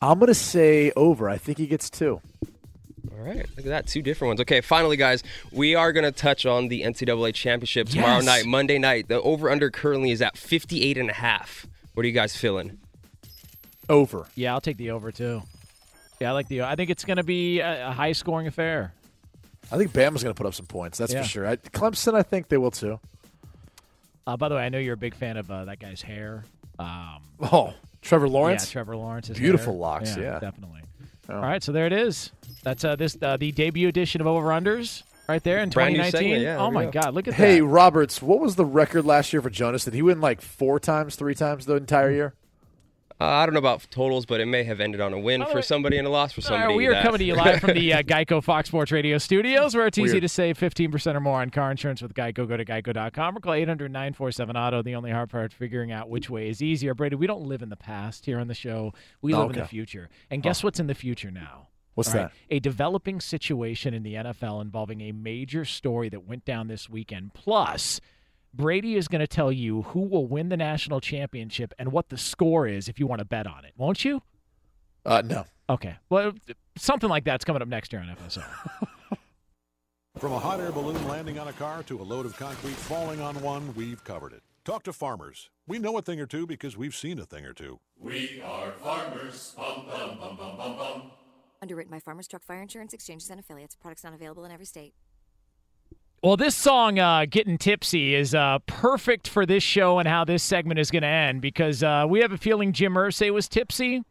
I'm 0.00 0.18
gonna 0.18 0.34
say 0.34 0.92
over. 0.96 1.28
I 1.28 1.36
think 1.38 1.58
he 1.58 1.66
gets 1.66 1.90
two. 1.90 2.20
All 3.12 3.22
right, 3.24 3.46
look 3.56 3.58
at 3.58 3.64
that. 3.66 3.86
Two 3.86 4.02
different 4.02 4.30
ones. 4.30 4.40
Okay, 4.40 4.60
finally, 4.60 4.96
guys, 4.96 5.22
we 5.52 5.74
are 5.74 5.92
going 5.92 6.04
to 6.04 6.12
touch 6.12 6.44
on 6.44 6.68
the 6.68 6.82
NCAA 6.82 7.32
championship 7.32 7.88
tomorrow 7.88 8.16
Yes. 8.16 8.24
night, 8.26 8.46
Monday 8.46 8.78
night. 8.78 9.08
The 9.08 9.20
over 9.22 9.48
under 9.50 9.70
currently 9.70 10.10
is 10.10 10.20
at 10.20 10.36
58 10.36 10.98
and 10.98 11.08
a 11.08 11.14
half. 11.14 11.66
What 11.94 12.04
are 12.04 12.06
you 12.08 12.12
guys 12.14 12.36
feeling? 12.36 12.78
Over. 13.88 14.26
Yeah, 14.34 14.52
I'll 14.54 14.60
take 14.60 14.76
the 14.76 14.90
over 14.90 15.12
too. 15.12 15.42
Yeah, 16.20 16.30
I 16.30 16.32
like 16.32 16.48
the. 16.48 16.62
I 16.62 16.74
think 16.76 16.90
it's 16.90 17.04
going 17.04 17.18
to 17.18 17.22
be 17.22 17.60
a, 17.60 17.88
a 17.88 17.92
high 17.92 18.12
scoring 18.12 18.46
affair. 18.46 18.92
I 19.70 19.76
think 19.78 19.92
Bama's 19.92 20.22
gonna 20.22 20.34
put 20.34 20.46
up 20.46 20.54
some 20.54 20.66
points. 20.66 20.96
That's 20.98 21.12
Yeah. 21.12 21.22
for 21.22 21.28
sure. 21.28 21.46
I, 21.48 21.56
Clemson, 21.56 22.14
I 22.14 22.22
think 22.22 22.48
they 22.48 22.56
will 22.56 22.70
too. 22.70 23.00
Uh, 24.26 24.36
by 24.36 24.48
the 24.48 24.54
way, 24.54 24.64
I 24.64 24.68
know 24.68 24.78
you're 24.78 24.94
a 24.94 24.98
big 24.98 25.14
fan 25.14 25.36
of 25.36 25.50
uh, 25.50 25.64
that 25.66 25.78
guy's 25.80 26.02
hair. 26.02 26.44
Um, 26.78 27.22
Oh, 27.40 27.74
Trevor 28.02 28.28
Lawrence. 28.28 28.66
Yeah, 28.68 28.72
Trevor 28.74 28.96
Lawrence. 28.96 29.28
Beautiful 29.28 29.76
locks, 29.76 30.16
yeah. 30.16 30.38
definitely. 30.38 30.82
Oh. 31.28 31.34
All 31.36 31.42
right, 31.42 31.62
so 31.62 31.72
there 31.72 31.86
it 31.86 31.92
is. 31.92 32.30
That's 32.62 32.84
uh, 32.84 32.94
this 32.96 33.16
uh, 33.20 33.36
the 33.36 33.50
debut 33.52 33.88
edition 33.88 34.20
of 34.20 34.26
Over 34.28 34.48
Unders 34.48 35.02
right 35.28 35.42
there 35.42 35.58
in 35.58 35.70
Brand 35.70 35.94
new 35.94 35.98
2019. 36.04 36.12
segment, 36.20 36.42
yeah, 36.42 36.64
oh 36.64 36.70
my 36.70 36.84
go. 36.84 36.90
God, 36.92 37.14
look 37.14 37.26
at 37.28 37.34
Hey, 37.34 37.42
that. 37.44 37.50
Hey 37.56 37.60
Roberts, 37.62 38.22
what 38.22 38.38
was 38.38 38.54
the 38.54 38.64
record 38.64 39.04
last 39.04 39.32
year 39.32 39.42
for 39.42 39.50
Jonas? 39.50 39.84
Did 39.84 39.94
he 39.94 40.02
win 40.02 40.20
like 40.20 40.40
four 40.40 40.78
times, 40.78 41.16
three 41.16 41.34
times 41.34 41.66
the 41.66 41.74
entire 41.74 42.10
year? 42.12 42.34
Uh, 43.18 43.24
I 43.24 43.46
don't 43.46 43.54
know 43.54 43.58
about 43.60 43.86
totals, 43.90 44.26
but 44.26 44.40
it 44.42 44.46
may 44.46 44.62
have 44.64 44.78
ended 44.78 45.00
on 45.00 45.14
a 45.14 45.18
win 45.18 45.42
for 45.46 45.62
somebody 45.62 45.96
and 45.96 46.06
a 46.06 46.10
loss 46.10 46.32
for 46.32 46.42
All 46.42 46.50
right, 46.54 46.60
somebody. 46.64 46.76
we 46.76 46.86
are 46.86 46.92
that- 46.92 47.02
coming 47.02 47.18
to 47.20 47.24
you 47.24 47.34
live 47.34 47.60
from 47.60 47.72
the 47.72 47.94
uh, 47.94 48.02
Geico 48.02 48.44
Fox 48.44 48.68
Sports 48.68 48.92
Radio 48.92 49.16
studios, 49.16 49.74
where 49.74 49.86
it's 49.86 49.96
easy 49.96 50.20
to 50.20 50.28
save 50.28 50.58
15% 50.58 51.14
or 51.14 51.20
more 51.20 51.40
on 51.40 51.48
car 51.48 51.70
insurance 51.70 52.02
with 52.02 52.12
Geico. 52.12 52.46
Go 52.46 52.58
to 52.58 52.64
geico.com 52.64 53.36
or 53.36 53.40
call 53.40 53.54
800 53.54 53.90
947 53.90 54.54
Auto. 54.56 54.82
The 54.82 54.94
only 54.94 55.10
hard 55.12 55.30
part 55.30 55.54
figuring 55.54 55.92
out 55.92 56.10
which 56.10 56.28
way 56.28 56.50
is 56.50 56.60
easier. 56.60 56.92
Brady, 56.94 57.16
we 57.16 57.26
don't 57.26 57.46
live 57.46 57.62
in 57.62 57.70
the 57.70 57.76
past 57.76 58.26
here 58.26 58.38
on 58.38 58.48
the 58.48 58.54
show. 58.54 58.92
We 59.22 59.32
Oh, 59.32 59.46
live 59.46 59.56
in 59.56 59.62
the 59.62 59.66
future. 59.68 60.10
And 60.30 60.42
guess 60.42 60.62
what's 60.62 60.78
in 60.78 60.86
the 60.86 60.94
future 60.94 61.30
now? 61.30 61.68
What's 61.94 62.10
All 62.10 62.16
that? 62.16 62.32
A 62.50 62.60
developing 62.60 63.22
situation 63.22 63.94
in 63.94 64.02
the 64.02 64.12
NFL 64.16 64.60
involving 64.60 65.00
a 65.00 65.12
major 65.12 65.64
story 65.64 66.10
that 66.10 66.26
went 66.28 66.44
down 66.44 66.68
this 66.68 66.90
weekend. 66.90 67.32
Plus, 67.32 68.02
Brady 68.56 68.96
is 68.96 69.06
going 69.06 69.20
to 69.20 69.26
tell 69.26 69.52
you 69.52 69.82
who 69.82 70.00
will 70.00 70.26
win 70.26 70.48
the 70.48 70.56
national 70.56 71.00
championship 71.00 71.74
and 71.78 71.92
what 71.92 72.08
the 72.08 72.16
score 72.16 72.66
is 72.66 72.88
if 72.88 72.98
you 72.98 73.06
want 73.06 73.18
to 73.18 73.24
bet 73.24 73.46
on 73.46 73.64
it. 73.64 73.74
Won't 73.76 74.04
you? 74.04 74.22
Uh, 75.04 75.22
no. 75.24 75.44
Okay. 75.68 75.96
Well, 76.08 76.32
something 76.76 77.10
like 77.10 77.24
that's 77.24 77.44
coming 77.44 77.60
up 77.60 77.68
next 77.68 77.92
year 77.92 78.00
on 78.00 78.16
FSO. 78.16 78.44
From 80.18 80.32
a 80.32 80.38
hot 80.38 80.60
air 80.60 80.72
balloon 80.72 81.06
landing 81.06 81.38
on 81.38 81.48
a 81.48 81.52
car 81.52 81.82
to 81.84 82.00
a 82.00 82.02
load 82.02 82.24
of 82.24 82.34
concrete 82.38 82.74
falling 82.74 83.20
on 83.20 83.40
one, 83.42 83.74
we've 83.74 84.02
covered 84.02 84.32
it. 84.32 84.42
Talk 84.64 84.82
to 84.84 84.92
farmers. 84.92 85.50
We 85.66 85.78
know 85.78 85.98
a 85.98 86.02
thing 86.02 86.18
or 86.18 86.26
two 86.26 86.46
because 86.46 86.76
we've 86.76 86.94
seen 86.94 87.18
a 87.18 87.26
thing 87.26 87.44
or 87.44 87.52
two. 87.52 87.78
We 88.00 88.42
are 88.42 88.72
farmers. 88.72 89.54
Bum, 89.56 89.84
bum, 89.86 90.18
bum, 90.18 90.36
bum, 90.36 90.56
bum, 90.56 90.76
bum. 90.78 91.02
Underwritten 91.60 91.90
by 91.90 92.00
Farmers 92.00 92.26
Truck 92.26 92.42
Fire 92.42 92.62
Insurance 92.62 92.94
Exchanges 92.94 93.28
and 93.28 93.38
Affiliates. 93.38 93.74
Products 93.74 94.04
not 94.04 94.14
available 94.14 94.44
in 94.44 94.50
every 94.50 94.66
state. 94.66 94.94
Well, 96.22 96.36
this 96.36 96.56
song, 96.56 96.98
uh, 96.98 97.26
Getting 97.28 97.58
Tipsy, 97.58 98.14
is 98.14 98.34
uh, 98.34 98.58
perfect 98.66 99.28
for 99.28 99.44
this 99.44 99.62
show 99.62 99.98
and 99.98 100.08
how 100.08 100.24
this 100.24 100.42
segment 100.42 100.80
is 100.80 100.90
going 100.90 101.02
to 101.02 101.08
end 101.08 101.42
because 101.42 101.82
uh, 101.82 102.06
we 102.08 102.20
have 102.20 102.32
a 102.32 102.38
feeling 102.38 102.72
Jim 102.72 102.94
Irsay 102.94 103.32
was 103.32 103.48
tipsy. 103.48 104.02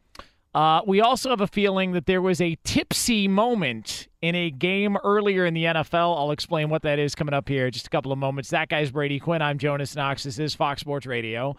Uh, 0.53 0.81
we 0.85 1.01
also 1.01 1.31
have 1.31 1.41
a 1.41 1.47
feeling 1.47 1.91
that 1.91 2.05
there 2.05 2.21
was 2.21 2.39
a 2.39 2.57
tipsy 2.63 3.27
moment 3.27 4.07
in 4.21 4.35
a 4.35 4.49
game 4.51 4.95
earlier 5.03 5.45
in 5.45 5.53
the 5.53 5.65
NFL. 5.65 6.17
I'll 6.17 6.31
explain 6.31 6.69
what 6.69 6.83
that 6.83 6.99
is 6.99 7.15
coming 7.15 7.33
up 7.33 7.49
here 7.49 7.69
just 7.71 7.87
a 7.87 7.89
couple 7.89 8.11
of 8.11 8.19
moments. 8.19 8.51
That 8.51 8.69
guy's 8.69 8.91
Brady 8.91 9.19
Quinn. 9.19 9.41
I'm 9.41 9.57
Jonas 9.57 9.95
Knox. 9.95 10.23
This 10.23 10.39
is 10.39 10.55
Fox 10.55 10.81
Sports 10.81 11.05
Radio. 11.05 11.57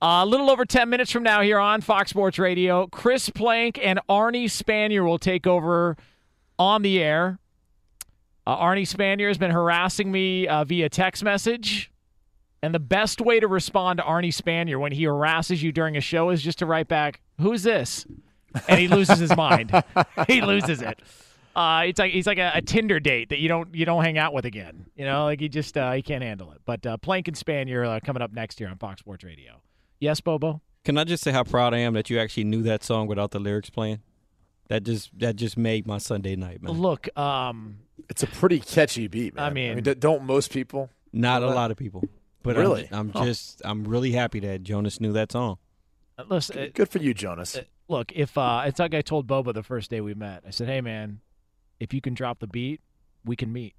Uh, 0.00 0.22
a 0.22 0.26
little 0.26 0.48
over 0.50 0.64
10 0.64 0.88
minutes 0.88 1.10
from 1.10 1.24
now 1.24 1.42
here 1.42 1.58
on 1.58 1.82
Fox 1.82 2.10
Sports 2.10 2.38
Radio, 2.38 2.86
Chris 2.86 3.28
Plank 3.28 3.78
and 3.82 4.00
Arnie 4.08 4.44
Spanier 4.46 5.04
will 5.04 5.18
take 5.18 5.46
over 5.46 5.98
on 6.58 6.80
the 6.80 7.02
air. 7.02 7.38
Uh, 8.50 8.56
Arnie 8.56 8.82
Spanier 8.82 9.28
has 9.28 9.38
been 9.38 9.52
harassing 9.52 10.10
me 10.10 10.48
uh, 10.48 10.64
via 10.64 10.88
text 10.88 11.22
message. 11.22 11.88
And 12.64 12.74
the 12.74 12.80
best 12.80 13.20
way 13.20 13.38
to 13.38 13.46
respond 13.46 13.98
to 13.98 14.02
Arnie 14.02 14.34
Spanier 14.34 14.76
when 14.80 14.90
he 14.90 15.04
harasses 15.04 15.62
you 15.62 15.70
during 15.70 15.96
a 15.96 16.00
show 16.00 16.30
is 16.30 16.42
just 16.42 16.58
to 16.58 16.66
write 16.66 16.88
back, 16.88 17.20
Who's 17.38 17.62
this? 17.62 18.06
And 18.66 18.80
he 18.80 18.88
loses 18.88 19.20
his 19.20 19.36
mind. 19.36 19.70
he 20.26 20.40
loses 20.40 20.82
it. 20.82 21.00
Uh, 21.54 21.84
it's 21.86 22.00
like 22.00 22.10
he's 22.10 22.26
like 22.26 22.38
a, 22.38 22.50
a 22.56 22.60
Tinder 22.60 22.98
date 22.98 23.28
that 23.28 23.38
you 23.38 23.46
don't 23.46 23.72
you 23.72 23.84
don't 23.84 24.02
hang 24.02 24.18
out 24.18 24.34
with 24.34 24.44
again. 24.44 24.86
You 24.96 25.04
know, 25.04 25.26
like 25.26 25.38
he 25.38 25.48
just 25.48 25.76
uh, 25.76 25.92
he 25.92 26.02
can't 26.02 26.24
handle 26.24 26.50
it. 26.50 26.60
But 26.64 26.84
uh, 26.84 26.96
Plank 26.96 27.28
and 27.28 27.36
Spanier 27.36 27.86
uh, 27.86 28.00
coming 28.00 28.20
up 28.20 28.32
next 28.32 28.58
year 28.58 28.68
on 28.68 28.78
Fox 28.78 28.98
Sports 28.98 29.22
Radio. 29.22 29.62
Yes, 30.00 30.20
Bobo. 30.20 30.60
Can 30.84 30.98
I 30.98 31.04
just 31.04 31.22
say 31.22 31.30
how 31.30 31.44
proud 31.44 31.72
I 31.72 31.78
am 31.78 31.92
that 31.92 32.10
you 32.10 32.18
actually 32.18 32.44
knew 32.44 32.62
that 32.64 32.82
song 32.82 33.06
without 33.06 33.30
the 33.30 33.38
lyrics 33.38 33.70
playing? 33.70 34.00
That 34.70 34.84
just 34.84 35.10
that 35.18 35.34
just 35.36 35.58
made 35.58 35.86
my 35.86 35.98
Sunday 35.98 36.36
night, 36.36 36.62
man. 36.62 36.72
Look, 36.80 37.08
um, 37.18 37.80
It's 38.08 38.22
a 38.22 38.26
pretty 38.28 38.60
catchy 38.60 39.08
beat, 39.08 39.34
man. 39.34 39.44
I 39.44 39.50
mean- 39.50 39.82
d- 39.82 39.94
don't 39.94 40.24
most 40.24 40.52
people? 40.52 40.88
Not 41.12 41.42
a 41.42 41.46
that? 41.46 41.54
lot 41.56 41.70
of 41.72 41.76
people, 41.76 42.04
but 42.44 42.56
Really? 42.56 42.88
I'm, 42.92 43.08
I'm 43.08 43.12
Huh. 43.12 43.24
just 43.24 43.60
I'm 43.64 43.82
really 43.84 44.12
happy 44.12 44.38
that 44.40 44.62
Jonas 44.62 45.00
knew 45.00 45.12
that 45.12 45.32
song. 45.32 45.58
uh, 46.18 46.22
listen, 46.28 46.56
uh, 46.58 46.66
Good 46.72 46.88
for 46.88 46.98
you, 46.98 47.12
Jonas. 47.14 47.58
look, 47.88 48.12
if 48.12 48.38
uh, 48.38 48.62
it's 48.64 48.78
like 48.78 48.94
I 48.94 49.02
told 49.02 49.26
Boba 49.26 49.52
the 49.52 49.64
first 49.64 49.90
day 49.90 50.00
we 50.00 50.14
met, 50.14 50.44
I 50.46 50.50
said, 50.50 50.68
"Hey, 50.68 50.80
man, 50.80 51.20
if 51.80 51.92
you 51.92 52.00
can 52.00 52.14
drop 52.14 52.38
the 52.38 52.46
beat, 52.46 52.80
we 53.24 53.34
can 53.34 53.52
meet." 53.52 53.74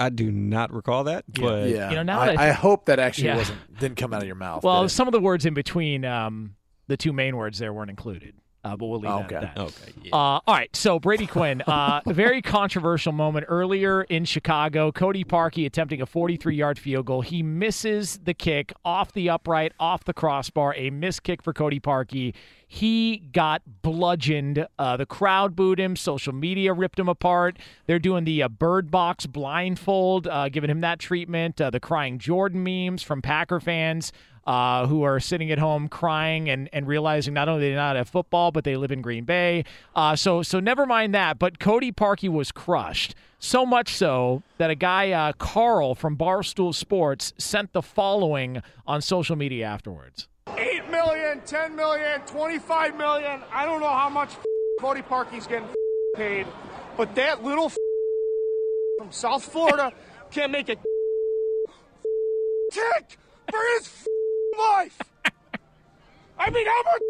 I 0.00 0.10
do 0.10 0.30
not 0.30 0.72
recall 0.72 1.04
that, 1.04 1.24
but 1.28 1.68
yeah. 1.68 1.90
you 1.90 1.96
know, 1.96 2.04
now 2.04 2.20
I, 2.20 2.26
that 2.26 2.38
I- 2.38 2.48
I 2.48 2.52
hope 2.52 2.86
that 2.86 2.98
actually 2.98 3.26
Yeah. 3.28 3.36
wasn't 3.36 3.78
didn't 3.80 3.96
come 3.98 4.14
out 4.14 4.22
of 4.22 4.26
your 4.26 4.36
mouth. 4.36 4.62
Well, 4.62 4.82
did 4.84 4.90
some 4.90 5.08
of 5.08 5.12
the 5.12 5.20
words 5.20 5.44
in 5.44 5.54
between 5.54 6.04
um, 6.04 6.54
the 6.86 6.96
two 6.96 7.12
main 7.12 7.36
words 7.36 7.58
there 7.58 7.72
weren't 7.72 7.90
included, 7.90 8.34
uh, 8.68 8.76
but 8.76 8.86
we'll 8.86 9.00
leave 9.00 9.28
that 9.28 9.42
at 9.44 9.54
that. 9.54 9.62
okay. 9.62 9.92
Yeah. 10.02 10.14
Uh, 10.14 10.40
all 10.46 10.54
right, 10.54 10.74
so 10.76 10.98
Brady 10.98 11.26
Quinn, 11.26 11.62
uh, 11.62 12.00
a 12.04 12.12
very 12.12 12.42
controversial 12.42 13.12
moment 13.12 13.46
earlier 13.48 14.02
in 14.02 14.24
Chicago. 14.24 14.92
Cody 14.92 15.24
Parkey 15.24 15.64
attempting 15.66 16.00
a 16.00 16.06
43-yard 16.06 16.78
field 16.78 17.06
goal. 17.06 17.22
He 17.22 17.42
misses 17.42 18.18
the 18.18 18.34
kick 18.34 18.72
off 18.84 19.12
the 19.12 19.30
upright, 19.30 19.72
off 19.80 20.04
the 20.04 20.12
crossbar. 20.12 20.74
A 20.76 20.90
missed 20.90 21.22
kick 21.22 21.42
for 21.42 21.52
Cody 21.52 21.80
Parkey. 21.80 22.34
He 22.66 23.16
got 23.32 23.62
bludgeoned. 23.82 24.66
Uh, 24.78 24.98
the 24.98 25.06
crowd 25.06 25.56
booed 25.56 25.80
him. 25.80 25.96
Social 25.96 26.34
media 26.34 26.74
ripped 26.74 26.98
him 26.98 27.08
apart. 27.08 27.58
They're 27.86 27.98
doing 27.98 28.24
the 28.24 28.42
uh, 28.42 28.48
bird 28.48 28.90
box 28.90 29.24
blindfold, 29.24 30.26
uh, 30.26 30.50
giving 30.50 30.68
him 30.68 30.80
that 30.80 30.98
treatment. 30.98 31.60
Uh, 31.60 31.70
the 31.70 31.80
crying 31.80 32.18
Jordan 32.18 32.62
memes 32.62 33.02
from 33.02 33.22
Packer 33.22 33.58
fans 33.58 34.12
uh, 34.48 34.86
who 34.86 35.02
are 35.02 35.20
sitting 35.20 35.52
at 35.52 35.58
home 35.58 35.88
crying 35.88 36.48
and, 36.48 36.70
and 36.72 36.88
realizing 36.88 37.34
not 37.34 37.50
only 37.50 37.68
they 37.68 37.74
not 37.74 37.96
have 37.96 38.08
football, 38.08 38.50
but 38.50 38.64
they 38.64 38.76
live 38.76 38.90
in 38.90 39.02
Green 39.02 39.24
Bay. 39.24 39.62
Uh, 39.94 40.16
so 40.16 40.42
so 40.42 40.58
never 40.58 40.86
mind 40.86 41.14
that. 41.14 41.38
But 41.38 41.58
Cody 41.58 41.92
Parkey 41.92 42.30
was 42.30 42.50
crushed. 42.50 43.14
So 43.38 43.66
much 43.66 43.94
so 43.94 44.42
that 44.56 44.70
a 44.70 44.74
guy, 44.74 45.12
uh, 45.12 45.32
Carl 45.34 45.94
from 45.94 46.16
Barstool 46.16 46.74
Sports, 46.74 47.34
sent 47.36 47.74
the 47.74 47.82
following 47.82 48.62
on 48.86 49.02
social 49.02 49.36
media 49.36 49.66
afterwards. 49.66 50.28
8 50.56 50.90
million, 50.90 51.42
10 51.44 51.76
million, 51.76 52.22
25 52.22 52.96
million. 52.96 53.42
I 53.52 53.66
don't 53.66 53.80
know 53.80 53.92
how 53.92 54.08
much 54.08 54.30
Cody 54.80 55.02
Parkey's 55.02 55.46
getting 55.46 55.68
paid, 56.16 56.46
but 56.96 57.14
that 57.16 57.44
little 57.44 57.70
from 58.98 59.12
South 59.12 59.44
Florida 59.44 59.92
can't 60.30 60.50
make 60.50 60.70
a 60.70 60.76
tick 62.72 63.18
for 63.50 63.60
his 63.76 64.08
life. 64.58 64.98
I 66.38 66.50
mean, 66.50 66.66
how 66.66 66.82
much 66.82 67.02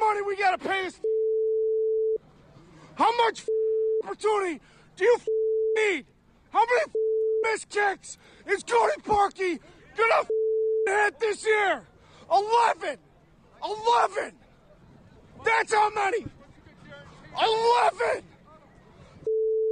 money 0.00 0.22
we 0.22 0.36
gotta 0.36 0.58
pay 0.58 0.84
his 0.84 1.00
How 2.94 3.16
much 3.24 3.44
opportunity 4.04 4.60
do 4.96 5.04
you 5.04 5.18
need? 5.76 6.06
How 6.50 6.60
many 6.60 6.92
missed 7.42 7.68
kicks 7.68 8.18
is 8.46 8.62
Cody 8.62 9.00
Parkey 9.02 9.58
gonna 9.96 10.26
hit 10.86 11.18
this 11.20 11.46
year? 11.46 11.82
11! 12.30 12.98
11! 13.64 14.32
That's 15.44 15.74
how 15.74 15.90
many! 15.90 16.26
11! 17.36 18.24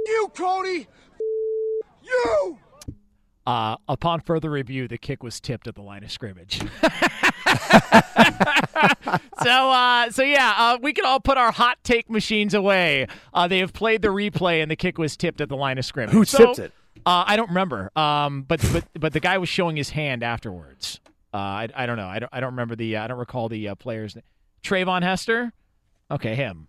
You, 0.05 0.31
Cody! 0.35 0.87
You! 2.03 2.57
Uh, 3.47 3.75
upon 3.87 4.21
further 4.21 4.49
review, 4.51 4.87
the 4.87 4.97
kick 4.97 5.23
was 5.23 5.39
tipped 5.39 5.67
at 5.67 5.75
the 5.75 5.81
line 5.81 6.03
of 6.03 6.11
scrimmage. 6.11 6.59
so, 9.43 9.71
uh, 9.71 10.09
so 10.11 10.21
yeah, 10.23 10.53
uh, 10.57 10.77
we 10.81 10.93
can 10.93 11.05
all 11.05 11.19
put 11.19 11.37
our 11.37 11.51
hot 11.51 11.77
take 11.83 12.09
machines 12.09 12.53
away. 12.53 13.07
Uh, 13.33 13.47
they 13.47 13.59
have 13.59 13.73
played 13.73 14.01
the 14.01 14.09
replay, 14.09 14.61
and 14.61 14.69
the 14.69 14.75
kick 14.75 14.97
was 14.97 15.17
tipped 15.17 15.41
at 15.41 15.49
the 15.49 15.55
line 15.57 15.77
of 15.77 15.85
scrimmage. 15.85 16.13
Who 16.13 16.25
So- 16.25 16.47
tipped 16.53 16.59
it? 16.59 16.73
Uh, 17.05 17.23
I 17.25 17.35
don't 17.35 17.47
remember. 17.49 17.89
Um, 17.95 18.43
but 18.43 18.61
but 18.71 18.85
but 18.99 19.13
the 19.13 19.19
guy 19.19 19.39
was 19.39 19.49
showing 19.49 19.75
his 19.75 19.89
hand 19.89 20.21
afterwards. 20.23 20.99
Uh, 21.33 21.37
I, 21.37 21.67
I 21.73 21.85
don't 21.87 21.97
know. 21.97 22.05
I 22.07 22.19
don't 22.19 22.29
I 22.31 22.39
don't 22.41 22.51
remember 22.51 22.75
the. 22.75 22.97
Uh, 22.97 23.05
I 23.05 23.07
don't 23.07 23.17
recall 23.17 23.49
the 23.49 23.69
uh, 23.69 23.75
players. 23.75 24.15
Treyvon 24.61 25.01
Hester. 25.01 25.51
Okay, 26.11 26.35
him. 26.35 26.67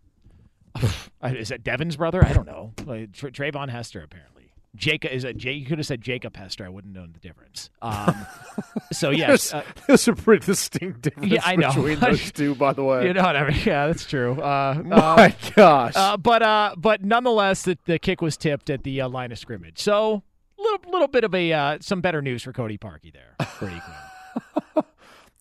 is 1.24 1.49
that 1.49 1.62
Devin's 1.65 1.97
brother? 1.97 2.24
I 2.24 2.32
don't 2.32 2.47
know. 2.47 2.73
Tra- 3.12 3.31
Treyvon 3.32 3.69
Hester 3.69 4.01
apparently. 4.03 4.32
Jacob 4.74 5.11
is 5.12 5.24
it? 5.24 5.36
Jake, 5.36 5.61
you 5.61 5.66
could 5.66 5.78
have 5.78 5.86
said 5.86 6.01
Jacob 6.01 6.35
Hester. 6.35 6.65
I 6.65 6.70
wouldn't 6.70 6.94
know 6.94 7.07
the 7.07 7.19
difference. 7.19 7.69
Um, 7.82 8.27
so 8.93 9.11
yes, 9.11 9.51
there's, 9.51 9.55
uh, 9.55 9.70
there's 9.86 10.09
a 10.09 10.15
pretty 10.15 10.47
distinct 10.47 11.03
difference 11.03 11.31
Yeah, 11.31 11.43
I 11.44 11.57
know. 11.57 11.69
between 11.69 12.01
those 12.01 12.32
two, 12.32 12.55
by 12.55 12.73
the 12.73 12.82
way. 12.82 13.07
You 13.07 13.12
know 13.12 13.23
what 13.23 13.36
I 13.36 13.49
mean? 13.51 13.61
Yeah, 13.65 13.86
that's 13.89 14.07
true. 14.07 14.40
Uh, 14.40 14.82
My 14.85 14.97
uh, 14.97 15.31
gosh. 15.55 15.93
Uh, 15.94 16.16
but 16.16 16.43
uh, 16.43 16.74
but 16.78 17.03
nonetheless, 17.05 17.62
the, 17.62 17.77
the 17.85 17.99
kick 17.99 18.23
was 18.23 18.36
tipped 18.36 18.70
at 18.70 18.82
the 18.82 19.03
uh, 19.03 19.09
line 19.09 19.31
of 19.31 19.39
scrimmage. 19.39 19.78
So 19.78 20.23
little 20.59 20.90
little 20.90 21.09
bit 21.09 21.24
of 21.24 21.35
a 21.35 21.53
uh, 21.53 21.78
some 21.81 22.01
better 22.01 22.23
news 22.23 22.43
for 22.43 22.53
Cody 22.53 22.78
Parkey 22.78 23.12
there. 23.12 23.36
Brady 23.59 23.81
Quinn. 23.81 24.85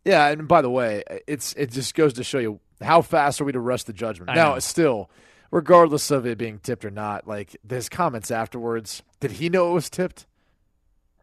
Yeah, 0.03 0.27
and 0.29 0.47
by 0.47 0.61
the 0.61 0.69
way, 0.69 1.03
it's 1.27 1.53
it 1.53 1.71
just 1.71 1.93
goes 1.95 2.13
to 2.13 2.23
show 2.23 2.39
you 2.39 2.59
how 2.81 3.01
fast 3.01 3.39
are 3.39 3.45
we 3.45 3.51
to 3.51 3.59
rush 3.59 3.83
the 3.83 3.93
judgment. 3.93 4.31
I 4.31 4.35
now, 4.35 4.53
know. 4.53 4.59
still, 4.59 5.09
regardless 5.51 6.09
of 6.09 6.25
it 6.25 6.37
being 6.37 6.59
tipped 6.59 6.83
or 6.83 6.91
not, 6.91 7.27
like 7.27 7.55
his 7.69 7.89
comments 7.89 8.31
afterwards, 8.31 9.03
did 9.19 9.31
he 9.33 9.49
know 9.49 9.71
it 9.71 9.73
was 9.73 9.89
tipped? 9.89 10.25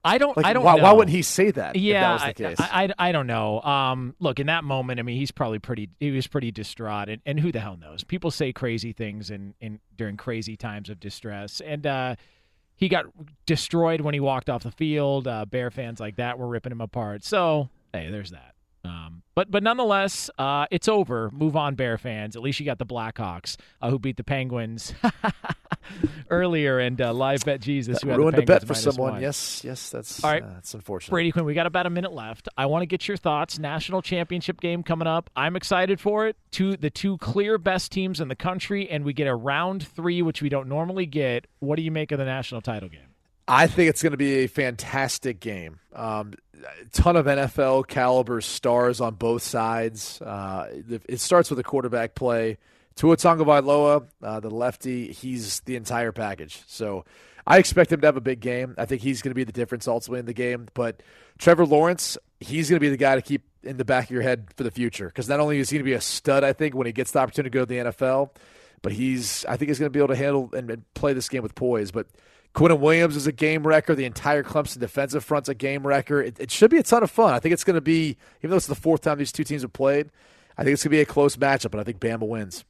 I 0.05 0.19
don't. 0.19 0.37
Like, 0.37 0.47
I 0.47 0.53
don't. 0.53 0.63
why, 0.65 0.77
know. 0.77 0.85
why 0.85 0.93
wouldn't 0.93 1.15
he 1.15 1.23
say 1.23 1.51
that? 1.51 1.75
if 1.75 1.83
Yeah, 1.83 2.01
that 2.01 2.13
was 2.13 2.23
the 2.23 2.45
case. 2.45 2.61
I, 2.61 2.85
I, 2.85 3.09
I 3.09 3.13
don't 3.13 3.27
know. 3.27 3.61
Um, 3.61 4.15
look, 4.21 4.39
in 4.39 4.47
that 4.47 4.63
moment, 4.65 5.01
I 5.01 5.03
mean, 5.03 5.17
he's 5.17 5.31
probably 5.31 5.59
pretty. 5.59 5.91
He 5.99 6.11
was 6.11 6.27
pretty 6.27 6.53
distraught, 6.53 7.09
and, 7.09 7.21
and 7.27 7.41
who 7.41 7.51
the 7.51 7.61
hell 7.61 7.77
knows? 7.77 8.05
People 8.05 8.31
say 8.31 8.53
crazy 8.53 8.93
things 8.93 9.31
in, 9.31 9.55
in 9.61 9.81
during 9.97 10.17
crazy 10.17 10.57
times 10.57 10.89
of 10.89 11.01
distress, 11.01 11.61
and 11.61 11.87
uh, 11.87 12.15
he 12.77 12.89
got 12.89 13.07
destroyed 13.45 14.01
when 14.01 14.15
he 14.15 14.21
walked 14.21 14.49
off 14.49 14.63
the 14.63 14.71
field. 14.71 15.27
Uh, 15.27 15.45
Bear 15.45 15.71
fans 15.71 15.99
like 16.01 16.17
that 16.17 16.39
were 16.39 16.47
ripping 16.47 16.73
him 16.73 16.81
apart. 16.81 17.25
So 17.25 17.69
hey, 17.93 18.09
there's 18.11 18.31
that. 18.31 18.55
Um, 18.85 19.23
but 19.35 19.51
but 19.51 19.63
nonetheless, 19.63 20.31
uh, 20.39 20.67
it's 20.71 20.89
over. 20.89 21.31
Move 21.33 21.57
on, 21.57 21.75
Bear 21.75 21.99
fans. 21.99 22.37
At 22.37 22.43
least 22.43 22.61
you 22.61 22.67
got 22.67 22.79
the 22.79 22.87
Blackhawks 22.87 23.57
uh, 23.81 23.91
who 23.91 23.99
beat 23.99 24.17
the 24.17 24.25
Penguins 24.25 24.95
earlier, 26.31 26.79
and 26.79 27.01
uh, 27.01 27.13
live 27.13 27.45
bet 27.45 27.61
Jesus 27.61 28.03
who 28.03 28.09
had 28.09 28.19
ruined 28.19 28.37
the 28.37 28.43
a 28.43 28.47
bet 28.47 28.67
for 28.67 28.75
someone. 28.75 29.13
one. 29.13 29.23
Yes, 29.23 29.63
yes, 29.65 29.91
that's 29.91 30.23
All 30.23 30.31
right. 30.31 30.43
that's 30.43 30.75
unfortunate. 30.75 31.11
Brady 31.11 31.33
Quinn, 31.33 31.45
we 31.45 31.55
got 31.55 31.67
about 31.67 31.87
a 31.87 31.91
minute 31.91 32.13
left. 32.13 32.49
I 32.57 32.67
want 32.67 32.83
to 32.83 32.87
get 32.87 33.07
your 33.09 33.17
thoughts. 33.17 33.59
National 33.59 34.03
championship 34.03 34.61
game 34.61 34.83
coming 34.83 35.09
up. 35.09 35.31
I'm 35.37 35.57
excited 35.57 36.01
for 36.01 36.27
it. 36.27 36.37
Two 36.51 36.77
the 36.77 36.91
two 36.91 37.19
clear 37.19 37.59
best 37.59 37.93
teams 37.93 38.21
in 38.21 38.29
the 38.29 38.37
country, 38.37 38.89
and 38.89 39.05
we 39.05 39.13
get 39.13 39.27
a 39.27 39.35
round 39.35 39.87
three, 39.87 40.23
which 40.23 40.43
we 40.43 40.49
don't 40.49 40.69
normally 40.69 41.07
get. 41.07 41.47
What 41.61 41.77
do 41.77 41.83
you 41.83 41.91
make 41.91 42.13
of 42.13 42.19
the 42.19 42.25
national 42.25 42.61
title 42.61 42.89
game? 42.89 43.01
I 43.51 43.67
think 43.67 43.89
it's 43.89 44.03
going 44.03 44.11
to 44.11 44.19
be 44.19 44.45
a 44.45 44.47
fantastic 44.47 45.41
game. 45.41 45.81
Um, 45.95 46.35
ton 46.93 47.17
of 47.17 47.27
NFL 47.27 47.87
caliber 47.89 48.41
stars 48.41 49.01
on 49.01 49.15
both 49.15 49.43
sides. 49.43 50.21
Uh, 50.21 50.69
it 50.89 51.03
it 51.09 51.21
starts 51.21 51.51
with 51.51 51.59
a 51.59 51.63
quarterback 51.63 52.15
play. 52.15 52.59
Tua 52.97 53.17
Tagovailoa, 53.17 54.09
uh, 54.23 54.41
the 54.41 54.51
lefty, 54.51 55.13
he's 55.13 55.61
the 55.61 55.77
entire 55.77 56.11
package. 56.11 56.63
So 56.67 57.05
I 57.47 57.59
expect 57.59 57.93
him 57.93 58.01
to 58.01 58.07
have 58.09 58.17
a 58.17 58.21
big 58.21 58.41
game. 58.41 58.75
I 58.77 58.87
think 58.87 59.03
he's 59.03 59.23
going 59.23 59.31
to 59.31 59.37
be 59.37 59.45
the 59.45 59.53
difference 59.53 59.87
ultimately 59.87 60.19
in 60.19 60.27
the 60.27 60.35
game. 60.35 60.67
But 60.75 61.03
Trevor 61.39 61.65
Lawrence, 61.65 62.19
he's 62.41 62.69
going 62.69 62.77
to 62.77 62.85
be 62.85 62.91
the 62.91 62.97
guy 62.97 63.15
to 63.15 63.23
keep 63.23 63.43
in 63.63 63.77
the 63.77 63.85
back 63.85 64.05
of 64.05 64.11
your 64.11 64.23
head 64.23 64.49
for 64.57 64.65
the 64.65 64.71
future 64.71 65.07
because 65.07 65.29
not 65.29 65.39
only 65.39 65.59
is 65.61 65.71
he 65.71 65.77
going 65.77 65.85
to 65.85 65.91
be 65.91 65.95
a 65.95 66.01
stud, 66.01 66.43
I 66.43 66.53
think, 66.53 66.75
when 66.75 66.87
he 66.87 66.93
gets 66.93 67.13
the 67.13 67.21
opportunity 67.21 67.51
to 67.51 67.55
go 67.55 67.61
to 67.61 67.67
the 67.67 67.91
NFL, 67.91 68.31
but 68.83 68.93
he's 68.93 69.45
I 69.47 69.57
think 69.57 69.69
he's 69.69 69.79
going 69.79 69.93
to 69.93 69.97
be 69.97 70.01
able 70.01 70.09
to 70.09 70.17
handle 70.17 70.51
and, 70.53 70.71
and 70.71 70.95
play 70.95 71.13
this 71.13 71.29
game 71.29 71.43
with 71.43 71.55
poise. 71.55 71.91
But 71.93 72.09
Quinnen 72.55 72.81
Williams 72.81 73.17
is 73.17 73.27
a 73.27 73.33
game 73.33 73.67
wrecker. 73.67 73.95
The 73.95 74.05
entire 74.05 74.43
Clemson 74.43 74.79
defensive 74.79 75.25
front's 75.25 75.49
a 75.49 75.55
game 75.55 75.87
wrecker. 75.87 76.21
It, 76.21 76.41
it 76.41 76.51
should 76.51 76.71
be 76.71 76.79
a 76.79 76.83
ton 76.83 77.03
of 77.03 77.11
fun. 77.11 77.35
I 77.35 77.39
think 77.39 77.53
it's 77.53 77.65
going 77.65 77.75
to 77.75 77.81
be, 77.81 78.17
even 78.41 78.51
though 78.51 78.57
it's 78.57 78.67
the 78.67 78.75
fourth 78.75 79.03
time 79.03 79.19
these 79.19 79.33
two 79.33 79.45
teams 79.45 79.63
have 79.63 79.73
played, 79.73 80.11
I 80.57 80.65
think 80.65 80.75
it's 80.75 80.83
going 80.83 80.91
to 80.91 80.97
be 80.97 81.01
a 81.01 81.07
close 81.07 81.37
matchup, 81.37 81.73
and 81.73 81.81
I 81.81 81.85
think 81.85 82.01
Bama 82.01 82.27
wins. 82.27 82.65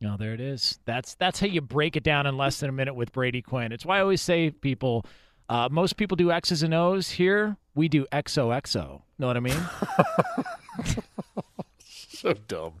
No, 0.00 0.16
there 0.16 0.34
it 0.34 0.40
is. 0.40 0.80
That's 0.84 1.14
that's 1.14 1.38
how 1.38 1.46
you 1.46 1.60
break 1.60 1.96
it 1.96 2.02
down 2.02 2.26
in 2.26 2.36
less 2.36 2.58
than 2.58 2.68
a 2.68 2.72
minute 2.72 2.94
with 2.94 3.12
Brady 3.12 3.40
Quinn. 3.40 3.70
It's 3.70 3.86
why 3.86 3.98
I 3.98 4.00
always 4.00 4.20
say 4.20 4.50
people, 4.50 5.06
uh, 5.48 5.68
most 5.70 5.96
people 5.96 6.16
do 6.16 6.32
X's 6.32 6.64
and 6.64 6.74
O's. 6.74 7.10
Here 7.10 7.56
we 7.76 7.88
do 7.88 8.06
XOXO. 8.12 9.02
Know 9.18 9.26
what 9.28 9.36
I 9.36 9.40
mean? 9.40 9.60
so 11.78 12.32
dumb. 12.32 12.80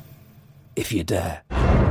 if 0.81 0.91
you 0.91 1.03
dare. 1.03 1.90